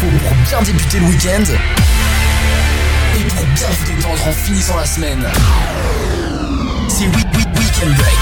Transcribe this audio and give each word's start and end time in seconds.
faut 0.00 0.06
pour 0.06 0.36
bien 0.48 0.62
débuter 0.62 0.98
le 0.98 1.06
week-end 1.06 1.42
et 3.18 3.24
pour 3.34 3.46
bien 3.54 3.66
vous 3.70 3.94
détendre 3.94 4.28
en 4.28 4.32
finissant 4.32 4.76
la 4.76 4.84
semaine. 4.84 5.26
C'est 6.88 7.06
Week 7.06 7.26
Week 7.34 7.48
Weekend 7.56 7.94
Break. 7.94 8.18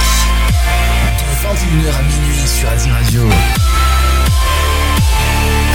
De 1.19 1.35
21h 1.43 1.89
à 1.89 2.03
minuit 2.03 2.47
sur 2.47 2.69
Adi 2.69 2.91
Radio. 2.91 3.23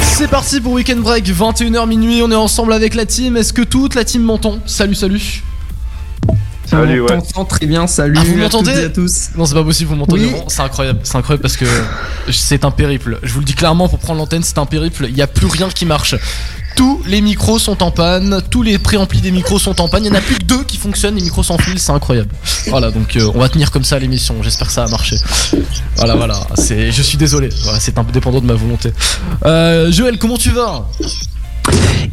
C'est 0.03 0.29
parti 0.29 0.61
pour 0.61 0.73
Weekend 0.73 1.01
Break, 1.01 1.25
21h 1.25 1.87
minuit, 1.87 2.21
on 2.23 2.31
est 2.31 2.35
ensemble 2.35 2.71
avec 2.73 2.95
la 2.95 3.05
team. 3.05 3.35
Est-ce 3.35 3.51
que 3.51 3.61
toute 3.61 3.95
la 3.95 4.05
team 4.05 4.21
m'entend? 4.21 4.59
Salut, 4.65 4.95
salut. 4.95 5.43
Salut, 6.69 7.01
on 7.01 7.05
ouais. 7.05 7.17
t'entend 7.17 7.45
très 7.45 7.65
bien, 7.65 7.87
salut 7.87 8.15
Ah, 8.17 8.23
vous 8.23 8.33
à 8.33 8.37
m'entendez 8.37 8.71
à 8.85 8.89
tous. 8.89 9.29
Non, 9.35 9.45
c'est 9.45 9.55
pas 9.55 9.63
possible, 9.63 9.89
vous 9.89 9.95
m'entendez 9.95 10.25
Oui. 10.25 10.41
C'est 10.47 10.61
incroyable, 10.61 10.99
c'est 11.03 11.17
incroyable 11.17 11.41
parce 11.41 11.57
que 11.57 11.65
c'est 12.31 12.63
un 12.63 12.71
périple. 12.71 13.19
Je 13.23 13.33
vous 13.33 13.39
le 13.39 13.45
dis 13.45 13.53
clairement, 13.55 13.89
pour 13.89 13.99
prendre 13.99 14.19
l'antenne, 14.19 14.43
c'est 14.43 14.57
un 14.59 14.65
périple. 14.65 15.05
Il 15.09 15.15
n'y 15.15 15.21
a 15.21 15.27
plus 15.27 15.47
rien 15.47 15.67
qui 15.69 15.85
marche. 15.85 16.15
Tous 16.75 17.01
les 17.07 17.21
micros 17.21 17.57
sont 17.59 17.81
en 17.83 17.91
panne, 17.91 18.41
tous 18.51 18.61
les 18.61 18.77
préamplis 18.77 19.19
des 19.19 19.31
micros 19.31 19.57
sont 19.59 19.81
en 19.81 19.89
panne. 19.89 20.05
Il 20.05 20.11
n'y 20.11 20.15
en 20.15 20.19
a 20.19 20.21
plus 20.21 20.35
que 20.35 20.43
deux 20.43 20.63
qui 20.63 20.77
fonctionnent, 20.77 21.15
les 21.15 21.23
micros 21.23 21.43
sans 21.43 21.57
fil, 21.57 21.79
c'est 21.79 21.91
incroyable. 21.91 22.29
Voilà, 22.67 22.91
donc 22.91 23.15
euh, 23.17 23.31
on 23.33 23.39
va 23.39 23.49
tenir 23.49 23.71
comme 23.71 23.83
ça 23.83 23.97
l'émission. 23.99 24.35
J'espère 24.43 24.67
que 24.67 24.73
ça 24.73 24.85
va 24.85 24.91
marcher. 24.91 25.17
Voilà, 25.97 26.15
voilà. 26.15 26.39
C'est, 26.55 26.91
je 26.91 27.01
suis 27.01 27.17
désolé. 27.17 27.49
Voilà, 27.63 27.79
c'est 27.79 27.97
un 27.97 28.03
peu 28.03 28.11
dépendant 28.11 28.39
de 28.39 28.45
ma 28.45 28.53
volonté. 28.53 28.93
Euh, 29.45 29.91
Joël, 29.91 30.17
comment 30.19 30.37
tu 30.37 30.51
vas? 30.51 30.87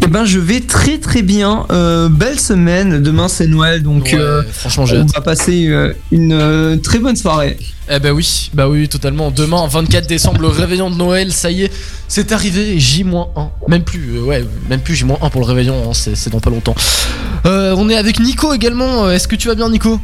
Eh 0.02 0.08
ben, 0.08 0.24
je 0.24 0.38
vais 0.38 0.60
très 0.60 0.98
très 0.98 1.22
bien. 1.22 1.66
Euh, 1.70 2.08
belle 2.08 2.38
semaine. 2.38 3.02
Demain, 3.02 3.28
c'est 3.28 3.46
Noël, 3.46 3.82
donc 3.82 4.04
Ouais, 4.12 4.14
euh, 4.18 4.42
Franchement, 4.52 4.84
on 4.88 4.94
hâte. 5.00 5.14
va 5.14 5.20
passer 5.20 5.66
euh, 5.68 5.92
une 6.12 6.80
très 6.82 6.98
bonne 6.98 7.16
soirée. 7.16 7.56
Eh 7.90 7.98
bah 7.98 8.12
oui, 8.12 8.50
bah 8.54 8.68
oui, 8.68 8.88
totalement. 8.88 9.30
Demain, 9.30 9.66
24 9.66 10.06
décembre, 10.06 10.40
le 10.42 10.48
réveillon 10.48 10.90
de 10.90 10.96
Noël, 10.96 11.32
ça 11.32 11.50
y 11.50 11.64
est, 11.64 11.72
c'est 12.08 12.32
arrivé, 12.32 12.78
J-1. 12.78 13.26
Même 13.68 13.82
plus, 13.82 14.20
ouais, 14.20 14.44
même 14.68 14.80
plus 14.80 14.94
J-1 14.96 15.30
pour 15.30 15.40
le 15.40 15.46
réveillon, 15.46 15.90
hein, 15.90 15.92
c'est 15.92 16.30
dans 16.30 16.40
pas 16.40 16.50
longtemps. 16.50 16.74
On 17.44 17.88
est 17.88 17.96
avec 17.96 18.18
Nico 18.18 18.52
également, 18.52 19.08
est-ce 19.10 19.28
que 19.28 19.36
tu 19.36 19.46
vas 19.48 19.54
bien 19.54 19.68
Nico? 19.70 20.00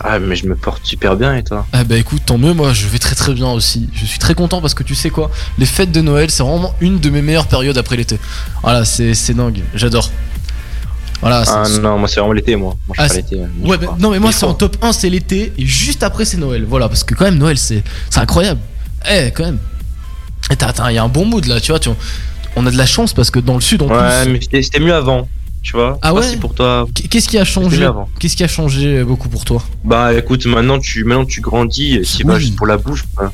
Ah, 0.00 0.18
mais 0.18 0.36
je 0.36 0.46
me 0.46 0.54
porte 0.54 0.84
super 0.86 1.16
bien 1.16 1.34
et 1.36 1.42
toi 1.42 1.66
Ah 1.72 1.82
bah 1.84 1.96
écoute, 1.96 2.22
tant 2.24 2.38
mieux, 2.38 2.52
moi 2.54 2.72
je 2.72 2.86
vais 2.86 2.98
très 2.98 3.14
très 3.16 3.34
bien 3.34 3.48
aussi. 3.50 3.88
Je 3.92 4.04
suis 4.06 4.18
très 4.18 4.34
content 4.34 4.60
parce 4.60 4.74
que 4.74 4.82
tu 4.84 4.94
sais 4.94 5.10
quoi, 5.10 5.30
les 5.58 5.66
fêtes 5.66 5.90
de 5.92 6.00
Noël, 6.00 6.30
c'est 6.30 6.42
vraiment 6.42 6.74
une 6.80 6.98
de 7.00 7.10
mes 7.10 7.22
meilleures 7.22 7.48
périodes 7.48 7.76
après 7.78 7.96
l'été. 7.96 8.18
Voilà, 8.62 8.84
c'est 8.84 9.14
c'est 9.14 9.34
dingue, 9.34 9.60
j'adore. 9.74 10.10
Voilà, 11.20 11.42
Ah 11.48 11.64
non, 11.80 11.98
moi 11.98 12.06
c'est 12.06 12.20
vraiment 12.20 12.32
l'été, 12.32 12.54
moi. 12.54 12.76
Moi 12.86 12.94
je 12.96 13.02
Ah, 13.02 13.08
pas 13.08 13.14
l'été. 13.14 13.36
Ouais, 13.62 13.76
bah, 13.76 13.96
non 13.98 14.10
mais 14.12 14.20
moi 14.20 14.30
c'est 14.30 14.46
en 14.46 14.54
top 14.54 14.76
1 14.82 14.92
c'est 14.92 15.10
l'été 15.10 15.52
et 15.58 15.66
juste 15.66 16.04
après 16.04 16.24
c'est 16.24 16.36
Noël. 16.36 16.64
Voilà 16.68 16.88
parce 16.88 17.02
que 17.02 17.14
quand 17.14 17.24
même 17.24 17.38
Noël 17.38 17.58
c'est 17.58 17.82
c'est 18.08 18.20
incroyable. 18.20 18.60
Eh 19.10 19.32
quand 19.32 19.44
même. 19.44 19.58
Et 20.50 20.56
t'as- 20.56 20.72
t'as- 20.72 20.92
il 20.92 20.94
y 20.94 20.98
a 20.98 21.02
un 21.02 21.08
bon 21.08 21.24
mood 21.24 21.44
là, 21.46 21.60
tu 21.60 21.72
vois, 21.72 21.80
tu, 21.80 21.88
on 22.56 22.66
a 22.66 22.70
de 22.70 22.76
la 22.76 22.86
chance 22.86 23.12
parce 23.12 23.30
que 23.32 23.40
dans 23.40 23.54
le 23.56 23.60
sud 23.60 23.82
en 23.82 23.88
Ouais, 23.88 24.22
plus. 24.22 24.32
mais 24.32 24.38
c'était 24.40 24.62
c'était 24.62 24.78
mieux 24.80 24.94
avant, 24.94 25.28
tu 25.62 25.72
vois. 25.72 25.98
Ah 26.02 26.14
ouais 26.14 26.22
si 26.22 26.36
pour 26.36 26.54
toi. 26.54 26.86
Qu'est-ce 27.10 27.28
qui 27.28 27.38
a 27.38 27.44
changé. 27.44 27.88
Qu'est-ce 28.18 28.36
qui 28.36 28.44
a 28.44 28.48
changé 28.48 29.04
beaucoup 29.04 29.28
pour 29.28 29.44
toi? 29.44 29.62
Bah 29.84 30.14
écoute, 30.14 30.46
maintenant 30.46 30.78
tu, 30.78 31.04
maintenant 31.04 31.24
tu 31.26 31.40
grandis, 31.40 32.00
c'est 32.04 32.24
pas 32.24 32.34
Oui. 32.34 32.40
juste 32.40 32.56
pour 32.56 32.66
la 32.66 32.76
bouche. 32.76 33.04
quoi. 33.14 33.32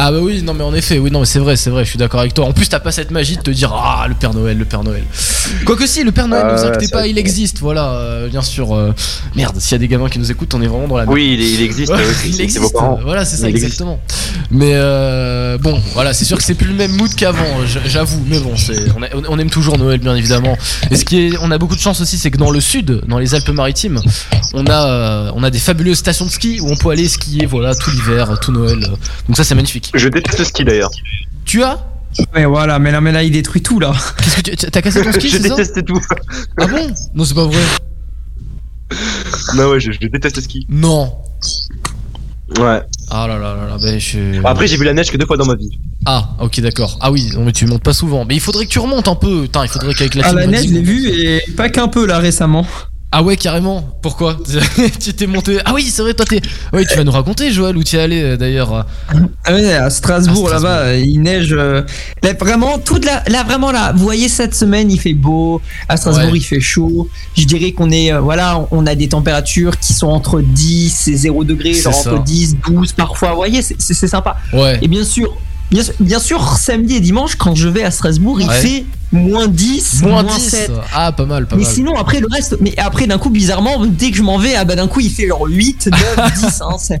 Ah 0.00 0.12
bah 0.12 0.18
oui, 0.20 0.42
non 0.44 0.54
mais 0.54 0.62
en 0.62 0.72
effet, 0.74 0.98
oui 0.98 1.10
non 1.10 1.18
mais 1.20 1.26
c'est 1.26 1.40
vrai, 1.40 1.56
c'est 1.56 1.70
vrai, 1.70 1.84
je 1.84 1.90
suis 1.90 1.98
d'accord 1.98 2.20
avec 2.20 2.32
toi. 2.32 2.44
En 2.44 2.52
plus 2.52 2.68
t'as 2.68 2.78
pas 2.78 2.92
cette 2.92 3.10
magie 3.10 3.36
de 3.36 3.42
te 3.42 3.50
dire 3.50 3.72
ah 3.74 4.06
le 4.08 4.14
Père 4.14 4.32
Noël, 4.32 4.56
le 4.56 4.64
Père 4.64 4.84
Noël. 4.84 5.02
Quoique 5.66 5.86
si, 5.88 6.04
le 6.04 6.12
Père 6.12 6.28
Noël, 6.28 6.44
Ah 6.46 6.52
ne 6.52 6.56
vous 6.58 6.64
inquiétez 6.64 6.86
c'est 6.86 6.92
pas, 6.92 7.06
il 7.08 7.18
existe, 7.18 7.58
voilà, 7.58 7.90
euh, 7.94 8.28
bien 8.28 8.42
sûr. 8.42 8.76
euh, 8.76 8.94
merde, 9.34 9.58
s'il 9.58 9.72
y 9.72 9.74
a 9.74 9.78
des 9.78 9.88
gamins 9.88 10.08
qui 10.08 10.20
nous 10.20 10.30
écoutent, 10.30 10.54
on 10.54 10.62
est 10.62 10.66
vraiment 10.68 10.86
dans 10.86 10.96
la 10.98 11.04
merde. 11.04 11.14
Oui, 11.18 11.34
il, 11.36 11.42
il 11.42 11.62
existe. 11.62 11.90
Ouais, 11.92 11.98
il 12.26 12.40
existe, 12.40 12.58
vos 12.62 12.98
voilà, 13.02 13.24
c'est 13.24 13.36
ça, 13.36 13.48
Il 13.48 13.56
existe. 13.56 13.72
exactement. 13.72 13.98
Mais 14.52 14.72
euh, 14.74 15.58
bon, 15.58 15.80
voilà, 15.94 16.12
c'est 16.14 16.24
sûr 16.24 16.36
que 16.36 16.44
c'est 16.44 16.54
plus 16.54 16.68
le 16.68 16.74
même 16.74 16.92
mood 16.92 17.12
qu'avant, 17.16 17.44
j'avoue. 17.86 18.22
Mais 18.28 18.38
bon, 18.38 18.56
c'est, 18.56 18.76
on, 18.96 19.02
a- 19.02 19.08
on 19.28 19.38
aime 19.38 19.50
toujours 19.50 19.78
Noël, 19.78 19.98
bien 19.98 20.14
évidemment. 20.14 20.56
Et 20.92 20.96
ce 20.96 21.04
qui 21.04 21.26
est, 21.26 21.38
on 21.40 21.50
a 21.50 21.58
beaucoup 21.58 21.74
de 21.74 21.80
chance 21.80 22.00
aussi, 22.00 22.18
c'est 22.18 22.30
que 22.30 22.38
dans 22.38 22.50
le 22.52 22.60
sud, 22.60 23.00
dans 23.08 23.18
les 23.18 23.34
Alpes-Maritimes, 23.34 24.00
on 24.54 24.64
a, 24.68 25.32
on 25.34 25.42
a 25.42 25.50
des 25.50 25.58
fabuleuses 25.58 25.98
stations 25.98 26.26
de 26.26 26.30
ski 26.30 26.60
où 26.60 26.70
on 26.70 26.76
peut 26.76 26.90
aller 26.90 27.08
skier, 27.08 27.46
voilà, 27.46 27.74
tout 27.74 27.90
l'hiver, 27.90 28.38
tout 28.40 28.52
Noël. 28.52 28.78
Donc 29.26 29.36
ça, 29.36 29.42
c'est 29.44 29.54
magnifique. 29.56 29.87
Je 29.94 30.08
déteste 30.08 30.38
le 30.38 30.44
ski 30.44 30.64
d'ailleurs. 30.64 30.90
Tu 31.44 31.62
as 31.62 31.78
Mais 32.34 32.44
voilà, 32.44 32.78
mais 32.78 32.90
là, 32.90 33.00
mais 33.00 33.12
là, 33.12 33.22
il 33.22 33.30
détruit 33.30 33.62
tout 33.62 33.80
là. 33.80 33.92
Qu'est-ce 34.18 34.36
que 34.36 34.42
tu, 34.42 34.56
t'as 34.56 34.82
cassé 34.82 35.02
ton 35.02 35.12
ski, 35.20 35.28
je 35.28 35.38
déteste 35.38 35.84
tout. 35.84 36.00
Ah 36.58 36.66
bon 36.66 36.88
Non, 37.14 37.24
c'est 37.24 37.34
pas 37.34 37.46
vrai. 37.46 37.56
non, 39.56 39.70
ouais, 39.70 39.80
je, 39.80 39.92
je 39.92 39.98
déteste 40.08 40.36
le 40.36 40.42
ski. 40.42 40.66
Non. 40.68 41.12
Ouais. 42.58 42.80
Ah 43.10 43.26
là 43.26 43.38
là 43.38 43.54
là 43.54 43.66
là, 43.68 43.76
ben 43.80 43.98
je. 44.00 44.40
Bon, 44.40 44.48
après, 44.48 44.66
j'ai 44.66 44.76
vu 44.78 44.84
la 44.84 44.94
neige 44.94 45.10
que 45.10 45.16
deux 45.18 45.26
fois 45.26 45.36
dans 45.36 45.44
ma 45.44 45.54
vie. 45.54 45.78
Ah, 46.06 46.30
ok, 46.40 46.60
d'accord. 46.60 46.98
Ah 47.00 47.10
oui, 47.12 47.30
non 47.34 47.44
mais 47.44 47.52
tu 47.52 47.66
montes 47.66 47.82
pas 47.82 47.92
souvent. 47.92 48.24
Mais 48.24 48.34
il 48.34 48.40
faudrait 48.40 48.64
que 48.64 48.70
tu 48.70 48.78
remontes 48.78 49.08
un 49.08 49.14
peu. 49.14 49.42
Putain, 49.42 49.64
il 49.64 49.68
faudrait 49.68 49.92
qu'avec 49.94 50.14
la 50.14 50.26
Ah, 50.26 50.32
la 50.32 50.46
neige, 50.46 50.66
je 50.68 50.72
l'ai 50.74 50.80
vu 50.82 51.08
et 51.10 51.42
pas 51.56 51.68
qu'un 51.68 51.88
peu 51.88 52.06
là 52.06 52.18
récemment. 52.18 52.66
Ah 53.10 53.22
ouais, 53.22 53.38
carrément. 53.38 53.88
Pourquoi 54.02 54.36
Tu 55.00 55.14
t'es 55.14 55.26
monté. 55.26 55.58
Ah 55.64 55.72
oui, 55.72 55.84
c'est 55.90 56.02
vrai, 56.02 56.12
toi 56.12 56.26
t'es. 56.26 56.42
Oui, 56.74 56.84
tu 56.86 56.94
vas 56.94 57.04
nous 57.04 57.10
raconter, 57.12 57.50
Joël, 57.50 57.74
où 57.76 57.82
tu 57.82 57.96
es 57.96 58.00
allé 58.00 58.22
euh, 58.22 58.36
d'ailleurs. 58.36 58.84
Ah 59.46 59.54
ouais, 59.54 59.72
à 59.72 59.88
Strasbourg, 59.88 60.50
là-bas, 60.50 60.94
il 60.94 61.22
neige. 61.22 61.54
euh, 61.56 61.82
là, 62.22 62.34
vraiment, 62.38 62.78
toute 62.78 63.06
la, 63.06 63.22
là, 63.28 63.44
vraiment 63.44 63.72
là, 63.72 63.92
vous 63.96 64.02
voyez 64.04 64.28
cette 64.28 64.54
semaine, 64.54 64.90
il 64.90 65.00
fait 65.00 65.14
beau. 65.14 65.62
À 65.88 65.96
Strasbourg, 65.96 66.32
Ouais. 66.32 66.38
il 66.38 66.42
fait 66.44 66.60
chaud. 66.60 67.08
Je 67.34 67.44
dirais 67.44 67.72
qu'on 67.72 67.90
est, 67.90 68.12
euh, 68.12 68.20
voilà, 68.20 68.66
on 68.72 68.86
a 68.86 68.94
des 68.94 69.08
températures 69.08 69.78
qui 69.78 69.94
sont 69.94 70.08
entre 70.08 70.42
10 70.42 71.08
et 71.08 71.16
0 71.16 71.44
degrés, 71.44 71.72
genre 71.72 71.94
ça. 71.94 72.12
entre 72.12 72.22
10, 72.24 72.56
12 72.68 72.92
parfois. 72.92 73.30
Vous 73.30 73.36
voyez, 73.36 73.62
c'est- 73.62 73.76
c'est 73.78 73.94
c'est 73.94 74.08
sympa. 74.08 74.36
Ouais. 74.52 74.78
Et 74.82 74.88
bien 74.88 75.04
sûr, 75.04 75.34
bien, 75.70 75.82
sûr- 75.82 75.94
bien 75.98 76.18
sûr, 76.18 76.42
samedi 76.58 76.96
et 76.96 77.00
dimanche, 77.00 77.36
quand 77.36 77.54
je 77.54 77.68
vais 77.68 77.84
à 77.84 77.90
Strasbourg, 77.90 78.38
il 78.38 78.50
fait 78.50 78.84
moins 79.12 79.48
10, 79.48 80.02
Moins 80.02 80.22
moins, 80.22 80.36
10. 80.36 80.48
7. 80.48 80.70
Ah, 80.94 81.12
pas 81.12 81.24
mal, 81.24 81.46
pas 81.46 81.56
Mais 81.56 81.62
mal. 81.64 81.72
sinon, 81.72 81.96
après 81.96 82.20
le 82.20 82.26
reste, 82.30 82.56
mais 82.60 82.74
après 82.78 83.06
d'un 83.06 83.18
coup, 83.18 83.30
bizarrement, 83.30 83.84
dès 83.86 84.10
que 84.10 84.16
je 84.16 84.22
m'en 84.22 84.38
vais, 84.38 84.54
ah 84.54 84.64
bah 84.64 84.76
d'un 84.76 84.86
coup, 84.88 85.00
il 85.00 85.10
fait 85.10 85.26
genre 85.26 85.46
8, 85.48 85.88
9, 85.90 86.32
10, 86.36 86.60
hein, 86.62 86.76
c'est 86.78 87.00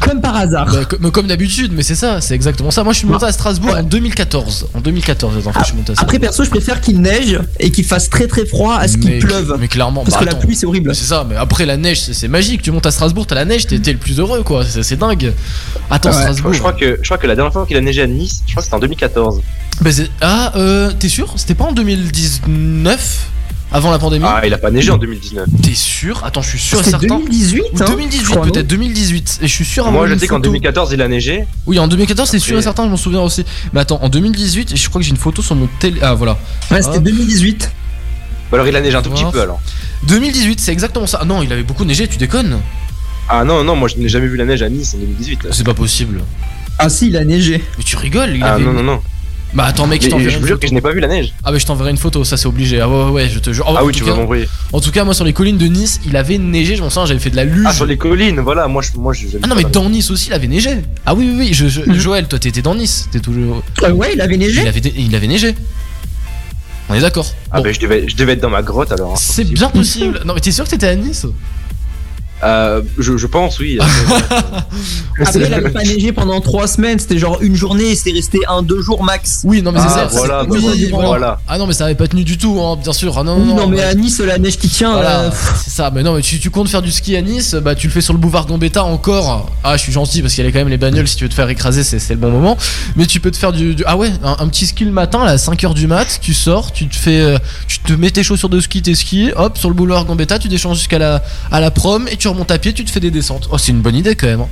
comme 0.00 0.20
par 0.20 0.34
hasard. 0.36 0.66
Bah, 0.72 0.84
co- 0.88 0.96
mais 1.00 1.10
comme 1.10 1.26
d'habitude, 1.26 1.72
mais 1.74 1.82
c'est 1.82 1.94
ça, 1.94 2.20
c'est 2.20 2.34
exactement 2.34 2.70
ça. 2.70 2.84
Moi, 2.84 2.92
je 2.92 2.98
suis 2.98 3.06
monté 3.08 3.26
à 3.26 3.32
Strasbourg 3.32 3.74
en 3.76 3.82
2014. 3.82 4.68
En 4.74 4.80
2014, 4.80 5.36
les 5.36 5.46
enfants, 5.46 5.60
je 5.60 5.66
suis 5.66 5.76
monté 5.76 5.90
à 5.90 5.92
Après, 5.92 6.04
Strasbourg. 6.16 6.20
perso, 6.20 6.44
je 6.44 6.50
préfère 6.50 6.80
qu'il 6.80 7.00
neige 7.00 7.38
et 7.60 7.70
qu'il 7.70 7.84
fasse 7.84 8.08
très 8.10 8.26
très 8.26 8.46
froid 8.46 8.76
à 8.76 8.88
ce 8.88 8.96
qu'il 8.96 9.10
mais, 9.10 9.18
pleuve. 9.18 9.56
Mais 9.60 9.68
clairement, 9.68 10.04
Parce 10.04 10.14
bah, 10.14 10.20
que 10.20 10.30
la 10.30 10.34
pluie, 10.34 10.56
c'est 10.56 10.66
horrible. 10.66 10.94
C'est 10.94 11.04
ça, 11.04 11.26
mais 11.28 11.36
après 11.36 11.66
la 11.66 11.76
neige, 11.76 12.00
c'est 12.00 12.28
magique. 12.28 12.62
Tu 12.62 12.70
montes 12.70 12.86
à 12.86 12.90
Strasbourg, 12.90 13.26
t'as 13.26 13.34
la 13.34 13.44
neige, 13.44 13.66
t'es 13.66 13.92
le 13.92 13.98
plus 13.98 14.18
heureux, 14.18 14.42
quoi. 14.42 14.64
C'est 14.64 14.96
dingue. 14.96 15.32
Attends, 15.90 16.08
Ouais, 16.10 16.14
Strasbourg. 16.16 16.52
je 16.52 16.58
crois 16.58 16.72
que, 16.72 16.98
je 17.00 17.04
crois 17.08 17.18
que 17.18 17.26
la 17.26 17.34
dernière 17.34 17.52
fois 17.52 17.66
qu'il 17.66 17.76
a 17.76 17.80
neigé 17.80 18.02
à 18.02 18.06
Nice, 18.06 18.42
je 18.46 18.52
crois 18.52 18.62
que 18.62 18.64
c'était 18.64 18.76
en 18.76 18.80
2014. 18.80 19.40
Bah, 19.80 19.90
ah, 20.20 20.52
euh, 20.56 20.92
t'es 20.98 21.08
sûr? 21.08 21.32
C'était 21.42 21.56
pas 21.56 21.64
en 21.64 21.72
2019 21.72 23.26
Avant 23.72 23.90
la 23.90 23.98
pandémie 23.98 24.24
Ah, 24.28 24.42
il 24.46 24.54
a 24.54 24.58
pas 24.58 24.70
neigé 24.70 24.92
en 24.92 24.96
2019. 24.96 25.48
T'es 25.60 25.74
sûr 25.74 26.22
Attends, 26.24 26.40
je 26.40 26.50
suis 26.50 26.58
sûr 26.60 26.78
et 26.78 26.84
C'était 26.84 27.00
certain. 27.00 27.18
2018, 27.18 27.60
Ou 27.60 27.82
hein, 27.82 27.84
2018, 27.88 28.24
je 28.24 28.30
crois, 28.30 28.42
peut-être 28.42 28.66
2018. 28.68 29.38
Et 29.42 29.48
je 29.48 29.52
suis 29.52 29.64
sûr 29.64 29.90
Moi, 29.90 30.06
je 30.06 30.14
sais 30.16 30.28
qu'en 30.28 30.36
photo. 30.36 30.50
2014, 30.50 30.92
il 30.92 31.02
a 31.02 31.08
neigé. 31.08 31.44
Oui, 31.66 31.80
en 31.80 31.88
2014, 31.88 32.30
c'est 32.30 32.38
sûr 32.38 32.56
et 32.56 32.62
certain, 32.62 32.84
je 32.84 32.90
m'en 32.90 32.96
souviens 32.96 33.22
aussi. 33.22 33.44
Mais 33.72 33.80
attends, 33.80 33.98
en 34.04 34.08
2018, 34.08 34.76
je 34.76 34.88
crois 34.88 35.00
que 35.00 35.04
j'ai 35.04 35.10
une 35.10 35.16
photo 35.16 35.42
sur 35.42 35.56
mon 35.56 35.66
télé. 35.80 35.98
Ah, 36.00 36.14
voilà. 36.14 36.38
Ouais, 36.70 36.80
c'était 36.80 36.98
Ah. 36.98 37.00
2018. 37.00 37.72
Bah, 38.52 38.58
alors, 38.58 38.68
il 38.68 38.76
a 38.76 38.80
neigé 38.80 38.94
un 38.96 39.02
tout 39.02 39.10
petit 39.10 39.24
peu 39.32 39.40
alors. 39.40 39.60
2018, 40.06 40.60
c'est 40.60 40.70
exactement 40.70 41.08
ça. 41.08 41.18
Ah 41.22 41.24
non, 41.24 41.42
il 41.42 41.52
avait 41.52 41.64
beaucoup 41.64 41.84
neigé, 41.84 42.06
tu 42.06 42.18
déconnes 42.18 42.60
Ah 43.28 43.42
non, 43.42 43.64
non, 43.64 43.74
moi 43.74 43.88
je 43.88 43.96
n'ai 43.96 44.08
jamais 44.08 44.28
vu 44.28 44.36
la 44.36 44.44
neige 44.44 44.62
à 44.62 44.68
Nice 44.68 44.94
en 44.94 44.98
2018. 44.98 45.42
là. 45.42 45.50
C'est 45.52 45.64
pas 45.64 45.74
possible. 45.74 46.20
Ah 46.78 46.88
si, 46.88 47.08
il 47.08 47.16
a 47.16 47.24
neigé. 47.24 47.64
Mais 47.78 47.82
tu 47.84 47.96
rigoles, 47.96 48.36
il 48.36 48.44
Ah 48.44 48.54
avait. 48.54 48.64
non, 48.64 48.72
non, 48.72 48.84
non. 48.84 49.00
Bah 49.54 49.64
attends, 49.66 49.86
mec, 49.86 50.00
je 50.00 50.06
Mais 50.06 50.10
t'enverrai 50.12 50.30
je 50.30 50.38
jure 50.38 50.46
photo. 50.48 50.58
que 50.60 50.66
je 50.68 50.72
n'ai 50.72 50.80
pas 50.80 50.92
vu 50.92 51.00
la 51.00 51.08
neige. 51.08 51.34
Ah, 51.44 51.52
bah 51.52 51.58
je 51.58 51.66
t'enverrai 51.66 51.90
une 51.90 51.98
photo, 51.98 52.24
ça 52.24 52.36
c'est 52.38 52.46
obligé. 52.46 52.80
Ah 52.80 52.88
ouais, 52.88 53.04
ouais, 53.04 53.10
ouais, 53.10 53.28
je 53.28 53.38
te 53.38 53.52
jure. 53.52 53.66
Ah 53.68 53.82
en 53.82 53.86
oui, 53.86 53.92
tu 53.92 54.02
vas 54.02 54.14
m'envoyer. 54.14 54.48
En 54.72 54.80
tout 54.80 54.90
cas, 54.90 55.04
moi 55.04 55.12
sur 55.12 55.24
les 55.26 55.34
collines 55.34 55.58
de 55.58 55.66
Nice, 55.66 56.00
il 56.06 56.16
avait 56.16 56.38
neigé, 56.38 56.74
je 56.76 56.82
m'en 56.82 56.88
souviens, 56.88 57.04
j'avais 57.06 57.20
fait 57.20 57.28
de 57.30 57.36
la 57.36 57.44
luge. 57.44 57.64
Ah, 57.68 57.72
sur 57.72 57.84
les 57.84 57.98
collines, 57.98 58.40
voilà, 58.40 58.66
moi 58.68 58.80
je. 58.82 58.90
Moi, 58.98 59.12
je 59.12 59.26
Ah 59.42 59.46
non 59.46 59.54
mais 59.54 59.64
dans 59.64 59.90
Nice 59.90 60.10
aussi 60.10 60.28
il 60.28 60.32
avait 60.32 60.46
neigé. 60.48 60.70
Ah 61.04 61.14
oui 61.14 61.26
oui 61.30 61.36
oui, 61.38 61.50
je, 61.52 61.68
je- 61.68 61.82
Mhm. 61.82 61.94
Joël, 61.98 62.26
toi 62.28 62.38
t'étais 62.38 62.62
dans 62.62 62.74
Nice, 62.74 63.08
t'es 63.12 63.20
toujours. 63.20 63.62
Euh, 63.82 63.90
ouais, 63.92 64.12
il 64.14 64.20
avait 64.22 64.36
neigé. 64.38 64.62
Il 64.62 64.68
avait, 64.68 64.80
il 64.80 65.14
avait 65.14 65.26
neigé. 65.26 65.54
On 66.88 66.94
est 66.94 67.00
d'accord. 67.00 67.26
Ah, 67.50 67.58
Bon, 67.58 67.64
bah 67.64 67.72
je 67.72 67.80
devais, 67.80 68.08
je 68.08 68.16
devais 68.16 68.32
être 68.32 68.40
dans 68.42 68.50
ma 68.50 68.62
grotte 68.62 68.92
alors. 68.92 69.12
hein, 69.12 69.16
c'est 69.16 69.42
possible. 69.42 69.54
bien 69.58 69.68
possible. 69.68 70.20
Non 70.26 70.34
mais 70.34 70.40
t'es 70.40 70.50
sûr 70.52 70.64
que 70.64 70.70
t'étais 70.70 70.88
à 70.88 70.94
Nice? 70.96 71.26
Euh, 72.44 72.82
je, 72.98 73.16
je 73.16 73.26
pense, 73.26 73.58
oui. 73.60 73.78
Après, 75.20 75.40
il 75.40 75.54
avait 75.54 75.70
pas 75.70 75.82
neigé 75.82 76.12
pendant 76.12 76.40
3 76.40 76.66
semaines. 76.66 76.98
C'était 76.98 77.18
genre 77.18 77.38
une 77.42 77.54
journée 77.54 77.90
et 77.90 77.94
c'était 77.96 78.12
resté 78.12 78.38
1-2 78.48 78.80
jours 78.80 79.04
max. 79.04 79.42
Oui 79.44 79.62
non 79.62 79.72
mais 79.72 79.78
c'est 79.80 79.86
Ah, 79.88 80.08
ça. 80.08 80.16
voilà, 80.16 80.42
bah, 80.44 80.48
oui, 80.50 80.88
voilà. 80.90 81.06
voilà. 81.08 81.38
Ah 81.48 81.58
non 81.58 81.66
mais 81.66 81.72
ça 81.74 81.84
avait 81.84 81.94
pas 81.94 82.08
tenu 82.08 82.24
du 82.24 82.38
tout, 82.38 82.60
hein, 82.60 82.76
bien 82.82 82.92
sûr. 82.92 83.16
Ah 83.18 83.22
non 83.22 83.36
Oui, 83.38 83.48
non. 83.48 83.56
non, 83.56 83.66
mais 83.68 83.76
bah, 83.78 83.88
à 83.90 83.94
Nice, 83.94 84.20
la 84.20 84.38
neige 84.38 84.58
qui 84.58 84.68
tient. 84.68 84.92
Voilà, 84.94 85.20
euh, 85.24 85.30
c'est 85.62 85.70
ça. 85.70 85.90
Mais 85.94 86.02
non, 86.02 86.14
mais 86.16 86.22
tu, 86.22 86.38
tu 86.40 86.50
comptes 86.50 86.68
faire 86.68 86.82
du 86.82 86.90
ski 86.90 87.16
à 87.16 87.22
Nice, 87.22 87.54
bah 87.54 87.74
tu 87.74 87.86
le 87.86 87.92
fais 87.92 88.00
sur 88.00 88.12
le 88.14 88.18
boulevard 88.18 88.46
Gambetta 88.46 88.84
encore. 88.84 89.50
Ah, 89.64 89.76
je 89.76 89.82
suis 89.82 89.92
gentil 89.92 90.22
parce 90.22 90.34
qu'il 90.34 90.44
y 90.44 90.48
a 90.48 90.50
quand 90.50 90.58
même 90.58 90.68
les 90.68 90.78
bagnoles. 90.78 91.06
Si 91.06 91.16
tu 91.16 91.24
veux 91.24 91.30
te 91.30 91.34
faire 91.34 91.48
écraser, 91.48 91.84
c'est 91.84 92.08
le 92.10 92.16
bon 92.16 92.30
moment. 92.30 92.56
Mais 92.96 93.06
tu 93.06 93.20
peux 93.20 93.30
te 93.30 93.36
faire 93.36 93.52
du, 93.52 93.74
du- 93.74 93.84
ah 93.86 93.96
ouais, 93.96 94.10
un, 94.24 94.36
un 94.40 94.48
petit 94.48 94.66
ski 94.66 94.84
le 94.84 94.90
matin, 94.92 95.24
là, 95.24 95.32
à 95.32 95.36
5h 95.36 95.74
du 95.74 95.86
mat. 95.86 96.18
Tu 96.20 96.34
sors, 96.34 96.72
tu 96.72 96.88
te 96.88 96.96
fais, 96.96 97.20
euh, 97.20 97.38
tu 97.68 97.78
te 97.80 97.92
mets 97.92 98.10
tes 98.10 98.22
chaussures 98.22 98.48
de 98.48 98.60
ski, 98.60 98.82
tes 98.82 98.94
skis, 98.94 99.30
hop, 99.36 99.58
sur 99.58 99.68
le 99.68 99.74
boulevard 99.74 100.04
Gambetta, 100.06 100.38
tu 100.38 100.48
descends 100.48 100.74
jusqu'à 100.74 100.98
la, 100.98 101.22
à 101.50 101.60
la 101.60 101.70
prom 101.70 102.08
et 102.10 102.16
tu 102.16 102.28
remontes 102.32 102.50
à 102.50 102.58
pied, 102.58 102.72
tu 102.72 102.84
te 102.84 102.90
fais 102.90 103.00
des 103.00 103.10
descentes. 103.10 103.48
Oh, 103.50 103.58
c'est 103.58 103.72
une 103.72 103.80
bonne 103.80 103.94
idée 103.96 104.14
quand 104.16 104.26
même. 104.26 104.40
hein. 104.42 104.48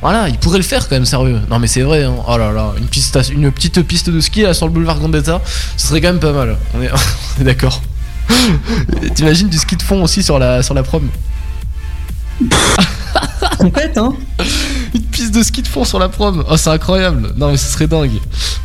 Voilà, 0.00 0.28
il 0.28 0.38
pourrait 0.38 0.58
le 0.58 0.64
faire 0.64 0.88
quand 0.88 0.96
même, 0.96 1.04
sérieux. 1.06 1.40
Non, 1.50 1.58
mais 1.58 1.66
c'est 1.66 1.82
vrai. 1.82 2.02
hein. 2.04 2.14
Oh 2.28 2.36
là 2.36 2.52
là, 2.52 2.72
une, 2.78 2.86
piste, 2.86 3.18
une 3.32 3.50
petite 3.52 3.82
piste 3.82 4.10
de 4.10 4.20
ski 4.20 4.42
là 4.42 4.54
sur 4.54 4.66
le 4.66 4.72
boulevard 4.72 4.98
Gambetta, 5.00 5.40
ce 5.76 5.86
serait 5.88 6.00
quand 6.00 6.08
même 6.08 6.20
pas 6.20 6.32
mal. 6.32 6.56
On 6.74 6.82
est, 6.82 6.90
on 7.38 7.40
est 7.40 7.44
d'accord. 7.44 7.80
T'imagines 9.14 9.48
du 9.48 9.58
ski 9.58 9.76
de 9.76 9.82
fond 9.82 10.02
aussi 10.02 10.22
sur 10.22 10.38
la, 10.38 10.62
sur 10.62 10.74
la 10.74 10.82
prom? 10.82 11.08
Complète, 13.58 13.96
hein. 13.98 14.12
Une 14.94 15.02
piste 15.02 15.34
de 15.34 15.42
ski 15.42 15.62
de 15.62 15.66
fond 15.68 15.84
sur 15.84 15.98
la 15.98 16.08
prom. 16.08 16.44
Oh, 16.48 16.56
c'est 16.56 16.70
incroyable. 16.70 17.32
Non, 17.36 17.50
mais 17.50 17.56
ce 17.56 17.68
serait 17.70 17.86
dingue. 17.88 18.12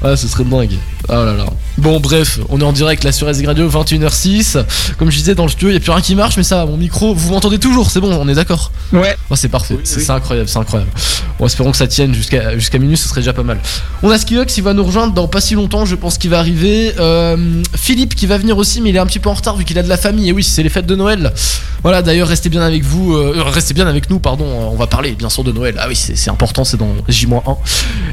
Ouais, 0.04 0.16
ce 0.16 0.28
serait 0.28 0.44
dingue. 0.44 0.74
Oh 1.08 1.14
là 1.14 1.34
là. 1.34 1.46
Bon, 1.80 2.00
bref, 2.00 2.40
on 2.50 2.60
est 2.62 2.64
en 2.64 2.72
direct 2.72 3.04
là 3.04 3.12
sur 3.12 3.28
SG 3.34 3.48
Radio, 3.48 3.68
21h06. 3.68 4.64
Comme 5.00 5.10
je 5.10 5.18
disais 5.18 5.34
dans 5.34 5.44
le 5.46 5.50
studio, 5.50 5.70
il 5.70 5.72
n'y 5.72 5.78
a 5.78 5.80
plus 5.80 5.92
rien 5.92 6.02
qui 6.02 6.14
marche, 6.14 6.38
mais 6.38 6.44
ça, 6.44 6.66
mon 6.68 6.78
micro, 6.78 7.16
vous 7.16 7.32
m'entendez 7.32 7.58
toujours, 7.58 7.90
c'est 7.90 8.00
bon, 8.00 8.14
on 8.14 8.28
est 8.28 8.36
d'accord. 8.36 8.72
Ouais. 8.94 9.18
Oh, 9.32 9.36
c'est 9.36 9.48
parfait, 9.48 9.74
Oui, 9.76 9.82
c'est 9.86 10.02
oui. 10.02 10.06
incroyable, 10.10 10.48
c'est 10.48 10.60
incroyable. 10.60 10.92
Bon, 11.40 11.48
espérons 11.48 11.72
que 11.72 11.78
ça 11.78 11.88
tienne 11.88 12.14
jusqu'à 12.14 12.56
jusqu'à 12.58 12.78
minuit, 12.78 12.98
ce 12.98 13.08
serait 13.08 13.22
déjà 13.22 13.34
pas 13.34 13.44
mal. 13.44 13.60
On 14.04 14.10
a 14.12 14.18
Skiox, 14.20 14.56
il 14.58 14.64
va 14.64 14.74
nous 14.74 14.84
rejoindre 14.84 15.14
dans 15.14 15.28
pas 15.28 15.42
si 15.42 15.56
longtemps, 15.56 15.86
je 15.86 15.96
pense 15.96 16.18
qu'il 16.20 16.30
va 16.30 16.38
arriver. 16.40 16.94
Euh, 17.00 17.64
Philippe 17.76 18.14
qui 18.14 18.28
va 18.28 18.38
venir 18.38 18.58
aussi, 18.58 18.82
mais 18.82 18.90
il 18.90 18.96
est 18.96 19.00
un 19.00 19.06
petit 19.08 19.20
peu 19.20 19.30
en 19.30 19.34
retard 19.34 19.56
vu 19.56 19.64
qu'il 19.66 19.80
a 19.80 19.84
de 19.84 19.90
la 19.90 19.98
famille. 19.98 20.30
Et 20.30 20.32
oui, 20.32 20.44
c'est 20.44 20.62
les 20.62 20.70
fêtes 20.70 20.86
de 20.86 20.96
Noël. 20.96 21.34
Voilà, 21.82 22.02
d'ailleurs, 22.02 22.28
restez 22.28 22.50
bien 22.50 22.62
avec 22.62 22.84
vous, 22.84 23.16
euh, 23.16 23.34
restez 23.48 23.74
bien 23.74 23.88
avec 23.88 24.10
nous, 24.12 24.20
pardon. 24.20 24.46
On 24.46 24.76
va 24.76 24.86
parler 24.86 25.14
bien 25.14 25.30
sûr 25.30 25.44
de 25.44 25.52
Noël. 25.54 25.76
Ah 25.80 25.86
oui, 25.88 25.96
c'est 25.96 26.16
c'est 26.20 26.30
important, 26.30 26.64
c'est 26.64 26.78
dans 26.78 26.94
J-1. 27.08 27.42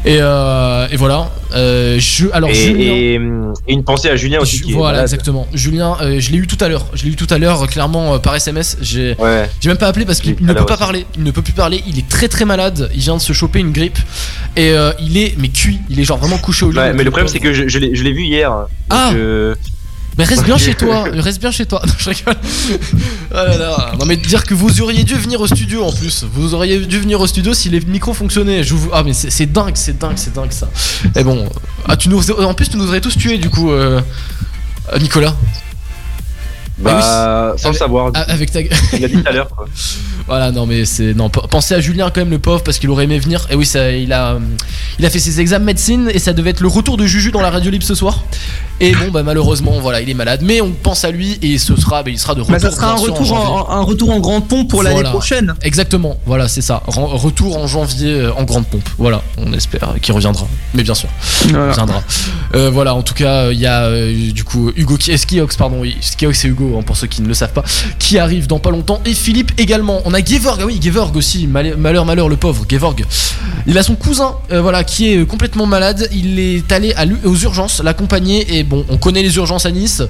Et, 0.05 0.19
euh, 0.21 0.87
et 0.91 0.97
voilà. 0.97 1.31
Euh, 1.55 1.97
je, 1.99 2.27
alors, 2.33 2.51
Et, 2.51 2.55
Julien. 2.55 2.85
et, 2.95 3.21
et 3.69 3.73
une 3.73 3.85
pensée 3.85 4.09
à 4.09 4.17
Julien 4.17 4.41
aussi. 4.41 4.57
Ju- 4.59 4.65
qui 4.65 4.71
est 4.73 4.75
voilà, 4.75 5.03
exactement. 5.03 5.47
Julien, 5.55 5.97
euh, 6.01 6.19
je 6.21 6.31
l'ai 6.31 6.39
eu 6.39 6.47
tout 6.47 6.59
à 6.65 6.69
l'heure. 6.69 6.87
Je 6.95 7.05
l'ai 7.05 7.11
eu 7.11 7.17
tout 7.17 7.27
à 7.31 7.39
l'heure, 7.39 7.67
clairement, 7.67 8.19
par 8.19 8.35
SMS. 8.35 8.77
J'ai. 8.81 9.15
Ouais. 9.19 9.49
Même 9.65 9.77
pas 9.77 9.89
appelé 9.89 10.05
parce 10.07 10.21
qu'il 10.21 10.33
ne 10.41 10.53
peut 10.53 10.65
pas 10.65 10.73
aussi. 10.75 10.79
parler. 10.79 11.07
Il 11.17 11.25
ne 11.25 11.31
peut 11.31 11.43
plus 11.43 11.53
parler. 11.53 11.83
Il 11.87 11.99
est 11.99 12.09
très 12.09 12.29
très 12.29 12.45
malade. 12.45 12.91
Il 12.95 13.01
vient 13.01 13.17
de 13.17 13.21
se 13.23 13.33
choper 13.33 13.59
une 13.59 13.73
grippe 13.73 13.99
et 14.57 14.71
euh, 14.73 14.93
il 15.01 15.17
est 15.19 15.35
mais 15.39 15.49
cuit. 15.49 15.81
Il 15.91 15.99
est 16.01 16.05
genre 16.05 16.19
vraiment 16.19 16.39
couché 16.39 16.65
au 16.65 16.71
lit. 16.71 16.79
Ouais, 16.79 16.93
mais 16.93 17.05
le 17.05 17.11
problème 17.11 17.29
c'est 17.29 17.41
que 17.41 17.53
je, 17.53 17.69
je 17.69 17.79
l'ai 17.79 18.13
vu 18.13 18.23
hier. 18.23 18.53
Ah. 18.91 19.11
Mais 20.19 20.25
reste 20.25 20.45
bien 20.45 20.57
chez 20.57 20.75
toi. 20.75 21.05
Reste 21.13 21.41
bien 21.41 21.51
chez 21.51 21.67
toi. 21.67 21.83
Non, 21.87 21.93
je 21.99 22.11
rigole. 22.11 22.35
Oh 23.31 23.35
là 23.35 23.57
là. 23.59 23.93
Non 23.99 24.07
mais 24.07 24.17
dire 24.17 24.45
que 24.45 24.55
vous 24.55 24.81
auriez 24.81 25.05
dû 25.05 25.15
venir 25.15 25.41
au 25.41 25.47
studio 25.47 25.85
en 25.85 25.93
plus. 25.93 26.25
Vous 26.33 26.55
auriez 26.55 26.79
dû 26.81 26.99
venir 26.99 27.21
au 27.21 27.27
studio 27.27 27.53
si 27.55 27.69
les 27.69 27.81
micros 27.81 28.15
fonctionnaient. 28.15 28.63
Je 28.65 28.75
vous... 28.75 28.91
Ah 28.93 29.03
mais 29.05 29.13
c'est 29.13 29.47
dingue, 29.53 29.73
c'est 29.77 29.99
dingue, 29.99 30.17
c'est 30.17 30.33
dingue 30.35 30.53
ça. 30.53 30.69
Et 31.15 31.23
bon. 31.25 31.49
Ah 31.87 31.97
tu 31.97 32.09
nous 32.09 32.31
en 32.31 32.55
plus 32.55 32.69
tu 32.71 32.77
nous 32.77 32.89
aurais 32.89 33.01
tous 33.01 33.17
tués 33.17 33.39
du 33.39 33.51
coup. 33.51 33.71
euh, 33.71 34.01
Nicolas, 35.01 35.35
bah, 36.79 37.55
sans 37.57 37.69
le 37.69 37.71
Avec- 37.71 37.79
savoir. 37.79 38.11
Avec 38.15 38.51
ta, 38.53 38.61
Il 38.61 39.05
a 39.05 39.09
dit 39.09 39.15
tout 39.23 39.29
à 39.29 39.33
l'heure. 39.33 39.49
quoi. 39.49 39.67
Voilà, 40.29 40.51
non, 40.51 40.67
mais 40.67 40.85
c'est. 40.87 41.15
Non, 41.15 41.29
pensez 41.31 41.73
à 41.75 41.79
Julien 41.81 42.11
quand 42.13 42.21
même, 42.21 42.31
le 42.31 42.41
pauvre, 42.41 42.61
parce 42.65 42.81
qu'il 42.81 42.91
aurait 42.91 43.05
aimé 43.05 43.17
venir. 43.21 43.47
Et 43.49 43.55
oui, 43.55 43.65
ça, 43.65 43.93
il, 43.93 44.13
a, 44.13 44.33
euh, 44.33 44.39
il 44.99 45.07
a 45.07 45.11
fait 45.11 45.21
ses 45.21 45.39
examens 45.41 45.65
médecine 45.67 46.11
et 46.13 46.19
ça 46.19 46.33
devait 46.33 46.51
être 46.51 46.59
le 46.63 46.67
retour 46.67 46.97
de 46.97 47.07
Juju 47.07 47.31
dans 47.31 47.41
la 47.43 47.49
radio 47.51 47.71
libre 47.71 47.85
ce 47.85 47.95
soir. 47.95 48.25
Et 48.81 48.93
bon, 48.93 49.13
bah 49.13 49.23
malheureusement, 49.23 49.79
voilà, 49.81 50.01
il 50.01 50.11
est 50.11 50.15
malade. 50.15 50.41
Mais 50.43 50.61
on 50.61 50.73
pense 50.73 51.05
à 51.05 51.13
lui 51.13 51.39
et 51.43 51.59
ce 51.59 51.77
sera, 51.77 52.03
bah, 52.03 52.11
il 52.11 52.19
sera 52.19 52.35
de 52.35 52.41
retour. 52.41 52.55
Bah, 52.55 52.59
ça 52.59 52.73
sera 52.73 52.89
un 52.91 52.95
en 52.95 52.97
retour 52.97 53.25
janvier. 53.25 53.47
en, 53.53 53.71
un 53.71 53.83
retour 53.83 54.11
en 54.11 54.19
grande 54.19 54.49
pompe 54.49 54.69
pour 54.69 54.83
l'année 54.83 54.97
Voilà. 54.97 55.11
prochaine. 55.11 55.55
Exactement, 55.63 56.19
voilà, 56.27 56.49
c'est 56.49 56.61
ça. 56.61 56.83
Retour 56.89 57.57
en 57.57 57.69
janvier 57.69 58.11
euh, 58.23 58.33
en 58.35 58.43
grande 58.43 58.67
pompe. 58.67 58.89
Voilà, 58.99 59.23
on 59.39 59.53
espère 59.53 59.95
qu'il 60.03 60.13
reviendra. 60.13 60.49
Mais 60.75 60.83
bien 60.83 60.95
sûr, 60.95 61.09
il 61.49 61.57
reviendra. 61.57 62.03
Euh, 62.57 62.69
voilà, 62.71 62.97
en 62.97 63.03
tout 63.03 63.15
cas, 63.15 63.53
il 63.53 63.61
y 63.61 63.67
a 63.67 63.85
euh, 63.85 64.33
du 64.33 64.43
coup 64.43 64.73
Hugo 64.75 64.97
qui, 64.97 65.13
euh, 65.13 65.17
Skiox, 65.17 65.57
pardon, 65.57 65.77
oui, 65.81 65.97
Skiox 66.01 66.45
et 66.45 66.49
Hugo, 66.49 66.66
hein, 66.79 66.83
pour 66.83 66.97
ceux 66.97 67.07
qui 67.07 67.23
ne 67.23 67.29
le 67.29 67.35
savent 67.35 67.53
pas, 67.53 67.65
qui 67.99 68.19
arrivent 68.19 68.47
dans 68.47 68.59
pas 68.59 68.71
longtemps. 68.71 69.01
Et 69.05 69.15
Philippe 69.15 69.53
également. 69.59 70.01
On 70.05 70.15
a 70.15 70.25
Gevorg, 70.25 70.59
ah 70.63 70.67
oui, 70.67 70.79
Gevorg 70.83 71.17
aussi. 71.17 71.47
Mal- 71.47 71.77
malheur, 71.77 72.05
malheur, 72.05 72.29
le 72.29 72.37
pauvre, 72.37 72.65
Gevorg. 72.69 73.05
Il 73.67 73.77
a 73.79 73.83
son 73.83 73.97
cousin, 73.97 74.37
euh, 74.53 74.61
voilà, 74.63 74.85
qui 74.85 75.13
est 75.13 75.19
euh, 75.19 75.25
complètement 75.25 75.67
malade. 75.67 76.09
Il 76.13 76.39
est 76.39 76.71
allé 76.73 76.95
aux 77.25 77.37
urgences 77.37 77.83
l'accompagner. 77.83 78.59
Et 78.59 78.65
bon, 78.65 78.85
on 78.89 78.97
connaît 78.97 79.23
les 79.23 79.37
urgences 79.37 79.67
à 79.67 79.71
Nice. 79.71 80.03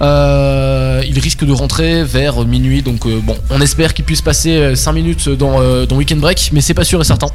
Euh, 0.00 1.02
il 1.06 1.18
risque 1.18 1.44
de 1.44 1.52
rentrer 1.52 2.04
vers 2.04 2.44
minuit. 2.44 2.82
Donc, 2.82 3.06
bon, 3.22 3.36
on 3.50 3.60
espère 3.60 3.94
qu'il 3.94 4.04
puisse 4.04 4.22
passer 4.22 4.74
5 4.74 4.92
minutes 4.92 5.28
dans, 5.28 5.84
dans 5.86 5.96
Weekend 5.96 6.20
Break. 6.20 6.50
Mais 6.52 6.60
c'est 6.60 6.74
pas 6.74 6.84
sûr 6.84 7.00
et 7.00 7.04
certain. 7.04 7.28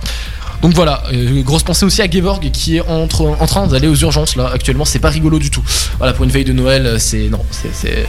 Donc 0.61 0.73
voilà, 0.73 1.03
euh, 1.13 1.41
grosse 1.43 1.63
pensée 1.63 1.85
aussi 1.85 2.01
à 2.01 2.09
Gevorg 2.09 2.49
qui 2.51 2.77
est 2.77 2.81
en 2.81 3.07
train 3.07 3.67
d'aller 3.67 3.87
aux 3.87 3.95
urgences 3.95 4.35
là 4.35 4.49
actuellement, 4.53 4.85
c'est 4.85 4.99
pas 4.99 5.09
rigolo 5.09 5.39
du 5.39 5.49
tout. 5.49 5.63
Voilà, 5.97 6.13
pour 6.13 6.25
une 6.25 6.31
veille 6.31 6.45
de 6.45 6.53
Noël, 6.53 6.85
euh, 6.85 6.99
c'est. 6.99 7.29
Non, 7.29 7.41
c'est. 7.51 8.07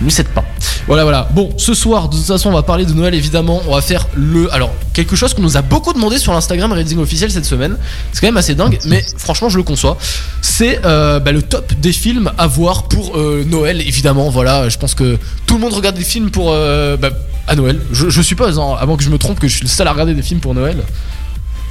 Lui, 0.00 0.10
c'est 0.10 0.28
pas. 0.28 0.44
Voilà, 0.86 1.02
voilà. 1.02 1.28
Bon, 1.32 1.50
ce 1.56 1.74
soir, 1.74 2.08
de 2.08 2.16
toute 2.16 2.24
façon, 2.24 2.50
on 2.50 2.54
va 2.54 2.62
parler 2.62 2.86
de 2.86 2.92
Noël 2.92 3.14
évidemment. 3.14 3.60
On 3.66 3.74
va 3.74 3.80
faire 3.80 4.06
le. 4.14 4.52
Alors, 4.52 4.72
quelque 4.92 5.16
chose 5.16 5.34
qu'on 5.34 5.42
nous 5.42 5.56
a 5.56 5.62
beaucoup 5.62 5.92
demandé 5.92 6.18
sur 6.18 6.32
l'Instagram 6.32 6.72
Reading 6.72 6.98
officiel 6.98 7.30
cette 7.30 7.44
semaine. 7.44 7.76
C'est 8.12 8.20
quand 8.20 8.28
même 8.28 8.36
assez 8.36 8.54
dingue, 8.54 8.78
mais 8.86 9.04
franchement, 9.16 9.48
je 9.48 9.56
le 9.56 9.62
conçois. 9.62 9.98
C'est 10.40 10.80
euh, 10.84 11.20
bah, 11.20 11.32
le 11.32 11.42
top 11.42 11.72
des 11.80 11.92
films 11.92 12.30
à 12.38 12.46
voir 12.46 12.84
pour 12.84 13.16
Noël, 13.18 13.80
évidemment. 13.80 14.30
Voilà, 14.30 14.68
je 14.68 14.78
pense 14.78 14.94
que 14.94 15.18
tout 15.46 15.54
le 15.54 15.60
monde 15.60 15.72
regarde 15.72 15.96
des 15.96 16.04
films 16.04 16.30
pour. 16.30 16.52
bah, 16.52 17.10
à 17.48 17.56
Noël. 17.56 17.80
Je, 17.92 18.10
je 18.10 18.22
suppose, 18.22 18.58
hein, 18.58 18.76
avant 18.78 18.96
que 18.96 19.02
je 19.02 19.10
me 19.10 19.18
trompe, 19.18 19.40
que 19.40 19.48
je 19.48 19.54
suis 19.54 19.64
le 19.64 19.68
seul 19.68 19.88
à 19.88 19.92
regarder 19.92 20.14
des 20.14 20.22
films 20.22 20.40
pour 20.40 20.54
Noël. 20.54 20.76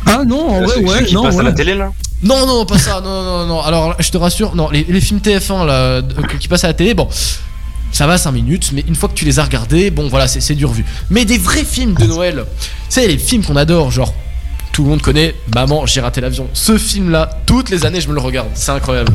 Ah 0.07 0.23
non, 0.25 0.49
en 0.49 0.61
vrai, 0.63 0.77
ouais, 0.77 1.05
qui 1.05 1.13
non, 1.13 1.23
passent 1.23 1.35
à 1.35 1.37
ouais. 1.37 1.43
la 1.43 1.51
télé 1.53 1.75
là. 1.75 1.91
Non, 2.23 2.47
non, 2.47 2.65
pas 2.65 2.79
ça, 2.79 2.99
non, 3.01 3.23
non, 3.23 3.45
non. 3.45 3.61
Alors, 3.61 3.95
je 3.99 4.09
te 4.09 4.17
rassure, 4.17 4.55
non, 4.55 4.69
les, 4.71 4.85
les 4.89 5.01
films 5.01 5.19
TF1 5.19 5.65
là, 5.65 6.01
qui 6.39 6.47
passent 6.47 6.63
à 6.63 6.67
la 6.67 6.73
télé, 6.73 6.93
bon, 6.95 7.07
ça 7.91 8.07
va 8.07 8.17
5 8.17 8.31
minutes, 8.31 8.71
mais 8.73 8.83
une 8.87 8.95
fois 8.95 9.09
que 9.09 9.13
tu 9.13 9.25
les 9.25 9.39
as 9.39 9.43
regardés, 9.43 9.91
bon, 9.91 10.07
voilà, 10.07 10.27
c'est 10.27 10.41
c'est 10.41 10.55
du 10.55 10.65
revu. 10.65 10.83
Mais 11.09 11.25
des 11.25 11.37
vrais 11.37 11.63
films 11.63 11.93
de 11.93 12.05
Noël, 12.05 12.45
tu 12.59 12.67
sais, 12.89 13.07
les 13.07 13.17
films 13.17 13.43
qu'on 13.43 13.55
adore, 13.55 13.91
genre, 13.91 14.13
tout 14.71 14.83
le 14.83 14.89
monde 14.89 15.01
connaît 15.01 15.35
Maman, 15.55 15.85
j'ai 15.85 16.01
raté 16.01 16.21
l'avion. 16.21 16.47
Ce 16.53 16.77
film-là, 16.77 17.29
toutes 17.45 17.69
les 17.69 17.85
années, 17.85 18.01
je 18.01 18.07
me 18.09 18.13
le 18.13 18.21
regarde, 18.21 18.49
c'est 18.53 18.71
incroyable. 18.71 19.11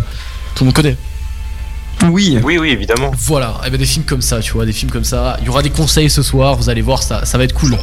Tout 0.55 0.65
le 0.65 0.67
monde 0.67 0.75
connaît. 0.75 0.97
Oui. 2.11 2.39
Oui, 2.43 2.59
oui, 2.59 2.71
évidemment. 2.71 3.13
Voilà, 3.17 3.61
et 3.67 3.71
ben 3.71 3.79
des 3.79 3.87
films 3.87 4.05
comme 4.05 4.23
ça, 4.23 4.41
tu 4.41 4.53
vois, 4.53 4.67
des 4.67 4.73
films 4.73 4.91
comme 4.91 5.05
ça. 5.05 5.37
Il 5.41 5.47
y 5.47 5.49
aura 5.49 5.63
des 5.63 5.71
conseils 5.71 6.11
ce 6.11 6.23
soir, 6.23 6.57
vous 6.57 6.69
allez 6.69 6.83
voir, 6.83 7.03
ça, 7.03 7.25
ça 7.25 7.39
va 7.39 7.45
être 7.45 7.55
cool. 7.55 7.77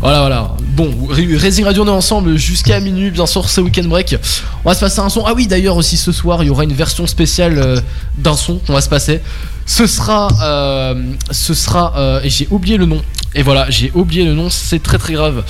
Voilà, 0.00 0.18
voilà. 0.20 0.50
Bon, 0.74 0.90
Racing 1.38 1.64
Radio, 1.64 1.84
on 1.84 1.86
est 1.86 1.90
ensemble 1.90 2.36
jusqu'à 2.36 2.80
minuit, 2.80 3.10
bien 3.12 3.26
sûr, 3.26 3.48
ce 3.48 3.60
week-end 3.60 3.84
break. 3.84 4.16
On 4.64 4.68
va 4.68 4.74
se 4.74 4.80
passer 4.80 4.98
un 5.00 5.08
son. 5.08 5.22
Ah 5.26 5.32
oui, 5.34 5.46
d'ailleurs, 5.46 5.76
aussi 5.76 5.96
ce 5.96 6.10
soir, 6.10 6.42
il 6.42 6.48
y 6.48 6.50
aura 6.50 6.64
une 6.64 6.72
version 6.72 7.06
spéciale 7.06 7.58
euh, 7.58 7.80
d'un 8.18 8.34
son 8.34 8.58
qu'on 8.66 8.72
va 8.72 8.80
se 8.80 8.88
passer. 8.88 9.20
Ce 9.64 9.86
sera. 9.86 10.28
euh, 10.42 11.12
ce 11.30 11.54
sera. 11.54 11.94
euh, 11.96 12.20
et 12.24 12.30
j'ai 12.30 12.48
oublié 12.50 12.78
le 12.78 12.86
nom. 12.86 13.00
Et 13.36 13.44
voilà, 13.44 13.66
j'ai 13.70 13.92
oublié 13.94 14.24
le 14.24 14.34
nom, 14.34 14.50
c'est 14.50 14.82
très 14.82 14.98
très 14.98 15.12
grave. 15.12 15.44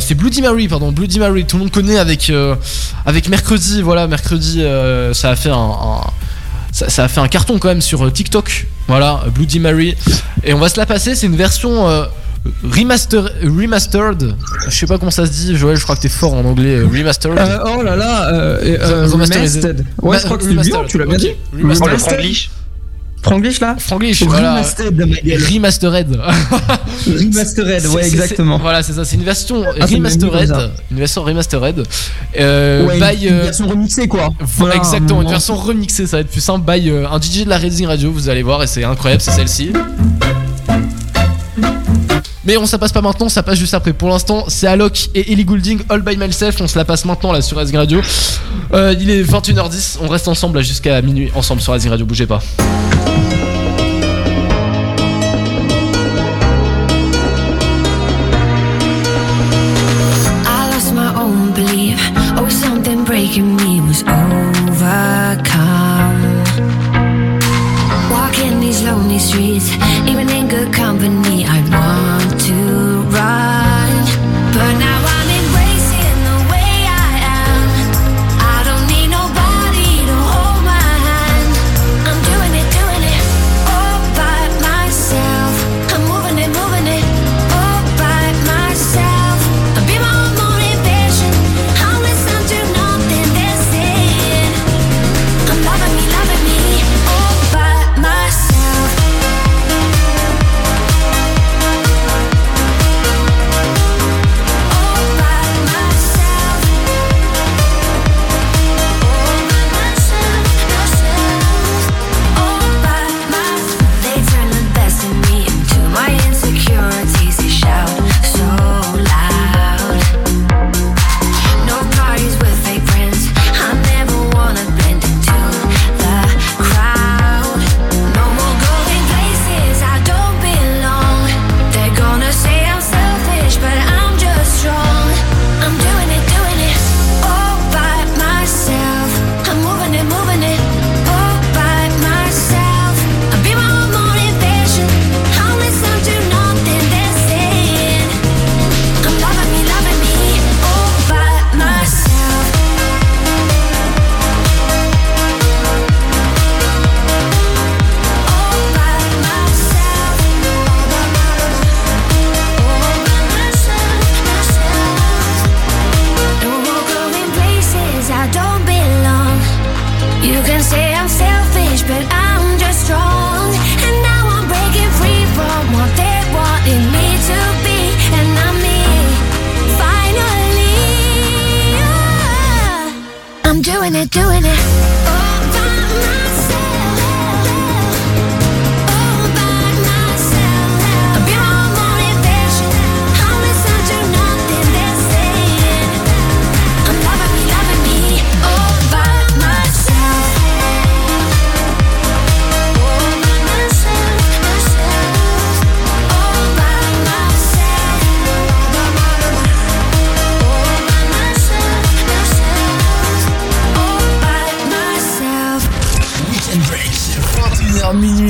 C'est 0.00 0.14
Bloody 0.14 0.40
Mary, 0.40 0.68
pardon, 0.68 0.92
Bloody 0.92 1.18
Mary. 1.18 1.44
Tout 1.44 1.56
le 1.56 1.64
monde 1.64 1.72
connaît 1.72 1.98
avec, 1.98 2.32
avec 3.04 3.28
mercredi. 3.28 3.82
Voilà, 3.82 4.06
mercredi, 4.06 4.62
ça 5.12 5.30
a 5.30 5.36
fait 5.36 5.50
un- 5.50 6.00
ça, 6.70 7.04
a 7.04 7.08
fait 7.08 7.20
un 7.20 7.26
carton 7.28 7.58
quand 7.58 7.68
même 7.68 7.82
sur 7.82 8.10
TikTok. 8.12 8.68
Voilà, 8.86 9.24
Bloody 9.34 9.58
Mary. 9.58 9.96
Et 10.44 10.54
on 10.54 10.58
va 10.60 10.68
se 10.68 10.76
la 10.78 10.86
passer. 10.86 11.14
C'est 11.16 11.26
une 11.26 11.36
version 11.36 11.86
remaster, 12.64 13.30
remastered. 13.42 14.34
Je 14.68 14.70
sais 14.74 14.86
pas 14.86 14.98
comment 14.98 15.10
ça 15.10 15.26
se 15.26 15.30
dit. 15.32 15.56
Joël, 15.56 15.76
je 15.76 15.82
crois 15.82 15.96
que 15.96 16.00
t'es 16.02 16.08
fort 16.08 16.34
en 16.34 16.44
anglais. 16.44 16.76
euh, 16.76 16.86
remastered. 16.86 17.38
Euh, 17.38 17.58
oh 17.78 17.82
là 17.82 17.96
là, 17.96 18.28
euh, 18.32 18.76
euh, 18.80 19.06
remastered. 19.06 19.84
Ouais, 20.02 20.18
je 20.18 20.24
crois 20.24 20.38
que 20.38 20.44
c'est 20.44 20.50
bien, 20.50 20.60
remastered, 20.62 20.86
tu 20.88 20.98
l'as 20.98 21.06
bien 21.06 21.16
dit. 21.18 21.28
Oh, 21.34 21.56
le 21.56 21.62
Remastered. 21.62 21.98
franglish. 22.00 22.50
Franglish 23.20 23.58
là 23.60 23.74
Franglish, 23.80 24.22
voilà. 24.22 24.52
Remastered. 24.54 25.00
Remastered. 25.52 26.20
Remastered, 27.06 27.86
ouais, 27.88 28.06
exactement. 28.06 28.58
Voilà, 28.58 28.82
c'est 28.84 28.92
ça. 28.92 29.04
C'est 29.04 29.16
une 29.16 29.24
version 29.24 29.64
Ah, 29.80 29.86
remastered. 29.86 30.70
Une 30.92 30.98
version 30.98 31.24
remastered. 31.24 31.82
Euh, 32.38 32.86
Ouais, 32.86 32.98
by, 33.16 33.26
une 33.26 33.32
euh, 33.34 33.42
version 33.42 33.66
remixée 33.66 34.06
quoi. 34.06 34.30
Voilà, 34.40 34.76
exactement, 34.76 35.20
une 35.22 35.28
un- 35.28 35.32
version 35.32 35.56
remixée, 35.56 36.06
ça 36.06 36.18
va 36.18 36.20
être 36.20 36.30
plus 36.30 36.40
simple. 36.40 36.64
By 36.64 36.88
euh, 36.90 37.08
un 37.10 37.20
DJ 37.20 37.44
de 37.44 37.50
la 37.50 37.58
Reading 37.58 37.86
Radio, 37.86 38.12
vous 38.12 38.28
allez 38.28 38.44
voir, 38.44 38.62
et 38.62 38.68
c'est 38.68 38.84
incroyable, 38.84 39.20
c'est 39.20 39.32
celle-ci. 39.32 39.72
Mais 42.48 42.56
on 42.56 42.64
ça 42.64 42.78
passe 42.78 42.92
pas 42.92 43.02
maintenant, 43.02 43.28
ça 43.28 43.42
passe 43.42 43.58
juste 43.58 43.74
après. 43.74 43.92
Pour 43.92 44.08
l'instant, 44.08 44.46
c'est 44.48 44.66
Alok 44.66 45.10
et 45.14 45.32
Ellie 45.32 45.44
Goulding, 45.44 45.82
All 45.90 46.00
by 46.00 46.16
Myself. 46.16 46.58
On 46.62 46.66
se 46.66 46.78
la 46.78 46.86
passe 46.86 47.04
maintenant 47.04 47.30
là 47.30 47.42
sur 47.42 47.58
Reading 47.58 47.76
Radio. 47.76 48.00
Euh, 48.72 48.94
il 48.98 49.10
est 49.10 49.22
21h10, 49.22 49.98
on 50.00 50.08
reste 50.08 50.28
ensemble 50.28 50.62
jusqu'à 50.62 51.02
minuit, 51.02 51.30
ensemble 51.34 51.60
sur 51.60 51.74
Reading 51.74 51.90
Radio, 51.90 52.06
bougez 52.06 52.26
pas. 52.26 52.40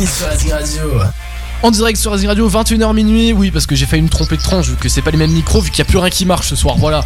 Racing 0.06 0.52
Radio. 0.52 1.00
En 1.60 1.72
direct 1.72 1.98
sur 1.98 2.12
Racing 2.12 2.28
Radio, 2.28 2.48
21h 2.48 2.94
minuit. 2.94 3.32
Oui, 3.32 3.50
parce 3.50 3.66
que 3.66 3.74
j'ai 3.74 3.84
failli 3.84 4.02
me 4.02 4.08
tromper 4.08 4.36
de 4.36 4.42
tranche 4.42 4.68
vu 4.68 4.76
que 4.76 4.88
c'est 4.88 5.02
pas 5.02 5.10
les 5.10 5.16
mêmes 5.16 5.32
micros, 5.32 5.60
vu 5.60 5.70
qu'il 5.70 5.82
n'y 5.82 5.88
a 5.88 5.90
plus 5.90 5.98
rien 5.98 6.08
qui 6.08 6.24
marche 6.24 6.48
ce 6.48 6.54
soir. 6.54 6.76
Voilà. 6.78 7.04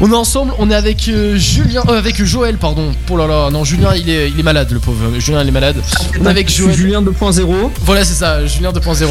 On 0.00 0.10
est 0.10 0.14
ensemble, 0.14 0.54
on 0.58 0.70
est 0.70 0.74
avec 0.74 1.08
euh, 1.08 1.36
Julien, 1.36 1.82
euh, 1.88 1.98
avec 1.98 2.24
Joël, 2.24 2.56
pardon. 2.56 2.92
Oh 3.10 3.16
là 3.18 3.26
là, 3.26 3.50
non, 3.50 3.64
Julien 3.64 3.94
il 3.94 4.08
est, 4.08 4.30
il 4.30 4.40
est 4.40 4.42
malade, 4.42 4.70
le 4.70 4.78
pauvre. 4.78 5.18
Julien 5.18 5.42
il 5.42 5.48
est 5.48 5.52
malade. 5.52 5.76
On 6.18 6.24
est 6.24 6.28
avec 6.28 6.50
Joël. 6.50 6.74
Julien 6.74 7.02
2.0. 7.02 7.70
Voilà, 7.82 8.04
c'est 8.06 8.14
ça, 8.14 8.46
Julien 8.46 8.72
2.0. 8.72 9.06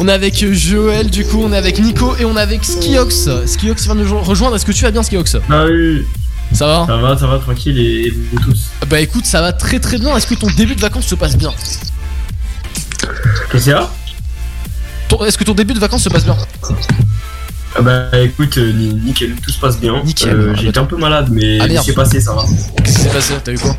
On 0.00 0.08
est 0.08 0.12
avec 0.12 0.42
euh, 0.42 0.52
Joël, 0.52 1.08
du 1.08 1.24
coup, 1.24 1.40
on 1.42 1.50
est 1.52 1.56
avec 1.56 1.78
Nico 1.78 2.14
et 2.20 2.26
on 2.26 2.36
est 2.36 2.40
avec 2.40 2.66
Skiox. 2.66 3.30
Skiox 3.46 3.84
vient 3.84 3.94
de 3.94 4.04
nous 4.04 4.20
rejoindre. 4.20 4.56
Est-ce 4.56 4.66
que 4.66 4.72
tu 4.72 4.82
vas 4.84 4.90
bien, 4.90 5.02
Skiox? 5.02 5.36
Ah 5.48 5.64
oui, 5.64 6.04
Ça 6.52 6.66
va? 6.66 6.84
Ça 6.86 6.96
va, 6.98 7.16
ça 7.16 7.26
va, 7.26 7.38
tranquille, 7.38 7.78
et, 7.78 8.08
et 8.08 8.10
vous 8.10 8.40
tous. 8.40 8.66
Bah 8.90 9.00
écoute, 9.00 9.24
ça 9.24 9.40
va 9.40 9.54
très 9.54 9.80
très 9.80 9.96
bien. 9.98 10.14
Est-ce 10.18 10.26
que 10.26 10.34
ton 10.34 10.48
début 10.54 10.74
de 10.74 10.80
vacances 10.82 11.06
se 11.06 11.14
passe 11.14 11.36
bien? 11.38 11.52
Qu'est-ce 13.50 13.64
qu'il 13.64 13.72
y 13.72 13.74
a 13.74 13.88
Ton- 15.08 15.24
Est-ce 15.24 15.38
que 15.38 15.44
ton 15.44 15.54
début 15.54 15.74
de 15.74 15.78
vacances 15.78 16.02
se 16.04 16.08
passe 16.08 16.24
bien 16.24 16.36
Ah 17.76 17.82
bah 17.82 18.08
écoute, 18.22 18.56
euh, 18.58 18.72
ni- 18.72 18.92
nickel, 18.94 19.34
tout 19.42 19.50
se 19.50 19.58
passe 19.60 19.78
bien. 19.78 20.02
Nickel. 20.04 20.28
Euh, 20.34 20.48
Ah, 20.52 20.56
J'ai 20.56 20.64
bah, 20.64 20.70
été 20.70 20.78
un 20.80 20.84
peu 20.84 20.96
malade, 20.96 21.28
mais 21.30 21.58
Ah, 21.60 21.82
c'est 21.84 21.92
passé, 21.94 22.20
ça 22.20 22.34
va. 22.34 22.42
Qu'est-ce 22.82 22.96
qui 22.96 23.02
s'est 23.04 23.08
passé 23.10 23.34
T'as 23.44 23.52
eu 23.52 23.58
quoi 23.58 23.76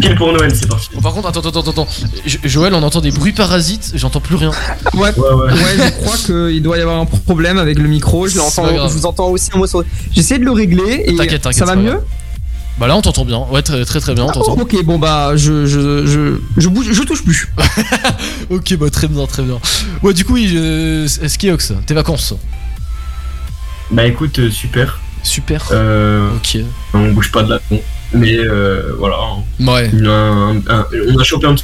Pile 0.00 0.14
pour 0.14 0.32
Noël, 0.32 0.54
c'est 0.54 0.68
parti. 0.68 0.88
Bon, 0.94 1.00
par 1.00 1.12
contre, 1.12 1.28
attends, 1.28 1.40
attends, 1.40 1.60
attends, 1.60 1.70
attends. 1.70 1.88
Jo- 2.24 2.38
Joël, 2.44 2.72
on 2.74 2.82
entend 2.84 3.00
des 3.00 3.10
bruits 3.10 3.32
parasites, 3.32 3.92
j'entends 3.96 4.20
plus 4.20 4.36
rien. 4.36 4.50
Ouais. 4.94 5.12
Ouais, 5.16 5.32
ouais. 5.32 5.52
Ouais, 5.52 5.76
je 5.76 5.90
crois 6.04 6.16
qu'il 6.16 6.62
doit 6.62 6.78
y 6.78 6.80
avoir 6.80 7.00
un 7.00 7.06
problème 7.06 7.58
avec 7.58 7.78
le 7.78 7.88
micro. 7.88 8.28
Je, 8.28 8.34
je 8.34 8.92
vous 8.92 9.06
entends 9.06 9.28
aussi 9.28 9.50
un 9.52 9.58
mot 9.58 9.66
sur. 9.66 9.82
J'essaie 10.12 10.38
de 10.38 10.44
le 10.44 10.52
régler 10.52 11.02
et 11.06 11.16
T'inquiète, 11.16 11.42
t'inquiète, 11.42 11.58
ça 11.58 11.64
va 11.64 11.74
mieux. 11.76 11.98
Bah 12.78 12.86
là, 12.86 12.96
on 12.96 13.02
t'entend 13.02 13.24
bien. 13.24 13.38
Ouais, 13.50 13.60
très 13.62 13.84
très, 13.84 13.98
très 14.00 14.14
bien, 14.14 14.24
on 14.24 14.28
Ah, 14.28 14.32
t'entend. 14.34 14.52
ok, 14.52 14.84
bon 14.84 14.98
bah 15.00 15.32
je 15.36 15.66
je 15.66 16.06
je 16.06 16.36
je 16.56 16.68
bouge, 16.68 16.92
je 16.92 17.02
touche 17.02 17.24
plus. 17.24 17.48
Ok, 18.50 18.74
bah 18.76 18.88
très 18.90 19.08
bien, 19.08 19.26
très 19.26 19.42
bien. 19.42 19.58
Ouais, 20.02 20.14
du 20.14 20.24
coup, 20.24 20.34
oui, 20.34 20.52
euh, 20.54 21.06
Skiox, 21.08 21.72
tes 21.86 21.94
vacances. 21.94 22.34
Bah 23.90 24.06
écoute, 24.06 24.38
euh, 24.38 24.50
super. 24.50 25.00
Super. 25.22 25.64
Euh, 25.72 26.30
Ok. 26.36 26.58
on 26.94 27.10
bouge 27.12 27.32
pas 27.32 27.42
de 27.42 27.50
la 27.50 27.58
con. 27.68 27.80
Mais 28.12 28.38
euh, 28.38 28.94
voilà. 28.98 29.16
hein. 29.16 29.42
Ouais. 29.66 29.90
On 29.92 30.04
a, 30.06 30.10
un- 30.10 30.56
un- 30.68 30.86
on 31.14 31.18
a 31.18 31.24
chopé 31.24 31.46
un 31.46 31.54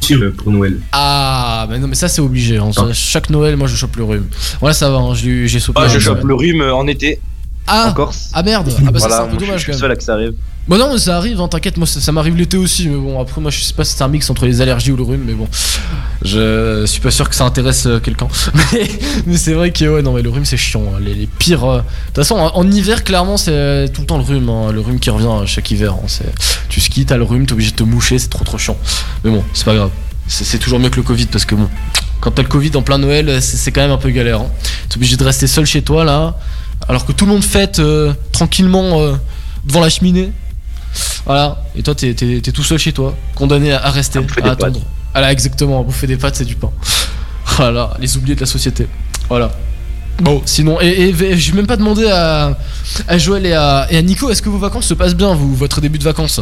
petit 0.00 0.16
pour 0.36 0.52
Noël. 0.52 0.78
Ah, 0.92 1.66
bah 1.68 1.78
non, 1.78 1.88
mais 1.88 1.94
ça, 1.94 2.08
c'est 2.08 2.20
obligé. 2.20 2.58
hein. 2.58 2.70
Ah. 2.76 2.92
Chaque 2.92 3.30
Noël, 3.30 3.56
moi, 3.56 3.66
je 3.66 3.74
chope 3.76 3.96
le 3.96 4.04
rhume. 4.04 4.26
Voilà, 4.60 4.74
ça 4.74 4.90
va, 4.90 4.98
hein, 4.98 5.14
j'ai 5.14 5.48
sauté. 5.58 5.80
Ah, 5.82 5.88
je 5.88 5.98
chope 5.98 6.22
le 6.22 6.34
rhume 6.34 6.60
en 6.60 6.86
été 6.86 7.18
Ah, 7.66 7.88
en 7.90 7.92
Corse. 7.94 8.30
ah 8.32 8.42
merde. 8.42 8.68
Ah, 8.86 8.90
bah 8.90 8.98
ça, 9.00 9.08
voilà, 9.08 9.16
c'est 9.16 9.22
un 9.22 9.24
peu 9.26 9.30
moi, 9.32 9.40
je 9.40 9.46
dommage 9.46 9.60
suis 9.60 9.66
quand 9.66 9.72
le 9.72 9.76
même. 9.76 9.80
seul 9.80 9.90
à 9.92 9.96
que 9.96 10.02
ça 10.02 10.12
arrive. 10.14 10.34
Bon 10.66 10.78
non 10.78 10.90
mais 10.94 10.98
ça 10.98 11.18
arrive, 11.18 11.38
hein, 11.42 11.48
t'inquiète, 11.48 11.76
moi 11.76 11.86
ça, 11.86 12.00
ça 12.00 12.10
m'arrive 12.10 12.36
l'été 12.36 12.56
aussi, 12.56 12.88
mais 12.88 12.96
bon 12.96 13.20
après 13.20 13.38
moi 13.42 13.50
je 13.50 13.60
sais 13.60 13.74
pas 13.74 13.84
si 13.84 13.94
c'est 13.96 14.02
un 14.02 14.08
mix 14.08 14.30
entre 14.30 14.46
les 14.46 14.62
allergies 14.62 14.92
ou 14.92 14.96
le 14.96 15.02
rhume, 15.02 15.22
mais 15.26 15.34
bon, 15.34 15.46
je 16.24 16.84
suis 16.86 17.00
pas 17.00 17.10
sûr 17.10 17.28
que 17.28 17.34
ça 17.34 17.44
intéresse 17.44 17.84
euh, 17.86 18.00
quelqu'un. 18.00 18.28
Mais, 18.72 18.88
mais 19.26 19.36
c'est 19.36 19.52
vrai 19.52 19.72
que 19.72 19.84
ouais 19.84 20.00
non 20.02 20.14
mais 20.14 20.22
le 20.22 20.30
rhume 20.30 20.44
c'est 20.46 20.56
chiant, 20.56 20.82
hein, 20.94 21.00
les, 21.02 21.12
les 21.14 21.26
pires. 21.26 21.64
euh, 21.64 21.78
De 21.78 21.82
toute 22.06 22.16
façon 22.16 22.36
en, 22.36 22.56
en 22.56 22.70
hiver 22.70 23.04
clairement 23.04 23.36
c'est 23.36 23.50
euh, 23.52 23.88
tout 23.88 24.00
le 24.00 24.06
temps 24.06 24.16
le 24.16 24.24
rhume, 24.24 24.48
hein, 24.48 24.72
le 24.72 24.80
rhume 24.80 24.98
qui 24.98 25.10
revient 25.10 25.46
chaque 25.46 25.70
hiver. 25.70 25.92
hein, 25.94 26.04
c'est- 26.06 26.32
tu 26.70 26.80
skis, 26.80 27.04
t'as 27.04 27.16
le 27.18 27.24
rhume, 27.24 27.44
t'es 27.46 27.52
obligé 27.52 27.70
de 27.72 27.76
te 27.76 27.82
moucher, 27.84 28.18
c'est 28.18 28.28
trop 28.30 28.44
trop 28.44 28.56
chiant. 28.58 28.76
Mais 29.22 29.30
bon 29.30 29.44
c'est 29.52 29.64
pas 29.66 29.74
grave, 29.74 29.90
c'est 30.26 30.44
c'est 30.44 30.58
toujours 30.58 30.78
mieux 30.78 30.88
que 30.88 30.96
le 30.96 31.02
Covid 31.02 31.26
parce 31.26 31.44
que 31.44 31.54
bon, 31.54 31.68
quand 32.20 32.30
t'as 32.30 32.42
le 32.42 32.48
Covid 32.48 32.70
en 32.76 32.82
plein 32.82 32.96
Noël, 32.98 33.42
c'est 33.42 33.58
c'est 33.58 33.70
quand 33.70 33.82
même 33.82 33.90
un 33.90 33.98
peu 33.98 34.08
galère. 34.10 34.40
Hein. 34.40 34.46
T'es 34.88 34.96
obligé 34.96 35.16
de 35.18 35.24
rester 35.24 35.46
seul 35.46 35.66
chez 35.66 35.82
toi 35.82 36.04
là, 36.04 36.38
alors 36.88 37.06
que 37.06 37.12
tout 37.12 37.24
le 37.26 37.32
monde 37.32 37.44
fête 37.44 37.78
euh, 37.78 38.12
tranquillement 38.32 39.00
euh, 39.00 39.14
devant 39.64 39.80
la 39.80 39.88
cheminée. 39.90 40.32
Voilà, 41.26 41.62
et 41.74 41.82
toi 41.82 41.94
t'es, 41.94 42.14
t'es- 42.14 42.40
t'es 42.40 42.52
tout 42.52 42.62
seul 42.62 42.78
chez 42.78 42.92
toi, 42.92 43.16
condamné 43.34 43.72
à, 43.72 43.84
à 43.84 43.90
rester, 43.90 44.18
À 44.42 44.50
attendre. 44.50 44.80
Voilà, 45.12 45.32
exactement, 45.32 45.80
à 45.80 45.82
bouffer 45.82 46.06
des 46.06 46.16
pâtes, 46.16 46.36
c'est 46.36 46.44
du 46.44 46.56
pain. 46.56 46.70
Voilà, 47.56 47.94
les 48.00 48.16
oubliés 48.16 48.34
de 48.34 48.40
la 48.40 48.46
société. 48.46 48.88
Voilà. 49.28 49.52
Bon, 50.20 50.42
sinon, 50.44 50.80
et, 50.80 50.86
et, 51.10 51.36
j'ai 51.36 51.52
même 51.52 51.66
pas 51.66 51.76
demandé 51.76 52.06
à, 52.08 52.56
à 53.08 53.18
Joël 53.18 53.46
et 53.46 53.52
à, 53.52 53.86
et 53.90 53.96
à 53.96 54.02
Nico, 54.02 54.30
est-ce 54.30 54.42
que 54.42 54.48
vos 54.48 54.58
vacances 54.58 54.86
se 54.86 54.94
passent 54.94 55.14
bien, 55.14 55.34
vous, 55.34 55.54
votre 55.54 55.80
début 55.80 55.98
de 55.98 56.04
vacances? 56.04 56.40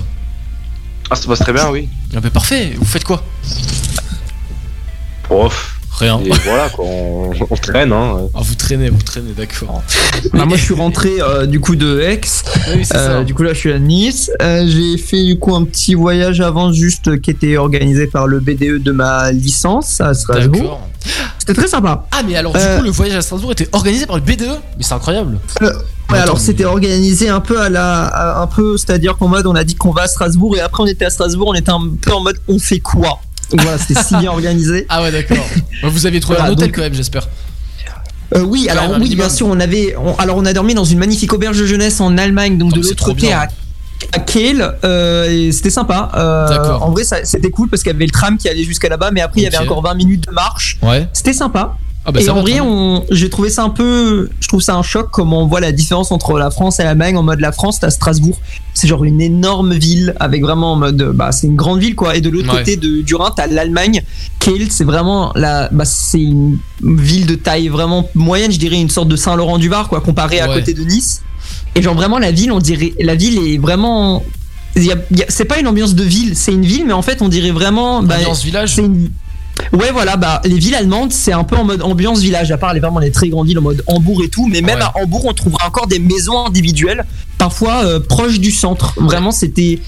Ah, 1.10 1.14
ça 1.16 1.22
se 1.22 1.28
passe 1.28 1.40
très 1.40 1.52
bien, 1.52 1.68
oui. 1.70 1.88
Ah 2.14 2.20
bah 2.20 2.30
parfait, 2.30 2.72
vous 2.78 2.84
faites 2.84 3.04
quoi? 3.04 3.22
Prof. 5.24 5.71
Rien. 5.98 6.18
Et 6.24 6.30
voilà, 6.44 6.68
quoi, 6.70 6.84
on, 6.86 7.30
on 7.50 7.56
traîne, 7.56 7.92
hein. 7.92 8.16
Ah, 8.34 8.40
vous 8.42 8.54
traînez, 8.54 8.88
vous 8.88 9.02
traînez, 9.02 9.32
d'accord. 9.36 9.82
Bah, 10.32 10.44
moi 10.46 10.56
je 10.56 10.62
suis 10.64 10.74
rentré 10.74 11.10
euh, 11.20 11.46
du 11.46 11.60
coup 11.60 11.76
de 11.76 12.00
Aix. 12.00 12.20
Oui, 12.74 12.84
c'est 12.84 12.96
Euh, 12.96 13.18
ça. 13.18 13.24
du 13.24 13.34
coup 13.34 13.42
là 13.42 13.52
je 13.52 13.58
suis 13.58 13.72
à 13.72 13.78
Nice. 13.78 14.30
Euh, 14.40 14.64
j'ai 14.66 14.96
fait 14.98 15.22
du 15.22 15.38
coup 15.38 15.54
un 15.54 15.64
petit 15.64 15.94
voyage 15.94 16.40
avant 16.40 16.72
juste 16.72 17.20
qui 17.20 17.30
était 17.30 17.56
organisé 17.56 18.06
par 18.06 18.26
le 18.26 18.40
BDE 18.40 18.82
de 18.82 18.90
ma 18.92 19.32
licence 19.32 20.00
à 20.00 20.14
Strasbourg. 20.14 20.80
C'était 21.38 21.54
très 21.54 21.68
sympa. 21.68 22.06
Ah, 22.12 22.22
mais 22.26 22.36
alors, 22.36 22.52
du 22.52 22.58
Euh, 22.60 22.78
coup, 22.78 22.84
le 22.84 22.90
voyage 22.90 23.16
à 23.16 23.22
Strasbourg 23.22 23.52
était 23.52 23.68
organisé 23.72 24.06
par 24.06 24.16
le 24.16 24.22
BDE 24.22 24.46
Mais 24.78 24.82
c'est 24.82 24.94
incroyable. 24.94 25.38
Ouais, 25.60 26.18
alors 26.18 26.38
c'était 26.38 26.64
organisé 26.64 27.28
un 27.28 27.40
peu 27.40 27.60
à 27.60 27.68
la, 27.68 28.04
à- 28.04 28.42
un 28.42 28.46
peu, 28.46 28.76
c'est-à-dire 28.76 29.16
qu'en 29.16 29.28
mode 29.28 29.46
on 29.46 29.54
a 29.54 29.64
dit 29.64 29.74
qu'on 29.76 29.92
va 29.92 30.02
à 30.02 30.08
Strasbourg 30.08 30.56
et 30.56 30.60
après 30.60 30.82
on 30.82 30.86
était 30.86 31.06
à 31.06 31.10
Strasbourg, 31.10 31.48
on 31.48 31.54
était 31.54 31.70
un 31.70 31.80
peu 32.00 32.12
en 32.12 32.20
mode 32.20 32.36
on 32.48 32.58
fait 32.58 32.80
quoi? 32.80 33.20
Donc 33.52 33.60
voilà, 33.62 33.78
c'était 33.78 34.02
si 34.02 34.16
bien 34.16 34.30
organisé. 34.30 34.86
Ah, 34.88 35.02
ouais, 35.02 35.12
d'accord. 35.12 35.44
Vous 35.84 36.06
avez 36.06 36.20
trouvé 36.20 36.36
Voilà, 36.38 36.50
un 36.50 36.52
hôtel 36.52 36.68
donc- 36.68 36.74
quand 36.76 36.82
même, 36.82 36.94
j'espère. 36.94 37.28
Euh, 38.34 38.40
oui, 38.40 38.66
alors 38.70 38.84
oui, 38.92 38.98
minimum. 39.00 39.16
bien 39.26 39.28
sûr, 39.28 39.46
on 39.46 39.60
avait, 39.60 39.94
on- 39.96 40.14
alors 40.16 40.38
on 40.38 40.46
a 40.46 40.52
dormi 40.54 40.72
dans 40.74 40.84
une 40.86 40.98
magnifique 40.98 41.32
auberge 41.34 41.58
de 41.58 41.66
jeunesse 41.66 42.00
en 42.00 42.16
Allemagne, 42.16 42.56
donc 42.56 42.70
Oh, 42.72 42.78
de 42.78 42.82
l'autre 42.82 43.04
côté 43.04 43.30
à, 43.32 43.46
à 44.14 44.18
Kiel, 44.20 44.66
euh, 44.84 45.28
et 45.30 45.52
c'était 45.52 45.68
sympa. 45.68 46.10
Euh, 46.16 46.48
D'accord. 46.48 46.82
En 46.82 46.90
vrai, 46.92 47.02
c'était 47.04 47.50
cool 47.50 47.68
parce 47.68 47.82
qu'il 47.82 47.92
y 47.92 47.94
avait 47.94 48.06
le 48.06 48.10
tram 48.10 48.38
qui 48.38 48.48
allait 48.48 48.64
jusqu'à 48.64 48.88
là-bas, 48.88 49.10
mais 49.12 49.20
après 49.20 49.42
il 49.42 49.44
y 49.44 49.46
avait 49.46 49.58
encore 49.58 49.82
20 49.82 49.94
minutes 49.94 50.26
de 50.28 50.32
marche. 50.32 50.78
Ouais. 50.82 51.06
C'était 51.12 51.34
sympa. 51.34 51.76
Ah, 52.04 52.10
bah 52.10 52.20
et 52.20 52.28
en 52.30 52.40
vrai, 52.40 52.58
on, 52.60 53.04
j'ai 53.12 53.30
trouvé 53.30 53.48
ça 53.48 53.62
un 53.62 53.70
peu, 53.70 54.28
je 54.40 54.48
trouve 54.48 54.60
ça 54.60 54.74
un 54.74 54.82
choc 54.82 55.08
comment 55.12 55.42
on 55.42 55.46
voit 55.46 55.60
la 55.60 55.70
différence 55.70 56.10
entre 56.10 56.36
la 56.36 56.50
France 56.50 56.80
et 56.80 56.82
l'Allemagne. 56.82 57.16
En 57.16 57.22
mode 57.22 57.38
la 57.38 57.52
France, 57.52 57.78
t'as 57.78 57.90
Strasbourg, 57.90 58.40
c'est 58.74 58.88
genre 58.88 59.04
une 59.04 59.20
énorme 59.20 59.72
ville 59.74 60.12
avec 60.18 60.42
vraiment 60.42 60.72
en 60.72 60.76
mode, 60.76 61.12
bah 61.14 61.30
c'est 61.30 61.46
une 61.46 61.54
grande 61.54 61.78
ville 61.78 61.94
quoi. 61.94 62.16
Et 62.16 62.20
de 62.20 62.28
l'autre 62.28 62.50
Ouais. 62.52 62.58
côté 62.58 62.76
de, 62.76 63.02
du 63.02 63.14
Rhin, 63.14 63.30
t'as 63.36 63.46
l'Allemagne. 63.46 64.02
Kiel, 64.40 64.72
c'est 64.72 64.82
vraiment 64.82 65.30
la, 65.36 65.68
bah 65.70 65.84
c'est 65.84 66.20
une 66.20 66.58
ville 66.82 67.26
de 67.26 67.36
taille 67.36 67.68
vraiment 67.68 68.08
moyenne, 68.16 68.50
je 68.50 68.58
dirais 68.58 68.80
une 68.80 68.90
sorte 68.90 69.06
de 69.06 69.14
Saint-Laurent-du-Var 69.16 69.88
quoi, 69.88 70.00
comparé 70.00 70.40
à 70.40 70.48
Ouais. 70.48 70.54
côté 70.56 70.74
de 70.74 70.82
Nice. 70.82 71.22
Et 71.76 71.82
genre 71.82 71.94
vraiment 71.94 72.18
la 72.18 72.32
ville, 72.32 72.50
on 72.50 72.58
dirait, 72.58 72.94
la 73.00 73.14
ville 73.14 73.38
est 73.46 73.58
vraiment, 73.58 74.24
c'est 75.28 75.44
pas 75.44 75.60
une 75.60 75.68
ambiance 75.68 75.94
de 75.94 76.02
ville, 76.02 76.34
c'est 76.36 76.52
une 76.52 76.64
ville, 76.64 76.84
mais 76.84 76.92
en 76.92 77.02
fait 77.02 77.22
on 77.22 77.28
dirait 77.28 77.52
vraiment, 77.52 78.02
bah, 78.02 78.16
Ambiance 78.16 78.42
village 78.44 78.74
c'est 78.74 78.82
une... 78.82 79.10
Ouais, 79.72 79.90
voilà, 79.92 80.16
bah, 80.16 80.40
les 80.44 80.58
villes 80.58 80.74
allemandes, 80.74 81.12
c'est 81.12 81.32
un 81.32 81.44
peu 81.44 81.56
en 81.56 81.64
mode 81.64 81.82
ambiance 81.82 82.20
village, 82.20 82.50
à 82.50 82.58
part 82.58 82.74
les, 82.74 82.80
vraiment 82.80 82.98
les 82.98 83.10
très 83.10 83.28
grandes 83.28 83.46
villes 83.46 83.58
en 83.58 83.62
mode 83.62 83.82
Hambourg 83.86 84.22
et 84.22 84.28
tout, 84.28 84.46
mais 84.46 84.60
même 84.60 84.76
Ouais. 84.78 84.82
à 84.82 84.92
Hambourg, 84.98 85.24
on 85.26 85.32
trouvera 85.34 85.66
encore 85.66 85.86
des 85.86 85.98
maisons 85.98 86.46
individuelles, 86.46 87.04
parfois 87.38 87.84
euh, 87.84 88.00
proches 88.00 88.38
du 88.40 88.50
centre. 88.50 88.94
Vraiment, 88.96 89.30
c'était 89.30 89.78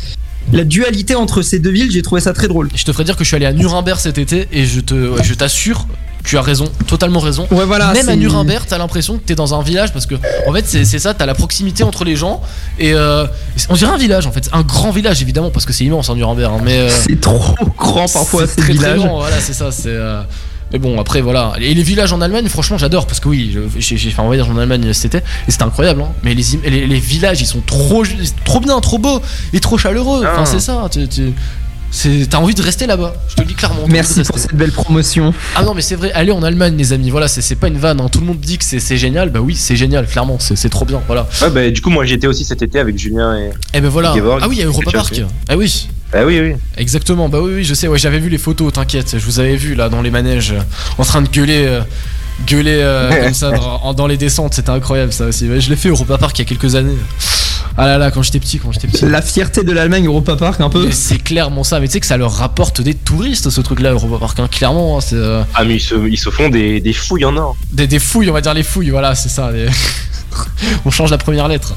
la 0.52 0.64
dualité 0.64 1.14
entre 1.14 1.42
ces 1.42 1.59
deux 1.59 1.71
villes, 1.71 1.90
j'ai 1.90 2.02
trouvé 2.02 2.21
ça 2.21 2.33
très 2.33 2.49
drôle. 2.49 2.68
Je 2.75 2.85
te 2.85 2.92
ferais 2.92 3.04
dire 3.04 3.16
que 3.16 3.25
je 3.25 3.28
suis 3.28 3.37
allé 3.37 3.47
à 3.47 3.52
Nuremberg 3.52 3.99
cet 3.99 4.18
été 4.18 4.47
et 4.52 4.64
je 4.66 4.80
te, 4.80 5.23
je 5.23 5.35
t'assure, 5.35 5.87
tu 6.25 6.38
as 6.38 6.43
raison, 6.43 6.64
totalement 6.87 7.21
raison. 7.21 7.47
Ouais, 7.50 7.66
voilà. 7.66 7.93
Même 7.93 8.09
à 8.09 8.16
Nuremberg, 8.16 8.64
t'as 8.66 8.78
l'impression 8.78 9.19
que 9.19 9.23
t'es 9.25 9.35
dans 9.35 9.54
un 9.54 9.62
village 9.62 9.93
parce 9.93 10.07
que 10.07 10.14
en 10.49 10.52
fait 10.54 10.64
c'est 10.66 10.99
ça, 10.99 11.12
t'as 11.14 11.26
la 11.26 11.35
proximité 11.35 11.85
entre 11.85 12.04
les 12.04 12.16
gens 12.16 12.40
et 12.78 12.95
euh, 12.95 13.26
on 13.69 13.75
dirait 13.75 13.93
un 13.93 13.99
village 13.99 14.26
en 14.26 14.33
fait, 14.33 14.49
un 14.52 14.62
grand 14.62 14.90
village 14.90 15.21
évidemment 15.23 15.50
parce 15.50 15.66
que 15.66 15.73
c'est 15.75 15.85
immense 15.85 16.09
en 16.09 16.14
Nuremberg, 16.16 16.50
hein, 16.54 16.62
mais 16.64 16.78
euh, 16.78 16.88
C'est 16.88 17.21
trop 17.21 17.54
grand 17.76 18.11
parfois, 18.11 18.47
c'est 18.47 18.54
ces 18.54 18.61
très 18.62 18.75
très 18.75 18.97
grand, 18.97 19.19
voilà 19.19 19.38
c'est 19.38 19.52
ça, 19.52 19.71
c'est. 19.71 19.88
euh, 19.88 20.23
Mais 20.73 20.78
bon 20.78 20.99
après 20.99 21.21
voilà, 21.21 21.52
et 21.61 21.75
les 21.75 21.83
villages 21.83 22.12
en 22.14 22.21
Allemagne 22.23 22.49
franchement 22.49 22.78
j'adore 22.78 23.07
parce 23.07 23.21
que 23.21 23.28
oui 23.28 23.54
j'ai 23.78 23.97
fait 23.99 24.21
un 24.23 24.25
voyage 24.25 24.49
en 24.49 24.57
Allemagne 24.57 24.93
cet 24.95 25.14
été 25.14 25.25
et 25.47 25.50
c'était 25.50 25.64
incroyable, 25.64 26.00
hein. 26.02 26.09
mais 26.23 26.33
les, 26.35 26.54
im- 26.54 26.61
les, 26.64 26.87
les 26.87 26.99
villages 26.99 27.43
ils 27.43 27.47
sont 27.47 27.61
trop 27.66 28.02
trop 28.47 28.61
bien, 28.61 28.81
trop 28.81 28.97
beaux 28.99 29.21
et 29.52 29.61
trop 29.61 29.76
chaleureux, 29.76 30.21
enfin 30.25 30.45
Ah. 30.45 30.47
c'est 30.47 30.61
ça, 30.61 30.88
tu- 30.90 31.07
tu- 31.07 31.14
c'est- 31.16 31.33
t'as 32.29 32.39
envie 32.39 32.55
de 32.55 32.63
rester 32.63 32.87
là-bas, 32.87 33.15
je 33.29 33.35
te 33.37 33.41
le 33.43 33.47
dis 33.47 33.55
clairement. 33.55 33.87
Merci 33.89 34.23
pour 34.23 34.39
cette 34.39 34.55
belle 34.55 34.73
promotion. 34.73 35.33
Ah 35.55 35.63
non 35.63 35.75
mais 35.75 35.83
c'est 35.83 35.95
vrai, 35.95 36.13
allez 36.13 36.33
en 36.33 36.43
Allemagne 36.43 36.77
les 36.77 36.93
amis, 36.93 37.11
voilà 37.11 37.29
c'est 37.29 37.55
pas 37.55 37.69
une 37.69 37.79
vanne, 37.79 38.01
hein. 38.01 38.09
tout 38.11 38.21
le 38.21 38.27
monde 38.27 38.41
dit 38.41 38.59
que 38.59 38.65
c'est 38.65 38.97
génial, 38.97 39.31
bah 39.31 39.41
oui 39.41 39.55
c'est 39.55 39.77
génial 39.77 40.07
clairement, 40.07 40.39
c'est 40.41 40.69
trop 40.69 40.85
bien, 40.85 41.01
voilà. 41.07 41.27
Ouais, 41.43 41.51
bah, 41.51 41.71
du 41.71 41.81
coup, 41.81 41.91
moi, 41.91 42.05
j'y 42.05 42.15
étais 42.15 42.27
aussi 42.27 42.45
cet 42.45 42.63
été 42.63 42.79
avec 42.79 42.99
Julien 42.99 43.37
et. 43.37 43.51
Et 43.77 43.81
ben 43.81 43.89
voilà, 43.89 44.15
Geborg, 44.15 44.41
ah 44.43 44.49
oui 44.49 44.57
il 44.57 44.61
y 44.61 44.63
a 44.63 44.67
Europa 44.67 44.91
Park, 44.93 45.23
ah 45.49 45.57
oui, 45.57 45.89
Ah 46.13 46.25
oui, 46.25 46.41
oui. 46.41 46.55
exactement, 46.77 47.29
bah 47.29 47.39
oui 47.41 47.53
oui 47.57 47.65
je 47.65 47.75
sais, 47.75 47.89
ouais 47.89 47.99
j'avais 47.99 48.19
vu 48.19 48.29
les 48.29 48.39
photos, 48.39 48.73
t'inquiète, 48.73 49.17
je 49.19 49.25
vous 49.25 49.41
avais 49.41 49.57
vu 49.57 49.75
là 49.75 49.89
dans 49.89 50.03
les 50.03 50.11
manèges, 50.11 50.55
en 50.99 51.05
train 51.05 51.23
de 51.23 51.29
gueuler... 51.29 51.65
euh, 51.67 51.81
gueuler 52.47 52.79
euh, 52.83 53.11
comme 53.25 53.35
ça 53.35 53.53
dans, 53.97 54.07
les 54.07 54.17
descentes, 54.17 54.55
c'était 54.55 54.71
incroyable 54.71 55.12
ça 55.12 55.26
aussi. 55.26 55.47
Je 55.61 55.71
l'ai 55.71 55.76
fait 55.76 55.91
au 55.91 55.95
Europa 55.95 56.19
Park 56.19 56.38
il 56.38 56.43
y 56.43 56.45
a 56.45 56.49
quelques 56.49 56.75
années. 56.75 56.97
Ah 57.76 57.87
là 57.87 57.99
là, 57.99 58.11
quand 58.12 58.23
j'étais 58.23 58.38
petit, 58.38 58.59
quand 58.61 58.71
j'étais 58.71 58.87
petit. 58.87 59.05
La 59.05 59.21
fierté 59.21 59.64
de 59.64 59.73
l'Allemagne, 59.73 60.07
Europa 60.07 60.37
Park, 60.37 60.61
un 60.61 60.71
peu. 60.71 60.87
Mais 60.87 60.93
C'est 60.93 61.19
clairement 61.19 61.64
ça, 61.64 61.81
mais 61.81 61.88
tu 61.88 61.95
sais 61.95 62.00
que 62.00 62.07
ça 62.07 62.17
leur 62.17 62.33
rapporte 62.33 62.81
des 62.81 62.95
touristes 62.95 63.50
ce 63.50 63.61
truc 63.61 63.81
là, 63.81 63.91
Europa 63.91 64.17
Park, 64.21 64.38
hein, 64.41 64.49
clairement. 64.49 64.99
hein, 64.99 65.00
c'est 65.00 65.17
euh, 65.17 65.43
Ah, 65.55 65.64
mais 65.64 65.76
ils 65.76 65.81
se, 65.81 65.95
ils 66.09 66.17
se 66.19 66.31
font 66.31 66.49
des, 66.50 66.81
des 66.81 66.93
fouilles 66.93 67.25
en 67.25 67.37
or. 67.37 67.57
des, 67.73 67.87
des 67.88 67.99
fouilles, 67.99 68.31
on 68.31 68.33
va 68.33 68.41
dire 68.41 68.55
les 68.55 68.62
fouilles, 68.62 68.91
voilà, 68.91 69.14
c'est 69.17 69.29
ça. 69.29 69.50
les- 69.50 69.67
on 70.85 70.90
change 70.90 71.11
la 71.11 71.18
première 71.18 71.49
lettre. 71.49 71.75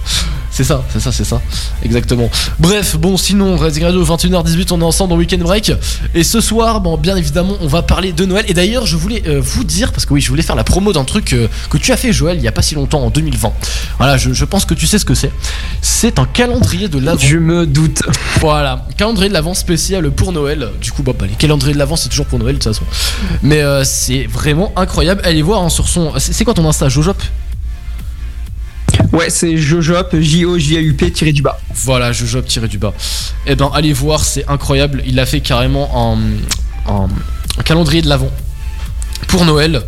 C'est 0.50 0.64
ça, 0.64 0.84
c'est 0.92 1.00
ça, 1.00 1.12
c'est 1.12 1.24
ça. 1.24 1.40
Exactement. 1.84 2.30
Bref, 2.58 2.98
bon, 2.98 3.16
sinon, 3.18 3.58
Resident 3.58 3.88
Radio 3.88 4.04
21h18, 4.04 4.68
on 4.72 4.82
est 4.82 4.84
ensemble 4.84 5.12
dans 5.12 5.18
Weekend 5.18 5.44
Break. 5.44 5.72
Et 6.16 6.24
ce 6.24 6.42
soir, 6.42 6.82
bon, 6.82 6.98
bien 6.98 7.16
évidemment, 7.16 7.54
on 7.62 7.68
va 7.68 7.84
parler 7.84 8.12
de 8.12 8.26
Noël. 8.26 8.46
Et 8.48 8.56
d'ailleurs, 8.56 8.88
je 8.88 8.96
voulais 8.96 9.22
euh, 9.28 9.40
vous 9.40 9.64
dire, 9.64 9.92
parce 9.92 10.06
que 10.06 10.14
oui, 10.14 10.22
je 10.22 10.30
voulais 10.30 10.42
faire 10.42 10.56
la 10.56 10.64
promo 10.64 10.94
d'un 10.94 11.04
truc 11.04 11.34
euh, 11.34 11.48
que 11.70 11.78
tu 11.78 11.92
as 11.92 11.98
fait, 11.98 12.12
Joël, 12.12 12.38
il 12.38 12.44
y 12.44 12.48
a 12.48 12.52
pas 12.52 12.64
si 12.64 12.74
longtemps, 12.74 13.02
en 13.04 13.10
2020. 13.12 13.54
Voilà, 13.98 14.18
je, 14.18 14.34
je 14.34 14.46
pense 14.46 14.66
que 14.66 14.74
tu 14.74 14.88
sais 14.88 14.98
ce 14.98 15.06
que 15.06 15.14
c'est. 15.14 15.32
C'est 15.82 16.18
un 16.18 16.26
calendrier 16.26 16.88
de 16.88 16.98
l'avant. 16.98 17.20
Je 17.22 17.38
me 17.38 17.68
doute. 17.68 18.02
Voilà, 18.40 18.86
calendrier 18.98 19.30
de 19.30 19.34
l'avant 19.34 19.56
spécial 19.56 20.12
pour 20.12 20.32
Noël. 20.32 20.70
Du 20.80 20.92
coup, 20.92 21.02
bah, 21.02 21.14
bah, 21.18 21.26
les 21.28 21.36
calendriers 21.36 21.74
de 21.74 21.80
l'avant, 21.80 21.96
c'est 21.96 22.10
toujours 22.10 22.28
pour 22.28 22.38
Noël 22.38 22.58
de 22.58 22.64
toute 22.64 22.72
façon. 22.72 22.86
Mais 23.42 23.62
euh, 23.62 23.84
c'est 23.84 24.26
vraiment 24.26 24.72
incroyable. 24.76 25.22
Allez 25.24 25.42
voir 25.42 25.64
hein, 25.64 25.70
sur 25.70 25.88
son. 25.88 26.14
C'est 26.20 26.34
c'est 26.34 26.46
quoi 26.46 26.54
ton 26.54 26.68
Insta, 26.68 26.88
Jojop? 26.88 27.18
Ouais, 29.18 29.30
c'est 29.30 29.58
Jojop, 29.58 30.16
J-O-J-A-U-P 30.20 31.12
tiré 31.12 31.32
du 31.34 31.42
bas. 31.42 31.60
Voilà, 31.74 32.12
Jojop 32.12 32.46
tiré 32.46 32.68
du 32.68 32.78
bas. 32.78 32.94
Eh 33.46 33.56
ben, 33.56 33.70
allez 33.74 33.94
voir, 33.94 34.24
c'est 34.24 34.48
incroyable. 34.48 35.02
Il 35.08 35.20
a 35.20 35.26
fait 35.26 35.42
carrément 35.42 36.14
un, 36.14 36.92
un- 36.92 37.08
un 37.58 37.64
calendrier 37.64 38.02
de 38.02 38.08
l'avant 38.10 38.32
pour 39.28 39.46
Noël. 39.46 39.82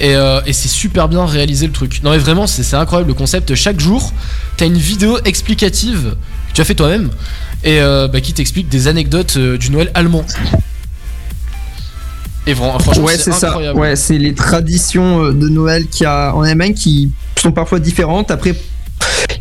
Et, 0.00 0.14
euh, 0.14 0.40
et 0.46 0.52
c'est 0.52 0.68
super 0.68 1.08
bien 1.08 1.26
réalisé 1.26 1.66
le 1.66 1.72
truc. 1.72 2.02
Non, 2.02 2.10
mais 2.12 2.18
vraiment, 2.18 2.46
c'est 2.46 2.74
incroyable 2.76 3.08
le 3.08 3.14
concept. 3.14 3.54
Chaque 3.54 3.80
jour, 3.80 4.12
t'as 4.56 4.66
une 4.66 4.78
vidéo 4.78 5.18
explicative 5.24 6.14
que 6.48 6.54
tu 6.54 6.60
as 6.60 6.64
fait 6.64 6.74
toi-même 6.74 7.10
et 7.64 7.80
euh, 7.80 8.06
bah, 8.08 8.20
qui 8.20 8.32
t'explique 8.32 8.68
des 8.68 8.86
anecdotes 8.88 9.34
euh, 9.36 9.58
du 9.58 9.70
Noël 9.70 9.90
allemand. 9.94 10.24
Et 12.46 12.54
vra- 12.54 12.78
franchement, 12.80 13.04
Ouais, 13.04 13.18
c'est 13.18 13.32
ça. 13.32 13.58
Ouais, 13.74 13.96
c'est 13.96 14.18
les 14.18 14.34
traditions 14.34 15.24
euh, 15.24 15.32
de 15.32 15.48
Noël 15.48 15.86
qu'il 15.88 16.04
y 16.04 16.06
a 16.06 16.32
en 16.34 16.42
Allemagne 16.42 16.74
qui 16.74 17.10
sont 17.40 17.50
parfois 17.52 17.80
différentes. 17.80 18.30
Après, 18.30 18.54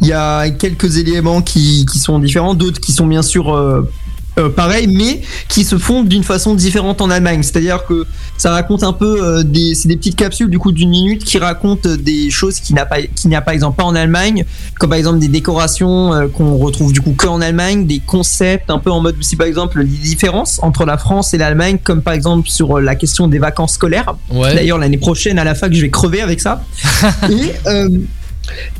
il 0.01 0.07
y 0.07 0.13
a 0.13 0.49
quelques 0.49 0.97
éléments 0.97 1.41
qui, 1.41 1.85
qui 1.91 1.99
sont 1.99 2.19
différents, 2.19 2.53
d'autres 2.53 2.79
qui 2.79 2.91
sont 2.91 3.07
bien 3.07 3.21
sûr 3.21 3.55
euh, 3.55 3.89
euh, 4.37 4.49
pareils, 4.49 4.87
mais 4.87 5.21
qui 5.47 5.63
se 5.63 5.77
font 5.77 6.03
d'une 6.03 6.23
façon 6.23 6.55
différente 6.55 7.01
en 7.01 7.09
Allemagne. 7.09 7.41
C'est-à-dire 7.41 7.85
que 7.85 8.05
ça 8.37 8.51
raconte 8.51 8.83
un 8.83 8.93
peu 8.93 9.23
euh, 9.23 9.43
des, 9.43 9.73
c'est 9.73 9.87
des 9.87 9.95
petites 9.95 10.17
capsules 10.17 10.49
du 10.49 10.59
coup 10.59 10.71
d'une 10.71 10.89
minute 10.89 11.23
qui 11.23 11.37
racontent 11.37 11.89
des 11.97 12.29
choses 12.29 12.59
qui 12.59 12.73
n'a 12.73 12.85
pas, 12.85 13.01
qui 13.01 13.27
n'y 13.29 13.35
a 13.35 13.41
par 13.41 13.53
exemple 13.53 13.77
pas 13.77 13.83
en 13.83 13.95
Allemagne, 13.95 14.45
comme 14.77 14.89
par 14.89 14.99
exemple 14.99 15.19
des 15.19 15.29
décorations 15.29 16.29
qu'on 16.33 16.57
retrouve 16.57 16.91
du 16.91 17.01
coup 17.01 17.13
que 17.17 17.27
en 17.27 17.41
Allemagne, 17.41 17.87
des 17.87 17.99
concepts 17.99 18.69
un 18.69 18.79
peu 18.79 18.91
en 18.91 19.01
mode 19.01 19.17
aussi 19.17 19.35
par 19.35 19.47
exemple 19.47 19.79
les 19.79 19.85
différences 19.85 20.59
entre 20.61 20.85
la 20.85 20.97
France 20.97 21.33
et 21.33 21.37
l'Allemagne, 21.37 21.77
comme 21.83 22.01
par 22.01 22.13
exemple 22.13 22.49
sur 22.49 22.79
la 22.79 22.95
question 22.95 23.27
des 23.27 23.39
vacances 23.39 23.73
scolaires. 23.73 24.15
Ouais. 24.29 24.53
D'ailleurs, 24.53 24.77
l'année 24.77 24.97
prochaine, 24.97 25.39
à 25.39 25.43
la 25.43 25.55
fac, 25.55 25.73
je 25.73 25.81
vais 25.81 25.89
crever 25.89 26.21
avec 26.21 26.41
ça. 26.41 26.63
et 27.29 27.53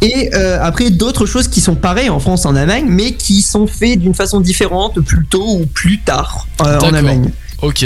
et 0.02 0.30
euh, 0.36 0.60
après, 0.62 0.90
d'autres 0.92 1.26
choses 1.26 1.48
qui 1.48 1.62
sont 1.62 1.76
pareilles 1.76 2.10
en 2.10 2.20
France, 2.20 2.46
en 2.46 2.56
Allemagne, 2.56 2.86
mais 2.88 3.14
qui 3.14 3.42
sont 3.42 3.68
faites 3.68 4.00
d'une 4.00 4.14
façon 4.14 4.40
différente, 4.42 5.00
plus 5.02 5.26
tôt 5.26 5.46
ou 5.60 5.66
plus 5.66 6.00
tard 6.02 6.48
euh, 6.62 6.64
en 6.64 6.68
D'accord. 6.82 6.94
Allemagne. 6.96 7.32
Ok. 7.62 7.84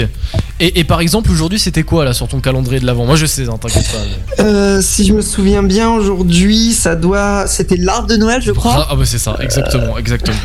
Et, 0.58 0.80
et 0.80 0.84
par 0.84 1.00
exemple, 1.00 1.30
aujourd'hui, 1.30 1.58
c'était 1.58 1.84
quoi 1.84 2.04
là 2.04 2.12
sur 2.12 2.26
ton 2.28 2.40
calendrier 2.40 2.80
de 2.80 2.86
l'avant? 2.86 3.06
Moi, 3.06 3.16
je 3.16 3.24
sais, 3.26 3.48
hein, 3.48 3.56
t'inquiète 3.60 3.86
pas. 3.90 3.98
mais- 4.38 4.44
Euh, 4.44 4.82
si 4.82 5.06
je 5.06 5.12
me 5.14 5.22
souviens 5.22 5.62
bien, 5.62 5.90
aujourd'hui, 5.90 6.72
ça 6.72 6.96
doit. 6.96 7.46
C'était 7.46 7.76
l'arbre 7.76 8.08
de 8.08 8.16
Noël, 8.16 8.42
je 8.42 8.52
crois. 8.52 8.74
Ah, 8.78 8.88
ah 8.90 8.96
bah 8.96 9.04
c'est 9.06 9.18
ça, 9.18 9.36
exactement, 9.40 9.96
exactement. 9.96 10.36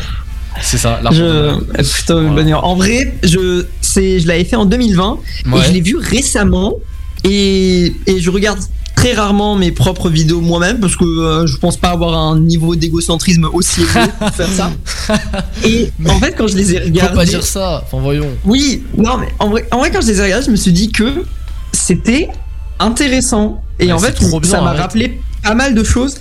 C'est 0.62 0.78
ça, 0.78 1.00
l'arbre 1.04 1.18
de. 1.18 1.24
Noël. 1.24 1.54
une 1.54 1.88
Voilà. 2.08 2.30
bonne 2.30 2.50
heure. 2.50 2.64
En 2.66 2.76
vrai, 2.76 3.14
je, 3.24 3.66
je 3.82 4.28
l'avais 4.28 4.46
fait 4.46 4.56
en 4.56 4.66
2020 4.66 5.18
et 5.46 5.50
Ouais. 5.50 5.62
je 5.68 5.72
l'ai 5.74 5.82
vu 5.82 5.98
récemment 5.98 6.74
et, 7.24 7.94
et 8.06 8.20
je 8.20 8.30
regarde 8.30 8.60
très 9.06 9.14
rarement 9.14 9.56
mes 9.56 9.72
propres 9.72 10.10
vidéos 10.10 10.42
moi-même 10.42 10.80
parce 10.80 10.96
que 10.96 11.06
euh, 11.06 11.46
je 11.46 11.58
pense 11.58 11.78
pas 11.78 11.90
avoir 11.90 12.18
un 12.18 12.40
niveau 12.40 12.76
d'égocentrisme 12.76 13.48
aussi 13.54 13.82
élevé 13.82 14.00
pour 14.20 14.30
faire 14.32 14.50
ça. 14.50 14.72
Et 15.64 15.92
en 16.08 16.20
fait, 16.20 16.34
quand 16.36 16.48
je 16.48 16.56
les 16.56 16.74
ai 16.74 16.80
Faut 16.80 16.86
regardés, 16.86 17.16
pas 17.16 17.26
dire 17.26 17.46
ça, 17.46 17.84
enfin 17.86 18.02
voyons. 18.02 18.30
oui, 18.46 18.84
non 18.98 19.18
mais 19.18 19.28
en 19.38 19.50
vrai, 19.50 19.68
en 19.72 19.78
vrai, 19.78 19.92
quand 19.92 20.02
je 20.02 20.08
les 20.08 20.20
ai 20.20 20.24
regardés, 20.24 20.46
je 20.48 20.52
me 20.52 20.56
suis 20.56 20.74
dit 20.74 20.92
que 20.92 21.24
c'était 21.72 22.30
intéressant 22.80 23.62
et 23.80 23.88
Ouais, 23.88 23.92
en 23.92 24.00
fait, 24.00 24.20
bien, 24.20 24.40
ça 24.44 24.62
m'a 24.62 24.74
rappelé 24.74 25.20
pas 25.44 25.54
mal 25.54 25.76
de 25.76 25.84
choses 25.84 26.16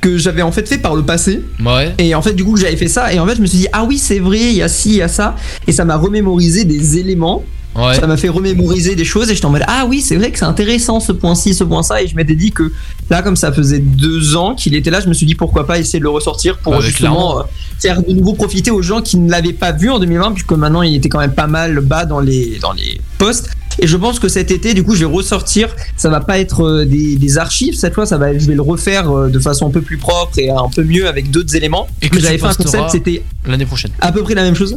que 0.00 0.18
j'avais 0.18 0.42
en 0.42 0.50
fait 0.50 0.68
fait 0.68 0.78
par 0.78 0.96
le 0.96 1.04
passé. 1.04 1.42
Ouais. 1.64 1.94
Et 1.98 2.14
en 2.14 2.22
fait, 2.22 2.32
du 2.32 2.44
coup, 2.44 2.56
j'avais 2.56 2.76
fait 2.76 2.88
ça. 2.88 3.12
Et 3.12 3.20
en 3.20 3.26
fait, 3.26 3.36
je 3.36 3.40
me 3.40 3.46
suis 3.46 3.58
dit, 3.58 3.66
ah 3.72 3.84
oui, 3.84 3.98
c'est 3.98 4.18
vrai, 4.18 4.38
il 4.38 4.54
y 4.54 4.62
a 4.62 4.68
ci, 4.68 4.90
il 4.90 4.96
y 4.96 5.02
a 5.02 5.08
ça. 5.08 5.36
Et 5.66 5.72
ça 5.72 5.84
m'a 5.84 5.96
remémorisé 5.96 6.64
des 6.64 6.98
éléments. 6.98 7.44
Ouais. 7.76 7.94
Ça 7.94 8.06
m'a 8.06 8.16
fait 8.16 8.28
remémoriser 8.28 8.96
des 8.96 9.04
choses. 9.04 9.30
Et 9.30 9.34
j'étais 9.34 9.46
en 9.46 9.50
mode, 9.50 9.64
ah 9.68 9.86
oui, 9.88 10.00
c'est 10.00 10.16
vrai 10.16 10.30
que 10.32 10.38
c'est 10.38 10.44
intéressant 10.44 10.98
ce 11.00 11.12
point-ci, 11.12 11.54
ce 11.54 11.64
point-ça. 11.64 12.02
Et 12.02 12.08
je 12.08 12.16
m'étais 12.16 12.34
dit 12.34 12.50
que 12.50 12.72
là, 13.10 13.22
comme 13.22 13.36
ça 13.36 13.52
faisait 13.52 13.78
deux 13.78 14.36
ans 14.36 14.54
qu'il 14.54 14.74
était 14.74 14.90
là, 14.90 15.00
je 15.00 15.08
me 15.08 15.14
suis 15.14 15.26
dit, 15.26 15.34
pourquoi 15.34 15.66
pas 15.66 15.78
essayer 15.78 15.98
de 15.98 16.04
le 16.04 16.10
ressortir 16.10 16.58
pour 16.58 16.72
Bah, 16.72 16.78
mais 16.80 16.86
justement 16.88 17.40
euh, 17.40 17.42
faire 17.78 18.02
de 18.02 18.12
nouveau 18.12 18.32
profiter 18.32 18.70
aux 18.70 18.82
gens 18.82 19.00
qui 19.00 19.16
ne 19.16 19.30
l'avaient 19.30 19.52
pas 19.52 19.72
vu 19.72 19.90
en 19.90 19.98
2020, 19.98 20.32
puisque 20.32 20.52
maintenant, 20.52 20.82
il 20.82 20.94
était 20.96 21.08
quand 21.08 21.20
même 21.20 21.34
pas 21.34 21.46
mal 21.46 21.78
bas 21.80 22.04
dans 22.04 22.20
les, 22.20 22.58
dans 22.60 22.72
les 22.72 23.00
posts. 23.18 23.50
Et 23.80 23.86
je 23.86 23.96
pense 23.96 24.18
que 24.18 24.26
cet 24.28 24.50
été, 24.50 24.74
du 24.74 24.82
coup, 24.82 24.94
je 24.96 25.00
vais 25.00 25.04
ressortir. 25.12 25.68
Ça 25.96 26.08
va 26.08 26.18
pas 26.20 26.40
être 26.40 26.62
euh, 26.62 26.84
des, 26.84 27.14
des 27.14 27.38
archives 27.38 27.76
cette 27.76 27.94
fois. 27.94 28.06
Ça 28.06 28.18
va, 28.18 28.36
je 28.36 28.44
vais 28.46 28.56
le 28.56 28.62
refaire 28.62 29.08
euh, 29.10 29.28
de 29.28 29.38
façon 29.38 29.68
un 29.68 29.70
peu 29.70 29.82
plus 29.82 29.98
propre 29.98 30.36
et 30.38 30.50
un 30.50 30.68
peu 30.74 30.82
mieux 30.82 31.06
avec 31.06 31.30
d'autres 31.30 31.54
éléments. 31.54 31.86
Et 32.02 32.08
que 32.08 32.18
j'avais 32.18 32.38
fait 32.38 32.46
un 32.46 32.54
concept, 32.54 32.90
c'était 32.90 33.22
L'année 33.46 33.66
prochaine. 33.66 33.92
à 34.00 34.10
peu 34.10 34.24
près 34.24 34.34
la 34.34 34.42
même 34.42 34.56
chose. 34.56 34.76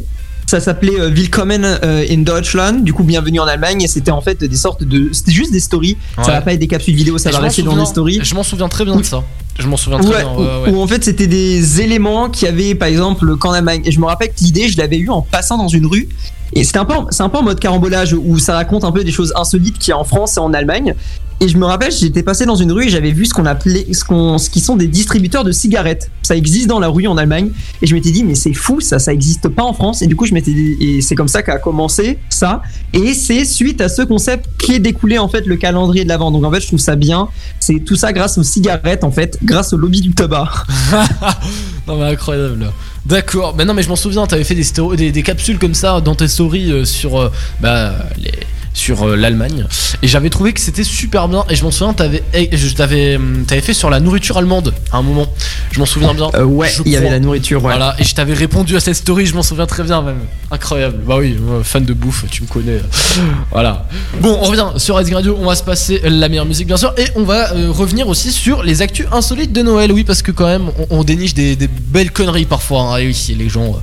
Ça 0.52 0.60
s'appelait 0.60 1.00
euh, 1.00 1.10
Willkommen 1.10 1.64
euh, 1.64 2.04
in 2.10 2.24
Deutschland, 2.24 2.84
du 2.84 2.92
coup 2.92 3.06
bienvenue 3.06 3.40
en 3.40 3.46
Allemagne, 3.46 3.84
et 3.84 3.88
c'était 3.88 4.12
en 4.12 4.20
fait 4.20 4.44
des 4.44 4.58
sortes 4.58 4.84
de, 4.84 5.08
c'était 5.14 5.32
juste 5.32 5.54
des 5.54 5.62
stories. 5.62 5.96
Ouais. 6.18 6.26
Ça 6.26 6.32
va 6.34 6.42
pas 6.42 6.52
être 6.52 6.60
des 6.60 6.68
capsules 6.68 6.94
vidéo, 6.94 7.18
ça 7.18 7.30
Et 7.30 7.32
va 7.32 7.40
rester 7.40 7.64
dans 7.64 7.78
des 7.78 7.86
stories. 7.86 8.20
Je 8.22 8.36
m'en 8.36 8.44
souviens 8.44 8.68
très 8.68 8.84
bien 8.84 8.98
de 8.98 9.04
ça. 9.04 9.24
Je 9.58 9.66
m'en 9.66 9.78
souviens 9.78 10.00
très 10.00 10.10
Ouais, 10.10 10.24
bien. 10.24 10.36
Ouais, 10.36 10.72
où 10.74 10.82
en 10.82 10.88
fait 10.88 11.06
c'était 11.06 11.28
des 11.28 11.80
éléments 11.80 12.30
qui 12.30 12.48
avaient 12.48 12.76
par 12.76 12.90
exemple 12.90 13.38
qu'en 13.38 13.54
Allemagne. 13.54 13.84
Et 13.86 13.94
je 13.94 14.00
me 14.02 14.06
rappelle 14.06 14.28
que 14.28 14.42
l'idée, 14.42 14.68
je 14.68 14.78
l'avais 14.78 14.98
eu 14.98 15.10
en 15.10 15.22
passant 15.22 15.58
dans 15.58 15.70
une 15.70 15.86
rue. 15.86 16.10
Et 16.52 16.66
c'était 16.66 16.80
un 16.80 16.86
peu, 16.86 16.96
un 16.96 17.30
peu 17.30 17.38
en 17.38 17.44
mode 17.44 17.62
carambolage 17.62 18.14
où 18.14 18.38
ça 18.38 18.56
raconte 18.56 18.84
un 18.84 18.92
peu 18.92 19.06
des 19.06 19.12
choses 19.14 19.32
insolites 19.38 19.80
qu'il 19.80 19.92
y 19.92 19.94
a 19.94 19.98
en 19.98 20.04
France 20.04 20.36
et 20.36 20.42
en 20.42 20.54
Allemagne. 20.54 20.96
Et 21.44 21.48
je 21.48 21.58
me 21.58 21.66
rappelle, 21.66 21.92
j'étais 21.92 22.22
passé 22.22 22.46
dans 22.46 22.56
une 22.56 22.72
rue 22.72 22.86
et 22.86 22.90
j'avais 22.90 23.10
vu 23.10 23.26
ce 23.26 23.34
qu'on 23.34 23.48
appelait, 23.48 23.92
ce 23.94 24.06
qu'on, 24.06 24.38
ce 24.38 24.52
qui 24.52 24.60
sont 24.60 24.76
des 24.76 24.86
distributeurs 24.86 25.44
de 25.44 25.52
cigarettes. 25.52 26.12
Ça 26.22 26.36
existe 26.36 26.68
dans 26.68 26.80
la 26.80 26.88
rue 26.88 27.08
en 27.08 27.18
Allemagne. 27.18 27.50
Et 27.82 27.88
je 27.88 27.96
m'étais 27.96 28.12
dit, 28.12 28.24
mais 28.24 28.36
c'est 28.36 28.54
fou, 28.54 28.80
ça, 28.80 29.00
ça 29.00 29.12
existe 29.12 29.50
pas 29.50 29.64
en 29.64 29.74
France. 29.74 30.04
Et 30.04 30.08
du 30.08 30.16
coup, 30.16 30.28
je 30.28 30.36
m'étais 30.36 30.54
dit, 30.54 30.78
et 30.80 31.02
c'est 31.02 31.16
comme 31.16 31.28
ça 31.28 31.42
qu'a 31.42 31.58
commencé 31.58 32.20
ça. 32.30 32.62
Et 32.94 33.16
c'est 33.16 33.44
suite 33.44 33.82
à 33.82 33.90
ce 33.90 34.04
concept 34.04 34.46
qui 34.60 34.74
est 34.74 34.80
découlé 34.80 35.18
en 35.18 35.30
fait 35.30 35.48
le 35.48 35.56
calendrier 35.56 36.04
de 36.04 36.10
l'avant. 36.10 36.30
Donc 36.30 36.44
en 36.44 36.52
fait, 36.52 36.62
je 36.62 36.68
trouve 36.68 36.80
ça 36.80 36.96
bien. 36.96 37.28
C'est 37.60 37.80
tout 37.80 37.96
ça 37.96 38.14
grâce 38.14 38.38
aux 38.38 38.44
cigarettes 38.44 39.04
en 39.04 39.12
fait, 39.12 39.40
grâce 39.44 39.74
au 39.74 39.78
lobby 39.78 40.02
du 40.02 40.14
tabac. 40.14 40.52
Non 41.88 41.98
mais 41.98 42.06
incroyable. 42.06 42.72
D'accord. 43.08 43.56
Mais 43.58 43.66
non 43.66 43.74
mais 43.74 43.82
je 43.82 43.90
m'en 43.90 43.96
souviens. 43.96 44.28
T'avais 44.28 44.44
fait 44.44 44.54
des, 44.54 44.66
des, 44.96 45.12
des 45.12 45.24
capsules 45.24 45.58
comme 45.58 45.74
ça 45.74 46.00
dans 46.02 46.14
tes 46.14 46.28
stories 46.28 46.72
euh, 46.72 46.86
sur 46.86 47.20
euh, 47.20 47.32
bah 47.60 47.96
les 48.20 48.32
sur 48.74 49.04
euh, 49.04 49.16
l'Allemagne 49.16 49.66
et 50.02 50.08
j'avais 50.08 50.30
trouvé 50.30 50.54
que 50.54 50.60
c'était 50.62 50.84
super 50.84 51.28
bien 51.28 51.46
et 51.50 51.56
je 51.56 51.64
m'en 51.64 51.72
souviens 51.72 51.94
t'avais 51.94 52.24
eh, 52.34 52.50
je 52.56 52.74
t'avais 52.74 53.16
hum, 53.18 53.44
t'avais 53.46 53.62
fait 53.62 53.74
sur 53.74 53.90
la 53.90 54.00
nourriture 54.00 54.38
allemande 54.38 54.74
à 54.92 54.98
un 54.98 55.02
moment 55.02 55.28
je 55.72 55.80
m'en 55.80 55.86
souviens 55.86 56.14
bien 56.14 56.30
Euh, 56.36 56.44
ouais, 56.44 56.70
il 56.86 56.92
y 56.92 56.98
avait 56.98 57.10
la 57.10 57.20
nourriture. 57.20 57.64
Ouais. 57.64 57.72
Voilà, 57.72 57.96
et 58.00 58.04
je 58.04 58.14
t'avais 58.14 58.34
répondu 58.34 58.76
à 58.76 58.80
cette 58.80 58.96
story, 58.96 59.26
je 59.26 59.34
m'en 59.36 59.44
souviens 59.44 59.66
très 59.66 59.84
bien 59.84 60.02
même. 60.02 60.20
Incroyable. 60.50 60.98
Bah 61.08 61.16
oui, 61.20 61.38
moi, 61.40 61.62
fan 61.64 61.84
de 61.86 61.94
bouffe, 61.94 62.26
tu 62.30 62.44
me 62.44 62.48
connais. 62.48 62.82
Voilà. 63.52 63.86
Bon, 64.22 64.38
on 64.42 64.46
revient 64.46 64.68
sur 64.78 64.96
Red 64.96 65.14
Radio, 65.14 65.38
on 65.40 65.46
va 65.46 65.56
se 65.56 65.64
passer 65.64 66.02
la 66.04 66.30
meilleure 66.30 66.46
musique 66.46 66.68
bien 66.68 66.78
sûr, 66.78 66.94
et 66.98 67.06
on 67.16 67.24
va 67.24 67.54
euh, 67.54 67.70
revenir 67.72 68.08
aussi 68.08 68.32
sur 68.32 68.64
les 68.64 68.82
actus 68.82 69.06
insolites 69.12 69.52
de 69.54 69.62
Noël. 69.62 69.92
Oui, 69.92 70.04
parce 70.04 70.22
que 70.22 70.32
quand 70.32 70.46
même, 70.48 70.70
on, 70.90 71.00
on 71.00 71.04
déniche 71.04 71.34
des, 71.34 71.56
des 71.56 71.68
belles 71.68 72.12
conneries 72.12 72.46
parfois. 72.46 72.82
Hein. 72.82 72.98
Et 72.98 73.08
oui, 73.08 73.36
les 73.38 73.50
gens 73.50 73.66
euh, 73.74 73.78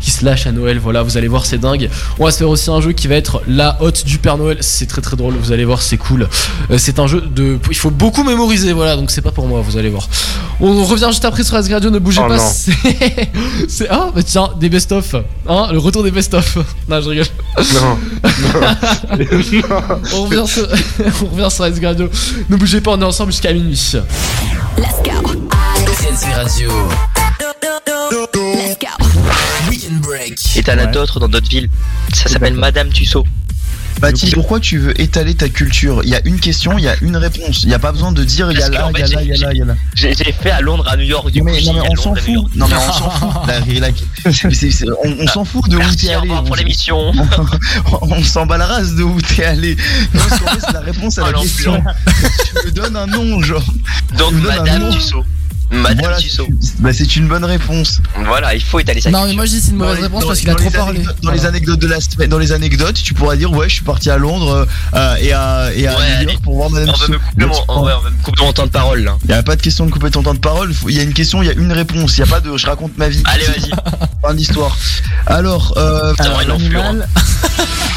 qui 0.00 0.10
se 0.10 0.24
lâchent 0.24 0.46
à 0.46 0.52
Noël, 0.52 0.78
voilà, 0.78 1.02
vous 1.02 1.16
allez 1.16 1.28
voir, 1.28 1.46
c'est 1.46 1.58
dingue. 1.58 1.88
On 2.18 2.24
va 2.24 2.30
se 2.30 2.38
faire 2.38 2.48
aussi 2.48 2.70
un 2.70 2.80
jeu 2.80 2.92
qui 2.92 3.08
va 3.08 3.16
être 3.16 3.42
la 3.48 3.76
hotte 3.82 4.04
du 4.04 4.18
Père 4.28 4.36
Noël. 4.36 4.58
C'est 4.60 4.84
très 4.84 5.00
très 5.00 5.16
drôle, 5.16 5.32
vous 5.40 5.52
allez 5.52 5.64
voir, 5.64 5.80
c'est 5.80 5.96
cool. 5.96 6.28
Euh, 6.70 6.76
c'est 6.76 6.98
un 6.98 7.06
jeu 7.06 7.22
de. 7.22 7.58
Il 7.70 7.74
faut 7.74 7.88
beaucoup 7.88 8.24
mémoriser, 8.24 8.74
voilà, 8.74 8.94
donc 8.94 9.10
c'est 9.10 9.22
pas 9.22 9.30
pour 9.30 9.46
moi, 9.46 9.62
vous 9.62 9.78
allez 9.78 9.88
voir. 9.88 10.06
On 10.60 10.84
revient 10.84 11.06
juste 11.08 11.24
après 11.24 11.44
sur 11.44 11.54
Radio, 11.54 11.88
ne 11.88 11.98
bougez 11.98 12.20
Oh 12.22 12.28
pas. 12.28 12.36
non. 12.36 12.42
C'est. 13.68 13.88
Ah, 13.88 14.10
bah 14.14 14.22
tiens, 14.22 14.50
des 14.60 14.68
best-of. 14.68 15.14
Hein, 15.48 15.68
le 15.72 15.78
retour 15.78 16.02
des 16.02 16.10
best-of. 16.10 16.58
Non, 16.90 17.00
je 17.00 17.08
rigole. 17.08 17.24
Non. 17.72 17.98
On 20.14 20.24
revient 20.24 20.44
sur, 20.46 20.68
on 21.22 21.26
revient 21.34 21.50
sur 21.50 21.64
Radio. 21.64 22.10
Ne 22.50 22.56
bougez 22.56 22.82
pas, 22.82 22.90
on 22.90 23.00
est 23.00 23.04
ensemble 23.04 23.32
jusqu'à 23.32 23.54
minuit. 23.54 23.80
Let's 24.76 25.02
go. 25.04 25.10
RNC 25.24 26.34
Radio. 26.34 26.70
Let's 28.10 28.76
go. 28.78 29.06
Weekend 29.70 30.00
Break. 30.02 30.38
Et 30.56 30.62
t'en 30.62 30.76
as 30.76 30.86
d'autres 30.86 31.18
dans 31.18 31.28
d'autres 31.28 31.48
villes. 31.48 31.70
Ça 32.12 32.28
s'appelle 32.28 32.54
Madame 32.54 32.90
Tussaud. 32.90 33.24
Baptiste, 34.00 34.34
pourquoi 34.34 34.60
tu 34.60 34.78
veux 34.78 35.00
étaler 35.00 35.34
ta 35.34 35.48
culture? 35.48 36.02
Il 36.04 36.10
y 36.10 36.14
a 36.14 36.20
une 36.24 36.38
question, 36.38 36.78
il 36.78 36.84
y 36.84 36.88
a 36.88 36.94
une 37.02 37.16
réponse. 37.16 37.62
Il 37.64 37.68
n'y 37.68 37.74
a 37.74 37.80
pas 37.80 37.90
besoin 37.90 38.12
de 38.12 38.22
dire 38.22 38.50
il 38.52 38.58
y 38.58 38.62
a 38.62 38.68
là, 38.68 38.90
il 38.94 39.00
y 39.00 39.02
a 39.02 39.06
là, 39.08 39.22
il 39.22 39.28
y 39.28 39.32
a 39.32 39.34
j'ai- 39.34 39.42
là, 39.44 39.52
il 39.52 39.58
y 39.58 39.62
a 39.62 39.64
là. 39.64 39.74
J'ai 39.94 40.14
fait 40.14 40.50
à 40.50 40.60
Londres, 40.60 40.84
à 40.88 40.96
New 40.96 41.02
York, 41.02 41.30
du 41.32 41.40
coup, 41.42 41.48
non, 41.48 41.72
mais 41.74 41.80
on 41.90 41.96
s'en 42.00 42.14
fout. 42.14 42.34
Non 42.54 42.68
mais 42.68 42.76
on 42.76 42.92
s'en 42.92 43.10
fout. 43.10 43.30
La- 43.80 43.88
on 45.04 45.26
s'en 45.26 45.44
fout 45.44 45.68
de 45.68 45.76
où 45.76 45.94
t'es 45.96 46.14
allé. 46.14 46.28
pour 46.28 46.46
On- 46.50 46.54
l'émission. 46.54 47.12
On 48.02 48.22
s'en 48.22 48.46
bat 48.46 48.56
la 48.58 48.66
race 48.66 48.94
de 48.94 49.02
où 49.02 49.20
t'es 49.20 49.44
allé. 49.44 49.76
C'est 50.14 50.72
la 50.72 50.80
réponse 50.80 51.18
à 51.18 51.22
Oh, 51.28 51.32
la 51.32 51.40
question. 51.40 51.82
tu 52.62 52.66
me 52.66 52.70
donnes 52.70 52.96
un 52.96 53.06
nom, 53.06 53.40
genre. 53.42 53.64
Donc 54.16 54.32
Madame 54.34 54.78
nom. 54.80 54.90
Tussaud. 55.70 55.82
Madame 55.82 55.98
Voilà, 56.00 56.16
Tussaud. 56.18 56.46
Bah, 56.80 56.92
c'est 56.92 57.16
une 57.16 57.28
bonne 57.28 57.44
réponse. 57.44 58.00
Voilà, 58.24 58.54
il 58.54 58.62
faut 58.62 58.78
étaler 58.80 59.00
sa 59.00 59.10
Non, 59.10 59.26
mais 59.26 59.34
moi 59.34 59.44
je 59.46 59.50
dis 59.52 59.60
c'est 59.60 59.70
une 59.70 59.76
mauvaise 59.76 60.00
réponse 60.00 60.22
dans- 60.22 60.28
parce 60.28 60.40
qu'il 60.40 60.48
a 60.50 60.52
dans 60.54 60.58
trop 60.58 60.70
les 60.70 60.76
parlé. 60.76 60.98
anecdotes- 61.00 61.16
Dans 61.22 61.30
les 61.32 61.46
anecdotes 61.46 61.78
de 61.80 61.86
la 61.86 62.00
semaine, 62.00 62.28
dans 62.30 62.38
les 62.38 62.52
anecdotes, 62.52 62.94
tu 63.02 63.14
pourras 63.14 63.36
dire 63.36 63.52
ouais, 63.52 63.68
je 63.68 63.74
suis 63.74 63.84
parti 63.84 64.10
à 64.10 64.18
Londres 64.18 64.66
euh, 64.94 65.14
et 65.16 65.32
à 65.32 65.70
et 65.74 65.86
à 65.86 65.98
Ouais, 65.98 66.16
New. 66.24 66.30
York 66.30 66.42
pour 66.42 66.56
voir 66.56 66.70
Madame 66.70 66.88
On 66.88 66.92
va 66.92 66.98
me 67.08 67.14
Tussauds. 67.16 67.30
couper 67.30 67.46
mon, 67.46 67.54
en 67.68 67.82
vrai, 67.82 67.92
on 67.98 68.02
va 68.02 68.10
me 68.10 68.22
couper 68.22 68.44
mon 68.44 68.52
temps 68.52 68.66
de 68.66 68.70
parole 68.70 69.00
là. 69.04 69.16
Il 69.24 69.30
y 69.30 69.34
a 69.34 69.42
pas 69.42 69.56
de 69.56 69.62
question 69.62 69.86
de 69.86 69.90
couper 69.90 70.10
ton 70.10 70.22
temps 70.22 70.34
de 70.34 70.38
parole. 70.38 70.72
Il 70.88 70.94
y 70.94 71.00
a 71.00 71.02
une 71.02 71.12
question, 71.14 71.42
il 71.42 71.46
y 71.46 71.50
a 71.50 71.54
une 71.54 71.72
réponse. 71.72 72.16
Il 72.16 72.20
y 72.20 72.24
a 72.24 72.26
pas 72.26 72.40
de 72.40 72.56
je 72.56 72.66
raconte 72.66 72.96
ma 72.98 73.08
vie. 73.08 73.22
Allez, 73.26 73.44
vas-y. 73.44 73.70
Fin 74.22 74.34
d'histoire. 74.34 74.76
Alors, 75.26 75.74
euh, 75.76 76.14
Ça 76.16 76.30
va, 76.30 76.38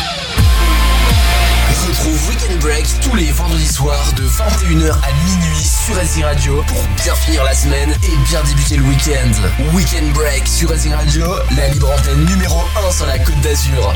Retrouve 2.02 2.30
Weekend 2.30 2.60
Break 2.62 2.88
tous 3.04 3.16
les 3.16 3.32
vendredis 3.32 3.68
soirs 3.68 4.12
de 4.14 4.24
21h 4.24 4.92
à 4.92 5.14
minuit 5.24 5.64
sur 5.64 5.94
SC 6.04 6.24
Radio 6.24 6.64
pour 6.66 6.82
bien 7.04 7.14
finir 7.14 7.44
la 7.44 7.54
semaine 7.54 7.92
et 7.92 8.28
bien 8.28 8.42
débuter 8.42 8.78
le 8.78 8.84
week-end. 8.86 9.76
Weekend 9.76 10.12
Break 10.14 10.48
sur 10.48 10.76
SC 10.76 10.90
Radio, 10.96 11.28
la 11.56 11.68
libre 11.68 11.92
antenne 11.92 12.26
numéro 12.26 12.60
1 12.88 12.92
sur 12.92 13.06
la 13.06 13.20
côte 13.20 13.40
d'Azur. 13.42 13.94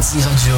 SC 0.00 0.14
Radio. 0.24 0.54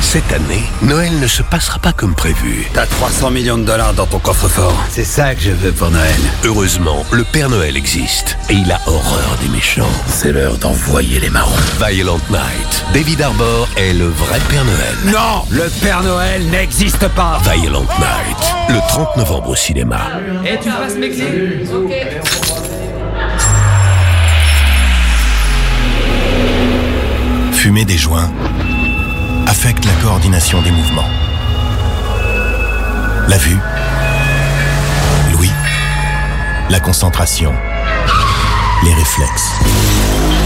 Cette 0.00 0.32
année, 0.32 0.62
Noël 0.82 1.18
ne 1.18 1.26
se 1.26 1.42
passera 1.42 1.78
pas 1.78 1.92
comme 1.92 2.14
prévu. 2.14 2.66
T'as 2.72 2.86
300 2.86 3.30
millions 3.30 3.58
de 3.58 3.64
dollars 3.64 3.92
dans 3.94 4.06
ton 4.06 4.18
coffre-fort. 4.18 4.76
C'est 4.88 5.04
ça 5.04 5.34
que 5.34 5.40
je 5.40 5.50
veux 5.50 5.72
pour 5.72 5.90
Noël. 5.90 6.14
Heureusement, 6.44 7.04
le 7.10 7.24
Père 7.24 7.50
Noël 7.50 7.76
existe 7.76 8.38
et 8.48 8.54
il 8.54 8.70
a 8.70 8.80
horreur 8.86 9.36
des 9.42 9.48
méchants. 9.48 9.90
C'est 10.06 10.32
l'heure 10.32 10.56
d'envoyer 10.58 11.18
les 11.20 11.28
marrons. 11.30 11.56
Violent 11.86 12.20
Night. 12.30 12.84
David 12.94 13.20
Arbor 13.22 13.68
est 13.76 13.92
le 13.92 14.06
vrai 14.06 14.38
Père 14.48 14.64
Noël. 14.64 14.96
Non 15.06 15.44
Le 15.50 15.68
Père 15.82 16.02
Noël 16.02 16.46
n'existe 16.46 17.08
pas 17.08 17.40
Violent 17.52 17.86
Night. 17.98 18.54
Le 18.68 18.78
30 18.88 19.16
novembre 19.16 19.50
au 19.50 19.56
cinéma. 19.56 20.00
Et 20.44 20.58
tu 20.62 20.70
passes 20.70 20.94
mes 20.96 21.10
clés 21.10 21.64
Ok. 21.74 21.92
Fumer 27.52 27.84
des 27.84 27.98
joints 27.98 28.30
affecte 29.58 29.86
la 29.86 29.94
coordination 30.02 30.60
des 30.60 30.70
mouvements. 30.70 31.08
La 33.26 33.38
vue, 33.38 33.56
l'ouïe, 35.32 35.50
la 36.68 36.78
concentration, 36.78 37.54
les 38.84 38.92
réflexes. 38.92 40.45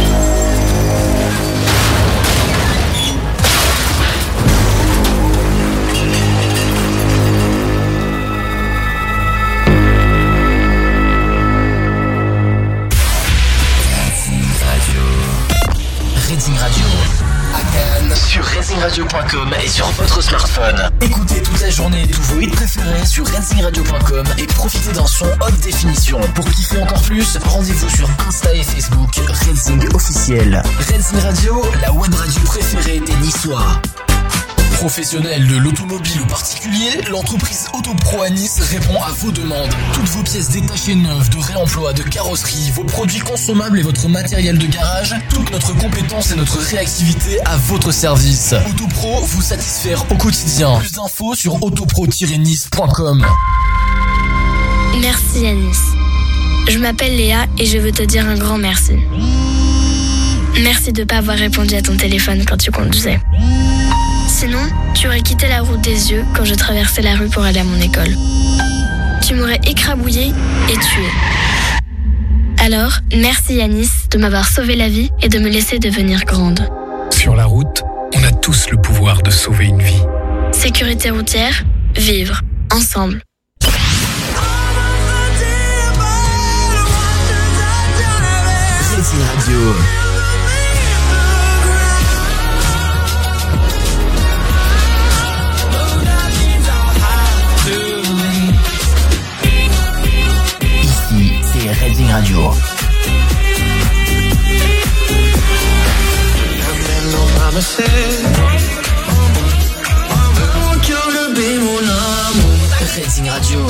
RacingRadio.com 18.61 19.55
et 19.65 19.69
sur 19.69 19.87
votre 19.93 20.23
smartphone. 20.23 20.91
Écoutez 21.01 21.41
toute 21.41 21.59
la 21.63 21.71
journée 21.71 22.07
tous 22.09 22.21
vos 22.35 22.41
hits 22.41 22.49
préférés 22.49 23.07
sur 23.07 23.27
RacingRadio.com 23.27 24.27
et 24.37 24.47
profitez 24.49 24.93
d'un 24.93 25.07
son 25.07 25.25
haute 25.25 25.59
définition. 25.61 26.21
Pour 26.35 26.45
kiffer 26.45 26.83
encore 26.83 27.01
plus, 27.01 27.39
rendez-vous 27.43 27.89
sur 27.89 28.07
Insta 28.29 28.53
et 28.53 28.63
Facebook 28.63 29.19
Racing 29.29 29.83
officiel. 29.95 30.63
Racing 30.79 31.21
Radio, 31.21 31.63
la 31.81 31.91
web 31.91 32.13
radio 32.13 32.43
préférée 32.43 33.01
des 33.01 33.17
Niçois. 33.23 33.81
Professionnel 34.81 35.47
de 35.47 35.57
l'automobile 35.57 36.23
ou 36.23 36.27
particulier, 36.27 37.03
l'entreprise 37.11 37.67
Autopro 37.75 38.23
à 38.23 38.31
Nice 38.31 38.61
répond 38.61 38.99
à 39.03 39.11
vos 39.11 39.31
demandes. 39.31 39.69
Toutes 39.93 40.07
vos 40.07 40.23
pièces 40.23 40.49
détachées 40.49 40.95
neuves, 40.95 41.29
de 41.29 41.37
réemploi, 41.37 41.93
de 41.93 42.03
carrosserie, 42.03 42.71
vos 42.75 42.85
produits 42.85 43.19
consommables 43.19 43.79
et 43.79 43.83
votre 43.83 44.09
matériel 44.09 44.57
de 44.57 44.67
garage, 44.67 45.15
toute 45.29 45.51
notre 45.51 45.77
compétence 45.77 46.33
et 46.33 46.37
notre 46.37 46.57
réactivité 46.61 47.39
à 47.45 47.59
votre 47.59 47.93
service. 47.93 48.55
Autopro 48.71 49.21
vous 49.21 49.43
satisfaire 49.43 50.11
au 50.11 50.15
quotidien. 50.15 50.79
Plus 50.79 50.93
d'infos 50.93 51.35
sur 51.35 51.63
autopro-nice.com. 51.63 53.27
Merci 54.99 55.43
Yanis. 55.43 55.77
Je 56.71 56.79
m'appelle 56.79 57.19
Léa 57.19 57.45
et 57.59 57.67
je 57.67 57.77
veux 57.77 57.93
te 57.93 58.03
dire 58.03 58.27
un 58.27 58.39
grand 58.39 58.57
merci. 58.57 58.95
Merci 60.63 60.95
de 60.95 61.03
ne 61.03 61.07
pas 61.07 61.19
avoir 61.19 61.37
répondu 61.37 61.75
à 61.75 61.83
ton 61.83 61.99
téléphone 61.99 62.47
quand 62.47 62.57
tu 62.57 62.71
conduisais. 62.71 63.21
Sinon, 64.41 64.71
tu 64.95 65.07
aurais 65.07 65.21
quitté 65.21 65.49
la 65.49 65.61
route 65.61 65.83
des 65.83 66.13
yeux 66.13 66.25
quand 66.35 66.47
je 66.47 66.55
traversais 66.55 67.03
la 67.03 67.15
rue 67.15 67.29
pour 67.29 67.43
aller 67.43 67.59
à 67.59 67.65
mon 67.65 67.79
école. 67.79 68.17
Tu 69.21 69.35
m'aurais 69.35 69.61
écrabouillé 69.67 70.29
et 70.71 70.73
tué. 70.73 71.05
Alors, 72.59 73.01
merci 73.15 73.57
Yanis 73.57 73.91
de 74.11 74.17
m'avoir 74.17 74.49
sauvé 74.49 74.77
la 74.77 74.89
vie 74.89 75.11
et 75.21 75.29
de 75.29 75.39
me 75.39 75.51
laisser 75.51 75.79
devenir 75.79 76.25
grande. 76.25 76.67
Sur 77.11 77.37
la 77.37 77.45
route, 77.45 77.83
on 78.17 78.25
a 78.25 78.33
tous 78.33 78.71
le 78.71 78.79
pouvoir 78.79 79.23
de 79.23 79.31
sauver 79.31 79.67
une 79.67 79.83
vie. 79.83 80.03
Sécurité 80.53 81.11
routière, 81.11 81.63
vivre, 81.95 82.41
ensemble. 82.73 83.21
Radio. 89.37 90.00
Radio. 102.11 102.53
Racing 112.97 113.27
Radio, 113.29 113.67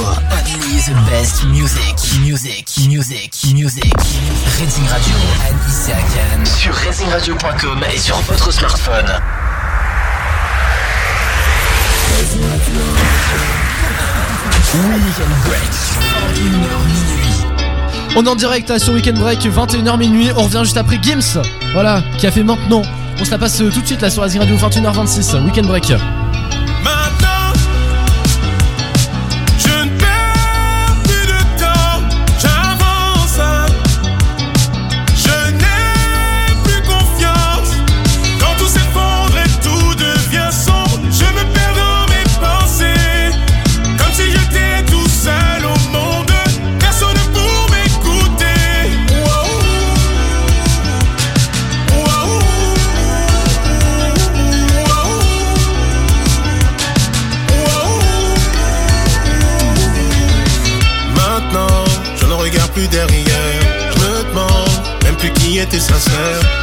the 0.87 0.94
best 1.11 1.44
music, 1.46 1.96
music, 2.20 2.66
music, 2.88 3.35
music. 3.53 3.92
Racing 4.59 4.87
Radio, 4.88 5.14
Nice 5.66 5.88
et 5.88 6.05
Cannes, 6.14 6.46
sur 6.46 6.74
racingradio.com 6.74 7.85
et 7.92 7.98
sur 7.98 8.16
votre 8.22 8.50
smartphone. 8.50 9.07
Break, 15.44 15.72
21h 16.37 16.87
minuit. 16.87 17.39
On 18.16 18.25
est 18.25 18.29
en 18.29 18.35
direct 18.35 18.70
euh, 18.70 18.79
sur 18.79 18.92
Weekend 18.92 19.18
Break, 19.18 19.40
21h 19.40 19.99
minuit. 19.99 20.31
On 20.37 20.42
revient 20.42 20.61
juste 20.64 20.77
après 20.77 20.99
Gims, 21.01 21.40
voilà, 21.73 22.03
qui 22.18 22.27
a 22.27 22.31
fait 22.31 22.42
maintenant. 22.42 22.83
On 23.20 23.25
se 23.25 23.31
la 23.31 23.38
passe 23.38 23.61
euh, 23.61 23.70
tout 23.70 23.81
de 23.81 23.87
suite 23.87 24.03
là 24.03 24.11
sur 24.11 24.23
Azir 24.23 24.40
Radio, 24.40 24.57
21h26, 24.57 25.42
Weekend 25.44 25.66
Break. 25.66 25.92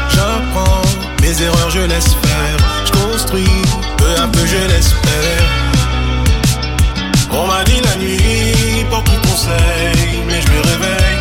J'apprends 0.10 0.82
mes 1.22 1.42
erreurs, 1.42 1.70
je 1.70 1.80
laisse 1.80 2.14
faire. 2.24 2.58
Je 2.86 2.92
construis 2.92 3.62
peu 3.98 4.22
à 4.22 4.28
peu, 4.28 4.46
je 4.46 4.58
l'espère. 4.68 5.44
On 7.32 7.46
m'a 7.46 7.64
dit 7.66 7.80
la 7.84 7.96
nuit, 7.98 8.86
porte 8.90 9.06
tout 9.06 9.28
conseil, 9.28 10.24
mais 10.28 10.42
je 10.42 10.48
me 10.48 10.62
réveille. 10.62 11.20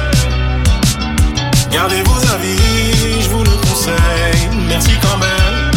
Gardez 1.71 2.03
vos 2.03 2.23
avis, 2.35 3.23
je 3.23 3.29
vous 3.29 3.45
le 3.45 3.51
conseille. 3.51 4.49
Merci 4.69 4.93
quand 5.03 5.19
même. 5.19 5.71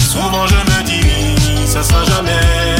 Souvent 0.00 0.46
je 0.46 0.56
me 0.56 0.82
dis, 0.84 1.66
ça 1.66 1.82
sera 1.82 2.04
jamais 2.04 2.79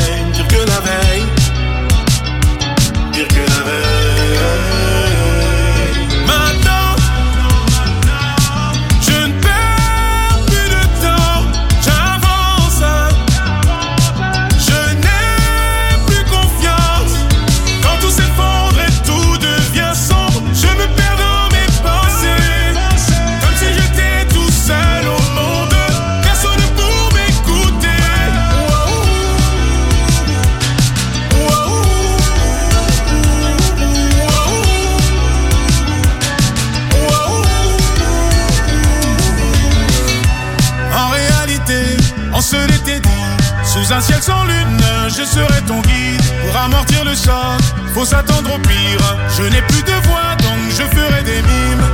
le 47.11 47.17
choc, 47.17 47.63
faut 47.93 48.05
s'attendre 48.05 48.55
au 48.55 48.59
pire. 48.59 49.17
Je 49.37 49.43
n'ai 49.43 49.63
plus 49.63 49.83
de 49.83 49.97
voix, 50.09 50.35
donc 50.39 50.61
je 50.71 50.85
ferai 50.97 51.23
des 51.23 51.43
mimes. 51.43 51.87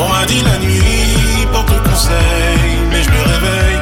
On 0.00 0.08
m'a 0.08 0.24
dit 0.26 0.42
la 0.42 0.58
nuit, 0.58 1.46
porte 1.52 1.82
conseil, 1.82 2.78
mais 2.90 3.02
je 3.02 3.10
me 3.10 3.22
réveille. 3.32 3.80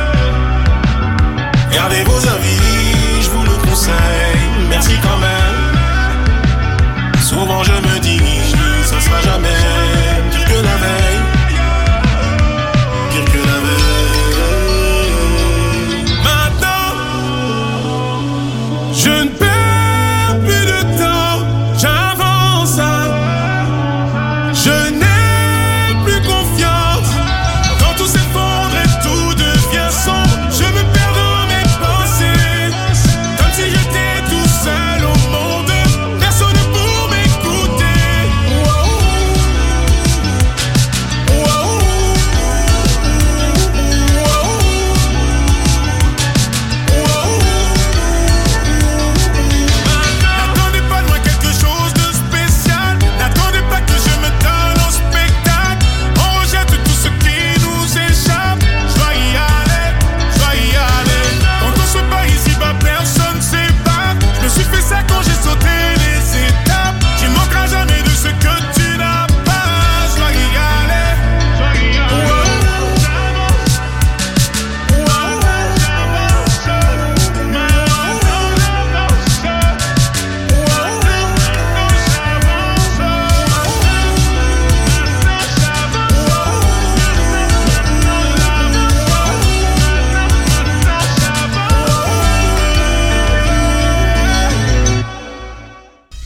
Gardez 1.73 2.03
vos 2.05 2.27
avis, 2.35 3.23
je 3.23 3.31
vous 3.31 3.45
le 3.45 3.57
conseille. 3.69 4.45
Merci 4.71 4.95
quand 5.03 5.19
même. 5.19 5.61
Souvent 7.21 7.63
je 7.65 7.73
me 7.73 7.99
dis, 8.01 8.21
ça 8.85 9.01
sera 9.01 9.21
jamais 9.23 9.84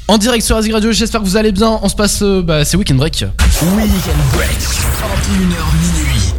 En 0.08 0.16
direct 0.16 0.44
sur 0.44 0.56
Azik 0.56 0.72
Radio, 0.72 0.90
j'espère 0.90 1.20
que 1.20 1.26
vous 1.26 1.36
allez 1.36 1.52
bien. 1.52 1.78
On 1.82 1.88
se 1.88 1.94
passe, 1.94 2.20
euh, 2.22 2.40
bah, 2.42 2.64
c'est 2.64 2.76
Weekend 2.78 2.98
Break. 2.98 3.24
Weekend 3.62 4.16
Break, 4.32 4.50
21h 4.58 5.36
minuit. 5.82 6.32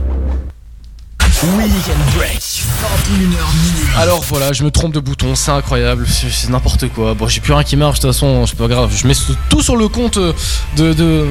Weekend 1.41 1.97
Break, 2.17 2.39
21h 2.39 3.19
minuit. 3.19 3.88
Alors 3.97 4.21
voilà, 4.27 4.53
je 4.53 4.63
me 4.63 4.71
trompe 4.71 4.93
de 4.93 4.99
bouton, 4.99 5.36
c'est 5.36 5.51
incroyable, 5.51 6.08
c'est 6.08 6.49
n'importe 6.49 6.89
quoi. 6.89 7.13
Bon, 7.13 7.27
j'ai 7.27 7.41
plus 7.41 7.53
rien 7.53 7.63
qui 7.63 7.75
marche, 7.77 7.99
de 7.99 8.08
toute 8.08 8.13
façon, 8.13 8.45
c'est 8.47 8.58
pas 8.58 8.67
grave. 8.67 8.91
Je 8.95 9.05
mets 9.08 9.13
tout 9.49 9.62
sur 9.62 9.77
le 9.77 9.88
compte 9.88 10.17
euh, 10.17 10.34
de, 10.75 10.93
de, 10.93 11.25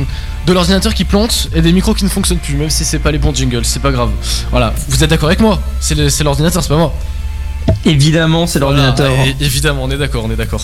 de 0.46 0.52
l'ordinateur 0.52 0.94
qui 0.94 1.04
plante 1.04 1.48
et 1.54 1.60
des 1.60 1.72
micros 1.72 1.92
qui 1.94 2.04
ne 2.04 2.08
fonctionnent 2.08 2.38
plus, 2.38 2.54
même 2.54 2.70
si 2.70 2.84
c'est 2.84 3.00
pas 3.00 3.10
les 3.10 3.18
bons 3.18 3.34
jingles, 3.34 3.64
c'est 3.64 3.82
pas 3.82 3.90
grave. 3.90 4.10
Voilà, 4.52 4.72
vous 4.88 5.02
êtes 5.02 5.10
d'accord 5.10 5.28
avec 5.28 5.40
moi? 5.40 5.60
C'est 5.80 5.96
le- 5.96 6.08
c'est 6.08 6.22
l'ordinateur, 6.24 6.62
c'est 6.62 6.68
pas 6.68 6.76
moi. 6.76 6.94
Évidemment, 7.84 8.46
c'est 8.46 8.58
l'ordinateur. 8.58 9.10
Voilà, 9.14 9.32
évidemment, 9.40 9.84
on 9.84 9.90
est 9.90 9.96
d'accord, 9.96 10.24
on 10.26 10.30
est 10.30 10.36
d'accord. 10.36 10.60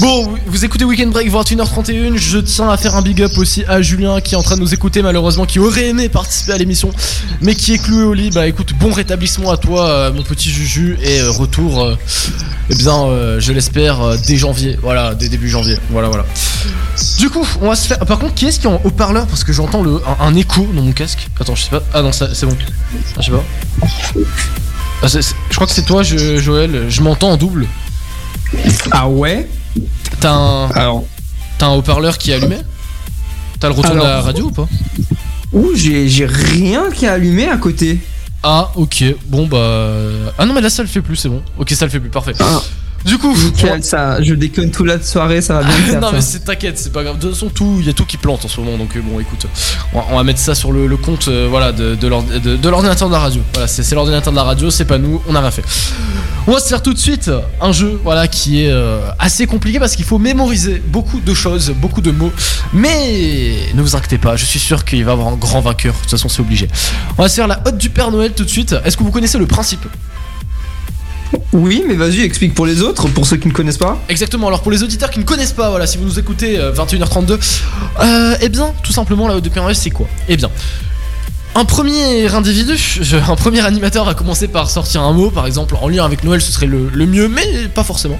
Bon, 0.00 0.34
vous- 0.46 0.64
écoutez 0.64 0.84
Weekend 0.84 1.10
Break 1.12 1.30
21h31. 1.30 2.16
Je 2.16 2.38
tiens 2.38 2.68
à 2.70 2.76
faire 2.76 2.96
un 2.96 3.02
big 3.02 3.22
up 3.22 3.32
aussi 3.38 3.64
à 3.68 3.82
Julien 3.82 4.20
qui 4.20 4.34
est 4.34 4.36
en 4.36 4.42
train 4.42 4.56
de 4.56 4.60
nous 4.60 4.74
écouter, 4.74 5.02
malheureusement, 5.02 5.44
qui 5.46 5.58
aurait 5.58 5.88
aimé 5.88 6.08
participer 6.08 6.52
à 6.52 6.58
l'émission, 6.58 6.90
mais 7.40 7.54
qui 7.54 7.74
est 7.74 7.78
cloué 7.78 8.02
au 8.02 8.14
lit. 8.14 8.30
Bah 8.30 8.46
écoute, 8.46 8.72
bon 8.78 8.92
rétablissement 8.92 9.50
à 9.50 9.56
toi, 9.56 9.88
euh, 9.88 10.12
mon 10.12 10.22
petit 10.22 10.50
Juju, 10.50 10.98
et 11.02 11.20
euh, 11.20 11.30
retour, 11.30 11.82
euh, 11.84 11.96
eh 12.70 12.74
bien, 12.74 13.04
euh, 13.04 13.40
je 13.40 13.52
l'espère, 13.52 14.00
dès 14.26 14.36
janvier. 14.36 14.78
Voilà, 14.82 15.14
dès 15.14 15.28
début 15.28 15.48
janvier. 15.48 15.76
Voilà, 15.90 16.08
voilà. 16.08 16.24
Du 17.18 17.30
coup, 17.30 17.46
on 17.62 17.68
va 17.68 17.76
se 17.76 17.86
faire. 17.88 17.98
Par 18.00 18.18
contre, 18.18 18.34
qui 18.34 18.46
est-ce 18.46 18.60
qui 18.60 18.66
est 18.66 18.70
en 18.70 18.80
haut-parleur? 18.84 19.26
Parce 19.26 19.44
que 19.44 19.52
j'entends 19.52 19.82
le 19.82 20.00
un, 20.20 20.24
un 20.26 20.34
écho 20.34 20.66
dans 20.74 20.82
mon 20.82 20.92
casque. 20.92 21.28
Attends, 21.40 21.54
je 21.54 21.62
sais 21.64 21.70
pas. 21.70 21.82
Ah 21.94 22.02
non, 22.02 22.12
c'est 22.12 22.44
bon. 22.46 22.56
Ah, 23.16 23.20
je 23.20 23.26
sais 23.26 23.30
pas. 23.32 23.44
Ah, 25.02 25.08
c'est- 25.08 25.22
c'est- 25.22 25.34
je 25.50 25.54
crois 25.54 25.66
que 25.66 25.72
c'est 25.72 25.84
toi, 25.84 26.02
je- 26.02 26.38
Joël. 26.38 26.86
Je 26.88 27.00
m'entends 27.02 27.30
en 27.32 27.36
double. 27.36 27.66
Ah 28.90 29.08
ouais? 29.08 29.48
T'as 30.20 30.32
un. 30.32 30.70
Alors. 30.72 31.04
T'as 31.58 31.66
un 31.66 31.74
haut-parleur 31.74 32.16
qui 32.18 32.30
est 32.30 32.34
allumé? 32.34 32.56
T'as 33.58 33.68
le 33.68 33.74
retour 33.74 33.94
de 33.94 33.98
la 34.00 34.12
Alors. 34.14 34.24
radio 34.24 34.44
ou 34.46 34.50
pas? 34.50 34.66
Ouh, 35.52 35.70
j'ai 35.74 36.08
j'ai 36.08 36.26
rien 36.26 36.90
qui 36.94 37.04
est 37.04 37.08
allumé 37.08 37.48
à 37.48 37.56
côté. 37.56 37.98
Ah, 38.42 38.70
ok. 38.76 39.04
Bon, 39.26 39.46
bah. 39.46 40.32
Ah 40.38 40.46
non, 40.46 40.54
mais 40.54 40.60
là, 40.62 40.70
ça 40.70 40.82
le 40.82 40.88
fait 40.88 41.02
plus, 41.02 41.16
c'est 41.16 41.28
bon. 41.28 41.42
Ok, 41.58 41.70
ça 41.72 41.84
le 41.84 41.90
fait 41.90 42.00
plus, 42.00 42.08
parfait. 42.08 42.32
Ah. 42.40 42.60
Du 43.04 43.16
coup. 43.18 43.34
Nickel, 43.34 43.82
ça, 43.82 44.22
je 44.22 44.34
déconne 44.34 44.70
toute 44.70 44.86
la 44.86 45.00
soirée, 45.00 45.40
ça 45.40 45.54
va 45.54 45.62
bien 45.64 45.72
faire. 45.72 46.00
non 46.02 46.08
ça. 46.08 46.12
mais 46.14 46.20
c'est 46.20 46.40
t'inquiète, 46.44 46.78
c'est 46.78 46.92
pas 46.92 47.02
grave. 47.02 47.16
De 47.16 47.22
toute 47.22 47.32
façon, 47.34 47.48
tout, 47.48 47.76
il 47.80 47.86
y 47.86 47.88
a 47.88 47.92
tout 47.94 48.04
qui 48.04 48.16
plante 48.18 48.44
en 48.44 48.48
ce 48.48 48.60
moment, 48.60 48.76
donc 48.76 48.94
euh, 48.96 49.00
bon, 49.02 49.18
écoute, 49.20 49.46
on 49.94 49.98
va, 50.00 50.06
on 50.10 50.16
va 50.16 50.22
mettre 50.24 50.40
ça 50.40 50.54
sur 50.54 50.70
le, 50.72 50.86
le 50.86 50.96
compte, 50.96 51.28
euh, 51.28 51.46
voilà, 51.48 51.72
de, 51.72 51.94
de 51.94 52.06
l'ord- 52.08 52.22
de- 52.24 52.56
de 52.56 52.68
l'ordinateur 52.68 53.08
de 53.08 53.14
la 53.14 53.20
radio. 53.20 53.40
Voilà, 53.54 53.68
c'est 53.68 53.82
c'est 53.82 53.94
l'ordinateur 53.94 54.32
de 54.32 54.36
la 54.36 54.44
radio, 54.44 54.70
c'est 54.70 54.84
pas 54.84 54.98
nous, 54.98 55.22
on 55.28 55.34
a 55.34 55.40
rien 55.40 55.50
fait. 55.50 55.64
On 56.46 56.52
va 56.52 56.60
se 56.60 56.68
faire 56.68 56.82
tout 56.82 56.92
de 56.94 56.98
suite 56.98 57.30
un 57.60 57.72
jeu, 57.72 58.00
voilà, 58.02 58.26
qui 58.28 58.64
est 58.64 58.70
euh, 58.70 59.00
assez 59.18 59.46
compliqué 59.46 59.78
parce 59.78 59.94
qu'il 59.94 60.04
faut 60.06 60.18
mémoriser 60.18 60.82
beaucoup 60.86 61.20
de 61.20 61.34
choses, 61.34 61.70
beaucoup 61.70 62.00
de 62.00 62.10
mots. 62.10 62.32
Mais 62.72 63.54
ne 63.74 63.82
vous 63.82 63.94
inquiétez 63.96 64.18
pas, 64.18 64.36
je 64.36 64.44
suis 64.44 64.58
sûr 64.58 64.84
qu'il 64.84 65.04
va 65.04 65.10
y 65.10 65.14
avoir 65.14 65.28
un 65.28 65.36
grand 65.36 65.60
vainqueur. 65.60 65.94
De 65.94 66.00
toute 66.00 66.10
façon, 66.10 66.28
c'est 66.28 66.40
obligé. 66.40 66.68
On 67.18 67.22
va 67.22 67.28
se 67.28 67.34
faire 67.36 67.46
la 67.48 67.60
hotte 67.66 67.76
du 67.78 67.90
Père 67.90 68.10
Noël 68.10 68.32
tout 68.32 68.44
de 68.44 68.48
suite. 68.50 68.74
Est-ce 68.84 68.96
que 68.96 69.02
vous 69.04 69.10
connaissez 69.10 69.38
le 69.38 69.46
principe? 69.46 69.84
Oui, 71.52 71.84
mais 71.86 71.94
vas-y, 71.94 72.22
explique 72.22 72.54
pour 72.54 72.66
les 72.66 72.82
autres, 72.82 73.08
pour 73.08 73.26
ceux 73.26 73.36
qui 73.36 73.48
ne 73.48 73.52
connaissent 73.52 73.78
pas. 73.78 73.98
Exactement, 74.08 74.48
alors 74.48 74.62
pour 74.62 74.72
les 74.72 74.82
auditeurs 74.82 75.10
qui 75.10 75.18
ne 75.18 75.24
connaissent 75.24 75.52
pas, 75.52 75.70
voilà, 75.70 75.86
si 75.86 75.98
vous 75.98 76.04
nous 76.04 76.18
écoutez 76.18 76.58
euh, 76.58 76.72
21h32, 76.72 77.38
euh, 78.00 78.36
eh 78.40 78.48
bien, 78.48 78.72
tout 78.82 78.92
simplement, 78.92 79.28
la 79.28 79.36
haute 79.36 79.44
de 79.44 79.48
Père 79.48 79.68
c'est 79.74 79.90
quoi? 79.90 80.06
Eh 80.28 80.36
bien, 80.36 80.50
un 81.54 81.64
premier 81.64 82.32
individu, 82.32 82.74
un 83.28 83.34
premier 83.34 83.60
animateur 83.60 84.04
va 84.04 84.14
commencer 84.14 84.46
par 84.46 84.70
sortir 84.70 85.02
un 85.02 85.12
mot, 85.12 85.30
par 85.30 85.46
exemple, 85.46 85.74
en 85.80 85.88
lien 85.88 86.04
avec 86.04 86.22
Noël, 86.22 86.40
ce 86.40 86.52
serait 86.52 86.66
le, 86.66 87.06
mieux, 87.06 87.28
mais 87.28 87.68
pas 87.74 87.82
forcément. 87.82 88.18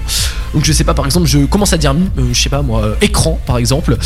Donc 0.53 0.65
je 0.65 0.73
sais 0.73 0.83
pas, 0.83 0.93
par 0.93 1.05
exemple, 1.05 1.27
je 1.27 1.45
commence 1.45 1.71
à 1.71 1.77
dire, 1.77 1.93
euh, 1.93 2.21
je 2.33 2.41
sais 2.41 2.49
pas 2.49 2.61
moi, 2.61 2.83
euh, 2.83 2.95
écran, 2.99 3.39
par 3.45 3.57
exemple. 3.57 3.97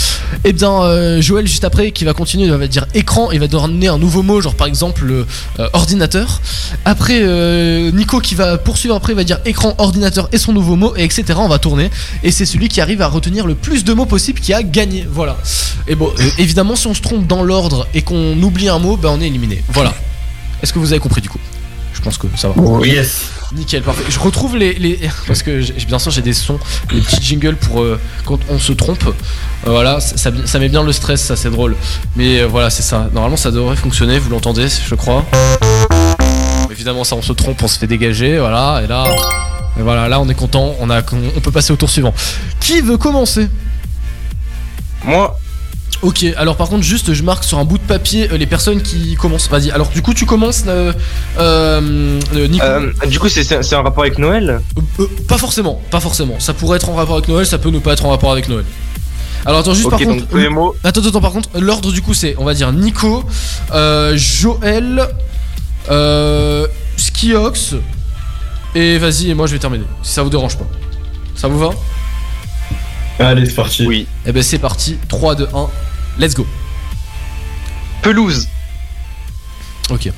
Eh 0.43 0.53
bien, 0.53 0.83
euh, 0.83 1.21
Joël, 1.21 1.47
juste 1.47 1.63
après, 1.63 1.91
qui 1.91 2.05
va 2.05 2.13
continuer, 2.13 2.47
va 2.49 2.67
dire 2.67 2.85
écran, 2.93 3.31
il 3.31 3.39
va 3.39 3.47
donner 3.47 3.88
un 3.88 3.97
nouveau 3.97 4.21
mot, 4.21 4.41
genre 4.41 4.53
par 4.53 4.67
exemple 4.67 5.25
ordinateur. 5.73 6.41
Après, 6.85 7.21
Nico 7.91 8.19
qui 8.19 8.35
va 8.35 8.57
poursuivre 8.59 8.95
après, 8.95 9.13
va 9.13 9.23
dire 9.23 9.39
écran, 9.45 9.73
ordinateur 9.79 10.29
et 10.33 10.38
son 10.38 10.53
nouveau 10.53 10.75
mot, 10.75 10.93
et 10.95 11.03
etc. 11.03 11.23
On 11.38 11.47
va 11.47 11.57
tourner. 11.57 11.89
Et 12.21 12.31
c'est 12.31 12.45
celui 12.45 12.67
qui 12.67 12.79
arrive 12.79 13.01
à 13.01 13.07
retenir 13.07 13.47
le 13.47 13.55
plus 13.55 13.83
de 13.83 13.93
mots 13.93 14.05
possible 14.05 14.39
qui 14.39 14.53
a 14.53 14.61
gagné. 14.61 15.07
Voilà. 15.09 15.38
Et 15.88 15.95
bon, 15.95 16.11
évidemment, 16.38 16.75
si 16.75 16.85
on 16.88 16.93
se 16.93 17.01
trompe 17.01 17.25
dans 17.25 17.43
l'ordre 17.43 17.88
et 17.93 18.01
qu'on 18.01 18.39
oublie 18.41 18.69
un 18.69 18.79
mot, 18.79 18.97
ben 18.97 19.14
on 19.15 19.21
est 19.21 19.28
éliminé. 19.28 19.63
Voilà. 19.69 19.93
Est-ce 20.62 20.73
que 20.73 20.80
vous 20.80 20.91
avez 20.91 20.99
compris 20.99 21.21
du 21.21 21.30
coup? 21.30 21.39
Je 21.93 22.01
pense 22.01 22.17
que 22.17 22.28
ça 22.36 22.49
va. 22.49 22.56
Oh, 22.58 22.84
yes. 22.84 23.30
Nickel, 23.54 23.82
parfait. 23.82 24.04
Je 24.10 24.19
retrouve 24.19 24.58
les. 24.58 24.73
les- 24.73 24.99
parce 25.28 25.41
que 25.43 25.62
j'ai- 25.62 25.73
bien 25.88 25.97
sûr, 25.97 26.12
j'ai 26.12 26.21
des 26.21 26.34
sons, 26.34 26.60
des 26.91 26.99
petits 27.01 27.21
jingles 27.23 27.56
pour 27.56 27.82
euh, 27.82 27.99
quand 28.25 28.39
on 28.49 28.60
se 28.60 28.73
trompe. 28.73 29.04
Euh, 29.08 29.12
voilà, 29.71 29.99
ça, 30.01 30.17
ça- 30.17 30.32
ça 30.45 30.60
met 30.60 30.67
bien 30.69 30.84
le 30.84 30.91
stress, 30.91 31.21
ça 31.21 31.36
c'est 31.36 31.49
drôle. 31.49 31.75
Mais 32.15 32.41
euh, 32.41 32.47
voilà, 32.47 32.69
c'est 32.69 32.84
ça. 32.84 33.10
Normalement, 33.13 33.38
ça 33.38 33.51
devrait 33.51 33.78
fonctionner, 33.78 34.19
vous 34.19 34.30
l'entendez, 34.30 34.67
je 34.67 34.95
crois. 34.95 35.25
Évidemment, 36.69 37.04
ça, 37.06 37.15
on 37.15 37.21
se 37.21 37.32
trompe, 37.34 37.63
on 37.63 37.67
se 37.67 37.80
fait 37.80 37.88
dégager, 37.88 38.38
voilà. 38.38 38.82
Et 38.84 38.88
là, 38.88 39.06
et 39.80 39.82
voilà, 39.82 40.08
là, 40.10 40.19
on 40.19 40.28
est 40.28 40.36
content, 40.36 40.75
on, 40.80 40.89
a, 40.89 41.01
on 41.36 41.39
peut 41.39 41.51
passer 41.51 41.71
au 41.71 41.78
tour 41.78 41.89
suivant. 41.89 42.13
Qui 42.60 42.82
veut 42.82 42.97
commencer? 42.97 43.47
Moi. 45.06 45.39
Ok, 46.02 46.26
alors 46.38 46.56
par 46.58 46.67
contre, 46.67 46.84
juste, 46.84 47.13
je 47.13 47.24
marque 47.24 47.43
sur 47.45 47.58
un 47.58 47.63
bout 47.63 47.78
de 47.78 47.84
papier 47.84 48.30
euh, 48.32 48.38
les 48.38 48.45
personnes 48.45 48.82
qui 48.82 49.15
commencent. 49.15 49.50
Vas-y, 49.50 49.71
alors 49.71 49.88
du 49.89 50.02
coup, 50.02 50.13
tu 50.13 50.26
commences, 50.26 50.63
euh, 50.67 50.91
euh, 51.39 52.19
Nico. 52.50 52.65
Du 53.08 53.17
coup, 53.19 53.30
c'est- 53.30 53.74
un 53.74 53.82
rapport 53.82 54.04
avec 54.04 54.19
Noël 54.19 54.62
pas 55.28 55.38
forcément, 55.38 55.82
pas 55.91 56.00
forcément. 56.00 56.36
Ça 56.39 56.54
pourrait 56.54 56.78
être 56.78 56.89
en 56.89 56.95
rapport 56.95 57.15
avec 57.15 57.28
Noël, 57.30 57.45
ça 57.48 57.58
peut 57.58 57.69
ne 57.69 57.80
pas 57.80 57.93
être 57.93 58.06
en 58.06 58.10
rapport 58.10 58.32
avec 58.32 58.50
Noël. 58.50 58.65
Alors 59.45 59.60
attends 59.60 59.74
juste 59.74 59.86
Ok, 59.86 59.91
par 59.91 60.00
donc 60.02 60.28
contre. 60.30 60.50
mots. 60.50 60.76
Attends, 60.84 61.02
attends, 61.06 61.21
par 61.21 61.32
contre, 61.32 61.50
l'ordre 61.60 61.91
du 61.91 62.02
coup 62.02 62.13
c'est, 62.13 62.36
on 62.39 62.45
va 62.45 62.54
dire 62.54 62.71
Nico, 62.74 63.24
Joël, 64.15 65.08
euh, 65.89 66.67
Skiox, 66.98 67.76
Et 68.76 68.98
vas-y, 68.98 69.30
et 69.30 69.34
moi 69.34 69.48
je 69.48 69.54
vais 69.54 69.60
terminer. 69.60 69.86
Si 70.04 70.12
ça 70.13 70.24
vous 70.24 70.30
dérange 70.30 70.58
pas. 70.58 70.67
Ça 71.36 71.48
vous 71.48 71.58
va? 71.60 71.69
Allez, 73.19 73.45
c'est 73.45 73.56
parti. 73.56 73.86
Oui. 73.88 74.08
Eh 74.25 74.32
ben 74.32 74.43
c'est 74.43 74.60
parti. 74.60 74.97
3, 75.08 75.36
2, 75.36 75.47
1. 75.54 75.69
Let's 76.19 76.36
go. 76.36 76.45
Pelouse. 78.01 78.47
Ok. 79.89 80.10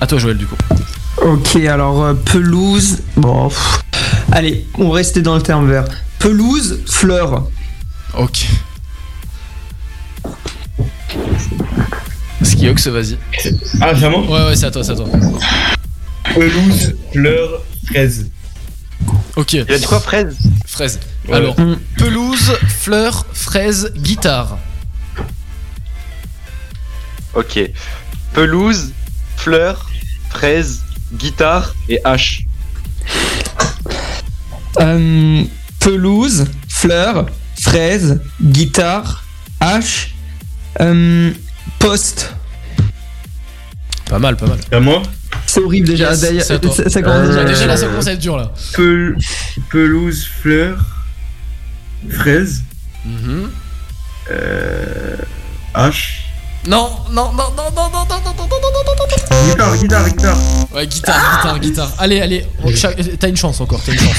À 0.00 0.06
toi 0.06 0.18
Joël 0.18 0.36
du 0.36 0.46
coup. 0.46 0.56
Ok, 1.22 1.56
alors 1.56 2.02
euh, 2.04 2.14
pelouse. 2.14 2.98
Bon. 3.16 3.48
pff. 3.48 3.80
Allez, 4.32 4.66
on 4.78 4.90
rester 4.90 5.22
dans 5.22 5.36
le 5.36 5.42
terme 5.42 5.68
vert. 5.70 5.84
Pelouse, 6.18 6.80
fleur. 6.86 7.46
Ok. 8.18 8.46
Skiox, 12.42 12.88
vas-y. 12.88 13.18
Ah, 13.80 13.92
vraiment? 13.92 14.26
Ouais, 14.26 14.46
ouais, 14.46 14.56
c'est 14.56 14.66
à 14.66 14.70
toi, 14.70 14.82
c'est 14.82 14.92
à 14.92 14.96
toi. 14.96 15.06
Pelouse, 16.34 16.94
fleur, 17.12 17.62
fraise. 17.86 18.30
Ok. 19.36 19.52
Il 19.54 19.72
a 19.72 19.78
dit 19.78 19.86
quoi, 19.86 20.00
fraise 20.00 20.36
Fraise. 20.66 21.00
Ouais. 21.28 21.34
Alors, 21.36 21.56
pelouse, 21.98 22.52
fleur, 22.68 23.26
fraise, 23.32 23.92
guitare. 23.96 24.58
Ok. 27.34 27.58
Pelouse, 28.32 28.92
fleur, 29.36 29.90
fraise, 30.30 30.82
guitare 31.12 31.74
et 31.88 32.00
hache. 32.04 32.42
Euh, 34.80 35.44
pelouse, 35.80 36.46
fleur, 36.68 37.26
fraise, 37.60 38.20
guitare, 38.42 39.24
hache, 39.60 40.14
euh, 40.80 41.32
poste. 41.78 42.34
Pas 44.08 44.18
mal, 44.18 44.36
pas 44.36 44.46
mal. 44.46 44.58
C'est 44.68 44.74
à 44.76 44.80
moi 44.80 45.02
C'est 45.46 45.60
horrible 45.60 45.86
déjà. 45.88 46.10
Yes, 46.10 46.20
d'ailleurs, 46.20 46.44
ça, 46.44 46.58
ça 46.90 47.02
commence 47.02 47.18
Euh, 47.18 47.26
déjà. 47.28 47.44
Déjà 47.44 47.66
là, 47.66 47.76
ça 47.76 47.86
commence 47.86 48.06
à 48.06 48.12
être 48.12 48.18
dur 48.20 48.36
là. 48.36 48.52
Pel- 48.74 49.16
Pelouse, 49.70 50.24
fleur, 50.42 50.78
fraise, 52.10 52.62
Mhm. 53.04 53.50
euh, 54.30 55.16
hache. 55.74 56.20
Non, 56.66 56.90
non, 57.12 57.32
non, 57.32 57.50
non, 57.56 57.70
non, 57.76 57.90
non, 57.90 57.90
non, 57.90 58.06
non, 58.08 58.20
non, 58.24 58.34
non, 58.34 58.46
non, 58.48 58.70
non, 58.74 58.94
non, 58.96 59.06
non. 59.30 59.50
Guitare, 59.50 59.76
guitare, 59.78 60.08
guitare. 60.10 60.38
Ouais, 60.74 60.86
guitare, 60.86 61.36
guitare, 61.36 61.60
guitare. 61.60 61.92
Allez, 61.98 62.20
allez, 62.22 62.46
t'as 63.18 63.28
une 63.28 63.36
chance 63.36 63.60
encore, 63.60 63.82
t'as 63.84 63.92
une 63.92 63.98
chance. 64.00 64.16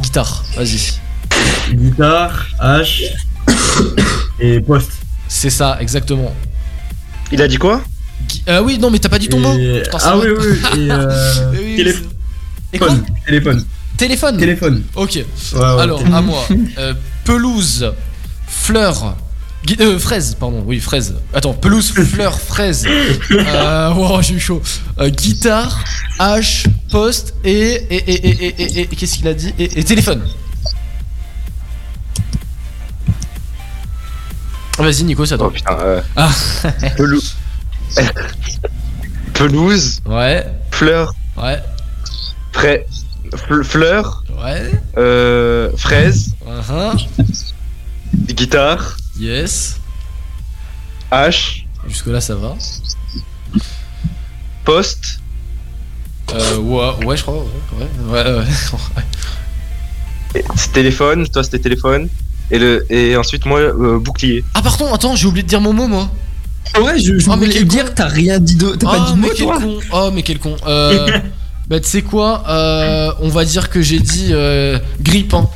Guitare, 0.00 0.44
vas-y. 0.56 0.94
Guitare, 1.72 2.46
hache 2.58 3.02
et 4.40 4.60
poste. 4.60 4.92
C'est 5.28 5.50
ça, 5.50 5.76
exactement. 5.80 6.34
Il 7.30 7.40
a 7.42 7.46
dit 7.48 7.58
quoi 7.58 7.80
euh, 8.48 8.60
oui, 8.62 8.78
non, 8.78 8.90
mais 8.90 8.98
t'as 8.98 9.08
pas 9.08 9.18
dit 9.18 9.28
ton 9.28 9.40
mot. 9.40 9.56
Et- 9.58 9.82
Putain, 9.84 9.98
c'est 9.98 10.06
Ah 10.08 10.16
oui, 10.18 10.26
oui, 10.38 10.80
et 10.86 10.90
euh, 10.90 11.52
oui, 11.52 11.76
téléphone. 11.76 12.08
Et 12.72 12.78
quoi 12.78 12.88
Téléphone. 13.26 13.64
Téléphone. 13.96 14.36
Téléphone. 14.38 14.82
Ok. 14.96 15.14
Ouais, 15.14 15.24
ouais, 15.60 15.64
Alors, 15.82 16.02
à 16.12 16.20
moi. 16.20 16.44
Euh, 16.78 16.94
pelouse, 17.24 17.92
fleur. 18.48 19.16
Euh, 19.80 19.98
fraise, 19.98 20.36
pardon, 20.38 20.62
oui, 20.66 20.78
fraise. 20.78 21.14
Attends, 21.32 21.54
pelouse, 21.54 21.90
fleur, 21.92 22.38
fraise. 22.38 22.84
Euh, 23.30 23.92
wow, 23.94 24.20
j'ai 24.20 24.34
eu 24.34 24.40
chaud. 24.40 24.60
Euh, 25.00 25.08
guitare, 25.08 25.82
hache, 26.18 26.64
poste 26.90 27.34
et. 27.44 27.50
Et, 27.50 27.96
et, 27.96 28.12
et, 28.28 28.46
et, 28.46 28.62
et- 28.62 28.80
et- 28.82 28.86
qu'est-ce 28.88 29.16
qu'il 29.16 29.28
a 29.28 29.32
dit 29.34 29.54
et, 29.58 29.78
et 29.78 29.84
téléphone. 29.84 30.22
Vas-y, 34.78 35.04
Nico, 35.04 35.24
c'est 35.24 35.34
à 35.34 35.36
Oh 35.36 35.44
toi. 35.44 35.52
putain. 35.52 35.78
Euh, 35.80 36.00
Ah. 36.16 36.30
Pelouse. 36.96 37.36
Pelouse, 39.34 40.00
Ouais, 40.06 40.46
fleur, 40.70 41.12
ouais, 41.36 41.58
fra- 42.52 42.84
fl- 43.34 43.64
fleur, 43.64 44.22
ouais. 44.42 44.70
euh, 44.96 45.70
fraise, 45.76 46.34
Uh-huh. 46.46 46.96
guitare, 48.32 48.96
Yes. 49.18 49.76
hache, 51.10 51.66
Jusque-là, 51.86 52.20
ça 52.20 52.34
va. 52.36 52.54
poste, 54.64 55.20
Euh, 56.32 56.56
ouais, 56.58 57.04
ouais, 57.06 57.16
je 57.16 57.22
crois, 57.22 57.34
ouais, 57.34 57.88
ouais, 58.08 58.32
ouais. 58.32 58.44
ouais. 60.34 60.44
téléphone, 60.72 61.28
toi 61.28 61.44
c'était 61.44 61.58
téléphone. 61.60 62.08
Et, 62.50 62.58
le, 62.58 62.84
et 62.92 63.16
ensuite 63.16 63.46
moi, 63.46 63.60
euh, 63.60 63.98
bouclier. 63.98 64.44
Ah, 64.54 64.62
pardon, 64.62 64.92
attends, 64.92 65.14
j'ai 65.16 65.26
oublié 65.26 65.42
de 65.42 65.48
dire 65.48 65.60
mon 65.60 65.72
mot, 65.72 65.86
moi. 65.86 66.10
Ouais, 66.80 66.98
je, 66.98 67.18
je 67.18 67.26
Ah, 67.30 67.36
mais 67.36 67.46
voulais 67.46 67.52
quel 67.58 67.66
dire, 67.68 67.94
t'as 67.94 68.08
rien 68.08 68.38
dit 68.40 68.56
de. 68.56 68.74
T'as 68.74 68.86
Ah, 68.90 68.98
pas 68.98 69.06
dit 69.06 69.12
de 69.14 69.18
mais 69.20 69.28
mot, 69.28 69.34
toi 69.34 69.58
con. 69.60 69.78
Oh, 69.92 70.10
mais 70.12 70.22
quel 70.22 70.38
con. 70.38 70.56
Euh, 70.66 71.06
bah, 71.68 71.78
tu 71.80 71.88
sais 71.88 72.02
quoi 72.02 72.42
euh, 72.48 73.12
On 73.20 73.28
va 73.28 73.44
dire 73.44 73.70
que 73.70 73.80
j'ai 73.82 74.00
dit 74.00 74.28
euh, 74.32 74.78
grippin. 75.00 75.48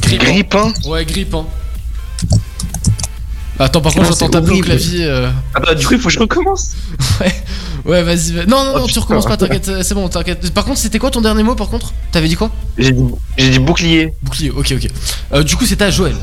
Grippin. 0.00 0.24
Grippin 0.32 0.72
Ouais, 0.86 1.04
grippin. 1.04 1.46
Attends, 3.58 3.80
par 3.80 3.92
contre, 3.94 4.08
j'entends 4.08 4.28
taper 4.30 4.50
au 4.50 4.60
clavier. 4.60 5.04
euh, 5.04 5.30
Attends, 5.54 5.74
du 5.74 5.86
coup 5.86 5.94
il 5.94 6.00
faut 6.00 6.08
que 6.08 6.14
je 6.14 6.18
recommence. 6.18 6.72
Ouais, 7.84 8.00
vas-y. 8.04 8.30
va- 8.32 8.46
Non, 8.46 8.64
non, 8.64 8.72
Oh, 8.76 8.78
non, 8.80 8.86
tu 8.86 8.96
recommences 9.00 9.26
pas, 9.26 9.36
t'inquiète, 9.36 9.68
euh, 9.68 9.82
c'est 9.82 9.94
bon, 9.94 10.08
t'inquiète. 10.08 10.54
Par 10.54 10.64
contre, 10.64 10.78
c'était 10.78 11.00
quoi 11.00 11.10
ton 11.10 11.20
dernier 11.20 11.42
mot, 11.42 11.56
par 11.56 11.68
contre? 11.68 11.92
T'avais 12.12 12.28
dit 12.28 12.36
quoi? 12.36 12.48
J'ai 12.78 12.92
dit, 12.92 13.02
j'ai 13.36 13.50
dit 13.50 13.58
bouclier. 13.58 14.14
Bouclier, 14.22 14.50
ok, 14.50 14.72
ok. 14.76 14.88
Euh, 15.34 15.42
du 15.42 15.56
coup, 15.56 15.66
c'était 15.66 15.86
à 15.86 15.90
Joël. 15.90 16.14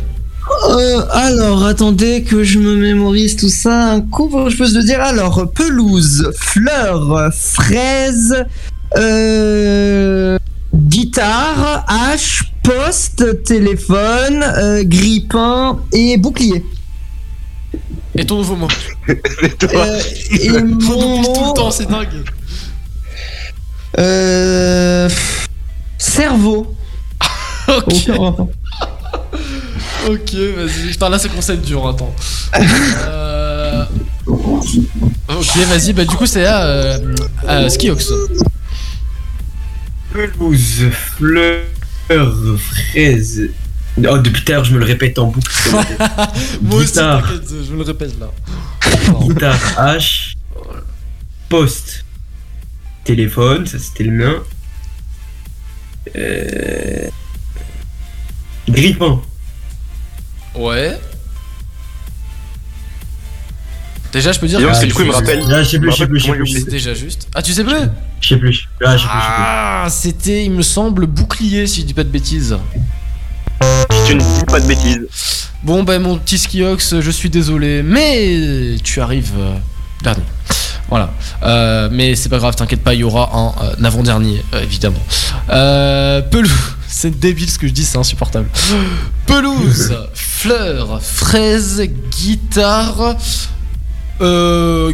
Euh, 0.70 1.02
alors, 1.12 1.66
attendez 1.66 2.24
que 2.24 2.44
je 2.44 2.60
me 2.60 2.76
mémorise 2.76 3.36
tout 3.36 3.50
ça. 3.50 3.92
Un 3.92 4.02
coup, 4.02 4.30
je 4.50 4.58
peux 4.58 4.68
te 4.68 4.84
dire. 4.84 5.02
Alors, 5.02 5.52
pelouse, 5.52 6.32
fleur, 6.38 7.30
fraise, 7.34 8.46
euh, 8.98 10.38
guitare, 10.74 11.86
hache, 11.88 12.52
poste, 12.64 13.44
téléphone, 13.44 14.44
euh, 14.44 14.84
grippin 14.84 15.80
et 15.94 16.18
bouclier. 16.18 16.66
Et 18.16 18.26
ton 18.26 18.38
nouveau 18.38 18.56
mot 18.56 18.68
Et 19.08 19.50
toi 19.52 19.70
Euh, 19.86 20.02
et 20.32 20.50
mon 20.50 20.60
oublie 20.60 20.78
tout 20.88 21.00
le 21.00 21.46
mot, 21.48 21.54
temps, 21.54 21.72
c'est 21.72 21.88
dingue. 21.90 22.08
euh, 24.00 25.10
cerveau. 25.98 26.76
Ok. 27.70 28.10
Ok, 30.08 30.34
vas-y. 30.34 30.92
Putain, 30.92 31.10
là, 31.10 31.20
c'est 31.20 31.30
qu'on 31.30 31.42
être 31.42 31.62
dur, 31.62 31.88
attends. 31.88 32.14
Euh... 32.56 33.86
Ok, 34.28 35.58
vas-y, 35.68 35.94
bah 35.94 36.06
du 36.06 36.16
coup, 36.16 36.26
c'est 36.26 36.46
à 36.46 36.64
euh, 36.64 37.16
à 37.48 37.70
Skiox. 37.70 38.12
Pelouse, 40.12 40.90
fleur, 40.92 41.66
fraise. 42.58 43.50
Oh, 43.98 44.18
depuis 44.18 44.44
l'heure, 44.48 44.64
je 44.64 44.74
me 44.74 44.80
le 44.80 44.86
répète 44.86 45.20
en 45.20 45.28
boucle. 45.28 45.52
Moi 46.62 46.80
aussi, 46.80 46.88
Guitare. 46.88 47.22
t'inquiète, 47.24 47.50
je 47.68 47.72
me 47.72 47.78
le 47.78 47.84
répète 47.84 48.14
là. 48.20 48.32
Guitare, 49.22 49.60
hache, 49.78 50.36
poste, 51.50 52.06
téléphone, 53.04 53.66
ça 53.66 53.78
c'était 53.80 54.06
le 54.06 54.12
mien. 54.12 54.36
Euh... 56.16 57.10
Grippin. 58.70 59.22
Ouais. 60.56 61.00
Déjà, 64.12 64.32
je 64.32 64.40
peux 64.40 64.48
dire 64.48 64.60
que 64.60 64.66
que 64.66 64.86
du 64.86 64.94
coup 64.94 65.04
il 65.04 65.08
me 65.10 65.14
rappelle. 65.14 65.48
Là, 65.48 65.62
je 65.62 65.70
sais 65.70 65.80
plus, 65.80 65.92
je 65.92 65.98
sais 65.98 66.08
plus, 66.08 66.20
je 66.20 66.26
sais 66.26 66.32
plus. 66.34 66.48
c'est 66.48 66.70
déjà 66.70 66.94
juste. 66.94 67.28
Ah, 67.36 67.42
tu 67.42 67.54
sais 67.54 67.64
plus? 67.64 67.76
Je 68.22 68.28
sais 68.28 68.38
plus. 68.38 68.68
Ah, 68.84 68.98
je 68.98 69.04
sais 69.04 69.08
plus. 69.08 69.18
Ah, 69.18 69.88
c'était, 69.90 70.46
il 70.46 70.52
me 70.52 70.64
semble, 70.64 71.06
bouclier, 71.06 71.68
si 71.68 71.82
je 71.82 71.86
dis 71.86 71.94
pas 71.94 72.04
de 72.04 72.10
bêtises. 72.10 72.58
Si 73.62 74.08
tu 74.08 74.16
ne 74.16 74.20
dis 74.22 74.46
pas 74.46 74.60
de 74.60 74.68
bêtises. 74.68 75.08
Bon, 75.64 75.84
bah, 75.84 76.00
mon 76.00 76.18
petit 76.18 76.38
Skiox, 76.38 77.02
je 77.02 77.12
suis 77.12 77.30
désolé, 77.30 77.84
mais 77.84 78.78
tu 78.84 79.02
arrives 79.02 79.34
euh, 79.38 79.56
dernier. 80.02 80.24
Voilà. 80.90 81.12
Euh, 81.44 81.90
mais 81.92 82.16
c'est 82.16 82.30
pas 82.30 82.40
grave, 82.40 82.56
t'inquiète 82.56 82.82
pas, 82.82 82.94
il 82.94 83.02
y 83.02 83.04
aura 83.04 83.30
un, 83.34 83.64
euh, 83.64 83.84
avant-dernier, 83.84 84.44
euh, 84.54 84.64
évidemment. 84.64 85.02
Pelouse. 85.48 86.52
C'est 86.92 87.18
débile 87.18 87.50
ce 87.50 87.60
que 87.60 87.68
je 87.68 87.72
dis, 87.72 87.86
c'est 87.86 88.00
insupportable. 88.00 88.50
Pelouse, 89.28 89.96
fleurs, 90.16 91.00
fraises, 91.04 91.84
guitare. 92.10 93.16
Euh. 94.22 94.92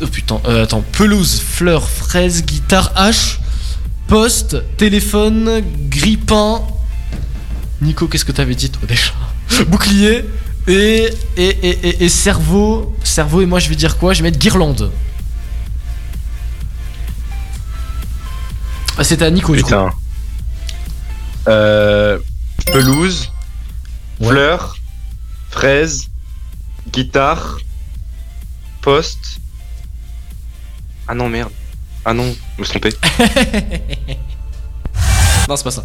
Oh 0.00 0.06
putain, 0.06 0.40
attends. 0.62 0.84
Pelouse, 0.92 1.40
fleurs, 1.40 1.88
fraises, 1.88 2.44
guitare, 2.44 2.92
hache, 2.94 3.40
poste, 4.06 4.62
téléphone, 4.76 5.60
grippin. 5.90 6.62
Nico, 7.82 8.06
qu'est-ce 8.06 8.24
que 8.24 8.32
t'avais 8.32 8.54
dit 8.54 8.70
toi 8.70 8.82
déjà? 8.86 9.12
Bouclier 9.68 10.24
et, 10.68 11.08
et, 11.36 11.48
et, 11.48 12.04
et, 12.04 12.08
cerveau. 12.08 12.94
Cerveau, 13.04 13.40
et 13.42 13.46
moi 13.46 13.58
je 13.58 13.68
vais 13.68 13.76
dire 13.76 13.96
quoi? 13.98 14.12
Je 14.14 14.22
vais 14.22 14.30
mettre 14.30 14.38
guirlande. 14.38 14.90
Ah, 18.98 19.04
c'était 19.04 19.24
à 19.26 19.30
Nico, 19.30 19.54
du 19.54 19.62
coup. 19.62 19.68
Putain. 19.68 19.90
Euh, 21.48 22.18
pelouse, 22.72 23.30
Ouais. 24.18 24.28
fleur, 24.30 24.76
fraise, 25.50 26.08
guitare, 26.90 27.58
poste, 28.80 29.38
Ah 31.06 31.14
non, 31.14 31.28
merde. 31.28 31.52
Ah 32.04 32.14
non, 32.14 32.34
je 32.56 32.60
me 32.62 32.66
suis 32.66 32.80
trompé. 32.80 32.96
Non, 35.48 35.56
c'est 35.56 35.64
pas 35.64 35.70
ça. 35.70 35.84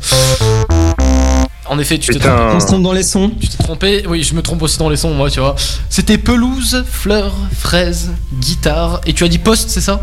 En 1.65 1.79
effet, 1.79 1.97
tu 1.99 2.11
t'es 2.11 2.19
trompé. 2.19 2.55
On 2.55 2.59
se 2.59 2.65
trompe 2.65 2.83
dans 2.83 2.93
les 2.93 3.03
sons. 3.03 3.31
Tu 3.39 3.47
t'es 3.47 3.63
trompé, 3.63 4.03
oui, 4.07 4.23
je 4.23 4.33
me 4.33 4.41
trompe 4.41 4.61
aussi 4.61 4.77
dans 4.77 4.89
les 4.89 4.97
sons, 4.97 5.13
moi, 5.13 5.29
tu 5.29 5.39
vois. 5.39 5.55
C'était 5.89 6.17
pelouse, 6.17 6.83
fleurs, 6.89 7.35
fraises, 7.57 8.11
guitare, 8.39 9.01
et 9.05 9.13
tu 9.13 9.23
as 9.23 9.27
dit 9.27 9.39
poste, 9.39 9.69
c'est 9.69 9.81
ça? 9.81 10.01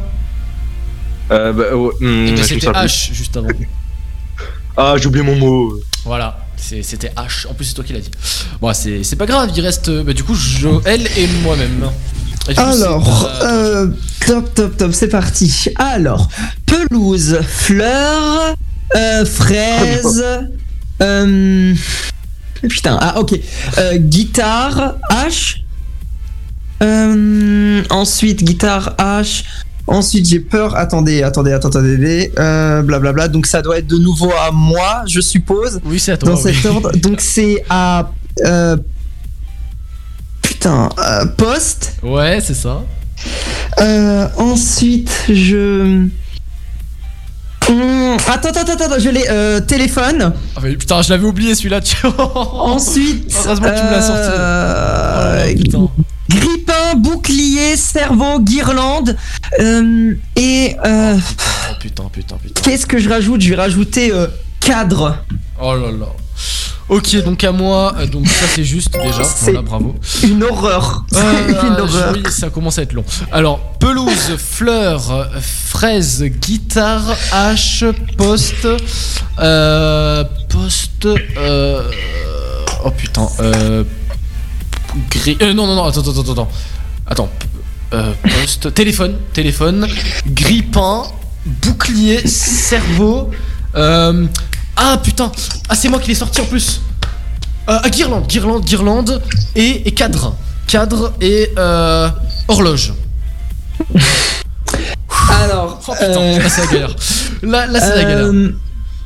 Euh, 1.31 1.53
bah, 1.53 1.77
ouais, 1.77 1.93
hmm, 2.01 2.27
Et 2.29 2.37
je 2.37 2.41
me 2.41 2.47
c'était. 2.47 2.69
H 2.69 3.13
juste 3.13 3.37
avant. 3.37 3.49
Ah, 4.81 4.95
j'ai 4.97 5.07
oublié 5.07 5.25
mon 5.25 5.35
mot. 5.35 5.75
Voilà, 6.05 6.39
c'était 6.57 7.13
H. 7.17 7.49
En 7.49 7.55
plus, 7.55 7.65
c'est 7.65 7.75
toi 7.75 7.83
qui 7.83 7.93
l'as 7.93 7.99
dit. 7.99 8.13
Bon, 8.61 8.73
c'est 8.73 9.03
c'est 9.03 9.17
pas 9.17 9.27
grave, 9.27 9.51
il 9.53 9.61
reste 9.61 9.89
euh, 9.89 10.05
bah, 10.05 10.13
du 10.13 10.23
coup 10.23 10.37
Joël 10.37 11.05
et 11.17 11.27
moi-même. 11.43 11.91
Alors, 12.57 13.29
euh, 13.43 13.45
euh, 13.45 13.87
top, 14.25 14.55
top, 14.55 14.77
top, 14.77 14.93
c'est 14.93 15.09
parti. 15.09 15.67
Alors, 15.77 16.29
pelouse, 16.65 17.41
fleurs, 17.43 18.55
euh, 18.97 19.25
fraises, 19.25 20.25
euh, 21.03 21.75
putain, 22.69 22.99
ah 23.01 23.19
ok, 23.21 23.39
Euh, 23.79 23.97
guitare, 23.99 24.97
H, 25.11 25.59
euh, 26.83 27.83
ensuite 27.91 28.43
guitare, 28.43 28.95
H, 28.99 29.45
ensuite 29.87 30.29
j'ai 30.29 30.41
peur, 30.41 30.77
attendez, 30.77 31.23
attendez, 31.23 31.53
attendez, 31.53 32.33
euh, 32.39 32.83
blablabla, 32.83 33.29
donc 33.29 33.47
ça 33.47 33.63
doit 33.63 33.79
être 33.79 33.87
de 33.87 33.99
nouveau 33.99 34.33
à 34.33 34.51
moi, 34.51 35.05
je 35.07 35.21
suppose. 35.21 35.81
Oui, 35.85 35.99
c'est 36.01 36.13
à 36.13 36.17
toi. 36.17 36.31
Dans 36.31 36.37
cet 36.37 36.65
ordre, 36.67 36.93
donc 36.97 37.21
c'est 37.21 37.65
à... 37.71 38.11
putain, 40.43 40.89
poste. 41.37 41.95
Ouais, 42.03 42.41
c'est 42.45 42.55
ça. 42.55 42.83
Euh, 43.81 44.29
ensuite, 44.37 45.11
je. 45.29 46.07
Hum, 47.69 48.17
attends, 48.29 48.49
attends, 48.49 48.61
attends, 48.73 48.85
attends, 48.85 48.99
je 48.99 49.11
l'ai. 49.11 49.25
euh, 49.29 49.61
téléphone. 49.61 50.33
Ah, 50.57 50.61
mais 50.63 50.75
putain, 50.77 51.03
je 51.03 51.11
l'avais 51.11 51.27
oublié 51.27 51.55
celui-là. 51.55 51.81
tu 51.81 51.97
Ensuite. 52.19 53.33
Heureusement 53.45 53.69
que 53.69 53.79
tu 53.79 53.85
me 53.85 53.91
l'as 53.91 54.03
sorti. 54.03 54.29
euh, 54.33 55.53
Oh, 55.55 55.57
putain. 55.63 55.89
grippin, 56.31 56.95
bouclier, 56.97 57.77
cerveau, 57.77 58.41
guirlande. 58.41 59.17
euh, 59.61 60.15
et. 60.37 60.77
euh, 60.85 61.17
Oh 61.71 61.75
putain, 61.81 62.05
putain, 62.13 62.37
putain. 62.43 62.61
Qu'est-ce 62.63 62.87
que 62.87 62.99
je 62.99 63.09
rajoute? 63.09 63.41
Je 63.43 63.51
vais 63.51 63.57
rajouter 63.57 64.13
euh, 64.13 64.27
cadre. 64.61 65.19
Oh 65.61 65.75
là 65.75 65.91
là. 65.91 66.07
Ok, 66.89 67.17
donc 67.23 67.45
à 67.45 67.53
moi, 67.53 67.95
euh, 67.99 68.07
donc 68.07 68.27
ça 68.27 68.47
c'est 68.49 68.65
juste 68.65 68.95
déjà. 68.95 69.23
Voilà, 69.43 69.61
bravo. 69.61 69.95
Une 70.23 70.43
horreur. 70.43 71.05
Euh, 71.15 71.49
une 71.63 71.81
horreur. 71.81 72.15
Oui, 72.15 72.23
ça 72.31 72.49
commence 72.49 72.79
à 72.79 72.83
être 72.83 72.95
long. 72.95 73.05
Alors, 73.31 73.59
pelouse, 73.79 74.37
fleurs, 74.39 75.29
fraises, 75.41 76.25
guitare, 76.25 77.15
hache, 77.31 77.85
poste, 78.17 78.67
euh, 79.39 80.25
poste, 80.49 81.07
euh, 81.37 81.83
oh 82.85 82.91
putain, 82.91 83.29
euh, 83.41 83.85
gris, 85.11 85.37
euh, 85.43 85.53
non, 85.53 85.67
non, 85.67 85.75
non, 85.77 85.85
attends, 85.85 86.01
attends, 86.01 86.21
attends, 86.33 86.49
attends, 87.07 87.29
attends, 87.91 88.17
poste, 88.41 88.73
téléphone, 88.73 89.19
téléphone, 89.35 89.87
grille-pain, 90.27 91.03
bouclier, 91.45 92.27
cerveau, 92.27 93.31
euh, 93.77 94.27
ah 94.79 94.99
putain, 95.03 95.31
ah 95.69 95.75
c'est 95.75 95.89
moi 95.89 95.99
qui 95.99 96.09
l'ai 96.09 96.15
sorti 96.15 96.41
en 96.41 96.45
plus. 96.45 96.81
Euh, 97.69 97.79
ah, 97.83 97.91
guirlande, 97.91 98.27
guirlande, 98.27 98.65
guirlande 98.65 99.23
et, 99.55 99.87
et 99.89 99.93
cadre. 99.93 100.35
Cadre 100.67 101.13
et 101.21 101.51
euh, 101.59 102.09
horloge. 102.47 102.95
Alors. 105.31 105.81
Oh 105.87 105.93
putain, 105.93 106.21
euh, 106.21 106.39
là 106.39 106.49
c'est 106.49 106.61
la 106.63 106.67
galère. 106.73 106.97
Là, 107.43 107.67
là 107.67 107.81
c'est 107.81 107.97
la 107.97 108.03
galère. 108.03 108.27
Euh, 108.27 108.53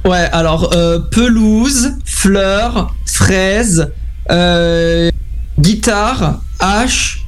Ouais, 0.04 0.28
alors 0.32 0.72
euh, 0.74 0.98
pelouse, 0.98 1.92
fleurs, 2.04 2.92
fraises, 3.06 3.92
euh, 4.32 5.12
guitare, 5.60 6.40
hache, 6.58 7.24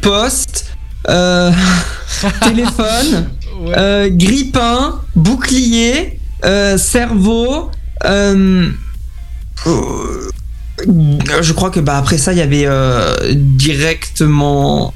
poste, 0.00 0.74
téléphone, 2.40 3.28
grippin, 4.16 5.02
bouclier, 5.14 6.17
cerveau. 6.76 7.70
euh, 8.04 8.70
euh, 9.66 10.30
je 11.40 11.52
crois 11.52 11.70
que 11.70 11.80
bah 11.80 11.98
après 11.98 12.18
ça 12.18 12.32
il 12.32 12.38
y 12.38 12.42
avait 12.42 12.66
euh, 12.66 13.16
directement 13.34 14.94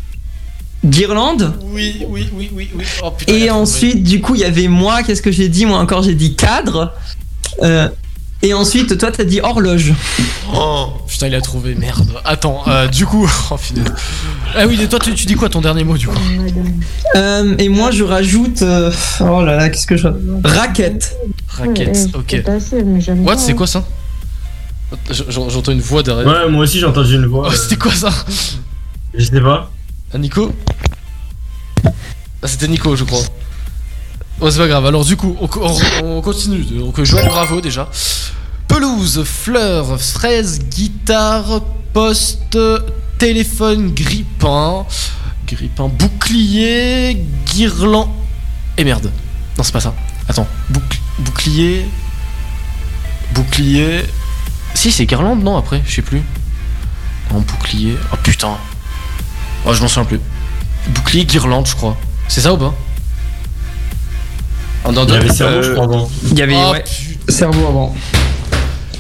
guirlande. 0.85 1.55
Oui, 1.63 2.05
oui, 2.09 2.29
oui, 2.33 2.51
oui, 2.53 2.71
oui. 2.75 2.85
Oh 3.03 3.11
putain. 3.11 3.33
Et 3.33 3.51
ensuite, 3.51 4.03
du 4.03 4.21
coup, 4.21 4.35
il 4.35 4.41
y 4.41 4.45
avait 4.45 4.69
moi, 4.69 5.03
qu'est-ce 5.03 5.23
que 5.23 5.31
j'ai 5.31 5.49
dit? 5.49 5.65
Moi 5.67 5.79
encore, 5.79 6.03
j'ai 6.03 6.15
dit 6.15 6.35
cadre. 6.35 6.93
Euh, 7.63 7.89
et 8.43 8.55
ensuite, 8.55 8.99
toi, 8.99 9.11
t'as 9.13 9.25
dit 9.25 9.41
horloge. 9.41 9.93
Oh 10.55 10.89
putain, 11.09 11.29
il 11.29 11.35
a 11.35 11.41
trouvé, 11.41 11.75
merde. 11.75 12.09
Attends, 12.25 12.63
euh, 12.69 12.87
du 12.89 13.07
coup. 13.07 13.31
Oh. 13.51 13.57
Ah 14.55 14.67
oui, 14.67 14.81
et 14.83 14.89
toi, 14.89 14.99
tu, 14.99 15.15
tu 15.15 15.25
dis 15.27 15.35
quoi 15.35 15.49
ton 15.49 15.61
dernier 15.63 15.83
mot 15.85 15.97
du 15.97 16.07
coup 16.09 16.15
Euh, 17.17 17.55
et 17.59 17.69
moi, 17.69 17.91
je 17.91 18.05
rajoute. 18.05 18.61
euh, 18.63 18.91
oh 19.21 19.43
là 19.45 19.57
là, 19.57 19.69
qu'est-ce 19.71 19.87
que 19.87 19.97
je. 19.97 20.09
Raquette. 20.45 21.17
Raquette, 21.49 22.09
ok. 22.15 22.43
What, 23.25 23.39
c'est 23.39 23.55
quoi 23.55 23.67
ça? 23.67 23.85
J'entends 25.29 25.73
une 25.73 25.81
voix 25.81 26.03
derrière. 26.03 26.27
Ouais, 26.27 26.51
moi 26.51 26.65
aussi 26.65 26.79
j'ai 26.79 26.85
entendu 26.87 27.15
une 27.15 27.25
voix. 27.27 27.49
Oh, 27.51 27.55
c'était 27.55 27.77
quoi 27.77 27.93
ça? 27.93 28.11
Je 29.15 29.25
sais 29.25 29.41
pas. 29.41 29.71
Ah, 30.13 30.19
Nico? 30.19 30.53
Ah, 31.87 32.47
c'était 32.47 32.69
Nico, 32.69 32.95
je 32.97 33.05
crois. 33.05 33.23
Oh, 34.45 34.51
c'est 34.51 34.59
pas 34.59 34.67
grave. 34.69 34.85
Alors, 34.87 35.05
du 35.05 35.17
coup, 35.17 35.37
on, 35.41 35.49
on- 35.61 36.17
on 36.19 36.21
continue. 36.21 36.63
Donc, 36.65 37.01
Joël, 37.05 37.27
bravo 37.29 37.61
déjà. 37.61 37.89
Pelouse, 38.67 39.23
fleurs, 39.25 40.01
fraises, 40.01 40.59
guitare, 40.69 41.61
poste, 41.93 42.59
téléphone, 43.19 43.93
grippin, 43.95 44.85
grippin, 45.47 45.89
bouclier, 45.89 47.25
guirland. 47.47 48.11
Et 48.77 48.85
merde. 48.85 49.11
Non, 49.57 49.63
c'est 49.63 49.73
pas 49.73 49.81
ça. 49.81 49.95
Attends. 50.29 50.49
Bouc- 50.73 50.99
bouclier. 51.21 51.87
Bouclier. 53.35 54.03
Si, 54.75 54.91
c'est 54.91 55.07
guirlande, 55.07 55.43
non, 55.43 55.57
après 55.57 55.83
Je 55.87 55.95
sais 55.95 56.03
plus. 56.03 56.23
Non, 57.33 57.41
bouclier. 57.41 57.97
Oh 58.13 58.17
putain. 58.23 58.57
Oh, 59.67 59.73
je 59.75 59.81
m'en 59.83 59.89
souviens 59.89 60.05
plus. 60.05 60.21
Bouclier, 60.89 61.25
guirlande, 61.27 61.67
je 61.69 61.77
crois. 61.77 61.97
C'est 62.29 62.41
ça 62.41 62.53
ou 62.53 62.57
pas? 62.57 62.75
En 64.85 64.93
Il 64.93 65.11
y 65.13 65.17
avait 65.17 65.29
cerveau, 65.33 65.63
je 65.63 65.73
crois, 65.73 65.85
avant. 65.85 66.11
Il 66.31 66.39
y 66.39 66.43
avait, 66.43 66.55
Oh, 66.57 66.73
ouais. 66.73 66.85
Cerveau 67.29 67.67
avant. 67.69 67.95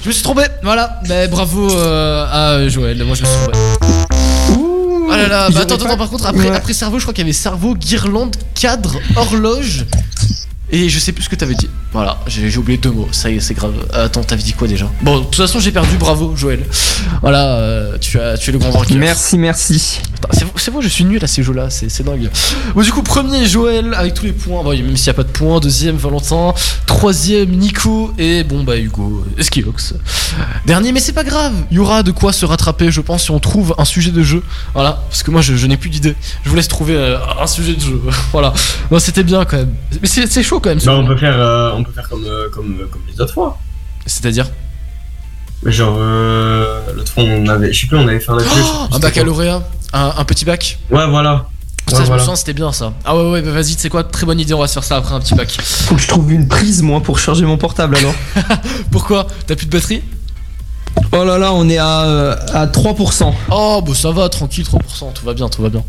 Je 0.03 0.09
me 0.09 0.13
suis 0.13 0.23
trompé, 0.23 0.43
voilà. 0.63 1.01
Mais 1.09 1.29
bravo 1.29 1.71
euh, 1.77 2.27
à 2.65 2.69
Joël, 2.69 3.03
moi 3.05 3.15
je 3.17 3.23
me 3.23 3.27
suis 3.27 3.37
trompé. 3.37 3.59
Oh 4.51 5.07
là 5.11 5.29
là, 5.29 5.47
Ils 5.49 5.55
bah 5.55 5.61
attends, 5.63 5.75
attends, 5.77 5.87
pas- 5.87 5.97
par 5.97 6.09
contre, 6.11 6.27
après, 6.27 6.49
Ouais. 6.49 6.57
après 6.57 6.73
cerveau, 6.73 6.99
je 6.99 7.05
crois 7.05 7.13
qu'il 7.15 7.23
y 7.23 7.27
avait 7.27 7.33
cerveau, 7.33 7.75
guirlande, 7.75 8.35
cadre, 8.55 8.95
horloge. 9.17 9.85
Et 10.71 10.89
je 10.89 10.99
sais 10.99 11.13
plus 11.13 11.25
ce 11.25 11.29
que 11.29 11.37
t'avais 11.37 11.55
dit. 11.55 11.69
Voilà, 11.93 12.19
j'ai 12.27 12.49
j'ai 12.49 12.59
oublié 12.59 12.79
deux 12.79 12.91
mots, 12.91 13.09
ça 13.13 13.29
y 13.31 13.37
est, 13.37 13.41
c'est 13.41 13.53
grave. 13.55 13.75
Euh, 13.95 14.07
Attends, 14.07 14.23
t'avais 14.25 14.43
dit 14.43 14.55
quoi 14.55 14.67
déjà? 14.67 14.87
Bon, 15.03 15.19
de 15.19 15.25
toute 15.25 15.37
façon, 15.37 15.61
j'ai 15.61 15.71
perdu, 15.71 15.97
bravo 15.99 16.35
Joël. 16.35 16.61
Voilà, 17.21 17.57
euh, 17.59 17.99
tu, 18.01 18.19
as, 18.19 18.39
tu 18.39 18.51
es 18.51 18.53
le 18.55 18.59
grand 18.59 18.71
vainqueur. 18.71 18.97
Merci, 18.97 19.37
merci. 19.39 20.01
C'est 20.31 20.71
vrai, 20.71 20.83
je 20.83 20.89
suis 20.89 21.05
nul 21.05 21.23
à 21.25 21.27
ces 21.27 21.43
jeux-là, 21.43 21.71
c'est 21.71 21.89
c'est 21.89 22.05
dingue. 22.05 22.31
Bon, 22.75 22.83
du 22.83 22.93
coup, 22.93 23.03
premier 23.03 23.47
Joël 23.47 23.95
avec 23.95 24.15
tous 24.15 24.25
les 24.25 24.33
points. 24.33 24.63
Bon, 24.63 24.71
même 24.71 24.97
s'il 24.97 25.07
n'y 25.07 25.11
a 25.11 25.15
pas 25.15 25.25
de 25.25 25.29
points. 25.29 25.61
Deuxième 25.61 25.97
Valentin. 25.97 26.55
Troisième 26.87 27.51
Nico. 27.51 28.13
Et 28.19 28.45
bon, 28.45 28.63
bah 28.63 28.77
Hugo, 28.77 29.25
Esquilox. 29.39 29.95
Dernier, 30.67 30.93
mais 30.93 31.01
c'est 31.01 31.13
pas 31.13 31.25
grave. 31.25 31.53
Il 31.71 31.77
y 31.77 31.81
aura 31.81 32.03
de 32.03 32.13
quoi 32.13 32.33
se 32.33 32.45
rattraper, 32.45 32.91
je 32.91 33.01
pense, 33.01 33.25
si 33.25 33.31
on 33.31 33.41
trouve 33.41 33.75
un 33.79 33.85
sujet 33.85 34.11
de 34.11 34.23
jeu. 34.23 34.43
Voilà, 34.75 35.03
parce 35.09 35.23
que 35.23 35.31
moi, 35.31 35.41
je, 35.41 35.57
je 35.57 35.67
n'ai 35.67 35.77
plus 35.77 35.91
d'idée. 35.91 36.15
Je 36.45 36.51
vous 36.51 36.57
laisse 36.57 36.69
trouver 36.69 36.95
euh, 36.97 37.19
un 37.41 37.47
sujet 37.47 37.75
de 37.75 37.81
jeu. 37.81 38.01
voilà. 38.33 38.53
Non, 38.91 38.99
c'était 38.99 39.25
bien 39.25 39.45
quand 39.45 39.57
même. 39.57 39.75
Mais 40.01 40.09
c'est 40.09 40.43
chaud 40.43 40.61
quand 40.61 40.71
même. 40.71 40.81
Bah, 40.85 40.97
on 40.97 41.07
peut 41.07 41.17
faire, 41.17 41.37
euh, 41.37 41.73
on 41.75 41.83
peut 41.83 41.93
faire 41.93 42.09
comme, 42.09 42.25
euh, 42.25 42.49
comme, 42.51 42.87
comme 42.91 43.03
les 43.13 43.21
autres 43.21 43.35
fois. 43.35 43.59
C'est-à-dire? 44.07 44.47
Genre, 45.65 45.97
euh, 45.99 46.81
l'autre 46.95 47.13
fois, 47.13 47.23
on 47.25 47.47
avait, 47.47 47.73
je 47.73 47.81
sais 47.83 47.87
plus, 47.87 47.97
on 47.97 48.09
avait 48.09 48.19
fait 48.21 48.31
un 48.31 48.37
atelier. 48.39 48.51
sais 48.51 48.63
plus 48.89 48.97
Un 48.97 48.99
baccalauréat 48.99 49.63
un, 49.93 50.13
un 50.17 50.25
petit 50.25 50.45
bac. 50.45 50.79
Ouais, 50.91 51.07
voilà. 51.07 51.47
Ça, 51.89 51.99
Ouais, 51.99 52.07
je 52.07 52.13
me 52.13 52.19
souviens, 52.19 52.37
c'était 52.37 52.53
bien 52.53 52.73
ça. 52.73 52.93
Ah 53.05 53.17
ouais, 53.17 53.31
ouais, 53.31 53.43
bah 53.43 53.51
vas-y, 53.51 53.75
c'est 53.77 53.89
quoi 53.89 54.05
Très 54.05 54.25
bonne 54.25 54.41
idée, 54.41 54.55
on 54.55 54.61
va 54.61 54.69
se 54.69 54.75
faire 54.75 54.85
ça 54.85 54.97
après 54.97 55.15
un 55.15 55.21
petit 55.21 55.35
bac. 55.35 55.51
Faut 55.61 55.97
que 55.97 56.01
je 56.01 56.09
trouve 56.09 56.33
une 56.33 56.49
prise, 56.49 56.81
moi, 56.83 57.01
pour 57.03 57.19
charger 57.19 57.45
mon 57.45 57.59
portable 57.59 57.97
alors. 57.97 58.15
Pourquoi? 58.91 59.27
T'as 59.47 59.57
plus 59.57 59.67
de 59.67 59.73
batterie? 59.73 60.03
Oh 61.15 61.25
là 61.25 61.37
là, 61.37 61.53
on 61.53 61.69
est 61.69 61.79
à, 61.79 62.05
euh, 62.05 62.37
à 62.55 62.67
3%. 62.67 63.33
Oh, 63.51 63.83
bah 63.87 63.93
ça 63.95 64.11
va, 64.13 64.29
tranquille, 64.31 64.65
3%, 64.65 65.13
tout 65.13 65.27
va 65.27 65.35
bien, 65.35 65.49
tout 65.49 65.61
va 65.61 65.69
bien. 65.69 65.83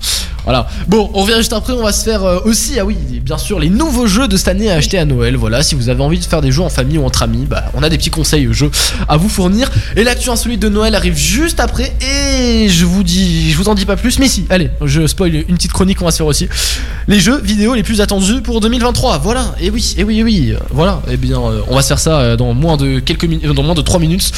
Voilà. 0.44 0.68
Bon, 0.90 1.10
on 1.14 1.22
revient 1.22 1.38
juste 1.38 1.54
après, 1.54 1.72
on 1.72 1.82
va 1.82 1.94
se 1.94 2.04
faire 2.04 2.24
euh, 2.24 2.40
aussi, 2.44 2.78
ah 2.78 2.84
oui, 2.84 2.98
bien 3.22 3.38
sûr, 3.38 3.58
les 3.60 3.70
nouveaux 3.70 4.06
jeux 4.06 4.28
de 4.28 4.36
cette 4.36 4.50
année 4.50 4.70
à 4.70 4.76
acheter 4.76 4.98
à 4.98 5.06
Noël. 5.06 5.38
Voilà, 5.38 5.64
si 5.64 5.76
vous 5.76 5.88
avez 5.88 6.04
envie 6.04 6.20
de 6.20 6.26
faire 6.26 6.42
des 6.42 6.52
jeux 6.52 6.62
en 6.62 6.70
famille 6.70 6.98
ou 6.98 7.06
entre 7.06 7.24
amis, 7.24 7.46
bah, 7.50 7.64
on 7.74 7.84
a 7.84 7.90
des 7.90 7.98
petits 7.98 8.10
conseils 8.10 8.50
jeux 8.52 8.70
à 9.08 9.16
vous 9.16 9.30
fournir. 9.30 9.72
Et 9.96 10.04
l'actu 10.04 10.30
insolite 10.30 10.60
de 10.60 10.68
Noël 10.68 10.94
arrive 10.94 11.16
juste 11.16 11.62
après, 11.62 11.94
et 12.02 12.68
je 12.68 12.86
vous 12.86 13.04
dis, 13.04 13.52
je 13.52 13.58
vous 13.58 13.70
en 13.70 13.76
dis 13.76 13.86
pas 13.86 13.96
plus, 13.96 14.20
mais 14.20 14.28
si, 14.28 14.46
allez, 14.50 14.72
je 14.84 15.08
spoil 15.08 15.34
une 15.36 15.56
petite 15.56 15.72
chronique, 15.72 16.02
on 16.02 16.06
va 16.06 16.12
se 16.12 16.18
faire 16.18 16.28
aussi. 16.28 16.50
Les 17.08 17.20
jeux 17.22 17.40
vidéo 17.42 17.76
les 17.76 17.84
plus 17.84 18.02
attendus 18.02 18.42
pour 18.42 18.60
2023. 18.60 19.20
Voilà, 19.20 19.56
et 19.62 19.70
oui, 19.70 19.96
et 19.98 20.04
oui, 20.04 20.20
et 20.20 20.24
oui, 20.24 20.52
euh, 20.54 20.60
voilà. 20.72 21.02
Et 21.10 21.16
bien, 21.16 21.40
euh, 21.40 21.62
on 21.70 21.76
va 21.76 21.82
se 21.82 21.88
faire 21.88 22.00
ça 22.00 22.20
euh, 22.20 22.36
dans 22.36 22.54
moins 22.54 22.76
de 22.76 23.00
quelques 23.00 23.26
minutes, 23.26 23.46
dans 23.46 23.64
moins 23.64 23.76
de 23.76 23.82
3 23.82 24.00
minutes. 24.00 24.32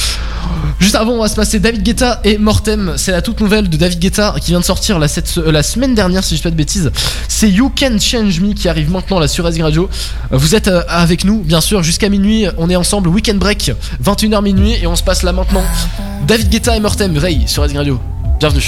Juste 0.80 0.96
avant, 0.96 1.14
on 1.14 1.22
va 1.22 1.28
se 1.28 1.36
passer 1.36 1.60
David 1.60 1.84
Guetta 1.84 2.20
et 2.24 2.38
Mortem. 2.38 2.94
C'est 2.98 3.12
la 3.12 3.22
toute 3.22 3.40
nouvelle 3.40 3.70
de 3.70 3.78
David 3.78 4.00
Guetta 4.00 4.36
qui 4.42 4.52
vient 4.52 4.60
de 4.60 4.66
sortir 4.66 5.00
la, 5.00 5.08
euh, 5.08 5.62
semaine 5.64 5.96
dernière, 5.96 6.24
si 6.24 6.36
je 6.36 6.40
dis 6.40 6.44
pas 6.44 6.52
de 6.52 6.56
bêtises. 6.56 6.92
C'est 7.28 7.50
You 7.50 7.72
Can 7.78 7.98
Change 8.00 8.40
Me 8.40 8.54
qui 8.54 8.70
arrive 8.70 8.92
maintenant 8.92 9.20
là 9.20 9.28
sur 9.28 9.44
Razing 9.46 9.64
Radio. 9.64 9.90
Vous 10.32 10.56
êtes 10.56 10.68
euh, 10.68 10.84
avec 10.88 11.24
nous, 11.24 11.40
bien 11.42 11.62
sûr, 11.62 11.84
jusqu'à 11.84 12.10
minuit. 12.10 12.46
On 12.58 12.70
est 12.70 12.76
ensemble, 12.76 13.10
Weekend 13.10 13.40
Break, 13.40 13.72
21h 14.04 14.44
minuit, 14.44 14.76
et 14.82 14.88
on 14.88 14.96
se 14.96 15.04
passe 15.04 15.24
là 15.24 15.32
maintenant. 15.32 15.64
David 16.28 16.50
Guetta 16.50 16.76
et 16.76 16.80
Mortem, 16.80 17.18
Ray 17.18 17.48
sur 17.48 17.64
Razing 17.64 17.78
Radio. 17.78 18.00
Bienvenue. 18.40 18.62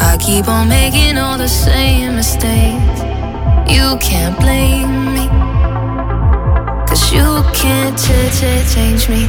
I 0.00 0.16
keep 0.18 0.48
on 0.48 0.66
making 0.66 1.16
all 1.16 1.38
the 1.38 1.48
same 1.48 2.16
mistakes. 2.16 3.02
You 3.68 3.96
can't 4.00 4.38
blame 4.40 5.14
me. 5.14 5.28
Cause 6.86 7.12
you 7.12 7.42
can't 7.52 7.96
ch- 7.96 8.32
ch- 8.32 8.74
change 8.74 9.08
me. 9.08 9.28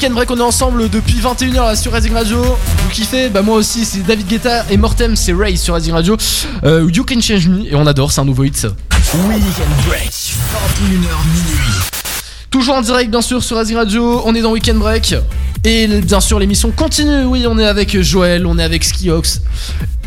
Weekend 0.00 0.14
Break, 0.14 0.30
on 0.30 0.38
est 0.38 0.40
ensemble 0.40 0.88
depuis 0.88 1.20
21h 1.20 1.56
là 1.56 1.76
sur 1.76 1.92
Rising 1.92 2.14
Radio. 2.14 2.42
Vous 2.42 2.88
kiffez 2.88 3.28
Bah 3.28 3.42
moi 3.42 3.56
aussi, 3.56 3.84
c'est 3.84 3.98
David 3.98 4.28
Guetta 4.28 4.64
et 4.70 4.78
Mortem, 4.78 5.14
c'est 5.14 5.34
Ray 5.34 5.58
sur 5.58 5.74
Rising 5.74 5.92
Radio. 5.92 6.16
Euh, 6.64 6.88
you 6.90 7.04
Can 7.04 7.20
Change 7.20 7.46
Me, 7.48 7.66
et 7.66 7.74
on 7.74 7.86
adore, 7.86 8.10
c'est 8.10 8.22
un 8.22 8.24
nouveau 8.24 8.44
hit. 8.44 8.66
Weekend 9.12 9.68
Break, 9.86 10.08
21h 10.08 10.86
minuit. 10.88 11.74
Toujours 12.50 12.76
en 12.76 12.80
direct 12.80 13.10
bien 13.10 13.20
sûr 13.20 13.44
sur 13.44 13.58
Rising 13.58 13.76
Radio, 13.76 14.22
on 14.24 14.34
est 14.34 14.40
dans 14.40 14.52
Weekend 14.52 14.78
Break. 14.78 15.16
Et 15.64 15.86
bien 15.86 16.20
sûr 16.20 16.38
l'émission 16.38 16.70
continue, 16.70 17.24
oui 17.24 17.44
on 17.46 17.58
est 17.58 17.66
avec 17.66 18.00
Joël, 18.00 18.46
on 18.46 18.58
est 18.58 18.64
avec 18.64 18.84
Skiox, 18.84 19.42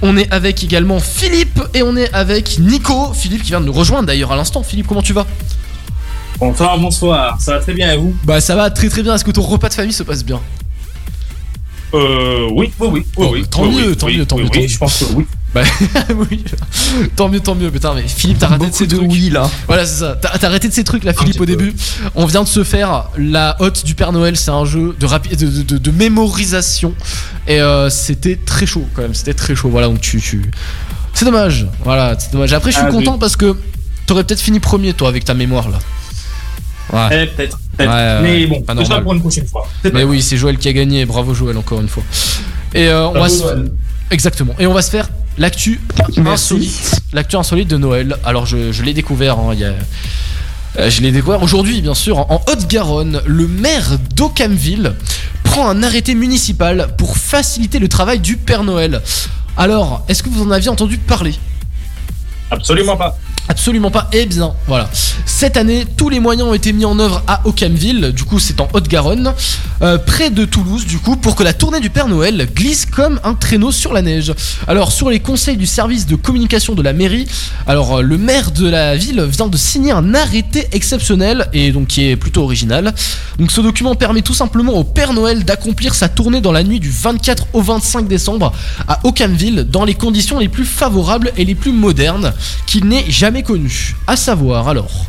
on 0.01 0.17
est 0.17 0.27
avec 0.33 0.63
également 0.63 0.99
Philippe 0.99 1.61
et 1.75 1.83
on 1.83 1.95
est 1.95 2.11
avec 2.15 2.57
Nico. 2.57 3.13
Philippe 3.13 3.43
qui 3.43 3.49
vient 3.49 3.61
de 3.61 3.67
nous 3.67 3.73
rejoindre 3.73 4.07
d'ailleurs 4.07 4.31
à 4.31 4.37
l'instant. 4.37 4.63
Philippe 4.63 4.87
comment 4.87 5.03
tu 5.03 5.13
vas? 5.13 5.27
Bonsoir, 6.39 6.77
bonsoir, 6.77 7.39
ça 7.39 7.53
va 7.53 7.59
très 7.59 7.73
bien 7.73 7.93
et 7.93 7.97
vous 7.97 8.15
Bah 8.25 8.41
ça 8.41 8.55
va 8.55 8.69
très 8.69 8.89
très 8.89 9.01
bien, 9.03 9.15
est-ce 9.15 9.23
que 9.23 9.31
ton 9.31 9.43
repas 9.43 9.69
de 9.69 9.73
famille 9.73 9.93
se 9.93 10.03
passe 10.03 10.25
bien 10.25 10.41
Euh, 11.93 12.49
oui, 12.53 12.71
oui, 12.79 12.87
oui, 12.91 13.05
oui, 13.17 13.27
oui. 13.31 13.45
Tant 13.49 13.63
oui, 13.63 13.75
mieux, 13.75 13.89
oui, 13.89 13.95
tant 13.95 14.07
mieux, 14.07 14.25
tant 14.25 14.37
mieux, 14.37 14.43
oui, 14.43 14.49
tant 14.49 14.59
mieux. 14.61 14.67
je 14.67 14.77
pense 14.77 14.99
que 14.99 15.05
oui. 15.13 15.25
Bah 15.53 15.61
oui, 16.31 16.43
tant 17.15 17.29
mieux, 17.29 17.39
tant 17.39 17.53
mieux. 17.53 17.69
Putain, 17.69 17.93
mais 17.93 18.07
Philippe, 18.07 18.39
t'as 18.39 18.47
arrêté 18.47 18.67
de 18.67 18.73
ces 18.73 18.87
trucs. 18.87 19.03
oui 19.09 19.29
là. 19.29 19.47
Voilà, 19.67 19.85
c'est 19.85 19.99
ça. 19.99 20.17
T'as 20.19 20.35
t'as 20.39 20.47
arrêté 20.47 20.67
de 20.67 20.73
ces 20.73 20.83
trucs 20.83 21.03
là, 21.03 21.13
Philippe, 21.13 21.39
au 21.39 21.45
début. 21.45 21.73
On 22.15 22.25
vient 22.25 22.41
de 22.43 22.47
se 22.47 22.63
faire 22.63 23.09
la 23.17 23.55
hotte 23.61 23.85
du 23.85 23.93
Père 23.93 24.11
Noël. 24.11 24.35
C'est 24.35 24.49
un 24.49 24.65
jeu 24.65 24.95
de, 24.99 25.05
rapi- 25.05 25.35
de, 25.37 25.45
de, 25.45 25.61
de- 25.61 25.77
de 25.77 25.91
mémorisation. 25.91 26.95
Et 27.47 27.61
euh, 27.61 27.91
c'était 27.91 28.35
très 28.35 28.65
chaud 28.65 28.87
quand 28.95 29.03
même. 29.03 29.13
C'était 29.13 29.35
très 29.35 29.53
chaud. 29.55 29.69
Voilà, 29.69 29.87
donc 29.87 30.01
tu. 30.01 30.19
tu... 30.19 30.49
C'est 31.13 31.25
dommage. 31.25 31.67
Voilà, 31.83 32.15
c'est 32.17 32.33
dommage. 32.33 32.51
Après, 32.53 32.71
je 32.71 32.77
suis 32.77 32.85
Ah, 32.87 32.91
content 32.91 33.13
oui. 33.13 33.19
parce 33.19 33.35
que 33.35 33.55
t'aurais 34.07 34.23
peut-être 34.23 34.41
fini 34.41 34.59
premier, 34.59 34.93
toi, 34.93 35.07
avec 35.09 35.23
ta 35.23 35.35
mémoire 35.35 35.69
là. 35.69 35.77
Ouais. 36.91 37.07
Eh, 37.11 37.25
peut-être, 37.27 37.57
peut-être. 37.77 37.89
Ouais, 37.89 38.21
Mais 38.21 38.39
ouais, 38.41 38.47
bon, 38.47 38.61
pas 38.61 38.73
normal. 38.73 39.03
pour 39.03 39.13
une 39.13 39.21
prochaine 39.21 39.47
fois. 39.47 39.67
Mais 39.93 40.03
oui, 40.03 40.21
c'est 40.21 40.37
Joël 40.37 40.57
qui 40.57 40.67
a 40.67 40.73
gagné. 40.73 41.05
Bravo 41.05 41.33
Joël, 41.33 41.57
encore 41.57 41.79
une 41.81 41.87
fois. 41.87 42.03
Et 42.73 42.87
euh, 42.87 43.07
on 43.07 43.13
va 43.13 43.19
Bravo, 43.19 43.33
se... 43.35 43.41
Joël. 43.41 43.71
Exactement. 44.11 44.53
Et 44.59 44.67
on 44.67 44.73
va 44.73 44.81
se 44.81 44.91
faire 44.91 45.09
l'actu 45.37 45.79
insolite. 46.25 47.01
L'actu 47.13 47.35
insolite 47.37 47.67
de 47.69 47.77
Noël. 47.77 48.17
Alors 48.25 48.45
je, 48.45 48.71
je 48.71 48.83
l'ai 48.83 48.93
découvert. 48.93 49.39
hein, 49.39 49.51
il 49.53 49.59
y 49.59 49.65
a- 49.65 49.73
euh, 50.79 50.89
je 50.89 51.01
l'ai 51.01 51.11
découvert 51.11 51.41
aujourd'hui, 51.43 51.81
bien 51.81 51.93
sûr, 51.93 52.17
en 52.19 52.41
Haute-Garonne. 52.47 53.21
Le 53.25 53.47
maire 53.47 53.97
d'Occamville 54.15 54.93
prend 55.43 55.69
un 55.69 55.83
arrêté 55.83 56.15
municipal 56.15 56.89
pour 56.97 57.15
faciliter 57.17 57.79
le 57.79 57.87
travail 57.87 58.19
du 58.19 58.37
Père 58.37 58.63
Noël. 58.63 59.01
Alors, 59.55 60.03
est-ce 60.09 60.21
que 60.23 60.29
vous 60.29 60.41
en 60.43 60.49
aviez 60.51 60.69
entendu 60.69 60.97
parler? 60.97 61.35
Absolument 62.51 62.97
pas. 62.97 63.17
Absolument 63.49 63.91
pas. 63.91 64.09
Eh 64.13 64.25
bien, 64.25 64.53
voilà. 64.67 64.89
Cette 65.25 65.57
année, 65.57 65.85
tous 65.97 66.07
les 66.07 66.21
moyens 66.21 66.47
ont 66.47 66.53
été 66.53 66.71
mis 66.71 66.85
en 66.85 66.97
œuvre 66.99 67.23
à 67.27 67.41
Aucamville, 67.45 68.13
du 68.15 68.23
coup 68.23 68.39
c'est 68.39 68.61
en 68.61 68.69
Haute-Garonne, 68.71 69.33
euh, 69.81 69.97
près 69.97 70.29
de 70.29 70.45
Toulouse, 70.45 70.85
du 70.85 70.99
coup, 70.99 71.17
pour 71.17 71.35
que 71.35 71.43
la 71.43 71.51
tournée 71.51 71.81
du 71.81 71.89
Père 71.89 72.07
Noël 72.07 72.47
glisse 72.55 72.85
comme 72.85 73.19
un 73.23 73.33
traîneau 73.33 73.71
sur 73.71 73.93
la 73.93 74.01
neige. 74.01 74.33
Alors, 74.67 74.91
sur 74.91 75.09
les 75.09 75.19
conseils 75.19 75.57
du 75.57 75.65
service 75.65 76.05
de 76.05 76.15
communication 76.15 76.73
de 76.73 76.81
la 76.81 76.93
mairie, 76.93 77.27
alors 77.67 77.97
euh, 77.97 78.01
le 78.01 78.17
maire 78.17 78.51
de 78.51 78.69
la 78.69 78.95
ville 78.95 79.21
vient 79.23 79.47
de 79.47 79.57
signer 79.57 79.91
un 79.91 80.13
arrêté 80.13 80.67
exceptionnel 80.71 81.47
et 81.51 81.71
donc 81.71 81.87
qui 81.87 82.07
est 82.07 82.15
plutôt 82.15 82.43
original. 82.43 82.93
Donc, 83.39 83.51
ce 83.51 83.59
document 83.59 83.95
permet 83.95 84.21
tout 84.21 84.33
simplement 84.33 84.73
au 84.73 84.83
Père 84.85 85.13
Noël 85.13 85.43
d'accomplir 85.43 85.95
sa 85.95 86.07
tournée 86.07 86.39
dans 86.39 86.53
la 86.53 86.63
nuit 86.63 86.79
du 86.79 86.89
24 86.89 87.47
au 87.53 87.61
25 87.61 88.07
décembre 88.07 88.53
à 88.87 88.99
Aucamville 89.03 89.67
dans 89.69 89.83
les 89.83 89.95
conditions 89.95 90.39
les 90.39 90.47
plus 90.47 90.65
favorables 90.65 91.33
et 91.35 91.43
les 91.43 91.55
plus 91.55 91.71
modernes 91.73 92.33
qu'il 92.67 92.85
n'ait 92.85 93.05
jamais 93.09 93.32
connues. 93.41 93.95
À 94.05 94.15
savoir, 94.15 94.67
alors, 94.67 95.07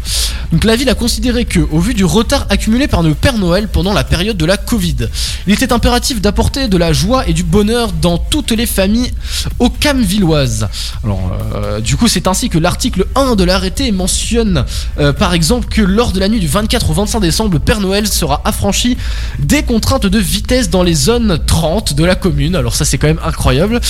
donc 0.52 0.64
la 0.64 0.76
ville 0.76 0.88
a 0.88 0.94
considéré 0.94 1.44
que, 1.46 1.58
au 1.58 1.80
vu 1.80 1.94
du 1.94 2.04
retard 2.04 2.46
accumulé 2.48 2.86
par 2.86 3.02
le 3.02 3.14
Père 3.14 3.38
Noël 3.38 3.68
pendant 3.68 3.92
la 3.92 4.04
période 4.04 4.36
de 4.36 4.44
la 4.44 4.56
Covid, 4.56 5.08
il 5.46 5.52
était 5.52 5.72
impératif 5.72 6.20
d'apporter 6.20 6.68
de 6.68 6.76
la 6.76 6.92
joie 6.92 7.26
et 7.26 7.32
du 7.32 7.42
bonheur 7.42 7.90
dans 7.92 8.18
toutes 8.18 8.52
les 8.52 8.66
familles 8.66 9.10
aucamvilloises. 9.58 10.68
Alors, 11.02 11.32
euh, 11.54 11.80
du 11.80 11.96
coup, 11.96 12.06
c'est 12.06 12.28
ainsi 12.28 12.48
que 12.48 12.58
l'article 12.58 13.06
1 13.16 13.34
de 13.34 13.44
l'arrêté 13.44 13.90
mentionne, 13.90 14.64
euh, 14.98 15.12
par 15.12 15.34
exemple, 15.34 15.66
que 15.68 15.82
lors 15.82 16.12
de 16.12 16.20
la 16.20 16.28
nuit 16.28 16.40
du 16.40 16.46
24 16.46 16.90
au 16.90 16.92
25 16.92 17.20
décembre, 17.20 17.54
le 17.54 17.58
Père 17.58 17.80
Noël 17.80 18.06
sera 18.06 18.40
affranchi 18.44 18.96
des 19.40 19.64
contraintes 19.64 20.06
de 20.06 20.18
vitesse 20.18 20.70
dans 20.70 20.82
les 20.82 20.94
zones 20.94 21.40
30 21.44 21.94
de 21.94 22.04
la 22.04 22.14
commune. 22.14 22.54
Alors 22.54 22.76
ça, 22.76 22.84
c'est 22.84 22.98
quand 22.98 23.08
même 23.08 23.20
incroyable. 23.24 23.80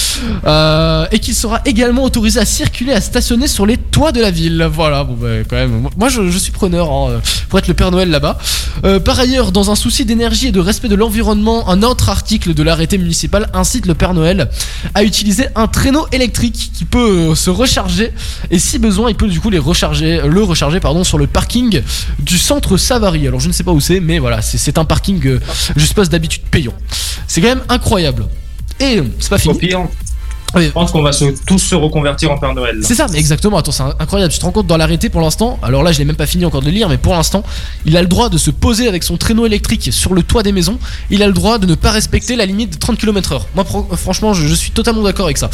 Euh, 0.47 1.07
et 1.13 1.19
qu'il 1.19 1.35
sera 1.35 1.61
également 1.67 2.05
autorisé 2.05 2.41
à 2.41 2.47
circuler, 2.47 2.93
à 2.93 3.01
stationner 3.01 3.49
sur 3.49 3.67
les 3.67 3.77
toits 3.77 4.13
de 4.13 4.21
la 4.21 4.24
ville. 4.31 4.69
Voilà, 4.73 5.05
bon, 5.05 5.15
bah, 5.15 5.45
quand 5.49 5.57
même. 5.57 5.89
Moi, 5.97 6.09
je, 6.09 6.31
je 6.31 6.39
suis 6.39 6.53
preneur 6.53 6.91
hein, 6.93 7.21
pour 7.49 7.59
être 7.59 7.69
le 7.69 7.75
Père 7.75 7.91
Noël 7.91 8.11
là-bas. 8.11 8.39
Euh, 8.85 9.01
par 9.01 9.19
ailleurs, 9.19 9.53
dans 9.53 9.71
un 9.71 9.75
souci 9.77 10.05
d'énergie 10.05 10.49
et 10.49 10.53
de 10.53 10.61
respect 10.61 10.89
de 10.89 10.95
l'environnement, 10.95 11.69
un 11.71 11.83
autre 11.83 12.09
article 12.09 12.55
de 12.55 12.63
l'arrêté 12.63 12.99
municipal 12.99 13.49
incite 13.55 13.87
le 13.87 13.95
Père 13.95 14.15
Noël 14.15 14.51
à 14.95 15.05
utiliser 15.05 15.47
un 15.55 15.67
traîneau 15.67 16.07
électrique 16.13 16.71
qui 16.75 16.85
peut 16.85 17.31
euh, 17.31 17.35
se 17.35 17.51
recharger 17.51 18.13
et 18.51 18.59
si 18.59 18.79
besoin, 18.79 19.11
il 19.11 19.17
peut 19.17 19.29
du 19.29 19.41
coup 19.41 19.51
les 19.51 19.59
recharger, 19.59 20.21
le 20.27 20.43
recharger 20.43 20.81
pardon 20.81 21.05
sur 21.05 21.19
le 21.19 21.27
parking 21.27 21.81
du 22.19 22.39
centre 22.39 22.77
Savary. 22.77 23.27
Alors 23.27 23.41
je 23.41 23.49
ne 23.49 23.53
sais 23.53 23.65
pas 23.65 23.73
où 23.73 23.81
c'est, 23.81 24.01
mais 24.01 24.19
voilà, 24.19 24.43
c'est- 24.43 24.75
un 24.77 24.85
parking, 24.85 25.25
euh, 25.27 25.41
je 25.77 25.85
suppose 25.87 26.09
d'habitude 26.09 26.43
payant. 26.51 26.75
C'est 27.29 27.41
quand 27.41 27.49
même 27.49 27.63
incroyable. 27.69 28.27
Et 28.81 28.99
euh, 28.99 29.05
c'est 29.21 29.31
pas 29.31 29.39
fini. 29.39 29.55
Je 30.57 30.69
pense 30.71 30.91
qu'on 30.93 31.03
va 31.03 31.13
se- 31.13 31.35
tous 31.47 31.59
se 31.59 31.75
reconvertir 31.75 32.31
en 32.31 32.39
Père 32.39 32.55
Noël. 32.55 32.79
C'est 32.83 32.95
ça, 32.95 33.07
mais 33.13 33.19
exactement. 33.19 33.59
Attends, 33.59 33.73
c'est 33.73 33.83
incroyable. 33.99 34.33
Tu 34.33 34.39
te 34.39 34.45
rends 34.45 34.53
compte 34.53 34.67
dans 34.67 34.77
l'arrêté 34.77 35.09
pour 35.09 35.21
l'instant? 35.21 35.59
Alors 35.63 35.83
là, 35.83 35.93
je 35.93 35.99
l'ai 35.99 36.05
même 36.05 36.17
pas 36.17 36.27
fini 36.27 36.45
encore 36.45 36.63
de 36.63 36.71
lire, 36.71 36.89
mais 36.89 36.99
pour 36.99 37.13
l'instant, 37.15 37.43
il 37.87 37.97
a 37.97 38.03
le 38.03 38.09
droit 38.09 38.29
de 38.29 38.39
se 38.39 38.51
poser 38.51 38.89
avec 38.89 39.03
son 39.03 39.17
traîneau 39.17 39.47
électrique 39.47 39.89
sur 39.93 40.15
le 40.15 40.23
toit 40.23 40.43
des 40.43 40.53
maisons. 40.53 40.79
Il 41.11 41.23
a 41.23 41.27
le 41.27 41.33
droit 41.33 41.59
de 41.59 41.67
ne 41.67 41.75
pas 41.75 41.91
respecter 41.91 42.37
la 42.37 42.47
limite 42.47 42.71
de 42.75 42.79
30 42.79 42.99
km/h. 42.99 43.41
Moi, 43.55 43.65
pro- 43.65 43.87
franchement, 43.97 44.35
je, 44.35 44.47
je 44.47 44.55
suis 44.55 44.71
totalement 44.71 45.03
d'accord 45.03 45.27
avec 45.27 45.39
ça. 45.39 45.51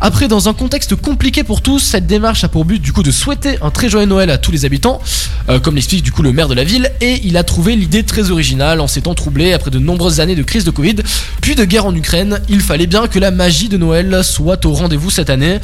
Après, 0.00 0.28
dans 0.28 0.48
un 0.48 0.54
contexte 0.54 0.94
compliqué 0.96 1.44
pour 1.44 1.62
tous, 1.62 1.78
cette 1.80 2.06
démarche 2.06 2.44
a 2.44 2.48
pour 2.48 2.64
but 2.64 2.80
du 2.80 2.92
coup 2.92 3.02
de 3.02 3.10
souhaiter 3.10 3.56
un 3.62 3.70
très 3.70 3.88
joyeux 3.88 4.06
Noël 4.06 4.30
à 4.30 4.38
tous 4.38 4.50
les 4.52 4.64
habitants, 4.64 5.00
euh, 5.48 5.58
comme 5.60 5.74
l'explique 5.74 6.02
du 6.02 6.12
coup 6.12 6.22
le 6.22 6.32
maire 6.32 6.48
de 6.48 6.54
la 6.54 6.64
ville, 6.64 6.90
et 7.00 7.20
il 7.24 7.36
a 7.36 7.44
trouvé 7.44 7.76
l'idée 7.76 8.02
très 8.02 8.30
originale 8.30 8.80
en 8.80 8.86
ces 8.86 9.02
temps 9.02 9.14
troublés 9.14 9.52
après 9.52 9.70
de 9.70 9.78
nombreuses 9.78 10.20
années 10.20 10.34
de 10.34 10.42
crise 10.42 10.64
de 10.64 10.70
Covid, 10.70 10.96
puis 11.40 11.54
de 11.54 11.64
guerre 11.64 11.86
en 11.86 11.94
Ukraine. 11.94 12.40
Il 12.48 12.60
fallait 12.60 12.86
bien 12.86 13.06
que 13.06 13.18
la 13.18 13.30
magie 13.30 13.68
de 13.68 13.76
Noël 13.76 14.20
soit 14.24 14.41
au 14.42 14.72
rendez-vous 14.72 15.10
cette 15.10 15.30
année, 15.30 15.58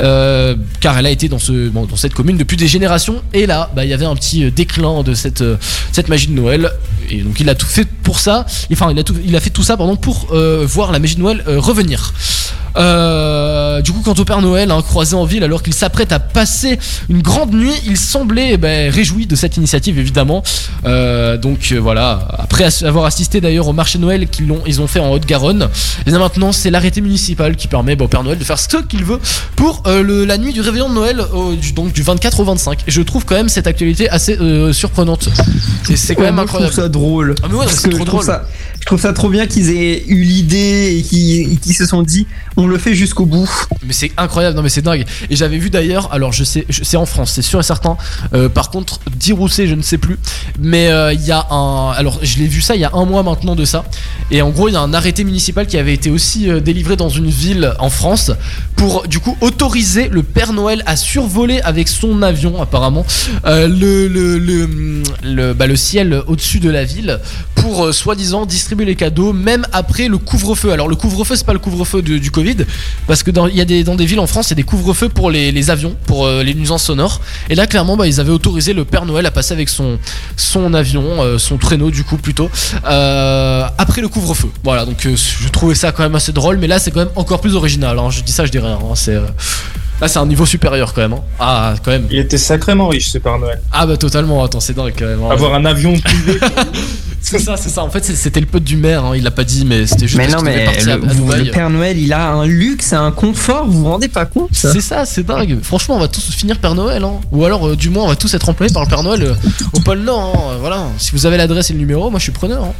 euh, 0.00 0.54
car 0.80 0.98
elle 0.98 1.06
a 1.06 1.10
été 1.10 1.28
dans, 1.28 1.38
cette 1.38 2.14
commune 2.14 2.36
depuis 2.36 2.56
des 2.56 2.68
générations, 2.68 3.22
et 3.32 3.46
là, 3.46 3.70
bah, 3.74 3.84
il 3.84 3.90
y 3.90 3.94
avait 3.94 4.04
un 4.04 4.14
petit 4.14 4.44
euh, 4.44 4.50
déclin 4.50 5.02
de 5.02 5.12
euh, 5.42 5.56
cette 5.92 6.08
magie 6.08 6.28
de 6.28 6.34
Noël, 6.34 6.70
et 7.10 7.22
donc 7.22 7.38
il 7.40 7.48
a 7.48 7.54
tout 7.54 7.66
fait 7.66 7.84
pour 8.02 8.18
ça, 8.18 8.46
enfin 8.72 8.90
il 8.90 8.98
a, 8.98 9.04
tout, 9.04 9.14
il 9.24 9.34
a 9.36 9.40
fait 9.40 9.50
tout 9.50 9.62
ça 9.62 9.76
pardon, 9.76 9.96
pour 9.96 10.28
euh, 10.32 10.64
voir 10.66 10.92
la 10.92 10.98
magie 10.98 11.16
de 11.16 11.20
Noël 11.20 11.42
euh, 11.48 11.58
revenir. 11.60 12.12
Euh, 12.76 13.82
du 13.82 13.92
coup, 13.92 14.00
quant 14.02 14.14
au 14.14 14.24
Père 14.24 14.40
Noël, 14.40 14.70
hein, 14.70 14.80
croisé 14.82 15.14
en 15.14 15.24
ville 15.26 15.44
alors 15.44 15.62
qu'il 15.62 15.74
s'apprête 15.74 16.10
à 16.10 16.18
passer 16.18 16.78
une 17.10 17.20
grande 17.20 17.52
nuit, 17.52 17.74
il 17.86 17.98
semblait 17.98 18.52
eh 18.52 18.56
ben, 18.56 18.90
réjoui 18.90 19.26
de 19.26 19.36
cette 19.36 19.58
initiative 19.58 19.98
évidemment. 19.98 20.42
Donc 20.84 21.72
voilà, 21.80 22.26
après 22.38 22.68
avoir 22.84 23.04
assisté 23.04 23.40
d'ailleurs 23.40 23.68
au 23.68 23.72
marché 23.72 23.98
Noël 23.98 24.26
qu'ils 24.28 24.50
ont, 24.50 24.62
ils 24.66 24.80
ont 24.80 24.86
fait 24.86 25.00
en 25.00 25.10
Haute-Garonne, 25.12 25.68
et 26.06 26.10
bien 26.10 26.18
maintenant 26.18 26.50
c'est 26.52 26.70
l'arrêté 26.70 27.00
municipal 27.00 27.56
qui 27.56 27.68
permet 27.68 27.94
bah, 27.94 28.06
au 28.06 28.08
Père 28.08 28.22
Noël 28.24 28.38
de 28.38 28.44
faire 28.44 28.58
ce 28.58 28.68
qu'il 28.88 29.04
veut 29.04 29.20
pour 29.56 29.82
le- 29.86 30.24
la 30.24 30.38
nuit 30.38 30.52
du 30.52 30.60
réveillon 30.62 30.88
de 30.88 30.94
Noël, 30.94 31.22
du, 31.60 31.72
donc 31.72 31.92
du 31.92 32.02
24 32.02 32.40
au 32.40 32.44
25. 32.44 32.80
Et 32.86 32.90
je 32.90 33.02
trouve 33.02 33.24
quand 33.26 33.34
même 33.34 33.48
cette 33.50 33.66
actualité 33.66 34.08
assez 34.08 34.38
surprenante. 34.72 35.28
C'est- 35.84 36.14
quand 36.14 36.22
Ouais, 36.22 36.26
même 36.28 36.38
incroyable. 36.38 36.72
Drôle. 36.92 37.34
Ah, 37.42 37.46
mais 37.48 37.54
ouais, 37.56 37.64
Parce 37.64 37.76
c'est 37.78 37.88
que 37.88 37.94
trop 37.94 38.04
je 38.04 38.04
trouve 38.10 38.24
drôle. 38.24 38.34
ça, 38.34 38.46
je 38.82 38.86
trouve 38.86 39.00
ça 39.00 39.12
trop 39.12 39.28
bien 39.28 39.46
qu'ils 39.46 39.70
aient 39.70 40.04
eu 40.08 40.24
l'idée 40.24 40.98
et 40.98 41.56
qu'ils 41.56 41.74
se 41.76 41.86
sont 41.86 42.02
dit, 42.02 42.26
on 42.56 42.66
le 42.66 42.78
fait 42.78 42.96
jusqu'au 42.96 43.26
bout. 43.26 43.48
Mais 43.86 43.92
c'est 43.92 44.10
incroyable, 44.16 44.56
non 44.56 44.62
mais 44.62 44.70
c'est 44.70 44.82
dingue. 44.82 45.04
Et 45.30 45.36
j'avais 45.36 45.58
vu 45.58 45.70
d'ailleurs, 45.70 46.12
alors 46.12 46.32
je 46.32 46.42
sais, 46.42 46.66
c'est 46.68 46.96
en 46.96 47.06
France, 47.06 47.30
c'est 47.32 47.42
sûr 47.42 47.60
et 47.60 47.62
certain. 47.62 47.96
Euh, 48.34 48.48
par 48.48 48.70
contre, 48.70 48.98
dire 49.14 49.36
je 49.46 49.74
ne 49.74 49.82
sais 49.82 49.98
plus. 49.98 50.18
Mais 50.58 50.88
euh, 50.90 51.12
il 51.12 51.24
y 51.24 51.30
a 51.30 51.46
un, 51.52 51.92
alors 51.92 52.18
je 52.22 52.38
l'ai 52.38 52.48
vu 52.48 52.60
ça 52.60 52.74
il 52.74 52.80
y 52.80 52.84
a 52.84 52.90
un 52.92 53.04
mois 53.04 53.22
maintenant 53.22 53.54
de 53.54 53.64
ça. 53.64 53.84
Et 54.32 54.42
en 54.42 54.50
gros, 54.50 54.68
il 54.68 54.72
y 54.72 54.76
a 54.76 54.80
un 54.80 54.94
arrêté 54.94 55.22
municipal 55.22 55.68
qui 55.68 55.78
avait 55.78 55.94
été 55.94 56.10
aussi 56.10 56.50
euh, 56.50 56.58
délivré 56.58 56.96
dans 56.96 57.08
une 57.08 57.30
ville 57.30 57.74
en 57.78 57.88
France 57.88 58.32
pour 58.74 59.06
du 59.06 59.20
coup 59.20 59.36
autoriser 59.40 60.08
le 60.08 60.24
Père 60.24 60.52
Noël 60.52 60.82
à 60.86 60.96
survoler 60.96 61.60
avec 61.60 61.86
son 61.86 62.20
avion 62.22 62.60
apparemment 62.60 63.06
le 63.44 64.08
le 64.08 64.38
le, 64.38 65.02
le, 65.22 65.54
bah, 65.54 65.68
le 65.68 65.76
ciel 65.76 66.20
au-dessus 66.26 66.58
de 66.58 66.68
la 66.68 66.82
ville 66.82 67.20
pour 67.54 67.94
soi-disant 67.94 68.44
distribuer 68.44 68.71
les 68.80 68.96
cadeaux 68.96 69.32
même 69.32 69.66
après 69.72 70.08
le 70.08 70.18
couvre-feu. 70.18 70.72
Alors 70.72 70.88
le 70.88 70.96
couvre-feu 70.96 71.36
c'est 71.36 71.46
pas 71.46 71.52
le 71.52 71.58
couvre-feu 71.58 72.02
du 72.02 72.30
Covid 72.30 72.56
parce 73.06 73.22
que 73.22 73.30
dans 73.30 73.46
y 73.46 73.60
a 73.60 73.64
des 73.64 73.84
dans 73.84 73.94
des 73.94 74.06
villes 74.06 74.20
en 74.20 74.26
France 74.26 74.48
il 74.48 74.50
y 74.50 74.52
a 74.52 74.56
des 74.56 74.62
couvre-feux 74.62 75.08
pour 75.08 75.30
les, 75.30 75.70
avions 75.70 75.94
pour 76.06 76.26
euh, 76.26 76.42
les 76.42 76.54
nuisances 76.54 76.84
sonores 76.84 77.20
et 77.50 77.54
là 77.54 77.66
clairement 77.66 77.96
bah, 77.96 78.06
ils 78.06 78.20
avaient 78.20 78.32
autorisé 78.32 78.72
le 78.72 78.84
Père 78.84 79.04
Noël 79.04 79.26
à 79.26 79.30
passer 79.30 79.52
avec 79.52 79.68
son 79.68 79.98
son 80.36 80.74
avion 80.74 81.22
euh, 81.22 81.38
son 81.38 81.58
traîneau 81.58 81.90
du 81.90 82.04
coup 82.04 82.16
plutôt 82.16 82.50
euh, 82.86 83.66
après 83.78 84.00
le 84.00 84.08
couvre-feu. 84.08 84.48
Voilà 84.64 84.84
donc 84.86 85.06
je 85.06 85.48
trouvais 85.48 85.74
ça 85.74 85.92
quand 85.92 86.02
même 86.02 86.14
assez 86.14 86.32
drôle 86.32 86.56
mais 86.58 86.66
là 86.66 86.78
c'est 86.78 86.90
quand 86.90 87.00
même 87.00 87.12
encore 87.16 87.40
plus 87.40 87.54
original. 87.54 87.98
hein. 87.98 88.10
Je 88.10 88.22
dis 88.22 88.32
ça 88.32 88.44
je 88.44 88.50
dis 88.50 88.58
rien. 88.58 88.78
hein. 88.82 88.94
C'est 88.94 89.18
Là, 90.00 90.08
c'est 90.08 90.18
un 90.18 90.26
niveau 90.26 90.44
supérieur 90.46 90.92
quand 90.94 91.02
même. 91.02 91.12
hein. 91.12 91.20
Ah, 91.38 91.74
quand 91.84 91.92
même. 91.92 92.06
Il 92.10 92.18
était 92.18 92.38
sacrément 92.38 92.88
riche 92.88 93.10
ce 93.10 93.18
Père 93.18 93.38
Noël. 93.38 93.60
Ah, 93.70 93.86
bah 93.86 93.96
totalement. 93.96 94.42
Attends, 94.42 94.58
c'est 94.60 94.72
dingue 94.74 94.94
quand 94.98 95.06
même. 95.06 95.22
hein. 95.22 95.28
Avoir 95.30 95.54
un 95.54 95.64
avion 95.64 95.92
privé. 95.98 96.40
c'est 97.20 97.38
ça, 97.38 97.56
c'est 97.56 97.68
ça. 97.68 97.84
En 97.84 97.90
fait, 97.90 98.04
c'était 98.04 98.40
le 98.40 98.46
pote 98.46 98.64
du 98.64 98.76
maire. 98.76 99.04
hein. 99.04 99.12
Il 99.16 99.22
l'a 99.22 99.30
pas 99.30 99.44
dit, 99.44 99.64
mais 99.64 99.86
c'était 99.86 100.08
juste 100.08 100.18
Mais 100.18 100.26
non, 100.26 100.42
mais 100.42 100.66
à- 100.66 100.82
le, 100.84 100.92
à 100.92 100.96
vous- 101.14 101.30
le 101.32 101.50
Père 101.52 101.70
Noël, 101.70 101.96
il 101.98 102.12
a 102.12 102.32
un 102.32 102.46
luxe, 102.46 102.92
un 102.92 103.12
confort, 103.12 103.64
vous 103.66 103.80
vous 103.84 103.88
rendez 103.90 104.08
pas 104.08 104.26
compte 104.26 104.48
ça 104.52 104.72
C'est 104.72 104.80
ça, 104.80 105.04
c'est 105.04 105.22
dingue. 105.24 105.58
Franchement, 105.62 105.94
on 105.96 106.00
va 106.00 106.08
tous 106.08 106.30
finir 106.32 106.58
Père 106.58 106.74
Noël. 106.74 107.04
Hein. 107.04 107.20
Ou 107.30 107.44
alors, 107.44 107.68
euh, 107.68 107.76
du 107.76 107.88
moins, 107.88 108.02
on 108.04 108.08
va 108.08 108.16
tous 108.16 108.34
être 108.34 108.48
employés 108.48 108.72
par 108.72 108.82
le 108.82 108.88
Père 108.88 109.04
Noël 109.04 109.22
euh, 109.22 109.34
au 109.72 109.78
pôle 109.80 110.00
Nord. 110.00 110.34
hein. 110.52 110.56
Voilà. 110.60 110.86
Si 110.98 111.12
vous 111.12 111.26
avez 111.26 111.36
l'adresse 111.36 111.70
et 111.70 111.74
le 111.74 111.78
numéro, 111.78 112.10
moi 112.10 112.18
je 112.18 112.24
suis 112.24 112.32
preneur. 112.32 112.64
hein. 112.64 112.72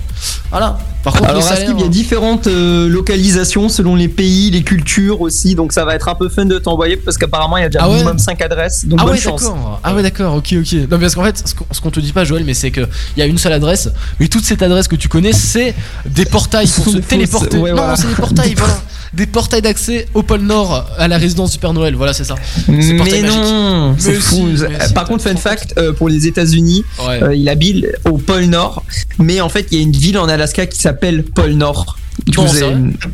Voilà. 0.51 0.79
Par 1.05 1.15
contre, 1.15 1.31
Alors, 1.31 1.43
il 1.69 1.81
y 1.81 1.83
a 1.85 1.89
différentes 1.89 2.47
euh, 2.47 2.89
localisations 2.89 3.69
selon 3.69 3.97
les 3.97 4.07
pays, 4.09 4.51
les 4.53 4.63
cultures 4.63 5.21
aussi, 5.21 5.57
donc 5.57 5.73
ça 5.73 5.85
va 5.85 5.97
être 5.97 6.09
un 6.09 6.15
peu 6.15 6.29
fun 6.29 6.45
de 6.45 6.59
t'envoyer 6.59 6.97
parce 6.97 7.12
qu'apparemment 7.19 7.57
il 7.57 7.63
y 7.63 7.65
a 7.65 7.69
déjà 7.69 7.81
Ah 7.85 7.89
ouais 7.89 7.95
minimum 7.97 8.19
5 8.19 8.41
adresses, 8.43 8.87
donc 8.87 8.99
ah 9.01 9.05
bonne 9.05 9.15
ouais, 9.15 9.19
chance. 9.21 9.43
d'accord. 9.43 9.81
Ah 9.83 9.95
ouais, 9.95 10.03
d'accord. 10.03 10.35
Ok, 10.37 10.55
ok. 10.59 10.73
Non, 10.73 10.87
mais 10.93 10.99
parce 10.99 11.15
qu'en 11.15 11.25
fait, 11.25 11.43
ce 11.73 11.81
qu'on- 11.81 11.91
te 11.91 12.01
dit 12.01 12.13
pas, 12.13 12.25
Joël, 12.25 12.45
mais 12.45 12.55
c'est 12.55 12.71
que 12.71 12.81
il 13.17 13.21
y 13.21 13.23
a 13.23 13.27
une 13.27 13.39
seule 13.39 13.53
adresse, 13.53 13.91
mais 14.19 14.29
toute 14.29 14.45
cette 14.45 14.63
adresse 14.63 14.89
que 14.89 14.97
tu 14.97 15.09
connais, 15.09 15.33
c'est 15.33 15.75
des 16.07 16.25
portails 16.25 16.67
pour 16.69 16.85
se 16.89 16.99
téléporter. 16.99 17.59
ouais, 17.59 17.71
non, 17.71 17.77
voilà. 17.77 17.97
c'est 17.97 18.09
des 18.09 18.15
portails, 18.15 18.55
voilà. 18.57 18.81
Des 19.13 19.27
portails 19.27 19.61
d'accès 19.61 20.07
au 20.15 20.23
pôle 20.23 20.41
Nord 20.41 20.87
à 20.97 21.07
la 21.07 21.19
résidence 21.19 21.53
du 21.53 21.59
Père 21.59 21.75
Noël. 21.75 21.95
Voilà, 21.95 22.15
c'est 22.15 22.25
ça. 22.25 22.35
C'est 22.65 22.73
Mais 22.73 22.95
magique. 22.95 23.27
non, 23.27 23.95
c'est 23.99 24.15
fou. 24.15 24.49
si, 24.57 24.63
si, 24.87 24.95
Par 24.95 25.05
contre, 25.05 25.23
fun 25.23 25.37
fact, 25.37 25.75
euh, 25.77 25.93
pour 25.93 26.09
les 26.09 26.27
États-Unis, 26.27 26.83
Ouais. 27.07 27.23
euh, 27.23 27.35
il 27.35 27.47
habite 27.51 27.85
au 28.07 28.17
pôle 28.17 28.45
Nord, 28.45 28.83
mais 29.19 29.43
en 29.43 29.51
fait, 29.51 29.67
il 29.71 29.77
y 29.79 29.81
a 29.81 29.85
une 29.85 29.93
ville 29.93 30.17
en 30.19 30.29
Alaska 30.31 30.65
qui 30.65 30.79
s'appelle 30.79 31.25
pôle 31.25 31.53
Nord. 31.53 31.99
Du 32.27 32.37
Non, 32.37 32.45
coup, 32.47 32.53
c'est 32.55 32.61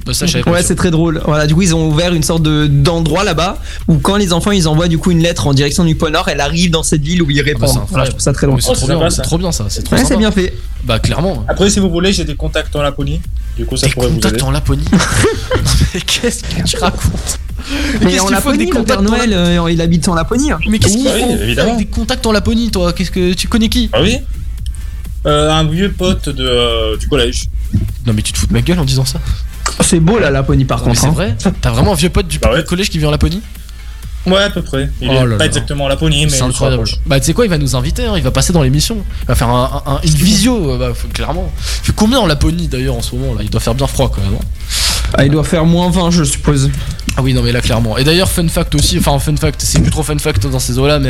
Bah, 0.05 0.13
ça, 0.13 0.27
ouais, 0.51 0.63
c'est 0.63 0.75
très 0.75 0.91
drôle. 0.91 1.23
Voilà, 1.25 1.47
du 1.47 1.55
coup, 1.55 1.63
ils 1.63 1.75
ont 1.75 1.89
ouvert 1.89 2.13
une 2.15 2.23
sorte 2.25 2.43
de 2.43 2.67
d'endroit 2.67 3.23
là-bas 3.25 3.59
où 3.87 3.99
quand 3.99 4.17
les 4.17 4.33
enfants 4.33 4.51
ils 4.51 4.67
envoient 4.67 4.89
du 4.89 4.99
coup 4.99 5.13
une 5.13 5.23
lettre 5.23 5.47
en 5.47 5.55
direction 5.55 5.85
du 5.85 5.95
pôle 5.95 6.11
Nord, 6.13 6.29
elle 6.29 6.41
arrive 6.41 6.71
dans 6.73 6.83
cette 6.83 7.03
ville 7.03 7.23
où 7.23 7.31
ils 7.31 7.39
Ah 7.39 7.43
bah, 7.45 7.49
répondent. 7.53 7.69
c'est 7.85 7.91
Voilà, 7.91 8.05
je 8.07 8.11
trouve 8.11 8.21
ça 8.23 8.33
très 8.33 8.47
drôle. 8.49 8.61
C'est 8.61 8.73
trop, 8.73 8.87
bien, 8.89 9.11
c'est 9.11 9.23
trop 9.23 9.39
bien 9.39 9.53
ça. 9.53 9.67
C'est 9.69 9.83
trop 9.83 9.95
Ouais, 9.97 10.05
c'est 10.05 10.17
bien 10.17 10.33
fait. 10.33 10.53
Bah, 10.85 10.99
clairement. 10.99 11.45
Après, 11.49 11.71
si 11.71 11.79
vous 11.79 11.91
voulez, 11.91 12.13
j'ai 12.13 12.25
des 12.25 12.35
contacts 12.35 12.75
en 12.75 12.83
Laponie. 12.83 13.21
Du 13.57 13.65
coup, 13.67 13.77
ça 13.77 13.87
Des 13.87 13.93
pourrait 13.93 14.09
vous 14.09 14.15
contacts 14.15 14.35
aider. 14.35 14.43
en 14.45 14.51
Laponie 14.51 14.85
Mais 15.95 16.01
qu'est-ce 16.01 16.43
que 16.43 16.63
tu 16.65 16.77
racontes 16.79 17.39
Mais 18.03 18.13
qu'est-ce 18.13 18.23
en 18.23 18.27
qu'il 18.27 18.37
faut 18.37 18.49
avec 18.51 18.59
Laponie, 18.59 18.59
des 18.59 18.65
le 18.67 18.71
Père 18.71 18.81
contacts 18.81 19.01
en 19.01 19.03
Noël, 19.03 19.33
euh, 19.33 19.71
il 19.71 19.81
habite 19.81 20.09
en 20.09 20.15
Laponie. 20.15 20.51
hein. 20.53 20.59
Mais 20.69 20.79
qu'est-ce 20.79 20.97
qu'il 20.97 21.07
Oui, 21.09 21.59
avec 21.59 21.77
des 21.77 21.87
contacts 21.87 22.27
en 22.27 22.33
Laponie, 22.33 22.71
toi? 22.71 22.93
Qu'est-ce 22.93 23.11
que 23.11 23.33
tu 23.35 23.49
connais 23.49 23.69
qui? 23.69 23.91
Ah 23.93 24.03
oui? 24.03 24.17
Euh, 25.27 25.51
Un 25.51 25.65
vieux 25.65 25.93
pote 25.93 26.29
de, 26.29 26.45
euh, 26.45 26.97
du 26.97 27.09
collège. 27.09 27.45
Non, 28.07 28.13
mais 28.15 28.23
tu 28.23 28.33
te 28.33 28.39
fous 28.39 28.47
de 28.47 28.53
ma 28.53 28.63
gueule 28.63 28.79
en 28.79 28.85
disant 28.85 29.05
ça. 29.05 29.19
C'est 29.81 30.01
beau 30.01 30.19
la 30.19 30.31
Laponie 30.31 30.65
par 30.65 30.83
contre. 30.83 30.99
c'est 31.01 31.07
hein. 31.07 31.11
vrai 31.11 31.37
T'as 31.61 31.71
vraiment 31.71 31.93
un 31.93 31.97
vieux 31.97 32.09
pote 32.11 32.27
du 32.29 32.39
Bah 32.39 32.53
ouais. 32.53 32.65
collège 32.65 32.91
qui 32.91 32.99
vit 32.99 33.07
en 33.07 33.11
Laponie? 33.11 33.41
Ouais, 34.27 34.43
à 34.43 34.51
peu 34.51 34.61
près. 34.63 34.91
Il 35.01 35.09
Oh 35.09 35.13
est 35.13 35.15
là 35.15 35.21
pas 35.23 35.27
là. 35.39 35.47
exactement 35.47 35.87
à 35.87 35.89
Laponie, 35.89 36.25
mais 36.27 36.31
C'est 36.31 36.43
incroyable. 36.43 36.85
Bah, 37.07 37.19
tu 37.21 37.27
sais 37.27 37.33
quoi, 37.35 37.47
il 37.47 37.49
va 37.49 37.57
nous 37.57 37.77
inviter, 37.77 38.05
hein, 38.05 38.15
il 38.17 38.23
va 38.23 38.31
passer 38.31 38.53
dans 38.53 38.63
l'émission. 38.63 38.99
Il 39.23 39.27
va 39.27 39.35
faire 39.35 39.49
un- 39.49 39.83
un- 39.87 40.01
une 40.03 40.11
visio, 40.11 40.73
euh, 40.73 40.79
bah, 40.79 40.93
faut- 40.95 41.09
clairement. 41.09 41.51
Il 41.83 41.87
fait 41.87 41.93
combien 41.95 42.19
en 42.19 42.27
Laponie 42.27 42.69
d'ailleurs 42.69 42.97
en 42.97 43.01
ce 43.03 43.15
moment 43.15 43.35
là? 43.35 43.41
Il 43.43 43.49
doit 43.51 43.61
faire 43.61 43.75
bien 43.75 43.87
froid 43.87 44.11
quand 44.15 44.21
même. 44.23 44.35
hein. 44.35 44.45
Ah, 45.15 45.25
il 45.25 45.31
doit 45.31 45.45
faire 45.45 45.65
moins 45.65 45.89
20, 45.91 46.11
je 46.11 46.25
suppose. 46.25 46.69
Ah 47.17 47.23
oui, 47.23 47.33
non, 47.33 47.43
mais 47.43 47.53
là, 47.53 47.63
clairement. 47.63 47.97
Et 47.97 48.05
d'ailleurs, 48.05 48.29
fun 48.29 48.47
fact 48.49 48.75
aussi, 48.75 48.99
enfin, 48.99 49.19
fun 49.19 49.35
fact, 49.37 49.63
c'est 49.65 49.81
plus 49.81 49.91
trop 49.91 50.03
fun 50.03 50.19
fact 50.19 50.47
dans 50.47 50.59
ces 50.59 50.79
eaux-là, 50.79 50.99
mais 50.99 51.09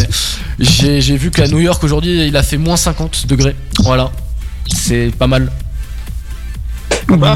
j'ai 0.61 1.01
j'ai 1.01 1.17
vu 1.17 1.33
qu'à 1.33 1.49
New 1.49 1.59
York 1.59 1.83
aujourd'hui, 1.83 2.29
il 2.29 2.37
a 2.37 2.43
fait 2.45 2.59
moins 2.59 2.77
50 2.77 3.27
degrés. 3.27 3.57
Voilà. 3.81 4.13
C'est 4.73 5.11
pas 5.19 5.27
mal. 5.27 5.51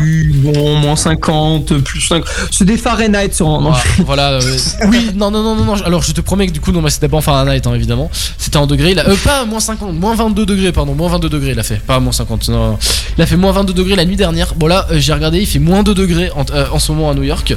Oui, 0.01 0.29
bon, 0.35 0.77
moins 0.81 0.97
50, 0.97 1.79
plus 1.79 2.01
5. 2.01 2.23
C'est 2.51 2.65
des 2.65 2.77
Fahrenheit 2.77 3.33
sur 3.33 3.49
un. 3.49 3.61
non. 3.61 3.73
Voilà, 4.07 4.33
euh, 4.33 4.41
oui, 4.89 5.11
non, 5.15 5.31
non, 5.31 5.43
non, 5.43 5.55
non, 5.57 5.65
non, 5.65 5.75
alors 5.85 6.03
je 6.03 6.13
te 6.13 6.21
promets 6.21 6.47
que 6.47 6.53
du 6.53 6.61
coup, 6.61 6.73
non, 6.73 6.83
mais 6.83 6.91
c'était 6.91 7.09
pas 7.09 7.17
en 7.19 7.21
Fahrenheit, 7.23 7.63
hein, 7.67 7.75
évidemment. 7.75 8.11
C'était 8.39 8.57
en 8.59 8.67
degrés, 8.67 8.91
il 8.93 8.99
a- 8.99 9.09
euh, 9.09 9.17
pas 9.25 9.45
moins 9.45 9.61
50, 9.61 9.95
moins 9.99 10.15
22 10.15 10.45
degrés, 10.47 10.73
pardon, 10.73 10.95
moins 10.95 11.09
22 11.11 11.29
degrés, 11.29 11.51
il 11.53 11.59
a 11.59 11.63
fait, 11.63 11.77
pas 11.81 12.01
moins 12.01 12.13
50, 12.13 12.49
non, 12.49 12.71
non. 12.73 12.79
Il 13.17 13.23
a 13.23 13.27
fait 13.27 13.37
moins 13.37 13.53
22 13.53 13.73
degrés 13.73 13.97
la 13.97 14.05
nuit 14.05 14.17
dernière. 14.17 14.55
Bon, 14.57 14.67
là, 14.67 14.87
euh, 14.91 14.97
j'ai 14.99 15.13
regardé, 15.13 15.39
il 15.41 15.47
fait 15.47 15.59
moins 15.59 15.83
2 15.83 15.95
degrés 15.95 16.31
en, 16.37 16.45
euh, 16.53 16.67
en 16.73 16.79
ce 16.79 16.93
moment 16.93 17.11
à 17.11 17.15
New 17.15 17.23
York. 17.23 17.53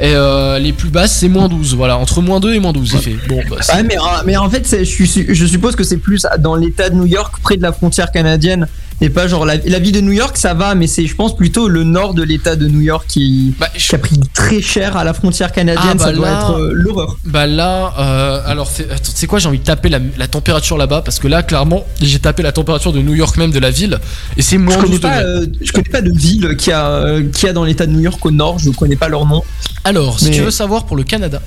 Et 0.00 0.12
euh, 0.14 0.58
les 0.58 0.72
plus 0.72 0.90
basses, 0.90 1.16
c'est 1.18 1.28
moins 1.28 1.48
12, 1.48 1.74
voilà, 1.74 1.98
entre 1.98 2.20
moins 2.22 2.38
2 2.40 2.54
et 2.54 2.60
moins 2.60 2.72
12, 2.72 2.92
il 2.94 2.98
fait. 3.00 3.16
Bon, 3.28 3.40
bah, 3.50 3.56
c'est- 3.60 3.74
Ouais, 3.74 3.82
mais, 3.82 3.96
mais 4.26 4.36
en 4.36 4.48
fait, 4.48 4.76
je 4.84 5.46
suppose 5.46 5.74
que 5.76 5.82
c'est 5.84 5.96
plus 5.98 6.26
dans 6.38 6.54
l'état 6.54 6.88
de 6.88 6.94
New 6.94 7.06
York, 7.06 7.34
près 7.42 7.56
de 7.56 7.62
la 7.62 7.72
frontière 7.72 8.10
canadienne. 8.12 8.66
Et 9.00 9.10
pas 9.10 9.28
genre 9.28 9.46
la, 9.46 9.56
la 9.56 9.78
ville 9.78 9.92
de 9.92 10.00
New 10.00 10.10
York, 10.12 10.36
ça 10.36 10.54
va, 10.54 10.74
mais 10.74 10.88
c'est, 10.88 11.06
je 11.06 11.14
pense, 11.14 11.36
plutôt 11.36 11.68
le 11.68 11.84
nord 11.84 12.14
de 12.14 12.22
l'état 12.24 12.56
de 12.56 12.66
New 12.66 12.80
York 12.80 13.04
qui, 13.06 13.54
qui 13.76 13.94
a 13.94 13.98
pris 13.98 14.18
très 14.34 14.60
cher 14.60 14.96
à 14.96 15.04
la 15.04 15.14
frontière 15.14 15.52
canadienne. 15.52 15.84
Ah, 15.92 15.94
bah 15.94 16.04
ça 16.06 16.12
doit 16.12 16.26
là- 16.30 16.40
être 16.40 16.58
euh, 16.58 16.70
l'horreur. 16.74 17.16
Bah 17.24 17.46
là, 17.46 17.94
euh, 17.98 18.40
alors 18.44 18.68
sais 18.68 19.26
quoi, 19.28 19.38
j'ai 19.38 19.46
envie 19.48 19.60
de 19.60 19.64
taper 19.64 19.88
la, 19.88 20.00
la 20.16 20.26
température 20.26 20.76
là-bas? 20.76 21.02
Parce 21.02 21.20
que 21.20 21.28
là, 21.28 21.44
clairement, 21.44 21.84
j'ai 22.00 22.18
tapé 22.18 22.42
la 22.42 22.50
température 22.50 22.92
de 22.92 23.00
New 23.00 23.14
York 23.14 23.36
même 23.36 23.52
de 23.52 23.60
la 23.60 23.70
ville 23.70 23.98
et 24.36 24.42
c'est 24.42 24.58
moins 24.58 24.74
Je 24.74 24.78
connais, 24.80 24.90
12 24.90 25.00
pas, 25.00 25.18
degrés. 25.22 25.32
euh, 25.32 25.46
je 25.60 25.72
connais 25.72 25.90
pas 25.90 26.00
de 26.02 26.10
ville 26.12 26.56
qui 26.56 26.72
a, 26.72 26.86
euh, 26.88 27.22
qui 27.32 27.46
a 27.46 27.52
dans 27.52 27.62
l'état 27.64 27.86
de 27.86 27.92
New 27.92 28.00
York 28.00 28.24
au 28.26 28.32
nord, 28.32 28.58
je 28.58 28.70
connais 28.70 28.96
pas 28.96 29.08
leur 29.08 29.26
nom. 29.26 29.42
Alors, 29.84 30.18
si 30.18 30.26
Mais- 30.30 30.30
tu 30.32 30.42
veux 30.42 30.50
savoir 30.50 30.86
pour 30.86 30.96
le 30.96 31.04
Canada, 31.04 31.40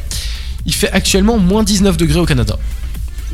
il 0.65 0.73
fait 0.73 0.89
actuellement 0.91 1.37
moins 1.37 1.63
19 1.63 1.97
degrés 1.97 2.19
au 2.21 2.25
Canada. 2.25 2.57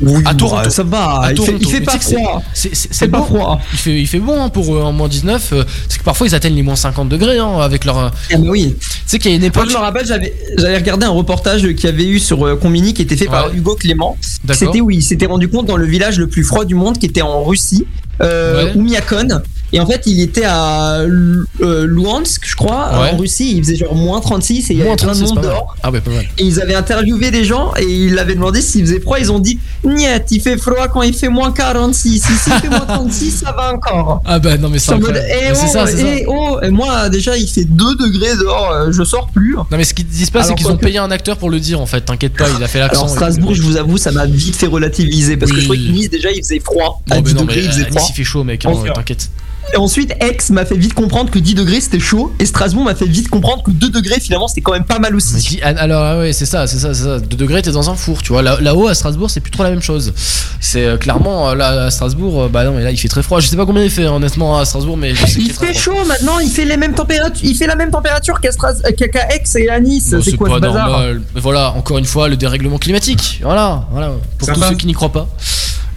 Oui, 0.00 0.22
à 0.24 0.34
Toronto. 0.34 0.62
bah, 0.64 0.70
ça 0.70 0.82
va, 0.84 1.20
À 1.22 1.32
il 1.32 1.40
fait- 1.42 1.56
il 1.60 1.68
fait 1.68 1.80
pas 1.80 1.98
froid. 1.98 2.42
c'est- 2.54 2.68
c'est- 2.74 2.88
C'est 2.88 2.94
C'est 2.94 3.08
pas 3.08 3.18
bon. 3.18 3.24
froid. 3.24 3.60
Il 3.72 3.78
fait, 3.78 4.00
il 4.00 4.06
fait 4.06 4.18
bon 4.20 4.42
hein, 4.42 4.48
pour 4.48 4.74
euh, 4.74 4.82
en 4.82 4.92
moins 4.92 5.08
19. 5.08 5.52
euh, 5.52 5.64
c'est 5.88 5.98
que 5.98 6.04
parfois 6.04 6.26
ils 6.26 6.34
atteignent 6.34 6.54
les 6.54 6.62
moins 6.62 6.76
50 6.76 7.08
degrés 7.08 7.38
hein, 7.38 7.58
avec 7.60 7.84
leur. 7.84 7.98
Ah, 7.98 8.12
mais 8.38 8.48
oui. 8.48 8.76
Tu 8.80 8.86
sais 9.06 9.18
qu'il 9.18 9.30
y 9.30 9.34
a 9.34 9.36
une 9.36 9.42
Moi, 9.42 9.48
époque. 9.48 9.68
je 9.70 9.74
me 9.74 9.80
rappelle, 9.80 10.06
j'avais, 10.06 10.32
regardé 10.76 11.06
un 11.06 11.10
reportage 11.10 11.62
qu'il 11.62 11.84
y 11.84 11.88
avait 11.88 12.06
eu 12.06 12.18
sur 12.18 12.46
euh, 12.46 12.56
Combini 12.56 12.94
qui 12.94 13.02
était 13.02 13.16
fait 13.16 13.26
par. 13.26 13.52
Hugo 13.54 13.74
Clément. 13.74 14.16
C'était 14.52 14.80
où 14.80 14.90
il 14.90 15.02
s'était 15.02 15.26
rendu 15.26 15.48
compte 15.48 15.66
dans 15.66 15.76
le 15.76 15.86
village 15.86 16.18
le 16.18 16.26
plus 16.28 16.44
froid 16.44 16.64
du 16.64 16.74
monde 16.74 16.98
qui 16.98 17.06
était 17.06 17.22
en 17.22 17.42
Russie, 17.44 17.86
euh, 18.20 18.66
Ouais. 18.66 18.72
Oumiakon. 18.76 19.40
Et 19.72 19.80
en 19.80 19.86
fait, 19.86 20.02
il 20.06 20.20
était 20.20 20.44
à 20.46 21.00
euh, 21.00 21.86
Luhansk, 21.86 22.46
je 22.46 22.56
crois, 22.56 22.90
Ouais. 23.02 23.10
en 23.12 23.16
Russie. 23.18 23.54
Il 23.56 23.62
faisait 23.64 23.76
genre 23.76 23.94
moins 23.94 24.20
36 24.20 24.70
et 24.70 24.72
il 24.74 24.78
y 24.78 24.82
avait 24.82 24.96
plein 24.96 25.12
de 25.12 25.18
36, 25.18 25.34
monde 25.34 25.42
dehors. 25.44 25.76
Ah 25.82 25.90
ouais, 25.90 26.00
pas 26.00 26.10
mal. 26.10 26.24
Et 26.38 26.44
ils 26.44 26.60
avaient 26.60 26.74
interviewé 26.74 27.30
des 27.30 27.44
gens 27.44 27.72
et 27.78 27.84
ils 27.84 28.18
avaient 28.18 28.34
demandé 28.34 28.60
s'il 28.62 28.82
faisait 28.86 29.00
froid. 29.00 29.18
Ils 29.18 29.30
ont 29.30 29.38
dit 29.38 29.58
Niet, 29.84 30.24
il 30.30 30.40
fait 30.40 30.56
froid 30.56 30.88
quand 30.88 31.02
il 31.02 31.12
fait 31.14 31.28
moins 31.28 31.52
46. 31.52 32.16
Ici, 32.16 32.28
il 32.46 32.52
fait 32.60 32.68
moins 32.68 32.80
36, 32.86 33.30
ça 33.30 33.52
va 33.52 33.74
encore. 33.74 34.22
Ah 34.24 34.38
bah 34.38 34.56
non 34.56 34.68
mais 34.70 34.78
c'est 34.78 34.96
mode, 34.96 35.14
eh 35.28 35.50
oh, 35.52 35.54
ça, 35.54 35.86
c'est 35.86 35.96
ça. 35.98 36.02
eh 36.16 36.24
oh. 36.28 36.58
Et 36.62 36.70
moi, 36.70 37.08
déjà, 37.10 37.36
il 37.36 37.46
fait 37.48 37.64
2 37.64 37.94
degrés 37.96 38.36
dehors, 38.40 38.70
euh, 38.72 38.90
je 38.92 39.02
sors 39.04 39.28
plus. 39.28 39.54
Non 39.56 39.64
mais 39.72 39.84
ce 39.84 39.92
qu'ils 39.94 40.06
disent 40.06 40.30
pas, 40.30 40.42
c'est 40.44 40.54
qu'ils 40.54 40.68
ont 40.68 40.76
que- 40.76 40.82
payé 40.84 40.98
un 40.98 41.10
acteur 41.10 41.36
pour 41.36 41.50
le 41.50 41.60
dire 41.60 41.80
en 41.80 41.86
fait. 41.86 42.00
T'inquiète 42.02 42.34
pas, 42.34 42.46
il 42.56 42.62
a 42.64 42.68
fait 42.68 42.78
l'accent. 42.78 43.02
Alors. 43.04 43.10
Strasbourg, 43.14 43.54
je 43.54 43.62
vous 43.62 43.76
avoue, 43.76 43.98
ça 43.98 44.12
m'a 44.12 44.24
vite 44.26 44.56
fait 44.56 44.66
relativiser 44.66 45.36
parce 45.36 45.52
que 45.52 45.58
je 45.58 45.64
trouvais 45.64 45.78
que 45.78 45.90
Nice 45.92 46.08
déjà 46.10 46.30
il 46.30 46.38
faisait 46.42 46.60
froid. 46.60 47.02
Non 47.08 47.16
à 47.16 47.16
mais 47.16 47.22
10 47.22 47.34
non 47.34 47.40
degrés, 47.42 47.56
mais 47.56 47.62
il 47.64 47.68
faisait 47.70 47.82
à 47.82 47.84
Nice, 47.90 47.94
froid. 47.96 48.08
il 48.10 48.14
fait 48.14 48.24
chaud 48.24 48.44
mec, 48.44 48.64
hein, 48.64 48.72
t'inquiète. 48.94 49.28
Et 49.74 49.76
ensuite, 49.76 50.12
Aix 50.20 50.36
m'a 50.50 50.64
fait 50.64 50.76
vite 50.76 50.94
comprendre 50.94 51.30
que 51.30 51.38
10 51.38 51.54
degrés 51.54 51.80
c'était 51.80 52.00
chaud 52.00 52.32
et 52.38 52.46
Strasbourg 52.46 52.84
m'a 52.84 52.94
fait 52.94 53.06
vite 53.06 53.28
comprendre 53.28 53.62
que 53.62 53.70
2 53.70 53.90
degrés 53.90 54.18
finalement 54.18 54.48
c'était 54.48 54.62
quand 54.62 54.72
même 54.72 54.84
pas 54.84 54.98
mal 54.98 55.14
aussi. 55.14 55.60
Ah, 55.62 55.74
alors 55.76 56.02
ah 56.02 56.18
ouais 56.18 56.32
c'est 56.32 56.46
ça 56.46 56.66
c'est 56.66 56.78
ça 56.78 56.94
c'est 56.94 57.04
ça. 57.04 57.18
2 57.20 57.36
degrés 57.36 57.60
t'es 57.60 57.70
dans 57.72 57.90
un 57.90 57.94
four 57.94 58.22
tu 58.22 58.32
vois. 58.32 58.40
Là- 58.42 58.58
là-haut 58.60 58.88
à 58.88 58.94
Strasbourg 58.94 59.30
c'est 59.30 59.40
plus 59.40 59.50
trop 59.50 59.62
la 59.64 59.70
même 59.70 59.82
chose. 59.82 60.14
C'est 60.60 60.84
euh, 60.84 60.96
clairement 60.96 61.50
euh, 61.50 61.54
là 61.54 61.84
à 61.84 61.90
Strasbourg 61.90 62.42
euh, 62.44 62.48
bah 62.48 62.64
non 62.64 62.72
mais 62.72 62.82
là 62.82 62.90
il 62.90 62.96
fait 62.96 63.08
très 63.08 63.22
froid. 63.22 63.40
Je 63.40 63.46
sais 63.46 63.56
pas 63.56 63.66
combien 63.66 63.84
il 63.84 63.90
fait 63.90 64.06
honnêtement 64.06 64.58
à 64.58 64.64
Strasbourg 64.64 64.96
mais 64.96 65.14
je 65.14 65.26
sais 65.26 65.32
qu'il 65.34 65.46
Il 65.48 65.52
fait 65.52 65.74
froid. 65.74 65.94
chaud 65.96 66.04
maintenant, 66.06 66.38
il 66.38 66.50
fait 66.50 66.64
les 66.64 66.76
mêmes 66.78 66.94
températures, 66.94 67.44
il 67.44 67.54
fait 67.54 67.66
la 67.66 67.76
même 67.76 67.90
température 67.90 68.40
qu'à 68.40 68.50
Stras- 68.50 68.82
qu'à 68.96 69.08
qu'à 69.08 69.28
Aix 69.34 69.42
et 69.56 69.68
à 69.68 69.80
Nice. 69.80 70.10
Bon, 70.12 70.22
c'est 70.22 70.36
quoi 70.36 70.48
pas 70.48 70.54
ce 70.56 70.60
bazar 70.60 70.88
normal. 70.88 71.22
Mais 71.34 71.40
voilà 71.42 71.72
encore 71.74 71.98
une 71.98 72.04
fois 72.06 72.28
le 72.28 72.36
dérèglement 72.36 72.78
climatique. 72.78 73.40
Voilà 73.42 73.86
voilà. 73.92 74.12
Pour 74.38 74.48
tous 74.50 74.62
ceux 74.62 74.74
qui 74.76 74.86
n'y 74.86 74.94
croient 74.94 75.12
pas 75.12 75.28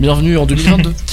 bienvenue 0.02 0.38
en 0.38 0.46
2022 0.46 0.92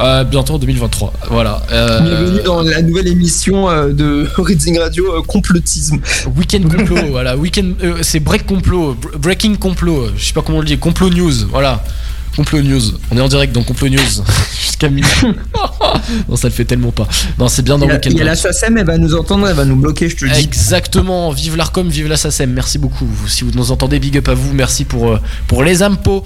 Euh, 0.00 0.22
bientôt 0.22 0.54
en 0.54 0.58
2023 0.60 1.12
voilà 1.28 1.60
euh, 1.72 2.00
Bienvenue 2.00 2.42
dans 2.44 2.62
la 2.62 2.82
nouvelle 2.82 3.08
émission 3.08 3.68
euh, 3.68 3.92
de 3.92 4.28
Reading 4.38 4.78
Radio 4.78 5.24
Complotisme. 5.24 5.98
Weekend 6.36 6.68
complot, 6.72 6.98
voilà, 7.10 7.36
weekend, 7.36 7.74
c'est 8.02 8.20
break 8.20 8.46
complot, 8.46 8.94
br- 8.94 9.18
breaking 9.18 9.56
complot, 9.56 10.10
je 10.16 10.26
sais 10.26 10.32
pas 10.32 10.42
comment 10.42 10.58
on 10.58 10.60
le 10.60 10.68
dit, 10.68 10.78
complot 10.78 11.10
news, 11.10 11.32
voilà, 11.50 11.82
complot 12.36 12.62
news. 12.62 12.80
On 13.10 13.16
est 13.16 13.20
en 13.20 13.26
direct 13.26 13.52
dans 13.52 13.64
complot 13.64 13.88
news 13.88 14.22
jusqu'à 14.60 14.88
minuit. 14.88 15.04
non, 16.28 16.36
ça 16.36 16.46
le 16.46 16.54
fait 16.54 16.64
tellement 16.64 16.92
pas. 16.92 17.08
Non, 17.36 17.48
c'est 17.48 17.62
bien 17.62 17.76
dans 17.76 17.86
weekend. 17.88 18.12
il 18.12 18.18
y 18.18 18.22
a 18.22 18.24
la. 18.24 18.36
SACEM, 18.36 18.76
elle 18.78 18.86
va 18.86 18.98
nous 18.98 19.16
entendre, 19.16 19.48
elle 19.48 19.56
va 19.56 19.64
nous 19.64 19.74
bloquer, 19.74 20.08
je 20.08 20.16
te 20.16 20.24
le 20.26 20.30
dis. 20.30 20.44
Exactement, 20.44 21.32
vive 21.32 21.56
l'ARCOM, 21.56 21.88
vive 21.88 22.06
la 22.06 22.16
SACEM, 22.16 22.52
merci 22.52 22.78
beaucoup. 22.78 23.08
Si 23.26 23.42
vous 23.42 23.50
nous 23.52 23.72
entendez, 23.72 23.98
big 23.98 24.16
up 24.18 24.28
à 24.28 24.34
vous, 24.34 24.52
merci 24.52 24.84
pour, 24.84 25.18
pour 25.48 25.64
les 25.64 25.82
impôts. 25.82 26.24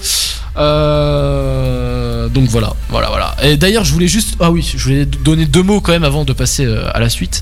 Euh, 0.56 2.28
donc 2.28 2.48
voilà, 2.48 2.74
voilà, 2.88 3.08
voilà. 3.08 3.34
Et 3.42 3.56
d'ailleurs, 3.56 3.84
je 3.84 3.92
voulais 3.92 4.08
juste. 4.08 4.36
Ah 4.40 4.50
oui, 4.50 4.68
je 4.76 4.82
voulais 4.82 5.06
donner 5.06 5.46
deux 5.46 5.62
mots 5.62 5.80
quand 5.80 5.92
même 5.92 6.04
avant 6.04 6.24
de 6.24 6.32
passer 6.32 6.64
euh, 6.64 6.88
à 6.92 7.00
la 7.00 7.08
suite. 7.08 7.40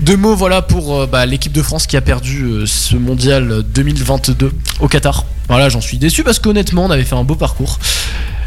Deux 0.00 0.16
mots, 0.16 0.34
voilà, 0.34 0.62
pour 0.62 1.00
euh, 1.00 1.06
bah, 1.06 1.26
l'équipe 1.26 1.52
de 1.52 1.62
France 1.62 1.86
qui 1.86 1.96
a 1.96 2.00
perdu 2.00 2.66
ce 2.66 2.96
mondial 2.96 3.62
2022 3.62 4.52
au 4.80 4.88
Qatar. 4.88 5.24
Voilà, 5.48 5.68
j'en 5.68 5.80
suis 5.80 5.98
déçu 5.98 6.22
parce 6.22 6.38
qu'honnêtement, 6.38 6.84
on 6.84 6.90
avait 6.90 7.04
fait 7.04 7.16
un 7.16 7.24
beau 7.24 7.36
parcours. 7.36 7.78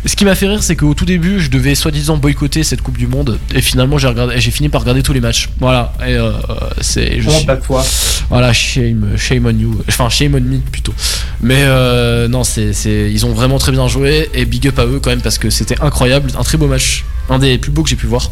Ce 0.06 0.16
qui 0.18 0.26
m'a 0.26 0.36
fait 0.36 0.48
rire, 0.48 0.62
c'est 0.62 0.76
qu'au 0.76 0.94
tout 0.94 1.06
début, 1.06 1.40
je 1.40 1.50
devais 1.50 1.76
soi-disant 1.76 2.18
boycotter 2.18 2.64
cette 2.64 2.82
Coupe 2.82 2.98
du 2.98 3.08
Monde, 3.08 3.40
et 3.56 3.62
finalement, 3.62 3.98
j'ai 3.98 4.08
regardé, 4.08 4.36
j'ai 4.38 4.52
fini 4.52 4.68
par 4.68 4.82
regarder 4.82 5.02
tous 5.02 5.14
les 5.14 5.22
matchs. 5.22 5.50
Voilà, 5.60 5.94
et 6.02 6.16
euh, 6.16 6.32
c'est. 6.82 7.22
je 7.22 7.30
suis- 7.30 7.50
à 7.50 7.56
toi. 7.56 7.86
Voilà, 8.30 8.52
shame, 8.52 9.12
shame 9.18 9.46
on 9.46 9.58
you, 9.58 9.82
enfin 9.88 10.10
shame 10.10 10.36
on 10.36 10.42
me 10.42 10.58
plutôt. 10.58 10.94
Mais 11.42 11.60
euh, 11.62 12.28
non, 12.28 12.44
c'est, 12.44 12.74
c'est, 12.74 13.10
ils 13.12 13.26
ont 13.26 13.34
vraiment 13.34 13.60
très 13.60 13.72
bien 13.72 13.88
joué, 13.88 14.30
et 14.34 14.44
big 14.46 14.68
up 14.68 14.78
à 14.80 14.86
eux 14.86 15.00
quand 15.02 15.10
même 15.10 15.22
parce 15.22 15.38
que 15.38 15.50
c'était 15.50 15.80
incroyable, 15.82 16.32
un 16.38 16.44
très 16.44 16.58
beau 16.58 16.68
match, 16.68 17.06
un 17.30 17.40
des 17.40 17.58
plus 17.58 17.72
beaux 17.72 17.84
que 17.84 17.90
j'ai 17.90 17.96
pu 17.96 18.08
voir. 18.08 18.30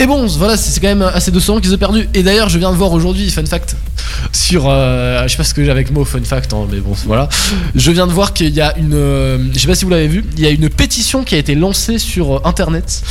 Et 0.00 0.06
bon, 0.06 0.26
voilà, 0.26 0.56
c'est 0.56 0.80
quand 0.80 0.88
même 0.88 1.02
assez 1.02 1.30
décevant 1.30 1.60
qu'ils 1.60 1.72
aient 1.72 1.76
perdu. 1.78 2.08
Et 2.14 2.22
d'ailleurs, 2.24 2.48
je 2.48 2.58
viens 2.58 2.72
de 2.72 2.76
voir 2.76 2.92
aujourd'hui, 2.92 3.30
fun 3.30 3.44
fact, 3.46 3.76
sur. 4.32 4.64
euh, 4.68 5.22
je 5.24 5.28
sais 5.28 5.36
pas 5.36 5.44
ce 5.44 5.54
que 5.54 5.64
j'ai 5.64 5.70
avec 5.70 5.92
mot 5.92 6.04
fun 6.04 6.18
fact, 6.24 6.52
hein, 6.52 6.66
mais 6.70 6.80
bon, 6.80 6.94
voilà. 7.06 7.28
Je 7.76 7.90
viens 7.92 8.06
de 8.08 8.12
voir 8.12 8.32
qu'il 8.32 8.52
y 8.52 8.60
a 8.60 8.76
une. 8.76 8.94
euh, 8.94 9.38
je 9.52 9.58
sais 9.58 9.66
pas 9.68 9.74
si 9.76 9.84
vous 9.84 9.90
l'avez 9.92 10.08
vu, 10.08 10.24
il 10.36 10.42
y 10.42 10.46
a 10.46 10.50
une 10.50 10.68
pétition 10.68 11.22
qui 11.22 11.36
a 11.36 11.38
été 11.38 11.54
lancée 11.54 11.98
sur 11.98 12.36
euh, 12.36 12.40
internet 12.44 13.02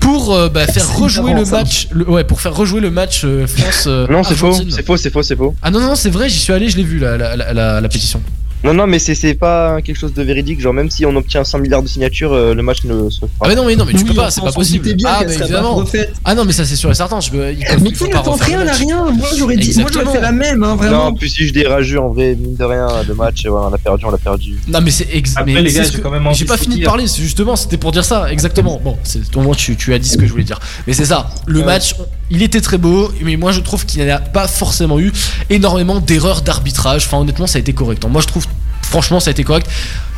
pour 0.00 0.32
euh, 0.34 0.48
bah, 0.48 0.66
faire 0.66 0.82
rejouer 0.96 1.32
le 1.34 1.44
match. 1.58 1.88
le- 1.92 2.08
ouais, 2.08 2.24
pour 2.24 2.40
faire 2.40 2.54
rejouer 2.56 2.80
le 2.80 2.90
match 2.90 3.20
euh, 3.24 3.46
France. 3.46 3.84
euh, 3.86 4.06
Non, 4.08 4.22
c'est 4.24 4.34
faux, 4.34 4.52
c'est 4.70 4.86
faux, 4.86 4.96
c'est 4.96 5.10
faux, 5.12 5.22
c'est 5.22 5.36
faux. 5.36 5.54
Ah 5.62 5.70
non, 5.70 5.80
non, 5.80 5.94
c'est 5.94 6.10
vrai, 6.10 6.30
j'y 6.30 6.38
suis 6.38 6.52
allé, 6.54 6.70
je 6.70 6.76
l'ai 6.78 6.84
vu, 6.84 6.98
la, 6.98 7.18
la, 7.18 7.36
la, 7.36 7.52
la- 7.52 7.80
la 7.82 7.88
pétition. 7.88 8.22
Non, 8.62 8.74
non, 8.74 8.86
mais 8.86 8.98
c'est 8.98 9.14
c'est 9.14 9.34
pas 9.34 9.80
quelque 9.80 9.96
chose 9.96 10.12
de 10.12 10.22
véridique. 10.22 10.60
Genre, 10.60 10.74
même 10.74 10.90
si 10.90 11.06
on 11.06 11.16
obtient 11.16 11.44
5 11.44 11.58
milliards 11.60 11.82
de 11.82 11.88
signatures, 11.88 12.32
euh, 12.34 12.54
le 12.54 12.62
match 12.62 12.84
ne 12.84 13.08
se 13.08 13.20
fera 13.20 13.28
Ah 13.40 13.48
mais 13.48 13.54
non, 13.54 13.64
mais 13.64 13.74
non, 13.74 13.84
mais 13.86 13.92
tu 13.92 14.00
Oui, 14.00 14.04
peux 14.04 14.14
pas, 14.14 14.30
c'est 14.30 14.42
pas 14.42 14.52
possible. 14.52 14.92
bien 14.94 15.08
ah, 15.10 15.20
mais 15.26 15.34
pas 15.34 15.44
évidemment. 15.44 15.84
Ah 16.24 16.34
non, 16.34 16.44
mais 16.44 16.52
ça 16.52 16.64
c'est 16.66 16.76
sûr 16.76 16.90
et 16.90 16.94
certain. 16.94 17.20
Je 17.20 17.30
peux, 17.30 17.38
Mais 17.38 17.90
qui 17.92 18.04
ne 18.04 18.08
pas 18.10 18.20
tente 18.20 18.40
rien 18.42 18.64
match. 18.64 18.78
rien. 18.78 19.10
Moi 19.10 19.28
j'aurais 19.36 19.56
dit, 19.56 19.68
moi 19.78 19.88
j'aurais 19.90 20.04
Exactement. 20.04 20.12
fait 20.12 20.20
la 20.20 20.32
même, 20.32 20.62
hein, 20.62 20.68
Non, 20.70 20.76
vraiment. 20.76 21.12
puis 21.14 21.30
si 21.30 21.46
je 21.46 21.52
dis 21.54 21.64
rageux, 21.66 21.98
en 22.00 22.10
vrai, 22.10 22.34
mine 22.38 22.54
de 22.56 22.64
rien, 22.64 22.86
le 23.08 23.14
match, 23.14 23.44
ouais, 23.44 23.50
on 23.50 23.70
l'a 23.70 23.78
perdu, 23.78 24.04
on 24.04 24.10
l'a 24.10 24.18
perdu. 24.18 24.58
Non 24.68 24.80
mais 24.82 24.90
c'est 24.90 25.08
ex- 25.12 25.34
Après, 25.36 25.52
mais 25.52 25.62
les 25.62 25.72
gars, 25.72 25.84
c'est 25.84 25.90
ce 25.92 25.96
j'ai 25.96 26.02
quand 26.02 26.10
même 26.10 26.28
j'ai 26.34 26.44
pas 26.44 26.56
fini 26.58 26.78
de 26.80 26.84
parler, 26.84 27.06
c'est 27.06 27.22
justement, 27.22 27.56
c'était 27.56 27.78
pour 27.78 27.92
dire 27.92 28.04
ça, 28.04 28.30
exactement. 28.30 28.80
Bon, 28.84 28.96
c'est 29.04 29.34
au 29.36 29.40
moins 29.40 29.54
tu, 29.54 29.74
tu 29.76 29.94
as 29.94 29.98
dit 29.98 30.08
ce 30.08 30.18
que 30.18 30.26
je 30.26 30.32
voulais 30.32 30.44
dire. 30.44 30.58
Mais 30.86 30.92
c'est 30.92 31.06
ça, 31.06 31.30
le 31.46 31.62
match, 31.64 31.94
il 32.30 32.42
était 32.42 32.60
très 32.60 32.78
beau, 32.78 33.10
mais 33.22 33.36
moi 33.36 33.52
je 33.52 33.60
trouve 33.60 33.84
qu'il 33.86 34.02
n'y 34.04 34.10
a 34.10 34.18
pas 34.18 34.46
forcément 34.48 34.98
eu 35.00 35.12
énormément 35.50 36.00
d'erreurs 36.00 36.42
d'arbitrage. 36.42 37.04
Enfin 37.06 37.18
honnêtement, 37.18 37.46
ça 37.46 37.58
a 37.58 37.60
été 37.60 37.72
correct. 37.72 38.04
Moi 38.08 38.20
je 38.20 38.26
trouve 38.28 38.46
franchement 38.82 39.20
ça 39.20 39.30
a 39.30 39.32
été 39.32 39.44
correct. 39.44 39.68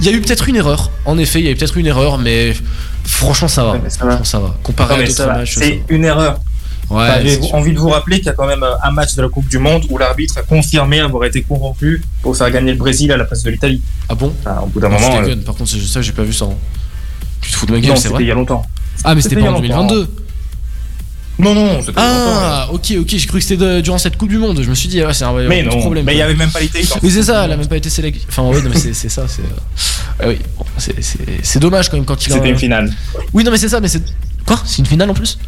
Il 0.00 0.06
y 0.06 0.08
a 0.08 0.12
eu 0.12 0.20
peut-être 0.20 0.48
une 0.48 0.56
erreur, 0.56 0.90
en 1.04 1.18
effet, 1.18 1.40
il 1.40 1.44
y 1.46 1.48
a 1.48 1.50
eu 1.52 1.56
peut-être 1.56 1.76
une 1.76 1.86
erreur, 1.86 2.18
mais 2.18 2.54
franchement 3.04 3.48
ça 3.48 3.64
va. 3.64 3.72
Ouais, 3.72 3.80
va. 4.00 4.24
Ça 4.24 4.38
va. 4.38 4.54
Comparé 4.62 5.02
à 5.02 5.06
d'autres 5.06 5.26
matchs, 5.26 5.56
C'est 5.58 5.82
une 5.88 6.04
erreur. 6.04 6.38
Ouais, 6.90 7.08
Enfin, 7.08 7.20
J'ai 7.24 7.40
envie 7.54 7.72
de 7.72 7.78
vous 7.78 7.88
rappeler 7.88 8.18
qu'il 8.18 8.26
y 8.26 8.30
a 8.30 8.34
quand 8.34 8.46
même 8.46 8.62
euh, 8.62 8.74
un 8.82 8.90
match 8.90 9.14
de 9.14 9.22
la 9.22 9.28
Coupe 9.28 9.48
du 9.48 9.58
Monde 9.58 9.84
où 9.88 9.96
l'arbitre 9.96 10.36
a 10.36 10.42
confirmé 10.42 11.00
avoir 11.00 11.24
été 11.24 11.40
corrompu 11.40 12.02
pour 12.20 12.36
faire 12.36 12.50
gagner 12.50 12.72
le 12.72 12.76
Brésil 12.76 13.10
à 13.12 13.16
la 13.16 13.24
place 13.24 13.42
de 13.44 13.50
l'Italie. 13.50 13.80
Ah 14.10 14.14
bon? 14.14 14.34
Enfin, 14.40 14.60
Au 14.62 14.66
bout 14.66 14.78
d'un 14.80 14.90
Non, 14.90 14.98
moment. 15.00 15.22
euh, 15.22 15.36
par 15.36 15.54
contre, 15.54 15.70
c'est 15.70 15.78
juste 15.78 15.94
ça, 15.94 16.02
j'ai 16.02 16.12
pas 16.12 16.24
vu 16.24 16.34
ça. 16.34 16.44
hein. 16.44 16.54
Tu 17.40 17.50
te 17.50 17.56
fous 17.56 17.64
de 17.64 17.72
ma 17.72 17.80
gueule, 17.80 17.96
c'est 17.96 18.08
vrai 18.08 18.22
il 18.24 18.26
y 18.26 18.30
a 18.30 18.34
longtemps. 18.34 18.66
Ah, 19.04 19.14
mais 19.14 19.22
c'était 19.22 19.36
pas 19.36 19.50
en 19.52 19.62
il 19.62 19.68
y 19.68 19.72
a 19.72 19.76
longtemps. 19.76 19.86
2022. 19.94 20.14
Non, 21.38 21.54
non, 21.54 21.80
c'était 21.80 21.92
Ah, 21.96 22.68
ok, 22.72 22.92
ok, 23.00 23.06
j'ai 23.08 23.26
cru 23.26 23.38
que 23.38 23.44
c'était 23.44 23.82
durant 23.82 23.98
cette 23.98 24.16
Coupe 24.16 24.28
du 24.28 24.38
Monde. 24.38 24.60
Je 24.62 24.68
me 24.68 24.74
suis 24.74 24.88
dit, 24.88 25.02
ouais, 25.02 25.14
c'est 25.14 25.24
un 25.24 25.32
Mais 25.32 25.62
petit 25.64 25.74
non, 25.76 25.80
problème. 25.80 26.04
mais 26.04 26.12
il 26.12 26.16
y 26.16 26.18
quoi. 26.18 26.26
avait 26.26 26.34
même 26.36 26.50
pas 26.50 26.60
été. 26.62 26.84
Oui, 27.02 27.10
c'est 27.10 27.22
ça, 27.22 27.44
elle 27.44 27.52
a 27.52 27.56
même 27.56 27.66
pas 27.66 27.76
été 27.78 27.88
sélectionnée. 27.90 28.26
Enfin, 28.28 28.42
oui, 28.44 28.62
non, 28.62 28.70
mais 28.72 28.78
c'est 28.78 28.92
c'est 28.92 29.08
ça, 29.08 29.26
c'est. 29.26 29.42
euh, 29.42 30.20
ah 30.20 30.28
oui, 30.28 30.38
bon, 30.58 30.64
c'est- 30.78 31.00
c'est 31.00 31.18
c'est 31.42 31.58
dommage 31.58 31.88
quand 31.88 31.96
même 31.96 32.04
quand 32.04 32.24
il 32.26 32.32
a. 32.32 32.36
C'était 32.36 32.50
une 32.50 32.58
finale. 32.58 32.92
Oui, 33.32 33.44
non, 33.44 33.50
mais 33.50 33.58
c'est 33.58 33.68
ça, 33.70 33.80
mais 33.80 33.88
c'est. 33.88 34.02
Quoi? 34.46 34.60
C'est 34.66 34.78
une 34.78 34.86
finale 34.86 35.10
en 35.10 35.14
plus? 35.14 35.38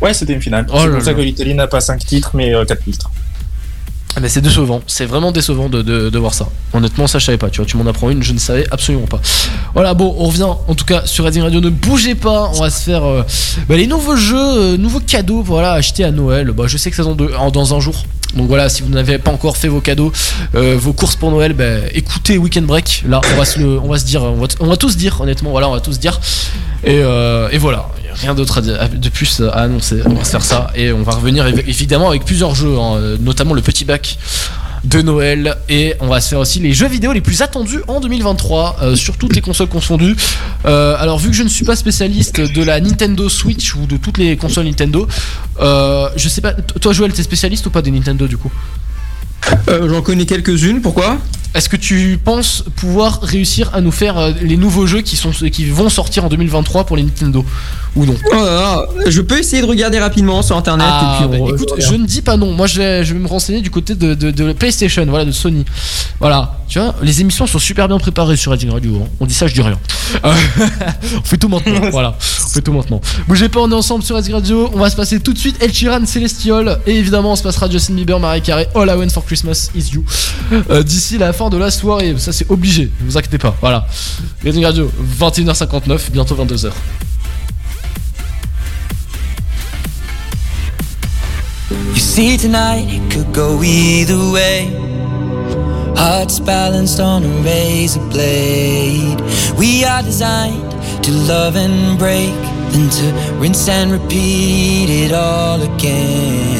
Ouais, 0.00 0.12
c'était 0.14 0.32
une 0.32 0.42
finale. 0.42 0.66
Oh 0.72 0.78
c'est 0.82 0.90
pour 0.90 1.02
ça 1.02 1.14
que 1.14 1.20
l'Italie 1.20 1.54
n'a 1.54 1.66
pas 1.68 1.80
5 1.80 2.04
titres, 2.04 2.30
mais 2.34 2.52
4 2.66 2.82
titres. 2.84 3.10
Ah 4.16 4.20
bah 4.20 4.28
c'est 4.28 4.40
décevant, 4.40 4.80
c'est 4.88 5.06
vraiment 5.06 5.30
décevant 5.30 5.68
de, 5.68 5.82
de, 5.82 6.18
voir 6.18 6.34
ça. 6.34 6.48
Honnêtement, 6.72 7.06
ça 7.06 7.20
je 7.20 7.26
savais 7.26 7.38
pas, 7.38 7.48
tu 7.48 7.58
vois, 7.58 7.66
tu 7.66 7.76
m'en 7.76 7.86
apprends 7.86 8.10
une, 8.10 8.24
je 8.24 8.32
ne 8.32 8.38
savais 8.38 8.66
absolument 8.72 9.06
pas. 9.06 9.20
Voilà, 9.72 9.94
bon, 9.94 10.14
on 10.18 10.26
revient 10.26 10.42
en 10.42 10.74
tout 10.74 10.84
cas 10.84 11.06
sur 11.06 11.24
Reading 11.24 11.42
Radio, 11.42 11.60
ne 11.60 11.70
bougez 11.70 12.16
pas, 12.16 12.50
on 12.52 12.60
va 12.60 12.70
se 12.70 12.82
faire 12.82 13.04
euh, 13.04 13.22
bah, 13.68 13.76
les 13.76 13.86
nouveaux 13.86 14.16
jeux, 14.16 14.36
euh, 14.36 14.76
nouveaux 14.76 14.98
cadeaux, 15.00 15.42
voilà, 15.42 15.74
achetés 15.74 16.02
à 16.02 16.10
Noël. 16.10 16.50
Bah, 16.50 16.64
je 16.66 16.76
sais 16.76 16.90
que 16.90 16.96
c'est 16.96 17.04
dans, 17.04 17.50
dans 17.50 17.74
un 17.74 17.80
jour. 17.80 18.02
Donc 18.34 18.48
voilà, 18.48 18.68
si 18.68 18.82
vous 18.82 18.88
n'avez 18.90 19.18
pas 19.18 19.30
encore 19.30 19.56
fait 19.56 19.68
vos 19.68 19.80
cadeaux, 19.80 20.12
euh, 20.54 20.76
vos 20.78 20.92
courses 20.92 21.16
pour 21.16 21.30
Noël, 21.30 21.52
bah, 21.52 21.64
écoutez 21.92 22.38
Weekend 22.38 22.66
Break. 22.66 23.04
Là, 23.08 23.20
on 23.32 23.36
va 23.36 23.44
se, 23.44 24.04
dire, 24.04 24.22
on 24.22 24.66
va, 24.66 24.76
tous 24.76 24.96
dire, 24.96 25.20
honnêtement, 25.20 25.50
voilà, 25.50 25.68
on 25.68 25.72
va 25.72 25.80
tous 25.80 25.98
dire. 25.98 26.20
Et, 26.84 27.00
euh, 27.02 27.48
voilà, 27.58 27.88
rien 28.14 28.34
d'autre 28.34 28.60
de 28.60 29.08
plus 29.08 29.40
à 29.40 29.60
annoncer. 29.62 30.00
On 30.06 30.14
va 30.14 30.24
faire 30.24 30.42
ça 30.42 30.70
et 30.74 30.92
on 30.92 31.02
va 31.02 31.12
revenir 31.12 31.46
évi- 31.46 31.68
évidemment 31.68 32.08
avec 32.08 32.24
plusieurs 32.24 32.54
jeux, 32.54 32.78
hein, 32.78 32.96
euh, 32.96 33.16
notamment 33.20 33.54
le 33.54 33.62
petit 33.62 33.84
bac 33.84 34.18
de 34.84 35.02
Noël 35.02 35.56
et 35.68 35.94
on 36.00 36.08
va 36.08 36.20
se 36.20 36.28
faire 36.30 36.38
aussi 36.38 36.58
les 36.58 36.72
jeux 36.72 36.88
vidéo 36.88 37.12
les 37.12 37.20
plus 37.20 37.42
attendus 37.42 37.80
en 37.88 38.00
2023 38.00 38.76
euh, 38.82 38.96
sur 38.96 39.16
toutes 39.16 39.34
les 39.34 39.40
consoles 39.40 39.68
confondues. 39.68 40.16
Euh, 40.64 40.96
alors 40.98 41.18
vu 41.18 41.30
que 41.30 41.36
je 41.36 41.42
ne 41.42 41.48
suis 41.48 41.64
pas 41.64 41.76
spécialiste 41.76 42.40
de 42.40 42.62
la 42.62 42.80
Nintendo 42.80 43.28
Switch 43.28 43.74
ou 43.74 43.86
de 43.86 43.96
toutes 43.96 44.18
les 44.18 44.36
consoles 44.36 44.64
Nintendo, 44.64 45.06
euh, 45.60 46.08
je 46.16 46.28
sais 46.28 46.40
pas. 46.40 46.52
Toi 46.52 46.92
Joël, 46.92 47.12
t'es 47.12 47.22
spécialiste 47.22 47.66
ou 47.66 47.70
pas 47.70 47.82
des 47.82 47.90
Nintendo 47.90 48.26
du 48.26 48.36
coup? 48.36 48.50
J'en 49.68 50.02
connais 50.02 50.26
quelques-unes, 50.26 50.80
pourquoi? 50.80 51.18
Est-ce 51.54 51.68
que 51.68 51.76
tu 51.76 52.18
penses 52.24 52.64
pouvoir 52.76 53.20
réussir 53.22 53.70
à 53.74 53.80
nous 53.80 53.90
faire 53.90 54.16
euh, 54.18 54.30
les 54.40 54.56
nouveaux 54.56 54.86
jeux 54.86 55.00
qui 55.00 55.16
sont 55.16 55.30
qui 55.32 55.64
vont 55.66 55.88
sortir 55.88 56.24
en 56.24 56.28
2023 56.28 56.84
pour 56.84 56.96
les 56.96 57.02
Nintendo 57.02 57.44
ou 57.96 58.06
non? 58.06 58.14
Oh 58.32 58.82
Je 59.08 59.20
peux 59.20 59.38
essayer 59.38 59.60
de 59.60 59.66
regarder 59.66 59.98
rapidement 59.98 60.42
sur 60.42 60.56
internet 60.56 60.86
Ah, 60.88 61.18
et 61.22 61.26
puis 61.28 61.40
on- 61.40 61.44
bah, 61.46 61.52
écoute, 61.54 61.72
je 61.78 61.94
ne 61.94 62.06
dis 62.06 62.22
pas 62.22 62.36
non. 62.36 62.52
Moi, 62.52 62.66
je 62.68 62.78
vais, 62.78 63.04
je 63.04 63.14
vais 63.14 63.18
me 63.18 63.26
renseigner 63.26 63.60
du 63.62 63.70
côté 63.70 63.96
de, 63.96 64.14
de, 64.14 64.30
de 64.30 64.52
PlayStation, 64.52 65.04
voilà, 65.06 65.24
de 65.24 65.32
Sony. 65.32 65.64
Voilà, 66.20 66.60
tu 66.68 66.78
vois, 66.78 66.94
les 67.02 67.20
émissions 67.20 67.46
sont 67.48 67.58
super 67.58 67.88
bien 67.88 67.98
préparées 67.98 68.36
sur 68.36 68.52
Reading 68.52 68.70
Radio. 68.70 69.00
hein. 69.02 69.08
On 69.18 69.26
dit 69.26 69.34
ça, 69.34 69.46
je 69.48 69.54
dis 69.54 69.62
rien. 69.62 69.78
Euh, 70.24 70.32
on 71.18 71.24
fait 71.24 71.36
tout 71.36 71.48
maintenant. 71.48 71.80
voilà, 71.90 72.16
on 72.44 72.48
fait 72.48 72.60
tout 72.62 72.72
maintenant. 72.72 73.00
Bougez 73.26 73.48
pas, 73.48 73.58
on 73.60 73.70
est 73.70 73.74
ensemble 73.74 74.04
sur 74.04 74.14
Reading 74.14 74.34
Radio. 74.34 74.70
On 74.72 74.78
va 74.78 74.88
se 74.88 74.94
passer 74.96 75.18
tout 75.18 75.32
de 75.32 75.38
suite 75.38 75.56
El 75.60 75.72
Chiran, 75.72 76.06
Celestial. 76.06 76.78
Et 76.86 76.94
évidemment, 76.96 77.32
on 77.32 77.36
se 77.36 77.42
passera 77.42 77.68
Justin 77.68 77.94
Bieber, 77.94 78.20
Mariah 78.20 78.40
Carey, 78.40 78.68
All 78.76 78.88
I 78.88 78.92
Want 78.96 79.08
for 79.08 79.24
Christmas 79.24 79.68
is 79.74 79.90
You. 79.94 80.04
Euh, 80.70 80.82
D'ici 80.84 81.18
la 81.18 81.32
fin 81.40 81.48
de 81.48 81.56
la 81.56 81.70
soirée. 81.70 82.14
Ça, 82.18 82.32
c'est 82.32 82.50
obligé. 82.50 82.90
Ne 83.00 83.06
vous 83.06 83.16
inquiétez 83.16 83.38
pas. 83.38 83.56
Voilà. 83.62 83.86
Reading 84.44 84.62
Radio, 84.62 84.90
21h59, 85.18 86.10
bientôt 86.12 86.34
22h. 86.34 86.70
You 91.70 91.96
see, 91.96 92.36
tonight 92.36 92.92
it 92.92 93.10
could 93.10 93.32
go 93.32 93.62
either 93.62 94.18
way. 94.30 94.68
Hearts 95.96 96.40
balanced 96.40 97.00
on 97.00 97.24
a 97.24 97.42
razor 97.42 98.00
blade. 98.10 99.18
We 99.56 99.84
are 99.84 100.02
designed 100.02 100.70
to 101.04 101.10
love 101.26 101.56
and 101.56 101.98
break, 101.98 102.34
then 102.72 102.90
to 102.90 103.38
rinse 103.40 103.66
and 103.66 103.92
repeat 103.92 104.90
it 104.90 105.12
all 105.12 105.62
again. 105.62 106.59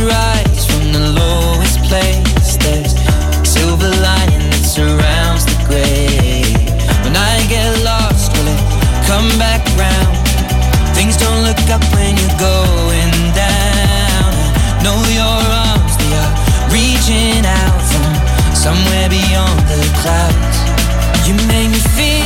rise 0.00 0.66
from 0.66 0.92
the 0.92 1.12
lowest 1.14 1.78
place. 1.84 2.56
There's 2.56 2.94
silver 3.46 3.90
lining 4.02 4.50
that 4.50 4.64
surrounds 4.64 5.46
the 5.46 5.54
gray. 5.68 6.42
When 7.04 7.14
I 7.14 7.44
get 7.46 7.70
lost, 7.84 8.32
will 8.34 8.48
it 8.48 8.62
come 9.06 9.28
back 9.38 9.62
round? 9.78 10.14
Things 10.96 11.16
don't 11.16 11.42
look 11.46 11.62
up 11.70 11.84
when 11.94 12.16
you're 12.18 12.38
going 12.42 13.14
down. 13.38 14.30
I 14.66 14.82
know 14.82 14.98
your 15.14 15.38
arms, 15.68 15.94
are 16.10 16.32
reaching 16.74 17.46
out 17.46 17.80
from 17.86 18.10
somewhere 18.54 19.08
beyond 19.08 19.58
the 19.70 19.78
clouds. 20.02 20.58
You 21.28 21.34
make 21.46 21.70
me 21.70 21.80
feel 21.94 22.23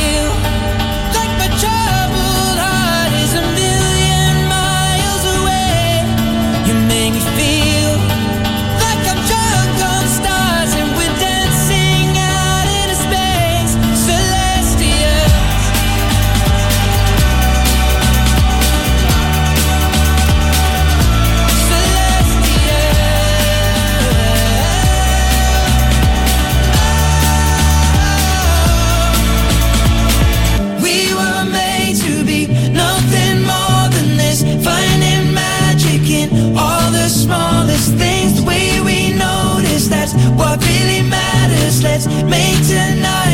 Let's 41.81 42.07
make 42.07 42.67
tonight 42.67 43.28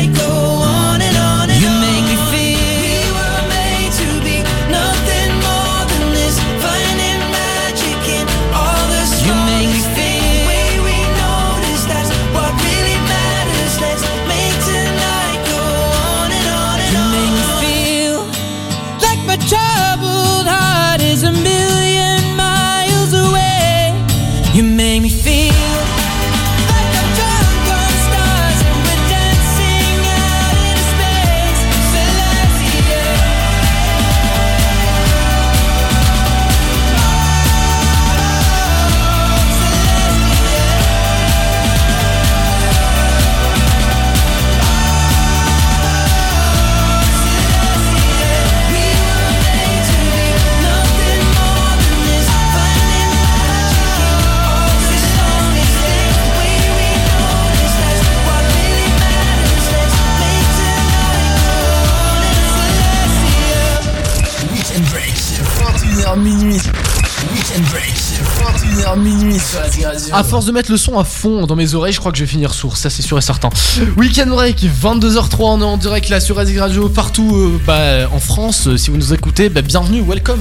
21h 68.86 68.98
minuit 68.98 69.38
sur 69.38 69.60
la 69.60 69.88
radio. 69.88 70.06
À 70.12 70.22
force 70.22 70.46
de 70.46 70.52
mettre 70.52 70.70
le 70.70 70.76
son 70.76 70.98
à 70.98 71.04
fond 71.04 71.46
dans 71.46 71.56
mes 71.56 71.74
oreilles, 71.74 71.92
je 71.92 71.98
crois 71.98 72.12
que 72.12 72.18
je 72.18 72.24
vais 72.24 72.30
finir 72.30 72.54
sourd, 72.54 72.76
ça 72.76 72.90
c'est 72.90 73.02
sûr 73.02 73.18
et 73.18 73.22
certain. 73.22 73.48
Weekend 73.96 74.28
Break, 74.30 74.64
22h03, 74.82 75.36
on 75.40 75.60
est 75.60 75.64
en 75.64 75.76
direct 75.76 76.08
là 76.08 76.20
sur 76.20 76.36
Razig 76.36 76.58
Radio, 76.58 76.88
partout 76.88 77.34
euh, 77.34 77.60
bah, 77.66 78.08
en 78.12 78.20
France. 78.20 78.68
Euh, 78.68 78.76
Si 78.76 78.90
vous 78.90 78.96
nous 78.96 79.12
écoutez, 79.12 79.48
bah, 79.48 79.62
bienvenue, 79.62 80.02
welcome. 80.06 80.40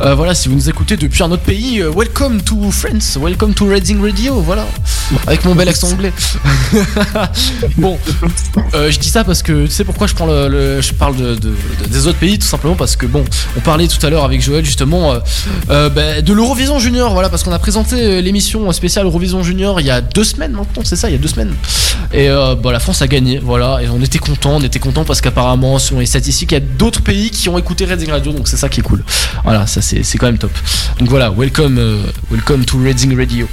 Euh, 0.00 0.14
voilà, 0.14 0.34
si 0.34 0.48
vous 0.48 0.54
nous 0.54 0.68
écoutez 0.68 0.96
depuis 0.96 1.22
un 1.22 1.30
autre 1.32 1.42
pays, 1.42 1.80
euh, 1.80 1.90
welcome 1.90 2.42
to 2.42 2.70
France, 2.70 3.18
welcome 3.20 3.54
to 3.54 3.66
Reading 3.66 4.00
Radio, 4.00 4.40
voilà. 4.40 4.66
Avec 5.26 5.44
mon 5.44 5.54
bel 5.54 5.68
accent 5.68 5.88
anglais. 5.90 6.12
bon, 7.76 7.98
euh, 8.74 8.90
je 8.90 8.98
dis 8.98 9.08
ça 9.08 9.24
parce 9.24 9.42
que 9.42 9.66
tu 9.66 9.70
sais 9.72 9.84
pourquoi 9.84 10.06
je 10.06 10.14
prends 10.14 10.26
le, 10.26 10.48
le- 10.48 10.80
je 10.80 10.92
parle 10.92 11.16
de, 11.16 11.34
de- 11.34 11.50
de- 11.50 11.88
des 11.88 12.06
autres 12.06 12.18
pays 12.18 12.38
tout 12.38 12.46
simplement 12.46 12.74
parce 12.74 12.96
que 12.96 13.06
bon, 13.06 13.24
on 13.56 13.60
parlait 13.60 13.88
tout 13.88 14.04
à 14.04 14.10
l'heure 14.10 14.24
avec 14.24 14.40
Joël 14.42 14.64
justement 14.64 15.12
euh, 15.12 15.18
euh, 15.70 15.88
bah, 15.88 16.20
de 16.22 16.32
l'Eurovision 16.32 16.78
Junior, 16.78 17.12
voilà 17.12 17.28
parce 17.28 17.42
qu'on 17.42 17.52
a 17.52 17.58
présenté 17.58 18.22
l'émission 18.22 18.70
spéciale 18.72 19.04
Eurovision 19.06 19.42
Junior 19.42 19.80
il 19.80 19.86
y 19.86 19.90
a 19.90 20.00
deux 20.00 20.24
semaines 20.24 20.52
maintenant, 20.52 20.82
c'est 20.84 20.96
ça, 20.96 21.08
il 21.08 21.12
y 21.12 21.16
a 21.16 21.18
deux 21.18 21.28
semaines. 21.28 21.54
Et 22.12 22.28
bah, 22.62 22.72
la 22.72 22.80
France 22.80 23.00
a 23.02 23.06
gagné, 23.08 23.38
voilà, 23.38 23.80
et 23.82 23.88
on 23.88 24.00
était 24.02 24.18
content, 24.18 24.56
on 24.56 24.60
était 24.62 24.78
content 24.78 25.04
parce 25.04 25.20
qu'apparemment 25.20 25.78
selon 25.78 26.00
les 26.00 26.06
statistiques, 26.06 26.52
il 26.52 26.54
y 26.54 26.58
a 26.58 26.60
d'autres 26.60 27.02
pays 27.02 27.30
qui 27.30 27.48
ont 27.48 27.58
écouté 27.58 27.84
Reading 27.84 28.10
Radio, 28.10 28.32
donc 28.32 28.48
c'est 28.48 28.56
ça 28.56 28.68
qui 28.68 28.80
est 28.80 28.82
cool. 28.82 29.04
Voilà, 29.44 29.66
ça 29.66 29.80
c'est 29.82 30.18
quand 30.18 30.26
même 30.26 30.38
top. 30.38 30.52
Donc 30.98 31.08
voilà, 31.08 31.30
welcome, 31.30 31.78
welcome 32.30 32.64
to 32.64 32.78
Reading 32.78 33.16
Radio. 33.16 33.48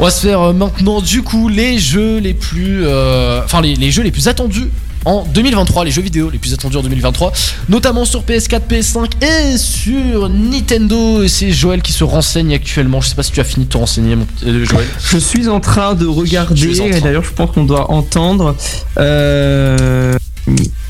On 0.00 0.04
va 0.04 0.10
se 0.10 0.26
faire 0.26 0.40
euh, 0.40 0.52
maintenant 0.54 1.02
du 1.02 1.20
coup 1.20 1.50
les 1.50 1.78
jeux 1.78 2.20
les 2.20 2.32
plus, 2.32 2.86
euh, 2.86 3.42
enfin 3.44 3.60
les, 3.60 3.74
les 3.74 3.90
jeux 3.90 4.02
les 4.02 4.10
plus 4.10 4.28
attendus 4.28 4.70
en 5.04 5.24
2023, 5.24 5.84
les 5.84 5.90
jeux 5.90 6.00
vidéo 6.00 6.30
les 6.30 6.38
plus 6.38 6.54
attendus 6.54 6.78
en 6.78 6.82
2023, 6.82 7.32
notamment 7.68 8.06
sur 8.06 8.22
PS4, 8.22 8.62
PS5 8.66 9.22
et 9.22 9.58
sur 9.58 10.30
Nintendo. 10.30 11.22
Et 11.22 11.28
c'est 11.28 11.52
Joël 11.52 11.82
qui 11.82 11.92
se 11.92 12.02
renseigne 12.02 12.54
actuellement. 12.54 13.02
Je 13.02 13.08
sais 13.08 13.14
pas 13.14 13.22
si 13.22 13.32
tu 13.32 13.40
as 13.40 13.44
fini 13.44 13.66
de 13.66 13.70
te 13.70 13.76
renseigner, 13.76 14.16
mon 14.16 14.26
euh, 14.46 14.64
Joël. 14.64 14.86
Je 15.04 15.18
suis 15.18 15.48
en 15.48 15.60
train 15.60 15.92
de 15.92 16.06
regarder, 16.06 16.72
train. 16.72 16.84
et 16.86 17.00
d'ailleurs 17.02 17.24
je 17.24 17.32
pense 17.34 17.50
qu'on 17.50 17.64
doit 17.64 17.90
entendre. 17.90 18.56
Euh... 18.96 20.14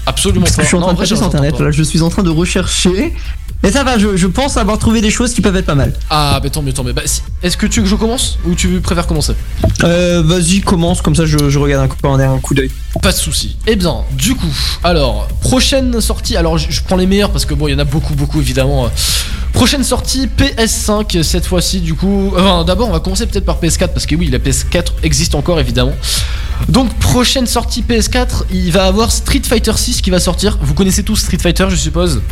Absolument 0.07 0.45
Parce 0.45 0.53
que 0.53 0.57
pas. 0.59 0.63
je 0.63 0.69
suis 0.69 0.77
en 0.77 0.83
train 0.83 0.93
de 0.93 0.97
vrai, 0.97 1.07
sur 1.07 1.21
internet, 1.21 1.59
là 1.59 1.73
je 1.73 1.83
suis 1.83 2.03
en 2.03 2.11
train 2.11 2.23
de 2.23 2.31
rechercher. 2.31 3.13
Mais 3.63 3.71
ça 3.71 3.85
va, 3.85 3.99
je, 3.99 4.17
je 4.17 4.27
pense 4.27 4.57
avoir 4.57 4.79
trouvé 4.79 5.03
des 5.03 5.11
choses 5.11 5.35
qui 5.35 5.43
peuvent 5.43 5.55
être 5.57 5.67
pas 5.67 5.75
mal. 5.75 5.93
Ah, 6.09 6.41
bah 6.43 6.49
tant 6.49 6.63
mieux, 6.63 6.73
tant 6.73 6.83
mieux. 6.83 6.95
Bah, 6.95 7.03
si- 7.05 7.21
Est-ce 7.43 7.59
que 7.59 7.67
tu 7.67 7.81
veux 7.81 7.85
que 7.85 7.91
je 7.91 7.95
commence 7.97 8.39
ou 8.47 8.55
tu 8.55 8.81
préfères 8.81 9.07
commencer? 9.07 9.35
Euh, 9.85 10.23
Vas-y, 10.25 10.61
commence, 10.63 11.03
comme 11.03 11.15
ça 11.15 11.27
je, 11.27 11.51
je 11.51 11.59
regarde 11.59 11.85
un 11.85 11.89
coup, 11.89 11.97
on 12.05 12.19
a 12.19 12.27
un 12.27 12.39
coup 12.39 12.55
d'œil. 12.55 12.71
Pas 13.03 13.13
de 13.13 13.17
souci. 13.17 13.57
Eh 13.67 13.77
bien, 13.77 13.97
du 14.13 14.35
coup, 14.35 14.47
alors, 14.83 15.29
prochaine 15.43 16.01
sortie. 16.01 16.37
Alors, 16.39 16.57
je, 16.57 16.71
je 16.71 16.81
prends 16.83 16.97
les 16.97 17.07
meilleurs 17.07 17.31
parce 17.31 17.45
que 17.45 17.53
bon, 17.53 17.69
il 17.69 17.73
y 17.73 17.75
en 17.75 17.79
a 17.79 17.85
beaucoup, 17.85 18.15
beaucoup 18.15 18.41
évidemment. 18.41 18.87
Euh, 18.87 18.89
Prochaine 19.53 19.83
sortie 19.83 20.29
PS5 20.39 21.23
cette 21.25 21.45
fois-ci, 21.45 21.81
du 21.81 21.95
coup. 21.95 22.33
Enfin, 22.37 22.65
d'abord, 22.65 22.89
on 22.89 22.93
va 22.93 23.01
commencer 23.01 23.27
peut-être 23.27 23.45
par 23.45 23.61
PS4 23.61 23.89
parce 23.89 24.07
que 24.07 24.15
oui, 24.15 24.29
la 24.31 24.39
PS4 24.39 24.85
existe 25.03 25.35
encore 25.35 25.59
évidemment. 25.59 25.93
Donc, 26.69 26.95
prochaine 27.01 27.47
sortie 27.49 27.83
PS4, 27.83 28.45
il 28.53 28.71
va 28.71 28.87
avoir 28.87 29.11
Street 29.11 29.43
Fighter 29.45 29.73
6 29.77 30.03
qui 30.03 30.11
va 30.11 30.21
sortir. 30.21 30.57
Vous 30.63 30.73
connaissez 30.75 31.03
tous 31.03 31.17
Street 31.17 31.39
Fighter, 31.39 31.67
je 31.69 31.75
suppose? 31.77 32.23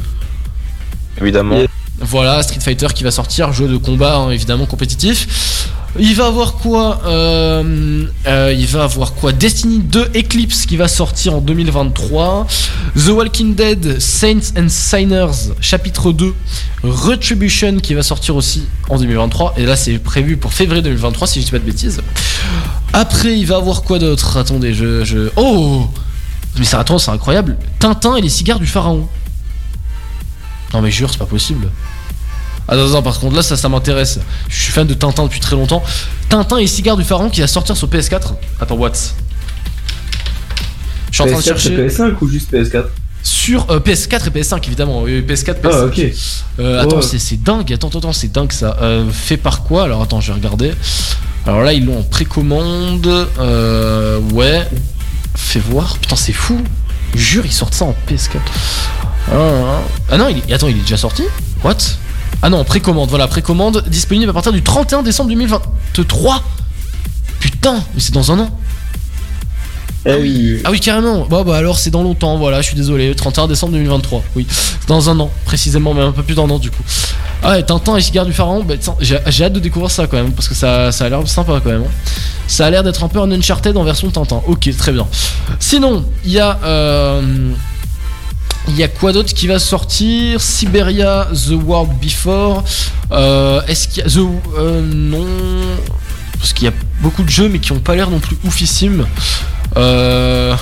Évidemment. 1.20 1.58
Voilà, 2.00 2.42
Street 2.42 2.60
Fighter 2.60 2.86
qui 2.94 3.02
va 3.02 3.10
sortir, 3.10 3.52
jeu 3.52 3.66
de 3.66 3.76
combat 3.76 4.16
hein, 4.16 4.30
évidemment 4.30 4.66
compétitif. 4.66 5.68
Il 5.98 6.14
va 6.14 6.26
avoir 6.26 6.54
quoi 6.54 7.00
euh, 7.06 8.04
euh, 8.26 8.54
Il 8.56 8.66
va 8.66 8.84
avoir 8.84 9.14
quoi? 9.14 9.32
Destiny 9.32 9.78
2 9.80 10.10
Eclipse 10.16 10.66
qui 10.66 10.76
va 10.76 10.86
sortir 10.86 11.34
en 11.34 11.40
2023. 11.40 12.46
The 12.94 13.08
Walking 13.08 13.54
Dead 13.54 13.98
Saints 13.98 14.52
and 14.56 14.68
Signers 14.68 15.54
chapitre 15.60 16.12
2 16.12 16.34
Retribution 16.84 17.78
qui 17.78 17.94
va 17.94 18.02
sortir 18.02 18.36
aussi 18.36 18.64
en 18.88 18.98
2023. 18.98 19.54
Et 19.56 19.66
là 19.66 19.74
c'est 19.74 19.98
prévu 19.98 20.36
pour 20.36 20.52
février 20.52 20.82
2023 20.82 21.26
si 21.26 21.40
je 21.40 21.46
dis 21.46 21.50
pas 21.50 21.58
de 21.58 21.64
bêtises. 21.64 22.00
Après 22.92 23.36
il 23.36 23.46
va 23.46 23.56
avoir 23.56 23.82
quoi 23.82 23.98
d'autre? 23.98 24.36
Attendez, 24.36 24.74
je, 24.74 25.04
je... 25.04 25.30
Oh 25.36 25.88
Mais 26.58 26.64
ça 26.64 26.78
attends, 26.78 26.98
c'est 26.98 27.10
incroyable. 27.10 27.56
Tintin 27.80 28.14
et 28.16 28.20
les 28.20 28.28
cigares 28.28 28.60
du 28.60 28.66
pharaon. 28.66 29.08
Non 30.74 30.80
mais 30.82 30.90
jure, 30.90 31.10
c'est 31.10 31.18
pas 31.18 31.26
possible. 31.26 31.68
Ah 32.70 32.76
non, 32.76 32.86
non, 32.88 33.02
par 33.02 33.18
contre 33.18 33.34
là 33.36 33.42
ça, 33.42 33.56
ça 33.56 33.68
m'intéresse. 33.70 34.20
Je 34.48 34.62
suis 34.62 34.72
fan 34.72 34.86
de 34.86 34.92
Tintin 34.94 35.24
depuis 35.24 35.40
très 35.40 35.56
longtemps. 35.56 35.82
Tintin 36.28 36.58
et 36.58 36.66
Cigare 36.66 36.96
du 36.98 37.04
Pharaon 37.04 37.30
qui 37.30 37.40
va 37.40 37.46
sortir 37.46 37.76
sur 37.76 37.88
PS4. 37.88 38.34
Attends, 38.60 38.74
what? 38.76 38.92
Je 41.10 41.14
suis 41.14 41.22
en 41.22 41.26
train 41.26 41.36
de 41.36 41.40
PS4, 41.42 41.44
chercher. 41.44 41.90
c'est 41.90 42.02
PS5 42.02 42.14
ou 42.20 42.28
juste 42.28 42.52
PS4 42.52 42.84
Sur 43.22 43.70
euh, 43.70 43.80
PS4 43.80 44.26
et 44.26 44.30
PS5 44.42 44.66
évidemment. 44.66 45.04
Euh, 45.06 45.22
PS4, 45.22 45.60
PS5. 45.62 45.70
Ah, 45.72 45.84
ok. 45.86 46.00
Euh, 46.60 46.82
attends, 46.82 46.96
Ouais. 46.96 47.02
c'est- 47.02 47.42
dingue. 47.42 47.72
Attends, 47.72 47.88
attends, 47.88 47.98
attends, 48.00 48.12
c'est 48.12 48.30
dingue 48.30 48.52
ça. 48.52 48.76
Euh, 48.82 49.10
fait 49.10 49.38
par 49.38 49.62
quoi? 49.62 49.84
Alors 49.84 50.02
attends, 50.02 50.20
je 50.20 50.28
vais 50.32 50.38
regarder. 50.38 50.72
Alors 51.46 51.62
là, 51.62 51.72
ils 51.72 51.86
l'ont 51.86 52.00
en 52.00 52.02
précommande. 52.02 53.06
Euh, 53.38 54.18
ouais. 54.34 54.68
Fais 55.34 55.60
voir. 55.60 55.96
Putain, 55.98 56.16
c'est 56.16 56.32
fou. 56.34 56.60
Jure, 57.14 57.46
ils 57.46 57.52
sortent 57.52 57.74
ça 57.74 57.86
en 57.86 57.94
PS4. 58.06 58.36
Ah, 59.30 59.36
ah. 59.36 59.82
Ah 60.10 60.16
non, 60.18 60.28
il 60.28 60.38
est... 60.38 60.52
attends, 60.54 60.68
il 60.68 60.76
est 60.76 60.80
déjà 60.80 60.96
sorti 60.96 61.22
What 61.62 61.76
Ah 62.42 62.48
non, 62.50 62.64
précommande. 62.64 63.10
Voilà, 63.10 63.26
précommande 63.28 63.84
disponible 63.88 64.30
à 64.30 64.32
partir 64.32 64.52
du 64.52 64.62
31 64.62 65.02
décembre 65.02 65.30
2023. 65.30 66.42
Putain, 67.40 67.74
mais 67.94 68.00
c'est 68.00 68.12
dans 68.14 68.32
un 68.32 68.40
an. 68.40 68.50
Eh 70.06 70.14
oui. 70.14 70.60
Ah 70.64 70.70
oui, 70.70 70.80
carrément. 70.80 71.26
Bah, 71.26 71.42
bah 71.44 71.56
alors 71.56 71.78
c'est 71.78 71.90
dans 71.90 72.02
longtemps, 72.02 72.38
voilà, 72.38 72.62
je 72.62 72.68
suis 72.68 72.76
désolé. 72.76 73.14
31 73.14 73.48
décembre 73.48 73.72
2023. 73.74 74.22
Oui, 74.36 74.46
dans 74.86 75.10
un 75.10 75.20
an, 75.20 75.30
précisément, 75.44 75.92
mais 75.92 76.02
un 76.02 76.12
peu 76.12 76.22
plus 76.22 76.34
d'un 76.34 76.48
an 76.48 76.58
du 76.58 76.70
coup. 76.70 76.82
Ah 77.42 77.50
ouais, 77.50 77.62
Tintin 77.62 77.96
et 77.96 78.00
Cigare 78.00 78.24
du 78.24 78.32
Pharaon, 78.32 78.64
bah, 78.64 78.74
j'ai 79.00 79.44
hâte 79.44 79.52
de 79.52 79.60
découvrir 79.60 79.90
ça 79.90 80.06
quand 80.06 80.16
même, 80.16 80.32
parce 80.32 80.48
que 80.48 80.54
ça, 80.54 80.90
ça 80.92 81.04
a 81.04 81.08
l'air 81.08 81.26
sympa 81.28 81.60
quand 81.62 81.70
même. 81.70 81.82
hein. 81.82 82.10
Ça 82.46 82.66
a 82.66 82.70
l'air 82.70 82.82
d'être 82.82 83.04
un 83.04 83.08
peu 83.08 83.20
un 83.20 83.30
Uncharted 83.30 83.76
en 83.76 83.84
version 83.84 84.10
Tintin. 84.10 84.40
Ok, 84.46 84.70
très 84.76 84.92
bien. 84.92 85.06
Sinon, 85.60 86.04
il 86.24 86.32
y 86.32 86.38
a. 86.40 86.58
euh, 86.64 87.52
il 88.68 88.76
y 88.76 88.82
a 88.82 88.88
quoi 88.88 89.12
d'autre 89.12 89.32
qui 89.34 89.46
va 89.46 89.58
sortir? 89.58 90.40
Siberia, 90.40 91.28
The 91.32 91.52
World 91.64 91.92
Before. 92.00 92.62
Euh, 93.12 93.60
Est-ce 93.66 93.88
qu'il 93.88 94.02
y 94.02 94.06
a. 94.06 94.08
The. 94.08 94.18
euh, 94.58 94.82
non. 94.82 95.26
Parce 96.38 96.52
qu'il 96.52 96.64
y 96.66 96.68
a 96.68 96.74
beaucoup 97.00 97.22
de 97.22 97.28
jeux, 97.30 97.48
mais 97.48 97.58
qui 97.58 97.72
ont 97.72 97.80
pas 97.80 97.94
l'air 97.96 98.10
non 98.10 98.20
plus 98.20 98.36
oufissimes. 98.44 99.06
Euh. 99.76 100.54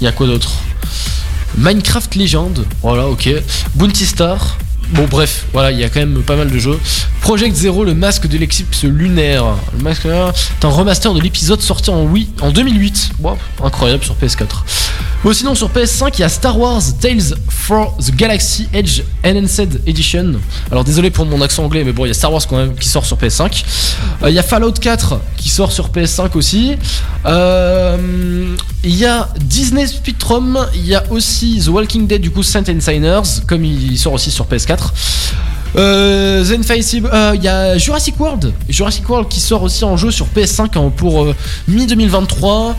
Il 0.00 0.04
y 0.04 0.06
a 0.06 0.12
quoi 0.12 0.26
d'autre? 0.26 0.50
Minecraft 1.58 2.14
Legend. 2.14 2.64
Voilà, 2.82 3.06
ok. 3.08 3.28
Bounty 3.74 4.06
Star. 4.06 4.56
Bon, 4.92 5.06
bref, 5.08 5.46
voilà, 5.52 5.70
il 5.70 5.78
y 5.78 5.84
a 5.84 5.88
quand 5.88 6.00
même 6.00 6.22
pas 6.22 6.36
mal 6.36 6.50
de 6.50 6.58
jeux. 6.58 6.78
Project 7.20 7.54
Zero, 7.54 7.84
le 7.84 7.94
masque 7.94 8.26
de 8.26 8.36
l'éclipse 8.36 8.82
lunaire. 8.84 9.44
Le 9.76 9.84
masque 9.84 10.04
lunaire, 10.04 10.32
c'est 10.34 10.64
un 10.64 10.70
remaster 10.70 11.14
de 11.14 11.20
l'épisode 11.20 11.60
sorti 11.60 11.90
en, 11.90 12.08
en 12.40 12.50
2008. 12.50 13.10
Wow, 13.20 13.36
incroyable 13.62 14.02
sur 14.02 14.16
PS4. 14.16 14.46
Bon, 15.22 15.32
sinon, 15.34 15.54
sur 15.54 15.68
PS5, 15.70 16.12
il 16.14 16.20
y 16.20 16.24
a 16.24 16.28
Star 16.30 16.58
Wars 16.58 16.82
Tales 17.00 17.36
for 17.48 17.94
the 17.98 18.10
Galaxy 18.16 18.68
Edge 18.72 19.02
Enhanced 19.24 19.80
Edition. 19.86 20.32
Alors, 20.72 20.82
désolé 20.82 21.10
pour 21.10 21.26
mon 21.26 21.40
accent 21.42 21.62
anglais, 21.62 21.84
mais 21.84 21.92
bon, 21.92 22.06
il 22.06 22.08
y 22.08 22.10
a 22.10 22.14
Star 22.14 22.32
Wars 22.32 22.42
quand 22.48 22.56
même 22.56 22.74
qui 22.74 22.88
sort 22.88 23.04
sur 23.04 23.16
PS5. 23.18 23.62
Euh, 24.22 24.30
Il 24.30 24.34
y 24.34 24.38
a 24.38 24.42
Fallout 24.42 24.72
4 24.72 25.20
qui 25.36 25.50
sort 25.50 25.72
sur 25.72 25.90
PS5 25.90 26.36
aussi. 26.36 26.74
Euh, 27.26 28.56
Il 28.82 28.96
y 28.96 29.04
a 29.04 29.28
Disney 29.38 29.86
Spectrum. 29.86 30.66
Il 30.74 30.86
y 30.86 30.94
a 30.94 31.04
aussi 31.10 31.60
The 31.62 31.68
Walking 31.68 32.06
Dead, 32.06 32.22
du 32.22 32.30
coup, 32.30 32.42
Saint 32.42 32.64
Signers, 32.64 33.42
comme 33.46 33.64
il 33.64 33.98
sort 33.98 34.14
aussi 34.14 34.30
sur 34.30 34.46
PS4. 34.46 34.79
Euh, 35.76 36.44
The 36.44 36.58
Invincible, 36.58 37.08
euh, 37.12 37.32
il 37.36 37.42
y 37.44 37.48
a 37.48 37.78
Jurassic 37.78 38.18
World, 38.18 38.52
Jurassic 38.68 39.08
World 39.08 39.28
qui 39.28 39.40
sort 39.40 39.62
aussi 39.62 39.84
en 39.84 39.96
jeu 39.96 40.10
sur 40.10 40.26
PS5 40.26 40.76
hein, 40.76 40.92
pour 40.96 41.22
euh, 41.22 41.34
mi 41.68 41.86
2023. 41.86 42.76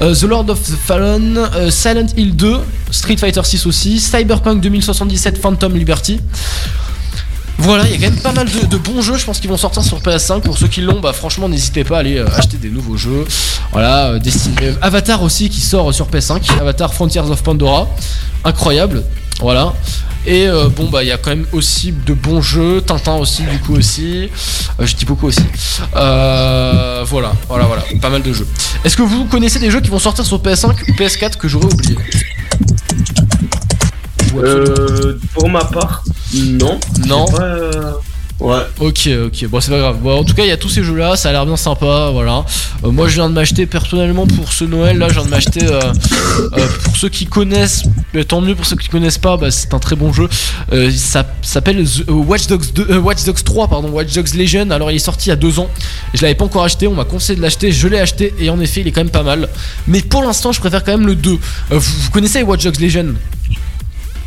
Euh, 0.00 0.14
the 0.14 0.22
Lord 0.22 0.48
of 0.48 0.62
the 0.62 0.76
Fallen, 0.82 1.36
euh, 1.36 1.70
Silent 1.70 2.06
Hill 2.16 2.34
2, 2.34 2.56
Street 2.90 3.18
Fighter 3.18 3.42
6 3.44 3.66
aussi, 3.66 4.00
Cyberpunk 4.00 4.62
2077, 4.62 5.36
Phantom 5.36 5.76
Liberty. 5.76 6.20
Voilà, 7.58 7.86
il 7.86 7.90
y 7.90 7.94
a 7.94 7.98
quand 7.98 8.14
même 8.14 8.22
pas 8.22 8.32
mal 8.32 8.48
de, 8.48 8.76
bons 8.78 9.02
jeux, 9.02 9.18
je 9.18 9.24
pense, 9.26 9.38
qui 9.38 9.46
vont 9.46 9.58
sortir 9.58 9.84
sur 9.84 10.00
PS5. 10.00 10.40
Pour 10.40 10.56
ceux 10.56 10.68
qui 10.68 10.80
l'ont, 10.80 11.00
bah 11.00 11.12
franchement, 11.12 11.46
n'hésitez 11.46 11.84
pas 11.84 11.98
à 11.98 12.00
aller 12.00 12.16
euh, 12.16 12.26
acheter 12.34 12.56
des 12.56 12.70
nouveaux 12.70 12.96
jeux. 12.96 13.26
Voilà, 13.72 14.06
euh, 14.06 14.20
euh, 14.62 14.74
Avatar 14.80 15.22
aussi 15.22 15.50
qui 15.50 15.60
sort 15.60 15.92
sur 15.92 16.08
PS5, 16.08 16.40
Avatar 16.58 16.94
Frontiers 16.94 17.20
of 17.20 17.42
Pandora, 17.42 17.86
incroyable. 18.44 19.04
Voilà. 19.40 19.72
Et 20.26 20.46
euh, 20.46 20.68
bon 20.68 20.90
bah 20.90 21.02
il 21.02 21.08
y 21.08 21.12
a 21.12 21.16
quand 21.16 21.30
même 21.30 21.46
aussi 21.52 21.92
de 21.92 22.12
bons 22.12 22.42
jeux, 22.42 22.82
Tintin 22.82 23.14
aussi 23.14 23.42
du 23.44 23.58
coup 23.60 23.74
aussi. 23.74 24.28
Euh, 24.78 24.86
je 24.86 24.94
dis 24.94 25.06
beaucoup 25.06 25.26
aussi. 25.28 25.40
Euh, 25.96 27.04
voilà, 27.06 27.32
voilà, 27.48 27.64
voilà, 27.64 27.82
pas 28.02 28.10
mal 28.10 28.22
de 28.22 28.32
jeux. 28.32 28.46
Est-ce 28.84 28.96
que 28.98 29.02
vous 29.02 29.24
connaissez 29.24 29.58
des 29.58 29.70
jeux 29.70 29.80
qui 29.80 29.88
vont 29.88 29.98
sortir 29.98 30.26
sur 30.26 30.38
PS5 30.42 30.68
ou 30.88 30.92
PS4 30.92 31.36
que 31.38 31.48
j'aurais 31.48 31.72
oublié 31.72 31.96
Euh, 34.36 35.18
pour 35.34 35.48
ma 35.48 35.64
part, 35.64 36.04
non. 36.34 36.78
Non. 37.06 37.24
Pas, 37.26 37.98
Ouais. 38.40 38.60
Ok, 38.80 39.08
ok, 39.26 39.46
bon 39.48 39.60
c'est 39.60 39.70
pas 39.70 39.78
grave. 39.78 39.98
Bon, 40.02 40.18
en 40.20 40.24
tout 40.24 40.32
cas, 40.34 40.44
il 40.44 40.48
y 40.48 40.52
a 40.52 40.56
tous 40.56 40.70
ces 40.70 40.82
jeux-là, 40.82 41.14
ça 41.16 41.28
a 41.28 41.32
l'air 41.32 41.44
bien 41.44 41.56
sympa, 41.58 42.08
voilà. 42.10 42.44
Euh, 42.84 42.90
moi, 42.90 43.06
je 43.06 43.16
viens 43.16 43.28
de 43.28 43.34
m'acheter 43.34 43.66
personnellement 43.66 44.26
pour 44.26 44.52
ce 44.54 44.64
Noël, 44.64 44.96
là, 44.96 45.08
je 45.08 45.14
viens 45.14 45.24
de 45.24 45.28
m'acheter. 45.28 45.64
euh, 45.66 45.80
euh, 46.56 46.66
pour 46.84 46.96
ceux 46.96 47.10
qui 47.10 47.26
connaissent, 47.26 47.82
mais 48.14 48.24
tant 48.24 48.40
mieux 48.40 48.54
pour 48.54 48.64
ceux 48.64 48.76
qui 48.76 48.88
connaissent 48.88 49.18
pas, 49.18 49.36
bah, 49.36 49.50
c'est 49.50 49.74
un 49.74 49.78
très 49.78 49.94
bon 49.94 50.10
jeu. 50.12 50.26
Euh, 50.72 50.90
ça 50.90 51.26
s'appelle 51.42 51.84
euh, 52.08 52.12
Watch 52.12 52.46
Dogs 52.46 52.72
2, 52.74 52.86
euh, 52.90 52.98
Watch 52.98 53.24
Dogs 53.24 53.42
3, 53.44 53.68
pardon, 53.68 53.88
Watch 53.90 54.14
Dogs 54.14 54.32
Legion. 54.34 54.70
Alors, 54.70 54.90
il 54.90 54.96
est 54.96 54.98
sorti 55.00 55.26
il 55.26 55.30
y 55.30 55.32
a 55.32 55.36
deux 55.36 55.58
ans. 55.58 55.68
Je 56.14 56.22
l'avais 56.22 56.34
pas 56.34 56.46
encore 56.46 56.64
acheté, 56.64 56.86
on 56.86 56.94
m'a 56.94 57.04
conseillé 57.04 57.36
de 57.36 57.42
l'acheter, 57.42 57.72
je 57.72 57.88
l'ai 57.88 57.98
acheté 58.00 58.32
et 58.38 58.48
en 58.48 58.58
effet, 58.60 58.80
il 58.80 58.88
est 58.88 58.92
quand 58.92 59.02
même 59.02 59.10
pas 59.10 59.22
mal. 59.22 59.50
Mais 59.86 60.00
pour 60.00 60.22
l'instant, 60.22 60.52
je 60.52 60.60
préfère 60.60 60.82
quand 60.82 60.92
même 60.92 61.06
le 61.06 61.14
2. 61.14 61.30
Euh, 61.32 61.36
vous, 61.72 61.78
vous 61.80 62.10
connaissez 62.10 62.42
Watch 62.42 62.64
Dogs 62.64 62.80
Legion? 62.80 63.14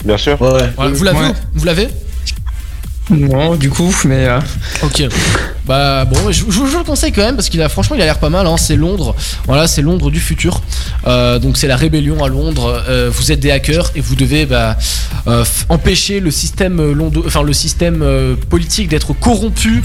Bien 0.05 0.17
sûr. 0.17 0.39
Ouais. 0.41 0.69
Voilà, 0.75 0.91
Vous 0.91 1.03
l'avez 1.03 1.19
Ouais. 1.19 1.33
Vous 1.55 1.65
l'avez? 1.65 1.87
Non, 3.09 3.55
du 3.55 3.69
coup, 3.69 3.93
mais. 4.05 4.25
euh, 4.27 4.39
Ok. 4.81 5.03
Bah 5.65 6.03
bon, 6.03 6.29
je, 6.29 6.43
je- 6.49 6.65
je 6.71 6.77
le 6.77 6.83
conseille 6.83 7.13
quand 7.13 7.21
même 7.21 7.35
parce 7.37 7.47
qu'il 7.47 7.61
a 7.61 7.69
franchement 7.69 7.95
il 7.95 8.01
a 8.01 8.05
l'air 8.05 8.19
pas 8.19 8.29
mal. 8.29 8.45
Hein. 8.47 8.57
C'est 8.57 8.75
Londres, 8.75 9.15
voilà, 9.45 9.65
c'est 9.65 9.81
Londres 9.81 10.11
du 10.11 10.19
futur. 10.19 10.61
Euh, 11.07 11.39
donc 11.39 11.55
c'est 11.57 11.67
la 11.67 11.77
rébellion 11.77 12.21
à 12.23 12.27
Londres. 12.27 12.83
Euh, 12.89 13.09
vous 13.13 13.31
êtes 13.31 13.39
des 13.39 13.49
hackers 13.49 13.91
et 13.95 14.01
vous 14.01 14.15
devez 14.15 14.45
bah, 14.45 14.77
euh, 15.27 15.45
empêcher 15.69 16.19
le 16.19 16.31
système 16.31 16.81
londo- 16.93 17.23
enfin 17.25 17.43
le 17.43 17.53
système 17.53 18.01
euh, 18.01 18.35
politique 18.49 18.89
d'être 18.89 19.13
corrompu, 19.13 19.83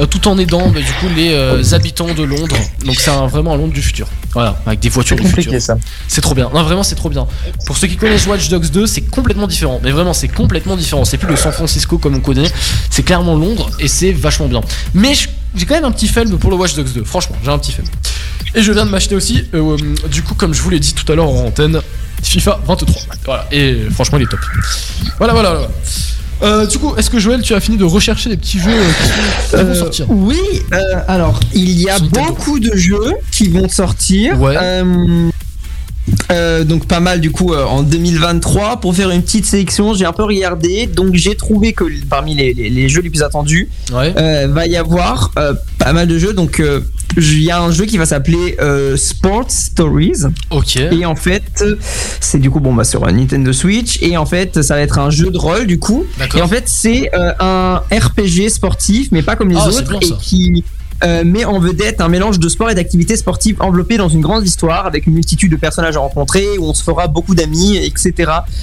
euh, 0.00 0.06
tout 0.06 0.26
en 0.26 0.36
aidant 0.36 0.68
bah, 0.70 0.80
du 0.80 0.92
coup 0.94 1.06
les 1.14 1.30
euh, 1.32 1.62
habitants 1.74 2.12
de 2.12 2.22
Londres. 2.24 2.56
Donc 2.84 2.96
c'est 2.98 3.10
vraiment 3.30 3.54
un 3.54 3.56
Londres 3.56 3.72
du 3.72 3.82
futur. 3.82 4.08
Voilà, 4.32 4.60
avec 4.66 4.78
des 4.80 4.88
voitures 4.90 5.16
C'est 5.16 5.22
du 5.24 5.28
futur. 5.28 5.44
compliqué 5.44 5.60
ça. 5.60 5.76
C'est 6.08 6.20
trop 6.20 6.34
bien. 6.36 6.50
Non, 6.54 6.62
vraiment, 6.62 6.84
c'est 6.84 6.94
trop 6.94 7.10
bien. 7.10 7.26
Pour 7.66 7.76
ceux 7.76 7.88
qui 7.88 7.96
connaissent 7.96 8.28
Watch 8.28 8.48
Dogs 8.48 8.70
2, 8.70 8.86
c'est 8.86 9.00
complètement 9.00 9.48
différent. 9.48 9.80
Mais 9.82 9.90
vraiment, 9.90 10.12
c'est 10.12 10.28
complètement 10.28 10.76
différent. 10.76 11.04
C'est 11.04 11.18
plus 11.18 11.28
le 11.28 11.34
San 11.36 11.50
Francisco 11.52 11.98
comme 11.98 12.14
on 12.14 12.20
connaît. 12.20 12.48
C'est 12.90 13.02
clairement 13.02 13.36
Londres 13.36 13.70
et 13.78 13.88
c'est 13.88 14.12
vachement 14.12 14.48
bien. 14.48 14.60
Mais 14.94 15.12
j'ai 15.54 15.66
quand 15.66 15.74
même 15.74 15.84
un 15.84 15.92
petit 15.92 16.08
film 16.08 16.38
pour 16.38 16.50
le 16.50 16.56
Watch 16.56 16.74
Dogs 16.74 16.92
2. 16.92 17.04
Franchement, 17.04 17.36
j'ai 17.44 17.50
un 17.50 17.58
petit 17.58 17.72
film. 17.72 17.86
Et 18.54 18.62
je 18.62 18.72
viens 18.72 18.84
de 18.84 18.90
m'acheter 18.90 19.14
aussi, 19.14 19.44
euh, 19.54 19.76
du 20.10 20.22
coup, 20.22 20.34
comme 20.34 20.52
je 20.54 20.60
vous 20.60 20.70
l'ai 20.70 20.80
dit 20.80 20.92
tout 20.92 21.10
à 21.12 21.14
l'heure 21.14 21.28
en 21.28 21.46
antenne, 21.46 21.80
FIFA 22.22 22.60
23. 22.66 23.02
Voilà. 23.24 23.46
Et 23.52 23.76
franchement, 23.92 24.18
il 24.18 24.24
est 24.24 24.30
top. 24.30 24.40
Voilà, 25.18 25.32
voilà, 25.32 25.50
voilà. 25.50 25.68
Euh, 26.42 26.66
du 26.66 26.78
coup, 26.78 26.94
est-ce 26.96 27.10
que 27.10 27.18
Joël, 27.18 27.42
tu 27.42 27.54
as 27.54 27.60
fini 27.60 27.76
de 27.76 27.84
rechercher 27.84 28.30
des 28.30 28.36
petits 28.36 28.58
jeux 28.58 28.70
euh, 28.70 28.90
qui, 29.50 29.56
vont 29.56 29.58
Euh, 29.58 29.74
sortir 29.74 30.06
Oui, 30.08 30.40
euh, 30.72 30.78
alors 31.06 31.38
il 31.52 31.78
y 31.80 31.88
a 31.88 31.98
beaucoup 31.98 32.58
de 32.58 32.74
jeux 32.74 33.14
qui 33.30 33.48
vont 33.48 33.68
sortir. 33.68 34.40
Ouais. 34.40 34.56
Euh, 36.32 36.64
donc 36.64 36.86
pas 36.86 36.98
mal 37.00 37.20
du 37.20 37.30
coup 37.30 37.52
euh, 37.52 37.64
en 37.64 37.82
2023 37.82 38.80
pour 38.80 38.94
faire 38.96 39.10
une 39.10 39.22
petite 39.22 39.44
sélection 39.46 39.94
j'ai 39.94 40.04
un 40.06 40.12
peu 40.12 40.24
regardé. 40.24 40.86
Donc 40.86 41.14
j'ai 41.14 41.34
trouvé 41.36 41.72
que 41.72 41.84
parmi 42.08 42.34
les, 42.34 42.52
les- 42.54 42.70
les 42.70 42.88
jeux 42.88 43.00
les 43.02 43.10
plus 43.10 43.22
attendus 43.22 43.68
Ouais. 43.92 44.12
euh, 44.16 44.48
va 44.48 44.66
y 44.66 44.76
avoir 44.76 45.30
pas 45.78 45.92
mal 45.92 46.08
de 46.08 46.18
jeux. 46.18 46.32
Donc 46.32 46.62
il 47.16 47.42
y 47.42 47.50
a 47.50 47.60
un 47.60 47.70
jeu 47.72 47.84
qui 47.86 47.98
va 47.98 48.06
s'appeler 48.06 48.56
Sports 48.96 49.50
Stories. 49.50 50.22
Ok. 50.50 50.76
et 50.76 51.04
en 51.04 51.16
fait 51.16 51.64
c'est 52.20 52.38
du 52.38 52.50
coup 52.50 52.60
bon 52.60 52.74
bah 52.74 52.84
sur 52.84 53.06
Nintendo 53.06 53.52
Switch. 53.52 53.98
Et 54.02 54.16
en 54.16 54.26
fait 54.26 54.62
ça 54.62 54.74
va 54.76 54.80
être 54.82 54.98
un 54.98 55.10
jeu 55.10 55.30
de 55.30 55.38
rôle 55.38 55.66
du 55.66 55.78
coup. 55.78 56.04
Et 56.36 56.40
en 56.42 56.48
fait 56.48 56.64
c'est 56.66 57.10
un 57.40 57.82
RPG 57.92 58.48
sportif 58.50 59.08
mais 59.12 59.22
pas 59.22 59.36
comme 59.36 59.50
les 59.50 59.56
Ah, 59.58 59.68
autres 59.68 59.96
et 60.00 60.10
qui 60.20 60.64
euh, 61.04 61.24
met 61.24 61.44
en 61.44 61.58
vedette 61.58 62.00
un 62.00 62.08
mélange 62.08 62.38
de 62.38 62.48
sport 62.48 62.70
et 62.70 62.74
d'activités 62.74 63.16
sportives 63.16 63.56
enveloppées 63.60 63.96
dans 63.96 64.08
une 64.08 64.20
grande 64.20 64.46
histoire 64.46 64.86
avec 64.86 65.06
une 65.06 65.14
multitude 65.14 65.50
de 65.50 65.56
personnages 65.56 65.96
à 65.96 66.00
rencontrer 66.00 66.58
où 66.58 66.64
on 66.64 66.74
se 66.74 66.82
fera 66.82 67.08
beaucoup 67.08 67.34
d'amis 67.34 67.76
etc 67.76 68.12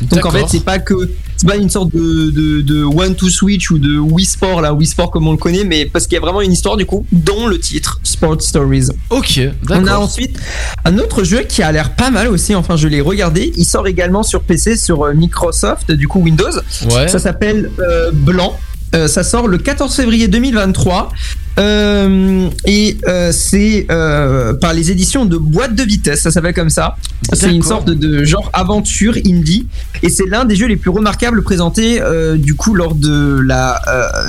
donc 0.01 0.11
en 0.11 0.15
D'accord. 0.15 0.31
fait 0.33 0.45
c'est 0.49 0.63
pas 0.63 0.79
que 0.79 1.11
c'est 1.35 1.47
pas 1.47 1.55
une 1.55 1.69
sorte 1.69 1.93
de, 1.93 2.31
de, 2.31 2.61
de 2.61 2.83
one 2.83 3.15
to 3.15 3.29
switch 3.29 3.69
ou 3.71 3.77
de 3.77 3.99
Wii 3.99 4.25
Sport 4.25 4.61
là 4.61 4.73
Wii 4.73 4.87
Sport 4.87 5.11
comme 5.11 5.27
on 5.27 5.31
le 5.31 5.37
connaît 5.37 5.63
mais 5.63 5.85
parce 5.85 6.07
qu'il 6.07 6.15
y 6.15 6.17
a 6.17 6.21
vraiment 6.21 6.41
une 6.41 6.51
histoire 6.51 6.77
du 6.77 6.85
coup 6.85 7.05
dont 7.11 7.47
le 7.47 7.59
titre 7.59 7.99
Sport 8.03 8.41
Stories 8.41 8.89
Ok, 9.09 9.39
on 9.69 9.71
a 9.73 9.79
d'accord. 9.79 10.01
ensuite 10.01 10.39
un 10.85 10.97
autre 10.97 11.23
jeu 11.23 11.41
qui 11.41 11.63
a 11.63 11.71
l'air 11.71 11.95
pas 11.95 12.11
mal 12.11 12.27
aussi, 12.27 12.55
enfin 12.55 12.75
je 12.75 12.87
l'ai 12.87 13.01
regardé, 13.01 13.51
il 13.55 13.65
sort 13.65 13.87
également 13.87 14.23
sur 14.23 14.41
PC 14.43 14.77
sur 14.77 15.03
euh, 15.03 15.13
Microsoft, 15.13 15.91
du 15.91 16.07
coup 16.07 16.19
Windows. 16.19 16.45
Ouais. 16.89 17.07
Ça 17.07 17.19
s'appelle 17.19 17.71
euh, 17.79 18.11
Blanc. 18.13 18.57
Euh, 18.95 19.07
ça 19.07 19.23
sort 19.23 19.47
le 19.47 19.57
14 19.57 19.93
février 19.95 20.27
2023 20.27 21.11
Euh, 21.57 22.49
et 22.65 22.97
euh, 23.07 23.31
c'est 23.31 23.87
euh, 23.89 24.53
par 24.53 24.73
les 24.73 24.91
éditions 24.91 25.25
de 25.25 25.37
Boîte 25.37 25.73
de 25.73 25.83
Vitesse, 25.83 26.21
ça 26.21 26.31
s'appelle 26.31 26.53
comme 26.53 26.69
ça. 26.69 26.95
C'est 27.33 27.51
une 27.53 27.63
sorte 27.63 27.89
de 27.89 28.23
genre 28.23 28.49
aventure 28.53 29.15
indie. 29.25 29.67
Et 30.03 30.09
c'est 30.09 30.27
l'un 30.27 30.45
des 30.45 30.55
jeux 30.55 30.67
les 30.67 30.75
plus 30.75 30.91
remarquables 30.91 31.41
présentés 31.43 31.99
du 32.37 32.55
coup 32.55 32.75
lors 32.75 32.93
de 32.95 33.39
la 33.39 33.81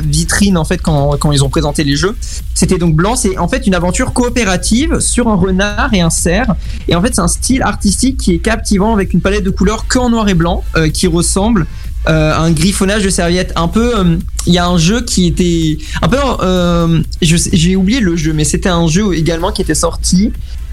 vitrine 0.02 0.56
en 0.56 0.64
fait 0.64 0.78
quand, 0.78 1.16
quand 1.18 1.30
ils 1.30 1.44
ont 1.44 1.50
présenté 1.50 1.84
les 1.84 1.96
jeux. 1.96 2.16
C'était 2.54 2.78
donc 2.78 2.96
blanc, 2.96 3.14
c'est 3.14 3.36
en 3.38 3.46
fait 3.46 3.66
une 3.66 3.74
aventure 3.74 4.12
coopérative 4.12 5.00
sur 5.00 5.28
un 5.28 5.36
renard 5.36 5.90
et 5.92 6.00
un 6.00 6.10
cerf. 6.10 6.54
Et 6.88 6.96
en 6.96 7.02
fait 7.02 7.14
c'est 7.14 7.20
un 7.20 7.28
style 7.28 7.62
artistique 7.62 8.16
qui 8.16 8.34
est 8.34 8.38
captivant 8.38 8.94
avec 8.94 9.12
une 9.12 9.20
palette 9.20 9.44
de 9.44 9.50
couleurs 9.50 9.86
que 9.86 9.98
en 9.98 10.10
noir 10.10 10.28
et 10.28 10.34
blanc 10.34 10.64
qui 10.94 11.06
ressemble 11.06 11.66
euh, 12.08 12.34
un 12.34 12.50
griffonnage 12.52 13.02
de 13.04 13.10
serviettes 13.10 13.52
un 13.56 13.68
peu 13.68 13.98
euh, 13.98 14.16
il 14.46 14.52
y 14.54 14.58
a 14.58 14.66
un 14.66 14.78
jeu 14.78 15.02
qui 15.02 15.26
était 15.26 15.76
un 16.00 16.08
peu 16.08 16.16
euh, 16.40 17.02
j'ai 17.20 17.76
oublié 17.76 18.00
le 18.00 18.16
jeu 18.16 18.32
mais 18.32 18.44
c'était 18.44 18.70
un 18.70 18.86
jeu 18.88 19.14
également 19.14 19.52
qui 19.52 19.60
était 19.60 19.74
sorti 19.74 20.32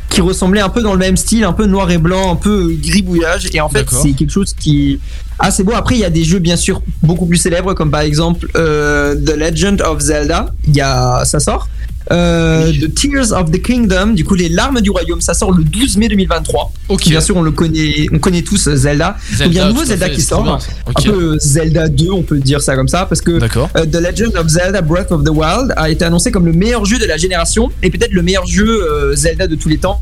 qui 0.09 0.21
ressemblait 0.21 0.61
un 0.61 0.69
peu 0.69 0.81
dans 0.81 0.93
le 0.93 0.99
même 0.99 1.17
style, 1.17 1.43
un 1.43 1.51
peu 1.51 1.65
noir 1.65 1.91
et 1.91 1.97
blanc, 1.97 2.31
un 2.31 2.35
peu 2.35 2.73
gribouillage. 2.79 3.49
Et 3.53 3.59
en 3.59 3.67
fait, 3.67 3.85
c'est 3.89 4.13
quelque 4.13 4.29
chose 4.29 4.53
qui 4.53 4.93
est 4.93 4.99
assez 5.39 5.63
beau. 5.63 5.73
Après, 5.73 5.95
il 5.95 6.01
y 6.01 6.05
a 6.05 6.11
des 6.11 6.23
jeux 6.23 6.37
bien 6.37 6.55
sûr 6.55 6.81
beaucoup 7.01 7.25
plus 7.25 7.37
célèbres, 7.37 7.73
comme 7.73 7.89
par 7.89 8.01
exemple 8.01 8.47
The 8.53 9.35
Legend 9.35 9.81
of 9.81 9.99
Zelda. 9.99 10.53
Il 10.67 10.75
y 10.75 10.81
a, 10.81 11.25
ça 11.25 11.39
sort. 11.39 11.67
Euh, 12.11 12.71
The 12.71 12.93
Tears 12.93 13.31
of 13.31 13.51
the 13.51 13.61
Kingdom, 13.61 14.13
du 14.13 14.23
coup 14.23 14.35
les 14.35 14.49
larmes 14.49 14.81
du 14.81 14.91
royaume, 14.91 15.21
ça 15.21 15.33
sort 15.33 15.51
le 15.51 15.63
12 15.63 15.97
mai 15.97 16.07
2023. 16.07 16.71
Ok. 16.89 17.07
Bien 17.09 17.21
sûr, 17.21 17.35
on 17.35 17.41
le 17.41 17.51
connaît, 17.51 18.07
on 18.11 18.19
connaît 18.19 18.43
tous 18.43 18.67
euh, 18.67 18.75
Zelda. 18.75 19.17
Zelda, 19.31 19.45
Donc, 19.45 19.53
il 19.53 19.57
y 19.57 19.59
a 19.59 19.65
un 19.65 19.69
nouveau 19.69 19.85
Zelda 19.85 20.05
fait, 20.07 20.13
qui 20.13 20.21
sort, 20.21 20.59
un 20.87 21.01
peu 21.01 21.33
euh, 21.33 21.37
Zelda 21.39 21.87
2, 21.87 22.11
on 22.11 22.23
peut 22.23 22.39
dire 22.39 22.61
ça 22.61 22.75
comme 22.75 22.87
ça, 22.87 23.05
parce 23.05 23.21
que 23.21 23.39
The 23.39 23.95
Legend 23.95 24.35
of 24.35 24.47
Zelda 24.47 24.81
Breath 24.81 25.11
of 25.11 25.23
the 25.23 25.29
Wild 25.29 25.73
a 25.77 25.89
été 25.89 26.05
annoncé 26.05 26.31
comme 26.31 26.45
le 26.45 26.53
meilleur 26.53 26.85
jeu 26.85 26.99
de 26.99 27.05
la 27.05 27.17
génération 27.17 27.71
et 27.81 27.89
peut-être 27.89 28.13
le 28.13 28.21
meilleur 28.21 28.45
jeu 28.45 28.67
euh, 28.67 29.15
Zelda 29.15 29.47
de 29.47 29.55
tous 29.55 29.69
les 29.69 29.77
temps. 29.77 30.01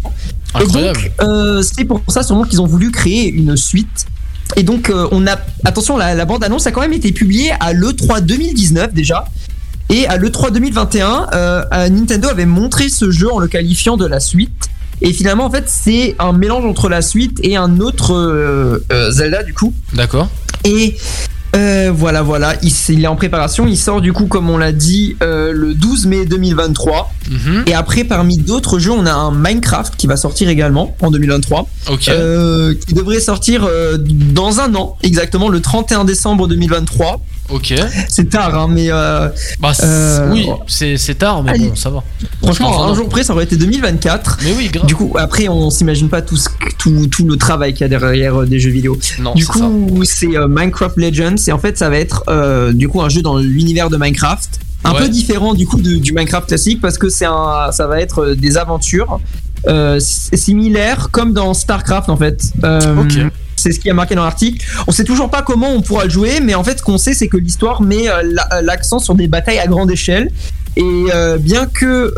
Incroyable. 0.54 1.00
Donc, 1.20 1.28
euh, 1.28 1.62
c'est 1.62 1.86
pour 1.86 2.02
ça 2.10 2.24
sûrement 2.24 2.44
qu'ils 2.44 2.62
ont 2.62 2.68
voulu 2.68 2.92
créer 2.92 3.30
une 3.30 3.56
suite. 3.58 4.06
Et 4.56 4.64
donc, 4.64 4.90
euh, 4.90 5.08
on 5.12 5.26
a. 5.26 5.38
Attention, 5.66 5.98
la, 5.98 6.14
la 6.14 6.26
bande-annonce 6.26 6.68
a 6.68 6.72
quand 6.72 6.82
même 6.82 6.94
été 6.94 7.12
publiée 7.12 7.52
à 7.60 7.74
l'E3 7.74 8.22
2019 8.22 8.94
déjà. 8.94 9.26
Et 9.94 10.08
à 10.08 10.18
l'E3 10.18 10.52
2021, 10.52 11.28
euh, 11.36 11.64
euh, 11.72 11.90
Nintendo 11.90 12.28
avait 12.28 12.48
montré 12.48 12.90
ce 12.90 13.12
jeu 13.12 13.32
en 13.32 13.38
le 13.38 13.48
qualifiant 13.48 13.96
de 13.96 14.08
la 14.08 14.20
suite. 14.20 14.50
Et 15.04 15.14
finalement, 15.14 15.46
en 15.46 15.52
fait, 15.52 15.66
c'est 15.68 16.16
un 16.18 16.34
mélange 16.34 16.66
entre 16.66 16.90
la 16.90 17.04
suite 17.04 17.38
et 17.44 17.58
un 17.58 17.80
autre 17.80 18.16
euh, 18.16 18.84
euh, 18.92 19.12
Zelda, 19.12 19.44
du 19.44 19.54
coup. 19.54 19.72
D'accord. 19.94 20.30
Et 20.64 20.98
euh, 21.56 21.92
voilà, 21.94 22.24
voilà, 22.24 22.56
il, 22.64 23.04
est 23.04 23.08
en 23.08 23.16
préparation. 23.16 23.68
Il 23.68 23.78
sort 23.78 24.02
du 24.02 24.14
coup, 24.14 24.26
comme 24.26 24.50
on 24.50 24.58
l'a 24.58 24.72
dit, 24.72 25.16
le 25.22 25.76
12 25.76 26.08
mai 26.08 26.26
2023. 26.26 27.14
Mhm. 27.30 27.66
Et 27.68 27.76
après, 27.76 28.04
parmi 28.04 28.40
d'autres 28.40 28.80
jeux, 28.80 28.94
on 28.94 29.06
a 29.06 29.14
un 29.14 29.30
Minecraft 29.30 29.96
qui 29.96 30.08
va 30.08 30.18
sortir 30.18 30.50
également 30.50 30.98
en 31.04 31.12
2023. 31.12 31.68
Ok. 31.92 32.10
Qui 32.88 32.94
devrait 32.96 33.20
sortir 33.20 33.70
dans 34.00 34.60
un 34.60 34.74
an, 34.74 34.98
exactement 35.04 35.50
le 35.50 35.60
31 35.60 36.04
décembre 36.04 36.48
2023. 36.48 37.22
Ok. 37.50 37.74
C'est 38.08 38.30
tard, 38.30 38.56
hein, 38.58 38.68
mais 38.70 38.88
euh, 38.90 39.30
Bah, 39.60 39.72
Euh, 39.84 40.30
oui, 40.32 40.48
c'est 40.68 41.18
tard, 41.18 41.44
mais 41.44 41.52
allez. 41.52 41.68
bon, 41.70 41.76
ça 41.76 41.90
va. 41.90 42.04
franchement, 42.42 42.86
un 42.86 42.96
jour 42.96 43.08
près, 43.10 43.24
ça 43.24 43.34
aurait 43.34 43.44
été 43.44 43.58
2024. 43.58 44.40
Mais 44.44 44.54
oui, 44.58 44.70
grave. 44.70 44.86
Du 44.86 44.96
coup, 44.96 45.14
après, 45.20 45.48
on 45.50 45.70
s'imagine 45.70 46.10
pas 46.10 46.22
tout, 46.22 46.38
ce- 46.38 46.50
tout, 46.78 47.08
tout 47.08 47.26
le 47.26 47.36
travail 47.38 47.74
qu'il 47.74 47.82
y 47.82 47.84
a 47.84 47.90
derrière 47.90 48.42
euh, 48.42 48.46
des 48.46 48.60
jeux 48.60 48.72
vidéo. 48.72 48.98
Non, 49.20 49.34
du 49.34 49.46
coup, 49.46 50.04
c'est 50.04 50.36
euh, 50.38 50.48
Minecraft 50.48 50.98
Legends. 50.98 51.36
Et 51.48 51.52
en 51.52 51.60
fait, 51.60 51.78
ça 51.78 51.90
va 51.90 51.98
être 51.98 52.24
du 52.74 52.88
coup 52.88 53.02
un 53.02 53.10
jeu 53.10 53.22
dans 53.22 53.38
l'univers 53.38 53.90
de 53.90 53.98
Minecraft. 53.98 54.60
Un 54.86 54.92
Ouais. 54.94 55.00
peu 55.00 55.10
différent 55.10 55.54
du 55.54 55.66
coup 55.66 55.80
de- 55.82 55.96
du 55.96 56.12
Minecraft 56.12 56.48
classique 56.48 56.82
parce 56.82 56.98
que 56.98 57.08
c'est 57.08 57.26
un, 57.26 57.72
ça 57.72 57.88
va 57.88 58.02
être 58.02 58.34
des 58.36 58.58
aventures 58.58 59.20
euh, 59.68 59.98
s- 59.98 60.30
similaires 60.34 61.10
comme 61.12 61.34
dans 61.34 61.54
Starcraft 61.54 62.10
en 62.10 62.18
fait. 62.18 62.42
Euh. 62.64 62.96
C'est 63.56 63.72
ce 63.72 63.80
qui 63.80 63.90
a 63.90 63.94
marqué 63.94 64.16
dans 64.16 64.24
l'article. 64.24 64.66
On 64.88 64.92
sait 64.92 65.06
toujours 65.06 65.30
pas 65.30 65.42
comment 65.42 65.70
on 65.74 65.82
pourra 65.82 66.04
le 66.04 66.10
jouer, 66.10 66.40
mais 66.42 66.54
en 66.56 66.64
fait, 66.66 66.80
ce 66.80 66.84
qu'on 66.84 66.98
sait, 66.98 67.14
c'est 67.14 67.28
que 67.30 67.38
l'histoire 67.38 67.82
met 67.82 68.10
euh, 68.10 68.22
la- 68.24 68.62
l'accent 68.62 69.00
sur 69.00 69.16
des 69.16 69.28
batailles 69.28 69.60
à 69.60 69.68
grande 69.68 69.90
échelle. 69.92 70.32
Et 70.76 71.06
bien 71.40 71.66
que 71.68 72.14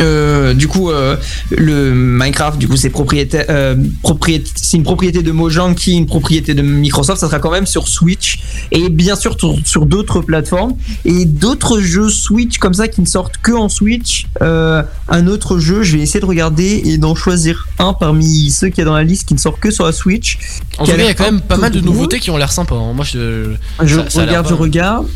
euh, 0.00 0.52
du 0.54 0.68
coup 0.68 0.90
euh, 0.90 1.16
le 1.50 1.92
Minecraft 1.94 2.58
du 2.58 2.68
coup 2.68 2.76
c'est 2.76 2.90
propriété, 2.90 3.40
euh, 3.48 3.74
propriété 4.02 4.50
c'est 4.54 4.76
une 4.76 4.82
propriété 4.82 5.22
de 5.22 5.32
Mojang 5.32 5.74
qui 5.74 5.92
est 5.92 5.96
une 5.96 6.06
propriété 6.06 6.52
de 6.54 6.62
Microsoft 6.62 7.20
ça 7.20 7.26
sera 7.28 7.38
quand 7.38 7.50
même 7.50 7.66
sur 7.66 7.88
Switch 7.88 8.38
et 8.72 8.88
bien 8.90 9.16
sûr 9.16 9.36
sur, 9.38 9.56
sur 9.64 9.86
d'autres 9.86 10.20
plateformes 10.20 10.74
et 11.04 11.24
d'autres 11.24 11.80
jeux 11.80 12.08
Switch 12.10 12.58
comme 12.58 12.74
ça 12.74 12.88
qui 12.88 13.00
ne 13.00 13.06
sortent 13.06 13.38
que 13.42 13.52
en 13.52 13.68
Switch 13.70 14.26
un 14.40 15.26
autre 15.28 15.58
jeu 15.58 15.82
je 15.82 15.96
vais 15.96 16.02
essayer 16.02 16.20
de 16.20 16.26
regarder 16.26 16.82
et 16.84 16.98
d'en 16.98 17.14
choisir 17.14 17.66
un 17.78 17.92
parmi 17.94 18.50
ceux 18.50 18.68
qui 18.68 18.80
y 18.80 18.82
a 18.82 18.84
dans 18.84 18.94
la 18.94 19.04
liste 19.04 19.26
qui 19.28 19.34
ne 19.34 19.38
sort 19.38 19.58
que 19.58 19.70
sur 19.70 19.84
la 19.86 19.92
Switch 19.92 20.38
En 20.78 20.84
tout 20.84 20.90
cas, 20.90 20.96
il 20.98 21.04
y 21.04 21.08
a 21.08 21.14
quand 21.14 21.24
même 21.24 21.40
pas 21.40 21.56
mal 21.56 21.72
de 21.72 21.80
nouveautés 21.80 22.20
qui 22.20 22.30
ont 22.30 22.36
l'air 22.36 22.52
sympas. 22.52 22.76
hein. 22.76 22.92
Moi, 22.94 23.04
je. 23.04 23.52
je 23.82 23.96
ça- 23.96 24.10
ça 24.10 24.22
a 24.22 24.26
l'air 24.26 24.44
regarde 24.44 24.48
je 24.48 24.54
regarde 24.54 25.06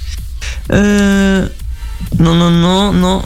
non, 2.19 2.35
non, 2.35 2.51
non, 2.51 2.93
non. 2.93 3.23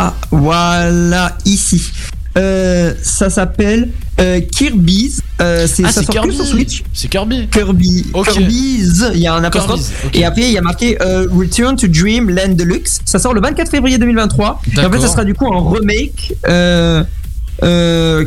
Ah, 0.00 0.14
voilà, 0.30 1.36
ici. 1.44 1.90
Euh, 2.36 2.94
ça 3.02 3.30
s'appelle 3.30 3.88
euh, 4.20 4.40
Kirby's. 4.40 5.20
Euh, 5.40 5.66
c'est 5.66 5.84
Ah, 5.84 5.90
ça 5.90 6.02
sort 6.04 6.14
Kirby. 6.14 6.36
sur 6.36 6.46
Switch. 6.46 6.84
C'est 6.92 7.08
Kirby. 7.08 7.48
Kirby. 7.48 8.06
Ok. 8.12 8.30
Kirby's. 8.30 9.04
Il 9.14 9.20
y 9.20 9.26
a 9.26 9.34
un 9.34 9.42
apostrophe. 9.42 9.90
Et 10.14 10.24
après, 10.24 10.42
il 10.42 10.52
y 10.52 10.58
a 10.58 10.62
marqué 10.62 10.96
Return 11.00 11.74
to 11.76 11.88
Dream 11.88 12.30
Land 12.30 12.50
Deluxe. 12.54 13.00
Ça 13.04 13.18
sort 13.18 13.34
le 13.34 13.40
24 13.40 13.68
février 13.70 13.98
2023. 13.98 14.62
Et 14.76 14.78
en 14.78 14.90
fait, 14.90 15.00
ça 15.00 15.08
sera 15.08 15.24
du 15.24 15.34
coup 15.34 15.52
un 15.52 15.68
remake. 15.68 16.34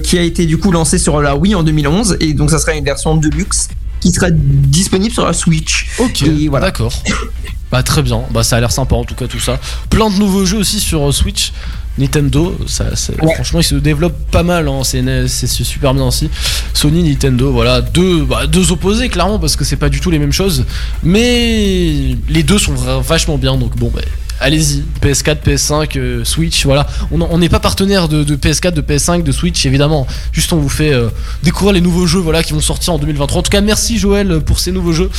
qui 0.04 0.18
a 0.18 0.22
été 0.22 0.46
du 0.46 0.58
coup 0.58 0.72
lancé 0.72 0.98
sur 0.98 1.22
la 1.22 1.38
Wii 1.38 1.56
en 1.56 1.64
2011 1.64 2.18
et 2.20 2.34
donc 2.34 2.52
ça 2.52 2.60
sera 2.60 2.74
une 2.74 2.84
version 2.84 3.16
deluxe 3.16 3.70
qui 4.02 4.12
sera 4.12 4.28
disponible 4.30 5.14
sur 5.14 5.26
la 5.26 5.32
Switch. 5.32 5.88
Ok, 6.00 6.26
voilà. 6.50 6.66
d'accord. 6.66 6.92
Bah 7.72 7.84
très 7.84 8.02
bien, 8.02 8.22
bah 8.32 8.44
ça 8.44 8.58
a 8.58 8.60
l'air 8.60 8.72
sympa 8.72 8.96
en 8.96 9.04
tout 9.06 9.16
cas 9.16 9.28
tout 9.28 9.40
ça. 9.40 9.60
Plein 9.90 10.10
de 10.10 10.16
nouveaux 10.18 10.46
jeux 10.46 10.58
aussi 10.58 10.80
sur 10.80 11.08
euh, 11.08 11.12
Switch. 11.12 11.54
Nintendo, 11.98 12.58
ça, 12.68 12.96
c'est- 12.96 13.14
franchement, 13.36 13.60
ils 13.60 13.66
se 13.66 13.76
développent 13.76 14.30
pas 14.32 14.44
mal, 14.44 14.70
hein, 14.70 14.80
c'est 14.84 15.46
super 15.48 15.94
bien 15.94 16.06
aussi. 16.06 16.30
Sony, 16.74 17.04
Nintendo, 17.04 17.52
voilà, 17.52 17.82
deux, 17.82 18.24
bah, 18.24 18.48
deux 18.48 18.72
opposés 18.72 19.10
clairement 19.10 19.40
parce 19.40 19.58
que 19.58 19.66
c'est 19.66 19.76
pas 19.76 19.90
du 19.90 20.00
tout 20.00 20.10
les 20.10 20.18
mêmes 20.18 20.32
choses, 20.32 20.64
mais 21.04 22.16
les 22.30 22.44
deux 22.44 22.58
sont 22.58 22.74
vachement 23.02 23.38
bien, 23.38 23.58
donc 23.58 23.76
bon, 23.78 23.92
bah, 23.94 24.00
allez-y, 24.42 24.84
PS4, 25.02 25.38
PS5, 25.46 25.98
euh, 25.98 26.24
Switch, 26.26 26.66
voilà. 26.66 26.88
On 27.12 27.38
n'est 27.38 27.50
pas 27.50 27.60
partenaire 27.60 28.08
de, 28.08 28.24
de 28.24 28.36
PS4, 28.36 28.74
de 28.74 28.82
PS5, 28.82 29.24
de 29.24 29.32
Switch 29.32 29.66
évidemment. 29.66 30.08
Juste 30.32 30.52
on 30.54 30.58
vous 30.58 30.70
fait 30.70 30.94
euh, 30.94 31.10
découvrir 31.44 31.74
les 31.74 31.82
nouveaux 31.82 32.08
jeux, 32.08 32.20
voilà, 32.20 32.44
qui 32.44 32.54
vont 32.54 32.60
sortir 32.60 32.94
en 32.94 32.98
2023. 32.98 33.40
En 33.40 33.44
tout 33.44 33.50
cas, 33.50 33.62
merci 33.62 33.98
Joël 33.98 34.42
pour 34.42 34.60
ces 34.60 34.72
nouveaux 34.72 34.94
jeux, 34.94 35.10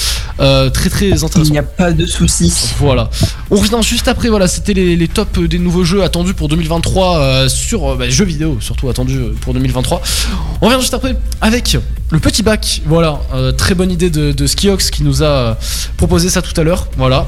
Euh, 0.40 0.70
très 0.70 0.90
très 0.90 1.12
intéressants. 1.12 1.42
Il 1.44 1.52
n'y 1.52 1.58
a 1.58 1.62
pas 1.62 1.92
de 1.92 2.06
soucis. 2.06 2.52
Voilà. 2.78 3.10
On 3.50 3.56
revient 3.56 3.80
juste 3.82 4.08
après. 4.08 4.28
Voilà, 4.28 4.48
c'était 4.48 4.74
les, 4.74 4.96
les 4.96 5.08
tops 5.08 5.38
des 5.40 5.58
nouveaux 5.58 5.84
jeux 5.84 6.02
attendus 6.02 6.34
pour 6.34 6.48
2023 6.48 7.18
euh, 7.18 7.48
sur 7.48 7.96
bah, 7.96 8.08
jeux 8.08 8.24
vidéo, 8.24 8.58
surtout 8.60 8.88
attendus 8.88 9.20
pour 9.40 9.54
2023. 9.54 10.02
On 10.60 10.66
revient 10.66 10.80
juste 10.80 10.94
après 10.94 11.16
avec 11.40 11.76
le 12.10 12.18
petit 12.18 12.42
bac. 12.42 12.82
Voilà, 12.86 13.20
très 13.56 13.74
bonne 13.74 13.90
idée 13.90 14.10
de, 14.10 14.32
de 14.32 14.46
Skiox 14.46 14.90
qui 14.90 15.02
nous 15.02 15.22
a 15.22 15.56
proposé 15.96 16.28
ça 16.28 16.42
tout 16.42 16.58
à 16.60 16.64
l'heure. 16.64 16.88
Voilà. 16.96 17.26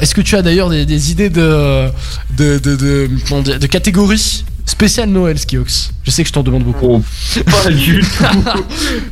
Est-ce 0.00 0.14
que 0.14 0.20
tu 0.20 0.36
as 0.36 0.42
d'ailleurs 0.42 0.70
des, 0.70 0.86
des 0.86 1.10
idées 1.10 1.23
de 1.30 1.88
de, 2.36 2.58
de, 2.58 2.76
de, 3.58 3.66
catégories 3.66 4.44
spéciales 4.66 5.08
Noël, 5.10 5.38
Skiox 5.38 5.92
Je 6.04 6.10
sais 6.10 6.22
que 6.22 6.28
je 6.28 6.32
t'en 6.32 6.42
demande 6.42 6.64
beaucoup. 6.64 7.04
pas 7.44 7.70
du 7.70 8.00
tout. 8.00 8.24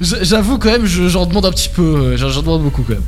J'avoue 0.22 0.58
quand 0.58 0.70
même, 0.70 0.86
je- 0.86 1.08
j'en 1.08 1.26
demande 1.26 1.46
un 1.46 1.50
petit 1.50 1.68
peu. 1.68 1.82
euh, 1.82 2.16
J'en 2.16 2.40
demande 2.42 2.62
beaucoup 2.62 2.82
quand 2.82 2.94
même. 2.94 3.02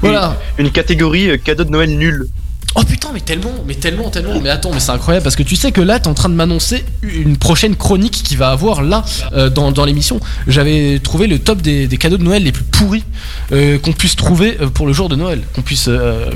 Voilà. 0.00 0.36
Une, 0.58 0.66
une 0.66 0.72
catégorie 0.72 1.30
euh, 1.30 1.36
cadeau 1.36 1.64
de 1.64 1.70
Noël 1.70 1.96
nul. 1.96 2.26
Oh 2.74 2.82
putain, 2.84 3.08
mais 3.12 3.20
tellement, 3.20 3.52
mais 3.66 3.74
tellement, 3.74 4.08
tellement. 4.08 4.40
Mais 4.40 4.48
attends, 4.48 4.70
mais 4.72 4.80
c'est 4.80 4.92
incroyable 4.92 5.24
parce 5.24 5.36
que 5.36 5.42
tu 5.42 5.56
sais 5.56 5.72
que 5.72 5.80
là, 5.82 6.00
t'es 6.00 6.08
en 6.08 6.14
train 6.14 6.30
de 6.30 6.34
m'annoncer 6.34 6.84
une 7.02 7.36
prochaine 7.36 7.76
chronique 7.76 8.22
qui 8.24 8.34
va 8.34 8.50
avoir 8.50 8.82
là 8.82 9.04
euh, 9.34 9.50
dans, 9.50 9.72
dans 9.72 9.84
l'émission. 9.84 10.20
J'avais 10.46 10.98
trouvé 10.98 11.26
le 11.26 11.38
top 11.38 11.60
des, 11.60 11.86
des 11.86 11.96
cadeaux 11.98 12.16
de 12.16 12.22
Noël 12.22 12.42
les 12.42 12.52
plus 12.52 12.64
pourris 12.64 13.04
euh, 13.52 13.78
qu'on 13.78 13.92
puisse 13.92 14.16
trouver 14.16 14.56
euh, 14.60 14.68
pour 14.68 14.86
le 14.86 14.92
jour 14.94 15.08
de 15.10 15.16
Noël. 15.16 15.42
Qu'on 15.54 15.60
puisse, 15.62 15.86
euh, 15.88 16.30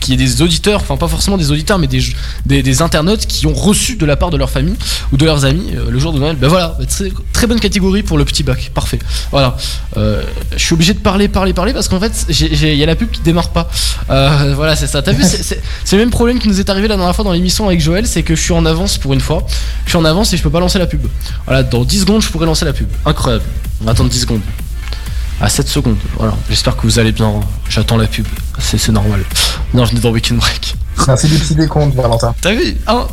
qu'il 0.00 0.10
y 0.10 0.12
ait 0.12 0.16
des 0.26 0.42
auditeurs, 0.42 0.82
enfin 0.82 0.96
pas 0.98 1.08
forcément 1.08 1.38
des 1.38 1.50
auditeurs, 1.50 1.78
mais 1.78 1.86
des, 1.86 2.02
des, 2.44 2.62
des 2.62 2.82
internautes 2.82 3.26
qui 3.26 3.46
ont 3.46 3.54
reçu 3.54 3.96
de 3.96 4.04
la 4.04 4.16
part 4.16 4.30
de 4.30 4.36
leur 4.36 4.50
famille 4.50 4.76
ou 5.12 5.16
de 5.16 5.24
leurs 5.24 5.46
amis 5.46 5.72
le 5.88 5.98
jour 5.98 6.12
de 6.12 6.18
Noël. 6.18 6.36
Ben 6.36 6.48
voilà, 6.48 6.76
ben, 6.78 6.86
très, 6.86 7.10
très 7.32 7.46
bonne 7.46 7.60
catégorie 7.60 8.02
pour 8.02 8.18
le 8.18 8.26
petit 8.26 8.42
bac. 8.42 8.70
Parfait. 8.74 8.98
Voilà. 9.30 9.56
Je 9.96 10.22
suis 10.58 10.74
obligé 10.74 10.92
de 10.92 10.98
parler, 10.98 11.28
parler, 11.28 11.54
parler 11.54 11.72
parce 11.72 11.88
qu'en 11.88 12.00
fait, 12.00 12.26
il 12.28 12.76
y 12.76 12.82
a 12.82 12.86
la 12.86 12.96
pub 12.96 13.10
qui 13.10 13.22
démarre 13.22 13.50
pas. 13.50 13.70
Voilà, 14.08 14.76
c'est 14.76 14.86
ça. 14.86 15.00
T'as 15.02 15.12
vu, 15.12 15.24
c'est- 15.38 15.54
c'est 15.54 15.62
c'est 15.84 15.96
le 15.96 16.02
même 16.02 16.10
problème 16.10 16.38
qui 16.38 16.48
nous 16.48 16.60
est 16.60 16.68
arrivé 16.70 16.88
la 16.88 16.96
dernière 16.96 17.14
fois 17.14 17.24
dans 17.24 17.32
l'émission 17.32 17.66
avec 17.66 17.80
Joël, 17.80 18.06
c'est 18.06 18.22
que 18.22 18.34
je 18.34 18.40
suis 18.40 18.52
en 18.52 18.66
avance 18.66 18.98
pour 18.98 19.12
une 19.12 19.20
fois. 19.20 19.46
Je 19.84 19.90
suis 19.90 19.98
en 19.98 20.04
avance 20.04 20.32
et 20.32 20.36
je 20.36 20.42
peux 20.42 20.50
pas 20.50 20.60
lancer 20.60 20.78
la 20.78 20.86
pub. 20.86 21.06
Voilà, 21.46 21.62
dans 21.62 21.84
10 21.84 22.00
secondes, 22.00 22.22
je 22.22 22.28
pourrais 22.28 22.46
lancer 22.46 22.64
la 22.64 22.72
pub. 22.72 22.88
Incroyable. 23.06 23.44
On 23.80 23.84
va 23.84 23.92
attendre 23.92 24.10
10 24.10 24.20
secondes. 24.20 24.40
À 25.40 25.48
7 25.48 25.68
secondes. 25.68 25.96
Voilà. 26.16 26.34
J'espère 26.48 26.76
que 26.76 26.82
vous 26.82 26.98
allez 26.98 27.12
bien. 27.12 27.32
J'attends 27.68 27.96
la 27.96 28.06
pub. 28.08 28.26
C'est 28.58 28.76
c'est 28.78 28.90
normal. 28.92 29.24
Bienvenue 29.72 30.00
dans 30.00 30.10
Weekend 30.10 30.38
Break. 30.40 30.74
Merci 31.06 31.28
du 31.28 31.36
petit 31.38 31.54
décompte, 31.54 31.94
Valentin. 31.94 32.34
T'as 32.40 32.52
vu? 32.54 32.76
1, 32.88 33.06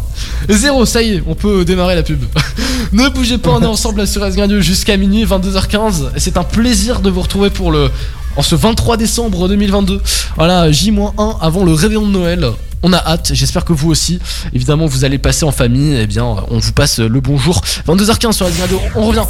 0, 0.50 0.86
ça 0.88 1.04
y 1.04 1.14
est, 1.16 1.24
on 1.28 1.36
peut 1.36 1.64
démarrer 1.64 1.94
la 1.94 2.02
pub. 2.02 2.24
ne 2.94 3.10
bougez 3.10 3.38
pas, 3.38 3.52
on 3.52 3.62
est 3.62 3.66
ensemble 3.68 4.00
là 4.00 4.08
sur 4.08 4.24
Radio 4.24 4.60
jusqu'à 4.60 4.98
minuit, 4.98 5.24
22h15. 5.24 6.10
Et 6.16 6.20
c'est 6.20 6.36
un 6.38 6.44
plaisir 6.44 7.00
de 7.02 7.12
vous 7.12 7.22
retrouver 7.22 7.52
pour 7.52 7.72
le. 7.72 7.92
En 8.38 8.42
ce 8.42 8.56
23 8.56 8.98
décembre 8.98 9.48
2022. 9.48 10.02
Voilà, 10.36 10.72
J-1 10.72 11.38
avant 11.42 11.64
le 11.64 11.74
réveillon 11.74 12.06
de 12.06 12.12
Noël. 12.12 12.52
On 12.84 12.94
a 12.94 12.98
hâte, 12.98 13.32
j'espère 13.34 13.66
que 13.66 13.74
vous 13.74 13.90
aussi. 13.90 14.20
Évidemment, 14.54 14.86
vous 14.86 15.06
allez 15.06 15.18
passer 15.18 15.46
en 15.46 15.52
famille. 15.52 15.96
Eh 16.00 16.06
bien, 16.06 16.26
on 16.26 16.60
vous 16.60 16.72
passe 16.74 17.00
le 17.00 17.20
bonjour. 17.20 17.62
22h15 17.88 18.32
sur 18.34 18.46
Radio, 18.46 18.80
on 18.96 19.06
revient. 19.08 19.24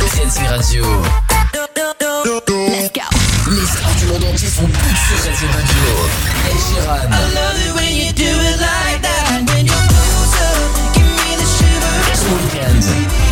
Frenzy 0.00 0.46
Radio. 0.48 0.84
Les 3.48 3.64
stars 3.64 3.94
du 4.00 4.06
monde 4.06 4.24
entier 4.32 4.48
sont 4.48 4.62
toutes 4.62 4.74
sur 4.74 5.16
Frenzy 5.18 5.46
Radio. 5.46 5.82
Ed 6.50 6.58
Sheeran. 6.58 7.10
Smooth 12.16 12.50
Coldplay. 12.50 13.25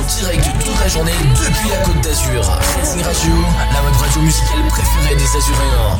En 0.00 0.02
direct 0.02 0.44
toute 0.64 0.80
la 0.80 0.88
journée 0.88 1.12
depuis 1.34 1.68
la 1.68 1.76
Côte 1.78 2.00
d'Azur. 2.00 2.44
Frenzy 2.62 3.02
Radio, 3.02 3.32
la 3.72 3.82
web 3.82 3.96
radio 3.96 4.22
musicale 4.22 4.66
préférée 4.68 5.14
des 5.16 5.36
Azuréens. 5.36 5.98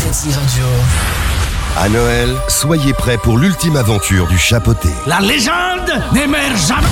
Frenzy 0.00 0.32
Radio. 0.32 1.35
À 1.78 1.90
Noël, 1.90 2.30
soyez 2.48 2.94
prêts 2.94 3.18
pour 3.18 3.36
l'ultime 3.36 3.76
aventure 3.76 4.26
du 4.28 4.38
chapeauté. 4.38 4.88
La 5.06 5.20
légende 5.20 5.92
n'émerge 6.10 6.68
jamais. 6.68 6.86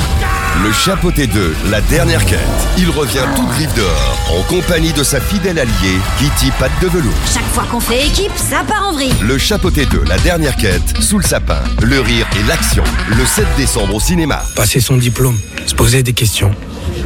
Le 0.62 0.70
chapeauté 0.72 1.26
2, 1.26 1.56
la 1.70 1.80
dernière 1.80 2.22
quête. 2.26 2.38
Il 2.76 2.90
revient 2.90 3.24
tout 3.34 3.46
griffe 3.46 3.74
dehors, 3.74 4.18
en 4.38 4.42
compagnie 4.42 4.92
de 4.92 5.02
sa 5.02 5.20
fidèle 5.20 5.58
alliée, 5.58 5.98
Kitty 6.18 6.50
Patte 6.58 6.78
de 6.82 6.88
Velours. 6.88 7.14
Chaque 7.32 7.46
fois 7.46 7.64
qu'on 7.70 7.80
fait 7.80 8.06
équipe, 8.06 8.30
ça 8.36 8.62
part 8.62 8.88
en 8.90 8.92
vrille. 8.92 9.14
Le 9.22 9.38
chapeauté 9.38 9.86
2, 9.86 10.04
la 10.06 10.18
dernière 10.18 10.56
quête, 10.56 10.82
sous 11.00 11.16
le 11.18 11.24
sapin. 11.24 11.60
Le 11.80 12.00
rire 12.00 12.26
et 12.38 12.46
l'action. 12.46 12.84
Le 13.08 13.24
7 13.24 13.46
décembre 13.56 13.94
au 13.94 14.00
cinéma. 14.00 14.42
Passer 14.54 14.80
son 14.80 14.98
diplôme, 14.98 15.38
se 15.64 15.74
poser 15.74 16.02
des 16.02 16.12
questions, 16.12 16.50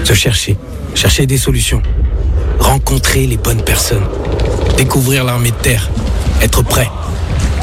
se 0.02 0.14
chercher, 0.14 0.58
chercher 0.96 1.26
des 1.26 1.38
solutions, 1.38 1.82
rencontrer 2.58 3.24
les 3.26 3.36
bonnes 3.36 3.62
personnes, 3.62 4.06
découvrir 4.76 5.22
l'armée 5.22 5.52
de 5.52 5.56
terre, 5.56 5.88
être 6.42 6.62
prêt, 6.62 6.90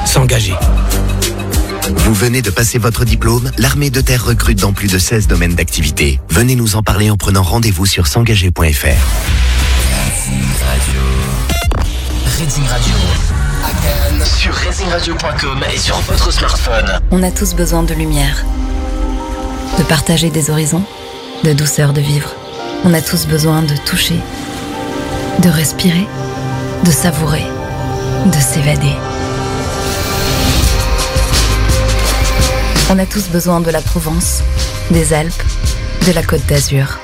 s'engager. 0.06 0.56
Vous 1.98 2.14
venez 2.14 2.42
de 2.42 2.50
passer 2.50 2.78
votre 2.78 3.06
diplôme 3.06 3.52
L'armée 3.58 3.90
de 3.90 4.02
terre 4.02 4.26
recrute 4.26 4.60
dans 4.60 4.74
plus 4.74 4.92
de 4.92 4.98
16 4.98 5.28
domaines 5.28 5.56
d'activité. 5.56 6.20
Venez 6.30 6.56
nous 6.56 6.76
en 6.76 6.84
parler 6.84 7.10
en 7.10 7.18
prenant 7.18 7.44
rendez-vous 7.44 7.86
sur 7.86 8.08
s'engager.fr. 8.08 8.64
Reading 12.38 12.68
Radio. 12.68 12.94
Sur 14.24 14.54
racingradio.com 14.54 15.64
et 15.74 15.78
sur 15.78 16.00
votre 16.02 16.32
smartphone. 16.32 17.00
On 17.12 17.24
a 17.24 17.32
tous 17.32 17.54
besoin 17.56 17.84
de 17.84 17.94
lumière, 17.94 18.46
de 19.78 19.84
partager 19.84 20.30
des 20.30 20.50
horizons, 20.50 20.84
de 21.44 21.54
douceur 21.54 21.94
de 21.94 22.02
vivre. 22.02 22.32
On 22.84 22.94
a 22.94 23.02
tous 23.02 23.26
besoin 23.28 23.62
de 23.62 23.76
toucher, 23.86 24.20
de 25.42 25.50
respirer, 25.50 26.08
de 26.84 26.92
savourer, 26.92 27.46
de 28.26 28.40
s'évader. 28.40 28.94
On 32.92 33.00
a 33.00 33.06
tous 33.08 33.30
besoin 33.30 33.62
de 33.62 33.72
la 33.72 33.82
Provence, 33.82 34.44
des 34.92 35.12
Alpes, 35.12 35.44
de 36.06 36.12
la 36.12 36.22
Côte 36.22 36.46
d'Azur. 36.46 37.00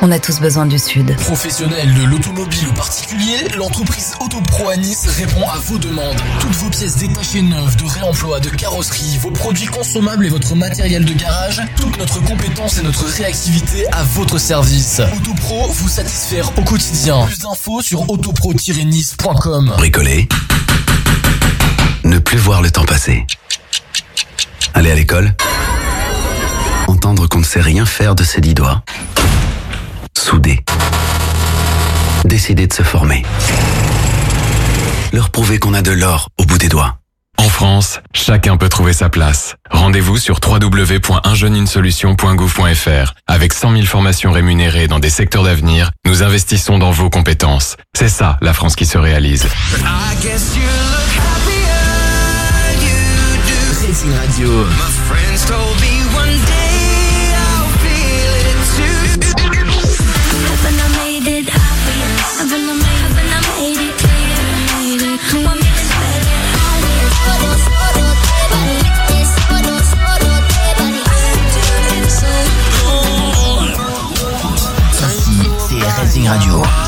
On 0.00 0.12
a 0.12 0.20
tous 0.20 0.38
besoin 0.38 0.64
du 0.64 0.78
Sud. 0.78 1.16
Professionnel 1.16 1.92
de 1.92 2.04
l'automobile 2.04 2.68
ou 2.68 2.72
particulier, 2.72 3.48
l'entreprise 3.56 4.14
Autopro 4.20 4.68
à 4.68 4.76
Nice 4.76 5.08
répond 5.08 5.48
à 5.48 5.58
vos 5.58 5.78
demandes. 5.78 6.20
Toutes 6.38 6.54
vos 6.54 6.70
pièces 6.70 6.98
détachées 6.98 7.42
neuves, 7.42 7.76
de 7.76 7.84
réemploi, 7.84 8.38
de 8.38 8.48
carrosserie, 8.50 9.18
vos 9.20 9.32
produits 9.32 9.66
consommables 9.66 10.26
et 10.26 10.28
votre 10.28 10.54
matériel 10.54 11.04
de 11.04 11.14
garage, 11.14 11.60
toute 11.76 11.98
notre 11.98 12.22
compétence 12.24 12.78
et 12.78 12.82
notre 12.82 13.04
réactivité 13.04 13.88
à 13.90 14.04
votre 14.04 14.38
service. 14.38 15.00
Autopro 15.16 15.66
vous 15.68 15.88
satisfaire 15.88 16.52
au 16.56 16.62
quotidien. 16.62 17.26
Plus 17.26 17.40
d'infos 17.40 17.82
sur 17.82 18.08
autopro-nice.com. 18.08 19.74
Bricoler. 19.78 20.28
Ne 22.04 22.18
plus 22.20 22.38
voir 22.38 22.62
le 22.62 22.70
temps 22.70 22.84
passer. 22.84 23.26
Aller 24.74 24.90
à 24.90 24.94
l'école. 24.94 25.34
Entendre 26.88 27.26
qu'on 27.26 27.40
ne 27.40 27.44
sait 27.44 27.60
rien 27.60 27.84
faire 27.86 28.14
de 28.14 28.24
ses 28.24 28.40
dix 28.40 28.54
doigts. 28.54 28.82
Soudés. 30.16 30.64
Décider 32.24 32.66
de 32.66 32.72
se 32.72 32.82
former. 32.82 33.22
Leur 35.12 35.28
prouver 35.30 35.58
qu'on 35.58 35.74
a 35.74 35.82
de 35.82 35.92
l'or 35.92 36.28
au 36.38 36.44
bout 36.44 36.58
des 36.58 36.68
doigts. 36.68 36.96
En 37.38 37.48
France, 37.48 38.00
chacun 38.14 38.56
peut 38.56 38.68
trouver 38.68 38.92
sa 38.92 39.08
place. 39.08 39.56
Rendez-vous 39.70 40.18
sur 40.18 40.38
www.unjeunesolution.gouv.fr. 40.44 43.14
Avec 43.26 43.52
100 43.52 43.72
000 43.72 43.82
formations 43.84 44.30
rémunérées 44.32 44.86
dans 44.86 45.00
des 45.00 45.10
secteurs 45.10 45.42
d'avenir, 45.42 45.90
nous 46.06 46.22
investissons 46.22 46.78
dans 46.78 46.92
vos 46.92 47.10
compétences. 47.10 47.76
C'est 47.96 48.08
ça, 48.08 48.38
la 48.42 48.54
France 48.54 48.76
qui 48.76 48.86
se 48.86 48.98
réalise. 48.98 49.46
I 49.78 50.14
c'est 54.02 54.10
Racing 76.00 76.28
Radio. 76.28 76.81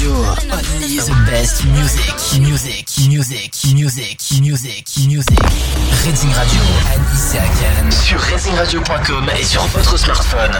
The 0.00 1.12
best 1.26 1.62
music, 1.66 2.40
music, 2.40 2.88
music, 3.06 3.52
music, 3.74 4.18
music, 4.40 4.86
music. 5.06 5.38
Racing 6.06 6.32
Radio. 6.32 6.62
Sur 7.90 8.18
racingradio.com 8.18 9.30
et 9.38 9.44
sur 9.44 9.66
votre 9.66 9.98
smartphone. 9.98 10.56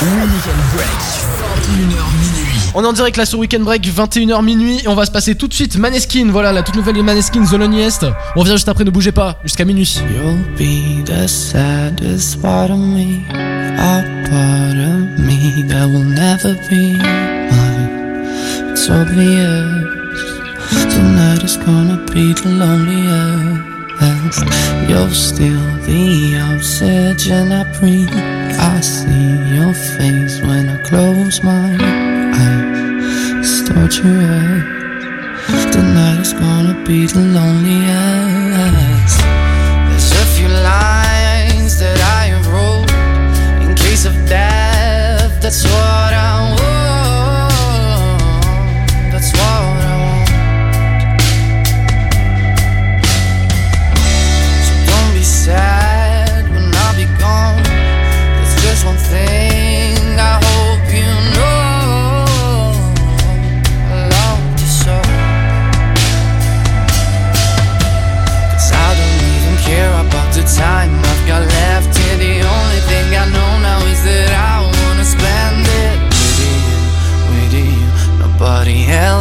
Weekend 0.00 0.62
Break, 0.74 1.02
21h 1.66 2.04
minuit. 2.20 2.51
On 2.74 2.82
est 2.82 2.86
en 2.86 2.92
direct 2.94 3.18
là 3.18 3.26
sur 3.26 3.38
Weekend 3.38 3.64
Break, 3.64 3.86
21h 3.86 4.42
minuit, 4.42 4.80
et 4.82 4.88
on 4.88 4.94
va 4.94 5.04
se 5.04 5.10
passer 5.10 5.34
tout 5.34 5.46
de 5.46 5.52
suite 5.52 5.76
Maneskin, 5.76 6.28
voilà 6.30 6.52
la 6.52 6.62
toute 6.62 6.74
nouvelle 6.74 7.02
Maneskin, 7.02 7.44
The 7.44 7.52
Loneliest. 7.52 8.06
On 8.34 8.40
revient 8.40 8.52
juste 8.52 8.68
après, 8.68 8.84
ne 8.84 8.90
bougez 8.90 9.12
pas, 9.12 9.38
jusqu'à 9.44 9.66
minuit. 9.66 10.00
You'll 10.10 10.38
be 10.56 11.04
the 11.04 11.28
saddest 11.28 12.40
part 12.40 12.70
of 12.70 12.78
me, 12.78 13.20
a 13.76 14.02
part 14.30 14.78
of 14.78 15.18
me 15.18 15.68
that 15.68 15.86
will 15.86 16.02
never 16.02 16.54
be 16.70 16.96
mine. 16.96 18.70
It's 18.70 18.88
obvious 18.88 19.66
tonight 20.94 21.44
is 21.44 21.58
gonna 21.58 21.98
be 22.06 22.32
the 22.32 22.48
loneliest. 22.48 23.72
You're 24.88 25.10
still 25.12 25.60
the 25.86 26.38
oxygen 26.56 27.52
I 27.52 27.64
breathe. 27.78 28.08
I 28.58 28.80
see 28.80 29.36
your 29.54 29.74
face 29.74 30.40
when 30.40 30.70
I 30.70 30.78
close 30.88 31.42
my 31.44 31.76
eyes. 31.78 32.21
It's 33.44 33.68
torture. 33.68 34.62
Tonight 35.72 36.20
is 36.20 36.32
gonna 36.32 36.80
be 36.86 37.06
the 37.06 37.18
loneliest. 37.18 39.18
There's 39.88 40.12
a 40.12 40.26
few 40.36 40.46
lines 40.46 41.76
that 41.80 41.98
I 42.20 42.26
have 42.34 42.46
wrote 42.46 42.88
in 43.64 43.74
case 43.74 44.04
of 44.04 44.14
death. 44.28 45.42
That's 45.42 45.64
what 45.64 46.14
I 46.14 46.50
want. 46.50 46.61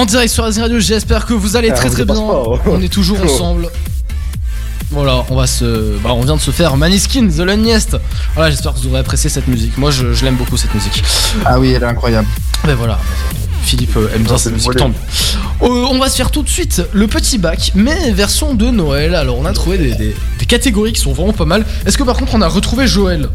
En 0.00 0.06
direct 0.06 0.32
sur 0.32 0.44
Azir 0.44 0.62
Radio, 0.62 0.80
j'espère 0.80 1.26
que 1.26 1.34
vous 1.34 1.56
allez 1.56 1.68
Ah, 1.70 1.74
très 1.74 1.90
très 1.90 2.06
bien. 2.06 2.14
pas, 2.14 2.20
oh. 2.22 2.58
On 2.64 2.80
est 2.80 2.88
toujours 2.88 3.20
ensemble. 3.22 3.68
Voilà, 4.90 5.26
on 5.28 5.36
va 5.36 5.46
se. 5.46 5.98
Bah, 5.98 6.12
on 6.14 6.22
vient 6.22 6.36
de 6.36 6.40
se 6.40 6.50
faire 6.50 6.74
Maniskin, 6.78 7.28
The 7.28 7.40
Loneliest. 7.40 7.98
Voilà, 8.34 8.50
j'espère 8.50 8.72
que 8.72 8.78
vous 8.78 8.86
aurez 8.88 9.00
apprécié 9.00 9.28
cette 9.28 9.46
musique. 9.46 9.76
Moi, 9.76 9.90
je, 9.90 10.14
je 10.14 10.24
l'aime 10.24 10.36
beaucoup 10.36 10.56
cette 10.56 10.72
musique. 10.72 11.04
Ah 11.44 11.60
oui, 11.60 11.72
elle 11.72 11.82
est 11.82 11.86
incroyable. 11.86 12.26
Ben 12.64 12.74
voilà, 12.76 12.98
Philippe 13.62 13.94
euh, 13.98 14.08
aime 14.14 14.22
bien 14.22 14.38
cette 14.38 14.54
musique. 14.54 14.72
Euh, 14.80 14.86
on 15.60 15.98
va 15.98 16.08
se 16.08 16.16
faire 16.16 16.30
tout 16.30 16.42
de 16.42 16.48
suite 16.48 16.80
le 16.94 17.06
petit 17.06 17.36
bac, 17.36 17.72
mais 17.74 18.10
version 18.12 18.54
de 18.54 18.70
Noël. 18.70 19.14
Alors, 19.14 19.36
on 19.38 19.44
a 19.44 19.52
trouvé 19.52 19.76
des, 19.76 19.94
des- 19.96 20.16
des 20.38 20.46
catégories 20.46 20.94
qui 20.94 21.00
sont 21.02 21.12
vraiment 21.12 21.34
pas 21.34 21.44
mal. 21.44 21.66
Est-ce 21.84 21.98
que 21.98 22.04
par 22.04 22.16
contre, 22.16 22.34
on 22.34 22.40
a 22.40 22.48
retrouvé 22.48 22.86
Joël? 22.86 23.28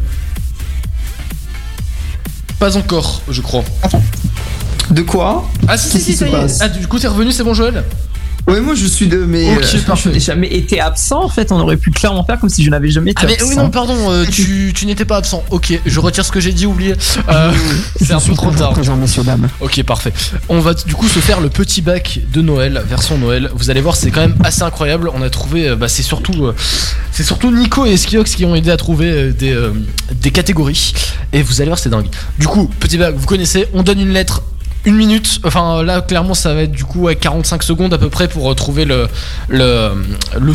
Pas 2.58 2.76
encore, 2.76 3.22
je 3.30 3.40
crois. 3.40 3.62
De 4.90 5.02
quoi 5.02 5.48
Ah, 5.68 5.76
si, 5.76 5.88
si, 5.90 6.00
si, 6.00 6.14
ça 6.16 6.26
y 6.28 6.32
est. 6.32 6.58
Ah, 6.62 6.68
du 6.68 6.86
coup, 6.86 6.98
t'es 6.98 7.08
revenu, 7.08 7.32
c'est 7.32 7.44
bon, 7.44 7.54
Joël? 7.54 7.84
Ouais, 8.48 8.60
moi 8.60 8.76
je 8.76 8.86
suis 8.86 9.08
de, 9.08 9.16
mais 9.24 9.56
Ok, 9.56 9.64
euh, 9.74 9.78
parfait. 9.84 10.08
je 10.10 10.14
n'ai 10.14 10.20
jamais 10.20 10.46
été 10.46 10.78
absent 10.80 11.20
en 11.24 11.28
fait. 11.28 11.50
On 11.50 11.58
aurait 11.58 11.76
pu 11.76 11.90
clairement 11.90 12.22
faire 12.24 12.38
comme 12.38 12.48
si 12.48 12.62
je 12.62 12.70
n'avais 12.70 12.90
jamais 12.90 13.10
été 13.10 13.22
Ah 13.24 13.26
mais 13.26 13.32
absent. 13.34 13.48
oui 13.48 13.56
non 13.56 13.70
pardon 13.70 13.96
euh, 14.12 14.24
tu, 14.30 14.70
tu 14.72 14.86
n'étais 14.86 15.04
pas 15.04 15.16
absent 15.16 15.42
ok 15.50 15.80
je 15.84 15.98
retire 15.98 16.24
ce 16.24 16.30
que 16.30 16.38
j'ai 16.38 16.52
dit 16.52 16.64
oublié 16.64 16.94
Euh, 17.28 17.50
c'est 18.00 18.12
un 18.12 18.20
peu 18.20 18.34
trop 18.34 18.52
tard 18.52 18.70
Présent, 18.70 18.94
messieurs, 18.94 19.24
dames. 19.24 19.48
Ok 19.60 19.82
parfait 19.82 20.12
on 20.48 20.60
va 20.60 20.74
du 20.74 20.94
coup 20.94 21.08
se 21.08 21.18
faire 21.18 21.40
le 21.40 21.48
petit 21.48 21.82
bac 21.82 22.20
de 22.32 22.40
Noël 22.40 22.80
version 22.88 23.18
Noël 23.18 23.50
vous 23.52 23.68
allez 23.70 23.80
voir 23.80 23.96
c'est 23.96 24.12
quand 24.12 24.20
même 24.20 24.36
assez 24.44 24.62
incroyable 24.62 25.10
on 25.12 25.22
a 25.22 25.28
trouvé 25.30 25.70
euh, 25.70 25.74
bah, 25.74 25.88
c'est 25.88 26.04
surtout 26.04 26.44
euh, 26.46 26.54
c'est 27.10 27.24
surtout 27.24 27.50
Nico 27.50 27.84
et 27.84 27.96
Skiox 27.96 28.36
qui 28.36 28.44
ont 28.44 28.54
aidé 28.54 28.70
à 28.70 28.76
trouver 28.76 29.10
euh, 29.10 29.32
des, 29.32 29.50
euh, 29.50 29.72
des 30.22 30.30
catégories 30.30 30.92
et 31.32 31.42
vous 31.42 31.60
allez 31.62 31.70
voir 31.70 31.80
c'est 31.80 31.90
dingue 31.90 32.06
du 32.38 32.46
coup 32.46 32.70
petit 32.78 32.96
bac 32.96 33.16
vous 33.16 33.26
connaissez 33.26 33.66
on 33.74 33.82
donne 33.82 33.98
une 33.98 34.12
lettre 34.12 34.42
une 34.86 34.96
minute, 34.96 35.40
enfin 35.44 35.82
là 35.82 36.00
clairement 36.00 36.34
ça 36.34 36.54
va 36.54 36.62
être 36.62 36.72
du 36.72 36.84
coup 36.84 37.08
à 37.08 37.16
45 37.16 37.62
secondes 37.64 37.92
à 37.92 37.98
peu 37.98 38.08
près 38.08 38.28
pour 38.28 38.50
euh, 38.50 38.54
trouver 38.54 38.84
le, 38.84 39.08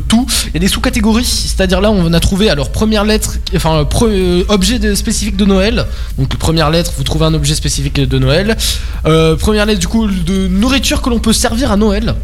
tout. 0.08 0.26
Il 0.48 0.54
y 0.54 0.58
a 0.58 0.60
des 0.60 0.70
sous-catégories, 0.70 1.26
c'est-à-dire 1.26 1.82
là 1.82 1.92
on 1.92 2.12
a 2.14 2.20
trouvé 2.22 2.50
alors 2.50 2.72
première 2.72 3.04
lettre, 3.04 3.36
enfin 3.56 3.86
euh, 4.04 4.44
objet 4.48 4.96
spécifique 4.96 5.36
de 5.36 5.46
Noël. 5.46 5.86
Donc 6.18 6.36
première 6.38 6.70
lettre, 6.70 6.94
vous 6.98 7.04
trouvez 7.04 7.26
un 7.26 7.34
objet 7.34 7.56
spécifique 7.56 7.96
de 8.02 8.20
Noël. 8.20 8.58
Euh, 9.06 9.36
première 9.36 9.66
lettre 9.66 9.82
du 9.82 9.90
coup 9.90 10.08
de 10.08 10.48
nourriture 10.48 11.02
que 11.02 11.10
l'on 11.10 11.20
peut 11.20 11.34
servir 11.34 11.72
à 11.72 11.78
Noël. 11.78 12.16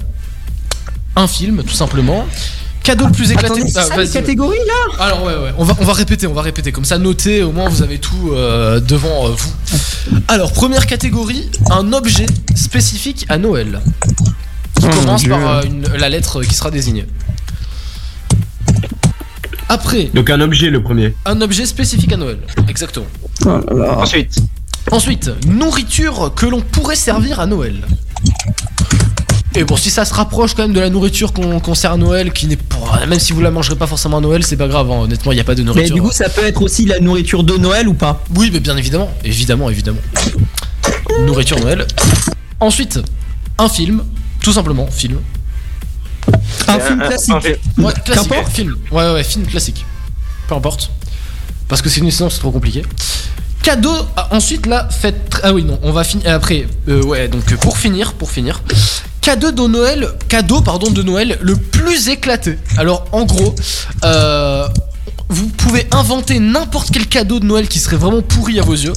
Un 1.18 1.28
film 1.28 1.64
tout 1.64 1.76
simplement. 1.76 2.26
Cadeau 2.88 3.06
le 3.08 3.12
plus 3.12 3.32
éclaté. 3.32 3.54
Attendez, 3.60 3.74
Ah, 3.76 3.84
ça, 3.84 3.96
vas-y, 3.98 4.06
les 4.08 4.12
catégories 4.14 4.58
là 4.66 5.04
alors 5.06 5.24
ouais 5.26 5.34
ouais, 5.36 5.54
on 5.58 5.66
va, 5.66 5.76
on 5.78 5.84
va 5.84 5.92
répéter, 5.92 6.26
on 6.26 6.34
va 6.34 6.42
répéter, 6.42 6.72
comme 6.72 6.86
ça 6.86 6.98
notez, 6.98 7.44
au 7.44 7.52
moins 7.52 7.68
vous 7.68 7.82
avez 7.84 8.00
tout 8.00 8.32
euh, 8.32 8.80
devant 8.80 9.28
euh, 9.28 9.32
vous. 9.32 9.52
Alors 10.30 10.54
première 10.54 10.86
catégorie, 10.88 11.50
un 11.70 11.92
objet 11.92 12.26
spécifique 12.56 13.26
à 13.28 13.38
Noël. 13.38 13.82
Qui 14.80 14.86
Oh, 14.86 14.96
commence 14.96 15.26
par 15.26 15.48
euh, 15.58 15.62
une- 15.64 15.88
la 15.98 16.08
lettre 16.08 16.42
qui 16.44 16.54
sera 16.56 16.72
désignée. 16.72 17.06
Après, 19.68 20.06
Donc 20.14 20.30
un 20.30 20.40
objet 20.40 20.70
le 20.70 20.82
premier. 20.82 21.14
un 21.26 21.42
objet 21.42 21.66
spécifique 21.66 22.14
à 22.14 22.18
Noël, 22.18 22.38
exactement. 22.70 23.08
Oh 23.46 23.60
Ensuite, 23.98 24.38
Ensuite, 24.92 25.30
nourriture 25.46 26.32
que 26.34 26.46
l'on 26.46 26.62
pourrait 26.62 26.96
servir 26.96 27.42
à 27.42 27.46
Noël. 27.48 27.82
Et 29.58 29.64
bon, 29.64 29.76
si 29.76 29.90
ça 29.90 30.06
se 30.06 30.14
rapproche 30.14 30.54
quand 30.54 30.62
même 30.62 30.74
de 30.74 30.80
la 30.80 30.92
nourriture 30.92 31.34
qu'on 31.34 31.60
qu'on 31.60 31.74
sert 31.74 31.92
à 31.92 31.98
Noël, 31.98 32.32
qui 32.32 32.46
n'est 32.46 32.58
pas. 32.58 33.08
Même 33.08 33.20
si 33.20 33.34
vous 33.34 33.42
la 33.42 33.50
mangerez 33.50 33.76
pas 33.76 33.88
forcément 33.88 34.18
à 34.18 34.22
Noël, 34.22 34.44
c'est 34.44 34.56
pas 34.56 34.68
grave, 34.68 34.92
hein. 34.92 35.00
honnêtement, 35.02 35.32
il 35.32 35.36
n'y 35.36 35.42
a 35.42 35.44
pas 35.44 35.56
de 35.56 35.64
Mais 35.64 35.66
nourriture. 35.66 35.96
du 35.96 36.02
coup, 36.04 36.12
ça 36.12 36.30
peut 36.30 36.46
être 36.46 36.62
aussi 36.62 36.86
la 36.86 37.00
nourriture 37.00 37.44
de 37.44 37.58
Noël 37.58 37.88
ou 37.88 37.96
pas? 37.96 38.24
Oui, 38.36 38.52
mais 38.54 38.60
bien 38.60 38.78
évidemment, 38.78 39.10
évidemment, 39.24 39.72
évidemment. 39.72 39.98
Nourriture 41.26 41.60
Noël. 41.60 41.88
Ensuite, 42.60 43.00
un 43.58 43.68
film, 43.68 44.04
tout 44.44 44.54
simplement, 44.54 44.86
film. 44.92 45.18
Un 46.68 46.80
film 46.80 47.00
classique. 47.00 47.34
Ouais, 47.80 47.94
classique. 48.06 48.32
Film. 48.54 48.76
Ouais, 48.92 49.06
ouais, 49.06 49.14
ouais, 49.14 49.24
film 49.24 49.48
classique. 49.48 49.84
Peu 50.48 50.54
importe. 50.54 50.92
Parce 51.68 51.82
que 51.82 51.90
sinon, 51.90 52.12
c'est 52.12 52.40
trop 52.40 52.52
compliqué. 52.52 52.84
Cadeau. 53.68 53.98
ah, 54.16 54.30
ensuite, 54.32 54.66
là, 54.66 54.88
faites. 54.90 55.42
Ah 55.44 55.52
oui, 55.52 55.66
non, 55.66 55.78
on 55.84 55.92
va 55.92 56.06
finir. 56.06 56.32
Après, 56.32 56.66
euh, 56.88 57.04
ouais, 57.04 57.28
donc 57.28 57.52
euh, 57.52 57.58
pour 57.58 57.78
finir, 57.78 58.14
pour 58.14 58.32
finir. 58.32 58.64
Cadeau 59.20 59.52
de 59.52 59.68
Noël, 59.68 60.08
cadeau 60.30 60.62
pardon 60.62 60.90
de 60.90 61.04
Noël 61.04 61.38
le 61.42 61.58
plus 61.58 62.08
éclaté. 62.08 62.58
Alors 62.78 63.04
en 63.12 63.26
gros, 63.26 63.54
euh, 64.06 64.70
vous 65.28 65.48
pouvez 65.50 65.86
inventer 65.92 66.40
n'importe 66.40 66.92
quel 66.94 67.08
cadeau 67.08 67.42
de 67.42 67.46
Noël 67.46 67.68
qui 67.68 67.80
serait 67.80 67.98
vraiment 67.98 68.22
pourri 68.22 68.58
à 68.58 68.62
vos 68.62 68.72
yeux. 68.72 68.94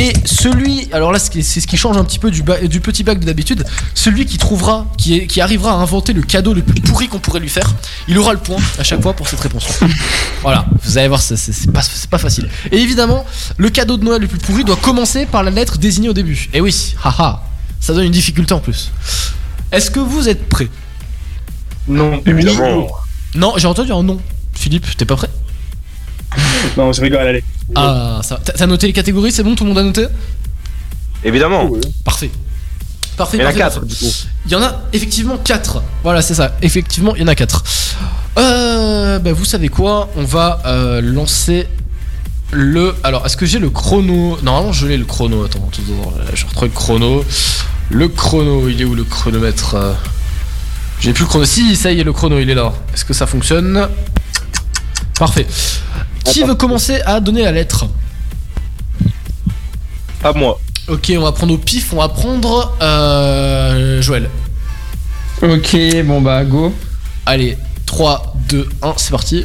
Et 0.00 0.12
celui, 0.24 0.88
alors 0.92 1.10
là 1.10 1.18
c'est 1.18 1.42
ce 1.42 1.66
qui 1.66 1.76
change 1.76 1.96
un 1.96 2.04
petit 2.04 2.20
peu 2.20 2.30
du, 2.30 2.44
ba- 2.44 2.60
du 2.60 2.80
petit 2.80 3.02
bac 3.02 3.18
de 3.18 3.26
d'habitude, 3.26 3.64
celui 3.94 4.26
qui 4.26 4.38
trouvera, 4.38 4.86
qui, 4.96 5.16
est- 5.16 5.26
qui 5.26 5.40
arrivera 5.40 5.72
à 5.72 5.74
inventer 5.74 6.12
le 6.12 6.22
cadeau 6.22 6.54
le 6.54 6.62
plus 6.62 6.80
pourri 6.80 7.08
qu'on 7.08 7.18
pourrait 7.18 7.40
lui 7.40 7.48
faire, 7.48 7.74
il 8.06 8.16
aura 8.16 8.32
le 8.32 8.38
point 8.38 8.58
à 8.78 8.84
chaque 8.84 9.02
fois 9.02 9.14
pour 9.14 9.26
cette 9.28 9.40
réponse. 9.40 9.66
voilà, 10.42 10.66
vous 10.84 10.98
allez 10.98 11.08
voir, 11.08 11.20
c'est- 11.20 11.36
c'est 11.36 11.52
c'est 11.52 11.72
pas, 11.72 11.82
c'est 11.82 12.08
pas 12.08 12.18
facile. 12.18 12.48
Et 12.70 12.78
évidemment, 12.78 13.24
le 13.56 13.70
cadeau 13.70 13.96
de 13.96 14.04
Noël 14.04 14.22
le 14.22 14.28
plus 14.28 14.38
pourri 14.38 14.62
doit 14.62 14.76
commencer 14.76 15.26
par 15.26 15.42
la 15.42 15.50
lettre 15.50 15.78
désignée 15.78 16.08
au 16.08 16.12
début. 16.14 16.48
Et 16.52 16.60
oui, 16.60 16.94
haha, 17.02 17.42
ça 17.80 17.92
donne 17.92 18.04
une 18.04 18.12
difficulté 18.12 18.54
en 18.54 18.60
plus. 18.60 18.92
Est-ce 19.72 19.90
que 19.90 20.00
vous 20.00 20.28
êtes 20.28 20.48
prêts? 20.48 20.68
Non, 21.88 22.20
évidemment. 22.24 22.86
Non, 23.34 23.54
j'ai 23.56 23.66
entendu 23.66 23.90
un 23.92 24.02
non. 24.04 24.20
Philippe, 24.54 24.96
t'es 24.96 25.04
pas 25.04 25.16
prêt? 25.16 25.28
Non, 26.76 26.92
je 26.92 27.00
rigole, 27.00 27.20
allez. 27.26 27.44
Ah, 27.74 28.20
ça. 28.22 28.38
T'as 28.42 28.52
t'as 28.52 28.66
noté 28.66 28.86
les 28.86 28.92
catégories, 28.92 29.32
c'est 29.32 29.42
bon, 29.42 29.54
tout 29.54 29.64
le 29.64 29.68
monde 29.70 29.78
a 29.78 29.82
noté? 29.82 30.06
Évidemment. 31.24 31.70
Parfait. 32.04 32.30
Parfait. 33.16 33.38
Il 33.38 33.40
y 33.40 33.44
en 33.44 33.48
a 33.48 33.52
parfait, 33.52 33.58
4 33.58 33.80
parfait. 33.80 33.86
du 33.86 33.94
coup. 33.96 34.12
Il 34.46 34.52
y 34.52 34.54
en 34.54 34.62
a 34.62 34.82
effectivement 34.92 35.36
4. 35.38 35.82
Voilà, 36.02 36.22
c'est 36.22 36.34
ça. 36.34 36.56
Effectivement, 36.62 37.14
il 37.16 37.22
y 37.22 37.24
en 37.24 37.28
a 37.28 37.34
4. 37.34 37.64
Euh, 38.38 39.18
bah, 39.18 39.32
vous 39.32 39.44
savez 39.44 39.68
quoi? 39.68 40.08
On 40.16 40.22
va 40.24 40.62
euh, 40.66 41.00
lancer 41.00 41.66
le. 42.52 42.94
Alors, 43.02 43.26
est-ce 43.26 43.36
que 43.36 43.46
j'ai 43.46 43.58
le 43.58 43.70
chrono? 43.70 44.38
Normalement, 44.42 44.72
je 44.72 44.86
l'ai 44.86 44.96
le 44.96 45.04
chrono. 45.04 45.44
Attends, 45.44 45.68
attends, 45.68 45.82
attends, 45.82 46.34
je 46.34 46.46
retrouve 46.46 46.68
le 46.68 46.74
chrono. 46.74 47.24
Le 47.90 48.08
chrono, 48.08 48.68
il 48.68 48.80
est 48.80 48.84
où 48.84 48.94
le 48.94 49.04
chronomètre 49.04 49.74
Euh, 49.74 49.92
J'ai 51.00 51.12
plus 51.12 51.24
le 51.24 51.28
chrono. 51.28 51.44
Si, 51.44 51.74
ça 51.74 51.90
y 51.90 51.98
est, 52.00 52.04
le 52.04 52.12
chrono, 52.12 52.38
il 52.38 52.48
est 52.50 52.54
là. 52.54 52.72
Est-ce 52.94 53.04
que 53.04 53.14
ça 53.14 53.26
fonctionne? 53.26 53.88
Parfait. 55.18 55.46
Qui 56.24 56.42
veut 56.44 56.54
commencer 56.54 57.00
à 57.06 57.20
donner 57.20 57.42
la 57.42 57.52
lettre 57.52 57.86
Pas 60.20 60.32
moi. 60.32 60.60
Ok, 60.88 61.12
on 61.16 61.20
va 61.22 61.32
prendre 61.32 61.54
au 61.54 61.58
pif, 61.58 61.92
on 61.92 61.96
va 61.96 62.08
prendre 62.08 62.74
euh, 62.80 64.00
Joël. 64.02 64.28
Ok, 65.42 65.76
bon 66.04 66.20
bah 66.20 66.44
go. 66.44 66.74
Allez, 67.26 67.56
3, 67.86 68.34
2, 68.48 68.68
1, 68.82 68.94
c'est 68.96 69.10
parti. 69.10 69.44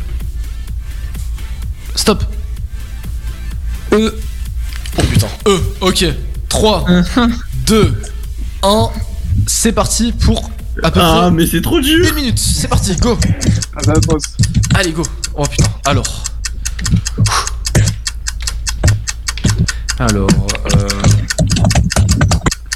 Stop. 1.96 2.24
E. 3.92 4.16
Oh 4.98 5.02
putain. 5.04 5.28
E, 5.48 5.60
ok. 5.82 6.06
3, 6.50 6.86
2, 7.68 8.02
1, 8.64 8.90
c'est 9.48 9.72
parti 9.74 10.12
pour 10.14 10.50
à 10.82 10.90
peu 10.92 11.00
Ah, 11.04 11.18
près 11.24 11.32
mais 11.32 11.46
c'est 11.46 11.62
trop 11.62 11.80
dur. 11.80 12.08
une 12.08 12.16
minute. 12.16 12.40
C'est 12.40 12.68
parti, 12.68 12.96
go. 12.96 13.18
Allez, 14.76 14.92
go. 14.92 15.04
Oh 15.36 15.44
putain. 15.46 15.70
Alors. 15.86 16.24
Alors. 20.00 20.30
Euh... 20.76 20.88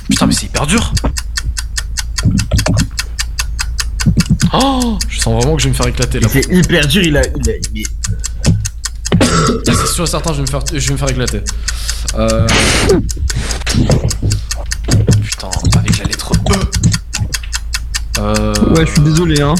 Putain, 0.09 0.25
mais 0.27 0.33
c'est 0.33 0.45
hyper 0.45 0.65
dur. 0.67 0.93
Oh, 4.53 4.97
je 5.09 5.19
sens 5.19 5.33
vraiment 5.33 5.55
que 5.55 5.61
je 5.61 5.67
vais 5.67 5.71
me 5.71 5.75
faire 5.75 5.87
éclater 5.87 6.19
là. 6.19 6.29
C'est 6.31 6.47
hyper 6.51 6.87
dur, 6.87 7.03
il 7.03 7.17
a. 7.17 7.21
Il 7.21 7.49
a 7.49 7.53
il 7.73 7.85
Ah, 9.19 9.73
c'est 9.73 9.87
sûr 9.87 10.05
et 10.05 10.07
certain, 10.07 10.31
je 10.31 10.37
vais 10.37 10.43
me 10.43 10.47
faire, 10.47 10.61
je 10.73 10.87
vais 10.87 10.93
me 10.93 10.97
faire 10.97 11.09
éclater. 11.09 11.41
Euh... 12.15 12.47
Putain, 15.21 15.49
avec 15.77 15.97
la 15.97 16.05
lettre 16.05 16.31
E. 16.33 16.71
Euh... 18.19 18.53
Ouais, 18.73 18.85
je 18.85 18.91
suis 18.91 19.01
désolé, 19.01 19.41
hein. 19.41 19.55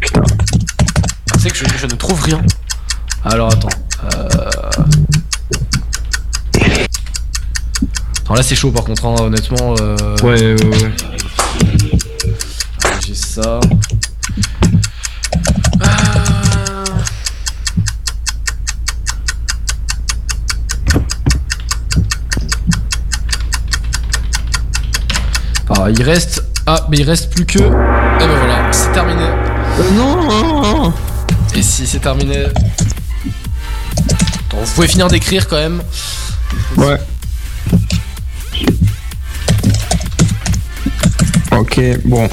Tu 0.00 0.12
sais 1.44 1.50
que 1.50 1.56
je, 1.58 1.78
je 1.78 1.86
ne 1.86 1.94
trouve 1.96 2.22
rien. 2.22 2.40
Alors 3.24 3.52
attends. 3.52 3.68
Euh... 4.14 4.28
Attends, 8.22 8.34
là 8.34 8.42
c'est 8.42 8.54
chaud 8.54 8.70
par 8.70 8.84
contre, 8.84 9.04
hein, 9.04 9.14
honnêtement. 9.20 9.74
Euh... 9.80 10.16
Ouais, 10.22 10.54
ouais, 10.54 10.64
ouais. 10.64 10.92
Ah, 12.84 12.88
J'ai 13.06 13.14
ça. 13.14 13.40
Euh, 13.40 13.60
Ah, 25.68 25.90
il 25.90 26.02
reste. 26.02 26.42
Ah, 26.66 26.86
mais 26.88 26.98
il 26.98 27.04
reste 27.08 27.30
plus 27.34 27.44
que. 27.44 27.58
Et 27.58 27.60
ben 27.60 28.38
voilà, 28.38 28.72
c'est 28.72 28.92
terminé. 28.92 29.24
Euh, 29.24 29.90
non, 29.92 30.22
non, 30.22 30.62
non. 30.62 30.92
Et 31.54 31.62
si 31.62 31.86
c'est 31.86 32.00
terminé. 32.00 32.46
Attends, 32.46 32.60
vous 34.62 34.72
pouvez 34.74 34.88
finir 34.88 35.08
d'écrire 35.08 35.48
quand 35.48 35.56
même. 35.56 35.82
Ouais. 36.76 36.98
Ok, 41.52 41.80
bon. 42.04 42.28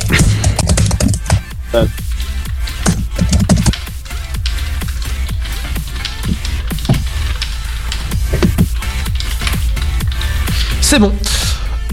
C'est 10.81 10.99
bon. 10.99 11.13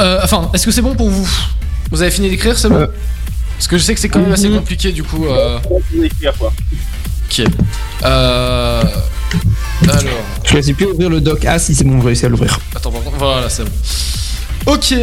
Euh, 0.01 0.20
enfin, 0.24 0.51
est-ce 0.55 0.65
que 0.65 0.73
c'est 0.73 0.82
bon 0.82 0.97
pour 0.97 1.09
vous? 1.09 1.28
Vous 1.90 2.03
avez 2.03 2.11
fini 2.11 2.31
d'écrire, 2.31 2.59
c'est 2.59 2.69
bon? 2.69 2.89
Parce 3.57 3.69
que 3.69 3.78
je 3.78 3.85
sais 3.85 3.95
que 3.95 4.01
c'est 4.01 4.09
quand 4.09 4.20
même 4.20 4.32
assez 4.32 4.49
compliqué 4.49 4.93
du 4.93 5.03
coup. 5.03 5.27
Euh... 5.27 5.59
Ok. 7.39 7.47
Euh... 8.05 8.82
Alors. 9.82 10.02
Je 10.44 10.56
ne 10.56 10.62
sais 10.62 10.73
plus 10.74 10.86
ouvrir 10.86 11.10
le 11.10 11.20
doc 11.20 11.44
A 11.44 11.59
si 11.59 11.74
c'est 11.74 11.85
bon, 11.85 12.01
je 12.01 12.06
vais 12.06 12.12
essayer 12.12 12.27
à 12.27 12.31
l'ouvrir. 12.31 12.59
Attends, 12.74 12.93
voilà, 13.19 13.48
c'est 13.48 13.65
bon. 13.65 13.70
Ok, 14.66 14.94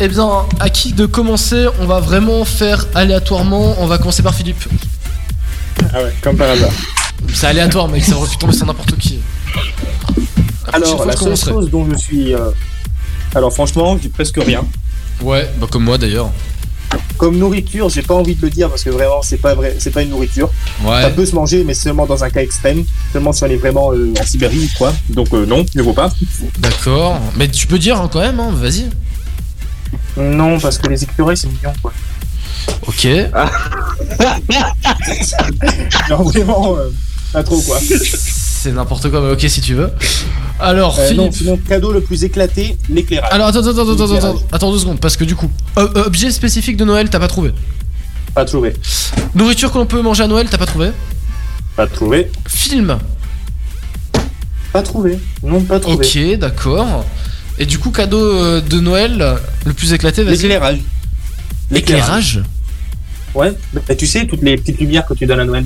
eh 0.00 0.08
bien, 0.08 0.30
à 0.58 0.70
qui 0.70 0.92
de 0.92 1.06
commencer 1.06 1.66
On 1.80 1.86
va 1.86 2.00
vraiment 2.00 2.44
faire 2.44 2.86
aléatoirement. 2.94 3.76
On 3.78 3.86
va 3.86 3.98
commencer 3.98 4.22
par 4.22 4.34
Philippe. 4.34 4.64
Ah 5.92 6.02
ouais, 6.02 6.12
comme 6.22 6.36
par 6.36 6.50
hasard. 6.50 6.70
C'est 7.32 7.46
aléatoire, 7.46 7.88
mec, 7.88 8.02
ça 8.04 8.16
aurait 8.16 8.28
pu 8.28 8.36
tomber 8.36 8.52
sur 8.52 8.66
n'importe 8.66 8.96
qui. 8.98 9.20
La 10.66 10.74
Alors, 10.74 11.04
la 11.06 11.12
je 11.12 11.18
seule 11.18 11.36
chose 11.36 11.70
dont 11.70 11.86
je 11.90 11.96
suis. 11.96 12.34
euh, 12.34 12.50
Alors, 13.34 13.52
franchement, 13.52 13.98
j'ai 14.02 14.08
presque 14.08 14.38
rien. 14.44 14.64
Ouais, 15.20 15.48
bah 15.58 15.66
comme 15.70 15.84
moi 15.84 15.98
d'ailleurs. 15.98 16.30
Comme 17.16 17.38
nourriture, 17.38 17.88
j'ai 17.88 18.02
pas 18.02 18.14
envie 18.14 18.34
de 18.34 18.42
le 18.42 18.50
dire 18.50 18.68
parce 18.68 18.82
que 18.82 18.90
vraiment, 18.90 19.22
c'est 19.22 19.36
pas 19.36 19.54
vrai, 19.54 19.76
c'est 19.78 19.90
pas 19.90 20.02
une 20.02 20.10
nourriture. 20.10 20.50
Ouais. 20.84 21.02
Ça 21.02 21.10
peut 21.10 21.24
se 21.24 21.34
manger, 21.34 21.64
mais 21.64 21.74
seulement 21.74 22.06
dans 22.06 22.24
un 22.24 22.30
cas 22.30 22.42
extrême. 22.42 22.84
Seulement 23.12 23.32
si 23.32 23.44
on 23.44 23.48
est 23.48 23.56
vraiment 23.56 23.92
euh, 23.92 24.12
en 24.20 24.24
Sibérie 24.24 24.64
ou 24.64 24.78
quoi. 24.78 24.92
Donc, 25.10 25.28
euh, 25.32 25.46
non, 25.46 25.64
ne 25.74 25.82
vaut 25.82 25.92
pas. 25.92 26.10
D'accord. 26.58 27.18
Mais 27.36 27.48
tu 27.48 27.66
peux 27.66 27.78
dire 27.78 28.00
hein, 28.00 28.08
quand 28.12 28.20
même, 28.20 28.40
hein, 28.40 28.50
vas-y. 28.52 28.88
Non, 30.16 30.58
parce 30.58 30.78
que 30.78 30.88
les 30.88 31.02
écureuils, 31.02 31.36
c'est 31.36 31.48
mignon, 31.48 31.72
quoi. 31.80 31.92
Ok. 32.86 33.06
Genre, 36.08 36.22
vraiment, 36.24 36.76
euh, 36.76 36.90
pas 37.32 37.42
trop, 37.42 37.60
quoi. 37.60 37.78
C'est 38.62 38.70
n'importe 38.70 39.10
quoi, 39.10 39.20
mais 39.20 39.32
ok 39.32 39.44
si 39.48 39.60
tu 39.60 39.74
veux. 39.74 39.90
Alors, 40.60 40.96
Euh, 40.96 41.12
non, 41.14 41.32
sinon, 41.32 41.56
cadeau 41.56 41.90
le 41.90 42.00
plus 42.00 42.22
éclaté, 42.22 42.76
l'éclairage. 42.88 43.32
Alors 43.32 43.48
attends, 43.48 43.58
attends, 43.66 43.72
attends, 43.72 44.04
attends, 44.04 44.14
attends, 44.14 44.42
attends 44.52 44.70
deux 44.72 44.78
secondes, 44.78 45.00
parce 45.00 45.16
que 45.16 45.24
du 45.24 45.34
coup, 45.34 45.50
euh, 45.78 45.88
euh, 45.96 46.04
objet 46.04 46.30
spécifique 46.30 46.76
de 46.76 46.84
Noël, 46.84 47.10
t'as 47.10 47.18
pas 47.18 47.26
trouvé. 47.26 47.50
Pas 48.36 48.44
trouvé. 48.44 48.72
Nourriture 49.34 49.72
que 49.72 49.78
l'on 49.78 49.86
peut 49.86 50.00
manger 50.00 50.22
à 50.22 50.28
Noël, 50.28 50.46
t'as 50.48 50.58
pas 50.58 50.66
trouvé. 50.66 50.92
Pas 51.74 51.88
trouvé. 51.88 52.30
Film. 52.46 52.98
Pas 54.72 54.82
trouvé. 54.82 55.18
Non, 55.42 55.60
pas 55.62 55.80
trouvé. 55.80 55.96
Ok, 56.06 56.38
d'accord. 56.38 57.04
Et 57.58 57.66
du 57.66 57.80
coup, 57.80 57.90
cadeau 57.90 58.20
euh, 58.20 58.60
de 58.60 58.78
Noël, 58.78 59.38
le 59.66 59.72
plus 59.72 59.92
éclaté, 59.92 60.22
vas-y. 60.22 60.36
L'éclairage. 60.36 60.78
L'éclairage 61.72 62.42
Ouais. 63.34 63.52
Bah, 63.72 63.96
tu 63.96 64.06
sais, 64.06 64.24
toutes 64.24 64.42
les 64.42 64.56
petites 64.56 64.78
lumières 64.78 65.04
que 65.04 65.14
tu 65.14 65.26
donnes 65.26 65.40
à 65.40 65.44
Noël 65.44 65.64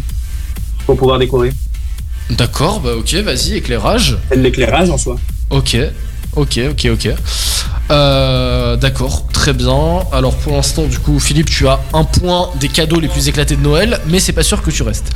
pour 0.86 0.96
pouvoir 0.96 1.18
décorer. 1.18 1.52
D'accord, 2.30 2.80
bah 2.80 2.90
ok, 2.96 3.14
vas-y, 3.16 3.54
éclairage. 3.54 4.18
C'est 4.30 4.36
de 4.36 4.42
l'éclairage 4.42 4.90
en 4.90 4.98
soi. 4.98 5.16
Ok, 5.50 5.76
ok, 6.34 6.60
ok, 6.70 6.88
ok. 6.92 7.08
Euh, 7.90 8.76
D'accord, 8.76 9.26
très 9.32 9.52
bien. 9.52 10.00
Alors 10.12 10.34
pour 10.36 10.52
l'instant, 10.54 10.86
du 10.86 10.98
coup, 10.98 11.20
Philippe, 11.20 11.48
tu 11.48 11.68
as 11.68 11.78
un 11.92 12.02
point 12.04 12.50
des 12.58 12.68
cadeaux 12.68 12.98
les 12.98 13.08
plus 13.08 13.28
éclatés 13.28 13.54
de 13.56 13.62
Noël, 13.62 14.00
mais 14.08 14.18
c'est 14.18 14.32
pas 14.32 14.42
sûr 14.42 14.60
que 14.62 14.70
tu 14.70 14.82
restes. 14.82 15.10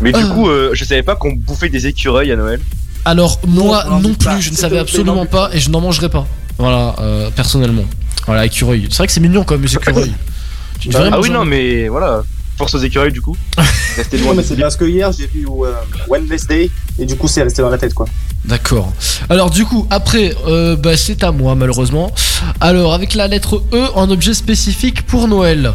Mais 0.00 0.12
du 0.12 0.20
Euh. 0.22 0.28
coup, 0.28 0.48
euh, 0.48 0.70
je 0.72 0.84
savais 0.84 1.02
pas 1.02 1.16
qu'on 1.16 1.32
bouffait 1.32 1.68
des 1.68 1.86
écureuils 1.86 2.30
à 2.30 2.36
Noël. 2.36 2.60
Alors 3.04 3.40
moi 3.46 3.84
non 4.00 4.14
plus, 4.14 4.24
pas. 4.26 4.40
je 4.40 4.50
ne 4.50 4.56
savais 4.56 4.78
absolument 4.78 5.26
pas 5.26 5.50
et 5.52 5.58
je 5.60 5.70
n'en 5.70 5.80
mangerai 5.80 6.08
pas. 6.08 6.26
Voilà, 6.58 6.94
euh, 7.00 7.30
personnellement. 7.30 7.84
Voilà, 8.26 8.46
écureuil. 8.46 8.86
C'est 8.90 8.98
vrai 8.98 9.06
que 9.06 9.12
c'est 9.12 9.20
mignon 9.20 9.44
quand 9.44 9.54
même, 9.54 9.64
les 9.64 9.74
écureuils. 9.74 10.12
tu 10.80 10.90
ah 10.94 11.20
oui, 11.20 11.30
non, 11.30 11.44
mais 11.44 11.88
voilà. 11.88 12.22
Force 12.58 12.74
aux 12.74 12.78
écureuils, 12.78 13.12
du 13.12 13.20
coup. 13.20 13.36
Restez 13.96 14.18
loin 14.18 14.28
Non, 14.30 14.36
mais 14.36 14.42
c'est 14.42 14.56
parce 14.56 14.76
que 14.76 14.84
hier, 14.84 15.10
j'ai 15.12 15.26
vu 15.26 15.46
euh, 15.46 15.72
Wednesday 16.08 16.70
et 16.98 17.04
du 17.06 17.16
coup, 17.16 17.28
c'est 17.28 17.42
resté 17.42 17.62
dans 17.62 17.70
la 17.70 17.78
tête, 17.78 17.94
quoi. 17.94 18.06
D'accord. 18.44 18.92
Alors 19.28 19.50
du 19.50 19.64
coup, 19.64 19.86
après, 19.90 20.32
euh, 20.46 20.76
bah, 20.76 20.96
c'est 20.96 21.24
à 21.24 21.32
moi 21.32 21.54
malheureusement. 21.56 22.12
Alors 22.60 22.94
avec 22.94 23.14
la 23.14 23.26
lettre 23.26 23.62
E, 23.72 23.86
un 23.96 24.08
objet 24.10 24.34
spécifique 24.34 25.02
pour 25.02 25.26
Noël. 25.26 25.72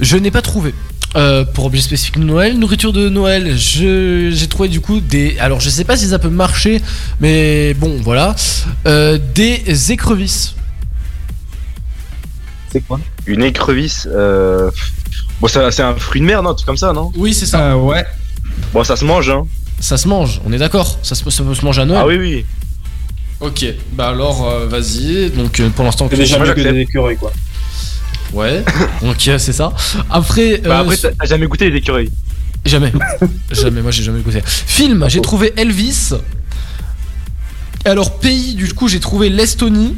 Je 0.00 0.16
n'ai 0.16 0.30
pas 0.30 0.40
trouvé. 0.40 0.74
Euh, 1.16 1.44
pour 1.44 1.66
objet 1.66 1.80
spécifique 1.82 2.18
de 2.18 2.24
Noël, 2.24 2.58
nourriture 2.58 2.92
de 2.92 3.08
Noël, 3.08 3.56
je- 3.58 4.30
j'ai 4.32 4.46
trouvé 4.46 4.68
du 4.70 4.80
coup 4.80 5.00
des. 5.00 5.36
Alors 5.38 5.60
je 5.60 5.68
sais 5.70 5.84
pas 5.84 5.96
si 5.96 6.06
ça 6.08 6.18
peut 6.18 6.28
marcher, 6.30 6.80
mais 7.20 7.74
bon 7.74 7.98
voilà. 8.02 8.34
Euh, 8.86 9.18
des 9.34 9.92
écrevisses. 9.92 10.54
C'est 12.72 12.80
quoi? 12.86 13.00
Une 13.26 13.42
écrevisse. 13.42 14.08
Euh... 15.38 15.40
Bon, 15.40 15.48
ça, 15.48 15.70
c'est 15.70 15.82
un 15.82 15.94
fruit 15.94 16.20
de 16.20 16.26
mer, 16.26 16.42
non 16.42 16.50
Un 16.50 16.54
truc 16.54 16.66
comme 16.66 16.76
ça, 16.76 16.92
non 16.92 17.12
Oui, 17.16 17.32
c'est 17.34 17.46
ça. 17.46 17.76
ouais. 17.76 18.04
Bon, 18.72 18.82
ça 18.84 18.96
se 18.96 19.04
mange, 19.04 19.30
hein. 19.30 19.46
Ça 19.80 19.96
se 19.96 20.08
mange, 20.08 20.40
on 20.44 20.52
est 20.52 20.58
d'accord 20.58 20.98
ça 21.02 21.14
se, 21.14 21.28
ça 21.30 21.44
peut 21.44 21.54
se 21.54 21.64
manger 21.64 21.82
à 21.82 21.84
Noël 21.84 22.00
Ah 22.02 22.06
oui, 22.08 22.16
oui. 22.18 22.46
Ok, 23.40 23.64
bah 23.92 24.08
alors 24.08 24.48
euh, 24.48 24.66
vas-y. 24.66 25.30
Donc 25.30 25.60
euh, 25.60 25.70
pour 25.70 25.84
l'instant, 25.84 26.08
C'est 26.10 26.16
déjà 26.16 26.40
mieux 26.40 26.52
que 26.52 26.60
des 26.60 26.80
écureuils, 26.80 27.16
quoi. 27.16 27.32
Ouais, 28.32 28.64
ok, 29.02 29.30
c'est 29.38 29.52
ça. 29.52 29.72
Après, 30.10 30.58
Bah, 30.58 30.80
euh, 30.80 30.82
après, 30.82 30.96
t'as 30.96 31.10
t'as 31.12 31.26
jamais 31.26 31.46
goûté 31.46 31.70
les 31.70 31.76
écureuils 31.78 32.10
Jamais. 32.66 32.92
jamais, 33.52 33.80
moi 33.80 33.92
j'ai 33.92 34.02
jamais 34.02 34.20
goûté. 34.20 34.42
Film, 34.44 35.06
j'ai 35.08 35.20
trouvé 35.20 35.52
Elvis. 35.56 36.10
Alors, 37.84 38.18
pays, 38.18 38.54
du 38.54 38.74
coup, 38.74 38.88
j'ai 38.88 38.98
trouvé 39.00 39.28
l'Estonie. 39.30 39.94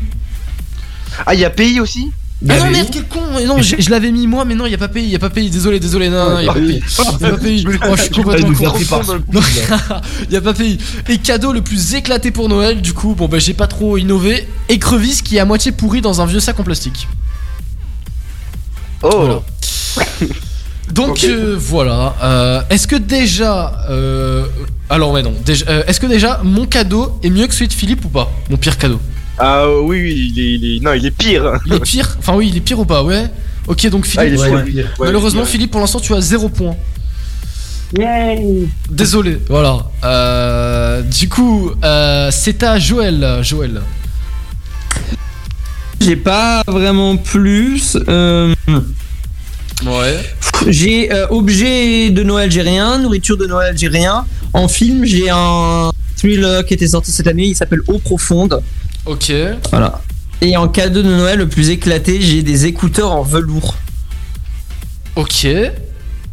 Ah, 1.25 1.33
il 1.35 1.41
y 1.41 1.45
a 1.47 1.51
pays 1.51 1.81
aussi? 1.81 2.13
Ah 2.49 2.59
non, 2.59 2.71
merde, 2.71 2.89
quel 2.91 3.07
con! 3.07 3.21
Non, 3.47 3.61
je 3.61 3.91
l'avais 3.91 4.11
mis 4.11 4.27
moi, 4.27 4.47
mais 4.47 4.55
non, 4.55 4.65
il 4.65 4.73
y 4.73 4.75
a 4.75 4.79
pas 4.79 4.89
pays, 4.89 5.05
il 5.05 5.11
y 5.11 5.17
a 5.17 5.19
pas 5.19 5.29
pays. 5.29 5.51
Désolé, 5.51 5.79
désolé, 5.79 6.09
non, 6.09 6.39
il 6.39 6.47
y 6.47 6.49
a 6.49 6.53
pas 6.53 6.59
pays. 6.59 6.81
Y 7.21 7.25
a 7.25 7.31
pas 7.31 7.37
pays. 7.37 7.67
Oh, 7.87 7.95
je 7.97 8.03
suis 8.03 8.11
complètement 8.11 8.51
y 10.31 10.37
a 10.37 10.41
pas 10.41 10.55
pays. 10.55 10.79
Et 11.09 11.19
cadeau 11.19 11.53
le 11.53 11.61
plus 11.61 11.95
éclaté 11.95 12.31
pour 12.31 12.49
Noël, 12.49 12.81
du 12.81 12.95
coup, 12.95 13.15
bon, 13.15 13.29
bah 13.29 13.39
j'ai 13.39 13.53
pas 13.53 13.67
trop 13.67 13.99
innové. 13.99 14.49
Écrevisse 14.71 15.21
qui 15.21 15.37
est 15.37 15.41
à 15.41 15.45
moitié 15.45 15.73
pourri 15.73 16.01
dans 16.01 16.23
un 16.23 16.27
vieux 16.27 16.41
sac 16.41 16.59
en 16.59 16.65
plastique. 16.65 17.09
Oh 19.03 19.43
Donc 20.93 21.25
euh, 21.25 21.57
voilà. 21.59 22.15
Euh, 22.23 22.63
est-ce 22.71 22.87
que 22.87 22.97
déjà, 22.97 23.85
euh, 23.91 24.47
alors 24.89 25.13
ouais 25.13 25.23
non, 25.23 25.35
déjà, 25.45 25.67
euh, 25.69 25.83
est-ce 25.87 26.01
que 26.01 26.07
déjà 26.07 26.41
mon 26.43 26.67
cadeau 26.67 27.19
est 27.23 27.31
mieux 27.31 27.47
que 27.47 27.55
celui 27.55 27.69
de 27.69 27.73
Philippe 27.73 28.05
ou 28.05 28.09
pas? 28.09 28.31
Mon 28.51 28.57
pire 28.57 28.77
cadeau. 28.77 28.99
Ah 29.43 29.67
oui, 29.83 30.01
oui, 30.03 30.33
il 30.35 30.39
est, 30.41 30.53
il 30.55 30.77
est- 30.77 30.81
Non, 30.81 30.93
il 30.93 31.07
est 31.07 31.11
pire. 31.11 31.53
Il 31.67 31.73
est 31.75 31.81
pire 31.81 32.17
Enfin 32.19 32.35
oui, 32.37 32.49
il 32.51 32.57
est 32.57 32.61
pire 32.61 32.79
ou 32.79 32.85
pas 32.85 33.03
Ouais. 33.03 33.25
Ok 33.67 33.87
donc 33.89 34.07
Ah, 34.17 34.27
il 34.27 34.33
Philippe. 34.37 34.47
est 34.47 34.55
ouais. 34.55 34.63
pire. 34.65 34.85
Ouais, 34.99 35.07
Malheureusement 35.07 35.41
ouais. 35.43 35.47
Philippe 35.47 35.71
pour 35.71 35.81
l'instant 35.81 36.01
tu 36.01 36.13
as 36.15 36.21
0 36.21 36.49
point. 36.49 36.77
Yay 37.99 38.69
Désolé. 38.91 39.39
Voilà. 39.49 39.79
Euh, 40.05 41.03
du 41.03 41.29
coup 41.29 41.71
euh, 41.85 42.29
c'est 42.31 42.63
à 42.63 42.79
Joël. 42.79 43.39
Joël. 43.43 43.81
J'ai 46.01 46.17
pas 46.17 46.63
vraiment 46.67 47.17
plus. 47.17 47.97
Euh, 48.09 48.55
Ouais. 49.87 50.21
j'ai 50.69 51.11
euh, 51.13 51.27
objet 51.31 52.11
de 52.11 52.23
Noël, 52.23 52.51
j'ai 52.51 52.61
rien. 52.63 52.99
Nourriture 52.99 53.37
de 53.39 53.47
Noël, 53.47 53.75
j'ai 53.79 53.89
rien. 53.89 54.27
En 54.53 54.69
film, 54.69 55.05
j'ai 55.07 55.31
un 55.31 55.91
thriller 56.17 56.65
qui 56.67 56.75
était 56.75 56.89
sorti 56.89 57.11
cette 57.13 57.27
année. 57.27 57.47
Il 57.47 57.55
s'appelle 57.55 57.81
Eau 57.89 57.99
profonde. 57.99 58.61
Ok. 59.07 59.33
Voilà. 59.71 60.01
Et 60.43 60.57
en 60.57 60.69
cadeau 60.69 61.03
de 61.03 61.09
Noël 61.09 61.39
le 61.39 61.49
plus 61.49 61.71
éclaté, 61.71 62.21
j'ai 62.21 62.43
des 62.43 62.67
écouteurs 62.67 63.13
en 63.13 63.23
velours. 63.23 63.75
Ok. 65.17 65.47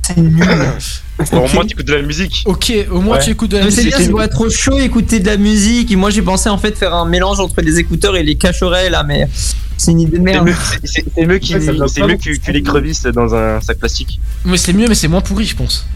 C'est 0.03 0.18
nul. 0.18 0.45
Bon, 1.31 1.45
au 1.45 1.52
moins, 1.52 1.65
tu 1.65 1.72
écoutes 1.73 1.88
de 1.88 1.95
la 1.95 2.03
musique. 2.03 2.44
Ok. 2.45 2.72
Au 2.91 3.02
moins 3.02 3.18
Ouais. 3.18 3.23
tu 3.23 3.31
écoutes 3.31 3.49
de 3.49 3.57
la 3.57 3.64
Mais 3.65 3.72
c'est 3.72 3.77
musique. 3.77 3.95
bien, 3.98 4.06
c'est 4.06 4.11
pour 4.11 4.22
être 4.22 4.34
trop 4.34 4.52
chaud 4.52 4.77
écouter 4.77 5.19
de 5.19 5.26
la 5.26 5.38
musique. 5.38 5.89
Et 5.91 5.95
moi, 5.95 6.11
j'ai 6.11 6.22
pensé 6.22 6.48
en 6.48 6.60
fait 6.60 6.77
faire 6.77 6.94
un 6.94 7.06
mélange 7.10 7.39
entre 7.39 7.60
les 7.61 7.80
écouteurs 7.80 8.15
et 8.15 8.22
les 8.22 8.35
cache-oreilles 8.35 8.91
là, 8.91 9.02
mais 9.03 9.27
c'est 9.80 9.89
une 9.94 10.02
idée 10.02 10.11
de 10.11 10.18
C'est 10.18 10.22
merde. 10.22 10.45
mieux, 10.45 10.56
c'est- 10.84 11.26
mieux 11.26 11.39
qu'il- 11.39 11.56
Ouais, 11.57 11.65
ça 11.65 11.73
doit 11.73 11.88
c'est 11.88 12.02
pas 12.02 12.07
mieux 12.07 12.14
beaucoup 12.18 12.30
que, 12.30 12.45
que 12.45 12.52
l'écrevisse 12.52 13.02
dans 13.07 13.34
un 13.34 13.60
sac 13.61 13.80
plastique. 13.80 14.19
Mais 14.45 14.57
c'est 14.57 14.73
mieux 14.73 14.88
mais 14.88 14.94
c'est 14.94 15.07
moins 15.07 15.22
pourri 15.22 15.45
je 15.45 15.56
pense. 15.56 15.88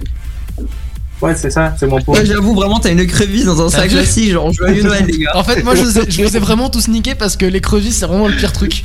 Ouais, 1.22 1.36
c'est 1.36 1.52
ça, 1.52 1.76
c'est 1.80 1.88
mon 1.88 2.02
point. 2.02 2.18
Ouais, 2.18 2.26
j'avoue, 2.26 2.56
vraiment, 2.56 2.80
t'as 2.80 2.92
une 2.92 3.00
écrevisse 3.00 3.46
dans 3.46 3.62
un 3.66 3.70
sac 3.70 3.90
vu 3.90 3.98
classique, 3.98 4.32
genre 4.32 4.52
joyeux 4.52 4.84
Noël, 4.84 5.06
les 5.06 5.20
gars. 5.20 5.32
En 5.36 5.44
fait 5.44 5.64
moi 5.64 5.76
je 5.76 5.84
vous 5.84 6.00
ai, 6.00 6.10
je 6.10 6.24
vous 6.24 6.36
ai 6.36 6.40
vraiment 6.40 6.70
tous 6.70 6.88
niqué 6.88 7.14
parce 7.16 7.36
que 7.38 7.46
l'écrevisse 7.46 7.98
c'est 7.98 8.06
vraiment 8.08 8.28
le 8.28 8.36
pire 8.36 8.52
truc. 8.52 8.84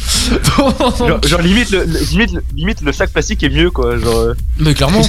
Genre, 0.57 1.21
genre, 1.27 1.41
limite, 1.41 1.71
le, 1.71 1.85
limite, 2.11 2.31
limite, 2.55 2.81
le 2.83 2.93
sac 2.93 3.11
plastique 3.11 3.43
est 3.43 3.49
mieux, 3.49 3.71
quoi. 3.71 3.97
Genre, 3.99 4.19
euh, 4.19 4.35
Mais 4.59 4.75
clairement. 4.75 5.03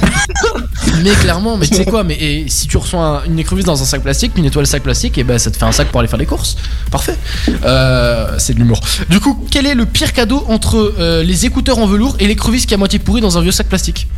mais 1.02 1.10
clairement, 1.10 1.56
mais 1.56 1.66
tu 1.66 1.74
sais 1.74 1.84
quoi, 1.84 2.04
mais 2.04 2.14
et 2.14 2.46
si 2.48 2.66
tu 2.66 2.76
reçois 2.76 3.00
un- 3.00 3.24
une 3.24 3.38
écrevisse 3.38 3.64
dans 3.64 3.80
un 3.80 3.84
sac 3.84 4.02
plastique, 4.02 4.32
tu 4.34 4.40
nettoies 4.40 4.62
le 4.62 4.66
sac 4.66 4.82
plastique, 4.82 5.18
et 5.18 5.24
ben 5.24 5.38
ça 5.38 5.50
te 5.50 5.56
fait 5.56 5.64
un 5.64 5.72
sac 5.72 5.88
pour 5.88 6.00
aller 6.00 6.08
faire 6.08 6.18
les 6.18 6.26
courses. 6.26 6.56
Parfait. 6.90 7.16
Euh, 7.64 8.34
c'est 8.38 8.54
de 8.54 8.58
l'humour. 8.58 8.80
Du 9.10 9.20
coup, 9.20 9.44
quel 9.50 9.66
est 9.66 9.74
le 9.74 9.86
pire 9.86 10.12
cadeau 10.12 10.44
entre 10.48 10.94
euh, 10.98 11.22
les 11.22 11.46
écouteurs 11.46 11.78
en 11.78 11.86
velours 11.86 12.16
et 12.20 12.26
l'écrevisse 12.26 12.66
qui 12.66 12.74
est 12.74 12.76
à 12.76 12.78
moitié 12.78 12.98
pourrie 12.98 13.20
dans 13.20 13.36
un 13.38 13.42
vieux 13.42 13.52
sac 13.52 13.68
plastique? 13.68 14.08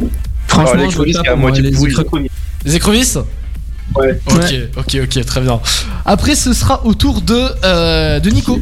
Alors, 0.52 0.66
Franchement, 0.68 0.90
je 0.90 0.96
vois 0.96 1.04
qui 1.06 1.10
est 1.12 1.16
à 1.28 1.36
moi, 1.36 1.50
moitié 1.50 1.62
les 1.62 1.70
pourrie. 1.72 1.92
écrevisses. 1.92 2.30
Les 2.64 2.74
écrevisses 2.76 3.18
Ouais. 3.96 4.20
Ok, 4.26 4.54
ok, 4.76 4.98
ok, 5.02 5.24
très 5.24 5.40
bien. 5.40 5.60
Après, 6.06 6.36
ce 6.36 6.52
sera 6.52 6.84
au 6.86 6.94
tour 6.94 7.22
de, 7.22 7.48
euh, 7.64 8.20
de 8.20 8.30
Nico. 8.30 8.60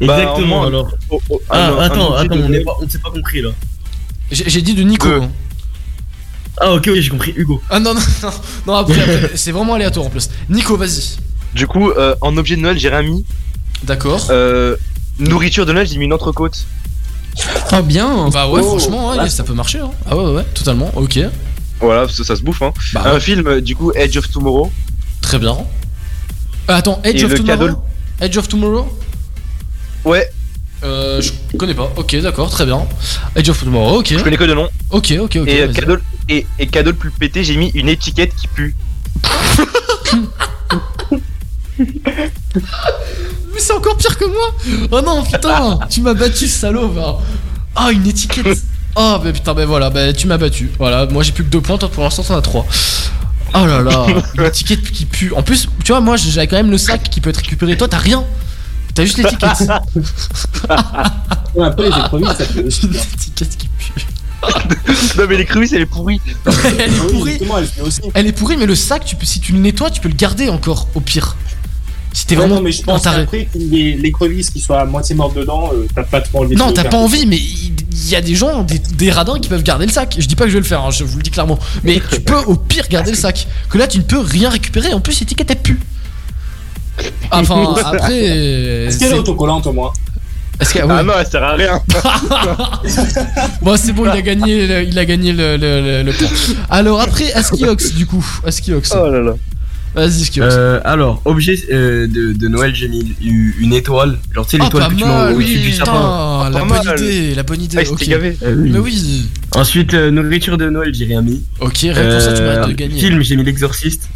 Exactement, 0.00 0.36
Bah, 0.40 0.46
moins- 0.46 0.66
alors. 0.68 0.88
oh, 1.10 1.20
oh, 1.30 1.40
Ah, 1.50 1.70
un- 1.72 1.78
attends, 1.80 2.14
attends, 2.14 2.36
de 2.36 2.60
on 2.60 2.64
pas, 2.64 2.76
on 2.80 2.88
s'est 2.88 2.98
pas 3.00 3.10
compris 3.10 3.42
là. 3.42 3.50
J'ai 4.30 4.62
dit 4.62 4.74
de 4.74 4.82
Nico. 4.84 5.08
Hein. 5.08 5.30
Ah, 6.60 6.72
ok, 6.74 6.88
ok, 6.88 6.94
j'ai 7.00 7.10
compris, 7.10 7.32
Hugo. 7.36 7.60
Ah 7.70 7.80
non, 7.80 7.94
non, 7.94 8.00
non, 8.22 8.30
non 8.66 8.74
après, 8.74 9.00
après, 9.00 9.30
c'est 9.36 9.52
vraiment 9.52 9.74
aléatoire 9.74 10.06
en 10.06 10.10
plus. 10.10 10.28
Nico, 10.48 10.76
vas-y. 10.76 11.16
Du 11.54 11.66
coup, 11.66 11.90
euh, 11.90 12.14
en 12.20 12.36
objet 12.36 12.56
de 12.56 12.60
Noël, 12.60 12.78
j'ai 12.78 12.88
rien 12.90 13.02
mis. 13.02 13.24
D'accord. 13.84 14.26
Euh, 14.30 14.76
nourriture 15.18 15.66
de 15.66 15.72
Noël, 15.72 15.86
j'ai 15.88 15.98
mis 15.98 16.04
une 16.04 16.12
entrecôte. 16.12 16.64
Ah 17.70 17.82
bien. 17.82 18.28
Bah 18.30 18.48
ouais, 18.48 18.60
Oh. 18.62 18.78
franchement, 18.78 19.10
ouais, 19.16 19.28
ça 19.28 19.44
peut 19.44 19.54
marcher. 19.54 19.80
hein. 19.80 19.90
Ah 20.08 20.16
ouais, 20.16 20.24
ouais, 20.24 20.32
ouais, 20.36 20.44
totalement, 20.54 20.90
ok. 20.96 21.18
Voilà, 21.80 22.08
ça, 22.08 22.24
ça 22.24 22.36
se 22.36 22.42
bouffe. 22.42 22.62
Hein. 22.62 22.72
Bah 22.94 23.02
un 23.06 23.14
ouais. 23.14 23.20
film, 23.20 23.46
euh, 23.46 23.60
du 23.60 23.76
coup, 23.76 23.92
Edge 23.94 24.16
of 24.16 24.28
Tomorrow. 24.30 24.72
Très 25.20 25.38
bien. 25.38 25.56
Euh, 26.70 26.74
attends, 26.74 27.00
Edge 27.04 27.22
Et 27.22 27.24
of 27.24 27.32
le 27.32 27.38
Tomorrow 27.38 27.58
cadeau- 27.66 27.78
Edge 28.20 28.36
of 28.36 28.48
Tomorrow 28.48 28.98
Ouais, 30.04 30.28
Euh, 30.84 31.20
je 31.20 31.32
connais 31.56 31.74
pas. 31.74 31.90
Ok, 31.96 32.14
d'accord, 32.20 32.50
très 32.50 32.64
bien. 32.64 32.86
Edge 33.34 33.48
of 33.48 33.58
Tomorrow, 33.62 33.98
ok. 33.98 34.14
je 34.16 34.22
connais 34.22 34.36
que 34.36 34.44
de 34.44 34.54
nom. 34.54 34.68
Ok, 34.90 35.12
ok, 35.20 35.36
ok. 35.42 35.48
et, 35.48 35.62
euh, 35.62 35.72
cadeau, 35.72 35.96
et, 36.28 36.46
et 36.60 36.66
cadeau 36.68 36.90
le 36.92 36.96
plus 36.96 37.10
pété, 37.10 37.42
j'ai 37.42 37.56
mis 37.56 37.70
une 37.74 37.88
étiquette 37.88 38.32
qui 38.36 38.46
pue. 38.48 38.76
Mais 43.58 43.64
c'est 43.64 43.72
encore 43.72 43.96
pire 43.96 44.16
que 44.16 44.24
moi 44.24 44.54
Oh 44.92 45.00
non, 45.04 45.24
putain 45.24 45.80
Tu 45.90 46.00
m'as 46.00 46.14
battu, 46.14 46.46
salaud 46.46 46.88
va. 46.90 47.18
Ah, 47.74 47.90
une 47.90 48.06
étiquette 48.06 48.46
Oh, 48.94 49.16
bah 49.22 49.32
putain, 49.32 49.52
bah 49.52 49.66
voilà, 49.66 49.90
bah 49.90 50.12
tu 50.12 50.28
m'as 50.28 50.38
battu. 50.38 50.70
Voilà, 50.78 51.06
moi 51.06 51.24
j'ai 51.24 51.32
plus 51.32 51.42
que 51.42 51.50
deux 51.50 51.60
points, 51.60 51.76
toi 51.76 51.88
pour 51.88 52.04
l'instant 52.04 52.22
t'en 52.22 52.36
as 52.36 52.42
trois. 52.42 52.64
Oh 53.54 53.66
là 53.66 53.82
là, 53.82 54.06
une 54.36 54.44
étiquette 54.44 54.88
qui 54.92 55.06
pue. 55.06 55.32
En 55.34 55.42
plus, 55.42 55.68
tu 55.84 55.90
vois, 55.90 56.00
moi 56.00 56.16
j'avais 56.16 56.46
quand 56.46 56.56
même 56.56 56.70
le 56.70 56.78
sac 56.78 57.02
qui 57.10 57.20
peut 57.20 57.30
être 57.30 57.38
récupéré. 57.38 57.76
Toi, 57.76 57.88
t'as 57.88 57.98
rien. 57.98 58.24
T'as 58.94 59.04
juste 59.04 59.18
l'étiquette. 59.18 59.68
Ouais, 61.54 61.66
Après, 61.66 61.82
les 61.90 61.96
écrevisses, 61.96 62.36
ça 62.38 62.44
peut 62.44 62.62
aussi. 62.66 62.86
Une 62.86 62.94
étiquette 62.94 63.56
qui 63.56 63.68
pue. 63.68 64.06
non, 65.18 65.24
mais 65.28 65.36
les 65.36 65.44
crevisses, 65.46 65.72
elle 65.72 65.82
est 65.82 65.86
pourrie. 65.86 66.20
Elle 66.78 66.92
est 66.92 67.00
Oui, 67.12 67.38
pourrie. 67.44 67.68
Elle 68.14 68.26
est 68.28 68.32
pourrie, 68.32 68.56
mais 68.56 68.66
le 68.66 68.76
sac, 68.76 69.04
tu 69.04 69.16
peux, 69.16 69.26
si 69.26 69.40
tu 69.40 69.52
le 69.52 69.58
nettoies, 69.58 69.90
tu 69.90 70.00
peux 70.00 70.08
le 70.08 70.14
garder 70.14 70.48
encore, 70.48 70.86
au 70.94 71.00
pire. 71.00 71.36
Si 72.18 72.26
t'es 72.26 72.34
vraiment 72.34 72.56
non, 72.56 72.62
mais 72.62 72.72
je 72.72 72.82
pense 72.82 73.04
qu'après, 73.04 73.46
qu'il 73.46 73.72
y 73.72 73.90
ait 73.90 73.96
l'écrevisse 73.96 74.50
qui 74.50 74.58
soit 74.60 74.80
à 74.80 74.84
moitié 74.84 75.14
morte 75.14 75.36
dedans, 75.36 75.70
euh, 75.72 75.86
t'as 75.94 76.02
pas 76.02 76.20
trop 76.20 76.40
envie 76.42 76.56
de 76.56 76.58
Non, 76.58 76.72
t'as 76.72 76.82
pas 76.82 76.96
envie, 76.96 77.26
mais 77.26 77.36
il 77.36 78.08
y 78.10 78.16
a 78.16 78.20
des 78.20 78.34
gens, 78.34 78.64
des, 78.64 78.80
des 78.80 79.12
radins 79.12 79.38
qui 79.38 79.48
peuvent 79.48 79.62
garder 79.62 79.86
le 79.86 79.92
sac. 79.92 80.16
Je 80.18 80.26
dis 80.26 80.34
pas 80.34 80.42
que 80.44 80.50
je 80.50 80.54
vais 80.54 80.60
le 80.60 80.66
faire, 80.66 80.82
hein, 80.84 80.90
je 80.90 81.04
vous 81.04 81.16
le 81.18 81.22
dis 81.22 81.30
clairement. 81.30 81.60
Mais 81.84 82.02
tu 82.10 82.20
peux 82.20 82.34
au 82.34 82.56
pire 82.56 82.88
garder 82.88 83.12
le 83.12 83.16
sac. 83.16 83.46
Que 83.70 83.78
là, 83.78 83.86
tu 83.86 83.98
ne 83.98 84.02
peux 84.02 84.18
rien 84.18 84.50
récupérer. 84.50 84.92
En 84.94 84.98
plus, 85.00 85.20
l'étiquette 85.20 85.48
elle 85.52 85.62
pue. 85.62 85.78
Enfin, 87.30 87.76
après. 87.84 88.16
Est-ce 88.86 88.98
qu'elle 88.98 89.12
est 89.12 89.18
autocollante 89.20 89.68
au 89.68 89.72
moins 89.72 89.92
Est-ce 90.60 90.74
que- 90.74 90.80
Ah 90.80 90.86
ouais. 90.88 91.02
non, 91.04 91.12
elle 91.20 91.26
sert 91.28 91.44
à 91.44 91.52
rien. 91.54 91.80
Bon, 93.62 93.76
c'est 93.76 93.92
bon, 93.92 94.04
il 94.06 94.10
a 94.10 94.22
gagné, 94.22 94.66
le- 94.66 94.82
il 94.82 94.98
a 94.98 95.04
gagné 95.04 95.32
le, 95.32 95.56
le, 95.56 95.80
le- 95.80 96.02
le 96.02 96.12
point. 96.12 96.28
Alors 96.70 97.00
après, 97.00 97.32
Askiox, 97.32 97.92
du 97.94 98.06
coup. 98.06 98.24
Askiox. 98.44 98.92
Oh 99.00 99.08
là 99.08 99.20
là. 99.20 99.32
Vas-y. 99.94 100.28
Euh, 100.38 100.80
alors, 100.84 101.20
objet 101.24 101.58
euh, 101.72 102.06
de, 102.06 102.32
de 102.32 102.48
Noël, 102.48 102.74
j'ai 102.74 102.88
mis 102.88 103.14
une 103.58 103.72
étoile. 103.72 104.18
Genre, 104.32 104.46
tu 104.46 104.56
sais, 104.56 104.58
Ah, 104.60 104.64
l'étoile 104.64 104.82
pas 104.84 104.88
que 104.90 104.94
tu 104.94 105.04
mets 105.04 105.10
mal, 105.10 105.34
au-dessus 105.34 105.56
oui, 105.56 105.62
du 105.62 105.72
sapin. 105.72 105.92
putain, 105.92 106.50
la 106.50 106.64
bonne 106.64 106.84
mal. 106.84 107.00
idée, 107.00 107.34
la 107.34 107.42
bonne 107.42 107.62
idée. 107.62 107.78
Ah, 107.78 108.04
gavé. 108.06 108.36
Euh, 108.42 108.54
oui. 108.56 108.70
Mais 108.70 108.78
oui. 108.78 109.24
Ensuite, 109.54 109.94
euh, 109.94 110.10
nourriture 110.10 110.58
de 110.58 110.68
Noël, 110.68 110.92
j'ai 110.94 111.06
rien 111.06 111.22
mis. 111.22 111.42
Ok, 111.60 111.86
pour 111.86 112.20
ça, 112.20 112.32
tu 112.32 112.42
de 112.70 112.74
gagner. 112.74 113.00
Film, 113.00 113.22
j'ai 113.22 113.36
mis 113.36 113.44
l'exorciste. 113.44 114.08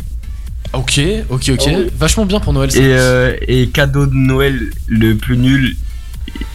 Ok, 0.72 1.00
ok, 1.28 1.50
ok. 1.50 1.60
Oh 1.66 1.70
oui. 1.76 1.86
Vachement 1.98 2.26
bien 2.26 2.40
pour 2.40 2.52
Noël. 2.52 2.70
ça. 2.70 2.78
Et, 2.78 2.82
euh, 2.84 3.36
et 3.46 3.68
cadeau 3.68 4.06
de 4.06 4.14
Noël, 4.14 4.70
le 4.86 5.14
plus 5.16 5.36
nul, 5.36 5.76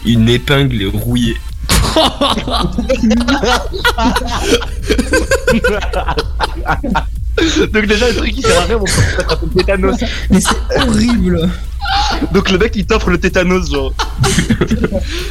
une 0.06 0.28
épingle 0.28 0.84
rouillée. 0.86 1.36
Donc, 7.72 7.86
déjà, 7.86 8.08
le 8.08 8.14
truc 8.14 8.32
qui 8.34 8.42
sert 8.42 8.60
à 8.60 8.64
rien, 8.64 8.78
mon 8.78 8.84
pote, 8.84 9.26
t'as 9.28 9.36
le 9.42 9.48
tétanos. 9.54 9.96
Mais 10.30 10.40
c'est 10.40 10.56
horrible. 10.80 11.48
Donc, 12.32 12.50
le 12.50 12.58
mec, 12.58 12.72
il 12.76 12.86
t'offre 12.86 13.10
le 13.10 13.18
tétanos, 13.18 13.70
genre. 13.70 13.92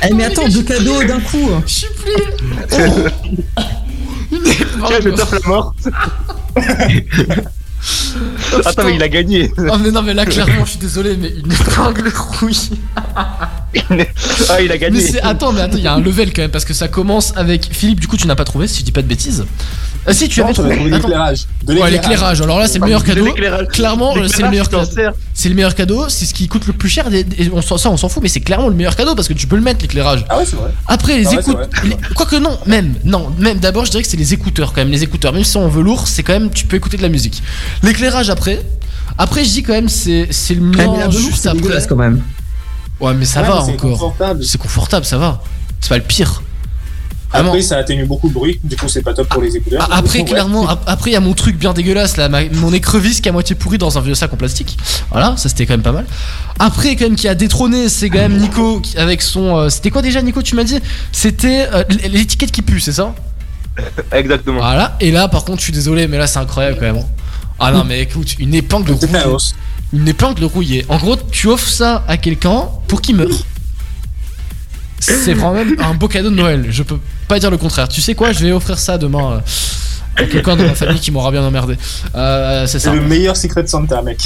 Eh 0.07 0.13
mais 0.13 0.25
attends, 0.25 0.47
deux 0.47 0.63
cadeaux 0.63 1.03
d'un 1.03 1.19
coup. 1.19 1.49
Je 1.65 1.73
suis 1.73 1.87
plus. 1.87 2.13
Tiens, 4.87 4.99
je 5.03 5.09
t'offre 5.09 5.39
la 5.41 5.47
mort. 5.47 5.75
Attends, 8.65 8.83
mais 8.85 8.95
il 8.95 9.03
a 9.03 9.09
gagné. 9.09 9.51
Oh 9.57 9.77
mais 9.79 9.91
non 9.91 10.01
mais 10.01 10.13
là 10.13 10.25
clairement 10.25 10.65
je 10.65 10.71
suis 10.71 10.79
désolé 10.79 11.15
mais 11.17 11.29
une 11.29 11.51
épingle 11.51 12.11
rouille. 12.15 12.71
Ah, 14.49 14.61
il 14.61 14.71
a 14.71 14.77
gagné. 14.77 15.01
Mais 15.13 15.19
attends 15.21 15.51
mais 15.51 15.61
attends 15.61 15.77
il 15.77 15.83
y 15.83 15.87
a 15.87 15.93
un 15.93 15.99
level 16.01 16.33
quand 16.33 16.41
même 16.43 16.51
parce 16.51 16.65
que 16.65 16.73
ça 16.73 16.87
commence 16.87 17.33
avec 17.35 17.69
Philippe 17.71 17.99
du 17.99 18.07
coup 18.07 18.17
tu 18.17 18.27
n'as 18.27 18.35
pas 18.35 18.45
trouvé 18.45 18.67
si 18.67 18.79
je 18.79 18.85
dis 18.85 18.91
pas 18.91 19.01
de 19.01 19.07
bêtises. 19.07 19.45
Ah 20.09 20.13
si 20.13 20.29
tu 20.29 20.39
Non, 20.39 20.45
avais 20.45 20.53
trouvé. 20.53 20.75
l'éclairage. 20.89 21.39
De 21.65 21.73
Ouais 21.75 21.91
l'éclairage 21.91 22.41
alors 22.41 22.59
là 22.59 22.67
c'est 22.67 22.79
le 22.79 22.85
meilleur 22.85 23.01
De 23.03 23.07
cadeau. 23.07 23.33
Clairement 23.71 24.15
euh, 24.15 24.27
c'est 24.27 24.41
le 24.41 24.49
meilleur 24.49 24.69
cadeau. 24.69 24.89
C'est 25.33 25.49
le 25.49 25.55
meilleur 25.55 25.75
cadeau, 25.75 26.07
c'est 26.09 26.25
ce 26.25 26.33
qui 26.33 26.47
coûte 26.47 26.65
le 26.67 26.73
plus 26.73 26.89
cher 26.89 27.13
et 27.13 27.25
et 27.37 27.49
on 27.53 27.61
s'en 27.61 27.77
ça 27.77 27.89
on 27.89 27.97
s'en 27.97 28.07
fout 28.09 28.23
mais 28.23 28.29
c'est 28.29 28.39
clairement 28.39 28.69
le 28.69 28.75
meilleur 28.75 28.95
cadeau 28.95 29.15
parce 29.15 29.27
que 29.27 29.33
tu 29.33 29.47
peux 29.47 29.55
le 29.57 29.61
mettre 29.61 29.81
l'éclairage. 29.81 30.25
Ah 30.29 30.37
ouais, 30.37 30.45
c'est 30.45 30.55
vrai. 30.55 30.71
Après 30.87 31.17
les 31.17 31.27
Ah 31.27 31.31
ouais, 31.31 31.39
écoutes, 31.41 31.57
les- 31.83 31.97
quoique 32.15 32.37
non, 32.37 32.57
même, 32.65 32.93
non, 33.03 33.29
même 33.37 33.59
d'abord 33.59 33.85
je 33.85 33.91
dirais 33.91 34.03
que 34.03 34.09
c'est 34.09 34.17
les 34.17 34.33
écouteurs 34.33 34.71
quand 34.73 34.81
même, 34.81 34.91
les 34.91 35.03
écouteurs, 35.03 35.33
même 35.33 35.43
si 35.43 35.51
c'est 35.51 35.59
en 35.59 35.67
velours, 35.67 36.07
c'est 36.07 36.23
quand 36.23 36.33
même, 36.33 36.49
tu 36.51 36.65
peux 36.65 36.77
écouter 36.77 36.97
de 36.97 37.01
la 37.01 37.09
musique. 37.09 37.43
L'éclairage 37.83 38.29
après, 38.29 38.61
après 39.17 39.43
je 39.43 39.49
dis 39.51 39.63
quand 39.63 39.73
même 39.73 39.89
c'est 39.89 40.27
c'est 40.31 40.53
le 40.55 40.61
velours, 40.71 41.11
juste 41.11 41.43
c'est 41.43 41.49
après. 41.49 41.85
quand 41.87 41.95
même. 41.97 42.21
Ouais 42.99 43.13
mais 43.13 43.25
ça 43.25 43.41
Ouais, 43.41 43.47
va 43.47 43.55
mais 43.59 43.65
c'est 43.65 43.71
encore, 43.73 43.91
confortable. 43.91 44.43
c'est 44.43 44.57
confortable, 44.57 45.05
ça 45.05 45.17
va, 45.17 45.41
c'est 45.81 45.89
pas 45.89 45.97
le 45.97 46.03
pire. 46.03 46.41
Vraiment. 47.29 47.49
Après, 47.49 47.61
ça 47.61 47.77
atténue 47.77 48.05
beaucoup 48.05 48.29
le 48.29 48.33
bruit, 48.33 48.57
du 48.63 48.77
coup, 48.77 48.87
c'est 48.87 49.01
pas 49.01 49.13
top 49.13 49.27
pour 49.27 49.41
les 49.41 49.53
écouteurs. 49.57 49.85
Ah, 49.91 49.97
Après, 49.97 50.23
clairement, 50.23 50.65
ap- 50.69 50.83
après, 50.87 51.09
il 51.09 51.13
y 51.13 51.17
a 51.17 51.19
mon 51.19 51.33
truc 51.33 51.57
bien 51.57 51.73
dégueulasse, 51.73 52.15
là, 52.15 52.29
ma- 52.29 52.47
mon 52.53 52.71
écrevisse 52.71 53.19
qui 53.19 53.27
est 53.27 53.31
à 53.31 53.33
moitié 53.33 53.53
pourri 53.53 53.77
dans 53.77 53.97
un 53.97 54.01
vieux 54.01 54.15
sac 54.15 54.31
en 54.33 54.37
plastique. 54.37 54.77
Voilà, 55.11 55.35
ça 55.35 55.49
c'était 55.49 55.65
quand 55.65 55.73
même 55.73 55.81
pas 55.81 55.91
mal. 55.91 56.05
Après, 56.57 56.95
quand 56.95 57.03
même, 57.03 57.17
qui 57.17 57.27
a 57.27 57.35
détrôné, 57.35 57.89
c'est 57.89 58.09
quand 58.09 58.19
même 58.19 58.37
Nico 58.37 58.79
qui- 58.79 58.97
avec 58.97 59.21
son. 59.21 59.57
euh, 59.57 59.69
c'était 59.69 59.89
quoi 59.91 60.01
déjà, 60.01 60.21
Nico, 60.21 60.41
tu 60.41 60.55
m'as 60.55 60.63
dit? 60.63 60.79
C'était 61.11 61.67
euh, 61.73 61.83
l'étiquette 62.09 62.51
qui 62.53 62.61
pue, 62.61 62.79
c'est 62.79 62.93
ça? 62.93 63.13
Exactement. 64.13 64.59
Voilà, 64.59 64.95
et 65.01 65.11
là, 65.11 65.27
par 65.27 65.43
contre, 65.43 65.59
je 65.59 65.63
suis 65.65 65.73
désolé, 65.73 66.07
mais 66.07 66.17
là, 66.17 66.27
c'est 66.27 66.39
incroyable 66.39 66.77
quand 66.79 66.85
même. 66.85 66.97
hein. 66.97 67.05
Ah 67.59 67.71
non, 67.73 67.83
mais 67.87 67.99
écoute, 68.03 68.35
une 68.39 68.53
épingle 68.53 68.93
hausse. 68.93 69.53
Une 69.93 70.07
épingle 70.07 70.43
rouillée. 70.43 70.85
En 70.89 70.97
gros, 70.97 71.15
tu 71.15 71.47
offres 71.47 71.69
ça 71.69 72.03
à 72.07 72.17
quelqu'un 72.17 72.65
pour 72.87 73.01
qu'il 73.01 73.15
meure. 73.15 73.45
C'est 74.99 75.33
vraiment 75.33 75.63
un 75.79 75.93
beau 75.93 76.07
cadeau 76.07 76.29
de 76.29 76.35
Noël. 76.35 76.65
Je 76.69 76.83
peux 76.83 76.99
pas 77.27 77.39
dire 77.39 77.51
le 77.51 77.57
contraire. 77.57 77.87
Tu 77.87 78.01
sais 78.01 78.15
quoi 78.15 78.31
Je 78.31 78.45
vais 78.45 78.51
offrir 78.51 78.79
ça 78.79 78.97
demain 78.97 79.33
euh, 79.33 79.39
quelqu'un 80.25 80.55
de 80.55 80.63
ma 80.63 80.73
famille 80.75 80.99
qui 80.99 81.11
m'aura 81.11 81.31
bien 81.31 81.43
emmerdé. 81.43 81.75
Euh, 82.15 82.65
c'est 82.67 82.79
ça. 82.79 82.93
le 82.93 83.01
meilleur 83.01 83.35
Secret 83.37 83.67
Santa, 83.67 84.01
mec. 84.01 84.17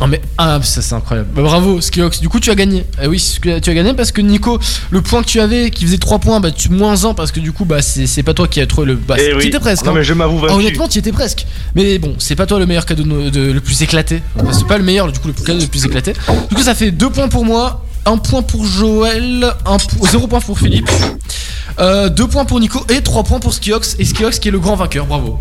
Oh 0.00 0.06
mais 0.06 0.20
ah 0.38 0.60
ça 0.62 0.80
c'est 0.82 0.94
incroyable. 0.94 1.28
Bah, 1.34 1.42
bravo 1.42 1.80
Skiox. 1.80 2.20
Du 2.20 2.28
coup 2.28 2.40
tu 2.40 2.50
as 2.50 2.54
gagné. 2.54 2.86
Eh 3.02 3.06
oui 3.06 3.22
tu 3.42 3.50
as 3.52 3.60
gagné 3.74 3.94
parce 3.94 4.12
que 4.12 4.20
Nico 4.20 4.58
le 4.90 5.02
point 5.02 5.22
que 5.22 5.28
tu 5.28 5.40
avais 5.40 5.70
qui 5.70 5.84
faisait 5.84 5.98
3 5.98 6.18
points 6.20 6.40
bah 6.40 6.50
tu 6.50 6.68
moins 6.70 7.04
1 7.04 7.14
parce 7.14 7.32
que 7.32 7.40
du 7.40 7.52
coup 7.52 7.64
bah 7.64 7.82
c'est 7.82 8.06
c'est 8.06 8.22
pas 8.22 8.34
toi 8.34 8.48
qui 8.48 8.60
as 8.60 8.66
trouvé 8.66 8.86
le 8.86 8.94
bah 8.96 9.16
Eh 9.18 9.30
tu 9.30 9.36
oui. 9.36 9.46
étais 9.48 9.58
presque. 9.60 9.84
Non, 9.84 9.90
hein. 9.92 9.94
mais 9.96 10.04
je 10.04 10.14
m'avoue 10.14 10.38
Ah, 10.44 10.46
vaincu. 10.48 10.54
honnêtement 10.60 10.88
tu 10.88 10.96
y 10.96 10.98
étais 11.00 11.12
presque. 11.12 11.46
Mais 11.74 11.98
bon 11.98 12.14
c'est 12.18 12.36
pas 12.36 12.46
toi 12.46 12.58
le 12.58 12.66
meilleur 12.66 12.86
cadeau 12.86 13.02
de, 13.02 13.30
de- 13.30 13.52
le 13.52 13.60
plus 13.60 13.82
éclaté. 13.82 14.22
Enfin, 14.38 14.52
c'est 14.52 14.66
pas 14.66 14.78
le 14.78 14.84
meilleur 14.84 15.10
du 15.10 15.18
coup 15.18 15.28
le 15.28 15.34
plus 15.34 15.44
cadeau 15.44 15.60
le 15.60 15.66
plus 15.66 15.84
éclaté. 15.84 16.12
Du 16.48 16.54
coup 16.54 16.62
ça 16.62 16.74
fait 16.74 16.90
2 16.90 17.10
points 17.10 17.28
pour 17.28 17.44
moi. 17.44 17.84
1 18.06 18.16
point 18.18 18.42
pour 18.42 18.64
Joël, 18.64 19.52
0 20.10 20.26
point 20.26 20.40
pour 20.40 20.58
Philippe, 20.58 20.90
2 21.78 22.10
points 22.28 22.44
pour 22.44 22.60
Nico 22.60 22.84
et 22.88 23.02
3 23.02 23.22
points 23.24 23.40
pour 23.40 23.52
Skiox. 23.54 23.96
Et 23.98 24.04
Skiox 24.04 24.38
qui 24.38 24.48
est 24.48 24.52
le 24.52 24.58
grand 24.60 24.76
vainqueur, 24.76 25.06
bravo. 25.06 25.38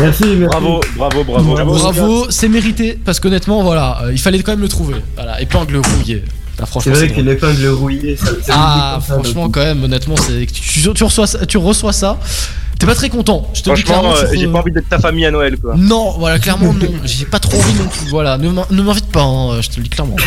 Merci, 0.00 0.24
merci. 0.24 0.46
Bravo, 0.46 0.80
bravo, 0.96 1.24
bravo. 1.24 1.54
Bravo, 1.54 2.26
c'est 2.30 2.48
mérité 2.48 2.98
parce 3.04 3.20
qu'honnêtement, 3.20 3.62
voilà, 3.62 3.98
euh, 4.04 4.12
il 4.12 4.18
fallait 4.18 4.42
quand 4.42 4.52
même 4.52 4.60
le 4.60 4.68
trouver. 4.68 4.94
Voilà, 5.14 5.40
épingle 5.42 5.76
rouillée. 5.76 6.24
Ah, 6.26 6.64
C'est 6.64 6.66
franchement, 6.66 6.92
vrai 6.94 7.08
qu'une 7.08 7.28
épingle 7.28 7.66
rouillée, 7.68 8.16
ça, 8.16 8.26
ça 8.42 8.52
Ah, 8.54 9.00
ça, 9.06 9.14
franchement, 9.14 9.50
quand 9.50 9.60
même, 9.60 9.84
honnêtement, 9.84 10.16
c'est 10.16 10.46
tu, 10.46 10.92
tu 10.94 11.04
reçois 11.04 11.26
ça, 11.26 11.44
tu 11.46 11.58
reçois 11.58 11.92
ça. 11.92 12.18
T'es 12.78 12.86
pas 12.86 12.94
très 12.94 13.10
content. 13.10 13.50
Je 13.52 13.60
te 13.62 13.68
le 13.70 13.76
dis 13.76 13.82
Franchement, 13.82 14.12
clairement. 14.12 14.28
euh, 14.32 14.34
j'ai 14.38 14.46
pas 14.46 14.58
envie 14.58 14.72
d'être 14.72 14.88
ta 14.88 14.98
famille 14.98 15.26
à 15.26 15.30
Noël, 15.30 15.58
quoi. 15.58 15.74
Non, 15.76 16.16
voilà, 16.18 16.38
clairement 16.38 16.72
non. 16.72 16.88
J'ai 17.04 17.26
pas 17.26 17.38
trop 17.38 17.58
envie 17.58 17.74
non 17.74 17.84
plus. 17.88 18.08
Voilà, 18.08 18.38
ne 18.38 18.82
m'invite 18.82 19.06
pas. 19.12 19.20
hein, 19.22 19.60
je 19.60 19.68
te 19.68 19.76
le 19.76 19.82
dis 19.82 19.90
clairement. 19.90 20.16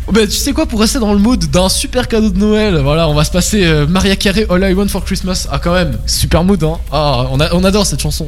bah, 0.11 0.25
tu 0.25 0.31
sais 0.33 0.51
quoi, 0.53 0.65
pour 0.65 0.79
rester 0.81 0.99
dans 0.99 1.13
le 1.13 1.19
mood 1.19 1.43
d'un 1.49 1.69
super 1.69 2.07
cadeau 2.07 2.29
de 2.29 2.37
Noël, 2.37 2.77
voilà, 2.83 3.07
on 3.07 3.13
va 3.13 3.23
se 3.23 3.31
passer 3.31 3.63
euh, 3.65 3.87
Maria 3.87 4.15
Carey 4.15 4.45
All 4.49 4.61
I 4.69 4.73
Want 4.73 4.87
for 4.89 5.03
Christmas. 5.03 5.47
Ah, 5.51 5.59
quand 5.59 5.73
même, 5.73 5.97
super 6.05 6.43
mood, 6.43 6.63
hein. 6.63 6.77
Ah, 6.91 7.25
on, 7.31 7.39
a- 7.39 7.53
on 7.53 7.63
adore 7.63 7.85
cette 7.85 8.01
chanson. 8.01 8.27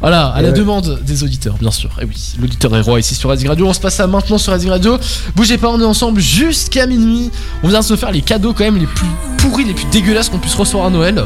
Voilà, 0.00 0.26
à 0.28 0.42
la 0.42 0.52
demande 0.52 1.00
des 1.06 1.22
auditeurs, 1.24 1.54
bien 1.58 1.70
sûr. 1.70 1.90
Et 2.02 2.04
oui, 2.04 2.14
l'auditeur 2.38 2.76
est 2.76 2.80
roi 2.82 3.00
ici 3.00 3.14
sur 3.14 3.30
Rising 3.30 3.48
Radio. 3.48 3.66
On 3.66 3.72
se 3.72 3.80
passe 3.80 3.94
ça 3.94 4.06
maintenant 4.06 4.36
sur 4.38 4.52
Rising 4.52 4.68
Radio. 4.70 4.98
Bougez 5.34 5.56
pas, 5.56 5.68
on 5.70 5.80
est 5.80 5.84
ensemble 5.84 6.20
jusqu'à 6.20 6.86
minuit. 6.86 7.30
On 7.62 7.68
vient 7.68 7.80
de 7.80 7.84
se 7.84 7.96
faire 7.96 8.10
les 8.12 8.20
cadeaux 8.20 8.52
quand 8.52 8.64
même 8.64 8.76
les 8.76 8.86
plus 8.86 9.06
pourris 9.38 9.64
les 9.64 9.72
plus 9.74 9.86
dégueulasses 9.86 10.28
qu'on 10.28 10.38
puisse 10.38 10.54
recevoir 10.54 10.86
à 10.86 10.90
Noël. 10.90 11.24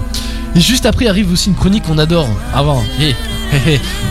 Et 0.54 0.60
juste 0.60 0.86
après 0.86 1.08
arrive 1.08 1.32
aussi 1.32 1.48
une 1.48 1.56
chronique 1.56 1.84
qu'on 1.84 1.98
adore. 1.98 2.28
Avant, 2.54 2.82
et 3.00 3.14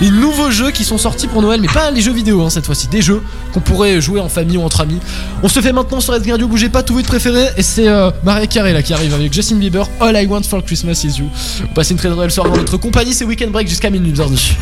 les 0.02 0.10
nouveaux 0.10 0.50
jeux 0.52 0.72
qui 0.72 0.84
sont 0.84 0.98
sortis 0.98 1.28
pour 1.28 1.42
Noël, 1.42 1.62
mais 1.62 1.68
pas 1.68 1.92
les 1.92 2.02
jeux 2.02 2.12
vidéo 2.14 2.42
hein, 2.44 2.50
cette 2.50 2.66
fois-ci, 2.66 2.88
des 2.88 3.02
jeux 3.02 3.22
qu'on 3.54 3.60
pourrait 3.60 4.02
jouer 4.02 4.20
en 4.20 4.30
famille 4.30 4.58
ou 4.58 4.64
entre 4.64 4.82
amis. 4.82 5.00
On 5.44 5.48
se 5.48 5.60
fait 5.62 5.67
maintenant 5.72 6.00
sur 6.00 6.14
Red 6.14 6.30
Radio, 6.30 6.48
bougez 6.48 6.70
pas, 6.70 6.84
tout 6.84 6.94
votre 6.94 7.08
préféré, 7.08 7.46
et 7.58 7.62
c'est 7.62 7.88
euh, 7.88 8.12
Mariah 8.24 8.48
Carey 8.48 8.74
là 8.74 8.82
qui 8.82 8.94
arrive 8.94 9.14
avec 9.14 9.34
Justin 9.34 9.56
Bieber, 9.56 9.88
All 10.00 10.16
I 10.16 10.26
Want 10.26 10.44
for 10.44 10.64
Christmas 10.64 11.04
is 11.04 11.20
You. 11.20 11.30
Passez 11.76 11.92
une 11.92 11.98
très 11.98 12.10
belle 12.10 12.32
soirée 12.32 12.50
dans 12.50 12.58
notre 12.58 12.78
compagnie, 12.78 13.14
c'est 13.14 13.26
Weekend 13.26 13.52
Break 13.52 13.68
jusqu'à 13.68 13.90
minuit, 13.90 14.12
bienvenue. 14.12 14.56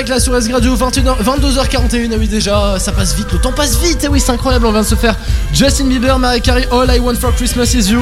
Direct 0.00 0.08
là 0.08 0.20
sur 0.20 0.32
Radio 0.32 0.76
21h, 0.76 1.22
22h41, 1.22 2.10
ah 2.10 2.16
oui 2.18 2.26
déjà, 2.26 2.78
ça 2.78 2.90
passe 2.90 3.14
vite, 3.14 3.30
le 3.32 3.38
temps 3.38 3.52
passe 3.52 3.78
vite, 3.80 4.02
et 4.02 4.08
oui 4.08 4.18
c'est 4.18 4.32
incroyable, 4.32 4.64
on 4.64 4.72
vient 4.72 4.80
de 4.80 4.86
se 4.86 4.94
faire 4.94 5.14
Justin 5.52 5.88
Bieber, 5.88 6.18
Mariah 6.18 6.40
Carey, 6.40 6.66
All 6.72 6.90
I 6.90 6.98
Want 7.00 7.16
for 7.16 7.34
Christmas 7.34 7.74
is 7.74 7.90
You. 7.90 8.00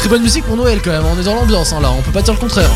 Très 0.00 0.08
bonne 0.08 0.22
musique 0.22 0.44
pour 0.44 0.56
Noël 0.56 0.80
quand 0.82 0.90
même, 0.90 1.04
on 1.04 1.20
est 1.20 1.22
dans 1.22 1.36
l'ambiance 1.36 1.72
hein, 1.72 1.80
là, 1.80 1.92
on 1.92 2.02
peut 2.02 2.10
pas 2.10 2.22
dire 2.22 2.34
le 2.34 2.40
contraire. 2.40 2.70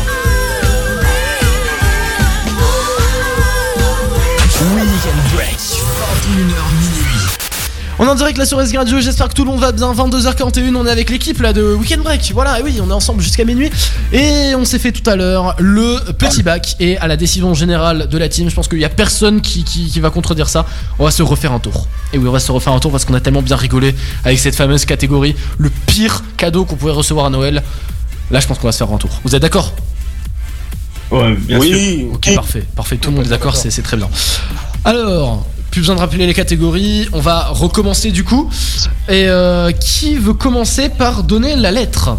En 8.11 8.15
direct 8.15 8.37
là 8.37 8.45
sur 8.45 8.59
S 8.61 8.75
Radio, 8.75 8.99
j'espère 8.99 9.29
que 9.29 9.33
tout 9.33 9.45
le 9.45 9.51
monde 9.51 9.61
va 9.61 9.71
bien. 9.71 9.93
22h41, 9.93 10.75
on 10.75 10.85
est 10.85 10.91
avec 10.91 11.09
l'équipe 11.09 11.39
là 11.41 11.53
de 11.53 11.61
Weekend 11.75 12.01
Break. 12.03 12.31
Voilà, 12.33 12.59
et 12.59 12.63
oui, 12.63 12.79
on 12.83 12.89
est 12.89 12.93
ensemble 12.93 13.21
jusqu'à 13.21 13.45
minuit. 13.45 13.69
Et 14.11 14.53
on 14.55 14.65
s'est 14.65 14.79
fait 14.79 14.91
tout 14.91 15.09
à 15.09 15.15
l'heure 15.15 15.55
le 15.59 15.97
petit 16.13 16.43
bac. 16.43 16.75
Et 16.81 16.97
à 16.97 17.07
la 17.07 17.15
décision 17.15 17.53
générale 17.53 18.09
de 18.09 18.17
la 18.17 18.27
team, 18.27 18.49
je 18.49 18.55
pense 18.55 18.67
qu'il 18.67 18.79
y 18.79 18.85
a 18.85 18.89
personne 18.89 19.39
qui, 19.39 19.63
qui- 19.63 19.85
qui 19.89 19.99
va 20.01 20.09
contredire 20.09 20.49
ça. 20.49 20.65
On 20.99 21.05
va 21.05 21.11
se 21.11 21.23
refaire 21.23 21.53
un 21.53 21.59
tour. 21.59 21.87
Et 22.11 22.17
oui, 22.17 22.27
on 22.27 22.31
va 22.31 22.39
se 22.41 22.51
refaire 22.51 22.73
un 22.73 22.79
tour 22.79 22.91
parce 22.91 23.05
qu'on 23.05 23.13
a 23.13 23.21
tellement 23.21 23.41
bien 23.41 23.55
rigolé 23.55 23.95
avec 24.25 24.39
cette 24.39 24.55
fameuse 24.55 24.83
catégorie. 24.83 25.35
Le 25.57 25.69
pire 25.69 26.21
cadeau 26.35 26.65
qu'on 26.65 26.75
pouvait 26.75 26.91
recevoir 26.91 27.27
à 27.27 27.29
Noël. 27.29 27.63
Là, 28.29 28.39
je 28.41 28.47
pense 28.47 28.59
qu'on 28.59 28.67
va 28.67 28.73
se 28.73 28.77
faire 28.79 28.91
un 28.91 28.97
tour. 28.97 29.11
Vous 29.23 29.35
êtes 29.35 29.41
d'accord? 29.41 29.73
Ouais, 31.11 31.33
bien 31.35 31.59
oui. 31.59 31.99
sûr. 31.99 32.13
Ok, 32.13 32.35
parfait, 32.35 32.63
parfait. 32.75 32.97
Tout 32.97 33.09
le 33.11 33.15
monde 33.17 33.25
est 33.25 33.29
d'accord, 33.29 33.55
c'est 33.55 33.81
très 33.81 33.95
bien. 33.97 34.09
Alors, 34.83 35.45
plus 35.71 35.81
besoin 35.81 35.95
de 35.95 35.99
rappeler 36.01 36.27
les 36.27 36.33
catégories. 36.33 37.07
On 37.13 37.19
va 37.21 37.47
recommencer 37.47 38.11
du 38.11 38.23
coup. 38.23 38.49
Et 39.09 39.27
euh, 39.27 39.71
qui 39.71 40.15
veut 40.15 40.33
commencer 40.33 40.89
par 40.89 41.23
donner 41.23 41.55
la 41.55 41.71
lettre? 41.71 42.17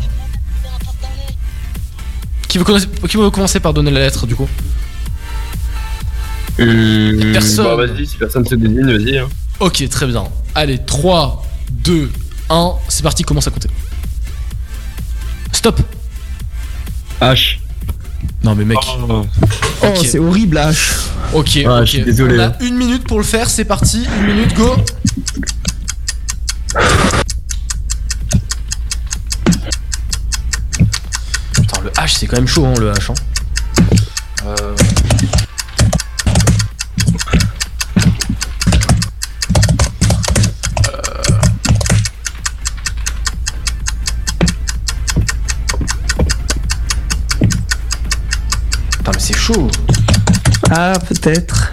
Qui 2.49 2.59
veut, 2.59 2.65
commencer- 2.65 2.89
qui 3.09 3.17
veut 3.17 3.31
commencer 3.31 3.61
par 3.61 3.73
donner 3.73 3.91
la 3.91 4.01
lettre 4.01 4.27
du 4.27 4.35
coup? 4.35 4.49
Hum, 6.59 7.33
Personne. 7.33 7.65
Bon, 7.65 7.77
vas-y, 7.77 8.07
si 8.07 8.17
personne 8.17 8.47
se 8.47 8.55
désigne, 8.55 8.85
vas-y. 8.85 9.19
hein. 9.19 9.29
Ok, 9.61 9.89
très 9.89 10.07
bien. 10.07 10.25
Allez, 10.55 10.79
3, 10.85 11.45
2, 11.71 12.11
1, 12.51 12.73
c'est 12.89 13.03
parti, 13.03 13.23
commence 13.23 13.47
à 13.47 13.51
compter. 13.51 13.69
Stop 15.53 15.81
H. 17.21 17.59
Non 18.45 18.55
mais 18.55 18.65
mec. 18.65 18.79
Oh, 19.09 19.25
c'est 20.05 20.19
horrible, 20.19 20.57
H. 20.59 20.77
Ok, 21.33 21.59
ok. 21.65 21.81
Je 21.81 21.85
suis 21.87 22.03
désolé. 22.03 22.37
On 22.37 22.41
a 22.41 22.47
hein. 22.49 22.53
une 22.61 22.77
minute 22.77 23.05
pour 23.05 23.17
le 23.17 23.25
faire, 23.25 23.49
c'est 23.49 23.65
parti. 23.65 24.07
Une 24.21 24.27
minute, 24.27 24.55
go. 24.55 24.77
Putain, 31.55 31.81
le 31.83 31.91
H, 31.91 32.19
c'est 32.19 32.27
quand 32.27 32.37
même 32.37 32.47
chaud, 32.47 32.67
hein, 32.67 32.75
le 32.79 32.93
H. 32.93 33.11
Hein. 33.11 33.15
Euh... 34.47 34.75
Putain, 48.99 49.13
mais 49.15 49.19
c'est 49.19 49.37
chaud. 49.37 49.71
Ah, 50.75 50.95
peut-être. 51.07 51.71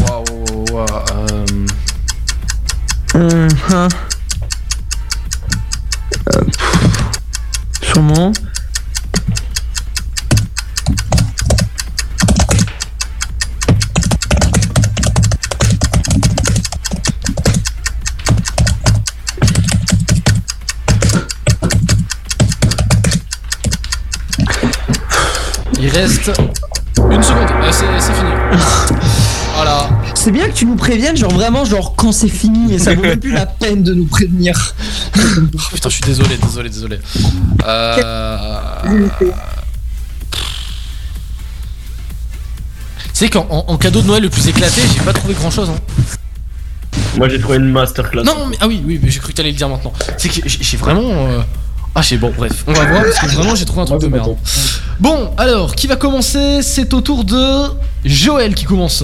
Waouh, 0.00 0.24
waouh, 0.72 0.86
euh, 1.10 1.46
Hum, 3.14 3.48
hein. 3.70 3.88
Euh, 6.32 6.40
Sûrement. 7.82 8.32
Vraiment, 31.56 31.64
genre 31.64 31.94
quand 31.96 32.12
c'est 32.12 32.28
fini 32.28 32.74
et 32.74 32.78
ça 32.78 32.94
vaut 32.94 33.02
même 33.02 33.20
plus 33.20 33.32
la 33.32 33.46
peine 33.60 33.82
de 33.82 33.94
nous 33.94 34.06
prévenir. 34.06 34.74
Oh, 35.18 35.20
putain, 35.72 35.88
je 35.88 35.94
suis 35.94 36.04
désolé, 36.04 36.36
désolé, 36.36 36.68
désolé. 36.68 36.98
Euh... 37.66 38.58
C'est 43.12 43.28
qu'en 43.30 43.46
en, 43.50 43.64
en 43.68 43.76
cadeau 43.78 44.02
de 44.02 44.06
Noël 44.06 44.22
le 44.22 44.30
plus 44.30 44.46
éclaté, 44.48 44.82
j'ai 44.94 45.02
pas 45.02 45.12
trouvé 45.12 45.34
grand 45.34 45.50
chose. 45.50 45.70
Hein. 45.70 45.78
Moi 47.16 47.28
j'ai 47.28 47.40
trouvé 47.40 47.56
une 47.56 47.70
masterclass. 47.72 48.22
Non, 48.24 48.46
mais 48.50 48.56
ah 48.60 48.68
oui, 48.68 48.82
oui, 48.84 49.00
mais 49.02 49.10
j'ai 49.10 49.18
cru 49.20 49.32
que 49.32 49.36
t'allais 49.36 49.50
le 49.52 49.56
dire 49.56 49.68
maintenant. 49.68 49.92
C'est 50.18 50.28
que 50.28 50.34
j'ai 50.34 50.58
j'ai 50.60 50.76
vraiment. 50.76 51.00
euh, 51.28 51.40
Ah, 51.94 52.02
c'est 52.02 52.18
bon, 52.18 52.32
bref, 52.36 52.64
on 52.66 52.72
va 52.74 52.84
voir 52.84 53.02
parce 53.04 53.18
que 53.20 53.26
vraiment 53.36 53.54
j'ai 53.54 53.64
trouvé 53.64 53.82
un 53.82 53.84
truc 53.86 54.00
de 54.02 54.08
merde. 54.08 54.36
Bon, 55.00 55.30
alors, 55.38 55.74
qui 55.74 55.86
va 55.86 55.96
commencer? 55.96 56.60
C'est 56.62 56.92
au 56.92 57.00
tour 57.00 57.24
de 57.24 57.64
Joël 58.04 58.54
qui 58.54 58.64
commence. 58.64 59.02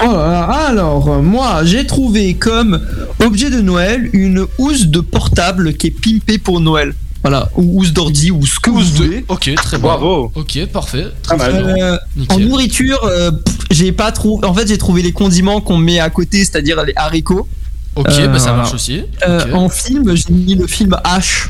Oh 0.00 0.04
là 0.12 0.46
là, 0.46 0.66
alors, 0.68 1.08
euh, 1.08 1.22
moi, 1.22 1.64
j'ai 1.64 1.84
trouvé 1.86 2.34
comme 2.34 2.80
objet 3.24 3.50
de 3.50 3.60
Noël 3.60 4.08
une 4.12 4.46
housse 4.58 4.86
de 4.86 5.00
portable 5.00 5.74
qui 5.74 5.88
est 5.88 5.90
pimpée 5.90 6.38
pour 6.38 6.60
Noël. 6.60 6.94
Voilà, 7.22 7.48
ou 7.56 7.80
housse 7.80 7.92
d'ordi, 7.92 8.30
ou 8.30 8.46
ce 8.46 8.60
que 8.60 8.70
vous 8.70 8.80
voulez. 8.80 9.24
Ok, 9.26 9.52
très 9.56 9.76
bien. 9.76 9.88
Bravo. 9.88 10.30
Ok, 10.36 10.66
parfait. 10.66 11.06
Très 11.22 11.36
bien. 11.36 11.48
Euh, 11.52 11.98
en 12.28 12.38
nourriture, 12.38 13.02
euh, 13.04 13.32
j'ai 13.72 13.90
pas 13.90 14.12
trouvé. 14.12 14.46
En 14.46 14.54
fait, 14.54 14.68
j'ai 14.68 14.78
trouvé 14.78 15.02
les 15.02 15.10
condiments 15.10 15.60
qu'on 15.60 15.78
met 15.78 15.98
à 15.98 16.10
côté, 16.10 16.38
c'est-à-dire 16.38 16.84
les 16.84 16.92
haricots. 16.94 17.48
Ok, 17.96 18.06
Euh, 18.10 18.28
bah 18.28 18.38
ça 18.38 18.52
marche 18.52 18.72
aussi. 18.74 19.02
Euh. 19.26 19.52
En 19.52 19.68
film, 19.68 20.14
j'ai 20.14 20.32
mis 20.32 20.54
le 20.54 20.68
film 20.68 20.96
H. 21.04 21.48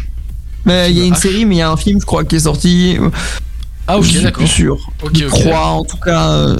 Mais 0.65 0.91
il 0.91 0.97
y 0.99 1.03
a 1.03 1.05
une 1.05 1.13
H. 1.15 1.21
série, 1.21 1.45
mais 1.45 1.57
il 1.57 1.59
y 1.59 1.63
a 1.63 1.71
un 1.71 1.77
film, 1.77 2.01
je 2.01 2.07
crois, 2.07 2.25
qui 2.25 2.37
est 2.37 2.41
sorti. 2.41 2.97
Ah, 3.87 3.99
ok, 3.99 4.05
Je 4.05 4.09
suis 4.09 4.21
d'accord. 4.23 4.39
plus 4.45 4.47
sûr. 4.49 4.79
Ok, 5.03 5.17
je 5.19 5.27
crois, 5.27 5.67
en 5.67 5.85
tout 5.85 5.99
cas, 5.99 6.31
euh, 6.31 6.57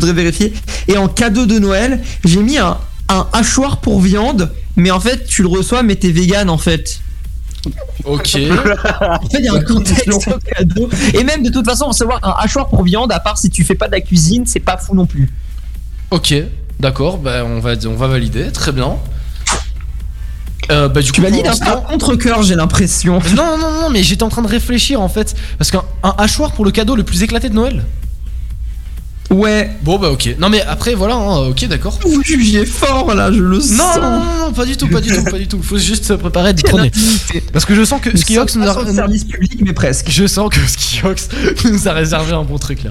faudrait 0.00 0.12
vérifier. 0.12 0.52
Et 0.88 0.96
en 0.98 1.08
cadeau 1.08 1.46
de 1.46 1.58
Noël, 1.58 2.00
j'ai 2.24 2.42
mis 2.42 2.58
un, 2.58 2.78
un 3.08 3.26
hachoir 3.32 3.78
pour 3.78 4.00
viande, 4.00 4.50
mais 4.76 4.90
en 4.90 5.00
fait, 5.00 5.26
tu 5.26 5.42
le 5.42 5.48
reçois, 5.48 5.82
mais 5.82 5.96
t'es 5.96 6.10
vegan 6.10 6.50
en 6.50 6.58
fait. 6.58 7.00
Ok. 8.04 8.36
En 9.00 9.28
fait, 9.28 9.38
il 9.38 9.44
y 9.44 9.48
a 9.48 9.54
un 9.54 9.60
contexte 9.62 10.08
au 10.28 10.38
cadeau. 10.54 10.88
Et 11.14 11.24
même 11.24 11.42
de 11.42 11.50
toute 11.50 11.64
façon, 11.66 11.86
recevoir 11.86 12.20
un 12.22 12.34
hachoir 12.42 12.68
pour 12.68 12.82
viande, 12.84 13.10
à 13.12 13.20
part 13.20 13.38
si 13.38 13.50
tu 13.50 13.64
fais 13.64 13.74
pas 13.74 13.86
de 13.88 13.92
la 13.92 14.00
cuisine, 14.00 14.44
c'est 14.46 14.60
pas 14.60 14.76
fou 14.76 14.94
non 14.94 15.06
plus. 15.06 15.28
Ok, 16.10 16.34
d'accord, 16.78 17.18
bah 17.18 17.44
on 17.44 17.58
va, 17.60 17.72
on 17.86 17.94
va 17.96 18.06
valider, 18.06 18.52
très 18.52 18.70
bien. 18.72 18.96
Euh, 20.70 20.88
bah, 20.88 21.00
du 21.00 21.12
Tu 21.12 21.20
coup, 21.20 21.22
valides 21.22 21.46
un 21.46 21.52
peu 21.52 21.58
l'instant- 21.64 21.78
à 21.86 21.92
contre-coeur, 21.92 22.42
j'ai 22.42 22.54
l'impression. 22.56 23.20
Non, 23.36 23.56
non, 23.58 23.70
non, 23.82 23.90
mais 23.90 24.02
j'étais 24.02 24.22
en 24.24 24.28
train 24.28 24.42
de 24.42 24.48
réfléchir 24.48 25.00
en 25.00 25.08
fait. 25.08 25.36
Parce 25.58 25.70
qu'un 25.70 25.82
un 26.02 26.14
hachoir 26.18 26.52
pour 26.52 26.64
le 26.64 26.70
cadeau 26.72 26.96
le 26.96 27.04
plus 27.04 27.22
éclaté 27.22 27.48
de 27.48 27.54
Noël 27.54 27.84
Ouais. 29.30 29.70
Bon, 29.82 29.98
bah 29.98 30.10
ok. 30.10 30.36
Non, 30.38 30.48
mais 30.48 30.62
après, 30.62 30.94
voilà, 30.94 31.16
hein, 31.16 31.48
ok, 31.48 31.66
d'accord. 31.66 31.98
Vous 32.04 32.22
jugez 32.22 32.64
fort 32.64 33.14
là, 33.14 33.32
je 33.32 33.40
le 33.40 33.56
Non, 33.56 33.60
sens. 33.62 33.96
non, 33.96 34.02
non, 34.02 34.46
non, 34.46 34.52
pas 34.52 34.64
du 34.64 34.76
tout, 34.76 34.88
pas 34.88 35.00
du 35.00 35.08
tout, 35.10 35.24
pas 35.24 35.38
du 35.38 35.48
tout. 35.48 35.60
Faut 35.62 35.78
juste 35.78 36.04
se 36.04 36.12
préparer 36.12 36.54
d'y 36.54 36.62
prendre. 36.62 36.86
Parce 37.52 37.64
que 37.64 37.74
je 37.74 37.84
sens 37.84 38.00
que 38.00 38.16
Skiox 38.16 38.56
nous 38.56 38.68
a. 38.68 38.94
Service 38.94 39.24
public, 39.24 39.60
mais 39.64 39.72
presque. 39.72 40.06
Je 40.10 40.26
sens 40.26 40.48
que 40.50 40.60
Skiox 40.66 41.28
nous 41.64 41.88
a 41.88 41.92
réservé 41.92 42.32
un 42.32 42.44
bon 42.44 42.58
truc 42.58 42.84
là. 42.84 42.90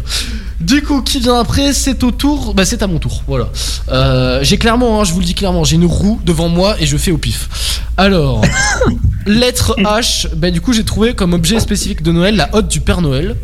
Du 0.60 0.82
coup, 0.82 1.02
qui 1.02 1.20
vient 1.20 1.40
après 1.40 1.74
C'est 1.74 2.04
au 2.04 2.12
tour. 2.12 2.54
Bah, 2.54 2.66
c'est 2.66 2.84
à 2.84 2.88
mon 2.88 3.00
tour. 3.00 3.24
Voilà. 3.28 3.50
Euh, 3.92 4.40
j'ai 4.44 4.58
clairement, 4.58 5.00
hein, 5.02 5.04
je 5.04 5.14
vous 5.14 5.20
le 5.20 5.26
dis 5.26 5.36
clairement, 5.36 5.64
j'ai 5.64 5.76
une 5.76 5.86
roue 5.86 6.20
devant 6.26 6.50
moi 6.50 6.76
et 6.80 6.86
je 6.86 6.98
fais 6.98 7.12
au 7.12 7.18
pif. 7.18 7.82
Alors, 7.98 8.42
lettre 9.26 9.76
H. 9.80 10.28
Bah, 10.36 10.52
du 10.52 10.60
coup, 10.62 10.74
j'ai 10.74 10.84
trouvé 10.84 11.14
comme 11.14 11.34
objet 11.34 11.60
spécifique 11.60 12.04
de 12.04 12.12
Noël 12.12 12.36
la 12.36 12.54
hotte 12.54 12.68
du 12.68 12.82
Père 12.82 13.02
Noël. 13.02 13.36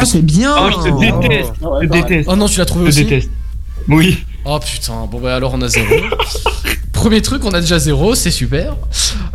Oh, 0.00 0.04
c'est 0.04 0.22
bien. 0.22 0.54
Oh, 0.58 0.70
je 0.70 0.90
te 0.90 1.00
déteste. 1.00 1.52
Je 1.60 1.86
te 1.86 1.92
déteste. 1.92 2.28
Oh 2.30 2.36
non, 2.36 2.48
tu 2.48 2.58
l'as 2.58 2.64
trouvé 2.66 2.84
Je 2.86 2.88
aussi 2.90 3.04
déteste. 3.04 3.30
Oui. 3.88 4.24
Oh 4.44 4.58
putain, 4.60 5.06
bon 5.10 5.20
bah 5.20 5.34
alors 5.34 5.54
on 5.54 5.62
a 5.62 5.68
zéro. 5.68 5.86
Premier 6.92 7.20
truc, 7.22 7.44
on 7.44 7.50
a 7.50 7.60
déjà 7.60 7.78
zéro, 7.78 8.14
c'est 8.14 8.30
super. 8.30 8.76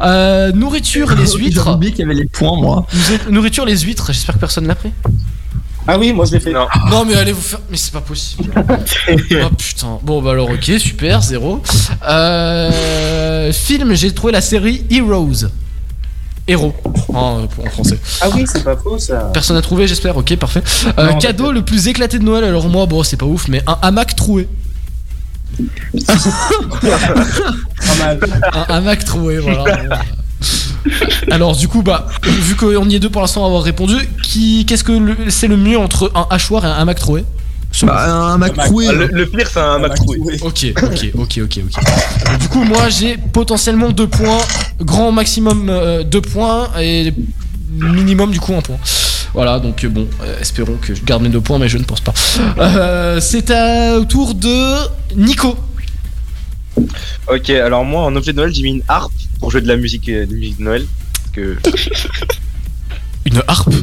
Euh, 0.02 0.52
nourriture, 0.52 1.14
les 1.16 1.26
J'ai 1.32 1.38
huîtres. 1.38 1.74
oublié 1.74 1.92
qu'il 1.92 2.02
y 2.02 2.04
avait 2.04 2.14
les 2.14 2.26
points, 2.26 2.60
moi. 2.60 2.86
Nourriture, 3.30 3.66
les 3.66 3.78
huîtres, 3.80 4.08
j'espère 4.08 4.36
que 4.36 4.40
personne 4.40 4.68
l'a 4.68 4.76
pris. 4.76 4.92
Ah 5.88 5.98
oui, 5.98 6.14
moi 6.14 6.26
je 6.26 6.34
l'ai 6.34 6.40
fait. 6.40 6.54
Non. 6.54 6.68
Non 6.90 7.06
mais 7.06 7.16
allez 7.16 7.32
vous 7.32 7.42
faire... 7.42 7.60
Mais 7.70 7.78
c'est 7.78 7.92
pas 7.92 8.02
possible. 8.02 8.52
oh 8.68 9.50
putain. 9.58 10.00
Bon 10.04 10.22
bah 10.22 10.32
alors 10.32 10.50
ok, 10.50 10.72
super, 10.80 11.22
zéro. 11.22 11.62
Euh, 12.08 13.52
film, 13.52 13.94
j'ai 13.96 14.14
trouvé 14.14 14.32
la 14.34 14.42
série 14.42 14.86
Heroes. 14.92 15.48
Héros, 16.48 16.74
en, 17.14 17.44
en 17.44 17.70
français. 17.70 18.00
Ah 18.22 18.28
oui, 18.34 18.46
c'est 18.52 18.64
pas 18.64 18.76
faux 18.76 18.98
ça. 18.98 19.30
Personne 19.34 19.56
n'a 19.56 19.62
trouvé, 19.62 19.88
j'espère. 19.88 20.18
Ok, 20.18 20.36
parfait. 20.38 20.64
Euh, 20.98 21.12
Non, 21.12 21.18
cadeau 21.20 21.52
le 21.52 21.64
plus 21.64 21.88
éclaté 21.88 22.18
de 22.20 22.24
Noël. 22.24 22.44
Alors 22.44 22.68
moi, 22.68 22.86
bon, 22.88 23.04
c'est 23.04 23.18
pas 23.18 23.26
ouf, 23.28 23.48
mais 23.48 23.62
un 23.68 23.78
hamac 23.82 24.16
troué. 24.16 24.48
Pas 26.82 27.96
mal. 28.00 28.20
Un 28.54 28.74
hamac 28.74 29.04
troué, 29.06 29.38
voilà. 29.40 29.64
Alors 31.30 31.56
du 31.56 31.68
coup, 31.68 31.84
bah, 31.84 32.08
vu 32.24 32.56
qu'on 32.56 32.88
y 32.90 32.96
est 32.96 33.00
deux 33.00 33.10
pour 33.10 33.22
l'instant 33.22 33.44
à 33.44 33.48
avoir 33.48 33.62
répondu, 33.64 33.96
qui, 34.24 34.66
qu'est-ce 34.66 34.84
que 34.84 34.92
le- 34.94 35.30
c'est 35.30 35.48
le 35.48 35.58
mieux 35.58 35.78
entre 35.78 36.12
un 36.16 36.26
hachoir 36.32 36.66
et 36.66 36.68
un 36.68 36.72
hamac 36.74 37.00
troué? 37.00 37.24
Bah, 37.84 38.06
un 38.34 38.38
Mac 38.38 38.54
troué. 38.56 38.88
Ah, 38.90 38.94
le, 38.94 39.08
le 39.08 39.26
pire, 39.26 39.48
c'est 39.52 39.60
un 39.60 39.80
Mac 39.80 39.96
troué. 39.96 40.20
Ok, 40.42 40.66
ok, 40.82 41.12
ok, 41.16 41.40
ok, 41.44 41.60
ok. 41.66 42.40
Du 42.40 42.48
coup, 42.50 42.64
moi, 42.64 42.90
j'ai 42.90 43.18
potentiellement 43.18 43.92
deux 43.92 44.08
points, 44.08 44.40
grand 44.82 45.12
maximum 45.12 45.68
euh, 45.70 46.04
deux 46.04 46.22
points 46.22 46.70
et 46.80 47.14
minimum 47.72 48.32
du 48.32 48.40
coup 48.40 48.54
un 48.54 48.62
point. 48.62 48.78
Voilà, 49.34 49.60
donc 49.60 49.84
euh, 49.86 49.90
bon, 49.90 50.08
euh, 50.22 50.40
espérons 50.42 50.76
que 50.82 50.94
je 50.94 51.02
garde 51.04 51.24
mes 51.24 51.30
deux 51.30 51.40
points, 51.40 51.58
mais 51.58 51.70
je 51.70 51.78
ne 51.78 51.84
pense 51.86 52.02
pas. 52.02 52.14
Euh, 52.60 53.20
c'est 53.22 53.50
à- 53.52 53.98
au 53.98 54.04
tour 54.06 54.36
de 54.36 54.76
Nico. 55.16 55.56
Ok, 57.32 57.50
alors 57.52 57.86
moi, 57.86 58.04
en 58.04 58.16
objet 58.16 58.34
de 58.34 58.38
Noël, 58.38 58.54
j'ai 58.54 58.64
mis 58.64 58.72
une 58.72 58.84
harpe 58.90 59.14
pour 59.40 59.50
jouer 59.52 59.62
de 59.62 59.68
la 59.68 59.78
musique, 59.78 60.10
euh, 60.10 60.26
de 60.26 60.34
musique 60.36 60.58
de 60.60 60.64
Noël. 60.64 60.86
Parce 61.14 61.30
que. 61.36 61.58
Une 63.26 63.42
harpe? 63.48 63.74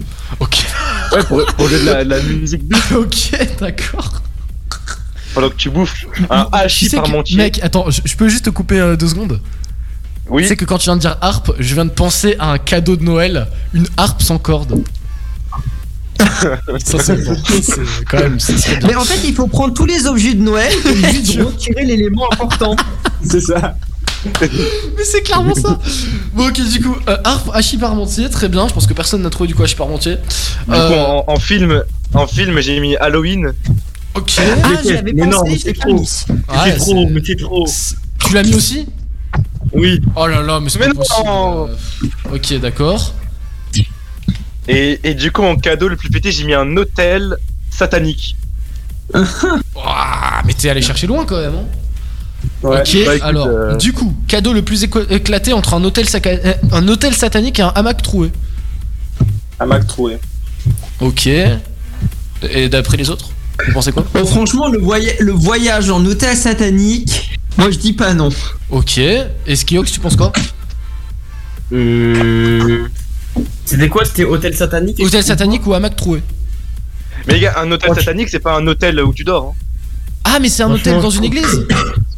Ouais, 1.12 1.22
pour, 1.24 1.44
pour 1.46 1.68
jouer 1.68 1.80
de 1.80 1.86
la, 1.86 2.04
de 2.04 2.10
la 2.10 2.20
musique 2.22 2.66
douce 2.68 2.92
ok, 2.96 3.56
d'accord. 3.60 4.22
pendant 5.34 5.48
que 5.50 5.54
tu 5.56 5.70
bouffes 5.70 6.06
un 6.30 6.44
Tu 6.44 6.48
hachis 6.52 6.88
sais 6.88 6.98
que-. 6.98 7.36
Mec, 7.36 7.60
attends, 7.62 7.90
je, 7.90 8.00
je 8.04 8.16
peux 8.16 8.28
juste 8.28 8.44
te 8.46 8.50
couper 8.50 8.78
euh, 8.80 8.96
deux 8.96 9.08
secondes? 9.08 9.40
Oui. 10.28 10.42
Tu 10.42 10.48
sais 10.48 10.56
que 10.56 10.64
quand 10.66 10.78
tu 10.78 10.84
viens 10.84 10.96
de 10.96 11.00
dire 11.00 11.16
harpe, 11.20 11.52
je 11.58 11.74
viens 11.74 11.86
de 11.86 11.90
penser 11.90 12.36
à 12.38 12.52
un 12.52 12.58
cadeau 12.58 12.96
de 12.96 13.02
Noël, 13.02 13.46
une 13.72 13.86
harpe 13.96 14.20
sans 14.22 14.38
corde. 14.38 14.82
Ça 16.84 16.98
c'est 16.98 17.24
bon, 17.24 17.36
c'est 17.62 18.04
quand 18.10 18.18
même, 18.18 18.40
c'est. 18.40 18.82
Mais 18.84 18.96
en 18.96 19.04
fait, 19.04 19.20
il 19.26 19.34
faut 19.34 19.46
prendre 19.46 19.72
tous 19.72 19.86
les 19.86 20.06
objets 20.06 20.34
de 20.34 20.42
Noël 20.42 20.72
et 20.84 21.12
juste 21.14 21.38
retirer 21.40 21.84
l'élément 21.84 22.26
important. 22.32 22.74
C'est 23.22 23.40
ça. 23.40 23.76
Mais 24.40 25.04
c'est 25.04 25.22
clairement 25.22 25.54
ça. 25.54 25.78
Bon 26.34 26.48
ok 26.48 26.60
du 26.70 26.82
coup 26.82 26.96
euh, 27.08 27.16
harpe 27.24 27.50
parmentier 27.80 28.28
très 28.30 28.48
bien. 28.48 28.66
Je 28.68 28.74
pense 28.74 28.86
que 28.86 28.94
personne 28.94 29.22
n'a 29.22 29.30
trouvé 29.30 29.46
du 29.48 29.54
coup 29.54 29.62
hachis 29.62 29.74
parmentier. 29.76 30.16
Du 30.16 30.74
Euh, 30.74 30.88
coup, 30.88 30.94
en, 30.94 31.24
en 31.34 31.38
film, 31.38 31.82
en 32.14 32.26
film, 32.26 32.60
j'ai 32.60 32.80
mis 32.80 32.96
Halloween. 32.96 33.52
ok. 34.14 34.32
Ah, 34.64 34.70
j'y 34.82 34.92
avais 34.96 35.12
Mais 35.12 35.26
non, 35.26 35.42
mais 35.44 35.58
c'est 35.58 35.72
trop. 35.72 35.92
Ouais, 36.00 36.04
c'est 36.66 36.76
trop, 36.76 37.08
mais 37.08 37.20
c'est 37.24 37.36
trop. 37.36 37.66
Tu 38.26 38.34
l'as 38.34 38.42
mis 38.42 38.54
aussi? 38.54 38.86
Oui. 39.72 40.00
Oh 40.16 40.26
là 40.26 40.40
là 40.42 40.58
mais 40.60 40.70
c'est 40.70 40.78
Mais 40.80 40.86
pas 40.88 40.94
non. 40.94 41.66
possible. 41.68 42.08
Euh, 42.32 42.34
Ok 42.34 42.60
d'accord. 42.60 43.14
Et, 44.70 45.00
et 45.02 45.14
du 45.14 45.32
coup, 45.32 45.42
en 45.44 45.56
cadeau 45.56 45.88
le 45.88 45.96
plus 45.96 46.10
pété, 46.10 46.30
j'ai 46.30 46.44
mis 46.44 46.52
un 46.54 46.76
hôtel 46.76 47.36
satanique. 47.70 48.36
Ouah, 49.14 50.42
mais 50.44 50.52
t'es 50.52 50.68
allé 50.68 50.82
chercher 50.82 51.06
loin 51.06 51.24
quand 51.24 51.40
même. 51.40 51.54
Hein 51.54 51.64
Ouais. 52.62 52.80
ok 52.80 52.96
Bah, 53.06 53.14
écoute, 53.16 53.22
alors 53.22 53.46
euh, 53.46 53.76
du 53.76 53.92
coup 53.92 54.14
cadeau 54.26 54.52
le 54.52 54.62
plus 54.62 54.82
éclaté 55.10 55.52
entre 55.52 55.74
un 55.74 55.84
hôtel, 55.84 56.06
saca- 56.06 56.40
euh, 56.44 56.54
un 56.72 56.86
hôtel 56.88 57.14
satanique 57.14 57.58
et 57.58 57.62
un 57.62 57.68
hamac 57.74 58.02
troué. 58.02 58.30
Un 59.60 59.66
Mac 59.66 59.86
troué. 59.86 60.18
Ok. 61.00 61.26
Et 61.26 62.68
d'après 62.68 62.96
les 62.96 63.10
autres 63.10 63.30
Vous 63.66 63.72
pensez 63.72 63.90
quoi? 63.90 64.04
Bon, 64.14 64.24
franchement, 64.24 64.68
le, 64.68 64.78
voya- 64.78 65.18
le 65.18 65.32
voyage 65.32 65.90
en 65.90 66.04
hôtel 66.04 66.36
satanique, 66.36 67.36
moi 67.56 67.70
je 67.72 67.78
dis 67.78 67.92
pas 67.92 68.14
non. 68.14 68.28
Ok. 68.70 68.98
Et 68.98 69.56
Skiox 69.56 69.90
tu 69.90 69.98
penses 70.00 70.14
quoi? 70.16 70.32
C'était 73.64 73.88
quoi? 73.88 74.04
C'était 74.04 74.24
Hôtel 74.24 74.56
Satanique? 74.56 74.98
Hôtel 75.00 75.22
satanique 75.22 75.66
ou 75.66 75.74
hamac 75.74 75.94
troué? 75.96 76.22
Mais 77.26 77.34
les 77.34 77.40
gars, 77.40 77.54
un 77.58 77.70
hôtel 77.70 77.94
satanique, 77.94 78.28
c'est 78.30 78.38
pas 78.40 78.56
un 78.56 78.66
hôtel 78.66 79.00
où 79.02 79.12
tu 79.12 79.24
dors. 79.24 79.52
hein. 79.54 79.64
Ah, 80.24 80.38
mais 80.40 80.48
c'est 80.48 80.62
un 80.62 80.70
hôtel 80.70 81.00
dans 81.00 81.10
une 81.10 81.24
église 81.24 81.66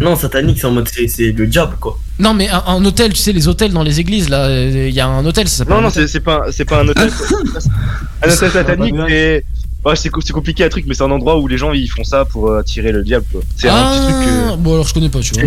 Non, 0.00 0.16
Satanique, 0.16 0.58
c'est 0.58 0.66
en 0.66 0.70
mode. 0.72 0.88
c'est- 0.88 1.32
le 1.32 1.46
diable, 1.46 1.76
quoi. 1.78 1.98
Non, 2.18 2.32
mais 2.34 2.48
un, 2.48 2.62
un 2.66 2.84
hôtel, 2.84 3.12
tu 3.12 3.18
sais, 3.18 3.32
les 3.32 3.46
hôtels 3.46 3.72
dans 3.72 3.82
les 3.82 4.00
églises, 4.00 4.28
là, 4.28 4.46
euh, 4.46 4.88
il 4.88 4.94
y 4.94 5.00
a 5.00 5.06
un 5.06 5.24
hôtel, 5.24 5.48
ça 5.48 5.58
s'appelle 5.58 5.74
Non, 5.74 5.82
non, 5.82 5.90
c'est 5.90 6.20
pas, 6.20 6.44
c'est 6.50 6.64
pas 6.64 6.80
un 6.82 6.88
hôtel. 6.88 7.10
un 8.22 8.30
hôtel 8.30 8.50
satanique, 8.50 8.94
c'est. 9.08 9.44
Ouais, 9.84 9.96
c'est 9.96 10.10
co- 10.10 10.20
c'est 10.24 10.32
compliqué 10.32 10.62
à 10.62 10.68
truc, 10.68 10.84
mais 10.86 10.94
c'est 10.94 11.02
un 11.02 11.10
endroit 11.10 11.38
où 11.40 11.48
les 11.48 11.58
gens 11.58 11.72
ils 11.72 11.88
font 11.88 12.04
ça 12.04 12.24
pour 12.24 12.48
euh, 12.50 12.60
attirer 12.60 12.92
le 12.92 13.02
diable. 13.02 13.24
quoi. 13.32 13.40
C'est 13.56 13.68
un 13.68 13.90
petit 13.90 14.00
truc. 14.12 14.28
euh, 14.28 14.48
Ah, 14.52 14.56
bon, 14.56 14.74
alors 14.74 14.86
je 14.86 14.94
connais 14.94 15.08
pas, 15.08 15.18
tu 15.20 15.34
vois. 15.34 15.42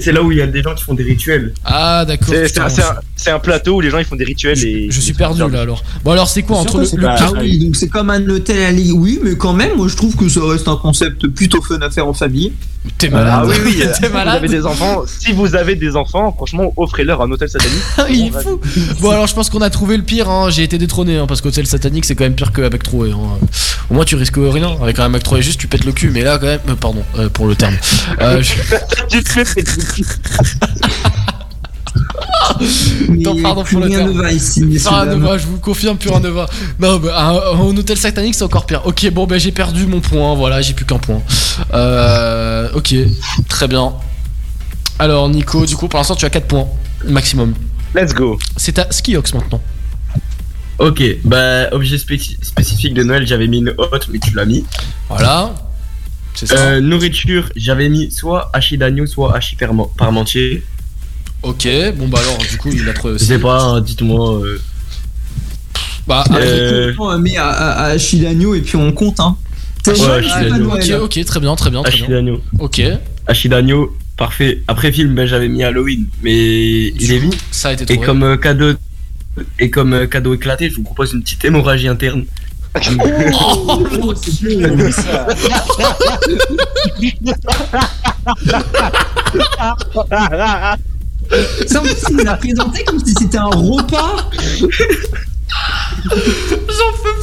C'est 0.00 0.12
là 0.12 0.22
où 0.22 0.30
il 0.30 0.38
y 0.38 0.42
a 0.42 0.46
des 0.46 0.62
gens 0.62 0.74
qui 0.76 0.84
font 0.84 0.94
des 0.94 1.02
rituels. 1.02 1.52
Ah, 1.64 2.04
d'accord. 2.06 2.28
C'est 2.32 2.58
un, 2.60 2.68
c'est 2.68 2.82
un- 2.82 2.96
c'est 3.16 3.30
un 3.30 3.40
plateau 3.40 3.76
où 3.76 3.80
les 3.80 3.90
gens 3.90 3.98
ils 3.98 4.04
font 4.04 4.14
des 4.16 4.24
rituels 4.24 4.58
et. 4.64 4.86
Je 4.90 5.00
suis 5.00 5.12
perdu 5.14 5.40
là 5.50 5.60
alors. 5.62 5.82
Bon, 6.04 6.12
alors 6.12 6.28
c'est 6.28 6.42
quoi 6.42 6.56
C'est 6.56 6.62
entre 6.62 6.78
le, 6.78 6.84
que 6.84 6.90
c'est 6.90 6.96
le 6.96 7.02
pas- 7.02 7.16
pire- 7.16 7.32
Ah 7.36 7.40
oui, 7.40 7.58
donc 7.58 7.74
c'est 7.76 7.88
comme 7.88 8.10
un 8.10 8.24
hôtel 8.28 8.62
à 8.62 8.70
l'île. 8.70 8.92
Oui, 8.92 9.18
mais 9.24 9.34
quand 9.36 9.52
même, 9.54 9.76
moi 9.76 9.88
je 9.88 9.96
trouve 9.96 10.14
que 10.14 10.28
ça 10.28 10.40
reste 10.46 10.68
un 10.68 10.76
concept 10.76 11.26
plutôt 11.26 11.60
fun 11.60 11.80
à 11.80 11.90
faire 11.90 12.06
en 12.06 12.14
famille. 12.14 12.52
T'es 12.96 13.10
Ah 13.12 13.44
oui, 13.46 13.54
oui, 13.64 13.82
euh, 13.82 13.86
T'es 13.88 13.94
si 13.94 14.02
vous 14.06 14.12
malade 14.14 14.36
avez 14.36 14.48
des 14.48 14.64
enfants, 14.64 15.02
si 15.06 15.32
vous 15.32 15.54
avez 15.54 15.74
des 15.74 15.96
enfants, 15.96 16.32
franchement, 16.32 16.72
offrez-leur 16.78 17.20
un 17.20 17.30
hôtel 17.30 17.48
satanique. 17.48 17.76
Ah, 17.98 18.06
il 18.10 18.26
est 18.28 18.30
fou. 18.40 18.58
Bon, 19.00 19.10
alors 19.10 19.26
je 19.26 19.34
pense 19.34 19.50
qu'on 19.50 19.60
a 19.60 19.68
trouvé 19.68 19.96
le 19.98 20.02
pire. 20.04 20.30
Hein. 20.30 20.48
J'ai 20.50 20.62
été 20.62 20.78
détrôné 20.78 21.18
hein, 21.18 21.26
parce 21.26 21.40
qu'hôtel 21.42 21.66
satanique 21.66 22.04
c'est 22.06 22.14
quand 22.14 22.24
même 22.24 22.34
pire 22.36 22.52
que 22.52 22.62
avec 22.62 22.82
Troué. 22.84 23.10
Hein. 23.10 23.38
Au 23.90 23.94
moins 23.94 24.04
tu 24.04 24.16
risques 24.16 24.36
rien. 24.36 24.76
Avec 24.82 24.98
un 24.98 25.08
Mac 25.08 25.22
Troué 25.22 25.42
juste 25.42 25.60
tu 25.60 25.68
pètes 25.68 25.84
le 25.84 25.92
cul. 25.92 26.10
Mais 26.10 26.22
là 26.22 26.38
quand 26.38 26.46
même, 26.46 26.60
euh, 26.68 26.74
pardon 26.74 27.02
euh, 27.18 27.28
pour 27.28 27.46
le 27.46 27.54
terme. 27.54 27.76
Euh, 28.20 28.42
je-. 28.42 28.54
Non, 33.08 33.40
pardon 33.42 33.62
plus 33.62 33.76
pour 33.76 33.84
le 33.84 33.90
rien 33.90 33.98
terme. 33.98 34.12
ne 34.12 34.22
va 34.22 34.32
ici, 34.32 34.60
rien 34.62 35.06
ne 35.06 35.14
va, 35.16 35.38
je 35.38 35.46
vous 35.46 35.58
confirme, 35.58 35.96
plus 35.96 36.10
rien 36.10 36.20
ne 36.20 36.28
va. 36.28 36.46
Non, 36.78 36.98
bah, 36.98 37.16
un, 37.18 37.58
un 37.58 37.76
hôtel 37.76 37.96
satanique, 37.96 38.34
c'est 38.34 38.44
encore 38.44 38.66
pire. 38.66 38.82
Ok, 38.84 39.08
bon, 39.10 39.26
bah, 39.26 39.38
j'ai 39.38 39.52
perdu 39.52 39.86
mon 39.86 40.00
point, 40.00 40.34
voilà, 40.34 40.60
j'ai 40.60 40.74
plus 40.74 40.84
qu'un 40.84 40.98
point. 40.98 41.22
Euh, 41.72 42.68
ok, 42.74 42.94
très 43.48 43.68
bien. 43.68 43.92
Alors, 44.98 45.28
Nico, 45.28 45.64
du 45.64 45.76
coup, 45.76 45.88
pour 45.88 45.98
l'instant, 45.98 46.14
tu 46.14 46.26
as 46.26 46.30
4 46.30 46.46
points 46.46 46.68
maximum. 47.04 47.54
Let's 47.94 48.14
go. 48.14 48.38
C'est 48.56 48.78
à 48.78 48.86
Skiox 48.90 49.32
maintenant. 49.34 49.60
Ok, 50.80 51.02
bah, 51.24 51.68
objet 51.72 51.96
spéci- 51.98 52.36
spécifique 52.42 52.94
de 52.94 53.02
Noël, 53.02 53.26
j'avais 53.26 53.46
mis 53.46 53.58
une 53.58 53.74
hotte, 53.76 54.08
mais 54.10 54.18
tu 54.18 54.34
l'as 54.34 54.46
mis. 54.46 54.64
Voilà. 55.08 55.54
C'est 56.34 56.46
ça. 56.46 56.56
Euh, 56.56 56.80
nourriture, 56.80 57.50
j'avais 57.54 57.88
mis 57.88 58.10
soit 58.10 58.50
hachis 58.54 58.78
d'agneau, 58.78 59.04
soit 59.06 59.36
hachis 59.36 59.56
parmen- 59.56 59.88
parmentier. 59.98 60.62
Ok, 61.42 61.68
bon, 61.96 62.08
bah, 62.08 62.18
alors, 62.22 62.38
du 62.38 62.56
coup, 62.56 62.70
il 62.72 62.88
a 62.88 62.92
trouvé 62.94 63.12
Je 63.12 63.16
aussi. 63.16 63.26
sais 63.26 63.38
pas, 63.38 63.60
hein, 63.62 63.80
dites-moi. 63.80 64.40
euh, 64.42 64.58
Bah, 66.06 66.24
Euh, 66.32 66.92
On 66.98 67.18
met 67.18 67.36
à, 67.36 67.48
à, 67.48 67.84
à 67.90 67.98
Chilagno 67.98 68.54
et 68.54 68.62
puis 68.62 68.76
on 68.76 68.90
compte, 68.92 69.20
hein. 69.20 69.36
C'est 69.84 69.92
Ouais, 69.92 69.98
c'est 70.22 70.48
pas 70.48 70.56
ok, 70.56 70.60
Noël. 70.60 70.94
ok, 71.02 71.24
très 71.24 71.40
bien, 71.40 71.56
très 71.56 71.70
bien, 71.70 71.82
très 71.82 71.92
hachis 71.92 72.02
bien. 72.06 72.16
d'agneau. 72.16 72.40
Ok, 72.58 72.82
Hachis 73.26 73.48
d'agneau, 73.48 73.96
parfait. 74.16 74.62
Après 74.66 74.92
film, 74.92 75.14
ben, 75.14 75.26
j'avais 75.26 75.48
mis 75.48 75.62
Halloween, 75.62 76.06
mais 76.22 76.88
il 76.88 77.12
est 77.12 77.18
vite. 77.18 77.38
ça 77.50 77.68
a 77.68 77.72
été 77.74 77.84
Et 77.84 77.86
trouvé. 77.86 78.04
comme 78.06 78.22
euh, 78.22 78.36
cadeau 78.36 78.72
et 79.58 79.70
comme 79.70 79.92
euh, 79.94 80.06
cadeau 80.06 80.34
éclaté, 80.34 80.70
je 80.70 80.76
vous 80.76 80.82
propose 80.82 81.12
une 81.12 81.22
petite 81.22 81.44
hémorragie 81.44 81.88
interne. 81.88 82.24
Oh, 82.74 83.82
c'est 84.14 84.56
beau. 84.56 84.90
Ça, 91.66 91.80
en 91.80 91.82
plus, 91.82 92.04
il 92.10 92.16
nous 92.16 92.24
l'a 92.24 92.36
présenté 92.36 92.84
comme 92.84 93.04
si 93.04 93.12
c'était 93.18 93.38
un 93.38 93.46
repas. 93.46 94.30
J'en 96.68 96.92
peux 97.02 97.14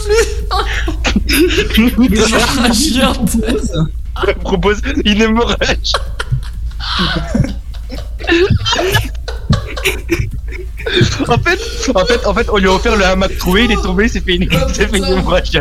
plus 1.69 2.05
Hémorragie 2.05 3.01
interne. 3.01 3.89
Je 4.27 4.31
propose 4.34 4.81
une 5.05 5.21
hémorragie. 5.21 5.93
En 11.27 11.38
fait, 11.38 11.59
en 11.93 12.05
fait, 12.05 12.26
en 12.26 12.34
fait, 12.34 12.47
on 12.51 12.57
lui 12.57 12.68
a 12.68 12.73
offert 12.73 12.95
le 12.95 13.05
hamac 13.05 13.38
trouvé, 13.38 13.65
il 13.65 13.72
est 13.72 13.81
tombé, 13.81 14.05
il 14.05 14.09
s'est 14.09 14.22
fait 14.22 14.35
une, 14.35 14.43
il 14.43 14.76
s'est 14.76 14.88
fait 14.88 14.97
une 14.97 15.05
hémorragie. 15.05 15.59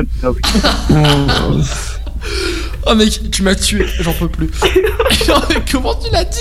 Oh 2.89 2.95
mec, 2.95 3.31
tu 3.31 3.43
m'as 3.43 3.55
tué, 3.55 3.87
j'en 4.01 4.13
peux 4.13 4.29
plus. 4.29 4.51
Non, 5.29 5.41
mais 5.49 5.57
Comment 5.71 5.95
tu 5.97 6.11
l'as 6.13 6.25
dit 6.25 6.39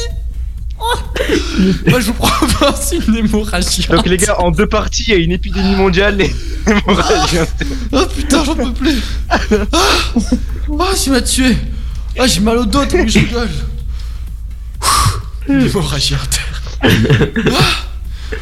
Moi 1.88 2.00
je 2.00 2.08
vous 2.08 2.14
propose 2.14 2.94
une 3.08 3.16
hémorragie. 3.16 3.88
Donc 3.90 4.06
les 4.06 4.18
gars, 4.18 4.40
en 4.40 4.52
deux 4.52 4.68
parties, 4.68 5.06
il 5.08 5.14
y 5.14 5.14
a 5.14 5.20
une 5.20 5.32
épidémie 5.32 5.76
mondiale 5.76 6.22
et 6.22 6.36
une 6.68 6.78
hémorragie. 6.78 7.38
Oh 7.92 8.06
putain, 8.16 8.44
j'en 8.44 8.56
peux 8.56 8.74
plus. 8.74 9.02
Ah, 9.30 9.40
oh, 10.70 10.84
tu 11.02 11.10
m'as 11.10 11.22
tué. 11.22 11.56
Ah, 12.20 12.28
j'ai 12.28 12.42
mal 12.42 12.58
au 12.58 12.66
dos, 12.66 12.86
t'as 12.86 13.04
vu, 13.04 13.10
je 13.10 13.20
Une 15.48 15.62
hémorragie 15.62 16.16
interne. 16.16 17.32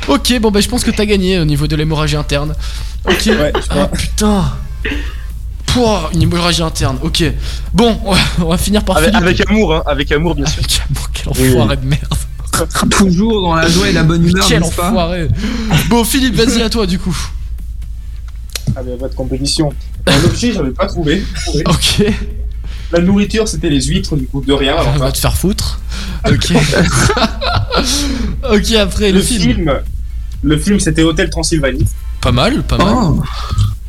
Ok, 0.08 0.40
bon 0.40 0.52
bah 0.52 0.62
je 0.62 0.68
pense 0.68 0.84
que 0.84 0.92
t'as 0.92 1.06
gagné 1.06 1.40
au 1.40 1.46
niveau 1.46 1.68
de 1.68 1.76
l'hémorragie 1.76 2.16
interne. 2.16 2.54
Ok. 3.06 3.30
ah 3.70 3.88
putain. 3.88 4.54
Pouah, 5.66 6.10
une 6.14 6.22
hémorragie 6.24 6.62
interne. 6.62 6.98
Ok. 7.02 7.24
Bon, 7.74 8.00
on 8.06 8.14
va, 8.14 8.20
on 8.42 8.50
va 8.50 8.58
finir 8.58 8.84
par 8.84 8.98
Avec, 8.98 9.10
Philippe. 9.10 9.24
avec 9.26 9.50
amour, 9.50 9.74
hein, 9.76 9.84
avec 9.88 10.12
amour 10.12 10.36
bien 10.36 10.46
sûr. 10.46 10.60
Avec 10.60 10.82
amour, 10.90 11.10
quel 11.14 11.30
enfoiré 11.30 11.78
de 11.78 11.86
merde. 11.86 12.14
Toujours 12.92 13.42
dans 13.42 13.56
la 13.56 13.68
joie 13.68 13.90
et 13.90 13.94
la 13.94 14.04
bonne 14.04 14.28
humeur, 14.28 14.46
Quel 14.48 14.62
pas 14.62 14.90
enfoiré. 14.90 15.28
Bon, 15.90 16.04
Philippe, 16.04 16.36
vas-y 16.36 16.62
à 16.62 16.70
toi 16.70 16.86
du 16.86 17.00
coup. 17.00 17.18
Ah, 18.76 18.82
mais 18.86 18.96
votre 18.96 19.16
compétition. 19.16 19.72
Un 20.06 20.24
objet, 20.26 20.52
j'avais 20.54 20.72
pas 20.72 20.86
trouvé. 20.88 21.24
Ok. 21.66 22.04
La 22.94 23.00
nourriture, 23.00 23.48
c'était 23.48 23.70
les 23.70 23.82
huîtres, 23.82 24.16
du 24.16 24.28
coup, 24.28 24.42
de 24.46 24.54
rien. 24.54 24.76
Alors, 24.76 24.94
On 24.96 25.00
va 25.00 25.12
te 25.12 25.18
faire 25.18 25.36
foutre. 25.36 25.80
Ok. 26.30 26.54
ok, 28.52 28.72
après 28.74 29.12
le, 29.12 29.18
le 29.18 29.24
film. 29.24 29.74
Le 30.44 30.58
film, 30.58 30.80
c'était 30.80 31.02
Hôtel 31.04 31.30
Transylvanie. 31.32 31.86
Pas 32.22 32.32
mal, 32.32 32.62
pas 32.64 32.78
mal. 32.78 32.94
Oh. 32.96 33.24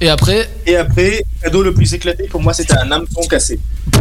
Et 0.00 0.08
après. 0.08 0.48
Et 0.66 0.76
après, 0.76 1.22
cadeau 1.42 1.62
le 1.62 1.74
plus 1.74 1.92
éclaté 1.94 2.28
pour 2.28 2.40
moi, 2.42 2.52
c'était 2.54 2.74
un 2.78 2.90
hameçon 2.90 3.20
cassé. 3.28 3.60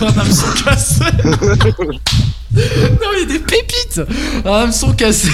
un 0.00 0.18
hameçon 0.20 0.46
cassé 0.64 1.04
Non, 2.52 3.08
il 3.14 3.20
y 3.20 3.22
a 3.22 3.26
des 3.26 3.38
pépites 3.40 4.00
Un 4.44 4.52
hameçon 4.52 4.92
cassé 4.92 5.28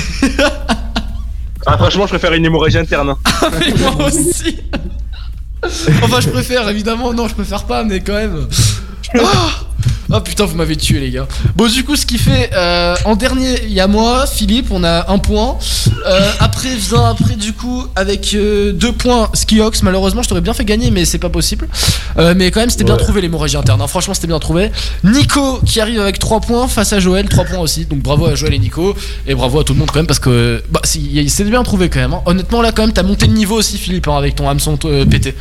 Ah, 1.66 1.76
franchement, 1.76 2.04
je 2.06 2.10
préfère 2.10 2.32
une 2.32 2.44
hémorragie 2.44 2.78
interne. 2.78 3.10
hein. 3.10 3.18
Mais 3.60 3.72
moi 3.82 4.06
aussi 4.06 4.58
Enfin, 5.64 6.20
je 6.20 6.28
préfère, 6.28 6.68
évidemment. 6.68 7.12
Non, 7.12 7.28
je 7.28 7.34
préfère 7.34 7.64
pas, 7.64 7.84
mais 7.84 8.00
quand 8.00 8.14
même. 8.14 8.46
Ah 9.18 9.50
Ah, 10.12 10.20
putain, 10.20 10.44
vous 10.44 10.54
m'avez 10.56 10.76
tué, 10.76 11.00
les 11.00 11.10
gars. 11.10 11.26
Bon, 11.56 11.66
du 11.68 11.84
coup, 11.84 11.96
ce 11.96 12.06
qui 12.06 12.18
fait. 12.18 12.50
euh, 12.54 12.94
en 13.04 13.16
dernier, 13.16 13.64
il 13.64 13.72
y 13.72 13.80
a 13.80 13.86
moi, 13.88 14.26
Philippe, 14.26 14.68
on 14.70 14.84
a 14.84 15.10
un 15.10 15.18
point. 15.18 15.58
Euh, 16.06 16.30
après, 16.38 16.74
vient 16.76 17.06
après, 17.10 17.34
du 17.34 17.52
coup, 17.52 17.84
avec 17.96 18.32
euh, 18.34 18.72
deux 18.72 18.92
points, 18.92 19.28
Skiox. 19.34 19.82
Malheureusement, 19.82 20.22
je 20.22 20.28
t'aurais 20.28 20.40
bien 20.40 20.54
fait 20.54 20.64
gagner, 20.64 20.90
mais 20.90 21.04
c'est 21.04 21.18
pas 21.18 21.28
possible. 21.28 21.68
Mais 22.36 22.50
quand 22.50 22.60
même, 22.60 22.70
c'était 22.70 22.84
bien 22.84 22.94
Ouais. 22.94 23.00
trouvé 23.02 23.20
l'hémorragie 23.20 23.56
interne. 23.56 23.80
hein. 23.82 23.86
Franchement, 23.86 24.14
c'était 24.14 24.26
bien 24.26 24.38
trouvé. 24.38 24.70
Nico 25.04 25.60
qui 25.66 25.80
arrive 25.80 26.00
avec 26.00 26.18
3 26.18 26.40
points 26.40 26.66
face 26.68 26.92
à 26.92 27.00
Joël, 27.00 27.28
3 27.28 27.44
points 27.44 27.58
aussi. 27.58 27.84
Donc 27.84 28.00
bravo 28.00 28.26
à 28.26 28.34
Joël 28.34 28.54
et 28.54 28.58
Nico. 28.58 28.94
Et 29.26 29.34
bravo 29.34 29.60
à 29.60 29.64
tout 29.64 29.72
le 29.74 29.78
monde 29.80 29.90
quand 29.90 29.98
même 29.98 30.06
parce 30.06 30.18
que 30.18 30.62
bah, 30.70 30.80
c'est 30.84 31.44
bien 31.44 31.62
trouvé 31.62 31.88
quand 31.90 32.00
même. 32.00 32.14
hein. 32.14 32.22
Honnêtement, 32.26 32.62
là, 32.62 32.72
quand 32.72 32.82
même, 32.82 32.92
t'as 32.92 33.02
monté 33.02 33.26
le 33.26 33.32
niveau 33.34 33.56
aussi, 33.56 33.76
Philippe, 33.76 34.08
hein, 34.08 34.16
avec 34.16 34.34
ton 34.36 34.48
hameçon 34.48 34.78
euh, 34.86 35.04
pété. 35.04 35.34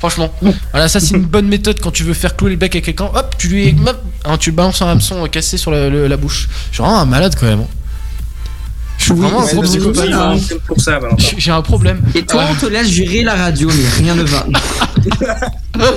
Franchement. 0.00 0.30
Voilà, 0.72 0.88
ça, 0.88 1.00
c'est 1.00 1.14
une 1.14 1.24
bonne 1.24 1.46
méthode 1.48 1.80
quand 1.80 1.90
tu 1.90 2.02
veux 2.04 2.14
faire 2.14 2.36
clouer 2.36 2.50
le 2.50 2.56
bec 2.56 2.76
à 2.76 2.80
quelqu'un. 2.80 3.06
Hop, 3.14 3.34
tu 3.38 3.48
lui 3.48 3.74
hop, 3.86 4.00
hein, 4.24 4.36
tu 4.38 4.52
balances 4.52 4.82
un 4.82 4.88
hameçon 4.88 5.24
euh, 5.24 5.28
cassé 5.28 5.56
sur 5.56 5.70
la, 5.70 5.88
le- 5.88 6.06
la 6.08 6.16
bouche. 6.16 6.48
Je 6.70 6.74
suis 6.76 6.82
vraiment 6.84 7.00
un 7.00 7.06
malade 7.06 7.34
quand 7.38 7.46
même. 7.46 7.60
hein. 7.60 7.66
Je 8.98 9.04
suis 9.04 9.12
vraiment 9.14 9.42
un 9.42 9.46
c'est 9.46 9.52
gros 9.54 9.62
parce 9.62 9.76
que 9.76 9.78
psychopathe. 9.92 10.58
pour 10.66 10.80
ça, 10.80 10.98
Valentin. 10.98 11.16
J'ai 11.30 11.38
j'ai 11.38 11.50
un 11.52 11.62
problème. 11.62 12.02
Et 12.16 12.22
toi, 12.24 12.44
on 12.50 12.54
te 12.54 12.66
laisse 12.66 12.88
gérer 12.88 13.22
la 13.22 13.36
radio, 13.36 13.68
mais 13.72 13.88
rien 14.04 14.14
ne 14.16 14.22
va. 14.24 14.44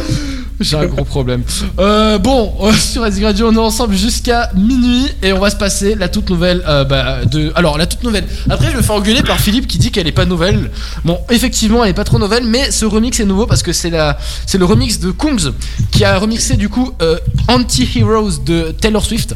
J'ai 0.64 0.78
un 0.78 0.86
gros 0.86 1.04
problème. 1.04 1.44
Euh, 1.80 2.18
bon, 2.18 2.54
euh, 2.62 2.72
sur 2.74 3.06
SG 3.06 3.26
Radio, 3.26 3.50
on 3.50 3.56
est 3.56 3.58
ensemble 3.58 3.96
jusqu'à 3.96 4.52
minuit 4.56 5.08
et 5.24 5.34
on 5.34 5.40
va 5.40 5.50
se 5.50 5.56
passer 5.56 5.96
la 5.96 6.08
toute 6.08 6.30
nouvelle 6.30 6.64
euh, 6.68 6.84
bah, 6.84 7.26
de. 7.26 7.52
Alors, 7.56 7.78
la 7.78 7.88
toute 7.88 8.04
nouvelle. 8.04 8.26
Après, 8.50 8.72
je 8.72 8.78
me 8.78 8.82
fais 8.82 8.92
engueuler 8.92 9.24
par 9.24 9.40
Philippe 9.40 9.68
qui 9.68 9.78
dit 9.78 9.92
qu'elle 9.92 10.08
est 10.08 10.12
pas 10.12 10.26
nouvelle. 10.26 10.70
Bon, 11.04 11.20
effectivement, 11.30 11.84
elle 11.84 11.92
est 11.92 11.96
pas 11.96 12.04
trop 12.04 12.20
nouvelle, 12.20 12.46
mais 12.46 12.72
ce 12.72 12.86
remix 12.86 13.20
est 13.20 13.26
nouveau 13.26 13.48
parce 13.48 13.64
que 13.64 13.74
c'est 13.74 13.90
la, 13.90 14.18
c'est 14.46 14.58
le 14.58 14.66
remix 14.66 15.00
de 15.00 15.12
Kungs 15.12 15.52
qui 15.92 16.06
a 16.06 16.18
remixé 16.20 16.56
du 16.56 16.70
coup 16.70 16.92
euh, 17.02 17.18
Anti-Heroes 17.48 18.44
de 18.46 18.72
Taylor 18.80 19.04
Swift. 19.04 19.36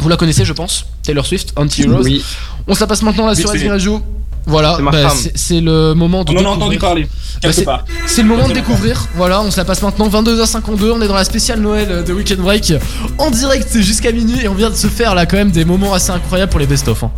Vous 0.00 0.08
la 0.08 0.16
connaissez, 0.16 0.44
je 0.44 0.52
pense. 0.52 0.86
Taylor 1.04 1.24
Swift, 1.24 1.52
Anti-Heroes. 1.56 2.02
Oui. 2.02 2.24
On 2.66 2.74
se 2.74 2.80
la 2.80 2.86
passe 2.88 3.02
maintenant 3.02 3.26
là 3.26 3.34
Oui, 3.34 3.40
sur 3.40 3.54
SG 3.54 3.68
Radio. 3.68 4.02
Voilà, 4.46 4.78
bah, 4.80 5.08
c'est 5.34 5.60
le 5.60 5.94
moment 5.94 6.24
de. 6.24 6.32
On 6.32 6.40
en 6.40 6.44
a 6.44 6.48
entendu 6.48 6.78
parler. 6.78 7.08
Bah, 7.42 7.84
c'est 8.06 8.22
le 8.22 8.28
moment 8.28 8.48
de 8.48 8.54
découvrir. 8.54 9.06
Voilà, 9.14 9.40
on 9.40 9.50
se 9.50 9.56
la 9.56 9.64
passe 9.64 9.82
maintenant 9.82 10.08
22h52. 10.08 10.92
On 10.92 11.02
est 11.02 11.08
dans 11.08 11.14
la 11.14 11.24
spéciale 11.24 11.60
Noël 11.60 12.04
de 12.04 12.12
Weekend 12.12 12.40
Break 12.40 12.74
en 13.18 13.30
direct 13.30 13.80
jusqu'à 13.80 14.12
minuit 14.12 14.40
et 14.42 14.48
on 14.48 14.54
vient 14.54 14.70
de 14.70 14.74
se 14.74 14.86
faire 14.88 15.14
là 15.14 15.26
quand 15.26 15.36
même 15.36 15.50
des 15.50 15.64
moments 15.64 15.94
assez 15.94 16.10
incroyables 16.10 16.50
pour 16.50 16.60
les 16.60 16.66
best-of. 16.66 17.04
Hein. 17.04 17.10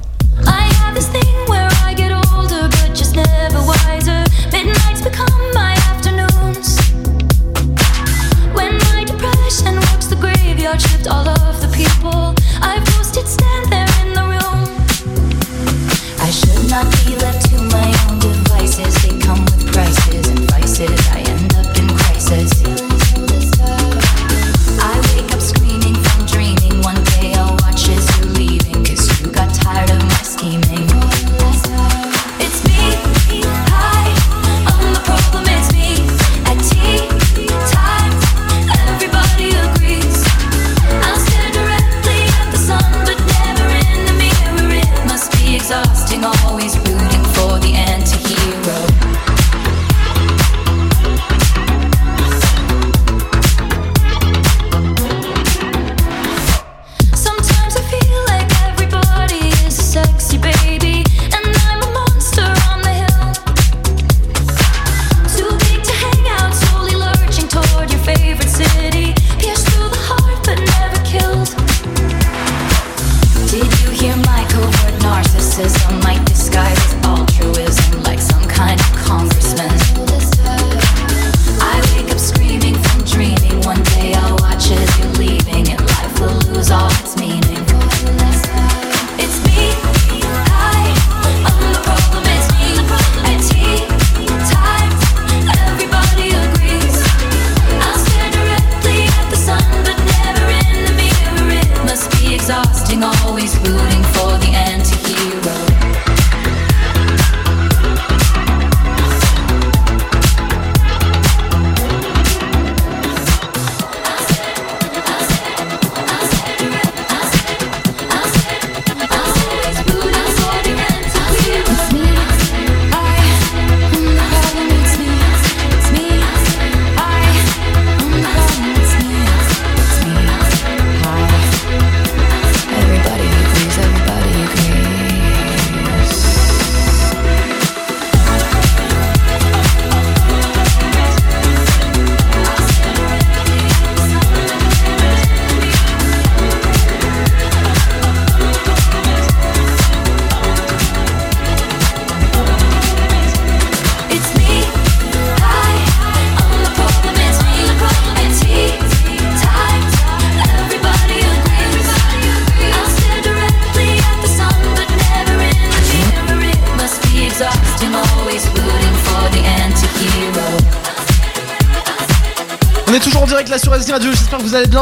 all 11.07 11.29
over 11.29 11.44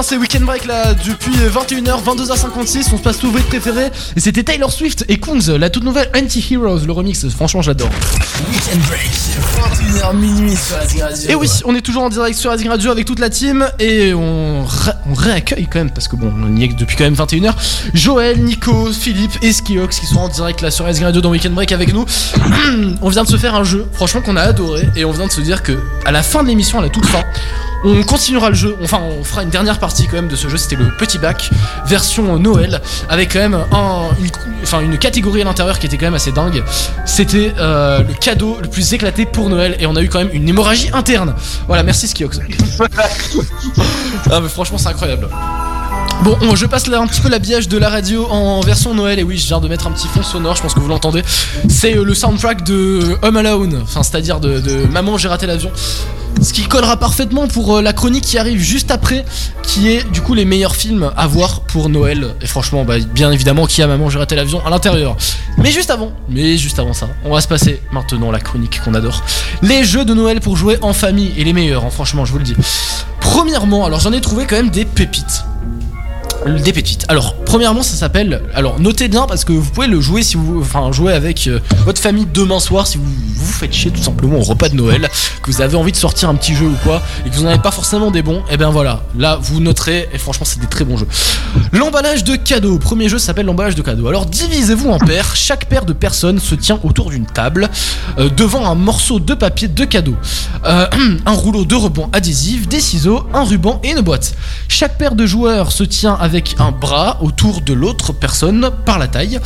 c'est 0.02 0.16
Weekend 0.16 0.44
Break 0.44 0.64
là 0.64 0.94
depuis 0.94 1.32
21h, 1.32 2.02
22h56, 2.02 2.88
on 2.92 2.98
se 2.98 3.02
passe 3.02 3.18
tout 3.18 3.30
vos 3.30 3.38
préférés 3.38 3.90
et 4.16 4.20
c'était 4.20 4.42
Taylor 4.42 4.72
Swift 4.72 5.04
et 5.08 5.18
Kunz, 5.18 5.50
la 5.50 5.70
toute 5.70 5.84
nouvelle 5.84 6.10
Anti-Heroes, 6.16 6.80
le 6.86 6.92
remix, 6.92 7.28
franchement 7.28 7.62
j'adore. 7.62 7.90
Weekend 8.50 8.80
Break, 8.88 9.10
21h 10.00 10.16
minuit 10.16 10.56
sur 10.56 10.76
Radio. 10.76 11.28
Et 11.28 11.34
oui, 11.34 11.48
on 11.64 11.74
est 11.76 11.82
toujours 11.82 12.02
en 12.02 12.08
direct 12.08 12.36
sur 12.36 12.50
Asing 12.50 12.68
Radio 12.68 12.90
avec 12.90 13.04
toute 13.04 13.20
la 13.20 13.30
team 13.30 13.68
et 13.78 14.12
on 14.12 14.64
réaccueille 15.22 15.66
quand 15.70 15.78
même 15.78 15.90
parce 15.90 16.08
que 16.08 16.16
bon, 16.16 16.32
on 16.36 16.56
y 16.56 16.64
est 16.64 16.68
depuis 16.74 16.96
quand 16.96 17.04
même 17.04 17.14
21h. 17.14 17.54
Joël, 17.94 18.42
Nico, 18.42 18.92
Philippe 18.92 19.32
et 19.42 19.52
Skiox 19.52 20.00
qui 20.00 20.06
sont 20.06 20.18
en 20.18 20.28
direct 20.28 20.60
là 20.60 20.70
sur 20.70 20.84
Asing 20.86 21.04
Radio 21.04 21.20
dans 21.20 21.30
Weekend 21.30 21.54
Break 21.54 21.72
avec 21.72 21.92
nous. 21.92 22.04
on 23.02 23.08
vient 23.08 23.22
de 23.24 23.28
se 23.28 23.36
faire 23.36 23.54
un 23.54 23.64
jeu, 23.64 23.86
franchement 23.92 24.20
qu'on 24.20 24.36
a 24.36 24.42
adoré 24.42 24.88
et 24.96 25.04
on 25.04 25.12
vient 25.12 25.26
de 25.26 25.32
se 25.32 25.40
dire 25.40 25.62
que 25.62 25.78
à 26.04 26.12
la 26.12 26.22
fin 26.22 26.42
de 26.42 26.48
l'émission, 26.48 26.78
à 26.80 26.82
la 26.82 26.88
toute 26.88 27.06
fin, 27.06 27.22
on 27.84 28.02
continuera 28.02 28.48
le 28.48 28.54
jeu, 28.54 28.76
enfin 28.82 29.00
on 29.00 29.24
fera 29.24 29.42
une 29.42 29.50
dernière 29.50 29.78
partie 29.78 30.06
quand 30.06 30.16
même 30.16 30.28
de 30.28 30.36
ce 30.36 30.48
jeu, 30.48 30.56
c'était 30.56 30.76
le 30.76 30.88
petit 30.96 31.18
bac 31.18 31.50
version 31.86 32.38
Noël 32.38 32.80
avec 33.08 33.32
quand 33.32 33.40
même 33.40 33.54
un, 33.54 34.08
une, 34.20 34.30
enfin, 34.62 34.80
une 34.80 34.98
catégorie 34.98 35.42
à 35.42 35.44
l'intérieur 35.44 35.78
qui 35.78 35.86
était 35.86 35.96
quand 35.96 36.06
même 36.06 36.14
assez 36.14 36.32
dingue. 36.32 36.62
C'était 37.04 37.54
euh, 37.58 38.02
le 38.02 38.14
cadeau 38.14 38.58
le 38.60 38.68
plus 38.68 38.92
éclaté 38.92 39.26
pour 39.26 39.48
Noël 39.48 39.76
et 39.78 39.86
on 39.86 39.96
a 39.96 40.02
eu 40.02 40.08
quand 40.08 40.18
même 40.18 40.30
une 40.32 40.48
hémorragie 40.48 40.90
interne. 40.92 41.34
Voilà, 41.66 41.82
merci 41.82 42.08
Skiox. 42.08 42.38
ah 44.30 44.40
mais 44.40 44.48
franchement 44.48 44.78
c'est 44.78 44.89
incroyable. 44.89 45.28
Bon, 46.22 46.36
on- 46.43 46.55
je 46.55 46.66
passe 46.66 46.89
un 46.89 47.06
petit 47.09 47.20
peu 47.20 47.28
l'habillage 47.28 47.66
de 47.68 47.76
la 47.78 47.89
radio 47.89 48.26
en 48.30 48.60
version 48.60 48.94
Noël. 48.94 49.18
Et 49.18 49.24
oui, 49.24 49.39
je 49.39 49.47
viens 49.47 49.60
de 49.60 49.66
mettre 49.66 49.89
un 49.89 49.90
petit 49.90 50.06
fond 50.06 50.22
sonore, 50.22 50.55
je 50.56 50.62
pense 50.62 50.74
que 50.74 50.78
vous 50.80 50.89
l'entendez. 50.89 51.22
C'est 51.68 51.97
euh, 51.97 52.05
le 52.05 52.14
soundtrack 52.14 52.62
de 52.64 53.16
Home 53.22 53.36
Alone, 53.36 53.80
enfin, 53.82 54.02
c'est-à-dire 54.05 54.39
de, 54.39 54.60
de 54.60 54.84
Maman, 54.86 55.18
j'ai 55.18 55.26
raté 55.28 55.47
l'avion. 55.47 55.70
Ce 56.40 56.52
qui 56.52 56.62
collera 56.66 56.97
parfaitement 56.97 57.47
pour 57.48 57.76
euh, 57.76 57.82
la 57.82 57.93
chronique 57.93 58.24
qui 58.24 58.39
arrive 58.39 58.60
juste 58.60 58.90
après, 58.93 59.24
qui 59.64 59.89
est 59.90 60.09
du 60.12 60.20
coup 60.20 60.34
les 60.34 60.44
meilleurs 60.44 60.76
films 60.76 61.10
à 61.16 61.26
voir 61.26 61.60
pour 61.62 61.89
Noël. 61.89 62.34
Et 62.40 62.47
franchement, 62.47 62.84
bah, 62.84 62.98
bien 63.01 63.32
évidemment, 63.32 63.66
qui 63.66 63.82
a 63.82 63.86
Maman, 63.89 64.09
j'ai 64.09 64.18
raté 64.20 64.36
l'avion 64.36 64.64
à 64.64 64.70
l'intérieur. 64.70 65.16
Mais 65.59 65.72
juste 65.72 65.90
avant, 65.90 66.12
mais 66.28 66.56
juste 66.56 66.78
avant 66.78 66.93
ça, 66.94 67.09
on 67.24 67.34
va 67.34 67.40
se 67.40 67.48
passer 67.48 67.82
maintenant 67.90 68.30
la 68.30 68.39
chronique 68.40 68.80
qu'on 68.84 68.94
adore. 68.94 69.22
Les 69.62 69.82
jeux 69.84 70.05
de 70.05 70.14
Noël 70.14 70.40
pour 70.40 70.56
jouer 70.56 70.78
en 70.82 70.93
famille 70.93 71.32
et 71.36 71.43
les 71.43 71.52
meilleurs, 71.52 71.84
hein, 71.84 71.90
franchement, 71.90 72.24
je 72.24 72.30
vous 72.32 72.39
le 72.39 72.44
dis. 72.44 72.55
Premièrement, 73.22 73.86
alors 73.86 74.00
j'en 74.00 74.12
ai 74.12 74.20
trouvé 74.20 74.46
quand 74.46 74.56
même 74.56 74.70
des 74.70 74.84
pépites. 74.84 75.44
Des 76.47 76.73
pépites. 76.73 77.05
Alors, 77.09 77.36
premièrement, 77.44 77.82
ça 77.82 77.94
s'appelle. 77.94 78.43
Alors, 78.55 78.81
notez 78.81 79.06
bien 79.09 79.27
parce 79.28 79.44
que 79.44 79.52
vous 79.52 79.70
pouvez 79.70 79.86
le 79.86 80.01
jouer 80.01 80.23
si 80.24 80.36
vous. 80.36 80.60
Enfin, 80.60 80.90
jouer 80.90 81.12
avec 81.12 81.47
euh, 81.47 81.60
votre 81.85 82.01
famille 82.01 82.27
demain 82.32 82.59
soir 82.59 82.86
si 82.86 82.98
vous 82.98 83.05
vous 83.05 83.52
faites 83.52 83.73
chier 83.73 83.90
tout 83.90 84.02
simplement 84.02 84.39
au 84.39 84.43
repas 84.43 84.69
de 84.69 84.74
Noël, 84.74 85.09
que 85.43 85.51
vous 85.51 85.60
avez 85.60 85.77
envie 85.77 85.93
de 85.93 85.97
sortir 85.97 86.28
un 86.28 86.35
petit 86.35 86.55
jeu 86.55 86.66
ou 86.66 86.77
quoi, 86.82 87.01
et 87.24 87.31
que 87.31 87.35
vous 87.36 87.43
n'en 87.43 87.51
avez 87.51 87.60
pas 87.60 87.70
forcément 87.70 88.10
des 88.10 88.23
bons. 88.23 88.43
Et 88.51 88.56
ben 88.56 88.70
voilà, 88.70 89.02
là, 89.16 89.39
vous 89.40 89.60
noterez, 89.60 90.09
et 90.12 90.19
franchement, 90.19 90.44
c'est 90.44 90.60
des 90.60 90.66
très 90.66 90.85
bons 90.85 90.97
jeux. 90.97 91.06
L'emballage 91.73 92.24
de 92.24 92.35
cadeaux. 92.35 92.78
Premier 92.78 93.09
jeu 93.09 93.19
s'appelle 93.19 93.47
l'emballage 93.47 93.74
de 93.74 93.82
cadeaux. 93.82 94.09
Alors, 94.09 94.27
divisez-vous 94.27 94.90
en 94.90 94.98
paires. 94.98 95.36
Chaque 95.36 95.66
paire 95.66 95.85
de 95.85 95.93
personnes 95.93 96.40
se 96.40 96.55
tient 96.55 96.81
autour 96.82 97.10
d'une 97.10 97.27
table, 97.27 97.69
euh, 98.19 98.28
devant 98.31 98.66
un 98.66 98.74
morceau 98.74 99.20
de 99.20 99.35
papier 99.35 99.69
de 99.69 99.85
cadeau, 99.85 100.16
Euh, 100.64 100.86
un 101.27 101.32
rouleau 101.32 101.64
de 101.64 101.74
rebond 101.74 102.09
adhésif, 102.12 102.69
des 102.69 102.81
ciseaux, 102.81 103.27
un 103.35 103.44
ruban 103.44 103.81
et 103.82 103.90
une 103.90 104.01
boîte. 104.01 104.35
Chaque 104.69 104.97
paire 104.97 105.14
de 105.14 105.27
joueurs 105.27 105.73
se 105.73 105.82
tient 105.82 106.14
avec 106.14 106.31
avec 106.32 106.56
un 106.59 106.72
bras 106.72 107.18
autour 107.20 107.60
de 107.60 107.72
l'autre 107.72 108.12
personne 108.12 108.70
par 108.84 108.98
la 108.98 109.06
taille. 109.06 109.38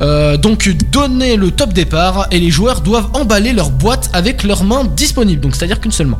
Euh, 0.00 0.36
donc 0.36 0.68
donner 0.90 1.36
le 1.36 1.50
top 1.50 1.72
départ 1.72 2.26
et 2.30 2.38
les 2.38 2.50
joueurs 2.50 2.80
doivent 2.80 3.08
emballer 3.14 3.52
leur 3.52 3.70
boîte 3.70 4.10
avec 4.12 4.42
leurs 4.42 4.64
mains 4.64 4.84
disponibles, 4.84 5.40
donc 5.40 5.54
c'est-à-dire 5.54 5.80
qu'une 5.80 5.92
seule 5.92 6.08
main. 6.08 6.18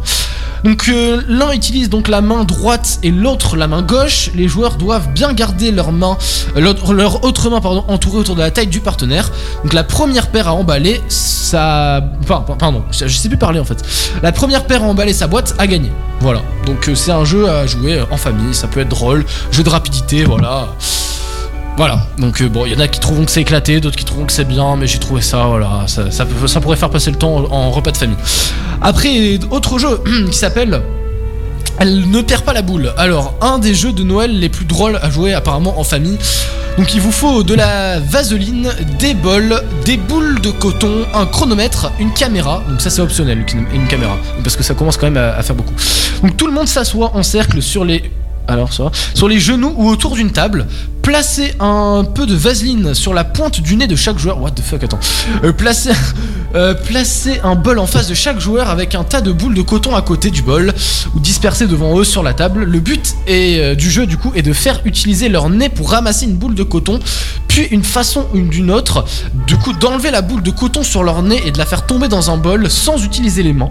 Donc 0.64 0.88
euh, 0.88 1.20
l'un 1.28 1.50
utilise 1.52 1.90
donc 1.90 2.06
la 2.06 2.20
main 2.20 2.44
droite 2.44 3.00
et 3.02 3.10
l'autre 3.10 3.56
la 3.56 3.66
main 3.66 3.82
gauche. 3.82 4.30
Les 4.36 4.46
joueurs 4.46 4.76
doivent 4.76 5.08
bien 5.12 5.32
garder 5.32 5.72
leur 5.72 5.90
main, 5.90 6.16
l'autre- 6.56 6.94
leur 6.94 7.24
autre 7.24 7.50
main 7.50 7.60
pardon, 7.60 7.84
entourée 7.88 8.18
autour 8.18 8.36
de 8.36 8.40
la 8.40 8.52
taille 8.52 8.68
du 8.68 8.80
partenaire. 8.80 9.32
Donc 9.64 9.72
la 9.72 9.82
première 9.82 10.28
paire 10.28 10.46
à 10.46 10.54
emballer, 10.54 11.00
ça, 11.08 12.00
enfin, 12.22 12.44
pardon, 12.58 12.84
je 12.92 13.06
je 13.08 13.16
sais 13.16 13.28
plus 13.28 13.38
parler 13.38 13.58
en 13.58 13.64
fait. 13.64 13.82
La 14.22 14.30
première 14.30 14.64
paire 14.64 14.84
à 14.84 14.86
emballer 14.86 15.12
sa 15.12 15.26
boîte 15.26 15.54
a 15.58 15.66
gagné. 15.66 15.90
Voilà. 16.20 16.42
Donc 16.66 16.88
euh, 16.88 16.94
c'est 16.94 17.10
un 17.10 17.24
jeu 17.24 17.48
à 17.48 17.66
jouer 17.66 18.00
en 18.12 18.16
famille. 18.16 18.54
Ça 18.54 18.68
peut 18.68 18.80
être 18.80 18.88
drôle, 18.88 19.24
jeu 19.50 19.64
de 19.64 19.68
rapidité, 19.68 20.11
voilà. 20.20 20.68
Voilà, 21.76 22.06
donc 22.18 22.42
euh, 22.42 22.48
bon, 22.48 22.66
il 22.66 22.72
y 22.72 22.76
en 22.76 22.80
a 22.80 22.86
qui 22.86 23.00
trouveront 23.00 23.24
que 23.24 23.30
c'est 23.30 23.40
éclaté, 23.40 23.80
d'autres 23.80 23.96
qui 23.96 24.04
trouveront 24.04 24.26
que 24.26 24.32
c'est 24.32 24.44
bien, 24.44 24.76
mais 24.76 24.86
j'ai 24.86 24.98
trouvé 24.98 25.22
ça, 25.22 25.46
voilà, 25.46 25.84
ça, 25.86 26.10
ça, 26.10 26.26
pourrait 26.60 26.76
faire 26.76 26.90
passer 26.90 27.10
le 27.10 27.16
temps 27.16 27.34
en, 27.50 27.70
repas 27.70 27.92
de 27.92 27.96
famille. 27.96 28.16
Après, 28.82 29.40
autre 29.50 29.78
jeu 29.78 30.00
qui 30.30 30.36
s'appelle 30.36 30.82
Elle 31.78 32.10
ne 32.10 32.20
perd 32.20 32.44
pas 32.44 32.52
la 32.52 32.60
boule. 32.60 32.92
Alors, 32.98 33.34
un 33.40 33.58
des 33.58 33.74
jeux 33.74 33.92
de 33.92 34.02
Noël 34.02 34.38
les 34.38 34.50
plus 34.50 34.66
drôles 34.66 34.98
à 35.02 35.08
jouer 35.08 35.32
apparemment 35.32 35.80
en 35.80 35.84
famille. 35.84 36.18
Donc 36.76 36.94
il 36.94 37.00
vous 37.00 37.12
faut 37.12 37.42
de 37.42 37.54
la 37.54 38.00
vaseline, 38.00 38.70
des 38.98 39.14
bols, 39.14 39.62
des 39.84 39.96
boules 39.96 40.40
de 40.40 40.50
coton, 40.50 41.06
un 41.14 41.26
chronomètre, 41.26 41.90
une 41.98 42.12
caméra. 42.12 42.62
Donc 42.68 42.80
ça 42.80 42.90
c'est 42.90 43.02
optionnel, 43.02 43.44
une- 43.74 43.88
caméra. 43.88 44.18
Parce 44.42 44.56
que 44.56 44.62
ça 44.62 44.74
commence 44.74 44.96
quand 44.98 45.10
même 45.10 45.22
à 45.22 45.42
faire 45.42 45.56
beaucoup. 45.56 45.74
Donc 46.22 46.36
tout 46.36 46.46
le 46.46 46.52
monde 46.52 46.68
s'assoit 46.68 47.12
en 47.14 47.22
cercle 47.22 47.60
sur 47.60 47.84
les 47.84 48.10
alors 48.48 48.72
ça. 48.72 48.90
Sur 49.14 49.28
les 49.28 49.38
genoux 49.38 49.72
ou 49.76 49.88
autour 49.88 50.14
d'une 50.14 50.32
table, 50.32 50.66
placez 51.02 51.54
un 51.60 52.04
peu 52.04 52.26
de 52.26 52.34
vaseline 52.34 52.94
sur 52.94 53.14
la 53.14 53.24
pointe 53.24 53.60
du 53.60 53.76
nez 53.76 53.86
de 53.86 53.96
chaque 53.96 54.18
joueur. 54.18 54.40
What 54.40 54.52
the 54.52 54.62
fuck, 54.62 54.82
attends. 54.82 55.00
Euh, 55.44 55.52
placez, 55.52 55.90
euh, 56.54 56.74
placez 56.74 57.40
un 57.42 57.54
bol 57.54 57.78
en 57.78 57.86
face 57.86 58.08
de 58.08 58.14
chaque 58.14 58.40
joueur 58.40 58.68
avec 58.68 58.94
un 58.94 59.04
tas 59.04 59.20
de 59.20 59.32
boules 59.32 59.54
de 59.54 59.62
coton 59.62 59.94
à 59.94 60.02
côté 60.02 60.30
du 60.30 60.42
bol 60.42 60.72
ou 61.14 61.20
dispersées 61.20 61.66
devant 61.66 61.98
eux 61.98 62.04
sur 62.04 62.22
la 62.22 62.34
table. 62.34 62.64
Le 62.64 62.80
but 62.80 63.14
euh, 63.28 63.74
du 63.74 63.90
jeu 63.90 64.06
du 64.06 64.16
coup 64.16 64.32
est 64.34 64.42
de 64.42 64.52
faire 64.52 64.80
utiliser 64.84 65.28
leur 65.28 65.48
nez 65.50 65.68
pour 65.68 65.90
ramasser 65.90 66.26
une 66.26 66.34
boule 66.34 66.54
de 66.54 66.62
coton, 66.62 66.98
puis 67.48 67.62
une 67.70 67.84
façon 67.84 68.26
ou 68.34 68.40
d'une 68.40 68.70
autre, 68.70 69.04
du 69.46 69.56
coup 69.56 69.72
d'enlever 69.72 70.10
la 70.10 70.22
boule 70.22 70.42
de 70.42 70.50
coton 70.50 70.82
sur 70.82 71.02
leur 71.02 71.22
nez 71.22 71.40
et 71.46 71.52
de 71.52 71.58
la 71.58 71.66
faire 71.66 71.86
tomber 71.86 72.08
dans 72.08 72.30
un 72.30 72.36
bol 72.36 72.70
sans 72.70 73.04
utiliser 73.04 73.42
les 73.42 73.52
mains. 73.52 73.70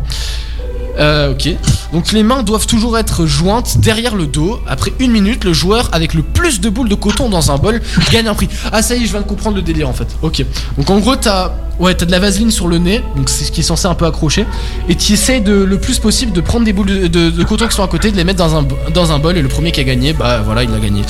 Euh, 0.99 1.31
ok. 1.31 1.49
Donc 1.93 2.11
les 2.11 2.23
mains 2.23 2.43
doivent 2.43 2.67
toujours 2.67 2.97
être 2.97 3.25
jointes 3.25 3.77
derrière 3.79 4.15
le 4.15 4.27
dos. 4.27 4.59
Après 4.67 4.91
une 4.99 5.11
minute, 5.11 5.43
le 5.43 5.53
joueur 5.53 5.89
avec 5.93 6.13
le 6.13 6.21
plus 6.23 6.59
de 6.61 6.69
boules 6.69 6.89
de 6.89 6.95
coton 6.95 7.29
dans 7.29 7.51
un 7.51 7.57
bol 7.57 7.81
gagne 8.11 8.27
un 8.27 8.33
prix. 8.33 8.49
Ah 8.71 8.81
ça 8.81 8.95
y 8.95 9.03
est, 9.03 9.05
je 9.05 9.11
viens 9.11 9.21
de 9.21 9.25
comprendre 9.27 9.55
le 9.55 9.61
délire 9.61 9.89
en 9.89 9.93
fait. 9.93 10.07
Ok. 10.21 10.43
Donc 10.77 10.89
en 10.89 10.99
gros, 10.99 11.15
t'as 11.15 11.53
ouais, 11.79 11.93
t'as 11.95 12.05
de 12.05 12.11
la 12.11 12.19
vaseline 12.19 12.51
sur 12.51 12.67
le 12.67 12.77
nez, 12.77 13.01
donc 13.15 13.27
c'est 13.29 13.43
ce 13.45 13.51
qui 13.51 13.61
est 13.61 13.63
censé 13.63 13.87
un 13.87 13.95
peu 13.95 14.05
accrocher, 14.05 14.45
et 14.87 14.95
tu 14.95 15.13
essayes 15.13 15.41
de 15.41 15.53
le 15.53 15.79
plus 15.79 15.97
possible 15.97 16.31
de 16.31 16.39
prendre 16.41 16.63
des 16.63 16.73
boules 16.73 16.85
de, 16.85 17.07
de- 17.07 17.29
de 17.31 17.43
coton 17.43 17.67
qui 17.67 17.75
sont 17.75 17.83
à 17.83 17.87
côté, 17.87 18.11
de 18.11 18.17
les 18.17 18.23
mettre 18.23 18.37
dans 18.37 18.55
un 18.55 18.65
dans 18.93 19.11
un 19.11 19.17
bol, 19.19 19.35
et 19.37 19.41
le 19.41 19.47
premier 19.47 19.71
qui 19.71 19.79
a 19.79 19.83
gagné, 19.83 20.13
bah 20.13 20.41
voilà, 20.45 20.63
il 20.63 20.73
a 20.73 20.77
gagné. 20.79 21.01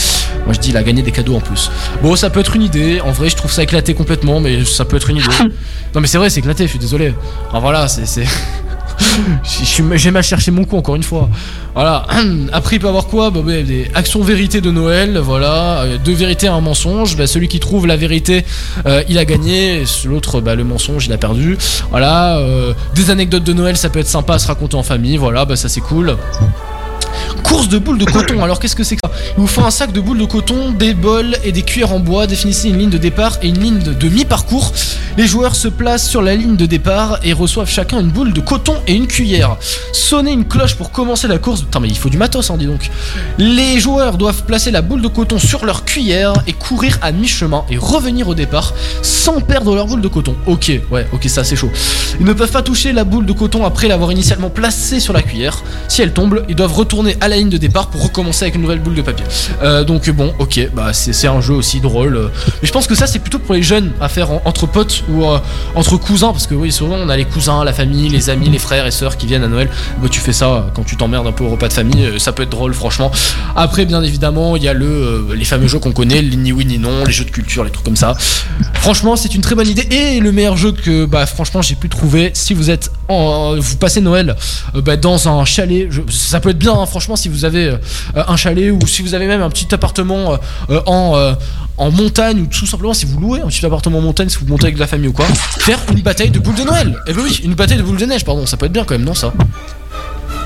Moi 0.45 0.53
je 0.53 0.59
dis, 0.59 0.69
il 0.69 0.77
a 0.77 0.83
gagné 0.83 1.01
des 1.01 1.11
cadeaux 1.11 1.35
en 1.35 1.41
plus. 1.41 1.69
Bon, 2.01 2.15
ça 2.15 2.29
peut 2.29 2.39
être 2.39 2.55
une 2.55 2.63
idée. 2.63 3.01
En 3.01 3.11
vrai, 3.11 3.29
je 3.29 3.35
trouve 3.35 3.51
ça 3.51 3.63
éclaté 3.63 3.93
complètement, 3.93 4.39
mais 4.39 4.63
ça 4.65 4.85
peut 4.85 4.95
être 4.97 5.09
une 5.09 5.17
idée. 5.17 5.27
non 5.95 5.99
mais 6.01 6.07
c'est 6.07 6.17
vrai, 6.17 6.29
c'est 6.29 6.39
éclaté. 6.39 6.63
Je 6.65 6.69
suis 6.69 6.79
désolé. 6.79 7.13
Alors 7.49 7.61
voilà, 7.61 7.87
c'est 7.87 8.05
c'est 8.07 8.25
J'ai 9.95 10.11
mal 10.11 10.23
cherché 10.23 10.51
mon 10.51 10.65
coup 10.65 10.77
encore 10.77 10.95
une 10.95 11.03
fois. 11.03 11.29
Voilà. 11.73 12.05
Après, 12.51 12.75
il 12.75 12.79
peut 12.79 12.87
avoir 12.87 13.07
quoi? 13.07 13.29
Bah, 13.29 13.39
ouais, 13.39 13.63
Des 13.63 13.89
actions 13.93 14.21
vérité 14.21 14.61
de 14.61 14.71
Noël. 14.71 15.17
Voilà. 15.17 15.81
Euh, 15.81 15.97
Deux 16.03 16.13
vérités, 16.13 16.47
un 16.47 16.61
mensonge. 16.61 17.15
Bah, 17.17 17.27
celui 17.27 17.47
qui 17.47 17.59
trouve 17.59 17.87
la 17.87 17.97
vérité, 17.97 18.45
euh, 18.85 19.03
il 19.09 19.17
a 19.17 19.25
gagné. 19.25 19.83
L'autre, 20.05 20.41
bah, 20.41 20.55
le 20.55 20.63
mensonge, 20.63 21.05
il 21.07 21.13
a 21.13 21.17
perdu. 21.17 21.57
Voilà. 21.89 22.37
euh, 22.37 22.73
des 22.95 23.09
anecdotes 23.09 23.43
de 23.43 23.53
Noël, 23.53 23.77
ça 23.77 23.89
peut 23.89 23.99
être 23.99 24.07
sympa 24.07 24.35
à 24.35 24.39
se 24.39 24.47
raconter 24.47 24.75
en 24.75 24.83
famille. 24.83 25.17
Voilà, 25.17 25.45
bah, 25.45 25.55
ça 25.55 25.69
c'est 25.69 25.81
cool. 25.81 26.15
Course 27.43 27.67
de 27.69 27.77
boules 27.77 27.97
de 27.97 28.05
coton. 28.05 28.43
Alors 28.43 28.59
qu'est-ce 28.59 28.75
que 28.75 28.83
c'est 28.83 28.95
que 28.95 29.01
ça? 29.03 29.11
Il 29.37 29.41
vous 29.41 29.47
faut 29.47 29.61
un 29.61 29.71
sac 29.71 29.91
de 29.91 29.99
boules 29.99 30.17
de 30.17 30.25
coton, 30.25 30.71
des 30.71 30.93
bols 30.93 31.35
et 31.43 31.51
des 31.51 31.61
cuillères 31.63 31.93
en 31.93 31.99
bois. 31.99 32.27
Définissez 32.27 32.69
une 32.69 32.77
ligne 32.77 32.89
de 32.89 32.97
départ 32.97 33.37
et 33.41 33.47
une 33.47 33.59
ligne 33.59 33.79
de, 33.79 34.09
mi-parcours. 34.09 34.71
Les 35.17 35.27
joueurs 35.27 35.55
se 35.55 35.67
placent 35.67 36.07
sur 36.07 36.21
la 36.21 36.35
ligne 36.35 36.55
de 36.55 36.65
départ 36.65 37.19
et 37.23 37.33
reçoivent 37.33 37.69
chacun 37.69 37.99
une 37.99 38.09
boule 38.09 38.33
de 38.33 38.41
coton 38.41 38.75
et 38.87 38.93
une 38.93 39.07
cuillère. 39.07 39.57
Sonnez 39.93 40.31
une 40.31 40.45
cloche 40.45 40.75
pour 40.75 40.91
commencer 40.91 41.27
la 41.27 41.37
course. 41.37 41.61
Putain 41.61 41.79
mais 41.79 41.89
il 41.89 41.97
faut 41.97 42.09
du 42.09 42.17
matos, 42.17 42.49
hein, 42.49 42.57
dis 42.57 42.65
donc. 42.65 42.89
Les 43.37 43.79
joueurs 43.79 44.17
doivent 44.17 44.43
placer 44.43 44.71
la 44.71 44.81
boule 44.81 45.01
de 45.01 45.07
coton 45.07 45.39
sur 45.39 45.65
leur 45.65 45.85
cuillère 45.85 46.33
et 46.47 46.53
courir 46.53 46.97
à 47.01 47.11
mi-chemin 47.11 47.65
et 47.69 47.77
revenir 47.77 48.27
au 48.27 48.35
départ 48.35 48.73
sans 49.01 49.41
perdre 49.41 49.75
leur 49.75 49.87
boule 49.87 50.01
de 50.01 50.07
coton. 50.07 50.35
Ok, 50.45 50.71
ouais, 50.91 51.07
ok, 51.11 51.27
ça 51.27 51.43
c'est 51.43 51.55
chaud. 51.55 51.71
Ils 52.19 52.25
ne 52.25 52.33
peuvent 52.33 52.51
pas 52.51 52.61
toucher 52.61 52.93
la 52.93 53.03
boule 53.03 53.25
de 53.25 53.33
coton 53.33 53.65
après 53.65 53.87
l'avoir 53.87 54.11
initialement 54.11 54.49
placée 54.49 54.99
sur 54.99 55.13
la 55.13 55.21
cuillère. 55.21 55.63
Si 55.87 56.01
elle 56.01 56.13
tombe, 56.13 56.43
ils 56.47 56.55
doivent 56.55 56.73
retourner 56.73 57.00
à 57.19 57.27
la 57.27 57.37
ligne 57.37 57.49
de 57.49 57.57
départ 57.57 57.87
pour 57.89 58.03
recommencer 58.03 58.45
avec 58.45 58.55
une 58.55 58.61
nouvelle 58.61 58.79
boule 58.79 58.95
de 58.95 59.01
papier. 59.01 59.25
Euh, 59.63 59.83
donc 59.83 60.09
bon, 60.11 60.33
ok, 60.39 60.69
bah 60.73 60.93
c'est 60.93 61.27
un 61.27 61.41
jeu 61.41 61.53
aussi 61.53 61.79
drôle. 61.81 62.29
Mais 62.61 62.67
je 62.67 62.71
pense 62.71 62.87
que 62.87 62.95
ça 62.95 63.07
c'est 63.07 63.19
plutôt 63.19 63.39
pour 63.39 63.53
les 63.55 63.63
jeunes 63.63 63.91
à 64.01 64.09
faire 64.09 64.31
en- 64.31 64.41
entre 64.45 64.67
potes 64.67 65.03
ou 65.09 65.25
euh, 65.25 65.39
entre 65.75 65.97
cousins, 65.97 66.31
parce 66.31 66.47
que 66.47 66.55
oui, 66.55 66.71
souvent 66.71 66.95
on 66.99 67.09
a 67.09 67.17
les 67.17 67.25
cousins, 67.25 67.63
la 67.63 67.73
famille, 67.73 68.09
les 68.09 68.29
amis, 68.29 68.49
les 68.49 68.59
frères 68.59 68.85
et 68.85 68.91
sœurs 68.91 69.17
qui 69.17 69.25
viennent 69.27 69.43
à 69.43 69.47
Noël. 69.47 69.69
Bah 70.01 70.07
tu 70.09 70.19
fais 70.19 70.33
ça 70.33 70.69
quand 70.75 70.83
tu 70.83 70.95
t'emmerdes 70.97 71.27
un 71.27 71.31
peu 71.31 71.43
au 71.43 71.49
repas 71.49 71.67
de 71.67 71.73
famille, 71.73 72.05
euh, 72.05 72.19
ça 72.19 72.31
peut 72.31 72.43
être 72.43 72.49
drôle 72.49 72.73
franchement. 72.73 73.11
Après 73.55 73.85
bien 73.85 74.01
évidemment 74.03 74.55
il 74.55 74.63
y 74.63 74.67
a 74.67 74.73
le 74.73 75.27
les 75.35 75.45
fameux 75.45 75.67
jeux 75.67 75.79
qu'on 75.79 75.91
connaît, 75.93 76.21
les 76.21 76.35
ni 76.37 76.51
oui 76.51 76.65
ni 76.65 76.77
non, 76.77 77.03
les 77.05 77.11
jeux 77.11 77.25
de 77.25 77.31
culture, 77.31 77.63
les 77.63 77.71
trucs 77.71 77.85
comme 77.85 77.95
ça. 77.95 78.15
Franchement 78.73 79.15
c'est 79.15 79.35
une 79.35 79.41
très 79.41 79.55
bonne 79.55 79.67
idée 79.67 79.87
et 79.91 80.19
le 80.19 80.31
meilleur 80.31 80.57
jeu 80.57 80.71
que 80.71 81.05
bah 81.05 81.25
franchement 81.25 81.61
j'ai 81.61 81.75
pu 81.75 81.89
trouver 81.89 82.31
si 82.33 82.53
vous 82.53 82.69
êtes 82.69 82.91
en, 83.07 83.55
vous 83.57 83.75
passez 83.77 84.01
Noël 84.01 84.35
bah, 84.73 84.95
dans 84.97 85.27
un 85.27 85.43
chalet, 85.45 85.87
je- 85.89 86.01
ça 86.09 86.39
peut 86.39 86.49
être 86.49 86.57
bien 86.57 86.73
hein, 86.73 86.85
franchement 86.91 87.15
si 87.15 87.27
vous 87.29 87.43
avez 87.45 87.69
euh, 87.69 87.77
un 88.27 88.35
chalet 88.37 88.71
ou 88.71 88.85
si 88.85 89.01
vous 89.01 89.15
avez 89.15 89.25
même 89.25 89.41
un 89.41 89.49
petit 89.49 89.73
appartement 89.73 90.37
euh, 90.69 90.79
en, 90.85 91.13
euh, 91.15 91.33
en 91.77 91.89
montagne 91.89 92.41
ou 92.41 92.45
tout 92.45 92.67
simplement 92.67 92.93
si 92.93 93.05
vous 93.05 93.19
louez 93.19 93.41
un 93.41 93.47
petit 93.47 93.65
appartement 93.65 93.97
en 93.97 94.01
montagne 94.01 94.29
si 94.29 94.37
vous 94.37 94.45
montez 94.45 94.65
avec 94.65 94.75
de 94.75 94.79
la 94.81 94.87
famille 94.87 95.07
ou 95.07 95.13
quoi, 95.13 95.25
faire 95.59 95.79
une 95.91 96.01
bataille 96.01 96.29
de 96.29 96.37
boules 96.39 96.55
de 96.55 96.63
Noël. 96.63 96.95
Et 97.07 97.13
ben 97.13 97.21
oui, 97.23 97.41
une 97.43 97.55
bataille 97.55 97.77
de 97.77 97.83
boules 97.83 97.97
de 97.97 98.05
neige 98.05 98.23
pardon, 98.25 98.45
ça 98.45 98.57
peut 98.57 98.67
être 98.67 98.71
bien 98.73 98.83
quand 98.83 98.93
même 98.93 99.05
non 99.05 99.13
ça? 99.15 99.33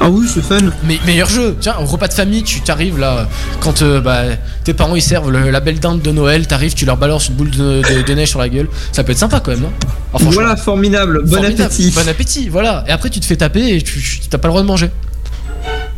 Ah 0.02 0.10
oui, 0.10 0.28
c'est 0.32 0.44
fun. 0.44 0.60
Mais 0.84 1.00
meilleur 1.06 1.30
jeu, 1.30 1.56
tiens, 1.60 1.76
au 1.82 1.86
repas 1.86 2.10
de 2.10 2.14
famille, 2.14 2.44
tu 2.44 2.60
t'arrives 2.60 3.00
là, 3.00 3.28
quand 3.62 3.82
euh, 3.82 4.02
bah, 4.02 4.24
tes 4.66 4.74
parents 4.74 4.96
ils 4.96 5.02
servent 5.02 5.32
le- 5.32 5.50
la 5.52 5.62
belle 5.62 5.80
dinde 5.80 6.02
de 6.02 6.12
Noël, 6.12 6.46
t'arrives, 6.48 6.74
tu 6.74 6.86
leur 6.86 6.98
balances 6.98 7.30
une 7.30 7.36
boule 7.36 7.50
de, 7.50 7.82
de- 7.82 8.02
de 8.06 8.14
neige 8.14 8.28
sur 8.30 8.40
la 8.40 8.50
gueule, 8.50 8.68
ça 8.92 9.06
peut 9.06 9.14
être 9.14 9.18
sympa 9.18 9.40
quand 9.40 9.52
même, 9.52 9.62
non? 9.62 9.72
Ah, 10.14 10.18
Voilà, 10.20 10.58
formidable. 10.58 11.22
Bon 11.24 11.36
formidable. 11.38 11.62
appétit. 11.64 11.92
Bon 11.92 12.08
appétit, 12.10 12.50
voilà. 12.50 12.84
Et 12.88 12.92
après 12.92 13.10
tu 13.10 13.22
te 13.22 13.26
fais 13.26 13.38
taper 13.38 13.78
et 13.78 13.82
tu- 13.82 14.20
t'as 14.30 14.38
pas 14.38 14.50
le 14.50 14.52
droit 14.52 14.62
de 14.62 14.68
manger. 14.68 14.90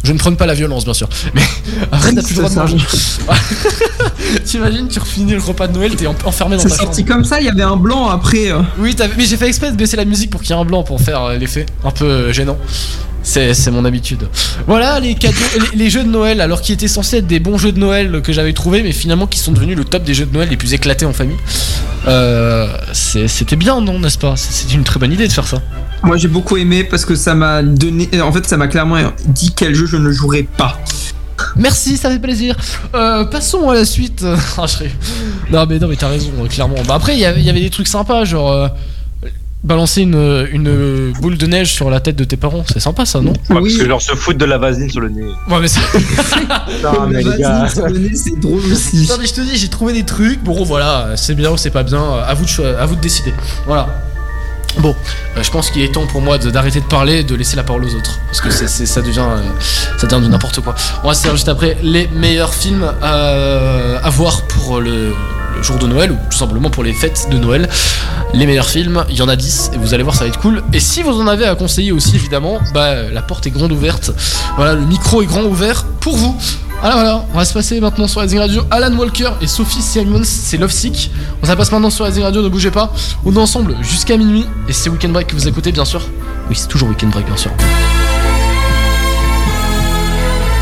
Je 0.07 0.13
ne 0.13 0.17
prône 0.17 0.37
pas 0.37 0.45
la 0.45 0.53
violence, 0.53 0.85
bien 0.85 0.93
sûr. 0.93 1.09
Mais 1.33 1.41
après, 1.91 2.13
t'as 2.13 2.21
plus 2.23 2.35
le 2.35 2.43
droit 2.43 2.49
de 2.49 2.55
manger. 2.55 2.77
T'imagines, 4.45 4.87
tu 4.87 4.99
refinis 4.99 5.33
le 5.33 5.39
repas 5.41 5.67
de 5.67 5.73
Noël, 5.73 5.95
t'es 5.95 6.07
en- 6.07 6.15
enfermé 6.23 6.55
dans 6.55 6.61
C'est 6.63 6.69
ta 6.69 6.75
sorti 6.77 7.01
chambre. 7.01 7.13
comme 7.13 7.23
ça, 7.25 7.39
il 7.41 7.45
y 7.45 7.49
avait 7.49 7.63
un 7.63 7.75
blanc 7.75 8.07
après. 8.09 8.49
euh. 8.51 8.61
Oui, 8.79 8.95
mais 9.17 9.25
j'ai 9.25 9.35
fait 9.35 9.47
exprès 9.47 9.69
de 9.71 9.75
baisser 9.75 9.97
la 9.97 10.05
musique 10.05 10.29
pour 10.29 10.41
qu'il 10.41 10.51
y 10.51 10.53
ait 10.57 10.61
un 10.61 10.65
blanc 10.65 10.83
pour 10.83 11.01
faire 11.01 11.21
euh, 11.23 11.35
l'effet 11.37 11.65
un 11.83 11.91
peu 11.91 12.05
euh, 12.05 12.33
gênant. 12.33 12.57
C'est 13.23 13.53
c'est 13.53 13.71
mon 13.71 13.83
habitude. 13.83 14.29
Voilà 14.67 15.01
les 15.01 15.15
cadeaux, 15.15 15.35
les, 15.73 15.77
les 15.77 15.89
jeux 15.89 16.03
de 16.05 16.09
Noël, 16.09 16.39
alors 16.39 16.61
qui 16.61 16.71
étaient 16.71 16.87
censés 16.87 17.17
être 17.17 17.27
des 17.27 17.41
bons 17.41 17.57
jeux 17.57 17.73
de 17.73 17.79
Noël 17.79 18.21
que 18.23 18.31
j'avais 18.31 18.53
trouvés, 18.53 18.81
mais 18.83 18.93
finalement 18.93 19.27
qui 19.27 19.39
sont 19.39 19.51
devenus 19.51 19.75
le 19.75 19.83
top 19.83 20.03
des 20.03 20.13
jeux 20.13 20.25
de 20.25 20.33
Noël 20.33 20.47
les 20.49 20.55
plus 20.55 20.73
éclatés 20.73 21.05
en 21.05 21.11
famille. 21.11 21.35
Euh, 22.07 22.67
c'est- 22.93 23.27
C'était 23.27 23.57
bien, 23.57 23.81
non, 23.81 23.99
n'est-ce 23.99 24.17
pas? 24.17 24.35
C'est 24.37 24.53
c'est 24.53 24.73
une 24.73 24.85
très 24.85 24.99
bonne 24.99 25.11
idée 25.11 25.27
de 25.27 25.33
faire 25.33 25.47
ça. 25.47 25.57
Moi 26.03 26.17
j'ai 26.17 26.27
beaucoup 26.27 26.57
aimé 26.57 26.83
parce 26.83 27.05
que 27.05 27.15
ça 27.15 27.33
m'a 27.35 27.63
donné. 27.63 28.09
En 28.21 28.31
fait, 28.31 28.45
ça 28.45 28.57
m'a 28.57 28.67
clairement 28.67 28.97
dit 29.25 29.53
quel 29.55 29.73
jeu 29.75 29.85
je 29.85 29.97
ne 29.97 30.11
jouerais 30.11 30.43
pas. 30.57 30.79
Merci, 31.55 31.97
ça 31.97 32.09
fait 32.09 32.19
plaisir. 32.19 32.55
Euh, 32.95 33.25
passons 33.25 33.69
à 33.69 33.73
la 33.75 33.85
suite. 33.85 34.23
Ah, 34.57 34.65
Non 35.51 35.65
mais 35.67 35.79
non 35.79 35.87
mais 35.87 35.95
t'as 35.95 36.07
raison, 36.09 36.31
euh, 36.41 36.47
clairement. 36.47 36.75
Bah 36.87 36.95
après 36.95 37.13
il 37.13 37.19
y 37.19 37.25
avait- 37.25 37.39
il 37.39 37.45
y 37.45 37.49
avait 37.49 37.61
des 37.61 37.69
trucs 37.69 37.87
sympas, 37.87 38.25
genre 38.25 38.51
euh, 38.51 38.67
balancer 39.63 40.01
une, 40.01 40.47
une 40.51 41.11
boule 41.19 41.37
de 41.37 41.45
neige 41.47 41.73
sur 41.73 41.89
la 41.89 41.99
tête 41.99 42.15
de 42.15 42.23
tes 42.23 42.37
parents, 42.37 42.63
c'est 42.71 42.79
sympa 42.79 43.05
ça, 43.05 43.19
non? 43.21 43.33
Ouais, 43.49 43.59
Parce 43.61 43.73
que 43.75 43.87
genre 43.87 44.01
se 44.01 44.13
foutre 44.15 44.37
de 44.39 44.45
la 44.45 44.57
vaseline 44.57 44.89
sur 44.89 45.01
le 45.01 45.09
nez. 45.09 45.23
Ouais 45.49 45.59
mais 45.61 45.67
c'est... 45.67 45.79
Putain, 45.91 47.07
mais 47.09 47.21
les 47.23 47.37
gars. 47.37 47.67
c'est 47.67 48.39
drôle 48.39 48.61
aussi. 48.71 49.07
Non 49.09 49.15
mais 49.19 49.25
je 49.27 49.33
te 49.33 49.41
dis, 49.41 49.57
j'ai 49.57 49.67
trouvé 49.67 49.93
des 49.93 50.03
trucs. 50.03 50.41
Bon 50.43 50.63
voilà, 50.63 51.09
c'est 51.15 51.35
bien 51.35 51.51
ou 51.51 51.57
c'est 51.57 51.71
pas 51.71 51.83
bien. 51.83 52.01
À 52.25 52.33
vous 52.33 52.45
de, 52.45 52.75
à 52.75 52.85
vous 52.85 52.95
de 52.95 53.01
décider. 53.01 53.33
Voilà. 53.65 53.87
Bon, 54.79 54.95
euh, 55.35 55.43
je 55.43 55.49
pense 55.49 55.71
qu'il 55.71 55.81
est 55.81 55.93
temps 55.93 56.05
pour 56.05 56.21
moi 56.21 56.37
d'arrêter 56.37 56.81
de 56.81 56.85
parler 56.85 57.23
de 57.23 57.35
laisser 57.35 57.55
la 57.55 57.63
parole 57.63 57.83
aux 57.83 57.95
autres. 57.95 58.19
Parce 58.27 58.41
que 58.41 58.51
ça 58.51 59.01
devient, 59.01 59.25
euh, 59.27 60.19
n'importe 60.19 60.61
quoi. 60.61 60.75
On 61.03 61.07
va 61.07 61.13
se 61.13 61.23
faire 61.23 61.35
juste 61.35 61.49
après 61.49 61.77
les 61.81 62.07
meilleurs 62.07 62.53
films 62.53 62.91
euh, 63.03 63.99
à 64.01 64.09
voir 64.09 64.43
pour 64.43 64.79
le, 64.79 65.13
jour 65.61 65.77
de 65.77 65.87
Noël 65.87 66.11
ou 66.11 66.17
tout 66.29 66.37
simplement 66.37 66.69
pour 66.69 66.83
les 66.83 66.93
fêtes 66.93 67.27
de 67.31 67.37
Noël. 67.37 67.69
Les 68.33 68.45
meilleurs 68.45 68.69
films, 68.69 69.03
il 69.09 69.15
y 69.15 69.21
en 69.21 69.27
a 69.27 69.35
10 69.35 69.71
et 69.73 69.77
vous 69.77 69.93
allez 69.93 70.03
voir, 70.03 70.15
ça 70.15 70.23
va 70.23 70.29
être 70.29 70.39
cool. 70.39 70.63
Et 70.73 70.79
si 70.79 71.03
vous 71.03 71.19
en 71.19 71.27
avez 71.27 71.45
à 71.45 71.55
conseiller 71.55 71.91
aussi, 71.91 72.15
évidemment, 72.15 72.59
bah, 72.73 73.09
la 73.11 73.21
porte 73.21 73.47
est 73.47 73.51
grande 73.51 73.71
ouverte. 73.71 74.11
Voilà, 74.55 74.73
le 74.73 74.85
micro 74.85 75.21
est 75.21 75.25
grand 75.25 75.43
ouvert 75.43 75.85
pour 75.99 76.17
vous. 76.17 76.35
Voilà, 76.81 76.95
voilà, 76.95 77.25
on 77.33 77.37
va 77.37 77.45
se 77.45 77.53
passer 77.53 77.79
maintenant 77.79 78.07
sur 78.07 78.21
Rising 78.21 78.39
Radio. 78.39 78.63
Alan 78.69 78.95
Walker 78.95 79.31
et 79.41 79.47
Sophie 79.47 79.81
Simons, 79.81 80.23
c'est 80.23 80.57
Love 80.57 80.71
Sick. 80.71 81.09
On 81.41 81.47
se 81.47 81.51
passe 81.53 81.71
maintenant 81.71 81.89
sur 81.89 82.05
Rising 82.05 82.23
Radio, 82.23 82.43
ne 82.43 82.49
bougez 82.49 82.71
pas. 82.71 82.93
On 83.25 83.33
est 83.33 83.39
ensemble 83.39 83.75
jusqu'à 83.81 84.17
minuit 84.17 84.45
et 84.69 84.73
c'est 84.73 84.89
Weekend 84.89 85.13
Break 85.13 85.27
que 85.27 85.35
vous 85.35 85.47
écoutez, 85.47 85.71
bien 85.71 85.85
sûr. 85.85 86.01
Oui, 86.49 86.55
c'est 86.55 86.67
toujours 86.67 86.89
Weekend 86.89 87.11
Break, 87.11 87.25
bien 87.25 87.37
sûr. 87.37 87.51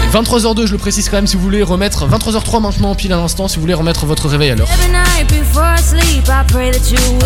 Et 0.05 0.07
23h02, 0.07 0.67
je 0.67 0.71
le 0.71 0.77
précise 0.77 1.09
quand 1.09 1.17
même, 1.17 1.27
si 1.27 1.35
vous 1.35 1.41
voulez 1.41 1.63
remettre 1.63 2.07
23h03 2.07 2.61
maintenant, 2.61 2.95
pile 2.95 3.13
à 3.13 3.17
l'instant, 3.17 3.47
si 3.47 3.55
vous 3.55 3.61
voulez 3.61 3.73
remettre 3.73 4.05
votre 4.05 4.27
réveil 4.27 4.51
à 4.51 4.55
l'heure. 4.55 4.69
Every 4.71 4.91
night 4.91 5.27
before 5.27 5.63
I 5.63 5.81
sleep, 5.81 6.29
I 6.29 6.43
pray 6.47 6.71
that 6.71 6.91
you 6.91 7.25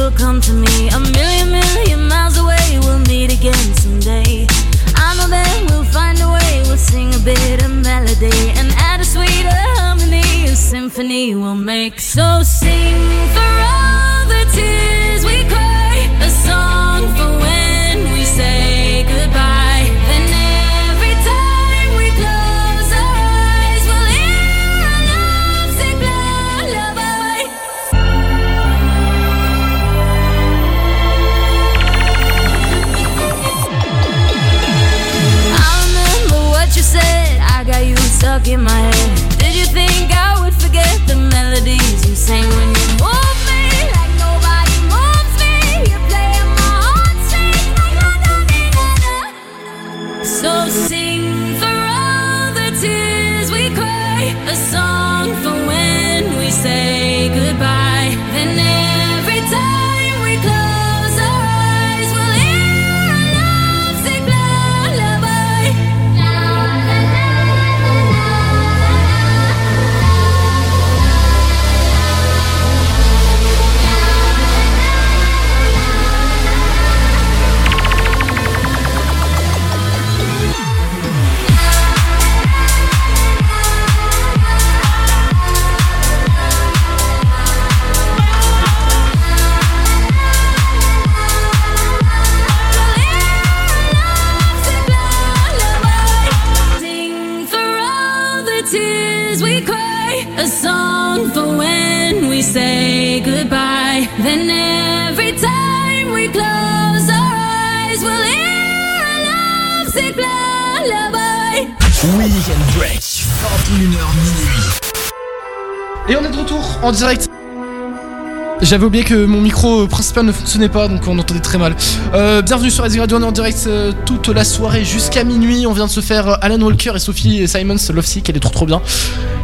J'avais 118.69 118.85
oublié 118.85 119.03
que 119.03 119.25
mon 119.25 119.41
micro 119.41 119.87
principal 119.87 120.27
ne 120.27 120.31
fonctionnait 120.31 120.69
pas, 120.69 120.87
donc 120.87 121.01
on 121.07 121.17
entendait 121.17 121.39
très 121.39 121.57
mal. 121.57 121.75
Euh, 122.13 122.43
bienvenue 122.43 122.69
sur 122.69 122.83
Rising 122.83 122.99
Radio, 122.99 123.17
on 123.17 123.23
est 123.23 123.25
en 123.25 123.31
direct 123.31 123.63
euh, 123.65 123.91
toute 124.05 124.27
la 124.27 124.43
soirée 124.43 124.85
jusqu'à 124.85 125.23
minuit. 125.23 125.65
On 125.65 125.73
vient 125.73 125.87
de 125.87 125.89
se 125.89 126.01
faire 126.01 126.27
euh, 126.27 126.35
Alan 126.41 126.61
Walker 126.61 126.91
et 126.95 126.99
Sophie 126.99 127.47
Simons, 127.47 127.77
Love 127.91 128.05
Sick, 128.05 128.29
elle 128.29 128.37
est 128.37 128.39
trop 128.39 128.51
trop 128.51 128.67
bien. 128.67 128.79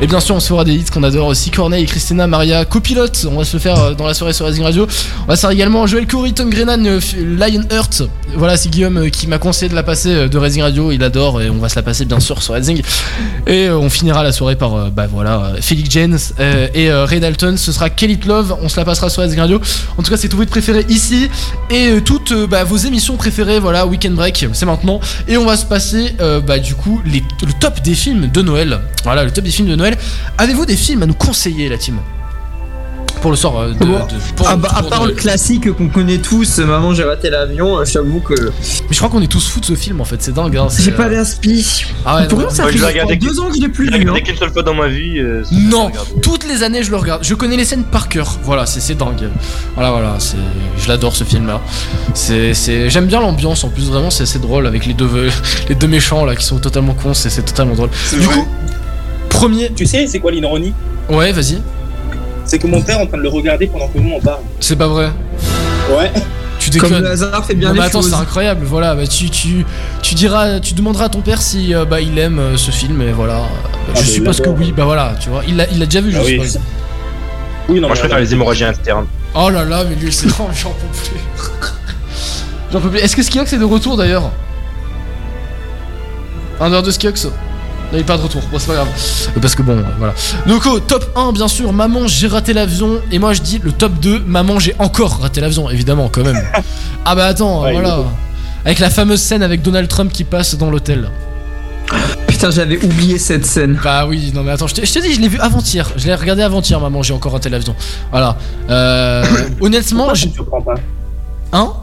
Et 0.02 0.08
bien 0.08 0.20
sûr, 0.20 0.36
on 0.36 0.42
se 0.42 0.50
fera 0.50 0.66
des 0.66 0.74
hits 0.74 0.86
qu'on 0.94 1.04
adore 1.04 1.28
aussi. 1.28 1.52
Corneille, 1.52 1.86
Christina, 1.86 2.28
Maria, 2.28 2.66
copilote. 2.66 3.26
On 3.32 3.38
va 3.38 3.46
se 3.46 3.56
le 3.56 3.60
faire 3.60 3.80
euh, 3.80 3.94
dans 3.94 4.06
la 4.06 4.14
soirée 4.14 4.34
sur 4.34 4.46
Rising 4.46 4.64
Radio. 4.64 4.88
On 5.24 5.28
va 5.28 5.36
se 5.38 5.42
faire 5.42 5.52
également 5.52 5.88
Joel 5.88 6.06
Corey, 6.06 6.34
Tom 6.34 6.50
Grennan, 6.50 6.86
euh, 6.86 7.00
Lionheart. 7.16 8.04
Voilà, 8.34 8.58
c'est 8.58 8.70
Guillaume 8.70 8.98
euh, 8.98 9.10
qui 9.10 9.28
m'a 9.28 9.38
conseillé 9.38 9.70
de 9.70 9.76
la 9.76 9.84
passer 9.84 10.10
euh, 10.10 10.28
de 10.28 10.38
Rising 10.38 10.64
Radio. 10.64 10.92
Il 10.92 11.04
adore 11.04 11.42
et 11.42 11.50
on 11.50 11.58
va 11.58 11.70
se 11.70 11.76
la 11.76 11.84
passer 11.84 12.06
bien 12.06 12.20
sûr 12.20 12.42
sur 12.42 12.54
Rising. 12.54 12.82
Et 13.48 13.68
euh, 13.68 13.78
on 13.78 13.90
finira 13.90 14.24
la 14.24 14.32
soirée 14.32 14.56
par, 14.56 14.92
bah 14.92 15.08
voilà, 15.08 15.54
Felix 15.62 15.90
James 15.92 16.18
et 16.74 16.92
Ray 16.92 17.20
Dalton. 17.20 17.58
Ce 17.58 17.72
sera 17.72 17.90
Kelly 17.90 18.20
Love. 18.26 18.58
On 18.62 18.70
se 18.70 18.78
la 18.78 18.86
passera 18.86 19.10
sur 19.10 19.22
Rising 19.22 19.40
Radio. 19.40 19.62
En 19.98 20.04
tout 20.04 20.12
cas, 20.12 20.18
c'est 20.18 20.28
tout 20.28 20.38
votre 20.38 20.50
préféré 20.50 20.86
ici. 20.90 21.30
Et 21.70 22.02
toutes 22.04 22.34
bah, 22.50 22.64
vos 22.64 22.78
émissions 22.78 23.16
préférées, 23.16 23.60
voilà, 23.60 23.86
Weekend 23.86 24.16
Break, 24.16 24.48
c'est 24.54 24.66
maintenant. 24.66 25.00
Et 25.28 25.38
on 25.38 25.46
va 25.46 25.58
se 25.58 25.66
passer, 25.66 26.16
bah, 26.46 26.60
du 26.60 26.76
coup, 26.76 27.02
le 27.06 27.54
top 27.60 27.82
des 27.82 27.96
films 27.96 28.28
de 28.28 28.42
Noël. 28.42 28.80
Voilà, 29.04 29.24
le 29.24 29.32
top 29.32 29.44
des 29.44 29.52
films 29.52 29.70
de 29.70 29.76
Noël. 29.76 29.98
Avez-vous 30.38 30.66
des 30.66 30.78
films 30.78 31.04
à 31.04 31.06
nous 31.06 31.14
conseiller, 31.14 31.70
la 31.70 31.78
team? 31.78 32.00
Pour 33.26 33.32
le 33.32 33.38
soir 33.38 33.58
euh, 33.58 33.70
de, 33.74 33.80
de- 33.80 33.86
pour- 34.36 34.48
Ah 34.48 34.56
bah, 34.56 34.70
à 34.76 34.84
part 34.84 35.08
le 35.08 35.14
classique 35.14 35.72
qu'on 35.76 35.88
connaît 35.90 36.20
tous, 36.20 36.60
Maman 36.60 36.94
j'ai 36.94 37.04
raté 37.06 37.32
l'avion, 37.32 37.80
euh, 37.80 37.84
j'avoue 37.84 38.20
que. 38.20 38.36
Mais 38.40 38.52
je 38.92 38.98
crois 38.98 39.10
qu'on 39.10 39.20
est 39.24 39.28
tous 39.28 39.48
fous 39.50 39.60
de 39.60 39.66
ce 39.66 39.74
film 39.74 40.00
en 40.00 40.06
fait, 40.06 40.22
c'est 40.22 40.32
dingue. 40.32 40.56
Hein, 40.56 40.68
J'ai 40.78 40.92
pas 40.92 41.08
euh, 41.08 41.16
d'inspi. 41.16 41.86
Ah 42.06 42.18
ouais, 42.18 42.28
ça 42.52 42.68
fait 42.68 43.16
deux 43.16 43.40
ans 43.40 43.48
que 43.50 43.56
je 43.56 43.62
l'ai 43.62 43.70
plus 43.70 43.88
vu. 43.90 43.94
regardé 43.98 44.22
qu'une 44.22 44.38
seule 44.38 44.52
fois 44.52 44.62
dans 44.62 44.76
ma 44.76 44.88
vie. 44.90 45.18
euh, 45.18 45.42
Non, 45.52 45.90
toutes 46.22 46.48
les 46.48 46.62
années 46.62 46.84
je 46.84 46.92
le 46.92 46.98
regarde. 46.98 47.24
Je 47.24 47.34
connais 47.34 47.58
les 47.58 47.66
scènes 47.66 47.86
par 47.86 48.10
cœur. 48.10 48.38
Voilà, 48.44 48.68
c'est, 48.68 48.80
c'est 48.80 48.94
dingue. 48.94 49.28
Voilà, 49.74 49.90
voilà, 49.90 50.18
c'est, 50.20 50.38
je 50.78 50.88
l'adore 50.88 51.16
ce 51.16 51.24
film-là. 51.24 51.62
C'est, 52.14 52.54
c'est, 52.54 52.92
j'aime 52.92 53.08
bien 53.08 53.22
l'ambiance. 53.22 53.64
En 53.64 53.70
plus, 53.70 53.90
vraiment, 53.90 54.12
c'est, 54.12 54.28
c'est 54.28 54.38
drôle 54.38 54.68
avec 54.68 54.86
les 54.86 54.94
deux, 54.94 55.10
les 55.70 55.74
deux 55.74 55.88
méchants 55.88 56.26
là 56.26 56.36
qui 56.36 56.46
sont 56.46 56.60
totalement 56.60 56.94
cons. 56.94 57.16
C'est, 57.16 57.32
c'est 57.32 57.42
totalement 57.42 57.74
drôle. 57.74 57.90
Du 58.20 58.28
coup, 58.28 58.48
premier. 59.30 59.72
Tu 59.76 59.88
sais, 59.88 60.06
c'est 60.06 60.20
quoi 60.20 60.30
l'ironie 60.32 60.76
Ouais, 61.10 61.32
vas-y. 61.32 61.60
C'est 62.46 62.60
que 62.60 62.68
mon 62.68 62.82
père 62.82 63.00
est 63.00 63.04
en 63.04 63.08
train 63.08 63.18
de 63.18 63.24
le 63.24 63.30
regarder 63.30 63.68
pendant 63.68 63.88
que 63.88 63.98
nous 63.98 64.12
on 64.16 64.20
parle. 64.22 64.42
C'est 64.60 64.76
pas 64.76 64.88
vrai. 64.88 65.10
Ouais. 65.90 66.12
Tu 66.60 66.70
Comme 66.80 66.90
déconnes. 66.90 67.04
le 67.04 67.12
hasard 67.12 67.46
fait 67.46 67.54
bien 67.54 67.68
Non, 67.70 67.74
les 67.76 67.80
mais 67.82 67.86
attends, 67.86 68.02
c'est 68.02 68.14
incroyable. 68.14 68.66
Voilà, 68.66 68.96
bah, 68.96 69.06
tu, 69.06 69.30
tu, 69.30 69.66
tu 70.02 70.16
diras, 70.16 70.60
tu 70.60 70.74
demanderas 70.74 71.06
à 71.06 71.10
ton 71.10 71.22
père 71.22 71.42
si 71.42 71.76
euh, 71.76 71.86
bah, 71.86 72.02
il 72.02 72.18
aime 72.18 72.40
euh, 72.40 72.58
ce 72.58 72.72
film 72.72 73.02
et 73.02 73.12
voilà. 73.12 73.40
Bah, 73.40 73.94
Ah, 73.96 74.00
je 74.02 74.10
suppose 74.10 74.40
que 74.42 74.50
oui. 74.50 74.74
Bah 74.76 74.86
voilà, 74.86 75.14
tu 75.20 75.30
vois, 75.30 75.44
il 75.48 75.58
l'a, 75.58 75.68
il 75.72 75.78
l'a 75.80 75.86
déjà 75.86 76.02
vu, 76.02 76.12
je 76.12 76.18
Ah 76.18 76.22
oui. 76.26 76.32
suppose. 76.34 76.60
Oui, 77.70 77.80
non, 77.80 77.88
Moi, 77.88 77.96
je 77.96 78.00
préfère 78.02 78.20
les 78.20 78.34
hémorragies 78.34 78.64
internes. 78.64 79.06
Oh 79.36 79.50
là 79.50 79.64
là, 79.64 79.84
mais 79.88 79.96
lui, 79.96 80.12
c'est 80.12 80.28
j'en 80.30 80.46
peux 80.48 80.88
plus. 80.94 81.20
j'en 82.72 82.80
peux 82.80 82.90
plus. 82.90 83.00
Est-ce 83.00 83.16
que 83.16 83.22
Skiox 83.24 83.52
est 83.54 83.58
de 83.60 83.64
retour 83.66 83.98
d'ailleurs? 83.98 84.32
Un 86.60 86.70
dehors 86.70 86.84
de 86.84 86.92
Skiox 86.92 87.28
il 87.96 88.02
est 88.02 88.04
pas 88.04 88.18
de 88.18 88.24
retour, 88.24 88.42
bon 88.52 88.60
c'est 88.60 88.68
pas 88.68 88.74
grave. 88.76 88.88
Parce 89.42 89.56
que 89.56 89.62
bon, 89.64 89.84
voilà. 89.98 90.14
Donc 90.48 90.66
au 90.66 90.80
top 90.80 91.06
1 91.16 91.32
bien 91.32 91.48
sûr, 91.48 91.72
maman 91.74 92.08
j'ai 92.08 92.28
raté 92.28 92.54
l'avion. 92.54 93.00
Et 93.12 93.20
moi 93.20 93.34
je 93.34 93.42
dis 93.42 93.60
le 93.64 93.72
top 93.72 93.94
2, 94.00 94.20
maman 94.26 94.60
j'ai 94.60 94.76
encore 94.80 95.20
raté 95.22 95.42
l'avion, 95.42 95.70
évidemment 95.70 96.10
quand 96.12 96.24
même. 96.24 96.42
ah 97.06 97.16
bah 97.16 97.26
attends, 97.26 97.64
Ouais, 97.64 97.74
voilà. 97.74 98.00
Avec 98.66 98.80
la 98.80 98.90
fameuse 98.90 99.22
scène 99.22 99.44
avec 99.44 99.62
Donald 99.62 99.88
Trump 99.88 100.12
qui 100.12 100.24
passe 100.24 100.56
dans 100.56 100.70
l'hôtel. 100.72 101.10
Putain, 102.28 102.50
j'avais 102.50 102.84
oublié 102.84 103.20
cette 103.20 103.46
scène. 103.46 103.80
Bah 103.84 104.06
oui, 104.08 104.32
non 104.34 104.44
mais 104.44 104.52
attends, 104.52 104.66
je 104.68 104.74
te, 104.74 104.86
je 104.86 104.92
te 104.92 105.00
dis, 105.00 105.14
je 105.14 105.22
l'ai 105.22 105.28
vu 105.28 105.40
avant-hier. 105.40 105.88
Je 105.96 106.08
l'ai 106.08 106.16
regardé 106.16 106.42
avant-hier, 106.42 106.80
maman, 106.80 107.04
j'ai 107.04 107.14
encore 107.14 107.32
raté 107.34 107.50
l'avion. 107.50 107.76
Voilà. 108.12 108.36
Euh, 108.70 109.24
honnêtement, 109.62 110.06
Pourquoi 110.06 110.16
ça 110.16 110.22
j'ai- 110.22 110.28
me 110.30 110.34
surprend 110.34 110.62
pas? 110.62 110.74
Hein? 111.54 111.74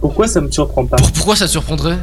Pourquoi 0.00 0.28
ça 0.28 0.40
me 0.40 0.50
surprend 0.50 0.86
pas? 0.86 0.96
Pour- 0.96 1.10
pourquoi 1.12 1.34
ça 1.36 1.48
surprendrait? 1.48 1.98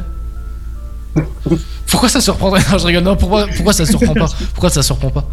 Pourquoi 1.86 2.08
ça 2.08 2.20
surprendrait? 2.20 2.60
Non, 2.70 2.78
je 2.78 2.86
rigole. 2.86 3.02
Non, 3.02 3.16
pourquoi, 3.16 3.46
pourquoi 3.54 3.72
ça 3.72 3.84
surprend 3.84 4.14
pas? 4.14 4.28
Pourquoi 4.54 4.70
ça 4.70 4.82
surprend 4.82 5.10
pas? 5.10 5.24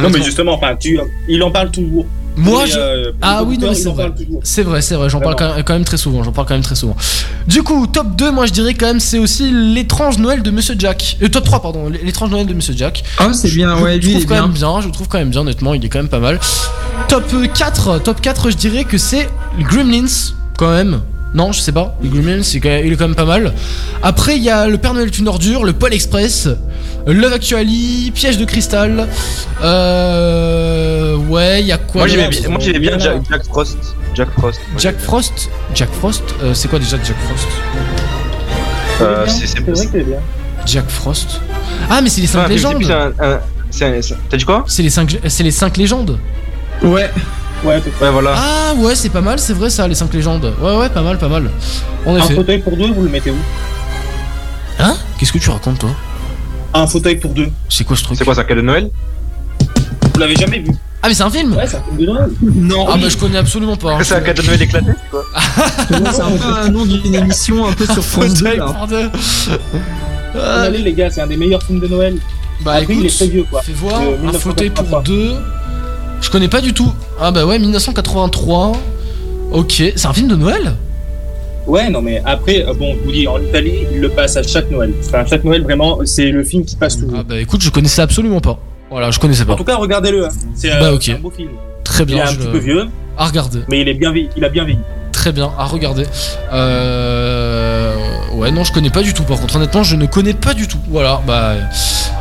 Non, 0.00 0.10
mais 0.10 0.22
justement, 0.22 0.54
enfin, 0.54 0.76
tu, 0.76 0.98
il 1.28 1.42
en 1.42 1.50
parle 1.50 1.70
toujours. 1.70 2.06
Moi, 2.36 2.66
je- 2.66 2.78
euh, 2.78 3.12
Ah 3.20 3.42
oui, 3.42 3.58
non, 3.58 3.74
c'est 3.74 3.88
vrai. 3.90 4.12
C'est 4.44 4.62
vrai, 4.62 4.80
c'est 4.80 4.94
vrai, 4.94 5.10
j'en 5.10 5.18
parle 5.20 5.34
quand 5.36 5.54
même, 5.56 5.64
quand 5.64 5.72
même 5.72 5.84
très 5.84 5.96
souvent, 5.96 6.22
j'en 6.22 6.30
parle 6.30 6.46
quand 6.46 6.54
même 6.54 6.62
très 6.62 6.76
souvent. 6.76 6.96
Du 7.48 7.64
coup, 7.64 7.88
top 7.88 8.14
2, 8.14 8.30
moi 8.30 8.46
je 8.46 8.52
dirais 8.52 8.74
quand 8.74 8.86
même, 8.86 9.00
c'est 9.00 9.18
aussi 9.18 9.50
l'étrange 9.50 10.18
Noël 10.18 10.42
de 10.42 10.50
Monsieur 10.52 10.76
Jack. 10.78 11.16
Euh, 11.20 11.28
top 11.28 11.42
3, 11.44 11.60
pardon, 11.60 11.88
l'étrange 11.88 12.30
Noël 12.30 12.46
de 12.46 12.54
Monsieur 12.54 12.74
Jack. 12.76 13.02
Ah, 13.18 13.32
c'est 13.32 13.48
bien, 13.50 13.76
Je 13.76 13.82
ouais, 13.82 13.98
lui, 13.98 14.06
il 14.06 14.10
trouve 14.12 14.22
est 14.22 14.26
quand 14.26 14.34
bien. 14.34 14.42
même 14.42 14.52
bien, 14.52 14.80
je 14.80 14.86
le 14.86 14.92
trouve 14.92 15.08
quand 15.08 15.18
même 15.18 15.30
bien, 15.30 15.40
honnêtement, 15.40 15.74
il 15.74 15.84
est 15.84 15.88
quand 15.88 15.98
même 15.98 16.08
pas 16.08 16.20
mal. 16.20 16.38
Top 17.08 17.24
4, 17.54 17.98
top 17.98 18.20
4, 18.20 18.50
je 18.50 18.56
dirais 18.56 18.84
que 18.84 18.98
c'est 18.98 19.28
Gremlins, 19.58 20.06
quand 20.56 20.70
même. 20.70 21.00
Non, 21.34 21.52
je 21.52 21.60
sais 21.60 21.72
pas. 21.72 21.94
C'est 22.42 22.58
quand 22.60 22.68
même- 22.70 22.86
il 22.86 22.92
est 22.92 22.96
quand 22.96 23.06
même 23.06 23.14
pas 23.14 23.24
mal. 23.26 23.52
Après, 24.02 24.36
il 24.36 24.42
y 24.42 24.50
a 24.50 24.66
Le 24.66 24.78
Père 24.78 24.94
Noël 24.94 25.08
est 25.08 25.18
une 25.18 25.28
ordure, 25.28 25.64
Le 25.64 25.72
Pôle 25.74 25.92
Express, 25.92 26.48
Love 27.06 27.32
Actually, 27.34 28.10
Piège 28.14 28.38
de 28.38 28.44
cristal. 28.46 29.06
Euh. 29.62 31.16
Ouais, 31.16 31.60
il 31.60 31.66
y 31.66 31.72
a 31.72 31.78
quoi 31.78 32.00
Moi 32.02 32.08
j'aimais 32.08 32.28
bien, 32.28 32.48
moi, 32.48 32.58
j'aimais 32.60 32.78
bien 32.78 32.98
Jack, 32.98 33.20
Jack 33.30 33.44
Frost. 33.44 33.76
Jack 34.14 34.28
Frost. 34.38 34.60
Moi, 34.72 34.80
Jack 34.80 34.98
Frost 34.98 35.50
Jack 35.74 35.90
Frost 35.92 36.22
Euh, 36.42 36.54
C'est 36.54 36.68
quoi 36.68 36.78
déjà 36.78 36.96
Jack 37.04 37.16
Frost 37.26 37.48
Euh, 39.00 39.26
c'est 39.28 39.60
vrai 39.60 39.72
que 39.86 39.92
c'est 39.92 40.02
bien. 40.04 40.16
Jack 40.66 40.88
Frost 40.88 41.40
Ah, 41.90 42.00
mais 42.00 42.08
c'est 42.08 42.20
les 42.20 42.26
5 42.26 42.38
Enfin, 42.38 42.48
c'est 42.48 42.54
légendes 42.54 42.82
T'as 44.30 44.36
dit 44.36 44.44
quoi? 44.44 44.64
C'est 44.66 44.82
les 44.82 44.90
5 44.90 45.18
c'est 45.28 45.42
les 45.42 45.50
cinq 45.50 45.76
légendes 45.76 46.18
Ouais. 46.82 47.10
Ouais, 47.64 47.80
peut-être. 47.80 48.00
Ouais, 48.00 48.10
voilà. 48.10 48.34
Ah 48.36 48.74
ouais, 48.76 48.94
c'est 48.94 49.08
pas 49.08 49.20
mal, 49.20 49.38
c'est 49.38 49.52
vrai 49.52 49.68
ça, 49.70 49.86
les 49.88 49.94
5 49.94 50.12
légendes. 50.14 50.52
Ouais, 50.60 50.76
ouais, 50.76 50.88
pas 50.88 51.02
mal, 51.02 51.18
pas 51.18 51.28
mal. 51.28 51.50
En 52.06 52.14
Un 52.14 52.18
effet. 52.18 52.34
fauteuil 52.34 52.58
pour 52.60 52.76
deux, 52.76 52.92
vous 52.92 53.02
le 53.02 53.08
mettez 53.10 53.30
où? 53.30 53.36
Hein? 54.78 54.94
Qu'est-ce 55.18 55.32
que 55.32 55.38
tu 55.38 55.50
racontes 55.50 55.78
toi? 55.80 55.90
Un 56.74 56.86
fauteuil 56.86 57.16
pour 57.16 57.32
deux. 57.32 57.48
C'est 57.68 57.84
quoi 57.84 57.96
ce 57.96 58.04
truc? 58.04 58.16
C'est 58.18 58.24
quoi, 58.24 58.34
ça, 58.34 58.44
cadeau 58.44 58.60
de 58.60 58.66
Noël? 58.66 58.90
Vous 60.14 60.20
l'avez 60.20 60.36
jamais 60.36 60.60
vu 60.60 60.70
Ah, 61.02 61.08
mais 61.08 61.14
c'est 61.14 61.22
un 61.22 61.30
film 61.30 61.54
Ouais, 61.56 61.66
c'est 61.66 61.76
un 61.76 61.82
film 61.82 61.96
de 61.98 62.06
Noël. 62.06 62.28
Non. 62.42 62.86
Ah, 62.88 62.96
bah 62.96 63.08
je 63.08 63.16
connais 63.16 63.38
absolument 63.38 63.76
pas. 63.76 63.94
hein. 63.94 63.98
C'est 64.02 64.14
un 64.14 64.20
cadeau 64.20 64.42
de 64.42 64.46
Noël 64.48 64.62
éclaté 64.62 64.92
quoi? 65.10 65.24
C'est 65.88 66.20
un 66.22 66.30
peu 66.30 66.44
un 66.46 66.68
nom 66.70 66.84
d'une 66.86 67.14
émission 67.14 67.66
un 67.66 67.72
peu 67.72 67.84
sur 67.86 68.04
France 68.04 68.34
2. 68.34 68.44
Fauteuil 68.44 68.58
là. 68.58 68.66
pour 68.66 68.86
deux. 68.86 69.10
Euh, 70.36 70.66
Allez 70.66 70.78
les 70.78 70.92
gars, 70.92 71.10
c'est 71.10 71.20
un 71.22 71.26
des 71.26 71.36
meilleurs 71.36 71.62
films 71.62 71.80
de 71.80 71.86
Noël. 71.88 72.16
Bah 72.62 72.72
Après, 72.74 72.86
il 72.94 72.96
est 73.02 73.06
écoute, 73.06 73.16
très 73.16 73.26
vieux 73.28 73.44
quoi. 73.50 73.62
fais 73.62 73.72
voir, 73.72 74.00
De 74.02 74.28
un 74.28 74.32
fauteuil 74.38 74.70
pour 74.70 74.84
1983. 74.84 75.02
deux. 75.02 75.34
Je 76.20 76.30
connais 76.30 76.48
pas 76.48 76.60
du 76.60 76.72
tout. 76.72 76.92
Ah 77.20 77.30
bah 77.30 77.46
ouais, 77.46 77.58
1983. 77.58 78.72
Ok, 79.52 79.82
c'est 79.96 80.06
un 80.06 80.12
film 80.12 80.28
de 80.28 80.36
Noël? 80.36 80.74
Ouais, 81.66 81.88
non 81.90 82.00
mais 82.02 82.22
après, 82.24 82.66
euh, 82.66 82.72
bon, 82.74 82.94
je 82.98 83.04
vous 83.04 83.12
dis, 83.12 83.26
en 83.28 83.38
Italie, 83.40 83.86
il 83.92 84.00
le 84.00 84.08
passe 84.08 84.36
à 84.36 84.42
chaque 84.42 84.70
Noël. 84.70 84.92
Enfin, 85.06 85.24
chaque 85.28 85.44
Noël, 85.44 85.62
vraiment, 85.62 85.98
c'est 86.04 86.30
le 86.30 86.42
film 86.44 86.64
qui 86.64 86.76
passe 86.76 86.96
toujours. 86.98 87.18
Ah 87.20 87.22
bah 87.22 87.38
écoute, 87.40 87.62
je 87.62 87.70
connaissais 87.70 88.02
absolument 88.02 88.40
pas. 88.40 88.58
Voilà, 88.90 89.10
je 89.10 89.18
connaissais 89.18 89.42
En 89.42 89.46
pas. 89.46 89.54
tout 89.56 89.64
cas, 89.64 89.76
regardez-le. 89.76 90.24
hein. 90.26 90.30
C'est 90.54 90.72
euh, 90.72 90.80
Bah, 90.80 90.88
un 90.88 91.18
beau 91.20 91.30
film. 91.30 91.48
Très 91.84 92.04
Il 92.04 92.10
est 92.10 92.14
bien, 92.14 92.22
un 92.24 92.26
je- 92.26 92.36
petit 92.36 92.46
peu 92.48 92.58
vieux, 92.58 92.84
à 93.18 93.26
regarder. 93.26 93.60
mais 93.68 93.80
il 93.80 93.88
est 93.88 93.94
bien. 93.94 94.12
Il 94.36 94.44
a 94.44 94.48
bien 94.48 94.64
vieilli. 94.64 94.80
Très 95.12 95.32
bien, 95.32 95.50
à 95.58 95.64
regarder. 95.66 96.04
Euh... 96.52 97.77
Ouais, 98.38 98.52
non, 98.52 98.62
je 98.62 98.72
connais 98.72 98.90
pas 98.90 99.02
du 99.02 99.12
tout. 99.14 99.24
Par 99.24 99.40
contre, 99.40 99.56
honnêtement, 99.56 99.82
je 99.82 99.96
ne 99.96 100.06
connais 100.06 100.32
pas 100.32 100.54
du 100.54 100.68
tout. 100.68 100.78
Voilà, 100.88 101.20
bah, 101.26 101.54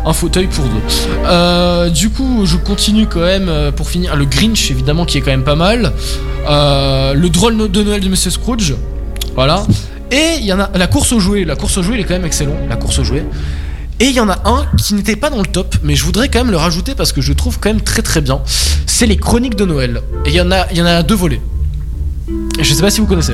un 0.03 0.13
fauteuil 0.13 0.47
pour 0.47 0.65
deux. 0.65 0.81
Euh, 1.25 1.91
du 1.91 2.09
coup, 2.09 2.41
je 2.43 2.57
continue 2.57 3.05
quand 3.05 3.19
même 3.19 3.49
euh, 3.49 3.71
pour 3.71 3.87
finir. 3.87 4.15
Le 4.15 4.25
Grinch, 4.25 4.71
évidemment, 4.71 5.05
qui 5.05 5.19
est 5.19 5.21
quand 5.21 5.29
même 5.29 5.43
pas 5.43 5.55
mal. 5.55 5.93
Euh, 6.49 7.13
le 7.13 7.29
drôle 7.29 7.69
de 7.69 7.83
Noël 7.83 8.01
de 8.01 8.09
Monsieur 8.09 8.31
Scrooge. 8.31 8.73
Voilà. 9.35 9.63
Et 10.09 10.37
il 10.39 10.45
y 10.45 10.51
en 10.51 10.59
a 10.59 10.71
la 10.73 10.87
course 10.87 11.11
aux 11.13 11.19
jouets. 11.19 11.45
La 11.45 11.55
course 11.55 11.77
aux 11.77 11.83
jouets, 11.83 11.97
il 11.97 12.01
est 12.01 12.05
quand 12.05 12.15
même 12.15 12.25
excellent. 12.25 12.55
La 12.67 12.77
course 12.77 12.97
aux 12.97 13.03
jouets. 13.03 13.25
Et 13.99 14.05
il 14.05 14.13
y 14.13 14.19
en 14.19 14.29
a 14.29 14.39
un 14.45 14.65
qui 14.75 14.95
n'était 14.95 15.17
pas 15.17 15.29
dans 15.29 15.41
le 15.41 15.45
top, 15.45 15.75
mais 15.83 15.93
je 15.93 16.03
voudrais 16.03 16.29
quand 16.29 16.39
même 16.39 16.51
le 16.51 16.57
rajouter 16.57 16.95
parce 16.95 17.11
que 17.11 17.21
je 17.21 17.29
le 17.29 17.35
trouve 17.35 17.59
quand 17.59 17.69
même 17.69 17.81
très 17.81 18.01
très 18.01 18.21
bien. 18.21 18.41
C'est 18.87 19.05
les 19.05 19.17
Chroniques 19.17 19.55
de 19.55 19.65
Noël. 19.65 20.01
Et 20.25 20.29
il 20.29 20.35
y 20.35 20.41
en 20.41 20.51
a, 20.51 20.65
il 20.71 20.77
y 20.79 20.81
en 20.81 20.85
a 20.87 21.03
deux 21.03 21.15
volets. 21.15 21.41
Et 22.59 22.63
je 22.63 22.73
sais 22.73 22.81
pas 22.81 22.89
si 22.89 23.01
vous 23.01 23.07
connaissez. 23.07 23.33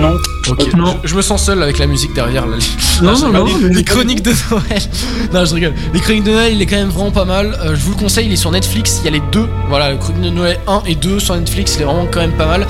Non. 0.00 0.16
Ok. 0.48 0.74
Non. 0.74 0.98
Je, 1.04 1.08
je 1.10 1.14
me 1.16 1.22
sens 1.22 1.44
seul 1.44 1.62
avec 1.62 1.78
la 1.78 1.86
musique 1.86 2.12
derrière. 2.14 2.46
Là. 2.46 2.56
Non, 3.02 3.18
non, 3.32 3.46
Les, 3.70 3.84
chroniques 3.84 4.22
de 4.22 4.32
Noël. 4.50 4.82
non, 5.32 5.44
je 5.44 5.54
rigole. 5.54 5.74
Les 5.94 6.00
chroniques 6.00 6.24
de 6.24 6.30
Noël, 6.32 6.52
il 6.54 6.62
est 6.62 6.66
quand 6.66 6.76
même 6.76 6.88
vraiment 6.88 7.10
pas 7.10 7.24
mal. 7.24 7.56
Euh, 7.64 7.74
je 7.74 7.80
vous 7.84 7.90
le 7.92 7.96
conseille, 7.96 8.26
il 8.26 8.32
est 8.32 8.36
sur 8.36 8.50
Netflix. 8.50 9.00
Il 9.02 9.04
y 9.04 9.08
a 9.08 9.12
les 9.12 9.22
deux. 9.32 9.46
Voilà, 9.68 9.92
les 9.92 9.98
chroniques 9.98 10.22
de 10.22 10.30
Noël 10.30 10.58
1 10.66 10.82
et 10.86 10.94
2 10.94 11.20
sur 11.20 11.36
Netflix. 11.36 11.74
Il 11.76 11.82
est 11.82 11.84
vraiment 11.84 12.06
quand 12.10 12.20
même 12.20 12.32
pas 12.36 12.46
mal. 12.46 12.66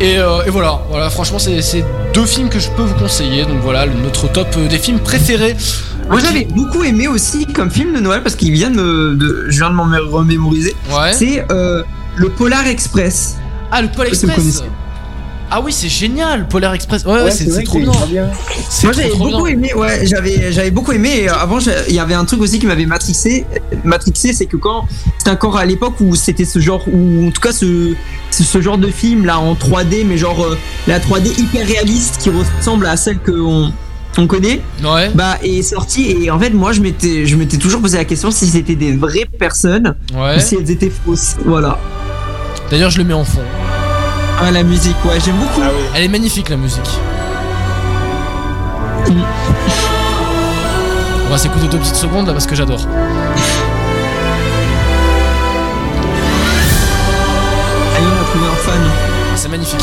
Et, 0.00 0.18
euh, 0.18 0.44
et 0.46 0.50
voilà, 0.50 0.80
voilà, 0.90 1.10
franchement, 1.10 1.38
c'est 1.40 1.84
deux 2.14 2.24
films 2.26 2.48
que 2.48 2.60
je 2.60 2.70
peux 2.70 2.82
vous 2.82 2.94
conseiller. 2.94 3.44
Donc 3.44 3.58
voilà, 3.62 3.84
le- 3.86 3.94
notre 3.94 4.30
top 4.30 4.48
euh, 4.56 4.68
des 4.68 4.78
films 4.78 5.00
préférés. 5.00 5.56
Moi 6.08 6.20
j'avais 6.20 6.44
beaucoup 6.46 6.84
aimé 6.84 7.06
aussi 7.08 7.44
comme 7.46 7.70
film 7.70 7.92
de 7.94 8.00
Noël 8.00 8.22
parce 8.22 8.34
qu'il 8.36 8.52
vient 8.52 8.70
de 8.70 8.76
me. 8.76 9.14
de- 9.16 9.46
je 9.48 9.58
viens 9.58 9.68
de 9.70 9.74
m'en 9.74 9.88
remémoriser. 10.10 10.74
Ouais. 10.90 11.12
C'est 11.12 11.44
euh, 11.50 11.82
le 12.16 12.28
Polar 12.30 12.66
Express. 12.66 13.36
Ah, 13.72 13.82
le 13.82 13.88
Polar 13.88 14.12
Express. 14.12 14.62
Ah 15.50 15.60
oui, 15.62 15.72
c'est 15.72 15.88
génial, 15.88 16.46
Polar 16.46 16.74
Express. 16.74 17.04
Ouais, 17.04 17.22
ouais, 17.22 17.30
c'est 17.30 17.46
trop 17.64 17.78
bien. 17.78 17.90
Moi 18.84 18.92
j'avais 18.92 19.08
beaucoup 19.10 19.42
bien. 19.44 19.46
aimé, 19.46 19.72
ouais, 19.74 20.06
j'avais 20.06 20.52
j'avais 20.52 20.70
beaucoup 20.70 20.92
aimé. 20.92 21.26
Euh, 21.28 21.32
avant, 21.34 21.58
il 21.88 21.94
y 21.94 21.98
avait 21.98 22.14
un 22.14 22.24
truc 22.26 22.42
aussi 22.42 22.58
qui 22.58 22.66
m'avait 22.66 22.84
matrixé. 22.86 23.46
Matrixé, 23.82 24.32
c'est 24.34 24.46
que 24.46 24.56
quand 24.58 24.86
c'était 25.18 25.30
encore 25.30 25.56
à 25.56 25.64
l'époque 25.64 25.94
où 26.00 26.14
c'était 26.14 26.44
ce 26.44 26.58
genre, 26.58 26.82
ou 26.92 27.26
en 27.28 27.30
tout 27.30 27.40
cas 27.40 27.52
ce, 27.52 27.94
ce, 28.30 28.42
ce 28.44 28.60
genre 28.60 28.76
de 28.76 28.88
film 28.88 29.24
là 29.24 29.38
en 29.38 29.54
3D, 29.54 30.04
mais 30.06 30.18
genre 30.18 30.44
euh, 30.44 30.58
la 30.86 30.98
3D 31.00 31.40
hyper 31.40 31.66
réaliste 31.66 32.18
qui 32.18 32.28
ressemble 32.30 32.84
à 32.86 32.98
celle 32.98 33.18
que 33.18 33.32
on, 33.32 33.72
on 34.18 34.26
connaît. 34.26 34.60
Ouais. 34.84 35.10
Bah 35.14 35.38
est 35.42 35.62
sorti 35.62 36.10
et 36.24 36.30
en 36.30 36.38
fait 36.38 36.50
moi 36.50 36.72
je 36.72 36.80
m'étais 36.82 37.24
je 37.24 37.36
m'étais 37.36 37.56
toujours 37.56 37.80
posé 37.80 37.96
la 37.96 38.04
question 38.04 38.30
si 38.30 38.46
c'était 38.46 38.74
des 38.76 38.94
vraies 38.96 39.26
personnes 39.38 39.94
Ouais. 40.14 40.36
ou 40.36 40.40
si 40.40 40.56
elles 40.56 40.70
étaient 40.70 40.90
fausses. 40.90 41.36
Voilà. 41.46 41.78
D'ailleurs, 42.70 42.90
je 42.90 42.98
le 42.98 43.04
mets 43.04 43.14
en 43.14 43.24
fond. 43.24 43.40
Ah 44.40 44.50
la 44.52 44.62
musique, 44.62 44.96
ouais 45.04 45.18
j'aime 45.18 45.36
beaucoup. 45.36 45.60
Ah 45.62 45.70
oui. 45.76 45.82
Elle 45.94 46.04
est 46.04 46.08
magnifique 46.08 46.48
la 46.48 46.56
musique. 46.56 46.88
On 51.26 51.30
va 51.30 51.38
s'écouter 51.38 51.66
deux 51.66 51.78
petites 51.78 51.96
secondes 51.96 52.26
là 52.26 52.32
parce 52.32 52.46
que 52.46 52.54
j'adore. 52.54 52.80
Allez 57.96 58.06
on 58.06 58.22
a 58.22 58.24
trouvé 58.30 58.46
un 58.46 58.56
fan. 58.56 58.80
C'est 59.34 59.48
magnifique. 59.48 59.82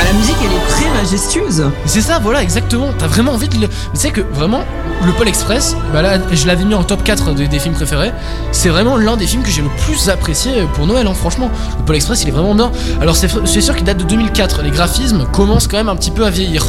Bah, 0.00 0.06
la 0.10 0.18
musique 0.18 0.36
elle 0.42 0.50
est 0.52 0.66
très 0.70 0.88
majestueuse. 1.02 1.64
C'est 1.84 2.00
ça, 2.00 2.18
voilà, 2.22 2.42
exactement. 2.42 2.88
T'as 2.98 3.06
vraiment 3.06 3.32
envie 3.32 3.48
de 3.48 3.54
le. 3.56 3.60
Mais 3.60 3.68
tu 3.94 4.00
sais 4.00 4.10
que 4.10 4.22
vraiment, 4.32 4.60
le 5.04 5.12
Pôle 5.12 5.28
Express, 5.28 5.76
bah 5.92 6.00
là, 6.00 6.18
je 6.32 6.46
l'avais 6.46 6.64
mis 6.64 6.72
en 6.74 6.82
top 6.84 7.04
4 7.04 7.34
des, 7.34 7.48
des 7.48 7.58
films 7.58 7.74
préférés. 7.74 8.10
C'est 8.50 8.70
vraiment 8.70 8.96
l'un 8.96 9.18
des 9.18 9.26
films 9.26 9.42
que 9.42 9.50
j'ai 9.50 9.60
le 9.60 9.68
plus 9.86 10.08
apprécié 10.08 10.52
pour 10.74 10.86
Noël, 10.86 11.06
hein, 11.06 11.12
franchement. 11.14 11.50
Le 11.78 11.84
Pôle 11.84 11.96
Express, 11.96 12.22
il 12.22 12.28
est 12.28 12.32
vraiment 12.32 12.54
bien. 12.54 12.72
Alors, 13.02 13.14
c'est 13.16 13.60
sûr 13.60 13.76
qu'il 13.76 13.84
date 13.84 13.98
de 13.98 14.04
2004. 14.04 14.62
Les 14.62 14.70
graphismes 14.70 15.26
commencent 15.32 15.66
quand 15.68 15.76
même 15.76 15.90
un 15.90 15.96
petit 15.96 16.10
peu 16.10 16.24
à 16.24 16.30
vieillir. 16.30 16.64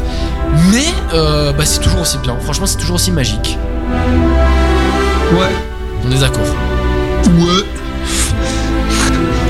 Mais, 0.71 0.83
euh, 1.13 1.53
bah, 1.53 1.63
c'est 1.65 1.79
toujours 1.79 2.01
aussi 2.01 2.17
bien. 2.17 2.35
Franchement, 2.43 2.65
c'est 2.65 2.77
toujours 2.77 2.95
aussi 2.97 3.11
magique. 3.11 3.57
Ouais. 5.33 5.47
On 6.05 6.11
est 6.11 6.19
d'accord. 6.19 6.41
Ouais. 7.27 7.63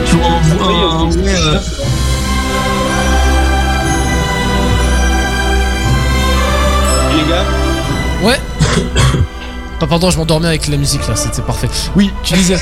Tu 0.06 0.18
vois, 0.18 0.28
un- 0.28 1.06
un- 1.06 1.10
euh, 1.10 1.60
Ouais. 8.24 8.40
Ah, 9.84 9.88
pardon, 9.88 10.12
je 10.12 10.18
m'endormais 10.20 10.48
avec 10.48 10.68
la 10.68 10.78
musique 10.78 11.08
là, 11.08 11.16
c'était 11.16 11.42
parfait. 11.42 11.68
Oui, 11.96 12.12
tu 12.22 12.36
disais. 12.36 12.56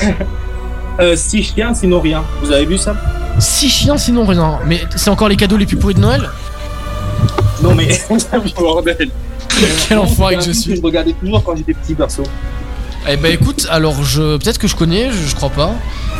euh, 1.00 1.14
six 1.16 1.42
chiens, 1.42 1.74
sinon 1.74 2.00
rien. 2.00 2.24
Vous 2.42 2.50
avez 2.50 2.64
vu 2.64 2.78
ça? 2.78 2.96
Six 3.38 3.68
chiens, 3.68 3.98
sinon 3.98 4.24
rien. 4.24 4.58
Mais 4.64 4.80
c'est 4.96 5.10
encore 5.10 5.28
les 5.28 5.36
cadeaux 5.36 5.58
les 5.58 5.66
plus 5.66 5.76
pourris 5.76 5.92
de 5.92 6.00
Noël? 6.00 6.30
Non 7.62 7.74
mais 7.74 8.00
bordel. 8.56 9.10
Quel 9.86 9.98
enfoiré 9.98 10.36
que 10.36 10.44
je 10.44 10.52
suis. 10.52 10.76
Je 10.76 10.80
regardais 10.80 11.12
toujours 11.12 11.44
quand 11.44 11.54
j'étais 11.56 11.74
petit 11.74 11.94
perso. 11.94 12.22
Eh 13.06 13.18
bah 13.18 13.28
écoute, 13.28 13.66
alors 13.70 14.02
je 14.02 14.38
peut-être 14.38 14.58
que 14.58 14.68
je 14.68 14.76
connais, 14.76 15.10
je, 15.10 15.28
je 15.28 15.34
crois 15.34 15.50
pas. 15.50 15.72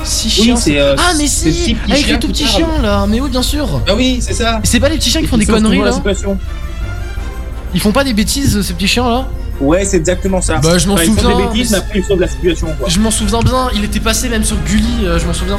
Six 0.04 0.28
chiens. 0.28 0.56
c'est, 0.56 0.78
euh, 0.78 0.96
ah 0.98 1.12
mais 1.16 1.26
c'est 1.26 1.50
si, 1.50 1.76
avec 1.90 2.08
les 2.08 2.18
tout 2.18 2.28
petits 2.28 2.46
chiens 2.46 2.82
là. 2.82 3.06
Mais 3.08 3.20
oui, 3.20 3.30
bien 3.30 3.42
sûr. 3.42 3.80
Ah 3.88 3.94
oui, 3.96 4.18
c'est 4.20 4.34
ça. 4.34 4.60
C'est 4.64 4.80
pas 4.80 4.90
les 4.90 4.96
petits 4.96 5.08
chiens 5.08 5.22
qui 5.22 5.26
font 5.28 5.38
des 5.38 5.46
conneries 5.46 5.80
là. 5.80 5.92
Ils 7.74 7.80
font 7.80 7.92
pas 7.92 8.04
des 8.04 8.12
bêtises 8.12 8.60
ces 8.62 8.74
petits 8.74 8.88
chiens 8.88 9.08
là 9.08 9.28
Ouais, 9.60 9.84
c'est 9.84 9.98
exactement 9.98 10.40
ça. 10.40 10.56
Bah, 10.56 10.78
je 10.78 10.86
m'en 10.88 10.94
Enfin, 10.94 11.02
Ils 11.04 11.06
souviens, 11.14 11.30
font 11.30 11.36
des 11.38 11.44
bêtises, 11.48 11.70
mais 11.72 11.76
mais 11.78 11.82
après 11.84 11.98
ils 11.98 12.04
sauvent 12.04 12.20
la 12.20 12.28
situation 12.28 12.68
quoi. 12.78 12.88
Je 12.88 12.98
m'en 12.98 13.10
souviens 13.10 13.40
bien. 13.40 13.68
Il 13.74 13.84
était 13.84 14.00
passé 14.00 14.28
même 14.30 14.42
sur 14.44 14.56
Gulli, 14.64 15.04
euh, 15.04 15.18
je 15.18 15.26
m'en 15.26 15.34
souviens. 15.34 15.58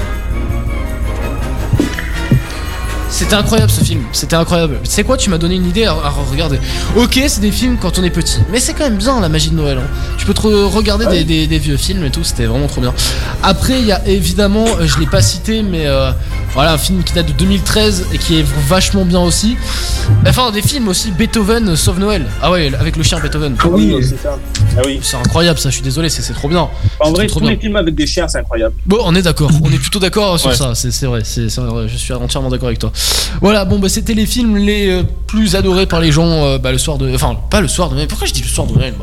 C'était 3.13 3.35
incroyable 3.35 3.69
ce 3.69 3.83
film, 3.83 4.01
c'était 4.13 4.37
incroyable. 4.37 4.79
Tu 4.83 4.89
sais 4.89 5.03
quoi, 5.03 5.17
tu 5.17 5.29
m'as 5.29 5.37
donné 5.37 5.55
une 5.55 5.67
idée 5.67 5.83
à, 5.85 5.91
à 5.91 6.09
regarder. 6.31 6.59
Ok, 6.95 7.21
c'est 7.27 7.41
des 7.41 7.51
films 7.51 7.77
quand 7.79 7.99
on 7.99 8.03
est 8.03 8.09
petit, 8.09 8.39
mais 8.51 8.59
c'est 8.59 8.73
quand 8.73 8.85
même 8.85 8.95
bien 8.97 9.19
la 9.19 9.27
magie 9.29 9.49
de 9.49 9.55
Noël. 9.55 9.77
hein. 9.79 9.87
Tu 10.17 10.25
peux 10.25 10.33
te 10.33 10.39
re- 10.41 10.63
regarder 10.65 11.05
des, 11.07 11.23
des- 11.25 11.45
des 11.45 11.59
vieux 11.59 11.75
films 11.77 12.05
et 12.05 12.09
tout, 12.09 12.23
c'était 12.23 12.45
vraiment 12.45 12.67
trop 12.67 12.79
bien. 12.81 12.93
Après, 13.43 13.79
il 13.79 13.85
y 13.85 13.91
a 13.91 14.01
évidemment, 14.07 14.65
euh, 14.79 14.87
je 14.87 14.97
l'ai 14.97 15.05
pas 15.07 15.21
cité, 15.21 15.61
mais 15.61 15.85
euh, 15.87 16.11
voilà, 16.53 16.71
un 16.73 16.77
film 16.77 17.03
qui 17.03 17.13
date 17.13 17.27
de 17.27 17.33
2013 17.33 18.05
et 18.13 18.17
qui 18.17 18.39
est 18.39 18.45
vachement 18.67 19.03
bien 19.05 19.19
aussi. 19.19 19.57
Enfin, 20.25 20.51
des 20.51 20.61
films 20.61 20.87
aussi, 20.87 21.11
Beethoven 21.11 21.75
Sauve 21.75 21.99
Noël. 21.99 22.25
Ah 22.41 22.49
ouais, 22.49 22.71
avec 22.79 22.95
le 22.95 23.03
chien 23.03 23.19
Beethoven. 23.19 23.55
Ah 23.59 23.67
oui, 23.67 23.93
c'est 24.01 24.21
ça. 24.23 24.39
Ah 24.77 24.81
oui. 24.85 24.99
C'est 25.03 25.17
incroyable 25.17 25.59
ça, 25.59 25.69
je 25.69 25.75
suis 25.75 25.83
désolé, 25.83 26.07
c'est 26.09 26.21
c'est 26.21 26.33
trop 26.33 26.47
bien. 26.47 26.69
En 27.03 27.11
vrai, 27.11 27.27
trop 27.27 27.39
tous 27.39 27.47
les 27.47 27.57
films 27.57 27.75
avec 27.75 27.95
des 27.95 28.05
chiens, 28.07 28.27
c'est 28.27 28.37
incroyable. 28.39 28.75
Bon, 28.85 28.97
on 29.03 29.15
est 29.15 29.21
d'accord, 29.21 29.51
on 29.63 29.71
est 29.71 29.77
plutôt 29.79 29.99
d'accord 29.99 30.39
sur 30.39 30.49
Ouais. 30.49 30.55
ça, 30.55 30.73
c'est 30.75 31.05
vrai, 31.05 31.21
vrai, 31.21 31.87
je 31.87 31.97
suis 31.97 32.13
entièrement 32.13 32.49
d'accord 32.49 32.67
avec 32.67 32.79
toi. 32.79 32.91
Voilà, 33.41 33.65
bon, 33.65 33.79
bah 33.79 33.89
c'était 33.89 34.13
les 34.13 34.25
films 34.25 34.57
les 34.57 34.89
euh, 34.89 35.03
plus 35.27 35.55
adorés 35.55 35.85
par 35.85 35.99
les 36.01 36.11
gens 36.11 36.25
euh, 36.45 36.57
bah, 36.57 36.71
le 36.71 36.77
soir 36.77 36.97
de. 36.97 37.13
Enfin, 37.13 37.37
pas 37.49 37.61
le 37.61 37.67
soir 37.67 37.89
de 37.89 37.95
Noël, 37.95 38.07
pourquoi 38.07 38.27
je 38.27 38.33
dis 38.33 38.41
le 38.41 38.47
soir 38.47 38.67
de 38.67 38.73
Noël 38.73 38.93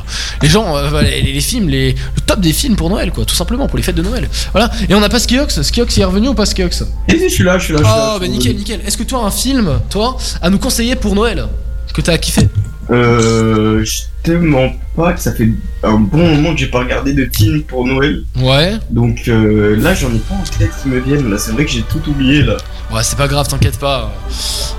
Les 0.43 0.49
gens, 0.49 0.77
euh, 0.77 0.91
bah, 0.91 1.03
les, 1.03 1.23
les 1.23 1.41
films, 1.41 1.69
les, 1.69 1.93
le 1.93 2.21
top 2.27 2.41
des 2.41 2.53
films 2.53 2.77
pour 2.77 2.91
Noël, 2.91 3.11
quoi, 3.13 3.25
tout 3.25 3.35
simplement, 3.35 3.67
pour 3.67 3.77
les 3.77 3.83
fêtes 3.83 3.97
de 3.97 4.03
Noël. 4.03 4.29
Voilà, 4.53 4.71
et 4.89 4.95
on 4.95 5.01
n'a 5.01 5.09
pas 5.09 5.19
Skiox, 5.19 5.63
Skiox 5.63 5.99
est 5.99 6.05
revenu 6.05 6.29
ou 6.29 6.35
pas 6.35 6.47
Skiox? 6.47 6.85
Je 7.09 7.29
suis 7.29 7.45
là, 7.45 7.59
je 7.59 7.65
suis 7.65 7.73
là. 7.75 7.81
je 7.81 7.85
suis 7.85 7.95
là, 7.95 8.13
Oh, 8.17 8.19
bah 8.21 8.29
nickel, 8.29 8.57
nickel. 8.57 8.81
Est-ce 8.87 8.97
que 8.97 9.03
tu 9.03 9.15
as 9.15 9.19
un 9.19 9.31
film, 9.31 9.79
toi, 9.91 10.17
à 10.43 10.51
nous 10.51 10.59
conseiller 10.59 10.95
pour 10.97 11.15
Noël 11.15 11.47
Que 11.95 12.01
t'as 12.01 12.17
kiffé? 12.19 12.49
Euh, 12.91 13.85
je 13.85 14.03
te 14.23 14.33
mens 14.33 14.73
pas 14.97 15.13
que 15.13 15.21
ça 15.21 15.33
fait 15.35 15.51
un 15.83 15.99
bon 15.99 16.35
moment 16.37 16.53
que 16.55 16.59
j'ai 16.61 16.67
pas 16.69 16.79
regardé 16.81 17.13
de 17.13 17.29
film 17.35 17.63
pour 17.63 17.87
Noël. 17.87 18.23
Ouais. 18.37 18.79
Donc 18.91 19.29
euh, 19.29 19.77
là, 19.77 19.95
j'en 19.95 20.09
ai 20.15 20.19
pas 20.19 20.35
en 20.35 20.59
tête 20.59 20.71
qui 20.83 20.89
me 20.89 20.99
viennent. 20.99 21.31
Là, 21.31 21.39
c'est 21.39 21.53
vrai 21.53 21.65
que 21.65 21.71
j'ai 21.71 21.83
tout 21.83 22.01
oublié 22.09 22.43
là. 22.43 22.57
Ouais, 22.91 23.03
c'est 23.03 23.19
pas 23.19 23.29
grave, 23.29 23.47
t'inquiète 23.49 23.79
pas. 23.79 24.13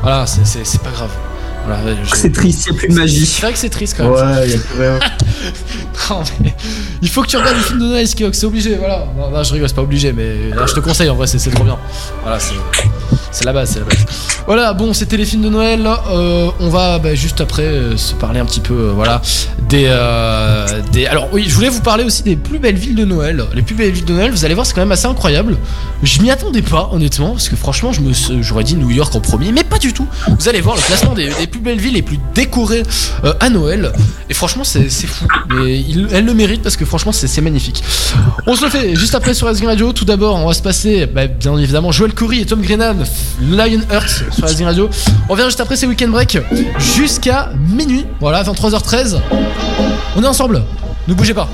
Voilà, 0.01 0.25
c'est- 0.25 0.45
c'est 0.45 0.65
c'est 0.65 0.81
pas 0.81 0.91
grave. 0.91 1.11
Voilà, 1.65 1.95
C'est 2.13 2.31
triste, 2.31 2.65
il 2.67 2.71
n'y 2.71 2.77
a 2.77 2.79
plus 2.79 2.87
de 2.89 2.93
magie. 2.95 3.25
C'est 3.25 3.41
vrai 3.41 3.53
que 3.53 3.59
c'est 3.59 3.69
triste 3.69 3.95
quand 3.97 4.03
même. 4.03 4.13
Ouais, 4.13 4.55
a 4.55 4.57
plus 4.57 4.81
rien. 4.81 4.99
Non, 6.09 6.23
mais 6.41 6.53
il 7.01 7.09
faut 7.09 7.21
que 7.21 7.27
tu 7.27 7.37
regardes 7.37 7.57
les 7.57 7.61
films 7.61 7.79
de 7.79 7.85
Noël, 7.85 8.07
Skiox, 8.07 8.37
c'est 8.37 8.45
obligé, 8.45 8.75
voilà. 8.77 9.05
Non, 9.15 9.29
non, 9.29 9.43
je 9.43 9.53
rigole, 9.53 9.69
c'est 9.69 9.75
pas 9.75 9.83
obligé, 9.83 10.11
mais 10.11 10.49
je 10.67 10.73
te 10.73 10.79
conseille, 10.79 11.09
en 11.09 11.15
vrai, 11.15 11.27
c'est 11.27 11.37
c'est 11.39 11.51
trop 11.51 11.63
bien. 11.63 11.77
Voilà, 12.23 12.39
c'est 12.39 12.55
c'est 13.31 13.45
la 13.45 13.53
base, 13.53 13.71
c'est 13.71 13.79
la 13.79 13.85
base. 13.85 14.05
Voilà, 14.47 14.73
bon, 14.73 14.93
c'était 14.93 15.17
les 15.17 15.25
films 15.25 15.43
de 15.43 15.49
Noël. 15.49 15.87
Euh, 16.11 16.49
on 16.59 16.69
va 16.69 16.97
bah, 16.97 17.13
juste 17.13 17.41
après 17.41 17.63
euh, 17.63 17.97
se 17.97 18.15
parler 18.15 18.39
un 18.39 18.45
petit 18.45 18.59
peu, 18.59 18.73
euh, 18.73 18.91
voilà, 18.93 19.21
des, 19.67 19.95
des. 20.91 21.05
Alors 21.05 21.29
oui, 21.31 21.45
je 21.47 21.53
voulais 21.53 21.69
vous 21.69 21.81
parler 21.81 22.03
aussi 22.03 22.23
des 22.23 22.35
plus 22.35 22.57
belles 22.57 22.77
villes 22.77 22.95
de 22.95 23.05
Noël. 23.05 23.43
Les 23.53 23.61
plus 23.61 23.75
belles 23.75 23.91
villes 23.91 24.05
de 24.05 24.13
Noël, 24.13 24.31
vous 24.31 24.45
allez 24.45 24.55
voir, 24.55 24.65
c'est 24.65 24.73
quand 24.73 24.81
même 24.81 24.91
assez 24.91 25.05
incroyable. 25.05 25.57
Je 26.01 26.21
m'y 26.21 26.31
attendais 26.31 26.63
pas, 26.63 26.89
honnêtement, 26.91 27.31
parce 27.31 27.49
que 27.49 27.55
franchement, 27.55 27.91
je 27.93 28.01
me, 28.01 28.41
j'aurais 28.41 28.63
dit 28.63 28.75
New 28.75 28.89
York 28.89 29.13
en 29.15 29.19
premier, 29.19 29.51
mais 29.51 29.63
pas 29.63 29.77
du 29.77 29.93
tout. 29.93 30.07
Vous 30.27 30.49
allez 30.49 30.61
voir 30.61 30.75
le 30.75 30.81
classement 30.81 31.13
des, 31.13 31.29
des 31.29 31.47
plus 31.49 31.59
belles 31.59 31.79
villes 31.79 31.93
les 31.93 32.01
plus 32.01 32.19
décorées 32.33 32.83
euh, 33.23 33.33
à 33.39 33.49
Noël. 33.49 33.91
Et 34.29 34.33
franchement, 34.33 34.63
c'est 34.63 34.89
fou. 34.89 35.25
Mais 35.49 35.83
elle 36.11 36.25
le 36.25 36.33
mérite 36.33 36.61
parce 36.61 36.77
que 36.77 36.85
franchement, 36.85 37.11
c'est 37.11 37.41
magnifique. 37.41 37.83
On 38.47 38.55
se 38.55 38.63
le 38.63 38.69
fait 38.69 38.95
juste 38.95 39.15
après 39.15 39.33
sur 39.33 39.47
Asgard 39.47 39.69
Radio. 39.69 39.93
Tout 39.93 40.05
d'abord, 40.05 40.35
on 40.35 40.47
va 40.47 40.53
se 40.53 40.61
passer, 40.61 41.05
bah, 41.05 41.27
bien 41.27 41.57
évidemment, 41.57 41.91
Joel 41.91 42.13
Corey 42.13 42.39
et 42.39 42.45
Tom 42.45 42.61
Grennan, 42.61 43.03
Lionheart 43.41 44.23
sur 44.31 44.43
Asgard 44.43 44.67
Radio. 44.69 44.89
On 45.27 45.33
revient 45.33 45.45
juste 45.45 45.61
après 45.61 45.75
ces 45.75 45.87
week-end 45.87 46.09
break 46.09 46.37
jusqu'à 46.95 47.51
minuit. 47.69 48.05
Voilà, 48.19 48.43
23h13. 48.43 49.19
On 50.15 50.23
est 50.23 50.27
ensemble. 50.27 50.63
Ne 51.07 51.13
bougez 51.13 51.33
pas. 51.33 51.49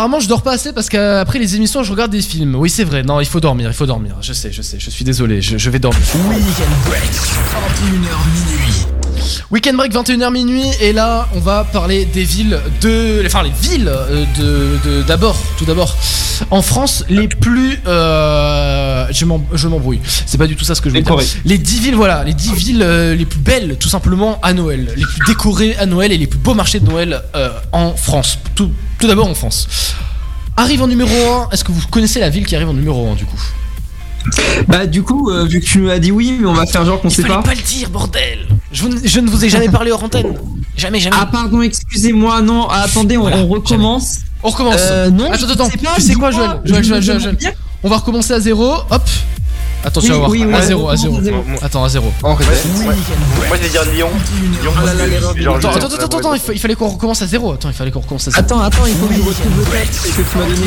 Apparemment, 0.00 0.18
je 0.20 0.28
dors 0.28 0.40
pas 0.40 0.52
assez 0.52 0.72
parce 0.72 0.88
qu'après 0.88 1.38
les 1.38 1.56
émissions, 1.56 1.82
je 1.82 1.90
regarde 1.90 2.10
des 2.10 2.22
films. 2.22 2.54
Oui, 2.54 2.70
c'est 2.70 2.84
vrai. 2.84 3.02
Non, 3.02 3.20
il 3.20 3.26
faut 3.26 3.38
dormir, 3.38 3.68
il 3.68 3.74
faut 3.74 3.84
dormir. 3.84 4.16
Je 4.22 4.32
sais, 4.32 4.50
je 4.50 4.62
sais, 4.62 4.78
je 4.80 4.88
suis 4.88 5.04
désolé, 5.04 5.42
je, 5.42 5.58
je 5.58 5.68
vais 5.68 5.78
dormir. 5.78 6.00
Weekend 6.14 6.70
Break, 6.86 7.02
21h 7.02 7.92
minuit. 7.92 8.86
Weekend 9.50 9.76
break 9.76 9.92
21h 9.92 10.32
minuit. 10.32 10.64
Et 10.80 10.94
là 10.94 11.28
on 11.34 11.40
va 11.40 11.64
parler 11.64 12.06
des 12.06 12.24
villes 12.24 12.58
de 12.80 13.22
enfin 13.26 13.42
les 13.42 13.50
villes 13.50 13.88
euh, 13.92 14.24
de 14.38 15.02
d'abord 15.02 15.36
tout 15.58 15.66
d'abord. 15.66 15.94
En 16.50 16.62
France 16.62 17.04
les 17.10 17.28
plus 17.28 17.78
euh, 17.86 19.06
je 19.10 19.24
m'em- 19.26 19.44
je 19.52 19.68
m'embrouille. 19.68 20.00
C'est 20.24 20.38
pas 20.38 20.46
du 20.46 20.56
tout 20.56 20.64
ça 20.64 20.74
ce 20.74 20.80
que 20.80 20.88
je 20.88 20.94
veux 20.94 21.02
dire. 21.02 21.16
Les 21.44 21.58
10 21.58 21.80
villes 21.80 21.94
voilà. 21.94 22.24
Les 22.24 22.32
10 22.32 22.54
villes 22.54 22.82
euh, 22.82 23.14
les 23.14 23.26
plus 23.26 23.40
belles 23.40 23.76
tout 23.78 23.90
simplement 23.90 24.40
à 24.42 24.54
Noël. 24.54 24.88
Les 24.96 25.02
plus 25.04 25.20
décorées 25.26 25.76
à 25.76 25.84
Noël 25.84 26.10
et 26.12 26.16
les 26.16 26.26
plus 26.26 26.38
beaux 26.38 26.54
marchés 26.54 26.80
de 26.80 26.86
Noël 26.88 27.20
euh, 27.34 27.50
en 27.72 27.94
France. 27.94 28.38
Tout 28.54 28.70
tout 29.00 29.06
d'abord 29.06 29.26
en 29.28 29.34
France 29.34 29.66
arrive 30.56 30.82
en 30.82 30.86
numéro 30.88 31.10
1 31.10 31.48
est-ce 31.52 31.64
que 31.64 31.72
vous 31.72 31.80
connaissez 31.90 32.20
la 32.20 32.28
ville 32.28 32.44
qui 32.46 32.54
arrive 32.54 32.68
en 32.68 32.74
numéro 32.74 33.08
1 33.10 33.14
du 33.14 33.24
coup? 33.24 33.40
Bah 34.68 34.86
du 34.86 35.02
coup, 35.02 35.30
euh, 35.30 35.46
vu 35.46 35.60
que 35.60 35.64
tu 35.64 35.78
nous 35.78 35.88
as 35.88 35.98
dit 35.98 36.10
oui, 36.12 36.36
mais 36.38 36.46
on 36.46 36.52
va 36.52 36.66
faire 36.66 36.84
genre 36.84 37.00
qu'on 37.00 37.08
sait 37.08 37.22
pas. 37.22 37.40
pas 37.42 37.54
le 37.54 37.62
dire, 37.62 37.88
bordel 37.88 38.46
je, 38.70 38.82
vous- 38.82 38.98
je 39.02 39.20
ne 39.20 39.30
vous 39.30 39.44
ai 39.44 39.48
jamais 39.48 39.68
parlé 39.78 39.90
hors 39.90 40.04
antenne. 40.04 40.34
Jamais, 40.76 41.00
jamais. 41.00 41.16
Ah 41.18 41.26
pardon, 41.26 41.62
excusez-moi, 41.62 42.42
non, 42.42 42.68
ah, 42.70 42.82
attendez, 42.82 43.16
on, 43.16 43.22
Voilà, 43.22 43.38
on 43.38 43.48
recommence. 43.48 44.18
On 44.42 44.50
recommence. 44.50 44.76
Euh, 44.78 45.10
non, 45.10 45.32
attends, 45.32 45.46
je 45.46 45.52
attends. 45.52 45.68
tu 45.96 46.02
sais 46.02 46.14
quoi, 46.14 46.30
Joël 46.30 46.60
Joël, 46.64 47.02
je. 47.20 47.48
On 47.82 47.88
va 47.88 47.96
recommencer 47.96 48.34
à 48.34 48.40
zéro. 48.40 48.74
Hop. 48.90 49.02
Attention, 49.82 50.10
Oui, 50.10 50.14
à 50.14 50.18
voir. 50.18 50.30
oui, 50.30 50.42
à 50.42 50.46
ouais, 50.46 50.66
zéro, 50.66 50.88
à 50.88 50.92
on 50.92 50.96
zéro. 50.96 51.16
recommence 51.16 51.38
à 51.38 51.48
zéro. 51.48 51.58
Attends, 51.62 51.84
à 51.84 51.88
zéro. 51.88 52.12
Moi, 52.22 52.36
je 52.40 53.56
vais 53.62 53.68
dire 53.68 53.84
Lyon. 53.92 54.08
Ah 54.76 54.84
là 54.84 54.94
là, 54.94 55.04
Attends, 55.56 55.70
attends, 55.70 55.86
attends, 56.04 56.18
attends, 56.18 56.34
il, 56.34 56.40
fa- 56.40 56.52
il 56.52 56.58
fallait 56.58 56.74
qu'on 56.74 56.88
recommence 56.88 57.22
à 57.22 57.26
zéro. 57.26 57.52
Attends, 57.52 57.70
il 57.70 57.74
fallait 57.74 57.90
qu'on 57.90 58.00
recommence 58.00 58.28
à 58.28 58.30
zéro. 58.30 58.44
Attends, 58.44 58.60
attends, 58.60 58.86
il 58.86 58.94
faut 58.94 59.06
que 59.06 59.14
je 59.14 59.20
retrouve 59.20 59.58
le 59.58 59.64
texte 59.64 60.02
que 60.16 60.22
tu 60.22 60.38
m'as 60.38 60.44
donné. 60.44 60.66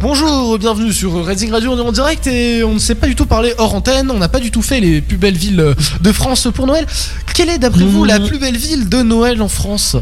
Bonjour, 0.00 0.58
bienvenue 0.58 0.92
sur 0.92 1.24
Racing 1.24 1.50
Radio, 1.50 1.72
on 1.72 1.78
est 1.78 1.86
en 1.86 1.92
direct 1.92 2.26
et 2.28 2.62
on 2.62 2.74
ne 2.74 2.78
s'est 2.78 2.94
pas 2.94 3.08
du 3.08 3.16
tout 3.16 3.26
parlé 3.26 3.52
hors 3.58 3.74
antenne, 3.74 4.10
on 4.12 4.18
n'a 4.18 4.28
pas 4.28 4.38
du 4.38 4.50
tout 4.52 4.62
fait 4.62 4.78
les 4.80 5.00
plus 5.00 5.16
belles 5.16 5.36
villes 5.36 5.74
de 6.00 6.12
France 6.12 6.46
pour 6.54 6.66
Noël. 6.68 6.86
Quelle 7.34 7.48
est 7.50 7.58
d'après 7.58 7.82
vous 7.84 8.04
la 8.04 8.18
non. 8.20 8.28
plus 8.28 8.38
belle 8.38 8.56
ville 8.56 8.88
de 8.88 9.02
Noël 9.02 9.42
en 9.42 9.48
France? 9.48 9.96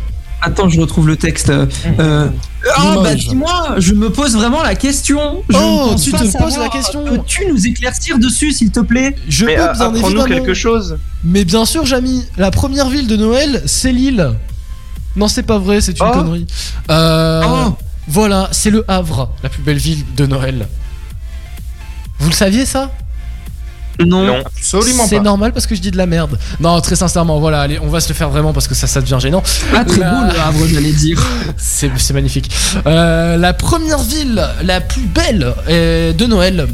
Attends, 0.46 0.68
je 0.68 0.80
retrouve 0.80 1.06
le 1.08 1.16
texte. 1.16 1.50
Euh, 1.50 1.66
euh, 1.98 2.28
ah 2.76 2.94
bah 3.02 3.14
dis-moi, 3.14 3.74
je 3.78 3.94
me 3.94 4.10
pose 4.10 4.34
vraiment 4.36 4.62
la 4.62 4.74
question. 4.76 5.42
Je 5.48 5.56
Oh, 5.60 5.94
tu 6.02 6.12
te 6.12 6.16
poses 6.18 6.30
savoir. 6.30 6.58
la 6.60 6.68
question. 6.68 7.04
Peux-tu 7.04 7.46
nous 7.52 7.66
éclaircir 7.66 8.18
dessus, 8.18 8.52
s'il 8.52 8.70
te 8.70 8.80
plaît? 8.80 9.16
Je 9.28 9.44
Mais 9.44 9.56
peux 9.56 9.62
euh, 9.62 9.72
bien 9.72 9.80
apprends-nous 9.86 10.06
évidemment. 10.20 10.24
quelque 10.26 10.54
chose. 10.54 10.98
Mais 11.24 11.44
bien 11.44 11.64
sûr, 11.64 11.84
Jamy, 11.84 12.24
la 12.36 12.50
première 12.50 12.88
ville 12.88 13.08
de 13.08 13.16
Noël, 13.16 13.62
c'est 13.66 13.90
Lille. 13.92 14.30
Non, 15.16 15.28
c'est 15.28 15.42
pas 15.42 15.58
vrai, 15.58 15.80
c'est 15.80 15.98
une 15.98 16.06
Oh. 16.08 16.12
connerie. 16.12 16.46
Euh, 16.90 17.42
Oh. 17.46 17.74
Voilà, 18.08 18.48
c'est 18.52 18.70
le 18.70 18.84
Havre, 18.86 19.30
la 19.42 19.48
plus 19.48 19.62
belle 19.62 19.78
ville 19.78 20.04
de 20.16 20.26
Noël. 20.26 20.68
Vous 22.20 22.28
le 22.28 22.34
saviez 22.34 22.64
ça? 22.66 22.92
Non. 24.04 24.24
Non. 24.26 24.42
Absolument 24.44 25.06
C'est 25.08 25.20
normal 25.20 25.52
parce 25.52 25.66
que 25.66 25.74
je 25.74 25.80
dis 25.80 25.90
de 25.90 25.96
la 25.96 26.06
merde. 26.06 26.38
Non, 26.60 26.80
très 26.80 26.96
sincèrement, 26.96 27.38
voilà, 27.40 27.60
allez, 27.62 27.78
on 27.80 27.88
va 27.88 28.00
se 28.00 28.08
le 28.08 28.14
faire 28.14 28.30
vraiment 28.30 28.52
parce 28.52 28.68
que 28.68 28.74
ça, 28.74 28.86
ça 28.86 29.00
devient 29.00 29.18
gênant. 29.20 29.42
Ah, 29.74 29.84
très 29.84 29.98
La- 30.00 30.10
beau 30.10 30.32
le 30.32 30.40
Havre, 30.40 30.66
j'allais 30.72 30.92
dire. 30.92 31.18
C'est 31.56 31.90
c'est 31.96 32.14
magnifique. 32.14 32.50
Euh, 32.86 33.36
la 33.36 33.52
première 33.54 33.98
ville 33.98 34.44
la 34.62 34.80
plus 34.80 35.02
belle 35.06 35.52
euh, 35.68 36.12
de 36.12 36.26
Noël, 36.26 36.66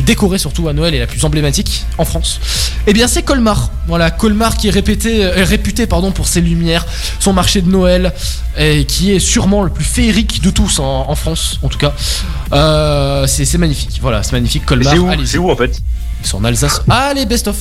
plus 0.00 0.04
décorée 0.06 0.38
surtout 0.38 0.68
à 0.68 0.72
Noël 0.72 0.94
et 0.94 0.98
la 0.98 1.06
plus 1.06 1.24
emblématique 1.24 1.84
en 1.98 2.04
France, 2.04 2.40
eh 2.86 2.92
bien 2.92 3.06
c'est 3.06 3.22
Colmar. 3.22 3.70
Voilà, 3.86 4.10
Colmar 4.10 4.56
qui 4.56 4.68
est 4.68 4.70
répété, 4.70 5.24
euh, 5.24 5.44
réputé 5.44 5.86
pardon, 5.86 6.10
pour 6.12 6.26
ses 6.26 6.40
lumières, 6.40 6.86
son 7.18 7.32
marché 7.32 7.60
de 7.60 7.68
Noël, 7.70 8.12
et 8.56 8.84
qui 8.84 9.12
est 9.12 9.18
sûrement 9.18 9.62
le 9.62 9.70
plus 9.70 9.84
féerique 9.84 10.42
de 10.42 10.50
tous 10.50 10.78
en, 10.78 11.08
en 11.10 11.14
France, 11.14 11.58
en 11.62 11.68
tout 11.68 11.78
cas. 11.78 11.92
Euh, 12.52 13.26
c'est 13.26 13.58
magnifique. 13.58 13.98
Voilà, 14.00 14.22
c'est 14.22 14.32
magnifique. 14.32 14.64
Colmar, 14.64 14.92
C'est 15.24 15.38
où 15.38 15.46
où 15.48 15.50
en 15.50 15.56
fait 15.56 15.80
C'est 16.22 16.34
en 16.34 16.44
Alsace. 16.44 16.82
Allez, 16.88 17.26
best 17.26 17.48
of. 17.48 17.56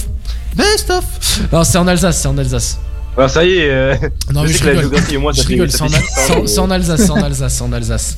Best 0.55 0.89
of. 0.89 1.03
Non, 1.51 1.63
c'est 1.63 1.77
en 1.77 1.87
Alsace, 1.87 2.21
c'est 2.21 2.27
en 2.27 2.37
Alsace. 2.37 2.79
Ah, 3.17 3.27
ça 3.27 3.43
y 3.43 3.49
est. 3.57 3.69
euh, 3.69 3.95
Non, 4.33 4.45
je 4.45 4.63
rigole. 4.63 5.19
moi, 5.19 5.31
Je 5.33 5.41
c'est 6.45 6.59
en 6.59 6.71
Alsace, 6.71 7.01
c'est 7.53 7.61
en 7.61 7.73
Alsace, 7.73 8.15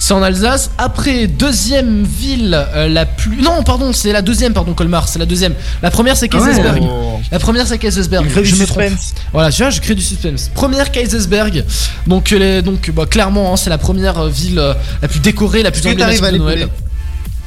c'est 0.00 0.14
en 0.14 0.22
Alsace. 0.22 0.70
Après, 0.78 1.26
deuxième 1.28 2.02
ville 2.04 2.54
euh, 2.74 2.88
la 2.88 3.06
plus. 3.06 3.36
Non, 3.42 3.62
pardon, 3.62 3.92
c'est 3.92 4.12
la 4.12 4.22
deuxième, 4.22 4.52
pardon, 4.54 4.72
Colmar, 4.74 5.06
c'est 5.08 5.18
la 5.20 5.26
deuxième. 5.26 5.54
La 5.82 5.90
première, 5.92 6.16
c'est 6.16 6.28
Kaisersberg. 6.28 6.82
Oh. 6.82 7.20
La 7.30 7.38
première, 7.38 7.66
c'est 7.66 7.78
Kaisersberg. 7.78 8.26
Crée 8.28 8.42
du 8.42 8.48
Je 8.48 8.56
me 8.56 8.66
trompe. 8.66 8.82
suspense. 8.82 9.14
Voilà, 9.32 9.52
tu 9.52 9.62
vois, 9.62 9.70
je 9.70 9.80
crée 9.80 9.94
du 9.94 10.02
suspense. 10.02 10.50
Première, 10.54 10.90
Kaisersberg. 10.90 11.64
Donc, 12.06 12.32
elle 12.32 12.42
est- 12.42 12.62
donc 12.62 12.90
bah, 12.90 13.06
clairement, 13.06 13.52
hein, 13.52 13.56
c'est 13.56 13.70
la 13.70 13.78
première 13.78 14.18
euh, 14.18 14.28
ville 14.28 14.58
euh, 14.58 14.74
la 15.02 15.06
plus 15.08 15.20
décorée, 15.20 15.62
la 15.62 15.70
plus 15.70 15.80
Est-ce 15.80 15.94
que 15.94 15.98
t'arrives 15.98 16.18
emblématique 16.24 16.32
de 16.40 16.42
à 16.42 16.44
Noël. 16.44 16.58
l'épeler 16.60 16.72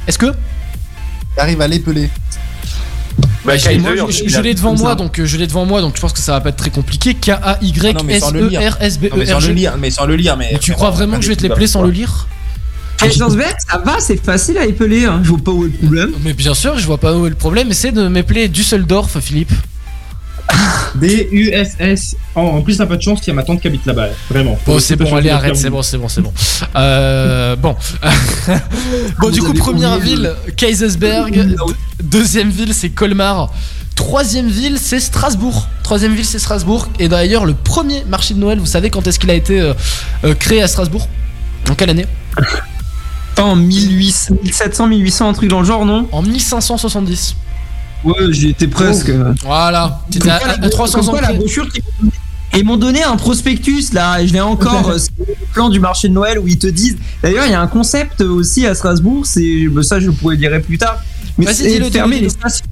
Est-ce 0.06 0.18
que? 0.18 0.32
T'arrives 1.36 1.60
à 1.60 1.68
l'épeler. 1.68 2.08
Bah, 3.44 3.58
je, 3.58 3.68
on 3.68 4.10
je- 4.10 4.26
je 4.26 4.40
l'ai 4.40 4.54
devant 4.54 4.74
moi, 4.74 4.90
ça. 4.90 4.94
donc 4.94 5.20
je 5.22 5.36
l'ai 5.36 5.46
devant 5.46 5.66
moi, 5.66 5.82
donc 5.82 5.96
je 5.96 6.00
pense 6.00 6.14
que 6.14 6.18
ça 6.20 6.32
va 6.32 6.40
pas 6.40 6.48
être 6.48 6.56
très 6.56 6.70
compliqué. 6.70 7.12
K 7.14 7.28
A 7.30 7.58
Y 7.60 7.94
Ah 7.98 8.02
mais 8.02 8.14
S 8.14 8.20
sans 8.22 8.30
le 8.30 8.44
E. 8.50 8.56
R 8.70 8.76
S 8.80 8.98
B 8.98 9.04
Non, 9.10 9.16
mais 9.18 9.24
E 9.24 9.26
sans 9.26 9.34
R 9.36 9.40
le 9.40 9.46
G. 9.48 9.52
lire, 9.54 9.74
mais 9.78 9.90
sans 9.90 10.06
le 10.06 10.16
lire, 10.16 10.36
mais. 10.38 10.48
Mais 10.52 10.58
tu 10.58 10.72
crois 10.72 10.90
vraiment 10.90 11.18
que 11.18 11.22
je 11.24 11.28
vais 11.28 11.36
te 11.36 11.42
les 11.42 11.50
plaire 11.50 11.68
sans 11.68 11.82
le 11.82 11.90
lire? 11.90 12.26
Kaisersberg, 13.08 13.54
ça 13.68 13.78
va, 13.78 14.00
c'est 14.00 14.22
facile 14.22 14.58
à 14.58 14.64
épeler. 14.66 15.04
Hein. 15.04 15.20
Je 15.22 15.28
vois 15.30 15.38
pas 15.38 15.50
où 15.50 15.64
est 15.64 15.68
le 15.68 15.78
problème. 15.78 16.12
Mais 16.22 16.32
bien 16.32 16.54
sûr, 16.54 16.78
je 16.78 16.86
vois 16.86 16.98
pas 16.98 17.16
où 17.16 17.26
est 17.26 17.30
le 17.30 17.34
problème. 17.34 17.70
Essaie 17.70 17.92
de 17.92 18.08
m'épeler 18.08 18.48
Düsseldorf, 18.48 19.18
Philippe. 19.20 19.52
D-U-S-S. 20.94 22.16
Oh, 22.34 22.40
en 22.40 22.62
plus, 22.62 22.76
t'as 22.78 22.86
pas 22.86 22.96
de 22.96 23.02
chance 23.02 23.20
qu'il 23.20 23.28
y 23.28 23.30
a 23.30 23.34
ma 23.34 23.42
tante 23.42 23.60
qui 23.60 23.66
habite 23.66 23.86
là-bas. 23.86 24.08
Vraiment. 24.30 24.58
Bon, 24.66 24.78
c'est 24.78 24.96
bon, 24.96 25.14
allez, 25.16 25.30
arrête, 25.30 25.56
c'est 25.56 25.70
bon, 25.70 25.82
c'est 25.82 25.98
bon, 25.98 26.08
c'est 26.08 26.20
bon. 26.20 26.32
Euh, 26.76 27.56
bon. 27.56 27.74
bon, 29.20 29.30
du 29.30 29.40
coup, 29.42 29.54
première 29.54 29.98
ville, 29.98 30.32
Kaisersberg. 30.56 31.32
Deux- 31.46 31.56
Deuxième 32.02 32.50
ville, 32.50 32.74
c'est 32.74 32.90
Colmar. 32.90 33.52
Troisième 33.96 34.48
ville, 34.48 34.76
c'est 34.78 35.00
Strasbourg. 35.00 35.68
Troisième 35.82 36.14
ville, 36.14 36.24
c'est 36.24 36.38
Strasbourg. 36.38 36.88
Et 36.98 37.08
d'ailleurs, 37.08 37.44
le 37.44 37.54
premier 37.54 38.04
marché 38.04 38.34
de 38.34 38.38
Noël, 38.40 38.58
vous 38.58 38.66
savez 38.66 38.90
quand 38.90 39.06
est-ce 39.06 39.18
qu'il 39.18 39.30
a 39.30 39.34
été 39.34 39.60
euh, 39.60 39.72
euh, 40.24 40.34
créé 40.34 40.62
à 40.62 40.68
Strasbourg? 40.68 41.08
En 41.70 41.74
quelle 41.74 41.90
année? 41.90 42.06
Pas 43.36 43.42
en 43.44 43.56
1800, 43.56 44.34
1700, 44.42 44.86
1800, 44.86 45.28
un 45.28 45.32
truc 45.32 45.48
dans 45.50 45.60
le 45.60 45.66
genre, 45.66 45.84
non 45.84 46.08
En 46.12 46.22
1570. 46.22 47.36
Ouais, 48.04 48.14
j'y 48.30 48.50
étais 48.50 48.68
presque. 48.68 49.10
Voilà. 49.44 50.00
T'étais 50.10 50.28
Comme 50.28 50.30
à, 50.30 50.38
quoi, 50.40 50.48
à 50.52 50.56
la- 50.58 50.68
300 50.68 50.98
comme 50.98 51.08
ans 51.08 51.12
quoi, 51.12 51.20
la 51.20 51.28
près. 51.28 51.36
brochure 51.38 51.68
qui 51.72 51.80
et 52.52 52.58
ils 52.58 52.64
m'ont 52.64 52.76
donné 52.76 53.02
un 53.02 53.16
prospectus 53.16 53.92
là, 53.92 54.20
et 54.22 54.28
je 54.28 54.32
l'ai 54.32 54.40
encore, 54.40 54.88
euh, 54.90 54.98
c'est 54.98 55.10
le 55.18 55.34
plan 55.52 55.68
du 55.70 55.80
marché 55.80 56.06
de 56.08 56.12
Noël 56.12 56.38
où 56.38 56.46
ils 56.46 56.56
te 56.58 56.68
disent. 56.68 56.96
D'ailleurs, 57.20 57.46
il 57.46 57.50
y 57.50 57.54
a 57.54 57.60
un 57.60 57.66
concept 57.66 58.20
aussi 58.20 58.64
à 58.64 58.76
Strasbourg, 58.76 59.26
c'est 59.26 59.66
ça 59.82 59.98
je 59.98 60.10
pourrais 60.10 60.36
le 60.36 60.40
dire 60.48 60.62
plus 60.62 60.78
tard. 60.78 60.98
Mais 61.36 61.46
Vas-y, 61.46 61.54
c'est 61.56 61.90
fermer 61.90 62.14
dis-le, 62.16 62.26
les 62.26 62.30
stations. 62.30 62.64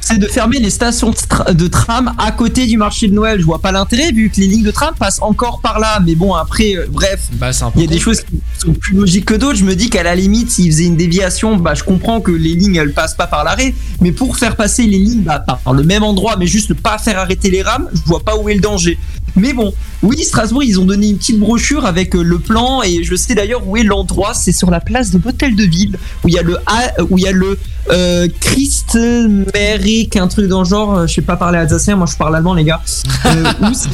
C'est 0.00 0.18
de 0.18 0.26
fermer 0.26 0.58
les 0.58 0.70
stations 0.70 1.10
de, 1.10 1.14
tra- 1.14 1.52
de 1.54 1.66
tram 1.68 2.12
à 2.18 2.32
côté 2.32 2.66
du 2.66 2.76
marché 2.76 3.06
de 3.06 3.14
Noël. 3.14 3.38
Je 3.40 3.44
vois 3.44 3.60
pas 3.60 3.70
l'intérêt 3.70 4.10
vu 4.12 4.30
que 4.30 4.40
les 4.40 4.46
lignes 4.46 4.64
de 4.64 4.70
tram 4.70 4.94
passent 4.98 5.20
encore 5.22 5.60
par 5.60 5.78
là. 5.78 6.00
Mais 6.04 6.14
bon, 6.14 6.34
après, 6.34 6.74
euh, 6.76 6.86
bref, 6.90 7.28
Bah, 7.34 7.52
il 7.76 7.82
y 7.82 7.84
a 7.84 7.86
des 7.86 7.98
choses 8.00 8.20
qui 8.22 8.40
sont 8.58 8.72
plus 8.72 8.96
logiques 8.96 9.26
que 9.26 9.34
d'autres. 9.34 9.58
Je 9.58 9.64
me 9.64 9.76
dis 9.76 9.88
qu'à 9.90 10.02
la 10.02 10.14
limite, 10.16 10.50
s'ils 10.50 10.70
faisaient 10.72 10.86
une 10.86 10.96
déviation, 10.96 11.56
bah, 11.56 11.74
je 11.74 11.84
comprends 11.84 12.20
que 12.20 12.32
les 12.32 12.54
lignes 12.54 12.76
elles 12.76 12.92
passent 12.92 13.14
pas 13.14 13.26
par 13.28 13.44
l'arrêt. 13.44 13.74
Mais 14.00 14.10
pour 14.10 14.36
faire 14.36 14.56
passer 14.56 14.84
les 14.84 14.98
lignes 14.98 15.22
bah, 15.22 15.38
par 15.38 15.72
le 15.74 15.82
même 15.84 16.02
endroit, 16.02 16.36
mais 16.36 16.46
juste 16.46 16.70
ne 16.70 16.74
pas 16.74 16.98
faire 16.98 17.18
arrêter 17.18 17.50
les 17.50 17.62
rames, 17.62 17.88
je 17.94 18.00
vois 18.06 18.20
pas 18.20 18.36
où 18.36 18.48
est 18.48 18.54
le 18.54 18.60
danger. 18.60 18.98
Mais 19.36 19.52
bon, 19.52 19.72
oui, 20.02 20.22
Strasbourg, 20.24 20.62
ils 20.64 20.78
ont 20.80 20.84
donné 20.84 21.08
une 21.08 21.16
petite 21.18 21.38
brochure 21.38 21.86
avec 21.86 22.14
euh, 22.16 22.22
le 22.22 22.38
plan 22.38 22.82
et 22.82 23.02
je 23.04 23.14
sais 23.14 23.34
d'ailleurs 23.34 23.66
où 23.66 23.76
est 23.76 23.82
l'endroit. 23.82 24.34
C'est 24.34 24.52
sur 24.52 24.70
la 24.70 24.80
place 24.80 25.10
de 25.10 25.20
l'hôtel 25.24 25.54
de 25.56 25.64
ville 25.64 25.98
où 26.24 26.28
il 26.28 26.34
y 26.34 26.38
a 26.38 26.42
le 26.42 26.56
A- 26.66 27.02
où 27.08 27.16
il 27.18 27.24
y 27.24 27.28
a 27.28 27.32
le 27.32 27.58
euh, 27.90 28.28
Christmeric, 28.40 30.16
un 30.16 30.28
truc 30.28 30.46
dans 30.48 30.60
le 30.60 30.68
genre. 30.68 30.96
euh, 30.98 31.06
Je 31.06 31.14
sais 31.14 31.22
pas 31.22 31.36
parler 31.36 31.58
alsacien, 31.58 31.96
moi 31.96 32.06
je 32.10 32.16
parle 32.16 32.34
allemand, 32.36 32.54
les 32.54 32.64
gars. 32.64 32.80
Euh, 33.26 33.42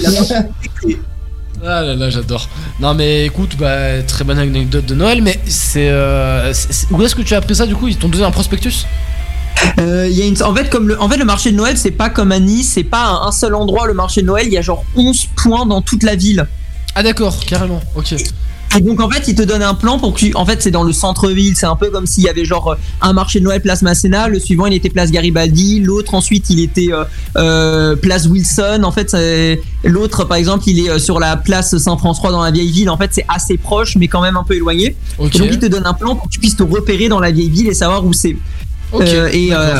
la- 0.03 0.43
Ah 1.65 1.83
là 1.83 1.95
là, 1.95 2.11
j'adore. 2.11 2.49
Non 2.81 2.95
mais 2.95 3.27
écoute, 3.27 3.57
bah, 3.59 4.03
très 4.07 4.25
bonne 4.25 4.39
anecdote 4.39 4.85
de 4.87 4.95
Noël, 4.95 5.23
mais 5.23 5.41
euh, 5.77 6.53
c'est- 6.53 6.87
où 6.91 7.03
est-ce 7.03 7.15
que 7.15 7.23
tu 7.23 7.35
as 7.35 7.39
appris 7.39 7.55
ça 7.57 7.67
du 7.67 7.75
coup? 7.75 7.89
Ils 7.89 7.97
t'ont 7.97 8.09
donné 8.09 8.25
un 8.25 8.31
prospectus? 8.31 8.85
Euh, 9.79 10.09
il 10.11 10.17
y 10.17 10.23
a 10.23 10.27
une... 10.27 10.41
en, 10.43 10.55
fait, 10.55 10.71
comme 10.71 10.89
le... 10.89 11.01
en 11.01 11.09
fait, 11.09 11.17
le 11.17 11.25
marché 11.25 11.51
de 11.51 11.57
Noël, 11.57 11.77
c'est 11.77 11.91
pas 11.91 12.09
comme 12.09 12.33
à 12.33 12.39
Nice, 12.39 12.73
c'est 12.75 12.85
pas 12.85 13.23
un, 13.27 13.33
seul 13.33 13.55
endroit 13.55 13.87
le 13.87 13.95
marché 13.95 14.23
de 14.23 14.27
Noël, 14.27 14.47
il 14.47 14.53
y 14.53 14.59
a 14.59 14.63
genre 14.63 14.85
11 14.97 15.29
points 15.37 15.67
dans 15.67 15.83
toute 15.83 16.03
la 16.03 16.15
ville. 16.15 16.47
Ah 16.95 17.03
d'accord, 17.03 17.39
carrément, 17.47 17.81
ok. 17.95 18.15
Et 18.77 18.81
donc 18.81 19.01
en 19.01 19.09
fait, 19.09 19.29
ils 19.29 19.35
te 19.35 19.43
donnent 19.43 19.63
un 19.63 19.75
plan 19.75 19.99
pour 19.99 20.13
que 20.13 20.19
tu... 20.19 20.35
En 20.35 20.45
fait, 20.45 20.61
c'est 20.61 20.71
dans 20.71 20.83
le 20.83 20.93
centre-ville, 20.93 21.57
c'est 21.57 21.67
un 21.67 21.77
peu 21.77 21.91
comme 21.91 22.07
s'il 22.07 22.25
y 22.25 22.29
avait 22.29 22.45
genre 22.45 22.73
euh, 22.73 22.77
un 23.01 23.13
marché 23.13 23.39
de 23.39 23.45
Noël 23.45 23.63
place 23.63 23.83
Masséna, 23.83 24.29
le 24.29 24.39
suivant 24.39 24.67
il 24.67 24.75
était 24.75 24.91
place 24.91 25.11
Garibaldi, 25.11 25.81
l'autre 25.81 26.15
ensuite 26.15 26.51
il 26.51 26.61
était 26.61 26.93
euh, 26.93 27.05
euh, 27.37 27.97
place 27.97 28.27
Wilson, 28.27 28.81
en 28.83 28.93
fait 28.93 29.17
l'autre 29.85 30.25
par 30.25 30.37
exemple 30.37 30.65
il 30.67 30.87
est 30.87 30.99
sur 30.99 31.21
la 31.21 31.37
place 31.37 31.77
Saint-François 31.79 32.33
dans 32.33 32.43
la 32.43 32.51
vieille 32.51 32.71
ville, 32.71 32.91
en 32.91 32.97
fait 32.97 33.11
c'est 33.13 33.25
assez 33.29 33.57
proche 33.57 33.97
mais 33.97 34.09
quand 34.09 34.21
même 34.21 34.37
un 34.37 34.45
peu 34.45 34.55
éloigné. 34.55 34.97
Ok. 35.19 35.37
Et 35.37 35.39
donc 35.39 35.49
ils 35.53 35.59
te 35.59 35.67
donnent 35.67 35.87
un 35.87 35.95
plan 35.95 36.17
pour 36.17 36.25
que 36.27 36.33
tu 36.33 36.41
puisses 36.41 36.57
te 36.57 36.63
repérer 36.63 37.09
dans 37.09 37.21
la 37.21 37.31
vieille 37.31 37.51
ville 37.51 37.69
et 37.69 37.75
savoir 37.75 38.05
où 38.05 38.13
c'est. 38.13 38.37
Euh, 39.05 39.29
et, 39.33 39.53
euh, 39.53 39.75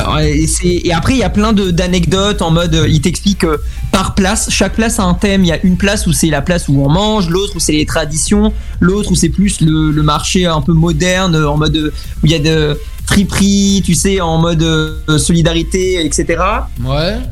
et, 0.63 0.93
après, 0.93 1.13
il 1.13 1.19
y 1.19 1.23
a 1.23 1.29
plein 1.29 1.53
de- 1.53 1.71
d'anecdotes 1.71 2.41
en 2.41 2.51
mode, 2.51 2.75
euh, 2.75 2.87
il 2.87 3.01
t'explique 3.01 3.43
euh, 3.43 3.57
par 3.91 4.15
place, 4.15 4.47
chaque 4.49 4.73
place 4.75 4.99
a 4.99 5.03
un 5.03 5.13
thème. 5.13 5.43
Il 5.43 5.47
y 5.47 5.51
a 5.51 5.59
une 5.63 5.77
place 5.77 6.07
où 6.07 6.13
c'est 6.13 6.27
la 6.29 6.41
place 6.41 6.67
où 6.67 6.81
on 6.83 6.89
mange, 6.89 7.29
l'autre 7.29 7.53
où 7.55 7.59
c'est 7.59 7.71
les 7.73 7.85
traditions, 7.85 8.53
l'autre 8.79 9.11
où 9.11 9.15
c'est 9.15 9.29
plus 9.29 9.61
le, 9.61 9.91
le 9.91 10.03
marché 10.03 10.45
un 10.45 10.61
peu 10.61 10.73
moderne, 10.73 11.35
en 11.35 11.57
mode 11.57 11.75
où 11.77 12.25
il 12.25 12.31
y 12.31 12.35
a 12.35 12.39
de 12.39 12.77
friperie, 13.05 13.81
tu 13.85 13.93
sais, 13.93 14.19
en 14.21 14.37
mode 14.37 14.61
euh, 14.63 15.17
solidarité, 15.17 16.05
etc. 16.05 16.25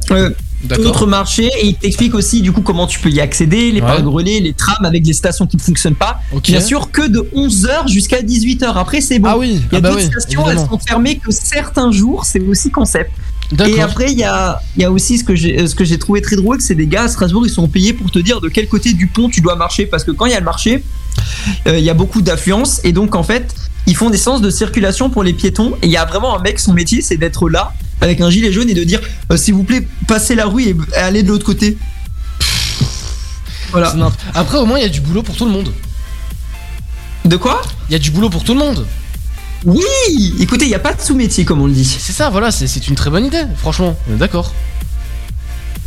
Ouais. 0.09 0.27
Euh. 0.71 0.77
D'autres 0.77 1.05
marchés 1.05 1.49
et 1.61 1.67
il 1.67 1.75
t'explique 1.75 2.15
aussi 2.15 2.41
du 2.41 2.51
coup 2.51 2.61
comment 2.61 2.87
tu 2.87 2.99
peux 2.99 3.09
y 3.09 3.19
accéder, 3.21 3.71
les 3.71 3.81
Ouais. 3.81 4.23
les 4.23 4.53
trams 4.53 4.83
avec 4.85 5.05
les 5.05 5.13
stations 5.13 5.45
qui 5.45 5.57
ne 5.57 5.61
fonctionnent 5.61 5.95
pas. 5.95 6.19
Bien 6.43 6.61
sûr 6.61 6.91
que 6.91 7.07
de 7.07 7.19
11h 7.35 7.87
jusqu'à 7.87 8.21
18h. 8.21 8.73
Après 8.75 9.01
c'est 9.01 9.19
bon. 9.19 9.29
Ah 9.31 9.37
oui, 9.37 9.49
Il 9.51 9.55
y 9.55 9.61
ah 9.73 9.77
a 9.77 9.81
bah 9.81 9.89
d'autres 9.89 10.01
oui, 10.01 10.07
stations, 10.11 10.49
elles 10.49 10.59
sont 10.59 10.79
fermées 10.79 11.17
que 11.17 11.31
certains 11.31 11.91
jours, 11.91 12.25
c'est 12.25 12.41
aussi 12.41 12.71
concept. 12.71 13.11
Et 13.67 13.79
après, 13.79 14.11
il 14.11 14.17
y 14.17 14.23
a, 14.23 14.59
y 14.75 14.83
a 14.83 14.91
aussi 14.91 15.19
ce 15.19 15.23
que 15.23 15.35
j'ai 15.35 15.67
ce 15.67 15.75
que 15.75 15.85
j'ai 15.85 15.99
trouvé 15.99 16.21
très 16.21 16.35
drôle, 16.35 16.61
c'est 16.61 16.73
des 16.73 16.87
gars 16.87 17.03
à 17.03 17.07
Strasbourg, 17.07 17.45
ils 17.45 17.51
sont 17.51 17.67
payés 17.67 17.93
pour 17.93 18.09
te 18.09 18.17
dire 18.17 18.41
de 18.41 18.49
quel 18.49 18.67
côté 18.67 18.93
du 18.93 19.07
pont 19.07 19.29
tu 19.29 19.41
dois 19.41 19.55
marcher. 19.55 19.85
Parce 19.85 20.03
que 20.03 20.11
quand 20.11 20.25
il 20.25 20.31
y 20.31 20.35
a 20.35 20.39
le 20.39 20.45
marché, 20.45 20.83
euh, 21.67 21.77
il 21.77 21.83
y 21.85 21.89
a 21.89 21.93
beaucoup 21.93 22.21
d'affluence. 22.23 22.81
Et 22.83 22.91
donc, 22.91 23.13
en 23.13 23.21
fait, 23.23 23.53
ils 23.85 23.95
font 23.95 24.09
des 24.09 24.17
sens 24.17 24.41
de 24.41 24.49
circulation 24.49 25.11
pour 25.11 25.23
les 25.23 25.33
piétons. 25.33 25.73
Et 25.83 25.85
il 25.87 25.91
y 25.91 25.97
a 25.97 26.05
vraiment 26.05 26.35
un 26.37 26.41
mec, 26.41 26.59
son 26.59 26.73
métier, 26.73 27.01
c'est 27.01 27.17
d'être 27.17 27.47
là, 27.47 27.73
avec 28.01 28.21
un 28.21 28.29
gilet 28.29 28.51
jaune, 28.51 28.69
et 28.69 28.73
de 28.73 28.83
dire 28.83 29.01
euh, 29.31 29.37
S'il 29.37 29.53
vous 29.53 29.63
plaît, 29.63 29.87
passez 30.07 30.35
la 30.35 30.45
rue 30.45 30.63
et 30.63 30.75
allez 30.95 31.23
de 31.23 31.29
l'autre 31.29 31.45
côté. 31.45 31.77
Voilà. 33.71 33.93
Après, 34.33 34.57
au 34.57 34.65
moins, 34.65 34.79
il 34.79 34.83
y 34.83 34.85
a 34.85 34.89
du 34.89 35.01
boulot 35.01 35.23
pour 35.23 35.35
tout 35.35 35.45
le 35.45 35.51
monde. 35.51 35.71
De 37.25 37.37
quoi? 37.37 37.61
Il 37.89 37.93
y 37.93 37.95
a 37.95 37.99
du 37.99 38.11
boulot 38.11 38.29
pour 38.29 38.43
tout 38.43 38.53
le 38.53 38.59
monde. 38.59 38.85
Oui 39.65 40.35
Écoutez, 40.39 40.65
il 40.65 40.69
n'y 40.69 40.75
a 40.75 40.79
pas 40.79 40.93
de 40.93 41.01
sous-métier, 41.01 41.43
comme 41.43 41.61
on 41.61 41.65
le 41.65 41.73
dit. 41.73 41.85
C'est 41.85 42.13
ça, 42.13 42.29
voilà, 42.29 42.51
c'est 42.51 42.67
c'est 42.67 42.87
une 42.87 42.95
très 42.95 43.09
bonne 43.09 43.25
idée, 43.25 43.43
franchement, 43.57 43.97
on 44.09 44.13
est 44.13 44.17
d'accord. 44.17 44.53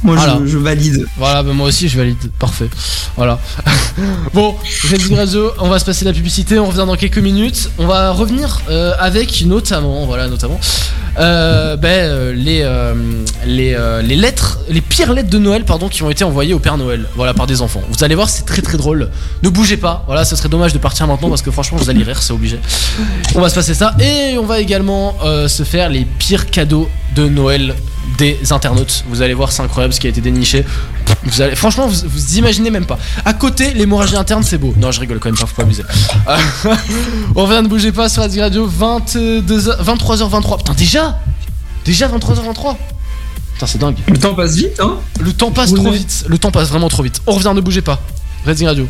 Moi, 0.02 0.17
je- 0.17 0.20
Voilà. 0.20 0.39
je, 0.47 0.59
valide. 0.59 1.07
Voilà, 1.17 1.43
bah 1.43 1.52
moi 1.52 1.67
aussi 1.68 1.89
je 1.89 1.99
valide, 1.99 2.17
parfait. 2.39 2.68
Voilà. 3.17 3.41
bon, 4.33 4.55
Red 4.91 5.12
Radio, 5.17 5.51
on 5.59 5.68
va 5.68 5.78
se 5.81 5.85
passer 5.85 6.05
la 6.05 6.12
publicité, 6.12 6.59
on 6.59 6.67
revient 6.67 6.85
dans 6.86 6.94
quelques 6.94 7.18
minutes. 7.18 7.70
On 7.78 7.86
va 7.86 8.12
revenir 8.12 8.60
euh, 8.70 8.93
avec 9.01 9.44
notamment, 9.44 10.07
voilà, 10.07 10.28
notamment, 10.28 10.60
euh, 11.18 11.77
euh, 11.83 12.33
les, 12.33 12.65
les, 13.44 13.77
les 14.05 14.17
lettres, 14.17 14.60
les 14.68 14.81
pires 14.81 15.12
lettres 15.12 15.31
de 15.31 15.39
Noël, 15.39 15.65
pardon, 15.65 15.89
qui 15.89 16.05
ont 16.05 16.10
été 16.10 16.23
envoyées 16.23 16.55
au 16.55 16.60
Père 16.60 16.77
Noël, 16.77 17.07
voilà, 17.17 17.35
par 17.35 17.49
des 17.49 17.60
enfants. 17.60 17.83
Vous 17.91 18.05
allez 18.05 18.15
voir, 18.15 18.28
c'est 18.31 18.44
très 18.47 18.62
très 18.62 18.78
drôle. 18.78 19.10
Ne 19.43 19.49
bougez 19.49 19.78
pas, 19.78 20.05
voilà, 20.07 20.25
ce 20.25 20.36
serait 20.36 20.49
dommage 20.49 20.73
de 20.73 20.78
partir 20.78 21.09
maintenant 21.09 21.28
parce 21.28 21.43
que 21.43 21.51
franchement, 21.51 21.78
vous 21.78 21.91
allez 21.91 22.05
rire, 22.05 22.23
c'est 22.23 22.33
obligé. 22.33 22.60
On 23.35 23.41
va 23.41 23.49
se 23.49 23.55
passer 23.57 23.75
ça 23.75 23.97
et 24.01 24.39
on 24.39 24.44
va 24.47 24.60
également 24.60 25.17
se 25.49 25.65
faire 25.65 25.89
les 25.89 26.05
pires 26.05 26.47
cadeaux 26.51 26.89
de 27.17 27.28
Noël 27.28 27.75
des 28.17 28.39
internautes. 28.53 29.05
Vous 29.09 29.23
allez 29.23 29.35
voir, 29.35 29.53
c'est 29.53 29.62
incroyable 29.62 29.93
ce 29.95 30.01
qui 30.01 30.07
a 30.07 30.11
été 30.11 30.20
déniché. 30.20 30.65
Vous 31.25 31.43
allez, 31.43 31.55
franchement, 31.57 31.87
vous, 31.87 31.97
vous 32.09 32.37
imaginez 32.39 32.70
même 32.70 32.87
pas. 32.87 32.99
À 33.25 33.33
côté, 33.35 33.75
l'hémorragie 33.75 34.17
interne, 34.17 34.43
c'est 34.43 34.59
beau. 34.59 34.73
Non, 34.78 34.91
je 34.93 35.01
rigole 35.01 35.19
quand 35.19 35.28
même 35.28 35.39
pas, 35.39 35.47
faut 35.47 35.55
pas 35.57 35.62
abuser. 35.62 35.83
Euh, 36.28 36.37
on 37.37 37.45
revient, 37.45 37.62
ne 37.62 37.69
bougez 37.69 37.93
pas 37.93 38.09
sur 38.09 38.23
Radio 38.23 38.43
Radio, 38.43 38.67
22, 38.67 39.43
23h23. 39.83 40.59
Putain, 40.59 40.75
déjà? 40.75 41.19
Déjà 41.85 42.09
23h23 42.09 42.77
Putain, 43.55 43.67
c'est 43.67 43.78
dingue. 43.78 43.97
Le 44.07 44.19
temps 44.19 44.35
passe 44.35 44.55
vite, 44.57 44.78
hein? 44.81 44.99
Le 45.20 45.33
temps 45.33 45.51
passe 45.51 45.75
trop 45.75 45.91
vite. 45.91 46.25
Le 46.28 46.39
temps 46.39 46.51
passe 46.53 46.69
vraiment 46.69 46.89
trop 46.89 47.03
vite. 47.03 47.20
On 47.27 47.33
revient, 47.33 47.53
ne 47.55 47.61
bougez 47.61 47.83
pas. 47.83 47.99
Redding 48.47 48.69
Radio. 48.69 48.87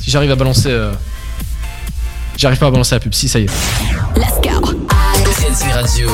Si 0.00 0.10
j'arrive 0.10 0.30
à 0.30 0.36
balancer. 0.36 0.68
euh, 0.70 0.92
J'arrive 2.36 2.58
pas 2.58 2.66
à 2.66 2.70
balancer 2.70 2.94
la 2.94 3.00
pub, 3.00 3.14
si 3.14 3.28
ça 3.28 3.38
y 3.40 3.44
est. 3.44 3.50
Let's 4.16 4.40
go. 4.42 4.66
Redding 5.24 5.72
Radio. 5.72 6.08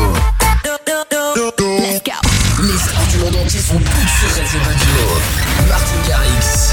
Let's 1.58 2.02
go. 2.04 2.21
Les 2.72 2.78
stars 2.78 3.06
du 3.08 3.18
monde 3.18 3.36
entier 3.36 3.60
sont 3.60 3.76
toutes 3.76 3.86
sur 3.86 4.34
Redding 4.34 4.62
Radio. 4.62 5.68
Martin 5.68 6.08
Garrix. 6.08 6.72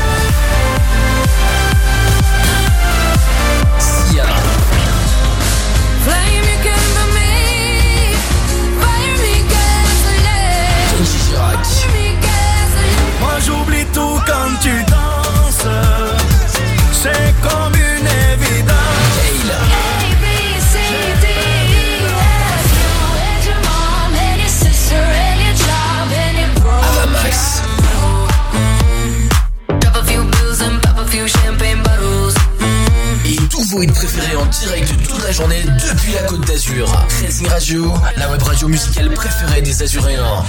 Vos 33.69 33.83
hits 33.83 33.87
préférés 33.87 34.35
en 34.35 34.45
direct 34.45 34.93
toute 35.07 35.23
la 35.23 35.31
journée 35.31 35.61
depuis 35.63 36.13
la 36.13 36.23
Côte 36.23 36.45
d'Azur. 36.47 36.87
Redding 37.21 37.47
Radio, 37.47 37.93
la 38.17 38.29
web 38.31 38.41
radio 38.41 38.67
musicale 38.67 39.09
préférée 39.11 39.61
des 39.61 39.83
Azuréens. 39.83 40.43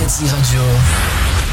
Redding 0.00 0.28
Radio. 0.30 0.60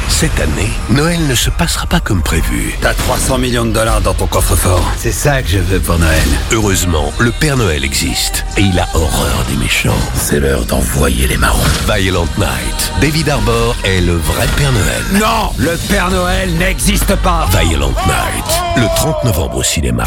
Cette 0.08 0.40
année, 0.40 0.72
Noël 0.90 1.26
ne 1.28 1.36
se 1.36 1.50
passera 1.50 1.86
pas 1.86 2.00
comme 2.00 2.24
prévu. 2.24 2.76
T'as 2.82 2.94
300 2.94 3.38
millions 3.38 3.66
de 3.66 3.72
dollars 3.72 4.02
dans 4.02 4.14
ton 4.14 4.26
coffre-fort. 4.26 4.92
C'est 4.98 5.12
ça 5.12 5.42
que 5.42 5.50
je 5.50 5.60
veux 5.60 5.80
pour 5.80 6.00
Noël. 6.00 6.28
Heureusement, 6.52 7.12
le 7.20 7.32
Père 7.32 7.58
Noël 7.58 7.84
existe 7.84 8.46
et 8.58 8.62
il 8.62 8.80
a 8.80 8.88
horreur 8.94 9.46
des 9.50 9.58
méchants. 9.58 9.98
C'est 10.16 10.40
l'heure 10.40 10.66
d'envoyer 10.66 11.28
les 11.28 11.38
marrons. 11.38 11.64
Violent 11.94 12.28
Night. 12.38 12.92
David 13.02 13.30
Arbor 13.30 13.76
est 13.84 14.02
le 14.02 14.16
vrai 14.16 14.48
Père 14.58 14.72
Noël. 14.72 15.04
Non 15.14 15.52
Le 15.58 15.78
Père 15.90 16.10
Noël 16.10 16.54
n'existe 16.56 17.16
pas 17.18 17.48
Violent 17.52 17.94
Night. 18.08 18.62
Le 18.78 18.88
30 18.96 19.26
novembre 19.26 19.58
au 19.58 19.64
cinéma. 19.64 20.06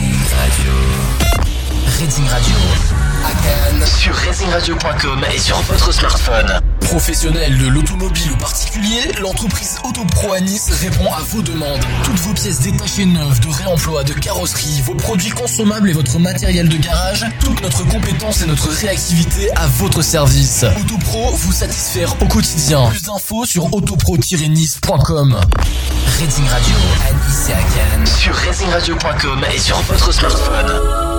Redding 0.00 0.16
Radio. 0.32 0.72
Redding 1.98 2.26
Radio. 2.32 2.99
Sur 3.84 4.14
reddingradio.com 4.14 5.24
et 5.34 5.38
sur 5.38 5.56
votre 5.62 5.92
smartphone. 5.92 6.60
Professionnel 6.80 7.56
de 7.58 7.66
l'automobile 7.68 8.32
ou 8.32 8.36
particulier, 8.36 9.12
l'entreprise 9.20 9.78
Autopro 9.84 10.32
à 10.32 10.40
Nice 10.40 10.70
répond 10.80 11.12
à 11.12 11.20
vos 11.20 11.40
demandes. 11.40 11.80
Toutes 12.04 12.18
vos 12.18 12.32
pièces 12.32 12.60
détachées 12.60 13.06
neuves, 13.06 13.40
de 13.40 13.48
réemploi, 13.48 14.04
de 14.04 14.12
carrosserie, 14.12 14.82
vos 14.84 14.94
produits 14.94 15.30
consommables 15.30 15.88
et 15.88 15.92
votre 15.92 16.18
matériel 16.18 16.68
de 16.68 16.76
garage, 16.76 17.26
toute 17.40 17.62
notre 17.62 17.86
compétence 17.86 18.42
et 18.42 18.46
notre 18.46 18.68
réactivité 18.68 19.50
à 19.56 19.66
votre 19.66 20.02
service. 20.02 20.64
Autopro 20.80 21.30
vous 21.32 21.52
satisfaire 21.52 22.14
au 22.20 22.26
quotidien. 22.26 22.88
Plus 22.88 23.02
d'infos 23.02 23.44
sur 23.46 23.72
autopro-nice.com. 23.72 25.40
Redding 26.18 26.48
Radio 26.48 26.76
à 27.08 27.28
Nice 27.28 27.48
et 27.48 27.52
à 27.52 27.56
Cannes. 27.56 28.06
Sur 28.06 28.34
reddingradio.com 28.34 29.44
et 29.54 29.58
sur 29.58 29.80
votre 29.82 30.12
smartphone. 30.12 31.09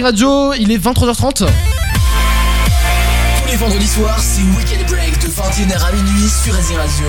Radio, 0.00 0.54
il 0.54 0.72
est 0.72 0.78
23h30. 0.82 1.44
Tous 1.44 1.46
les 3.50 3.56
vendredis 3.56 3.86
soirs, 3.86 4.18
c'est 4.18 4.40
Weekend 4.56 4.86
Break 4.88 5.18
de 5.20 5.26
21h 5.26 5.84
à 5.86 5.92
minuit 5.92 6.28
sur 6.42 6.54
Asie 6.56 6.74
Radio. 6.76 7.06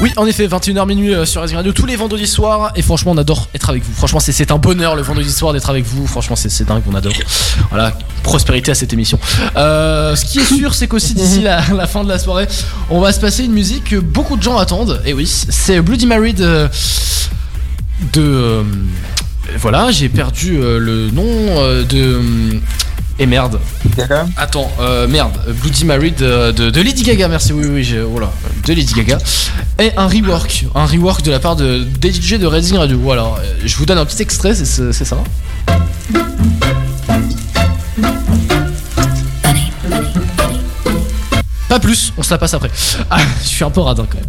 Oui, 0.00 0.12
en 0.16 0.26
effet, 0.26 0.46
21h 0.46 0.86
minuit 0.86 1.12
euh, 1.14 1.24
sur 1.24 1.42
Asie 1.42 1.56
Radio 1.56 1.72
tous 1.72 1.86
les 1.86 1.96
vendredis 1.96 2.26
soirs. 2.28 2.72
Et 2.76 2.82
franchement, 2.82 3.12
on 3.12 3.16
adore 3.18 3.48
être 3.54 3.70
avec 3.70 3.82
vous. 3.82 3.92
Franchement, 3.94 4.20
c'est- 4.20 4.50
un 4.52 4.58
bonheur 4.58 4.94
le 4.94 5.02
vendredi 5.02 5.32
soir 5.32 5.52
d'être 5.52 5.70
avec 5.70 5.84
vous. 5.84 6.06
Franchement, 6.06 6.36
c'est 6.36 6.48
c'est 6.50 6.64
dingue, 6.64 6.82
on 6.88 6.94
adore. 6.94 7.12
Voilà, 7.70 7.92
prospérité 8.22 8.70
à 8.70 8.74
cette 8.74 8.92
émission. 8.92 9.18
Euh, 9.56 10.14
ce 10.14 10.24
qui 10.24 10.38
est 10.38 10.44
sûr, 10.54 10.74
c'est 10.74 10.86
qu'aussi 10.86 11.14
d'ici 11.14 11.40
la, 11.40 11.60
la 11.74 11.86
fin 11.88 12.04
de 12.04 12.08
la 12.08 12.18
soirée, 12.20 12.46
on 12.90 13.00
va 13.00 13.12
se 13.12 13.18
passer 13.20 13.44
une 13.44 13.52
musique 13.52 13.84
que 13.90 13.96
beaucoup 13.96 14.36
de 14.36 14.42
gens 14.42 14.58
attendent. 14.58 15.02
Et 15.04 15.12
oui, 15.14 15.26
c'est 15.26 15.80
Bloody 15.80 16.06
Mary 16.06 16.34
de. 16.34 16.68
de 18.12 18.20
euh, 18.22 18.62
voilà, 19.58 19.90
j'ai 19.90 20.08
perdu 20.08 20.56
euh, 20.58 20.78
le 20.78 21.10
nom 21.10 21.24
euh, 21.26 21.84
de. 21.84 22.20
Et 23.18 23.26
merde. 23.26 23.60
Attends, 24.36 24.70
euh, 24.80 25.06
merde. 25.06 25.32
Bloody 25.62 25.84
Mary 25.84 26.12
de, 26.12 26.50
de- 26.52 26.70
de 26.70 26.80
Lady 26.82 27.02
Gaga, 27.02 27.28
merci. 27.28 27.52
Oui, 27.52 27.66
oui, 27.68 27.84
j'ai- 27.84 28.00
voilà. 28.00 28.32
De 28.66 28.72
Lady 28.72 28.94
Gaga. 28.94 29.18
Et 29.78 29.92
un 29.96 30.06
rework. 30.08 30.64
Un 30.74 30.86
rework 30.86 31.22
de 31.22 31.30
la 31.30 31.38
part 31.38 31.54
de, 31.56 31.86
DJ 32.00 32.34
de 32.38 32.46
Redding 32.46 32.76
Radio. 32.76 32.98
Voilà. 32.98 33.26
Je 33.64 33.76
vous 33.76 33.84
donne 33.86 33.98
un 33.98 34.06
petit 34.06 34.22
extrait, 34.22 34.54
c'est 34.54 34.92
ça. 35.04 35.18
Pas 41.68 41.80
plus, 41.80 42.12
on 42.18 42.22
se 42.22 42.30
la 42.30 42.36
passe 42.38 42.52
après. 42.52 42.70
Ah, 43.10 43.18
je 43.42 43.48
suis 43.48 43.64
un 43.64 43.70
peu 43.70 43.80
radin 43.80 44.04
quand 44.08 44.18
même. 44.18 44.28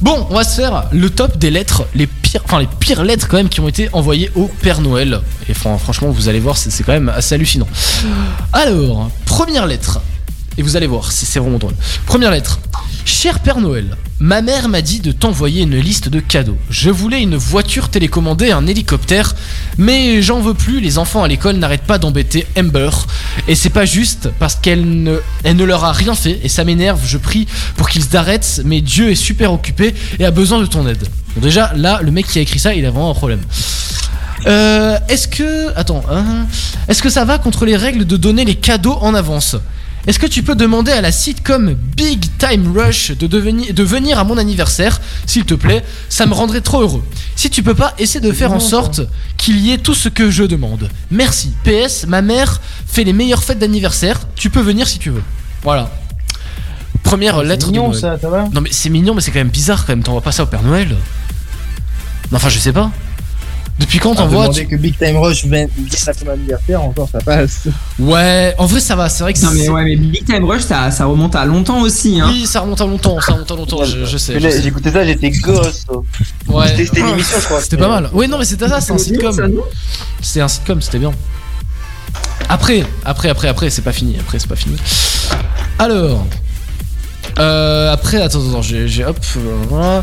Bon, 0.00 0.26
on 0.30 0.34
va 0.34 0.42
se 0.44 0.56
faire 0.60 0.84
le 0.92 1.08
top 1.10 1.38
des 1.38 1.50
lettres, 1.50 1.84
les 1.94 2.08
enfin 2.44 2.60
les 2.60 2.68
pires 2.78 3.02
lettres 3.04 3.26
quand 3.28 3.36
même 3.36 3.48
qui 3.48 3.60
ont 3.60 3.68
été 3.68 3.88
envoyées 3.92 4.30
au 4.34 4.46
Père 4.46 4.80
Noël. 4.80 5.20
Et 5.48 5.54
fran- 5.54 5.78
franchement, 5.78 6.10
vous 6.10 6.28
allez 6.28 6.40
voir, 6.40 6.56
c'est 6.56 6.82
quand 6.84 6.92
même 6.92 7.08
assez 7.08 7.34
hallucinant. 7.34 7.68
Alors, 8.52 9.10
première 9.24 9.66
lettre. 9.66 10.00
Et 10.58 10.62
vous 10.62 10.76
allez 10.76 10.86
voir, 10.88 11.10
c'est 11.12 11.38
vraiment 11.38 11.58
drôle. 11.58 11.74
Première 12.06 12.30
lettre. 12.30 12.58
Cher 13.06 13.38
Père 13.40 13.60
Noël, 13.60 13.96
ma 14.18 14.42
mère 14.42 14.68
m'a 14.68 14.82
dit 14.82 15.00
de 15.00 15.10
t'envoyer 15.10 15.62
une 15.62 15.76
liste 15.78 16.08
de 16.10 16.20
cadeaux. 16.20 16.58
Je 16.68 16.90
voulais 16.90 17.22
une 17.22 17.36
voiture 17.36 17.88
télécommandée, 17.88 18.50
un 18.50 18.66
hélicoptère, 18.66 19.34
mais 19.78 20.20
j'en 20.20 20.40
veux 20.40 20.52
plus, 20.52 20.80
les 20.80 20.98
enfants 20.98 21.22
à 21.22 21.28
l'école 21.28 21.56
n'arrêtent 21.56 21.84
pas 21.86 21.98
d'embêter 21.98 22.46
Amber. 22.58 22.90
Et 23.48 23.54
c'est 23.54 23.70
pas 23.70 23.86
juste 23.86 24.28
parce 24.38 24.56
qu'elle 24.56 25.02
ne, 25.02 25.16
elle 25.44 25.56
ne 25.56 25.64
leur 25.64 25.84
a 25.84 25.92
rien 25.92 26.14
fait, 26.14 26.38
et 26.42 26.48
ça 26.48 26.64
m'énerve, 26.64 27.00
je 27.06 27.16
prie 27.16 27.46
pour 27.76 27.88
qu'ils 27.88 28.14
arrêtent, 28.16 28.60
mais 28.64 28.82
Dieu 28.82 29.10
est 29.10 29.14
super 29.14 29.52
occupé 29.54 29.94
et 30.18 30.24
a 30.26 30.30
besoin 30.30 30.60
de 30.60 30.66
ton 30.66 30.86
aide. 30.86 31.06
Bon, 31.36 31.40
déjà, 31.42 31.72
là, 31.76 32.00
le 32.02 32.10
mec 32.10 32.26
qui 32.26 32.38
a 32.38 32.42
écrit 32.42 32.58
ça, 32.58 32.74
il 32.74 32.84
a 32.86 32.90
vraiment 32.90 33.10
un 33.10 33.14
problème. 33.14 33.40
Euh, 34.46 34.98
est-ce 35.08 35.28
que. 35.28 35.76
Attends. 35.76 36.02
hein, 36.10 36.46
est-ce 36.88 37.02
que 37.02 37.10
ça 37.10 37.24
va 37.24 37.38
contre 37.38 37.64
les 37.66 37.76
règles 37.76 38.04
de 38.06 38.16
donner 38.16 38.44
les 38.44 38.54
cadeaux 38.54 38.96
en 39.00 39.14
avance? 39.14 39.56
Est-ce 40.06 40.18
que 40.18 40.26
tu 40.26 40.42
peux 40.42 40.54
demander 40.54 40.92
à 40.92 41.02
la 41.02 41.12
sitcom 41.12 41.74
Big 41.94 42.24
Time 42.38 42.74
Rush 42.74 43.10
de, 43.10 43.26
devenir, 43.26 43.74
de 43.74 43.82
venir 43.82 44.18
à 44.18 44.24
mon 44.24 44.38
anniversaire, 44.38 44.98
s'il 45.26 45.44
te 45.44 45.52
plaît? 45.52 45.84
Ça 46.08 46.24
me 46.24 46.32
rendrait 46.32 46.62
trop 46.62 46.80
heureux. 46.80 47.04
Si 47.36 47.50
tu 47.50 47.62
peux 47.62 47.74
pas, 47.74 47.92
essaie 47.98 48.20
de 48.20 48.32
faire 48.32 48.50
en 48.52 48.60
sorte 48.60 49.02
qu'il 49.36 49.58
y 49.60 49.72
ait 49.72 49.78
tout 49.78 49.94
ce 49.94 50.08
que 50.08 50.30
je 50.30 50.44
demande. 50.44 50.88
Merci. 51.10 51.52
PS, 51.64 52.06
ma 52.08 52.22
mère 52.22 52.62
fait 52.86 53.04
les 53.04 53.12
meilleures 53.12 53.44
fêtes 53.44 53.58
d'anniversaire. 53.58 54.20
Tu 54.36 54.48
peux 54.48 54.62
venir 54.62 54.88
si 54.88 54.98
tu 54.98 55.10
veux. 55.10 55.22
Voilà. 55.62 55.90
Première 57.02 57.42
lettre 57.42 57.66
mignon, 57.66 57.88
de 57.90 58.00
Noël. 58.00 58.00
ça, 58.00 58.18
ça 58.18 58.30
va? 58.30 58.48
Non 58.52 58.62
mais 58.62 58.70
c'est 58.72 58.88
mignon, 58.88 59.14
mais 59.14 59.20
c'est 59.20 59.30
quand 59.30 59.38
même 59.40 59.48
bizarre 59.50 59.84
quand 59.84 59.92
même. 59.92 60.02
T'envoies 60.02 60.22
pas 60.22 60.32
ça 60.32 60.44
au 60.44 60.46
Père 60.46 60.62
Noël 60.62 60.88
Non, 62.30 62.36
enfin, 62.36 62.48
je 62.48 62.58
sais 62.58 62.72
pas. 62.72 62.90
Depuis 63.78 63.98
quand 63.98 64.14
Ah, 64.18 64.26
demander 64.26 64.60
tu- 64.60 64.66
que 64.66 64.76
Big 64.76 64.98
Time 64.98 65.16
Rush 65.16 65.46
vienne 65.46 65.70
à 66.06 66.12
ton 66.12 66.28
anniversaire, 66.30 66.82
encore 66.82 67.08
ça 67.10 67.18
passe. 67.18 67.62
Ouais, 67.98 68.54
en 68.58 68.66
vrai 68.66 68.78
ça 68.78 68.94
va, 68.94 69.08
c'est 69.08 69.22
vrai 69.22 69.32
que 69.32 69.40
Non 69.40 69.50
mais 69.52 69.60
c'est- 69.62 69.68
ouais 69.70 69.84
mais 69.84 69.96
Big 69.96 70.22
Time 70.26 70.44
Rush 70.44 70.60
ça, 70.64 70.90
ça 70.90 71.06
remonte 71.06 71.34
à 71.34 71.46
longtemps 71.46 71.80
aussi 71.80 72.20
hein. 72.20 72.28
Oui, 72.30 72.44
ça 72.46 72.60
remonte 72.60 72.82
à 72.82 72.84
longtemps, 72.86 73.18
ça 73.20 73.32
remonte 73.32 73.50
à 73.50 73.54
longtemps, 73.56 73.82
je, 73.84 74.04
je 74.04 74.16
sais. 74.18 74.34
écouté 74.66 74.90
ça, 74.92 75.02
j'étais 75.02 75.30
gosse. 75.30 75.86
Ouais. 76.46 76.76
C'était 76.76 77.00
une 77.00 77.08
émission, 77.08 77.38
je 77.40 77.44
crois. 77.46 77.60
C'était 77.62 77.78
pas 77.78 77.88
mal. 77.88 78.10
Oui, 78.12 78.28
non, 78.28 78.38
mais 78.38 78.44
c'était 78.44 78.68
ça, 78.68 78.82
c'est 78.82 78.92
un 78.92 78.98
sitcom. 78.98 79.34
C'était 80.20 80.42
un 80.42 80.48
sitcom, 80.48 80.82
c'était 80.82 80.98
bien. 80.98 81.12
Après, 82.50 82.84
après, 83.06 83.30
après, 83.30 83.48
après, 83.48 83.70
c'est 83.70 83.82
pas 83.82 83.92
fini. 83.92 84.16
Après, 84.20 84.38
c'est 84.38 84.48
pas 84.48 84.56
fini. 84.56 84.76
Alors. 85.78 86.26
Euh, 87.38 87.90
après, 87.92 88.20
attends, 88.20 88.40
attends, 88.46 88.60
j'ai. 88.62 89.04
Hop. 89.04 89.16
voilà. 89.70 90.02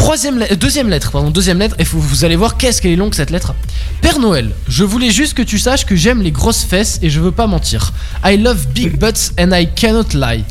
Troisième 0.00 0.38
lettre, 0.38 0.56
deuxième 0.56 0.88
lettre, 0.88 1.10
pardon, 1.10 1.30
deuxième 1.30 1.58
lettre, 1.58 1.76
et 1.78 1.84
vous, 1.84 2.00
vous 2.00 2.24
allez 2.24 2.34
voir 2.34 2.56
qu'est-ce 2.56 2.80
qu'elle 2.80 2.92
est 2.92 2.96
longue 2.96 3.14
cette 3.14 3.28
lettre. 3.28 3.54
Père 4.00 4.18
Noël, 4.18 4.50
je 4.66 4.82
voulais 4.82 5.10
juste 5.10 5.34
que 5.34 5.42
tu 5.42 5.58
saches 5.58 5.84
que 5.84 5.94
j'aime 5.94 6.22
les 6.22 6.32
grosses 6.32 6.62
fesses 6.64 6.98
et 7.02 7.10
je 7.10 7.20
veux 7.20 7.32
pas 7.32 7.46
mentir. 7.46 7.92
I 8.24 8.38
love 8.38 8.66
big 8.68 8.98
butts 8.98 9.32
and 9.38 9.52
I 9.52 9.68
cannot 9.68 10.06
lie. 10.14 10.42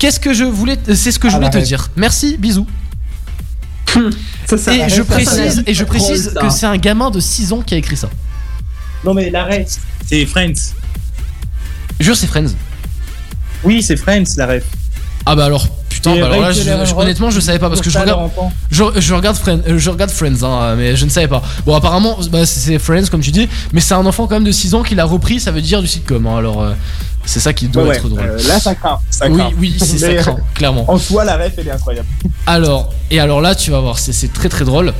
Qu'est-ce 0.00 0.18
que 0.18 0.34
je 0.34 0.42
voulais, 0.42 0.76
c'est 0.92 1.12
ce 1.12 1.20
que 1.20 1.28
je 1.28 1.36
Ah, 1.36 1.38
voulais 1.38 1.50
te 1.50 1.58
dire. 1.58 1.88
Merci, 1.94 2.36
bisous. 2.36 2.66
Ça, 4.46 4.58
ça 4.58 4.74
et 4.74 4.88
je 4.88 4.88
ça, 4.88 4.96
ça 4.96 5.04
précise, 5.04 5.62
et 5.68 5.72
je 5.74 5.84
que 5.84 6.50
c'est 6.50 6.66
un 6.66 6.76
gamin 6.76 7.12
de 7.12 7.20
6 7.20 7.52
ans 7.52 7.62
qui 7.62 7.74
a 7.74 7.76
écrit 7.76 7.96
ça. 7.96 8.10
Non 9.04 9.14
mais 9.14 9.30
l'arrêt, 9.30 9.64
c'est 10.04 10.26
Friends. 10.26 10.74
Jure, 12.00 12.16
c'est 12.16 12.26
Friends. 12.26 12.50
Oui, 13.62 13.84
c'est 13.84 13.96
Friends, 13.96 14.24
la 14.36 14.46
ref. 14.46 14.64
Ah 15.26 15.36
bah 15.36 15.44
alors, 15.44 15.68
putain, 16.02 16.20
bah 16.20 16.26
alors 16.26 16.40
là, 16.40 16.52
je- 16.52 16.62
je- 16.62 16.94
honnêtement, 16.94 17.30
je 17.30 17.40
savais 17.40 17.58
pas 17.58 17.68
parce 17.68 17.80
que 17.80 17.90
je 17.90 17.98
regarde, 17.98 18.20
enfant. 18.20 18.52
je, 18.70 18.84
je 18.96 19.14
regarde 19.14 19.36
Friends, 19.36 19.60
euh, 19.68 19.78
je 19.78 19.90
regarde 19.90 20.10
Friends, 20.10 20.42
hein, 20.42 20.74
mais 20.76 20.96
je 20.96 21.04
ne 21.04 21.10
savais 21.10 21.28
pas. 21.28 21.42
Bon, 21.66 21.74
apparemment, 21.74 22.18
bah, 22.30 22.46
c'est 22.46 22.78
Friends 22.78 23.06
comme 23.10 23.20
tu 23.20 23.30
dis, 23.30 23.48
mais 23.72 23.80
c'est 23.80 23.94
un 23.94 24.04
enfant 24.06 24.26
quand 24.26 24.34
même 24.34 24.44
de 24.44 24.52
6 24.52 24.74
ans 24.74 24.82
qui 24.82 24.94
l'a 24.94 25.04
repris, 25.04 25.40
ça 25.40 25.50
veut 25.50 25.60
dire 25.62 25.80
du 25.80 25.86
sitcom. 25.86 26.26
hein, 26.26 26.38
alors, 26.38 26.62
euh, 26.62 26.72
c'est 27.24 27.40
ça 27.40 27.52
qui 27.52 27.68
doit 27.68 27.84
Ouais, 27.84 27.96
être 27.96 28.08
drôle. 28.08 28.20
euh, 28.20 28.48
là, 28.48 28.58
ça 28.58 28.74
craint. 28.74 28.98
Ça 29.10 29.28
oui, 29.28 29.38
craint. 29.38 29.50
oui, 29.58 29.76
c'est 29.78 29.98
ça 29.98 30.14
craint, 30.14 30.36
clairement. 30.54 30.84
En 30.90 30.98
soi, 30.98 31.24
la 31.24 31.36
ref, 31.36 31.52
elle 31.58 31.68
est 31.68 31.72
incroyable. 31.72 32.06
Alors, 32.46 32.90
et 33.10 33.20
alors 33.20 33.40
là, 33.40 33.54
tu 33.54 33.70
vas 33.70 33.80
voir, 33.80 33.98
c'est 33.98 34.32
très 34.32 34.48
très 34.48 34.64
drôle. 34.64 34.92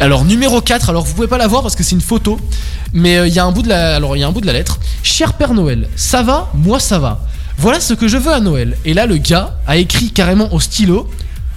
Alors 0.00 0.24
numéro 0.24 0.60
4, 0.60 0.90
alors 0.90 1.04
vous 1.04 1.14
pouvez 1.14 1.28
pas 1.28 1.38
la 1.38 1.46
voir 1.46 1.62
parce 1.62 1.76
que 1.76 1.84
c'est 1.84 1.94
une 1.94 2.00
photo, 2.00 2.36
mais 2.92 3.16
euh, 3.16 3.28
il 3.28 3.32
y 3.32 3.38
a 3.38 3.44
un 3.44 3.52
bout 3.52 3.62
de 3.62 3.68
la 3.68 3.94
alors 3.94 4.16
il 4.16 4.20
y 4.20 4.22
a 4.24 4.26
un 4.26 4.32
bout 4.32 4.40
de 4.40 4.46
la 4.46 4.52
lettre. 4.52 4.80
Cher 5.04 5.34
Père 5.34 5.54
Noël, 5.54 5.88
ça 5.94 6.24
va? 6.24 6.50
Moi 6.52 6.80
ça 6.80 6.98
va. 6.98 7.20
Voilà 7.58 7.80
ce 7.80 7.94
que 7.94 8.08
je 8.08 8.16
veux 8.16 8.32
à 8.32 8.40
Noël. 8.40 8.76
Et 8.84 8.94
là 8.94 9.06
le 9.06 9.16
gars 9.16 9.58
a 9.66 9.76
écrit 9.76 10.10
carrément 10.10 10.52
au 10.52 10.60
stylo 10.60 11.10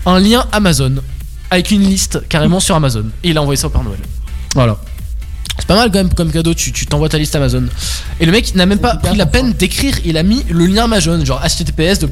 un 0.06 0.20
lien 0.20 0.46
Amazon 0.52 0.96
avec 1.50 1.72
une 1.72 1.82
liste 1.82 2.28
carrément 2.30 2.60
sur 2.60 2.76
Amazon 2.76 3.06
et 3.24 3.30
il 3.30 3.38
a 3.38 3.42
envoyé 3.42 3.58
ça 3.58 3.68
au 3.68 3.70
Père 3.70 3.84
Noël. 3.84 4.00
Voilà. 4.56 4.78
C'est 5.68 5.74
pas 5.74 5.80
mal 5.82 5.92
quand 5.92 5.98
même 6.00 6.14
comme 6.14 6.32
cadeau, 6.32 6.54
tu 6.54 6.72
tu 6.72 6.86
t'envoies 6.86 7.10
ta 7.10 7.18
liste 7.18 7.36
Amazon. 7.36 7.66
Et 8.22 8.26
le 8.26 8.32
mec 8.32 8.56
n'a 8.56 8.66
même 8.66 8.80
pas 8.80 8.96
pris 8.96 9.18
la 9.18 9.26
peine 9.26 9.52
d'écrire, 9.52 9.96
il 10.06 10.16
a 10.16 10.24
mis 10.24 10.46
le 10.50 10.66
lien 10.66 10.86
Amazon, 10.86 11.26
genre 11.26 11.42
https 11.44 12.06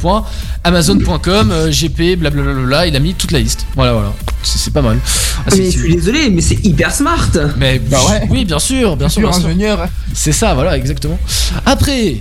amazon.com, 0.66 1.52
euh, 1.52 1.72
gp, 1.72 2.18
blablabla, 2.18 2.88
il 2.88 2.96
a 2.98 3.00
mis 3.00 3.14
toute 3.14 3.32
la 3.32 3.40
liste. 3.40 3.66
Voilà, 3.76 3.94
voilà. 3.94 4.14
C'est 4.44 4.58
c'est 4.58 4.74
pas 4.74 4.82
mal. 4.82 5.00
Ah, 5.06 5.44
c'est- 5.52 5.60
Mais 5.60 5.72
je 5.72 5.80
suis 5.80 5.96
désolé, 5.96 6.30
mais 6.32 6.42
c'est 6.42 6.66
hyper 6.66 6.94
smart. 6.94 7.30
mais 7.56 7.82
oui, 8.30 8.44
bien 8.44 8.60
sûr, 8.60 8.98
bien 8.98 9.08
sûr. 9.08 9.22
Bien 9.22 9.32
sûr. 9.32 9.46
ingénieur. 9.48 9.88
C'est 10.14 10.34
ça, 10.34 10.54
voilà, 10.54 10.76
exactement. 10.76 11.18
Après, 11.66 12.18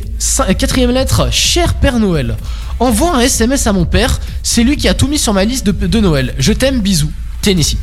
quatrième 0.57 0.93
lettre, 0.93 1.29
cher 1.33 1.75
Père 1.75 1.99
Noël, 1.99 2.37
envoie 2.79 3.17
un 3.17 3.21
SMS 3.21 3.67
à 3.67 3.73
mon 3.73 3.87
père, 3.87 4.21
c'est 4.45 4.63
lui 4.63 4.77
qui 4.77 4.87
a 4.89 4.95
tout 4.95 5.09
mis 5.09 5.19
sur 5.19 5.33
ma 5.33 5.45
liste 5.45 5.67
de, 5.67 5.73
de 5.73 5.99
Noël. 6.01 6.33
Je 6.39 6.53
t'aime, 6.53 6.81
bisous. 6.81 7.11
Tennessee. 7.43 7.77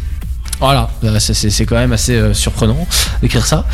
Voilà, 0.62 0.90
euh, 1.04 1.20
c'est- 1.20 1.34
c'est 1.34 1.50
c'est 1.50 1.66
quand 1.66 1.76
même 1.76 1.92
assez 1.92 2.16
euh, 2.16 2.34
surprenant 2.34 2.88
d'écrire 3.22 3.46
ça. 3.46 3.66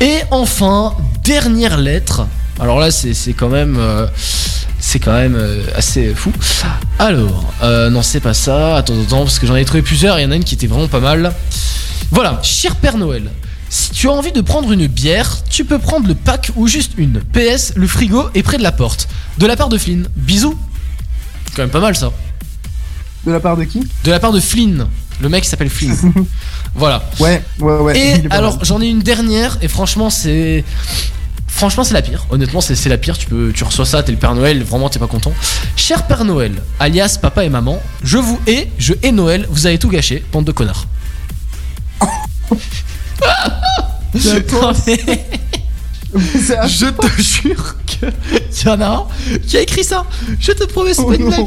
Et 0.00 0.18
enfin, 0.30 0.94
dernière 1.22 1.78
lettre. 1.78 2.26
Alors 2.60 2.78
là, 2.80 2.90
c'est 2.90 3.14
c'est 3.14 3.32
quand 3.32 3.48
même, 3.48 3.76
euh, 3.78 4.06
c'est 4.80 4.98
quand 4.98 5.12
même 5.12 5.36
euh, 5.36 5.62
assez 5.76 6.12
fou. 6.14 6.32
Alors, 6.98 7.52
euh, 7.62 7.88
non, 7.88 8.02
c'est 8.02 8.20
pas 8.20 8.34
ça. 8.34 8.76
Attends, 8.76 8.94
attends, 9.06 9.22
parce 9.24 9.38
que 9.38 9.46
j'en 9.46 9.54
ai 9.56 9.64
trouvé 9.64 9.82
plusieurs. 9.82 10.18
Il 10.18 10.22
y 10.22 10.26
en 10.26 10.32
a 10.32 10.36
une 10.36 10.44
qui 10.44 10.54
était 10.56 10.66
vraiment 10.66 10.88
pas 10.88 11.00
mal. 11.00 11.32
Voilà, 12.10 12.40
cher 12.42 12.76
Père 12.76 12.98
Noël. 12.98 13.30
Si 13.70 13.90
tu 13.90 14.08
as 14.08 14.12
envie 14.12 14.30
de 14.32 14.40
prendre 14.40 14.70
une 14.72 14.86
bière, 14.86 15.38
tu 15.50 15.64
peux 15.64 15.78
prendre 15.80 16.06
le 16.06 16.14
pack 16.14 16.50
ou 16.56 16.66
juste 16.68 16.92
une. 16.96 17.20
PS, 17.32 17.72
le 17.76 17.86
frigo 17.88 18.28
est 18.34 18.42
près 18.42 18.56
de 18.58 18.62
la 18.62 18.70
porte. 18.72 19.08
De 19.38 19.46
la 19.46 19.56
part 19.56 19.68
de 19.68 19.78
Flynn. 19.78 20.06
Bisous. 20.16 20.56
Quand 21.56 21.62
même 21.62 21.70
pas 21.70 21.80
mal 21.80 21.96
ça. 21.96 22.10
De 23.26 23.32
la 23.32 23.40
part 23.40 23.56
de 23.56 23.64
qui? 23.64 23.80
De 24.04 24.10
la 24.10 24.20
part 24.20 24.32
de 24.32 24.38
Flynn. 24.40 24.86
Le 25.20 25.28
mec 25.28 25.44
s'appelle 25.44 25.70
Flynn. 25.70 25.96
voilà. 26.74 27.02
Ouais, 27.20 27.42
ouais, 27.60 27.76
ouais. 27.78 27.98
Et 27.98 28.22
alors, 28.30 28.64
j'en 28.64 28.80
ai 28.80 28.86
une 28.86 29.00
dernière, 29.00 29.58
et 29.62 29.68
franchement, 29.68 30.10
c'est. 30.10 30.64
Franchement, 31.46 31.84
c'est 31.84 31.94
la 31.94 32.02
pire. 32.02 32.26
Honnêtement, 32.30 32.60
c'est 32.60 32.74
c'est 32.74 32.88
la 32.88 32.98
pire. 32.98 33.16
Tu, 33.16 33.26
peux, 33.26 33.52
tu 33.54 33.62
reçois 33.62 33.86
ça, 33.86 34.02
t'es 34.02 34.10
le 34.10 34.18
Père 34.18 34.34
Noël, 34.34 34.64
vraiment, 34.64 34.88
t'es 34.88 34.98
pas 34.98 35.06
content. 35.06 35.32
Cher 35.76 36.04
Père 36.08 36.24
Noël, 36.24 36.52
alias 36.80 37.16
papa 37.22 37.44
et 37.44 37.48
maman, 37.48 37.80
je 38.02 38.18
vous 38.18 38.40
hais, 38.48 38.68
je 38.76 38.94
hais 39.02 39.12
Noël, 39.12 39.46
vous 39.50 39.66
avez 39.66 39.78
tout 39.78 39.88
gâché, 39.88 40.24
bande 40.32 40.44
de 40.46 40.52
connards. 40.52 40.86
Non, 44.14 44.72
mais- 44.86 45.24
Je 46.68 46.86
te 46.86 47.22
jure 47.22 47.74
que 47.86 48.06
y 48.64 48.68
en 48.68 48.80
a 48.80 48.86
un 48.86 49.04
qui 49.46 49.56
a 49.56 49.60
écrit 49.60 49.84
ça. 49.84 50.04
Je 50.40 50.52
te 50.52 50.64
promets, 50.64 50.94
c'est 50.94 51.02
Oh 51.02 51.08
pas 51.08 51.16
une 51.16 51.24
non. 51.24 51.28
blague. 51.28 51.46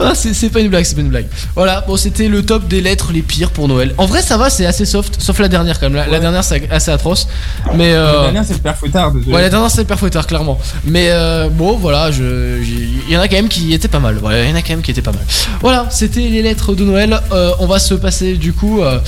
Ah, 0.00 0.12
c'est 0.14 0.32
c'est 0.32 0.48
pas 0.48 0.60
une 0.60 0.68
blague, 0.68 0.84
c'est 0.84 0.94
pas 0.94 1.00
une 1.02 1.08
blague. 1.10 1.26
Voilà, 1.54 1.82
bon, 1.86 1.96
c'était 1.96 2.28
le 2.28 2.42
top 2.44 2.66
des 2.68 2.80
lettres 2.80 3.10
les 3.12 3.22
pires 3.22 3.50
pour 3.50 3.68
Noël. 3.68 3.94
En 3.98 4.06
vrai, 4.06 4.22
ça 4.22 4.36
va, 4.38 4.48
c'est 4.50 4.64
assez 4.66 4.86
soft, 4.86 5.16
sauf 5.20 5.38
la 5.38 5.48
dernière 5.48 5.78
quand 5.78 5.86
même. 5.90 5.96
La, 5.96 6.06
la 6.06 6.18
dernière, 6.20 6.42
c'est 6.44 6.70
assez 6.70 6.90
atroce. 6.90 7.28
Mais 7.74 7.92
euh, 7.92 8.12
La 8.16 8.22
dernière, 8.22 8.44
c'est 8.46 8.54
le 8.54 8.58
père 8.60 8.76
Fouettard. 8.76 9.12
désolé. 9.12 9.32
Ouais, 9.34 9.42
la 9.42 9.50
dernière, 9.50 9.70
c'est 9.70 9.78
le 9.82 9.86
père 9.86 9.98
Fouettard, 9.98 10.26
clairement. 10.26 10.58
Mais 10.84 11.08
euh, 11.10 11.48
bon, 11.50 11.76
voilà, 11.76 12.10
je- 12.10 12.60
il 12.62 13.12
y 13.12 13.16
en 13.16 13.20
a 13.20 13.28
quand 13.28 13.36
même 13.36 13.48
qui 13.48 13.74
étaient 13.74 13.88
pas 13.88 13.98
mal. 14.00 14.16
Voilà, 14.20 14.42
il 14.44 14.48
y 14.50 14.52
en 14.52 14.56
a 14.56 14.62
quand 14.62 14.70
même 14.70 14.82
qui 14.82 14.90
étaient 14.92 15.02
pas 15.02 15.12
mal. 15.12 15.22
Voilà, 15.60 15.86
c'était 15.90 16.20
les 16.20 16.42
lettres 16.42 16.74
de 16.74 16.84
Noël. 16.84 17.20
Euh, 17.32 17.50
on 17.58 17.66
va 17.66 17.78
se 17.78 17.94
passer 17.94 18.34
du 18.34 18.52
coup 18.54 18.80
euh, 18.82 18.98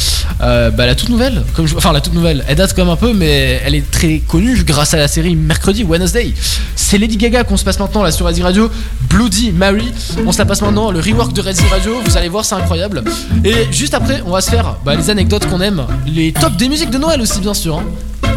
euh, 0.43 0.71
bah, 0.71 0.85
la 0.87 0.95
toute 0.95 1.09
nouvelle. 1.09 1.43
Comme 1.55 1.67
je- 1.67 1.77
enfin, 1.77 1.93
la 1.93 2.01
toute 2.03 2.15
nouvelle, 2.15 2.45
elle 2.47 2.57
date 2.57 2.75
quand 2.77 2.85
même 2.85 2.93
un 2.93 2.97
peu, 2.97 3.15
mais 3.15 3.61
elle 3.65 3.75
est 3.75 3.91
très 3.91 4.19
connue 4.19 4.62
grâce 4.65 4.82
à 4.91 4.97
la 4.97 5.07
série 5.07 5.36
Mercredi 5.36 5.85
Wednesday. 5.85 6.35
C'est 6.75 6.99
Lady 6.99 7.17
Gaga 7.17 7.44
qu'on 7.44 7.57
se 7.57 7.65
passe 7.65 7.78
maintenant 7.78 8.02
là 8.02 8.11
sur 8.11 8.27
Ready 8.27 8.43
Radio. 8.43 8.69
Bloody 9.09 9.52
Mary. 9.52 9.93
On 10.27 10.33
se 10.33 10.39
la 10.39 10.44
passe 10.44 10.61
maintenant, 10.61 10.91
le 10.91 10.99
rework 10.99 11.33
de 11.33 11.41
Ready 11.41 11.62
Radio. 11.70 12.01
Vous 12.05 12.17
allez 12.17 12.28
voir, 12.28 12.44
c'est 12.44 12.57
incroyable. 12.57 13.05
Et 13.44 13.69
juste 13.70 13.94
après, 13.94 14.23
on 14.27 14.31
va 14.31 14.41
se 14.41 14.51
faire 14.51 14.77
bah, 14.85 14.97
les 14.97 15.09
anecdotes 15.09 15.47
qu'on 15.47 15.61
aime, 15.61 15.86
les 16.07 16.33
tops 16.33 16.57
des 16.57 16.69
musiques 16.69 16.91
de 16.91 16.99
Noël 16.99 17.20
aussi, 17.20 17.39
bien 17.39 17.55
sûr. 17.55 17.78
Hein. 17.78 17.85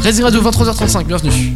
Radio 0.03 0.41
23h35, 0.43 1.05
bienvenue. 1.05 1.55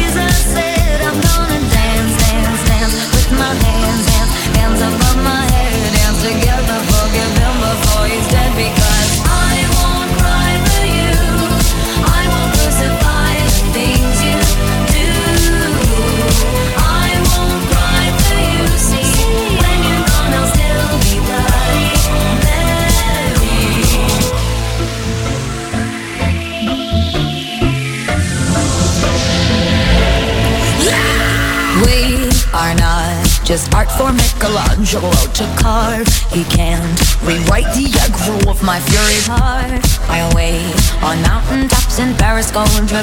just 33.43 33.73
art 33.73 33.89
for 33.91 34.11
Michelangelo 34.13 35.11
to 35.11 35.45
carve. 35.57 36.07
He 36.31 36.43
can't 36.45 36.97
rewrite 37.23 37.69
the 37.75 37.87
aggro 38.03 38.49
of 38.49 38.61
my 38.63 38.79
fury 38.79 39.21
heart. 39.27 39.81
I 40.09 40.23
wait 40.35 40.75
on 41.03 41.21
mountaintops 41.21 41.99
in 41.99 42.15
Paris, 42.15 42.51
going 42.51 42.87
to 42.87 43.01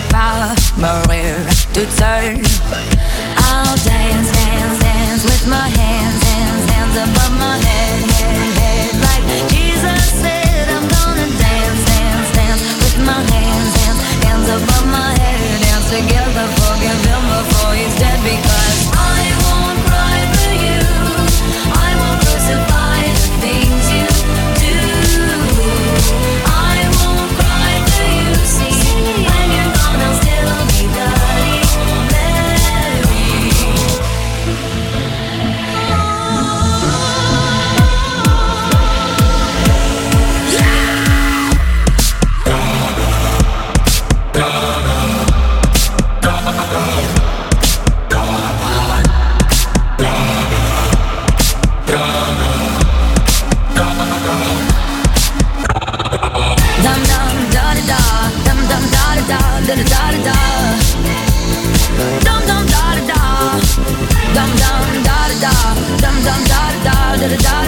Maria 0.78 1.38
to 1.74 1.82
turn. 1.98 2.42
I'll 3.48 3.76
dance, 3.82 4.30
dance, 4.30 4.78
dance 4.80 5.22
with 5.24 5.44
my 5.48 5.68
hands, 5.68 6.22
hands, 6.22 6.64
hands 6.70 6.96
above 6.96 7.34
my 7.38 7.56
head, 7.58 7.98
head, 8.18 8.52
head. 8.60 8.90
Like 9.08 9.24
Jesus 9.50 10.02
said, 10.22 10.68
I'm 10.70 10.86
gonna 10.86 11.28
dance, 11.34 11.82
dance, 11.88 12.30
dance 12.36 12.62
with 12.82 12.98
my 13.04 13.20
hands, 13.32 13.72
hands, 13.80 14.00
hands 14.24 14.48
above 14.48 14.86
my 14.86 15.10
head. 15.18 15.62
Dance 15.62 15.88
together, 15.90 16.27
da 59.68 59.74
da 59.74 59.82
da 59.84 60.10
da 60.24 60.36
dum 62.24 62.40
dum 62.48 62.64
da 62.72 62.84
da 62.96 63.04
da 63.08 63.20
dum 64.34 64.50
dum 64.60 65.02
da 65.04 65.18
da 65.42 65.44
da 65.44 65.52
dum 66.02 66.16
dum 66.24 66.42
da 66.48 66.62
da 66.84 66.96
da 67.20 67.28
da 67.28 67.36
da 67.36 67.67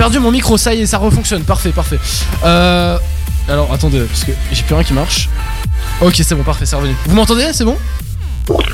perdu 0.00 0.18
mon 0.18 0.30
micro, 0.30 0.56
ça 0.56 0.72
y 0.74 0.80
est, 0.80 0.86
ça 0.86 0.96
refonctionne. 0.96 1.42
Parfait, 1.42 1.72
parfait. 1.72 1.98
Euh, 2.42 2.96
alors, 3.50 3.70
attendez, 3.70 4.00
parce 4.00 4.24
que 4.24 4.32
j'ai 4.50 4.62
plus 4.62 4.74
rien 4.74 4.82
qui 4.82 4.94
marche. 4.94 5.28
Ok, 6.00 6.14
c'est 6.24 6.34
bon, 6.34 6.42
parfait, 6.42 6.64
c'est 6.64 6.74
revenu. 6.76 6.94
Vous 7.06 7.14
m'entendez 7.14 7.48
C'est 7.52 7.64
bon 7.66 7.76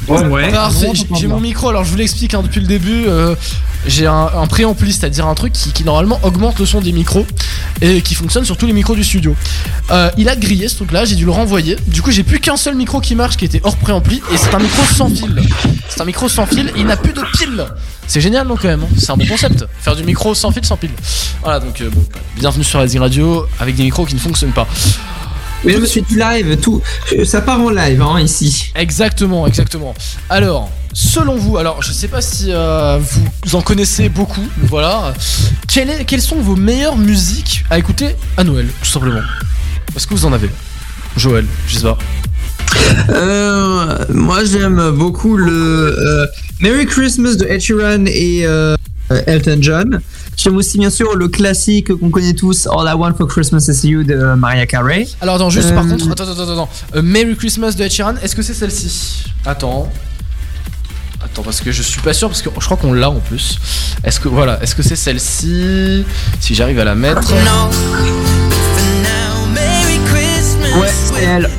Ouais. 0.06 0.52
Parfait, 0.52 0.90
j'ai- 0.94 1.06
j'ai 1.16 1.26
mon 1.26 1.40
micro, 1.40 1.68
alors 1.68 1.82
je 1.84 1.90
vous 1.90 1.96
l'explique 1.96 2.32
hein, 2.34 2.42
depuis 2.42 2.60
le 2.60 2.68
début. 2.68 3.06
euh, 3.08 3.34
j'ai 3.88 4.06
un, 4.06 4.30
un 4.34 4.46
préampli, 4.46 4.92
c'est-à-dire 4.92 5.26
un 5.26 5.34
truc 5.34 5.52
qui, 5.52 5.72
qui, 5.72 5.82
normalement 5.84 6.18
augmente 6.22 6.60
le 6.60 6.64
son 6.66 6.80
des 6.80 6.92
micros 6.92 7.26
et 7.82 8.00
qui 8.02 8.14
fonctionne 8.14 8.44
sur 8.44 8.56
tous 8.56 8.66
les 8.66 8.72
micros 8.72 8.94
du 8.94 9.04
studio. 9.04 9.34
Euh, 9.90 10.10
il 10.16 10.28
a 10.28 10.36
grillé 10.36 10.68
ce 10.68 10.76
truc-là, 10.76 11.04
j'ai 11.04 11.14
dû 11.14 11.24
le 11.24 11.30
renvoyer. 11.30 11.76
Du 11.86 12.02
coup, 12.02 12.10
j'ai 12.10 12.22
plus 12.22 12.40
qu'un 12.40 12.56
seul 12.56 12.74
micro 12.74 13.00
qui 13.00 13.14
marche 13.14 13.36
qui 13.36 13.44
était 13.44 13.60
hors 13.64 13.76
préampli 13.76 14.22
et 14.32 14.36
c'est 14.36 14.54
un 14.54 14.58
micro 14.58 14.82
sans 14.94 15.08
fil. 15.08 15.42
C'est 15.88 16.00
un 16.00 16.04
micro 16.04 16.28
sans 16.28 16.46
fil, 16.46 16.72
il 16.76 16.86
n'a 16.86 16.96
plus 16.96 17.12
de 17.12 17.22
pile. 17.38 17.64
C'est 18.06 18.20
génial, 18.20 18.46
non, 18.46 18.56
quand 18.56 18.68
même. 18.68 18.82
hein. 18.82 18.88
C'est 18.98 19.10
un 19.10 19.16
bon 19.16 19.26
concept. 19.26 19.64
Faire 19.80 19.96
du 19.96 20.04
micro 20.04 20.34
sans 20.34 20.50
fil, 20.52 20.64
sans 20.64 20.76
pile. 20.76 20.90
Voilà, 21.42 21.60
donc 21.60 21.80
euh, 21.80 21.90
bon, 21.90 22.04
bienvenue 22.38 22.64
sur 22.64 22.80
Rising 22.80 23.00
Radio 23.00 23.46
avec 23.58 23.74
des 23.74 23.82
micros 23.82 24.06
qui 24.06 24.14
ne 24.14 24.20
fonctionnent 24.20 24.52
pas. 24.52 24.66
Mais 25.64 25.72
je 25.72 25.78
me 25.78 25.86
suis 25.86 26.02
du 26.02 26.18
live, 26.18 26.56
tout. 26.60 26.80
Ça 27.24 27.40
part 27.40 27.60
en 27.60 27.70
live, 27.70 28.00
hein, 28.00 28.20
ici. 28.20 28.70
Exactement, 28.76 29.46
exactement. 29.46 29.94
Alors, 30.30 30.70
selon 30.98 31.36
vous, 31.36 31.58
alors 31.58 31.82
je 31.82 31.92
sais 31.92 32.08
pas 32.08 32.22
si 32.22 32.46
euh, 32.48 32.98
vous 33.44 33.54
en 33.54 33.60
connaissez 33.60 34.08
beaucoup, 34.08 34.40
voilà. 34.62 35.12
Quelle 35.68 35.90
est- 35.90 36.04
quelles 36.06 36.22
sont 36.22 36.40
vos 36.40 36.56
meilleures 36.56 36.96
musiques 36.96 37.64
à 37.68 37.78
écouter 37.78 38.16
à 38.38 38.44
Noël, 38.44 38.66
tout 38.80 38.88
simplement? 38.88 39.20
Est-ce 39.94 40.06
que 40.06 40.14
vous 40.14 40.24
en 40.24 40.32
avez? 40.32 40.48
Joël, 41.18 41.44
je 41.68 41.76
sais 41.76 41.82
pas. 41.82 41.98
Euh, 43.10 44.04
moi, 44.08 44.44
j'aime 44.44 44.90
beaucoup 44.92 45.36
le 45.36 45.94
euh, 45.98 46.26
Merry 46.60 46.86
Christmas 46.86 47.34
de 47.36 47.44
Ed 47.46 47.60
Sheeran 47.60 48.04
et 48.06 48.46
Elton 49.26 49.58
John. 49.60 50.00
J'aime 50.36 50.56
aussi, 50.56 50.78
bien 50.78 50.90
sûr, 50.90 51.14
le 51.14 51.28
classique 51.28 51.94
qu'on 51.94 52.10
connaît 52.10 52.34
tous, 52.34 52.66
All 52.66 52.86
I 52.88 52.94
Want 52.94 53.14
for 53.16 53.26
Christmas 53.28 53.66
Is 53.68 53.86
You 53.88 54.02
de 54.02 54.34
Mariah 54.34 54.66
Carey. 54.66 55.06
Alors, 55.20 55.36
attends, 55.36 55.48
juste 55.50 55.74
par 55.74 55.86
contre, 55.86 56.10
attends, 56.10 56.24
attends, 56.24 56.42
attends, 56.42 56.52
attends. 56.92 57.02
Merry 57.02 57.36
Christmas 57.36 57.72
de 57.72 57.84
Ed 57.84 57.90
Sheeran, 57.92 58.14
est-ce 58.22 58.34
que 58.36 58.42
c'est 58.42 58.54
celle-ci? 58.54 59.24
Attends. 59.44 59.90
Attends, 61.26 61.42
parce 61.42 61.60
que 61.60 61.72
je 61.72 61.82
suis 61.82 62.00
pas 62.00 62.12
sûr, 62.14 62.28
parce 62.28 62.40
que 62.42 62.50
je 62.58 62.64
crois 62.64 62.76
qu'on 62.76 62.92
l'a 62.92 63.10
en 63.10 63.20
plus. 63.20 63.58
Est-ce 64.04 64.20
que, 64.20 64.28
voilà, 64.28 64.62
est-ce 64.62 64.74
que 64.74 64.82
c'est 64.82 64.96
celle-ci? 64.96 66.04
Si 66.40 66.54
j'arrive 66.54 66.78
à 66.78 66.84
la 66.84 66.94
mettre. 66.94 67.32
Ouais, 70.80 70.88
c'est 70.88 71.22
elle. 71.24 71.50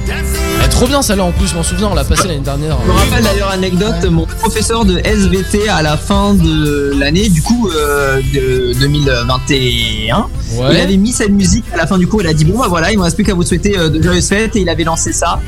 Elle 0.59 0.65
est 0.65 0.69
trop 0.69 0.87
bien 0.87 1.01
celle-là 1.01 1.23
en 1.23 1.31
plus, 1.31 1.47
je 1.47 1.55
m'en 1.55 1.63
souviens, 1.63 1.87
on 1.91 1.95
l'a 1.95 2.03
passée 2.03 2.27
l'année 2.27 2.39
dernière. 2.41 2.77
Je 2.85 2.87
me 2.91 2.93
rappelle 2.97 3.23
d'ailleurs 3.23 3.49
anecdote, 3.51 4.05
mon 4.11 4.25
professeur 4.25 4.85
de 4.85 4.99
SVT 5.03 5.67
à 5.69 5.81
la 5.81 5.97
fin 5.97 6.33
de 6.35 6.93
l'année, 6.97 7.29
du 7.29 7.41
coup 7.41 7.69
euh, 7.69 8.17
de 8.33 8.73
2021, 8.79 10.27
Ouais. 10.55 10.69
il 10.75 10.77
avait 10.79 10.97
mis 10.97 11.11
cette 11.11 11.31
musique 11.31 11.65
à 11.73 11.77
la 11.77 11.87
fin 11.87 11.97
du 11.97 12.07
cours. 12.07 12.21
Il 12.21 12.27
a 12.27 12.33
dit 12.33 12.45
bon 12.45 12.59
bah 12.59 12.67
voilà, 12.69 12.91
il 12.91 12.97
me 12.97 13.03
reste 13.03 13.15
plus 13.15 13.25
qu'à 13.25 13.33
vous 13.33 13.43
souhaiter 13.43 13.77
euh, 13.77 13.89
de 13.89 14.01
joyeuses 14.01 14.27
fêtes 14.29 14.55
et 14.55 14.61
il 14.61 14.69
avait 14.69 14.83
lancé 14.85 15.11
ça. 15.13 15.39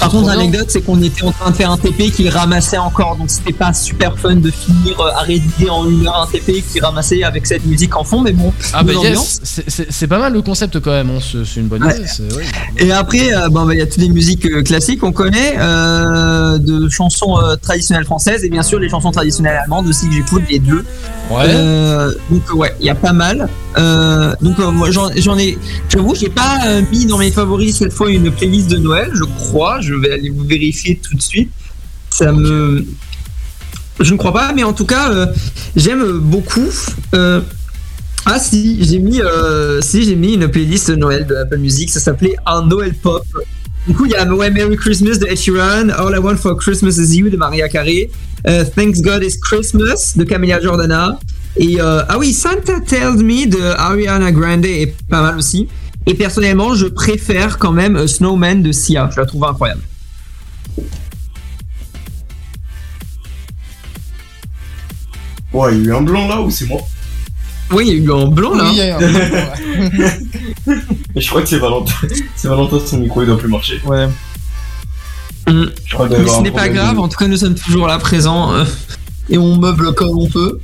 Par 0.00 0.10
contre, 0.10 0.28
l'anecdote 0.28 0.66
c'est 0.68 0.82
qu'on 0.82 1.00
était 1.02 1.22
en 1.22 1.32
train 1.32 1.50
de 1.50 1.56
faire 1.56 1.70
un 1.70 1.76
TP 1.78 2.10
qu'il 2.10 2.28
ramassait 2.28 2.78
encore, 2.78 3.16
donc 3.16 3.30
c'était 3.30 3.52
pas 3.52 3.72
super 3.72 4.18
fun 4.18 4.36
de 4.36 4.50
finir 4.50 5.00
euh, 5.00 5.10
à 5.16 5.20
rédiger 5.20 5.70
en 5.70 5.88
une 5.88 6.06
heure 6.06 6.22
un 6.22 6.26
TP 6.30 6.62
qu'il 6.70 6.82
ramassait 6.84 7.22
avec 7.22 7.46
cette 7.46 7.64
musique 7.66 7.96
en 7.96 8.04
fond, 8.04 8.20
mais 8.20 8.32
bon. 8.32 8.52
Ah 8.72 8.82
bah 8.82 8.92
yes, 9.02 9.40
c'est- 9.42 10.06
pas 10.06 10.18
mal 10.18 10.32
le 10.32 10.42
concept 10.42 10.80
quand 10.80 10.90
même, 10.92 11.10
hein, 11.10 11.18
c'est 11.20 11.60
une 11.60 11.66
bonne 11.68 11.82
Ouais. 11.84 11.94
idée. 11.96 12.34
ouais. 12.36 12.44
Et 12.78 12.92
après, 12.92 13.34
euh, 13.34 13.48
bon, 13.48 13.64
bah, 13.66 13.74
il 13.74 13.78
y 13.78 13.82
a 13.82 13.86
toutes 13.86 13.96
les 14.02 14.08
musiques 14.08 14.46
euh, 14.46 14.62
classiques 14.62 15.00
qu'on 15.00 15.12
connaît, 15.12 15.56
euh, 15.58 16.58
de 16.58 16.88
chansons 16.88 17.38
euh, 17.40 17.56
traditionnelles 17.56 18.04
françaises 18.04 18.44
et 18.44 18.48
bien 18.48 18.62
sûr 18.62 18.78
les 18.78 18.88
chansons 18.88 19.10
traditionnelles 19.10 19.58
allemandes 19.62 19.86
aussi 19.88 20.08
que 20.08 20.14
j'écoute 20.14 20.42
les 20.48 20.58
deux. 20.58 20.84
Ouais. 21.30 21.44
Euh, 21.48 22.12
donc 22.30 22.42
ouais, 22.54 22.74
il 22.80 22.86
y 22.86 22.90
a 22.90 22.94
pas 22.94 23.12
mal. 23.12 23.48
Euh, 23.78 24.32
donc 24.40 24.58
euh, 24.58 24.70
moi 24.70 24.90
j'en 24.90 25.10
j'en 25.16 25.36
ai, 25.38 25.58
j'avoue, 25.88 26.14
j'ai 26.14 26.28
pas 26.30 26.58
euh, 26.66 26.82
mis 26.92 27.04
dans 27.06 27.18
mes 27.18 27.30
favoris 27.30 27.76
cette 27.78 27.92
fois 27.92 28.10
une 28.10 28.30
playlist 28.30 28.68
de 28.70 28.76
Noël, 28.78 29.10
je 29.14 29.24
crois. 29.24 29.75
Je 29.80 29.94
vais 29.94 30.12
aller 30.12 30.30
vous 30.30 30.44
vérifier 30.44 31.00
tout 31.02 31.14
de 31.14 31.22
suite. 31.22 31.50
Ça 32.10 32.32
me, 32.32 32.86
je 34.00 34.12
ne 34.12 34.18
crois 34.18 34.32
pas, 34.32 34.52
mais 34.52 34.62
en 34.62 34.72
tout 34.72 34.84
cas, 34.84 35.10
euh, 35.10 35.26
j'aime 35.74 36.18
beaucoup. 36.18 36.68
euh, 37.14 37.40
ah 38.26 38.38
si, 38.38 38.82
j'ai 38.84 38.98
mis, 38.98 39.20
euh, 39.20 39.80
si 39.80 40.04
j'ai 40.04 40.16
mis 40.16 40.34
une 40.34 40.48
playlist 40.48 40.90
Noël 40.90 41.26
de 41.26 41.34
Apple 41.34 41.58
Music. 41.58 41.90
Ça 41.90 42.00
s'appelait 42.00 42.36
un 42.44 42.66
Noël 42.66 42.94
pop. 42.94 43.24
Du 43.86 43.94
coup, 43.94 44.04
il 44.04 44.12
y 44.12 44.16
a 44.16 44.26
ouais, 44.26 44.50
Merry 44.50 44.76
Christmas 44.76 45.18
de 45.18 45.26
Ed 45.26 45.90
All 45.92 46.14
I 46.14 46.18
Want 46.18 46.36
for 46.36 46.56
Christmas 46.56 46.98
Is 46.98 47.16
You 47.16 47.30
de 47.30 47.36
Maria 47.36 47.68
Carey, 47.68 48.10
Thanks 48.44 49.00
God 49.00 49.22
Is 49.22 49.38
Christmas 49.40 50.14
de 50.16 50.24
Camelia 50.24 50.60
Jordana, 50.60 51.20
et 51.56 51.78
ah 51.80 52.16
oui, 52.18 52.32
Santa 52.32 52.80
Tells 52.80 53.22
Me 53.22 53.46
de 53.46 53.62
Ariana 53.62 54.32
Grande 54.32 54.64
est 54.64 54.92
pas 55.08 55.22
mal 55.22 55.38
aussi. 55.38 55.68
Et 56.06 56.14
personnellement, 56.14 56.74
je 56.74 56.86
préfère 56.86 57.58
quand 57.58 57.72
même 57.72 57.96
euh, 57.96 58.06
Snowman 58.06 58.62
de 58.62 58.72
Sia. 58.72 59.10
Je 59.12 59.20
la 59.20 59.26
trouve 59.26 59.44
incroyable. 59.44 59.82
Ouais, 65.52 65.74
il 65.76 65.84
y 65.84 65.88
a 65.88 65.92
eu 65.92 65.94
un 65.94 66.02
blanc 66.02 66.28
là 66.28 66.40
ou 66.40 66.50
c'est 66.50 66.66
moi? 66.66 66.80
Oui, 67.72 67.84
il 67.88 67.92
y 67.92 68.00
a 68.00 68.04
eu 68.04 68.12
un 68.12 68.26
blanc 68.26 68.54
là. 68.54 68.70
Oui, 68.70 68.80
un 68.80 68.98
blanc, 68.98 70.10
Je 71.16 71.28
crois 71.28 71.42
que 71.42 71.48
c'est 71.48 71.58
Valentin. 71.58 71.94
C'est 72.36 72.48
Valentin, 72.48 72.78
son 72.84 72.98
micro 72.98 73.22
il 73.22 73.26
doit 73.26 73.38
plus 73.38 73.48
marcher. 73.48 73.80
Ouais. 73.84 74.06
Mm. 75.48 75.64
Je 75.84 75.94
crois 75.94 76.08
Mais 76.08 76.26
ce 76.28 76.40
n'est 76.42 76.50
pas 76.50 76.68
grave, 76.68 76.96
de- 76.96 77.00
en 77.00 77.08
tout 77.08 77.16
cas 77.16 77.26
nous 77.26 77.36
sommes 77.36 77.54
toujours 77.54 77.86
là 77.86 77.98
présents 77.98 78.52
euh, 78.52 78.64
et 79.28 79.38
on 79.38 79.56
meuble 79.56 79.94
comme 79.94 80.16
on 80.18 80.28
peut. 80.28 80.60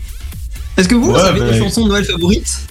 Est-ce 0.76 0.88
que 0.88 0.94
vous, 0.94 1.14
avez 1.14 1.40
bah, 1.40 1.50
des 1.50 1.58
chansons 1.58 1.84
de 1.84 1.88
Noël 1.90 2.04
favorites? 2.04 2.66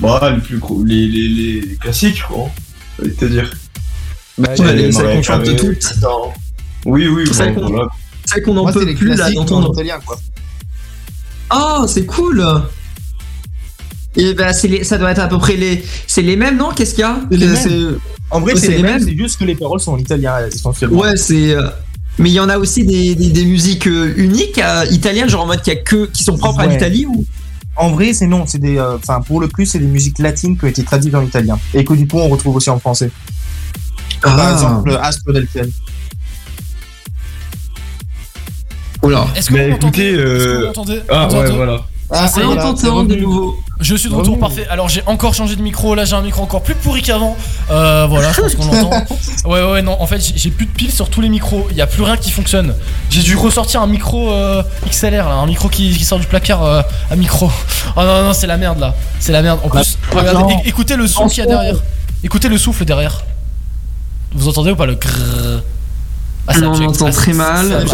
Bah, 0.00 0.32
les 0.34 0.40
plus 0.40 0.58
gros, 0.58 0.82
les, 0.84 1.06
les, 1.06 1.28
les 1.60 1.76
classiques, 1.76 2.22
quoi. 2.26 2.48
J'allais 2.98 3.12
te 3.14 3.24
dire. 3.26 3.50
Bah, 4.38 4.48
Ouais, 4.58 4.74
les- 4.74 4.82
les 4.86 4.92
celles 4.92 5.16
qu'on 5.16 5.22
chante 5.22 5.56
toutes. 5.56 5.86
hein. 6.04 6.08
Oui, 6.86 7.06
oui, 7.08 7.24
Celles 7.32 7.54
bon, 7.54 7.62
qu'on- 7.62 7.68
voilà. 7.70 7.88
N'en 8.46 8.72
peut 8.72 8.84
les 8.84 8.94
plus 8.94 9.14
là 9.16 9.30
d'entendre. 9.30 9.72
italien, 9.74 9.98
quoi. 10.04 10.18
Oh, 11.52 11.84
c'est 11.88 12.06
cool 12.06 12.44
Et 14.16 14.34
bah, 14.34 14.52
c'est 14.52 14.68
les- 14.68 14.84
ça 14.84 14.98
doit 14.98 15.10
être 15.10 15.18
à 15.20 15.28
peu 15.28 15.38
près 15.38 15.56
les. 15.56 15.84
C'est 16.06 16.22
les 16.22 16.36
mêmes, 16.36 16.56
non? 16.56 16.70
Qu'est-ce 16.74 16.94
qu'il 16.94 17.02
y 17.02 17.04
a? 17.04 17.20
Les. 17.30 17.46
En 18.30 18.40
vrai, 18.40 18.54
c'est 18.56 18.68
les 18.68 18.82
mêmes, 18.82 19.00
c'est 19.02 19.16
juste 19.16 19.38
que 19.38 19.44
les 19.44 19.54
paroles 19.56 19.80
sont 19.80 19.92
en 19.92 19.98
italien 19.98 20.34
essentiellement. 20.46 21.00
Ouais, 21.00 21.16
c'est. 21.16 21.54
euh, 21.54 21.68
Mais 22.18 22.28
il 22.30 22.32
y 22.34 22.40
en 22.40 22.48
a 22.48 22.58
aussi 22.58 22.84
des, 22.84 23.14
des, 23.14 23.30
des 23.30 23.44
musiques 23.44 23.86
euh, 23.86 24.12
uniques 24.16 24.58
euh, 24.58 24.84
italiennes, 24.90 25.28
genre 25.28 25.42
en 25.42 25.46
mode 25.46 25.62
qu'il 25.62 25.72
y 25.72 25.76
a 25.76 25.80
que 25.80 26.06
qui 26.06 26.22
sont 26.24 26.36
propres 26.36 26.60
à 26.60 26.66
l'Italie 26.74 27.06
ou? 27.06 27.24
En 27.80 27.90
vrai, 27.92 28.12
c'est 28.12 28.26
non, 28.26 28.44
c'est 28.46 28.58
des. 28.58 28.76
euh, 28.78 28.96
Enfin, 28.96 29.20
pour 29.22 29.40
le 29.40 29.48
plus, 29.48 29.64
c'est 29.66 29.78
des 29.78 29.86
musiques 29.86 30.18
latines 30.18 30.56
qui 30.58 30.64
ont 30.64 30.68
été 30.68 30.84
traduites 30.84 31.14
en 31.14 31.22
italien 31.22 31.58
et 31.74 31.82
que 31.84 31.94
du 31.94 32.06
coup, 32.06 32.18
on 32.18 32.28
retrouve 32.28 32.56
aussi 32.56 32.68
en 32.70 32.78
français. 32.78 33.10
Comme 34.20 34.36
Par 34.36 34.46
Ah. 34.48 34.52
exemple, 34.52 34.98
Astro 35.02 35.32
del 35.32 35.48
Ciel. 35.48 35.70
Oula. 39.02 39.26
Est-ce 39.34 39.48
que 39.50 39.54
vous 39.64 39.70
m'entendez 39.70 40.12
euh, 40.14 40.58
vous 40.60 40.66
m'entendez 40.66 41.00
Ah, 41.08 41.28
ouais, 41.32 41.50
voilà. 41.52 41.80
Ah, 42.12 42.26
ça 42.28 42.40
y 42.40 42.44
est, 42.44 42.56
de 42.56 43.14
nouveau. 43.20 43.56
Je 43.78 43.94
suis 43.94 44.10
de 44.10 44.14
retour, 44.14 44.38
parfait. 44.38 44.66
Alors 44.68 44.88
j'ai 44.88 45.02
encore 45.06 45.32
changé 45.32 45.56
de 45.56 45.62
micro, 45.62 45.94
là 45.94 46.04
j'ai 46.04 46.14
un 46.14 46.20
micro 46.22 46.42
encore 46.42 46.62
plus 46.62 46.74
pourri 46.74 47.00
qu'avant. 47.02 47.36
Euh, 47.70 48.06
voilà, 48.10 48.30
je 48.32 48.40
pense 48.42 48.54
qu'on 48.54 48.66
l'entend. 48.72 48.90
Ouais, 49.46 49.62
ouais, 49.72 49.80
non, 49.82 49.96
en 50.00 50.06
fait 50.06 50.20
j'ai- 50.36 50.50
plus 50.50 50.66
de 50.66 50.70
piles 50.70 50.92
sur 50.92 51.08
tous 51.08 51.20
les 51.20 51.28
micros, 51.28 51.66
il 51.70 51.76
y 51.76 51.80
a 51.80 51.86
plus 51.86 52.02
rien 52.02 52.16
qui 52.16 52.30
fonctionne. 52.30 52.74
J'ai 53.08 53.22
dû 53.22 53.36
ressortir 53.36 53.80
un 53.80 53.86
micro 53.86 54.30
euh, 54.30 54.62
XLR 54.88 55.28
là, 55.28 55.34
un 55.36 55.46
micro 55.46 55.68
qui, 55.68 55.96
qui 55.96 56.04
sort 56.04 56.18
du 56.18 56.26
placard 56.26 56.62
euh, 56.64 56.82
à 57.10 57.16
micro. 57.16 57.50
Oh 57.96 58.02
non, 58.02 58.22
non, 58.24 58.32
c'est 58.34 58.46
la 58.46 58.56
merde 58.56 58.78
là, 58.78 58.94
c'est 59.18 59.32
la 59.32 59.42
merde. 59.42 59.58
En 59.64 59.68
plus, 59.68 59.96
Bah, 60.12 60.20
regardez, 60.20 60.54
écoutez 60.64 60.96
le 60.96 61.06
son 61.08 61.26
qu'il 61.26 61.38
y 61.38 61.46
a 61.46 61.46
derrière. 61.46 61.76
Écoutez 62.22 62.48
le 62.48 62.58
souffle 62.58 62.84
derrière. 62.84 63.24
Vous 64.32 64.46
entendez 64.48 64.70
ou 64.72 64.76
pas 64.76 64.86
le 64.86 64.94
grrrr? 64.94 65.62
Ah, 66.54 66.58
on 66.62 66.72
abject. 66.72 66.88
entend 66.90 67.06
Ah, 67.06 67.12
très 67.12 67.32
mal. 67.32 67.84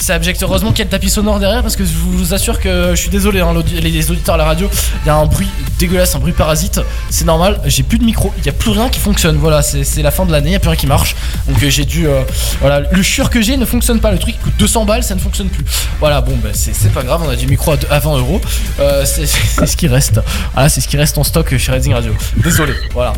c'est 0.00 0.12
abject. 0.12 0.42
Heureusement 0.42 0.70
qu'il 0.70 0.78
y 0.80 0.82
a 0.82 0.84
le 0.84 0.90
tapis 0.90 1.10
sonore 1.10 1.38
derrière 1.38 1.62
parce 1.62 1.76
que 1.76 1.84
je 1.84 1.90
vous 1.92 2.34
assure 2.34 2.60
que 2.60 2.90
je 2.94 3.00
suis 3.00 3.10
désolé, 3.10 3.40
hein, 3.40 3.52
les, 3.80 3.90
les 3.90 4.10
auditeurs 4.10 4.34
à 4.34 4.38
la 4.38 4.44
radio, 4.44 4.68
il 5.04 5.06
y 5.06 5.10
a 5.10 5.16
un 5.16 5.26
bruit 5.26 5.48
dégueulasse, 5.78 6.14
un 6.14 6.18
bruit 6.18 6.32
parasite. 6.32 6.80
C'est 7.10 7.24
normal, 7.24 7.60
j'ai 7.66 7.82
plus 7.82 7.98
de 7.98 8.04
micro, 8.04 8.32
il 8.38 8.46
y 8.46 8.48
a 8.48 8.52
plus 8.52 8.70
rien 8.70 8.88
qui 8.88 9.00
fonctionne. 9.00 9.36
Voilà, 9.36 9.62
c'est 9.62 10.02
la 10.02 10.10
fin 10.10 10.24
de 10.26 10.32
l'année, 10.32 10.50
il 10.50 10.52
y 10.52 10.56
a 10.56 10.60
plus 10.60 10.68
rien 10.68 10.76
qui 10.78 10.86
marche. 10.86 11.16
Donc 11.48 11.62
euh, 11.62 11.70
j'ai 11.70 11.84
dû. 11.84 12.06
euh, 12.06 12.22
voilà, 12.60 12.80
le 12.80 13.02
chur 13.02 13.30
que 13.30 13.40
j'ai 13.40 13.56
ne 13.56 13.64
fonctionne 13.64 14.00
pas. 14.00 14.10
Le 14.12 14.18
truc 14.18 14.40
coûte 14.42 14.54
200 14.58 14.84
balles, 14.84 15.02
ça 15.02 15.14
ne 15.14 15.20
fonctionne 15.20 15.48
plus. 15.48 15.64
Voilà, 16.00 16.20
bon, 16.20 16.36
bah, 16.42 16.50
c'est 16.52 16.92
pas 16.92 17.02
grave, 17.02 17.22
on 17.26 17.30
a 17.30 17.36
du 17.36 17.46
micro 17.46 17.72
à, 17.72 17.76
deux- 17.76 17.86
à 17.90 17.98
20 17.98 18.18
euros. 18.18 18.40
Euh, 18.80 19.04
c'est 19.06 19.26
ce 19.26 19.76
qui 19.76 19.86
reste. 19.88 20.20
Voilà, 20.54 20.68
c'est 20.68 20.80
ce 20.80 20.88
qui 20.88 20.96
reste 20.96 21.16
en 21.18 21.24
stock 21.24 21.56
chez 21.56 21.72
Redding 21.72 21.94
Radio. 21.94 22.12
Désolé, 22.42 22.74
voilà. 22.92 23.12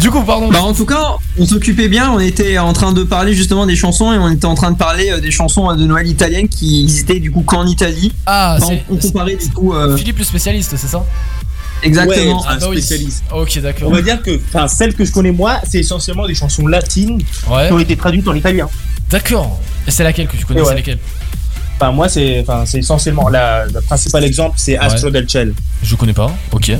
Du 0.00 0.10
coup, 0.10 0.22
pardon. 0.22 0.48
Bah 0.48 0.62
en 0.62 0.72
tout 0.74 0.86
cas, 0.86 1.14
on 1.38 1.46
s'occupait 1.46 1.88
bien, 1.88 2.10
on 2.10 2.18
était 2.20 2.58
en 2.58 2.72
train 2.72 2.92
de 2.92 3.02
parler 3.02 3.34
justement 3.34 3.66
des 3.68 3.76
chansons 3.76 4.12
et 4.12 4.18
on 4.18 4.28
était 4.30 4.46
en 4.46 4.54
train 4.56 4.72
de 4.72 4.76
parler 4.76 5.10
euh, 5.10 5.20
des 5.20 5.30
chansons 5.30 5.70
euh, 5.70 5.74
de 5.76 5.84
Noël 5.84 6.06
italiennes 6.08 6.48
qui 6.48 6.82
existaient 6.82 7.20
du 7.20 7.30
coup 7.30 7.42
qu'en 7.42 7.66
Italie. 7.66 8.12
Ah, 8.26 8.56
Enfin, 8.60 8.66
c'est 8.70 8.82
on, 8.90 8.96
comparait 8.96 9.36
du 9.36 9.48
coup 9.50 9.72
euh, 9.74 9.96
Philippe 9.96 10.18
le 10.18 10.24
spécialiste, 10.24 10.74
c'est 10.76 10.88
ça? 10.88 11.04
Exactement. 11.84 12.40
Ouais, 12.40 12.46
un 12.48 12.50
Ah 12.54 12.56
bah 12.60 12.66
oui. 12.70 12.78
spécialiste. 12.82 13.22
Ok, 13.32 13.58
d'accord. 13.60 13.88
On 13.88 13.92
va 13.92 14.02
dire 14.02 14.20
que, 14.20 14.36
enfin, 14.48 14.66
celles 14.66 14.94
que 14.94 15.04
je 15.04 15.12
connais 15.12 15.30
moi, 15.30 15.60
c'est 15.68 15.78
essentiellement 15.78 16.26
des 16.26 16.34
chansons 16.34 16.66
latines 16.66 17.22
Ouais. 17.48 17.68
qui 17.68 17.72
ont 17.72 17.78
été 17.78 17.96
traduites 17.96 18.26
en 18.26 18.34
italien. 18.34 18.68
D'accord. 19.10 19.60
Et 19.86 19.90
c'est 19.92 20.02
laquelle 20.02 20.26
que 20.26 20.36
tu 20.36 20.44
connais? 20.44 20.60
Ouais. 20.60 20.66
C'est 20.70 20.74
lesquelles 20.74 20.98
Enfin, 21.80 21.92
moi, 21.92 22.08
c'est 22.08 22.40
enfin, 22.40 22.64
c'est 22.66 22.78
essentiellement. 22.78 23.28
La, 23.28 23.64
le 23.66 23.80
principal 23.80 24.24
exemple, 24.24 24.54
c'est 24.58 24.76
Astro 24.76 25.10
del 25.10 25.30
Ciel. 25.30 25.54
Je 25.84 25.94
connais 25.94 26.12
pas, 26.12 26.34
ok. 26.50 26.72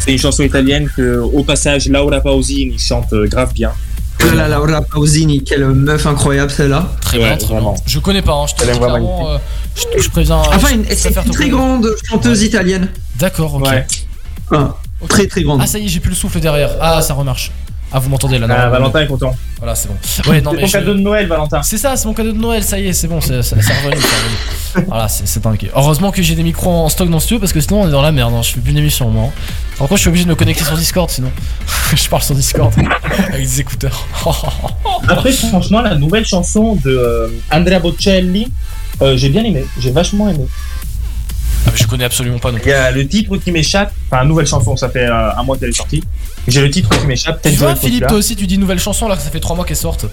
C'est 0.00 0.12
une 0.12 0.18
chanson 0.18 0.42
italienne 0.42 0.90
que, 0.94 1.20
au 1.20 1.42
passage, 1.42 1.88
Laura 1.88 2.20
Pausini 2.20 2.78
chante 2.78 3.14
grave 3.14 3.54
bien. 3.54 3.72
Oh 4.32 4.36
là 4.36 4.48
là, 4.48 4.56
Laura 4.58 4.80
Pausini, 4.82 5.42
quelle 5.44 5.66
meuf 5.66 6.06
incroyable 6.06 6.50
celle-là. 6.50 6.88
Très 7.00 7.18
bien, 7.18 7.36
très 7.36 7.54
bien. 7.54 7.74
Je 7.86 7.98
connais 7.98 8.22
pas, 8.22 8.32
hein, 8.34 8.46
je 8.48 8.54
te 8.54 8.62
dis 8.64 8.78
vraiment 8.78 8.88
clairement, 8.88 9.30
euh, 9.30 9.38
je, 9.96 10.02
je 10.02 10.08
préviens. 10.10 10.36
Enfin, 10.36 10.68
une- 10.74 10.84
une 11.26 11.30
très 11.32 11.48
grande 11.48 11.86
chanteuse 12.08 12.42
italienne. 12.42 12.88
D'accord, 13.18 13.54
ok. 13.54 13.68
Ah, 14.52 14.74
très 15.08 15.26
très 15.26 15.42
grande. 15.42 15.60
Ah, 15.62 15.66
ça 15.66 15.78
y 15.78 15.84
est, 15.86 15.88
j'ai 15.88 16.00
plus 16.00 16.10
le 16.10 16.16
souffle 16.16 16.40
derrière. 16.40 16.70
Ah, 16.80 17.02
ça 17.02 17.14
remarche. 17.14 17.50
Ah, 17.96 18.00
vous 18.00 18.08
m'entendez 18.08 18.38
là 18.38 18.48
non, 18.48 18.54
Ah, 18.58 18.68
Valentin 18.70 19.02
est 19.02 19.06
content. 19.06 19.36
Voilà, 19.58 19.76
c'est 19.76 19.86
bon. 19.88 19.94
Ouais, 20.28 20.40
non, 20.40 20.50
C'est 20.50 20.56
mais 20.56 20.62
ton 20.62 20.66
je- 20.66 20.72
cadeau 20.72 20.94
de 20.94 20.98
Noël, 21.00 21.26
Valentin. 21.28 21.62
C'est 21.62 21.78
ça, 21.78 21.96
c'est 21.96 22.06
mon 22.08 22.14
cadeau 22.14 22.32
de 22.32 22.38
Noël, 22.38 22.64
ça 22.64 22.78
y 22.78 22.88
est, 22.88 22.92
c'est 22.92 23.06
bon, 23.06 23.20
c'est 23.20 23.40
c'est- 23.42 23.54
c'est 23.62 23.72
revenu, 23.84 24.00
c'est 24.00 24.76
revenu. 24.80 24.86
Voilà, 24.88 25.06
c'est 25.08 25.28
c'est 25.28 25.40
dingue. 25.40 25.70
Heureusement 25.76 26.10
que 26.10 26.20
j'ai 26.20 26.34
des 26.34 26.42
micros 26.42 26.70
en 26.72 26.88
stock 26.88 27.08
dans 27.08 27.20
ce 27.20 27.26
studio 27.26 27.38
parce 27.38 27.52
que 27.52 27.60
sinon 27.60 27.82
on 27.82 27.88
est 27.88 27.92
dans 27.92 28.02
la 28.02 28.10
merde, 28.10 28.34
hein. 28.34 28.42
je 28.42 28.50
fais 28.54 28.60
plus 28.60 28.72
une 28.72 28.78
émission 28.78 29.08
moi. 29.10 29.30
Par 29.78 29.88
contre, 29.88 29.96
je 29.96 30.00
suis 30.02 30.08
obligé 30.08 30.24
de 30.24 30.30
me 30.30 30.34
connecter 30.36 30.64
sur 30.64 30.76
Discord 30.76 31.10
sinon. 31.10 31.30
je 31.94 32.08
parle 32.08 32.22
sur 32.22 32.34
Discord 32.34 32.72
avec 33.28 33.42
des 33.42 33.60
écouteurs. 33.60 34.06
Après, 35.08 35.32
franchement, 35.32 35.82
la 35.82 35.96
nouvelle 35.96 36.24
chanson 36.24 36.76
de 36.76 36.90
euh, 36.90 37.28
Andrea 37.50 37.80
Bocelli, 37.80 38.48
euh, 39.02 39.16
j'ai 39.16 39.28
bien 39.28 39.44
aimé. 39.44 39.64
J'ai 39.78 39.90
vachement 39.90 40.28
aimé. 40.28 40.46
Ah, 41.66 41.70
mais 41.72 41.78
je 41.78 41.86
connais 41.86 42.04
absolument 42.04 42.38
pas 42.38 42.52
non 42.52 42.58
Il 42.62 42.68
y 42.68 42.72
a 42.72 42.90
le 42.90 43.06
titre 43.06 43.36
qui 43.38 43.50
m'échappe. 43.50 43.92
Enfin, 44.10 44.24
nouvelle 44.24 44.46
chanson, 44.46 44.76
ça 44.76 44.88
fait 44.88 45.06
euh, 45.06 45.36
un 45.36 45.42
mois 45.42 45.56
qu'elle 45.56 45.70
est 45.70 45.72
sortie. 45.72 46.02
J'ai 46.46 46.60
le 46.60 46.70
titre 46.70 46.90
qui 46.90 47.06
m'échappe. 47.06 47.42
Tu 47.42 47.50
vois, 47.50 47.74
Philippe, 47.74 48.06
toi 48.06 48.18
aussi, 48.18 48.36
tu 48.36 48.46
dis 48.46 48.58
nouvelle 48.58 48.78
chanson 48.78 49.06
alors 49.06 49.16
que 49.16 49.24
ça 49.24 49.30
fait 49.30 49.40
3 49.40 49.56
mois 49.56 49.64
qu'elle 49.64 49.76
sorte. 49.76 50.06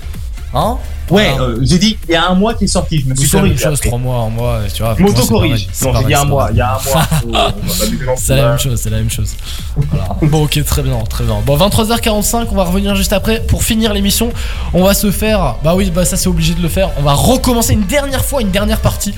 Hein 0.54 0.78
Ouais, 1.10 1.34
euh, 1.40 1.58
j'ai 1.62 1.78
dit, 1.78 1.98
il 2.08 2.12
y 2.12 2.16
a 2.16 2.30
un 2.30 2.36
mois 2.36 2.54
qui 2.54 2.64
est 2.64 2.68
sorti. 2.68 3.00
Je 3.02 3.06
me 3.06 3.16
suis 3.16 3.28
C'est 3.28 3.36
la 3.38 3.44
même 3.44 3.52
corrigé. 3.52 3.70
chose. 3.70 3.82
3 3.82 3.98
mois, 4.00 4.18
un 4.24 4.30
mois, 4.30 4.60
tu 4.74 4.82
vois. 4.82 4.96
Je 4.98 5.04
m'auto-corrige. 5.04 5.68
Non, 5.84 5.94
j'ai 6.00 6.06
dit 6.06 6.14
un 6.14 6.24
mois. 6.26 6.48
Il 6.52 6.58
y 6.58 6.62
a 6.62 6.78
un 6.78 7.28
mois. 7.30 7.54
C'est 8.18 8.36
la 8.36 8.50
même 8.50 8.58
chose, 8.60 8.80
c'est 8.82 8.90
la 8.90 8.98
même 8.98 9.10
chose. 9.10 9.36
Voilà. 9.76 10.16
Bon, 10.22 10.44
ok, 10.46 10.64
très 10.66 10.82
bien, 10.84 10.98
très 11.10 11.24
bien. 11.26 11.38
Bon, 11.46 11.58
23h45, 11.58 12.48
on 12.52 12.56
va 12.56 12.64
revenir 12.64 12.96
juste 12.96 13.12
après. 13.14 13.42
Pour 13.42 13.64
finir 13.64 13.94
l'émission, 13.94 14.32
on 14.74 14.84
va 14.84 14.94
se 14.94 15.12
faire. 15.12 15.56
Bah 15.64 15.74
oui, 15.76 15.92
bah 15.92 16.06
ça 16.06 16.16
c'est 16.18 16.30
obligé 16.30 16.54
de 16.54 16.62
le 16.62 16.70
faire. 16.70 16.92
On 16.98 17.02
va 17.02 17.14
recommencer 17.14 17.74
une 17.74 17.86
dernière 17.86 18.24
fois, 18.24 18.42
une 18.42 18.52
dernière 18.52 18.80
partie 18.80 19.14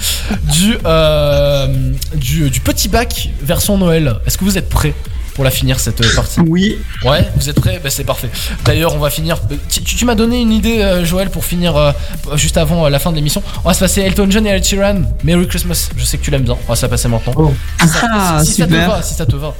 du, 0.52 0.78
euh, 0.86 1.92
du, 2.16 2.50
du 2.50 2.60
petit 2.60 2.88
bac 2.90 3.30
version 3.42 3.78
Noël. 3.78 4.16
Est-ce 4.26 4.38
que 4.38 4.44
vous 4.45 4.58
êtes 4.58 4.70
prêts? 4.70 4.94
Pour 5.36 5.44
la 5.44 5.52
finir 5.52 5.80
cette 5.80 6.02
euh, 6.02 6.16
partie 6.16 6.40
Oui. 6.42 6.78
Ouais, 7.03 7.28
vous 7.36 7.50
êtes 7.50 7.60
prêts? 7.60 7.80
Bah 7.84 7.90
c'est 7.90 8.03
parfait. 8.03 8.30
D'ailleurs, 8.66 8.95
on 8.95 9.00
va 9.00 9.10
finir. 9.10 9.40
Tu, 9.70 9.82
tu- 9.84 10.06
m'as 10.06 10.16
donné 10.16 10.42
une 10.42 10.52
idée, 10.52 10.80
euh, 10.82 11.06
Joël, 11.06 11.30
pour 11.30 11.45
finir 11.45 11.76
euh, 11.76 11.92
juste 12.36 12.58
avant 12.58 12.86
euh, 12.86 12.90
la 12.90 13.00
fin 13.00 13.12
de 13.12 13.16
l'émission. 13.16 13.42
On 13.64 13.68
va 13.68 13.74
se 13.74 13.80
passer 13.80 14.02
Elton 14.02 14.28
John 14.30 14.45
et 14.45 14.52
Ed 14.52 14.64
Sheeran. 14.64 15.02
Merry 15.24 15.48
Christmas. 15.48 15.90
Je 15.98 16.03
sais 16.06 16.18
que 16.18 16.24
tu 16.24 16.32
l'aimes 16.32 16.44
bien. 16.44 16.58
On 16.68 16.70
va 16.72 16.76
se 16.76 16.82
la 16.84 16.90
passer 16.90 17.08
maintenant. 17.08 17.34
Ah, 17.80 18.40
si, 18.44 18.52
si 18.52 18.53
ça 18.62 18.66
te 18.68 18.72
super. 18.72 18.90
va, 18.90 19.02
si 19.02 19.14
ça 19.14 19.26
te 19.26 19.36
va. 19.36 19.53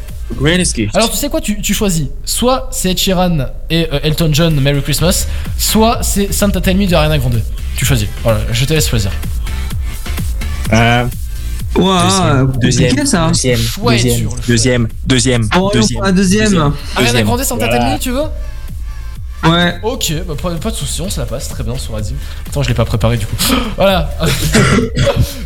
Alors 0.93 1.11
tu 1.11 1.18
sais 1.18 1.30
quoi, 1.30 1.42
tu, 1.42 1.61
tu 1.61 1.74
choisis. 1.74 2.08
Soit 2.26 2.69
c'est 2.72 2.92
Ed 2.92 2.98
Sheeran 2.98 3.48
et 3.69 3.88
euh, 3.92 4.00
Elton 4.03 4.30
John, 4.32 4.60
Merry 4.60 4.82
Christmas. 4.82 5.27
Soit 5.58 6.00
c'est 6.02 6.32
Santa 6.34 6.60
Tell 6.61 6.77
Me 6.77 6.88
de 6.88 6.95
Ariana 6.95 7.18
Grande. 7.18 7.42
Tu 7.76 7.85
choisis. 7.85 8.08
Voilà, 8.24 8.40
je 8.52 8.66
te 8.66 8.74
laisse 8.74 8.88
choisir. 8.90 9.11
Euh, 10.72 11.06
Ouah, 11.76 12.45
deuxième, 12.61 13.06
ça. 13.06 13.27
deuxième, 13.27 13.58
Choix 13.60 13.95
est 13.95 13.98
deuxième, 14.03 14.30
choix. 14.30 14.38
deuxième, 14.48 14.88
deuxième, 15.06 15.50
Oh, 15.58 15.72
deuxième, 15.74 16.03
un 16.03 16.11
deuxième. 16.11 16.72
Ariana 16.95 17.24
Grande, 17.24 17.43
Santa 17.43 17.68
Tell 17.68 17.82
Me, 17.82 17.98
tu 18.00 18.11
veux? 18.11 18.24
Ouais. 19.45 19.76
Ok, 19.84 20.14
bah, 20.26 20.35
pas, 20.42 20.52
pas 20.52 20.69
de 20.72 20.76
soucis, 20.76 21.02
on 21.02 21.10
se 21.10 21.19
la 21.19 21.26
passe 21.26 21.50
très 21.50 21.64
bien 21.64 21.77
sur 21.77 21.93
Azim. 21.95 22.16
Attends, 22.48 22.64
je 22.64 22.69
l'ai 22.69 22.74
pas 22.74 22.85
préparé 22.85 23.18
du 23.18 23.26
coup. 23.26 23.35
voilà. 23.76 24.10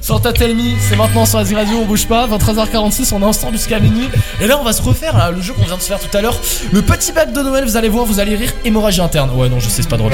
Santa 0.03 0.33
Tell 0.33 0.56
Me, 0.56 0.73
c'est 0.88 0.95
maintenant 0.95 1.25
sur 1.25 1.39
Azim 1.39 1.56
Radio, 1.56 1.77
on 1.81 1.85
bouge 1.85 2.06
pas. 2.06 2.27
23h46, 2.27 3.11
on 3.14 3.22
est 3.22 3.25
ensemble 3.25 3.53
jusqu'à 3.57 3.80
minuit. 3.80 4.07
Et 4.39 4.45
là, 4.45 4.59
on 4.59 4.64
va 4.64 4.73
se 4.73 4.83
refaire 4.83 5.17
là, 5.17 5.31
le 5.31 5.41
jeu 5.41 5.53
qu'on 5.53 5.64
vient 5.65 5.77
de 5.77 5.81
se 5.81 5.88
faire 5.88 5.99
tout 5.99 6.15
à 6.15 6.22
l'heure. 6.22 6.39
Le 6.72 6.83
petit 6.83 7.11
bac 7.11 7.33
de 7.33 7.41
Noël, 7.41 7.64
vous 7.65 7.75
allez 7.75 7.89
voir, 7.89 8.06
vous 8.06 8.19
allez 8.19 8.35
rire. 8.35 8.51
Hémorragie 8.64 9.01
interne. 9.01 9.31
Ouais, 9.35 9.49
non, 9.49 9.59
je 9.59 9.67
sais, 9.67 9.81
c'est 9.81 9.89
pas 9.89 9.97
drôle. 9.97 10.11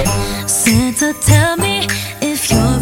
Santa, 0.48 1.08
tell 1.26 1.58
me 1.60 1.86
if 2.22 2.50
you're 2.50 2.80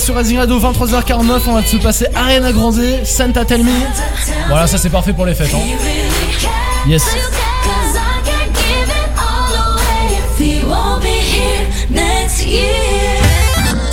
sur 0.00 0.16
Rising 0.16 0.38
Radio 0.38 0.58
23h49. 0.58 1.40
On 1.46 1.52
va 1.54 1.64
se 1.64 1.76
passer 1.76 2.06
Arena 2.14 2.52
Grande, 2.52 2.80
Santa 3.04 3.44
Tell 3.44 3.62
Me. 3.62 3.70
Voilà, 4.48 4.66
ça 4.66 4.78
c'est 4.78 4.90
parfait 4.90 5.12
pour 5.12 5.26
les 5.26 5.34
fêtes. 5.34 5.54
Hein. 5.54 5.58
Yes. 6.88 7.04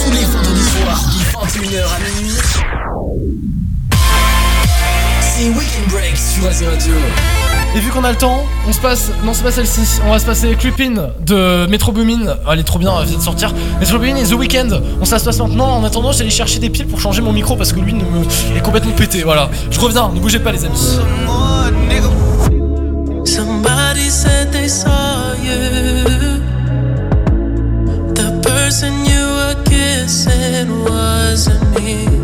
Tous 0.03 0.11
les 0.11 0.25
vendredis 0.25 0.63
soirs, 0.63 1.03
de 1.13 1.19
21h 1.47 1.83
à 1.83 1.99
minuit. 1.99 2.37
C'est 5.21 5.49
Weekend 5.49 5.87
Break 5.89 6.17
sur 6.17 6.47
Rising. 6.47 7.40
Et 7.73 7.79
vu 7.79 7.89
qu'on 7.89 8.03
a 8.03 8.11
le 8.11 8.17
temps, 8.17 8.43
on 8.67 8.73
se 8.73 8.79
passe. 8.79 9.11
Non, 9.23 9.33
c'est 9.33 9.43
pas 9.43 9.51
celle-ci. 9.51 10.01
On 10.05 10.11
va 10.11 10.19
se 10.19 10.25
passer 10.25 10.53
Creepin 10.55 11.09
de 11.25 11.67
Metro 11.67 11.93
Boomin. 11.93 12.35
Elle 12.51 12.59
est 12.59 12.63
trop 12.63 12.79
bien, 12.79 12.91
elle 12.99 13.07
vient 13.07 13.17
de 13.17 13.23
sortir. 13.23 13.53
Metro 13.79 13.97
Boomin 13.97 14.17
et 14.17 14.23
The 14.23 14.33
Weeknd. 14.33 14.81
On 14.99 15.05
se 15.05 15.11
passe 15.11 15.39
maintenant. 15.39 15.77
En 15.77 15.83
attendant, 15.85 16.11
j'allais 16.11 16.29
chercher 16.29 16.59
des 16.59 16.69
piles 16.69 16.87
pour 16.87 16.99
changer 16.99 17.21
mon 17.21 17.31
micro 17.31 17.55
parce 17.55 17.71
que 17.71 17.79
lui 17.79 17.93
ne 17.93 18.01
est 18.55 18.61
complètement 18.61 18.91
pété. 18.91 19.23
Voilà. 19.23 19.49
Je 19.69 19.79
reviens, 19.79 20.09
ne 20.13 20.19
bougez 20.19 20.39
pas, 20.39 20.51
les 20.51 20.65
amis. 20.65 20.99
Somebody 23.23 24.09
said 24.09 24.51
they 24.51 24.67
saw 24.67 25.33
you. 25.41 26.41
The 28.13 28.41
person 28.41 29.05
you 29.05 29.23
were 29.23 29.55
kissing 29.63 30.83
wasn't 30.83 31.63
me. 31.79 32.20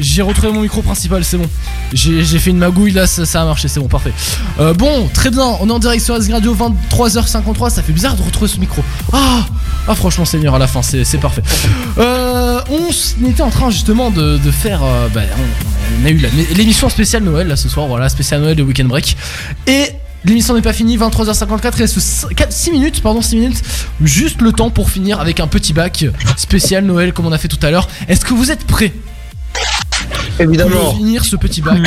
J'ai 0.00 0.22
retrouvé 0.22 0.52
mon 0.52 0.62
micro 0.62 0.80
principal, 0.80 1.22
c'est 1.24 1.36
bon. 1.36 1.48
J'ai 1.92 2.38
fait 2.38 2.50
une 2.50 2.58
magouille 2.58 2.92
là, 2.92 3.06
ça, 3.06 3.42
a 3.42 3.44
marché, 3.44 3.68
c'est 3.68 3.80
bon, 3.80 3.88
parfait. 3.88 4.12
Euh, 4.58 4.72
bon, 4.72 5.08
très 5.12 5.30
bien, 5.30 5.44
on 5.60 5.68
est 5.68 5.72
en 5.72 5.78
direct 5.78 6.02
sur 6.02 6.14
Rising 6.14 6.32
Radio 6.32 6.56
23h53, 6.56 7.70
ça 7.70 7.82
fait 7.82 7.92
bizarre 7.92 8.16
de 8.16 8.22
retrouver 8.22 8.50
ce 8.50 8.58
micro. 8.58 8.82
Ah 9.12 9.44
Ah 9.86 9.94
franchement 9.94 10.24
Seigneur, 10.24 10.54
à 10.54 10.58
la 10.58 10.66
fin, 10.66 10.82
c'est 10.82 11.18
parfait. 11.18 11.42
Euh, 11.98 12.60
on 12.70 13.26
était 13.28 13.42
en 13.42 13.50
train 13.50 13.70
justement 13.70 14.10
de, 14.10 14.38
faire... 14.50 14.82
euh, 14.82 15.08
bah, 15.08 15.22
on, 16.02 16.06
a 16.06 16.10
eu 16.10 16.26
l'émission 16.54 16.88
spéciale 16.88 17.22
Noël 17.22 17.46
là 17.46 17.56
ce 17.56 17.68
soir, 17.68 17.86
voilà, 17.86 18.08
spéciale 18.08 18.40
Noël 18.40 18.56
de 18.56 18.62
Weekend 18.62 18.88
Break. 18.88 19.16
Et... 19.66 19.90
L'émission 20.24 20.54
n'est 20.54 20.62
pas 20.62 20.72
finie, 20.72 20.98
23h54, 20.98 21.72
il 21.76 21.82
reste 21.82 22.00
6 22.50 22.72
minutes, 22.72 23.00
pardon, 23.00 23.22
6 23.22 23.36
minutes, 23.36 23.62
juste 24.02 24.42
le 24.42 24.50
temps 24.50 24.70
pour 24.70 24.90
finir 24.90 25.20
avec 25.20 25.38
un 25.38 25.46
petit 25.46 25.72
bac 25.72 26.04
spécial 26.36 26.84
Noël 26.84 27.12
comme 27.12 27.26
on 27.26 27.32
a 27.32 27.38
fait 27.38 27.46
tout 27.46 27.64
à 27.64 27.70
l'heure. 27.70 27.86
Est-ce 28.08 28.24
que 28.24 28.34
vous 28.34 28.50
êtes 28.50 28.64
prêts? 28.64 28.92
Évidemment. 30.38 30.70
pour 30.76 30.96
finir 30.96 31.24
ce 31.24 31.36
petit 31.36 31.62
bac. 31.62 31.78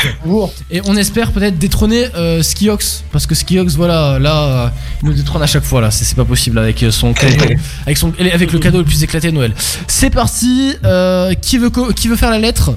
Et 0.72 0.82
on 0.86 0.96
espère 0.96 1.32
peut-être 1.32 1.58
détrôner 1.58 2.08
euh, 2.16 2.42
Skiox. 2.42 3.04
Parce 3.12 3.26
que 3.28 3.36
Skiox, 3.36 3.76
voilà, 3.76 4.18
là, 4.20 4.44
euh, 4.44 4.70
il 5.04 5.10
nous 5.10 5.14
détrône 5.14 5.42
à 5.44 5.48
chaque 5.48 5.64
fois. 5.64 5.82
Là, 5.82 5.92
c'est 5.92 6.04
c'est 6.06 6.16
pas 6.16 6.26
possible 6.26 6.58
avec 6.60 6.82
euh, 6.84 6.92
son 6.92 7.14
cadeau, 7.14 7.46
avec, 7.86 7.98
son, 7.98 8.12
avec 8.20 8.52
le 8.52 8.60
cadeau 8.60 8.80
le 8.80 8.86
plus 8.86 9.04
éclaté 9.04 9.30
de 9.32 9.36
Noël. 9.36 9.54
C'est 9.88 10.10
parti. 10.10 10.74
euh, 10.84 11.34
qui, 11.36 11.58
veut, 11.58 11.70
co- 11.70 11.94
qui 11.94 12.08
veut 12.08 12.16
faire 12.16 12.30
la 12.32 12.40
lettre? 12.40 12.72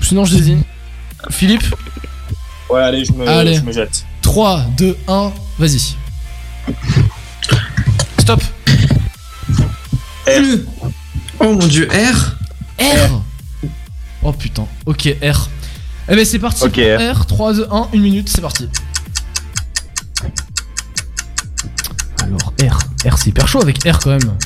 Sinon, 0.00 0.24
je 0.24 0.34
désigne. 0.36 0.62
Philippe? 1.30 1.64
Ouais, 2.70 2.80
allez, 2.80 3.04
je 3.04 3.12
me, 3.12 3.26
Allez. 3.28 3.54
je 3.54 3.60
me 3.62 3.72
jette. 3.72 4.04
3, 4.22 4.64
2, 4.76 4.96
1, 5.06 5.32
vas-y. 5.58 5.94
Stop. 8.18 8.42
Oh 11.38 11.52
mon 11.52 11.66
dieu, 11.66 11.88
R 11.90 12.36
R 12.82 13.22
ok, 14.86 15.16
R. 15.22 15.48
Eh 16.08 16.14
ben 16.14 16.24
c'est 16.24 16.38
parti 16.38 16.68
pour 16.68 16.68
R, 16.68 17.26
3, 17.26 17.54
2, 17.54 17.68
1, 17.70 17.88
1 17.94 17.98
minute, 17.98 18.28
c'est 18.28 18.40
parti. 18.40 18.68
Alors 22.22 22.52
R, 22.60 22.78
R 23.08 23.18
c'est 23.18 23.30
hyper 23.30 23.48
chaud 23.48 23.60
avec 23.60 23.84
R 23.84 23.98
quand 23.98 24.10
même. 24.10 24.36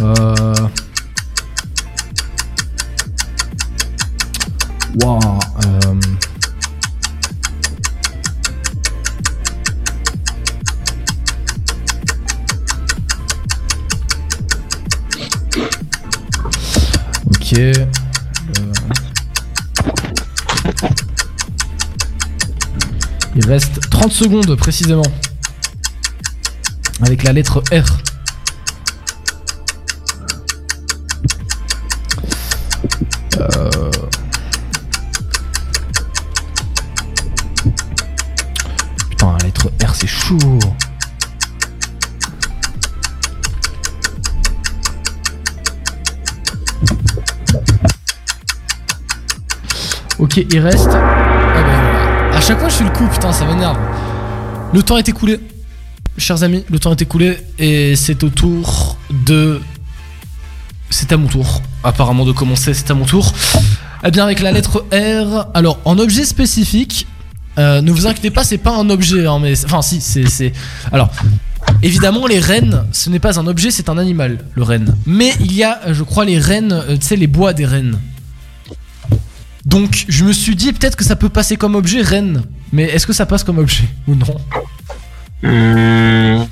Euh... 0.00 0.54
Waouh. 5.02 5.38
Secondes 24.18 24.56
précisément. 24.56 25.02
Avec 27.02 27.22
la 27.22 27.32
lettre 27.32 27.62
R. 27.70 27.84
Euh, 33.38 33.90
Putain, 39.08 39.36
la 39.38 39.44
lettre 39.44 39.70
R 39.86 39.94
c'est 39.94 40.08
chaud. 40.08 40.58
Ok, 50.18 50.38
il 50.38 50.58
reste. 50.58 50.88
Ah 50.90 51.62
ben. 51.62 52.36
À 52.36 52.40
chaque 52.40 52.58
fois, 52.58 52.68
je 52.68 52.74
fais 52.74 52.84
le 52.84 52.90
coup, 52.90 53.06
putain, 53.06 53.32
ça 53.32 53.44
m'énerve. 53.44 53.78
Le 54.72 54.82
temps 54.82 54.98
est 54.98 55.08
écoulé. 55.08 55.40
Chers 56.18 56.42
amis, 56.42 56.64
le 56.68 56.78
temps 56.78 56.90
est 56.90 57.00
écoulé 57.00 57.38
et 57.58 57.96
c'est 57.96 58.22
au 58.22 58.28
tour 58.28 58.98
de. 59.26 59.60
C'est 60.90 61.10
à 61.12 61.16
mon 61.16 61.26
tour. 61.26 61.62
Apparemment, 61.82 62.26
de 62.26 62.32
commencer, 62.32 62.74
c'est 62.74 62.90
à 62.90 62.94
mon 62.94 63.06
tour. 63.06 63.32
Eh 64.04 64.10
bien, 64.10 64.24
avec 64.24 64.40
la 64.40 64.52
lettre 64.52 64.84
R. 64.92 65.46
Alors, 65.54 65.78
en 65.84 65.98
objet 65.98 66.24
spécifique, 66.24 67.06
euh, 67.58 67.80
ne 67.80 67.90
vous 67.90 68.06
inquiétez 68.06 68.30
pas, 68.30 68.44
c'est 68.44 68.58
pas 68.58 68.76
un 68.76 68.90
objet, 68.90 69.26
hein, 69.26 69.38
mais. 69.40 69.54
Enfin, 69.64 69.80
si, 69.82 70.00
c'est. 70.00 70.52
Alors. 70.92 71.10
Évidemment, 71.82 72.26
les 72.26 72.40
rennes, 72.40 72.84
ce 72.92 73.08
n'est 73.10 73.18
pas 73.18 73.38
un 73.38 73.46
objet, 73.46 73.70
c'est 73.70 73.88
un 73.88 73.98
animal, 73.98 74.38
le 74.54 74.62
renne. 74.62 74.96
Mais 75.06 75.32
il 75.38 75.54
y 75.54 75.62
a, 75.62 75.92
je 75.92 76.02
crois, 76.02 76.24
les 76.24 76.38
rennes, 76.38 76.72
euh, 76.72 76.96
tu 76.96 77.06
sais, 77.06 77.16
les 77.16 77.26
bois 77.26 77.52
des 77.52 77.66
rennes. 77.66 77.98
Donc 79.68 80.06
je 80.08 80.24
me 80.24 80.32
suis 80.32 80.56
dit 80.56 80.72
peut-être 80.72 80.96
que 80.96 81.04
ça 81.04 81.14
peut 81.14 81.28
passer 81.28 81.56
comme 81.58 81.74
objet 81.74 82.00
reine. 82.00 82.42
Mais 82.72 82.84
est-ce 82.84 83.06
que 83.06 83.12
ça 83.12 83.26
passe 83.26 83.44
comme 83.44 83.58
objet 83.58 83.84
ou 84.06 84.14
non 84.14 84.26
Hum, 85.44 86.46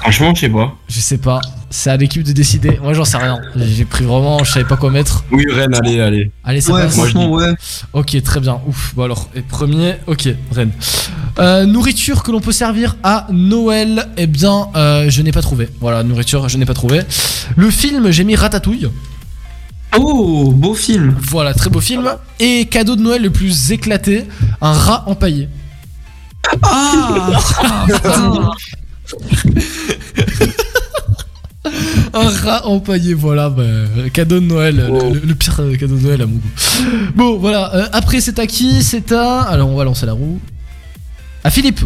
Franchement, 0.00 0.34
je 0.34 0.40
sais 0.40 0.48
pas. 0.48 0.76
Je 0.88 1.00
sais 1.00 1.18
pas. 1.18 1.40
C'est 1.70 1.90
à 1.90 1.96
l'équipe 1.96 2.22
de 2.22 2.32
décider. 2.32 2.78
Moi 2.82 2.92
j'en 2.92 3.04
sais 3.04 3.16
rien. 3.16 3.40
J'ai 3.56 3.84
pris 3.84 4.04
vraiment, 4.04 4.44
je 4.44 4.52
savais 4.52 4.64
pas 4.64 4.76
quoi 4.76 4.90
mettre. 4.90 5.24
Oui, 5.32 5.44
Rennes, 5.50 5.74
allez, 5.74 6.00
allez. 6.00 6.30
Allez, 6.44 6.60
ça 6.60 6.72
Ouais, 6.74 6.82
passe. 6.84 6.94
franchement, 6.94 7.30
ouais. 7.30 7.52
Ok, 7.92 8.20
très 8.22 8.38
bien. 8.40 8.60
Ouf. 8.68 8.92
Bon 8.94 9.02
alors, 9.04 9.28
et 9.34 9.42
premier, 9.42 9.94
ok, 10.06 10.28
reine. 10.52 10.70
Euh, 11.38 11.64
nourriture 11.66 12.22
que 12.22 12.30
l'on 12.30 12.40
peut 12.40 12.52
servir 12.52 12.96
à 13.02 13.26
Noël. 13.32 14.06
Eh 14.16 14.26
bien, 14.28 14.68
euh, 14.76 15.10
je 15.10 15.22
n'ai 15.22 15.32
pas 15.32 15.42
trouvé. 15.42 15.68
Voilà, 15.80 16.02
nourriture, 16.04 16.48
je 16.48 16.56
n'ai 16.58 16.66
pas 16.66 16.74
trouvé. 16.74 17.00
Le 17.56 17.70
film, 17.70 18.10
j'ai 18.10 18.24
mis 18.24 18.36
Ratatouille. 18.36 18.88
Oh, 19.98 20.52
beau 20.54 20.74
film. 20.74 21.14
Voilà, 21.20 21.52
très 21.54 21.68
beau 21.70 21.80
film. 21.80 22.10
Et 22.40 22.66
cadeau 22.66 22.96
de 22.96 23.02
Noël 23.02 23.22
le 23.22 23.30
plus 23.30 23.70
éclaté, 23.72 24.24
un 24.60 24.72
rat 24.72 25.04
empaillé. 25.06 25.48
Ah 26.62 27.84
putain. 27.86 28.50
Un 32.14 32.28
rat 32.28 32.66
empaillé, 32.66 33.14
voilà, 33.14 33.48
bah, 33.48 33.62
cadeau 34.12 34.40
de 34.40 34.44
Noël, 34.46 34.76
le, 34.76 35.14
le- 35.14 35.20
le 35.26 35.34
pire 35.34 35.60
cadeau 35.78 35.96
de 35.96 36.02
Noël 36.02 36.22
à 36.22 36.26
mon 36.26 36.34
goût. 36.34 36.50
Bon, 37.14 37.38
voilà, 37.38 37.74
euh, 37.74 37.86
après 37.92 38.20
c'est 38.20 38.38
à 38.38 38.46
qui? 38.46 38.82
C'est 38.82 39.12
à... 39.12 39.42
Alors 39.42 39.68
on 39.70 39.76
va 39.76 39.84
lancer 39.84 40.04
la 40.06 40.12
roue. 40.12 40.40
À 41.44 41.50
Philippe 41.50 41.80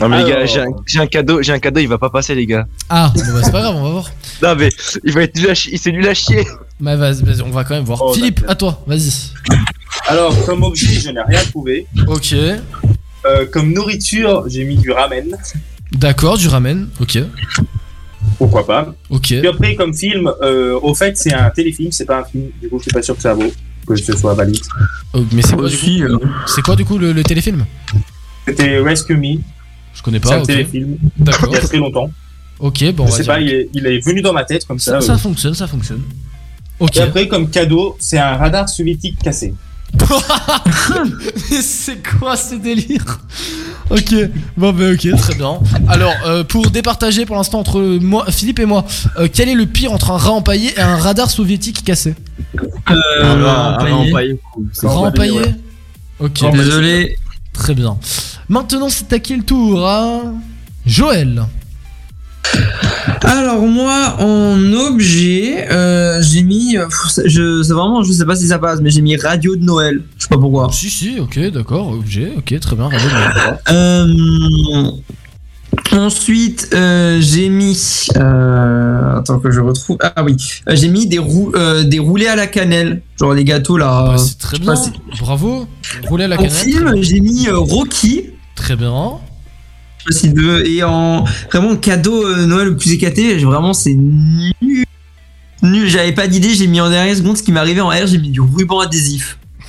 Non 0.00 0.08
mais 0.08 0.22
les 0.24 0.30
gars, 0.30 0.44
j'ai 0.46 0.60
un, 0.60 0.66
j'ai 0.86 0.98
un 1.00 1.06
cadeau, 1.06 1.42
j'ai 1.42 1.52
un 1.52 1.58
cadeau, 1.58 1.80
il 1.80 1.88
va 1.88 1.98
pas 1.98 2.10
passer 2.10 2.34
les 2.34 2.46
gars. 2.46 2.66
Ah, 2.88 3.12
bon 3.14 3.20
bah 3.34 3.40
c'est 3.44 3.52
pas 3.52 3.60
grave, 3.60 3.76
on 3.76 3.82
va 3.84 3.90
voir. 3.90 4.10
Non 4.42 4.54
mais 4.58 4.70
il 5.04 5.12
va 5.12 5.22
être 5.22 5.36
nul 5.36 5.50
à 5.50 5.54
chier, 5.54 5.76
c'est 5.76 5.92
nul 5.92 6.06
à 6.08 6.14
chier. 6.14 6.44
Bah 6.80 6.96
vas-y, 6.96 7.22
vas-y, 7.22 7.42
on 7.42 7.50
va 7.50 7.62
quand 7.64 7.74
même 7.74 7.84
voir. 7.84 8.00
Oh, 8.02 8.12
Philippe, 8.14 8.40
d'accord. 8.40 8.50
à 8.50 8.54
toi, 8.56 8.82
vas-y. 8.88 9.12
Alors, 10.08 10.44
comme 10.46 10.62
objet, 10.64 10.94
je 10.98 11.10
n'ai 11.10 11.20
rien 11.22 11.40
trouvé. 11.44 11.86
Ok, 12.08 12.34
Euh, 13.24 13.46
comme 13.52 13.72
nourriture, 13.72 14.44
j'ai 14.48 14.64
mis 14.64 14.76
du 14.76 14.90
ramen. 14.90 15.36
d'accord, 15.92 16.36
du 16.38 16.48
ramen, 16.48 16.88
ok, 17.00 17.18
Pourquoi 18.38 18.66
pas. 18.66 18.94
ok. 19.10 19.22
Puis 19.22 19.46
après, 19.46 19.76
comme 19.76 19.94
film, 19.94 20.28
euh, 20.42 20.78
au 20.82 20.92
fait, 20.94 21.16
c'est 21.16 21.32
un 21.32 21.50
téléfilm, 21.50 21.92
c'est 21.92 22.04
pas 22.06 22.20
un 22.20 22.24
film. 22.24 22.48
Du 22.60 22.68
coup, 22.68 22.78
je 22.78 22.84
suis 22.84 22.90
pas 22.92 23.02
sûr 23.02 23.14
que 23.14 23.22
ça 23.22 23.34
vaut 23.34 23.52
que 23.86 23.96
ce 23.96 24.16
soit 24.16 24.34
valide. 24.34 24.58
Oh, 25.12 25.24
mais 25.32 25.42
c'est 25.42 25.54
quoi, 25.56 25.68
du 25.68 25.76
coup, 25.76 25.86
euh, 26.02 26.18
c'est 26.46 26.62
quoi 26.62 26.76
du 26.76 26.84
coup 26.84 26.98
le, 26.98 27.12
le 27.12 27.22
téléfilm? 27.24 27.64
C'était 28.46 28.78
Rescue 28.78 29.16
Me. 29.16 29.38
Je 29.94 30.02
connais 30.02 30.18
C'est 30.22 30.28
pas, 30.28 30.36
un 30.36 30.40
ok. 30.40 30.46
téléfilm. 30.46 30.96
D'accord. 31.18 31.48
Il 31.50 31.54
y 31.54 31.56
a 31.58 31.60
très 31.60 31.78
longtemps. 31.78 32.10
Ok, 32.58 32.84
bon, 32.94 33.04
on 33.04 33.06
je 33.08 33.12
sais 33.12 33.24
pas, 33.24 33.40
il 33.40 33.48
est, 33.48 33.68
il 33.74 33.86
est 33.86 33.98
venu 34.04 34.22
dans 34.22 34.32
ma 34.32 34.44
tête 34.44 34.64
comme 34.66 34.78
ça. 34.78 35.00
Ça, 35.00 35.06
ça 35.08 35.12
euh. 35.14 35.18
fonctionne, 35.18 35.54
ça 35.54 35.66
fonctionne. 35.66 36.02
Ok. 36.78 36.96
Et 36.96 37.00
après, 37.00 37.28
comme 37.28 37.50
cadeau, 37.50 37.96
c'est 38.00 38.18
un 38.18 38.36
radar 38.36 38.68
soviétique 38.68 39.18
cassé. 39.18 39.54
Mais 41.50 41.60
c'est 41.60 41.98
quoi 42.02 42.36
ce 42.36 42.54
délire? 42.54 43.20
Ok, 43.90 44.14
bon 44.56 44.72
bah 44.72 44.92
ok, 44.92 45.16
très 45.18 45.34
bien. 45.34 45.58
Alors, 45.86 46.14
euh, 46.24 46.44
pour 46.44 46.70
départager 46.70 47.26
pour 47.26 47.36
l'instant 47.36 47.60
entre 47.60 47.80
moi, 48.00 48.24
Philippe 48.30 48.58
et 48.60 48.64
moi, 48.64 48.86
euh, 49.18 49.28
quel 49.30 49.50
est 49.50 49.54
le 49.54 49.66
pire 49.66 49.92
entre 49.92 50.10
un 50.12 50.16
rat 50.16 50.30
empaillé 50.30 50.72
et 50.76 50.80
un 50.80 50.96
radar 50.96 51.30
soviétique 51.30 51.84
cassé? 51.84 52.14
Euh, 52.58 52.64
empaillé. 53.74 53.94
ah, 53.94 54.08
empaillé. 54.08 54.40
C'est 54.72 54.86
Rat 54.86 54.94
empaillé, 54.94 55.32
empaillé 55.32 55.52
ouais. 55.52 55.54
Ok, 56.20 56.52
Désolé. 56.52 57.16
Très 57.52 57.74
bien. 57.74 57.96
Maintenant, 58.48 58.88
c'est 58.88 59.12
à 59.12 59.18
qui 59.18 59.36
le 59.36 59.44
tour 59.44 59.88
hein 59.88 60.34
Joël. 60.84 61.44
Alors 63.22 63.62
moi 63.62 64.16
en 64.18 64.60
objet, 64.72 65.66
euh, 65.70 66.20
j'ai 66.22 66.42
mis, 66.42 66.76
je, 67.24 67.62
c'est 67.62 67.72
vraiment, 67.72 68.02
je 68.02 68.12
sais 68.12 68.26
pas 68.26 68.36
si 68.36 68.48
ça 68.48 68.58
passe, 68.58 68.80
mais 68.80 68.90
j'ai 68.90 69.00
mis 69.00 69.16
radio 69.16 69.56
de 69.56 69.64
Noël. 69.64 70.02
Je 70.18 70.24
sais 70.24 70.28
pas 70.28 70.38
pourquoi. 70.38 70.70
Si, 70.72 70.90
si, 70.90 71.20
ok, 71.20 71.38
d'accord, 71.50 71.88
objet, 71.92 72.32
ok, 72.36 72.58
très 72.60 72.76
bien. 72.76 72.88
radio 72.88 73.08
de 73.08 73.14
Noël. 73.14 73.58
Euh, 73.70 74.90
ensuite, 75.92 76.68
euh, 76.74 77.18
j'ai 77.20 77.48
mis, 77.48 78.06
euh, 78.16 79.18
attends 79.18 79.38
que 79.38 79.50
je 79.50 79.60
retrouve, 79.60 79.96
ah 80.02 80.22
oui, 80.24 80.36
Euh, 80.68 80.76
j'ai 80.76 80.88
mis 80.88 81.06
des 81.06 81.18
euh, 81.18 81.82
des 81.84 81.98
roulés 81.98 82.26
à 82.28 82.36
la 82.36 82.46
cannelle, 82.46 83.02
genre 83.18 83.32
les 83.34 83.44
gâteaux 83.44 83.76
là. 83.78 84.04
Bah, 84.08 84.18
c'est 84.18 84.38
très 84.38 84.58
pas 84.58 84.74
bien, 84.74 84.92
bravo. 85.20 85.66
Rouler 86.08 86.24
à 86.24 86.28
la 86.28 86.36
En 86.36 86.38
canette. 86.42 86.52
film, 86.52 87.02
j'ai 87.02 87.20
mis 87.20 87.48
Rocky. 87.50 88.30
Très 88.54 88.76
bien. 88.76 89.12
Je 90.06 90.12
sais 90.12 90.20
pas 90.28 90.28
si 90.28 90.34
deux- 90.34 90.66
Et 90.66 90.82
en 90.82 91.24
vraiment 91.50 91.76
cadeau 91.76 92.36
Noël 92.46 92.68
le 92.68 92.76
plus 92.76 92.92
éclaté, 92.92 93.36
vraiment 93.38 93.72
c'est 93.72 93.94
nul. 93.94 94.84
Nul, 95.62 95.88
j'avais 95.88 96.12
pas 96.12 96.26
d'idée, 96.26 96.54
j'ai 96.54 96.66
mis 96.66 96.80
en 96.80 96.90
dernière 96.90 97.16
seconde 97.16 97.36
ce 97.36 97.42
qui 97.44 97.52
m'arrivait 97.52 97.80
en 97.80 97.88
R, 97.90 98.06
j'ai 98.06 98.18
mis 98.18 98.30
du 98.30 98.40
ruban 98.40 98.80
adhésif. 98.80 99.38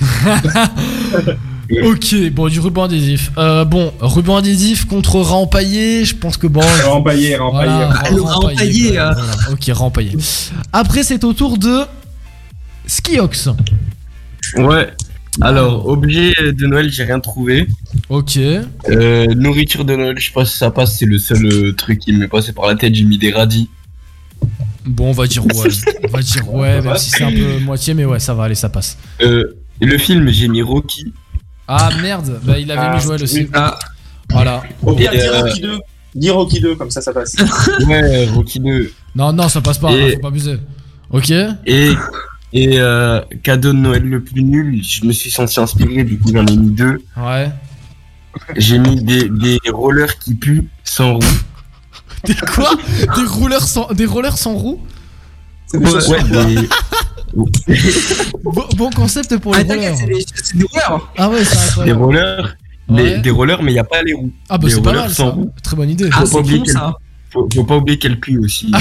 Ok, 1.84 2.14
bon, 2.32 2.48
du 2.48 2.60
ruban 2.60 2.84
adhésif. 2.84 3.30
Euh, 3.38 3.64
bon, 3.64 3.92
ruban 4.00 4.36
adhésif 4.36 4.84
contre 4.84 5.20
rat 5.20 5.36
empaillé, 5.36 6.04
je 6.04 6.14
pense 6.14 6.36
que 6.36 6.46
bon. 6.46 6.60
Rempaillé, 6.86 7.36
rempaillé. 7.36 7.70
Voilà, 7.72 8.00
Ah, 8.04 8.10
le 8.10 8.20
rat 8.22 8.36
empaillé, 8.38 8.92
quoi, 8.92 9.02
hein. 9.10 9.14
voilà. 9.14 9.32
Ok, 9.52 9.64
rat 9.68 9.84
empaillé. 9.84 10.12
Après, 10.72 11.02
c'est 11.02 11.24
au 11.24 11.32
tour 11.32 11.56
de 11.58 11.80
Skiox. 12.86 13.48
Ouais. 14.56 14.88
Alors, 15.40 15.88
objet 15.88 16.32
de 16.52 16.66
Noël, 16.66 16.90
j'ai 16.92 17.04
rien 17.04 17.18
trouvé. 17.18 17.66
Ok. 18.08 18.36
Euh, 18.36 19.26
nourriture 19.34 19.84
de 19.84 19.96
Noël, 19.96 20.16
je 20.18 20.26
sais 20.26 20.32
pas 20.32 20.44
si 20.44 20.56
ça 20.56 20.70
passe, 20.70 20.96
c'est 20.98 21.06
le 21.06 21.18
seul 21.18 21.44
euh, 21.46 21.72
truc 21.72 21.98
qui 21.98 22.12
m'est 22.12 22.28
passé 22.28 22.52
par 22.52 22.66
la 22.66 22.76
tête. 22.76 22.94
J'ai 22.94 23.04
mis 23.04 23.18
des 23.18 23.32
radis. 23.32 23.68
Bon, 24.86 25.08
on 25.08 25.12
va 25.12 25.26
dire 25.26 25.44
ouais. 25.46 25.52
on 26.04 26.08
va 26.08 26.20
dire 26.22 26.54
ouais, 26.54 26.80
même 26.82 26.96
si 26.98 27.10
c'est 27.10 27.24
un 27.24 27.32
peu 27.32 27.58
moitié, 27.60 27.94
mais 27.94 28.04
ouais, 28.04 28.20
ça 28.20 28.34
va, 28.34 28.44
allez, 28.44 28.54
ça 28.54 28.68
passe. 28.68 28.96
Euh, 29.22 29.56
le 29.80 29.98
film, 29.98 30.28
j'ai 30.30 30.46
mis 30.46 30.62
Rocky. 30.62 31.12
Ah 31.68 31.90
merde, 32.02 32.40
bah 32.42 32.58
il 32.58 32.70
avait 32.70 32.80
Ah, 32.90 32.96
mis 32.96 33.02
Joël 33.02 33.22
aussi. 33.22 33.40
oui. 33.40 33.50
Ah, 33.54 33.78
Voilà. 34.30 34.62
Au 34.82 34.94
pire, 34.94 35.12
Et, 35.12 35.18
dis 35.18 35.22
euh, 35.24 35.40
Rocky 35.42 35.60
2. 35.60 35.78
Dis 36.14 36.30
Rocky 36.30 36.60
2, 36.60 36.74
comme 36.76 36.90
ça, 36.90 37.00
ça 37.00 37.12
passe. 37.12 37.34
Ouais, 37.86 38.26
Rocky 38.28 38.60
2. 38.60 38.92
Non, 39.16 39.32
non, 39.32 39.48
ça 39.48 39.60
passe 39.60 39.78
pas, 39.78 39.92
Et- 39.92 40.12
faut 40.14 40.18
pas 40.20 40.28
abuser. 40.28 40.58
Ok. 41.10 41.30
Et, 41.30 41.92
et 42.52 42.78
euh, 42.80 43.20
cadeau 43.42 43.72
de 43.72 43.78
Noël 43.78 44.02
le 44.04 44.22
plus 44.22 44.42
nul, 44.42 44.82
je 44.82 45.04
me 45.04 45.12
suis 45.12 45.30
senti 45.30 45.58
inspiré, 45.60 46.04
du 46.04 46.18
coup 46.18 46.30
j'en 46.32 46.46
ai 46.46 46.56
mis 46.56 46.70
deux. 46.70 47.02
Ouais. 47.16 47.50
J'ai 48.56 48.78
mis 48.78 49.02
des, 49.02 49.28
des 49.28 49.58
rollers 49.72 50.18
qui 50.18 50.34
puent 50.34 50.68
sans 50.82 51.14
roue. 51.14 51.20
Des 52.24 52.34
quoi? 52.34 52.70
Des 53.16 53.22
rouleurs 53.26 53.62
sans, 53.68 53.92
des 53.92 54.06
rollers 54.06 54.38
sans 54.38 54.54
roues 54.54 54.80
C'est 55.66 55.78
Ouais, 55.78 56.22
des- 56.24 56.68
bon, 57.34 58.64
bon 58.76 58.90
concept 58.90 59.36
pour 59.38 59.54
les 59.54 59.62
Ah, 59.68 59.74
rollers. 59.74 59.96
c'est 59.96 60.06
des- 60.56 60.64
rouleurs. 60.64 61.12
Ah 61.18 61.28
ouais, 61.30 61.44
c'est 61.44 61.84
des 61.84 61.92
rollers, 61.92 62.56
Ouais. 62.88 63.14
des, 63.14 63.18
des 63.18 63.30
rollers, 63.30 63.62
mais 63.62 63.70
il 63.72 63.74
n'y 63.74 63.80
a 63.80 63.84
pas 63.84 64.02
les 64.02 64.12
roues. 64.14 64.30
Ah 64.48 64.58
bah 64.58 64.68
c'est 64.70 64.80
pas 64.82 64.90
rollers 64.90 65.04
mal 65.04 65.10
sans 65.14 65.26
ça. 65.26 65.30
roues. 65.32 65.50
Très 65.62 65.76
bonne 65.76 65.90
idée. 65.90 66.08
Ah, 66.12 66.20
Faut 66.20 66.26
c'est 66.26 66.32
pas 66.32 66.38
oublier 66.40 66.58
bon, 66.58 66.64
qu'elle- 66.64 66.72
ça. 66.74 66.92
Faut, 67.32 67.48
faut 67.52 67.64
pas 67.64 67.76
oublier 67.78 67.98
qu'elle 67.98 68.20
pue 68.20 68.38
aussi. 68.38 68.70
Ah 68.72 68.78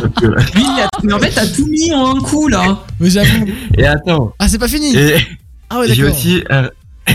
donc, 0.00 0.22
euh, 0.22 0.34
Oui, 0.56 0.64
mais 1.02 1.12
en 1.12 1.18
fait, 1.18 1.30
t'as 1.30 1.46
tout 1.46 1.66
mis 1.66 1.92
en 1.92 2.16
un 2.16 2.20
coup 2.20 2.48
là. 2.48 2.80
Mais 3.00 3.10
j'avoue. 3.10 3.46
Et 3.76 3.84
attends. 3.86 4.32
Ah 4.38 4.48
c'est 4.48 4.58
pas 4.58 4.68
fini. 4.68 4.96
Et 4.96 5.16
Ah 5.68 5.80
ouais 5.80 5.88
j'ai 5.92 6.02
d'accord. 6.02 6.16
aussi 6.16 6.42
un... 6.48 6.70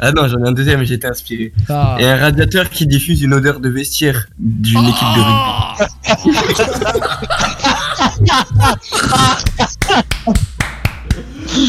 ah 0.00 0.10
non, 0.10 0.26
j'en 0.26 0.44
ai 0.44 0.48
un 0.48 0.52
deuxième, 0.52 0.82
j'ai 0.82 0.94
été 0.94 1.06
inspiré. 1.06 1.52
Ah. 1.68 1.96
Et 2.00 2.04
un 2.04 2.16
radiateur 2.16 2.68
qui 2.68 2.84
diffuse 2.88 3.22
une 3.22 3.32
odeur 3.32 3.60
de 3.60 3.68
vestiaire 3.68 4.26
d'une 4.40 4.80
équipe 4.88 5.08
de 5.14 5.20
rugby. 5.20 6.38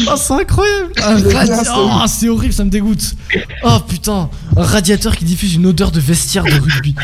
Oh, 0.08 0.14
c'est 0.16 0.34
incroyable! 0.34 0.92
Un 1.02 1.14
radi-. 1.14 1.52
Oh, 1.76 2.04
c'est 2.06 2.28
horrible, 2.28 2.52
ça 2.52 2.64
me 2.64 2.70
dégoûte! 2.70 3.14
Oh 3.64 3.78
putain! 3.86 4.30
Un 4.56 4.62
radiateur 4.62 5.16
qui 5.16 5.24
diffuse 5.24 5.54
une 5.54 5.66
odeur 5.66 5.90
de 5.90 6.00
vestiaire 6.00 6.44
de 6.44 6.52
rugby. 6.52 6.94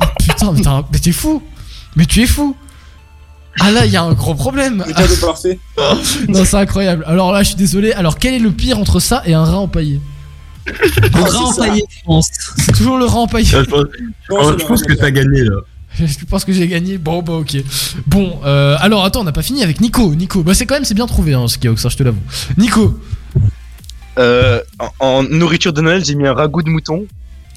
Oh 0.00 0.04
putain, 0.18 0.52
mais, 0.52 0.60
t'as 0.60 0.70
un- 0.72 0.84
mais 0.92 0.98
t'es 0.98 1.12
fou! 1.12 1.42
Mais 1.94 2.04
tu 2.04 2.22
es 2.22 2.26
fou! 2.26 2.56
Ah 3.60 3.70
là, 3.70 3.86
il 3.86 3.92
y 3.92 3.96
a 3.96 4.02
un 4.02 4.12
gros 4.12 4.34
problème! 4.34 4.82
Le 4.86 4.92
cadeau 4.92 5.16
parfait. 5.24 5.58
Non, 6.28 6.44
c'est 6.44 6.56
incroyable. 6.56 7.04
Alors 7.06 7.32
là, 7.32 7.42
je 7.42 7.48
suis 7.48 7.56
désolé. 7.56 7.92
Alors, 7.92 8.18
quel 8.18 8.34
est 8.34 8.38
le 8.38 8.50
pire 8.50 8.78
entre 8.78 8.98
ça 9.00 9.22
et 9.24 9.34
un 9.34 9.44
rat 9.44 9.58
empaillé? 9.58 10.00
Un 11.14 11.20
rat 11.24 11.38
empaillé, 11.44 11.84
je 11.88 12.04
pense. 12.04 12.28
C'est 12.58 12.72
toujours 12.72 12.98
le 12.98 13.04
rat 13.06 13.18
empaillé. 13.20 13.46
Je 13.46 13.60
pense, 13.60 13.86
je 14.58 14.66
pense 14.66 14.82
que 14.82 14.92
t'as 14.94 15.10
gagné 15.10 15.44
là. 15.44 15.56
Je 16.04 16.24
pense 16.26 16.44
que 16.44 16.52
j'ai 16.52 16.68
gagné. 16.68 16.98
Bon, 16.98 17.22
bah, 17.22 17.34
ok. 17.34 17.56
Bon, 18.06 18.40
euh, 18.44 18.76
alors 18.80 19.04
attends, 19.04 19.20
on 19.20 19.24
n'a 19.24 19.32
pas 19.32 19.42
fini 19.42 19.62
avec 19.62 19.80
Nico. 19.80 20.14
Nico, 20.14 20.42
bah, 20.42 20.54
c'est 20.54 20.66
quand 20.66 20.74
même, 20.74 20.84
c'est 20.84 20.94
bien 20.94 21.06
trouvé, 21.06 21.34
hein, 21.34 21.48
ce 21.48 21.54
Skiox, 21.54 21.80
ça, 21.80 21.88
je 21.88 21.96
te 21.96 22.02
l'avoue. 22.02 22.20
Nico. 22.56 22.98
Euh, 24.18 24.60
en, 24.78 24.90
en 25.00 25.22
nourriture 25.24 25.72
de 25.72 25.80
Noël, 25.80 26.04
j'ai 26.04 26.14
mis 26.14 26.26
un 26.26 26.32
ragoût 26.34 26.62
de 26.62 26.70
mouton. 26.70 27.06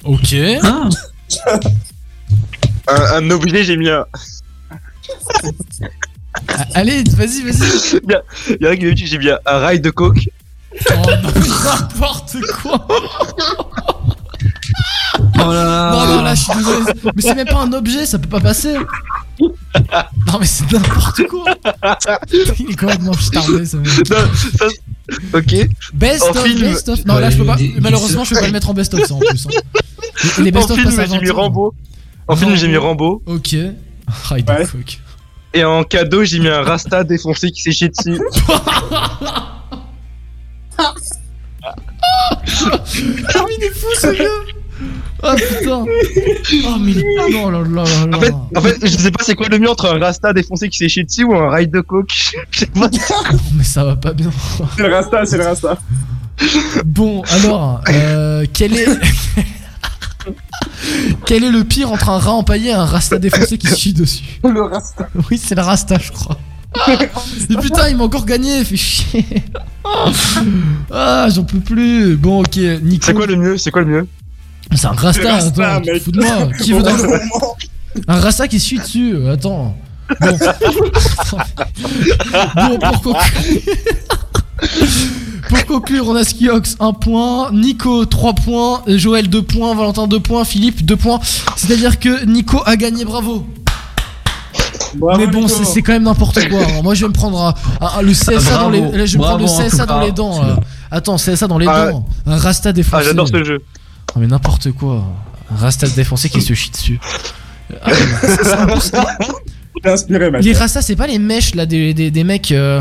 Ok. 0.04 0.34
Ah, 0.62 0.88
Un, 2.88 3.02
un 3.16 3.30
objet, 3.30 3.64
j'ai 3.64 3.76
mis 3.76 3.88
un. 3.88 4.04
Ah, 4.70 6.64
Allez, 6.74 7.02
vas-y, 7.16 7.42
vas-y. 7.42 8.00
Il 8.60 8.64
y 8.64 8.66
a, 8.66 8.76
qui 8.94 9.06
j'ai 9.06 9.18
mis 9.18 9.30
un, 9.30 9.38
un 9.46 9.58
rail 9.58 9.80
de 9.80 9.90
coke. 9.90 10.28
Oh, 10.72 10.92
non, 10.94 11.32
n'importe 11.32 12.36
quoi. 12.62 12.86
oh 15.46 15.52
là 15.52 15.64
là. 15.64 15.90
Non, 15.92 16.16
non, 16.16 16.22
là, 16.22 16.34
je 16.34 16.42
suis 16.42 16.52
désolé. 16.54 16.84
Mais 17.14 17.22
c'est 17.22 17.34
même 17.34 17.46
pas 17.48 17.60
un 17.62 17.72
objet, 17.72 18.06
ça 18.06 18.18
peut 18.18 18.28
pas 18.28 18.40
passer. 18.40 18.74
Non, 19.40 20.38
mais 20.38 20.46
c'est 20.46 20.70
n'importe 20.72 21.22
quoi. 21.28 21.44
Il 22.58 22.70
est 22.70 22.76
complètement 22.78 23.12
starbé, 23.14 23.64
ça. 23.64 23.76
mec. 23.78 24.10
Non, 24.10 24.16
ça- 24.58 24.66
Ok. 25.34 25.68
Best 25.94 26.22
En 26.22 26.30
of, 26.30 26.44
film- 26.44 26.60
best 26.60 26.88
of. 26.88 27.04
Non, 27.04 27.18
là, 27.18 27.30
je 27.30 27.38
peux 27.38 27.44
pas. 27.44 27.56
Malheureusement, 27.80 28.24
je 28.24 28.34
peux 28.34 28.40
pas 28.40 28.46
le 28.46 28.52
mettre 28.52 28.70
en 28.70 28.74
best 28.74 28.94
of, 28.94 29.04
ça 29.04 29.14
en 29.14 29.18
plus. 29.18 29.46
hein. 29.46 29.60
Les- 30.38 30.44
Les 30.44 30.50
En 30.50 30.54
best 30.60 30.70
of 30.70 30.78
film, 30.78 30.90
j'ai 31.10 31.20
mis. 31.20 31.30
Rambo. 31.30 31.74
En 32.28 32.36
film, 32.36 32.54
j'ai 32.54 32.68
mis 32.68 32.76
Rambo. 32.76 33.22
Ok. 33.26 33.56
Ride 34.28 34.48
Ouais. 34.50 34.66
cook. 34.70 34.98
Et 35.52 35.64
en 35.64 35.82
cadeau, 35.82 36.22
j'ai 36.24 36.38
mis 36.38 36.48
un 36.48 36.62
Rasta 36.62 37.02
défoncé 37.02 37.50
qui 37.50 37.62
s'est 37.62 37.72
chié 37.72 37.88
dessus. 37.88 38.20
Ah, 40.78 40.94
mais 43.46 43.54
il 43.58 43.64
est 43.64 43.70
fou, 43.74 43.86
ce 43.94 44.06
gars. 44.16 44.24
Oh 45.22 45.34
putain. 45.36 45.84
Oh, 45.84 46.76
mais. 46.80 46.94
Non, 47.32 47.50
là, 47.50 47.60
là, 47.60 47.84
là. 47.84 48.16
En 48.16 48.20
fait, 48.20 48.34
en 48.56 48.60
fait, 48.60 48.76
je 48.82 48.96
sais 48.96 49.10
pas 49.10 49.22
c'est 49.22 49.34
quoi 49.34 49.48
le 49.48 49.58
mieux 49.58 49.70
entre 49.70 49.86
un 49.94 49.98
Rasta 49.98 50.32
défoncé 50.32 50.68
qui 50.68 50.78
s'est 50.78 50.88
chié 50.88 51.04
dessus 51.04 51.24
ou 51.24 51.34
un 51.34 51.50
ride 51.54 51.70
de 51.70 51.80
coke. 51.80 52.10
Je 52.50 52.60
sais 52.60 52.66
pas. 52.66 52.88
Non, 53.32 53.38
mais 53.54 53.64
ça 53.64 53.84
va 53.84 53.96
pas 53.96 54.12
bien. 54.12 54.30
C'est 54.76 54.82
le 54.82 54.94
Rasta, 54.94 55.26
c'est 55.26 55.36
le 55.36 55.44
Rasta. 55.44 55.78
Bon, 56.84 57.22
alors, 57.22 57.82
euh, 57.90 58.46
quel 58.52 58.74
est. 58.74 58.86
quel 61.26 61.44
est 61.44 61.50
le 61.50 61.64
pire 61.64 61.92
entre 61.92 62.08
un 62.08 62.18
rat 62.18 62.32
empaillé 62.32 62.70
et 62.70 62.72
un 62.72 62.84
rasta 62.86 63.18
défoncé 63.18 63.58
qui 63.58 63.66
se 63.66 63.76
chie 63.76 63.92
dessus? 63.92 64.40
Le 64.42 64.62
Rasta. 64.62 65.08
Oui, 65.30 65.38
c'est 65.38 65.54
le 65.54 65.62
rasta, 65.62 65.98
je 65.98 66.12
crois. 66.12 66.38
Et 67.50 67.56
putain, 67.56 67.88
il 67.90 67.96
m'a 67.96 68.04
encore 68.04 68.24
gagné, 68.24 68.64
fait 68.64 68.76
chier. 68.76 69.24
Ah, 70.90 71.28
j'en 71.28 71.44
peux 71.44 71.60
plus. 71.60 72.16
Bon, 72.16 72.40
ok, 72.40 72.56
Nico. 72.82 73.06
C'est 73.06 73.14
quoi 73.14 73.26
le 73.26 73.36
mieux 73.36 73.58
C'est 73.58 73.70
quoi 73.70 73.82
le 73.82 73.88
mieux? 73.88 74.06
C'est 74.74 74.86
un 74.86 74.90
rasta, 74.92 75.32
rasta, 75.32 75.74
attends, 75.74 75.80
tu 75.80 75.86
te 75.86 75.92
mec. 75.92 76.02
fous 76.02 76.12
de 76.12 76.20
moi. 76.20 76.48
Qui 76.62 76.72
veut 76.72 76.82
dans- 76.82 76.90
Un 78.08 78.20
rasta 78.20 78.46
qui 78.48 78.60
se 78.60 78.68
chie 78.68 78.78
dessus, 78.78 79.14
euh, 79.16 79.32
attends. 79.34 79.76
Bon. 80.20 80.38
bon, 82.54 82.78
pour 82.78 83.02
conclure. 83.02 83.60
pour 85.48 85.66
conclure, 85.66 86.08
on 86.08 86.16
a 86.16 86.24
Skiox 86.24 86.76
1 86.80 86.92
point, 86.94 87.50
Nico 87.52 88.04
3 88.04 88.34
points, 88.34 88.82
Joël 88.86 89.28
2 89.28 89.42
points, 89.42 89.74
Valentin 89.74 90.06
2 90.06 90.20
points, 90.20 90.44
Philippe 90.44 90.84
2 90.84 90.96
points. 90.96 91.18
C'est-à-dire 91.56 91.98
que 91.98 92.24
Nico 92.24 92.60
a 92.64 92.76
gagné, 92.76 93.04
bravo. 93.04 93.46
Bravo, 94.94 95.18
Mais 95.20 95.26
bon, 95.28 95.46
c'est 95.46 95.64
c'est 95.64 95.82
quand 95.82 95.92
même 95.92 96.02
n'importe 96.02 96.48
quoi. 96.48 96.60
hein. 96.62 96.82
Moi, 96.82 96.94
je 96.94 97.02
vais 97.02 97.08
me 97.08 97.12
prendre 97.12 97.40
un- 97.40 97.54
un- 97.98 98.02
le 98.02 98.12
CSA 98.12 98.32
Bravo. 98.40 98.64
dans 98.64 98.70
les, 98.70 98.80
là, 98.98 99.06
je 99.06 99.12
vais 99.12 99.18
me 99.18 99.22
prendre 99.24 99.38
le 99.38 99.44
Bravo, 99.46 99.60
en 99.62 99.68
CSA 99.68 99.82
tout 99.82 99.86
dans 99.86 100.00
cas. 100.00 100.04
les 100.06 100.12
dents. 100.12 100.42
là. 100.42 100.56
Attends, 100.90 101.16
CSA 101.16 101.46
dans 101.46 101.58
les 101.58 101.66
Ah, 101.68 101.90
dents. 101.92 102.06
Un 102.26 102.36
rasta 102.36 102.72
défoncé. 102.72 102.96
Ah, 103.00 103.04
j'adore 103.06 103.28
ce 103.28 103.44
jeu. 103.44 103.58
Mais 104.16 104.26
n'importe 104.26 104.72
quoi. 104.72 105.04
Un 105.50 105.56
rasta 105.56 105.88
défoncé 105.88 106.28
qui 106.28 106.42
se 106.42 106.54
chie 106.54 106.70
dessus. 106.70 106.98
Ah, 107.82 107.90
inspiré, 109.84 110.30
les 110.42 110.52
rastas, 110.52 110.82
c'est 110.82 110.96
pas 110.96 111.06
les 111.06 111.18
mèches 111.18 111.54
là 111.54 111.64
des, 111.66 111.94
des, 111.94 112.10
des 112.10 112.24
mecs. 112.24 112.52
euh, 112.52 112.80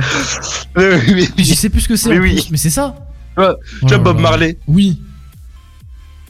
Oui, 0.75 0.83
oui, 1.08 1.30
oui. 1.38 1.43
Je 1.45 1.53
sais 1.53 1.69
plus 1.69 1.82
ce 1.82 1.88
que 1.88 1.95
c'est. 1.95 2.09
Mais 2.09 2.19
oui. 2.19 2.48
c'est 2.56 2.69
ça. 2.69 2.95
Tu 3.35 3.41
vois, 3.41 3.56
Oh 3.83 3.99
Bob. 3.99 4.19
Marley. 4.19 4.58
Oui. 4.67 4.99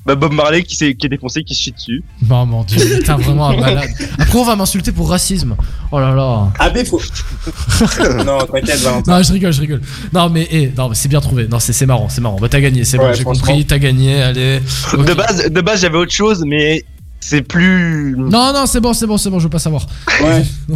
Bah, 0.09 0.15
Bob 0.15 0.33
Marley 0.33 0.63
qui, 0.63 0.75
s'est- 0.75 0.95
qui 0.95 1.05
est 1.05 1.09
défoncé, 1.09 1.43
qui 1.43 1.53
se 1.53 1.61
chie 1.61 1.71
dessus. 1.71 2.03
Bah 2.21 2.43
mon 2.45 2.63
dieu, 2.63 2.99
t'es 3.05 3.11
vraiment 3.13 3.49
un 3.49 3.57
malade. 3.57 3.89
Après, 4.17 4.39
on 4.39 4.43
va 4.43 4.55
m'insulter 4.55 4.91
pour 4.91 5.07
racisme. 5.09 5.55
Oh 5.91 5.99
là 5.99 6.15
là. 6.15 6.51
Ah, 6.57 6.71
mais 6.73 6.83
faut. 6.83 6.99
non, 8.25 8.39
t'inquiète, 8.39 8.79
Valentin. 8.79 9.17
Non, 9.17 9.23
je 9.23 9.33
rigole, 9.33 9.53
je 9.53 9.61
rigole. 9.61 9.81
Non, 10.11 10.29
mais, 10.29 10.47
eh, 10.49 10.71
non, 10.75 10.89
mais 10.89 10.95
c'est 10.95 11.09
bien 11.09 11.21
trouvé. 11.21 11.47
Non, 11.47 11.59
c'est 11.59 11.73
c'est 11.73 11.85
marrant, 11.85 12.09
c'est 12.09 12.21
marrant. 12.21 12.37
Bah, 12.41 12.49
t'as 12.49 12.59
gagné, 12.59 12.83
c'est 12.85 12.97
bon, 12.97 13.13
j'ai 13.13 13.23
compris, 13.23 13.65
t'as 13.65 13.77
gagné, 13.77 14.19
allez. 14.21 14.61
De 14.93 15.13
base, 15.13 15.49
de 15.49 15.61
base, 15.61 15.81
j'avais 15.81 15.97
autre 15.97 16.11
chose, 16.11 16.43
mais 16.43 16.83
c'est 17.19 17.43
plus. 17.43 18.15
Non, 18.17 18.51
non, 18.53 18.65
c'est 18.65 18.79
bon, 18.79 18.93
c'est 18.93 19.05
bon, 19.05 19.17
c'est 19.17 19.29
bon, 19.29 19.37
je 19.37 19.43
veux 19.43 19.49
pas 19.51 19.59
savoir. 19.59 19.85
Ouais. 20.23 20.43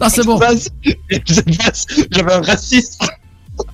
Non, 0.00 0.08
c'est 0.08 0.24
bon. 0.24 0.38
J'avais 2.10 2.32
un 2.32 2.40
raciste, 2.42 3.00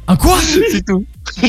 Un 0.06 0.16
quoi? 0.16 0.38
C'est 0.70 0.84
tout. 0.84 1.04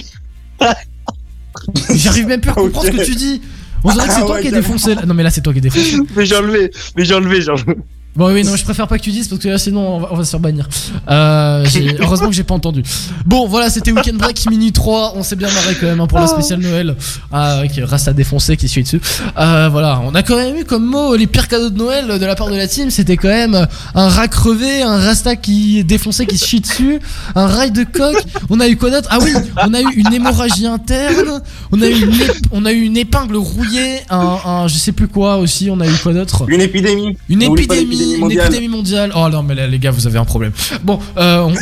J'arrive 1.95 2.27
même 2.27 2.41
plus 2.41 2.51
à 2.51 2.53
comprendre 2.53 2.87
ce 2.87 2.91
que 2.91 3.05
tu 3.05 3.15
dis. 3.15 3.41
On 3.83 3.91
dirait 3.91 4.07
que 4.07 4.13
c'est 4.13 4.19
Ah 4.21 4.25
toi 4.25 4.35
ouais, 4.35 4.41
qui 4.41 4.47
es 4.47 4.51
carrément. 4.51 4.67
défoncé 4.67 4.95
là. 4.95 5.05
Non, 5.05 5.13
mais 5.13 5.23
là, 5.23 5.29
c'est 5.31 5.41
toi 5.41 5.53
qui 5.53 5.59
es 5.59 5.61
défoncé. 5.61 5.97
Mais 6.15 6.25
j'ai 6.25 6.35
enlevé, 6.37 6.71
mais 6.95 7.03
j'ai 7.05 7.15
enlevé, 7.15 7.41
j'ai 7.41 7.49
enlevé. 7.51 7.75
Bon, 8.15 8.31
oui, 8.33 8.43
non, 8.43 8.55
je 8.57 8.63
préfère 8.65 8.87
pas 8.89 8.97
que 8.97 9.03
tu 9.03 9.11
dises 9.11 9.29
parce 9.29 9.41
que 9.41 9.47
là, 9.47 9.57
sinon, 9.57 9.95
on 9.95 9.99
va, 9.99 10.09
on 10.11 10.15
va 10.17 10.25
se 10.25 10.31
faire 10.31 10.39
bannir. 10.41 10.67
Euh, 11.09 11.63
j'ai- 11.65 11.95
heureusement 12.01 12.27
que 12.27 12.35
j'ai 12.35 12.43
pas 12.43 12.53
entendu. 12.55 12.83
Bon, 13.25 13.47
voilà, 13.47 13.69
c'était 13.69 13.91
Weekend 13.93 14.17
Break 14.17 14.49
Mini 14.49 14.73
3. 14.73 15.13
On 15.15 15.23
s'est 15.23 15.37
bien 15.37 15.47
marré 15.49 15.75
quand 15.79 15.85
même 15.87 16.01
hein, 16.01 16.07
pour 16.07 16.19
la 16.19 16.27
spéciale 16.27 16.59
Noël. 16.59 16.97
Ah, 17.31 17.59
avec 17.59 17.79
Rasta 17.83 18.11
défoncé 18.11 18.57
qui 18.57 18.67
suit 18.67 18.83
dessus. 18.83 18.99
Euh, 19.37 19.69
voilà, 19.71 20.01
on 20.03 20.13
a 20.13 20.23
quand 20.23 20.35
même 20.35 20.57
eu 20.57 20.65
comme 20.65 20.85
mot 20.85 21.15
les 21.15 21.25
pires 21.27 21.47
cadeaux 21.47 21.69
de 21.69 21.77
Noël 21.77 22.07
de 22.19 22.25
la 22.25 22.35
part 22.35 22.49
de 22.49 22.55
la 22.55 22.67
team. 22.67 22.89
C'était 22.89 23.15
quand 23.15 23.29
même 23.29 23.67
un 23.95 24.09
rat 24.09 24.27
crevé, 24.27 24.81
un 24.81 24.97
Rasta 24.97 25.37
qui 25.37 25.79
est 25.79 25.83
défoncé 25.83 26.25
qui 26.25 26.37
se 26.37 26.45
chie 26.45 26.59
dessus, 26.59 26.99
un 27.35 27.47
rail 27.47 27.71
de 27.71 27.85
coq. 27.85 28.17
On 28.49 28.59
a 28.59 28.67
eu 28.67 28.75
quoi 28.75 28.89
d'autre? 28.91 29.07
Ah 29.09 29.19
oui, 29.21 29.31
on 29.65 29.73
a 29.73 29.79
eu 29.81 29.93
une 29.95 30.13
hémorragie 30.13 30.67
interne. 30.67 31.41
On 31.71 31.81
a 31.81 31.87
eu 31.87 31.93
une, 31.93 32.11
ép- 32.11 32.43
on 32.51 32.65
a 32.65 32.73
eu 32.73 32.81
une 32.81 32.97
épingle 32.97 33.37
rouillée, 33.37 33.99
un, 34.09 34.37
un 34.45 34.67
je 34.67 34.75
sais 34.75 34.91
plus 34.91 35.07
quoi 35.07 35.37
aussi. 35.37 35.69
On 35.71 35.79
a 35.79 35.87
eu 35.87 35.93
quoi 36.03 36.13
d'autre? 36.13 36.43
Une 36.49 36.61
épidémie. 36.61 37.17
une 37.29 37.41
pas 37.41 38.00
épidémie, 38.01 38.33
une 38.33 38.39
épidémie 38.39 38.67
mondiale. 38.67 39.11
Oh 39.15 39.27
non, 39.29 39.43
mais 39.43 39.55
là, 39.55 39.67
les 39.67 39.79
gars, 39.79 39.91
vous 39.91 40.07
avez 40.07 40.19
un 40.19 40.25
problème. 40.25 40.51
Bon, 40.83 40.99
euh, 41.17 41.39
on, 41.39 41.53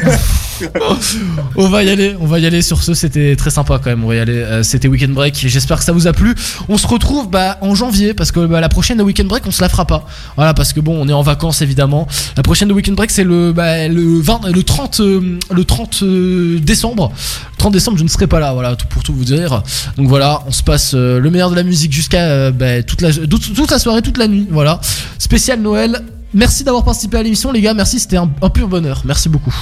on 1.55 1.67
va 1.69 1.83
y 1.83 1.89
aller, 1.89 2.15
on 2.19 2.25
va 2.25 2.39
y 2.39 2.45
aller 2.45 2.61
sur 2.61 2.83
ce. 2.83 2.93
C'était 2.93 3.35
très 3.35 3.49
sympa 3.49 3.79
quand 3.83 3.89
même. 3.89 4.03
On 4.03 4.07
va 4.07 4.15
y 4.15 4.19
aller. 4.19 4.33
Euh, 4.33 4.63
C'était 4.63 4.87
Weekend 4.87 5.13
Break. 5.13 5.35
J'espère 5.47 5.77
que 5.77 5.83
ça 5.83 5.91
vous 5.91 6.07
a 6.07 6.13
plu. 6.13 6.35
On 6.67 6.77
se 6.77 6.87
retrouve 6.87 7.29
bah, 7.29 7.57
en 7.61 7.75
janvier 7.75 8.13
parce 8.13 8.31
que 8.31 8.45
bah, 8.45 8.61
la 8.61 8.69
prochaine 8.69 9.01
Weekend 9.01 9.27
Break, 9.27 9.45
on 9.47 9.51
se 9.51 9.61
la 9.61 9.69
fera 9.69 9.85
pas. 9.85 10.05
Voilà, 10.35 10.53
parce 10.53 10.73
que 10.73 10.79
bon, 10.79 10.99
on 10.99 11.07
est 11.07 11.13
en 11.13 11.21
vacances 11.21 11.61
évidemment. 11.61 12.07
La 12.37 12.43
prochaine 12.43 12.71
Weekend 12.71 12.95
Break, 12.95 13.11
c'est 13.11 13.23
le, 13.23 13.53
bah, 13.53 13.87
le 13.87 14.19
20, 14.19 14.49
le 14.53 14.63
30, 14.63 14.99
euh, 14.99 15.39
le 15.51 15.63
30 15.63 15.99
euh, 16.03 16.59
décembre. 16.59 17.11
Le 17.51 17.57
30 17.57 17.73
décembre, 17.73 17.97
je 17.97 18.03
ne 18.03 18.09
serai 18.09 18.27
pas 18.27 18.39
là. 18.39 18.53
Voilà, 18.53 18.75
tout 18.75 18.87
pour 18.87 19.03
tout 19.03 19.13
vous 19.13 19.25
dire. 19.25 19.63
Donc 19.97 20.07
voilà, 20.07 20.41
on 20.47 20.51
se 20.51 20.63
passe 20.63 20.93
le 20.93 21.29
meilleur 21.29 21.49
de 21.49 21.55
la 21.55 21.63
musique 21.63 21.91
jusqu'à 21.93 22.51
bah, 22.51 22.83
toute 22.83 23.01
la 23.01 23.11
toute, 23.13 23.53
toute 23.53 23.71
la 23.71 23.79
soirée, 23.79 24.01
toute 24.01 24.17
la 24.17 24.27
nuit. 24.27 24.47
Voilà, 24.49 24.79
spécial 25.17 25.61
Noël 25.61 26.01
merci 26.33 26.63
d'avoir 26.63 26.83
participé 26.83 27.17
à 27.17 27.23
l'émission, 27.23 27.51
les 27.51 27.61
gars. 27.61 27.73
Merci, 27.73 27.99
c'était 27.99 28.17
un, 28.17 28.29
un 28.41 28.49
pur 28.49 28.67
bonheur. 28.67 29.01
Merci 29.05 29.29
beaucoup. 29.29 29.53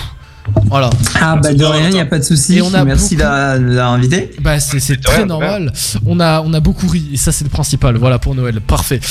Voilà. 0.68 0.90
Ah 1.20 1.36
bah 1.36 1.54
de 1.54 1.62
rien, 1.66 1.90
il 1.90 1.94
n'y 1.96 2.00
a 2.00 2.06
pas 2.06 2.20
de 2.20 2.24
souci. 2.24 2.62
Merci 2.86 3.18
beaucoup- 3.18 3.30
invité. 3.80 4.32
Bah 4.40 4.62
c'est 4.62 4.80
c'est 4.80 4.96
très 4.96 5.26
normal. 5.26 5.74
On 6.06 6.22
a 6.22 6.42
on 6.42 6.54
a 6.54 6.62
beaucoup 6.62 6.88
ri 6.88 7.04
et 7.14 7.18
ça 7.18 7.34
c'est 7.34 7.44
le 7.44 7.50
principal. 7.50 7.98
Voilà 7.98 8.18
pour 8.18 8.34
Noël. 8.34 8.62
Parfait. 8.62 9.02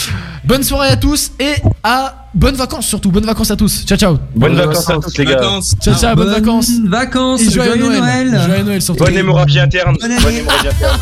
Bonne 0.44 0.62
soirée 0.62 0.88
à 0.88 0.96
tous 0.96 1.32
et 1.38 1.52
à 1.82 2.28
bonnes 2.32 2.54
vacances 2.54 2.86
surtout. 2.86 3.10
Bonnes 3.10 3.26
vacances 3.26 3.50
à 3.50 3.56
tous. 3.56 3.84
Ciao 3.84 3.98
ciao. 3.98 4.16
Bonnes 4.34 4.54
vacances 4.54 4.88
à 4.88 4.94
tous, 4.94 5.18
les 5.18 5.26
gars. 5.26 5.40
Ciao 5.82 5.94
ciao. 5.94 6.16
Bonnes 6.16 6.24
Bonnes 6.24 6.34
vacances. 6.36 6.70
vacances. 6.86 7.42
Et 7.42 7.50
joyeux, 7.50 7.76
joyeux 7.76 8.00
Noël. 8.00 8.30
Noël. 8.30 8.46
Joyeux 8.46 8.62
Noël 8.64 8.80
surtout. 8.80 9.04
Bonne 9.04 9.16
hémorragie 9.16 9.60
interne. 9.60 9.94
Bonne 10.00 10.12
hémorragie 10.12 10.68
interne. 10.68 10.98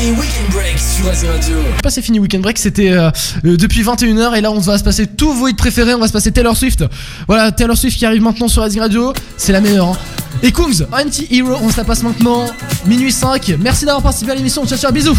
C'est 0.00 1.82
Pas 1.82 1.90
c'est 1.90 2.02
fini 2.02 2.20
Weekend 2.20 2.40
Break, 2.40 2.56
c'était 2.56 2.92
euh, 2.92 3.10
euh, 3.44 3.56
depuis 3.56 3.82
21h 3.82 4.36
et 4.36 4.40
là 4.40 4.52
on 4.52 4.60
va 4.60 4.78
se 4.78 4.84
passer 4.84 5.08
tous 5.08 5.32
vos 5.32 5.48
hits 5.48 5.54
préférés, 5.54 5.92
on 5.92 5.98
va 5.98 6.06
se 6.06 6.12
passer 6.12 6.30
Taylor 6.30 6.56
Swift. 6.56 6.84
Voilà, 7.26 7.50
Taylor 7.50 7.76
Swift 7.76 7.98
qui 7.98 8.06
arrive 8.06 8.22
maintenant 8.22 8.46
sur 8.46 8.62
Azure 8.62 8.82
Radio, 8.82 9.12
c'est 9.36 9.50
la 9.50 9.60
meilleure. 9.60 9.88
Hein. 9.88 9.96
Et 10.44 10.52
Kungs, 10.52 10.86
Anti-Hero, 10.92 11.56
on 11.62 11.70
se 11.70 11.78
la 11.78 11.84
passe 11.84 12.04
maintenant, 12.04 12.46
minuit 12.86 13.10
5. 13.10 13.56
Merci 13.58 13.86
d'avoir 13.86 14.04
participé 14.04 14.30
à 14.30 14.34
l'émission, 14.36 14.64
ciao 14.66 14.78
ciao, 14.78 14.92
bisous. 14.92 15.18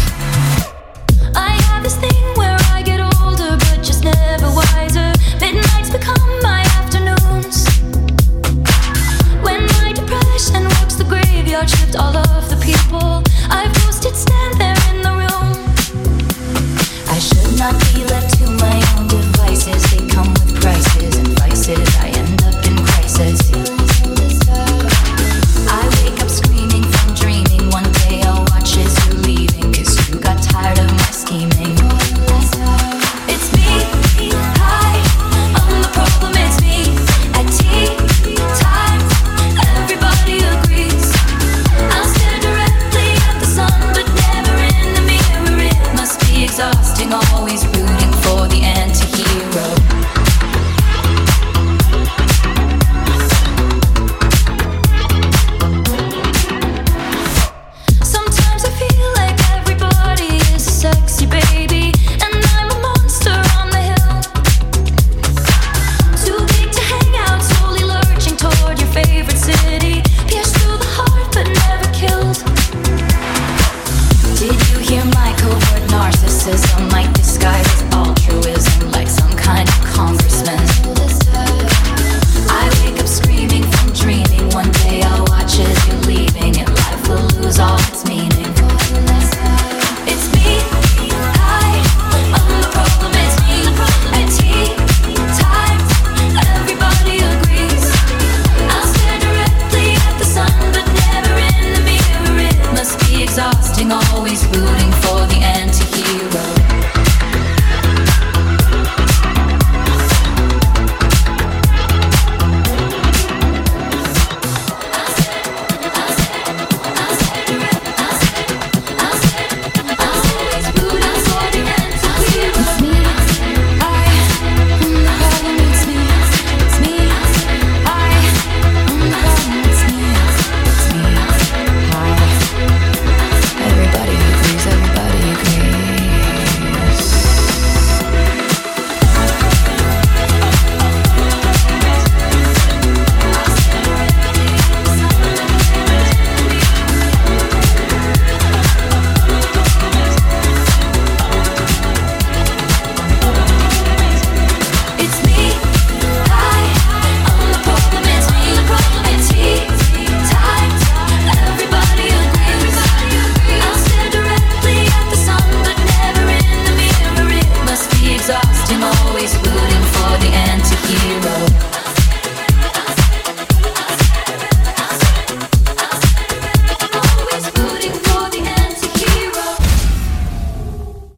all 11.96 12.16
over 12.16 12.39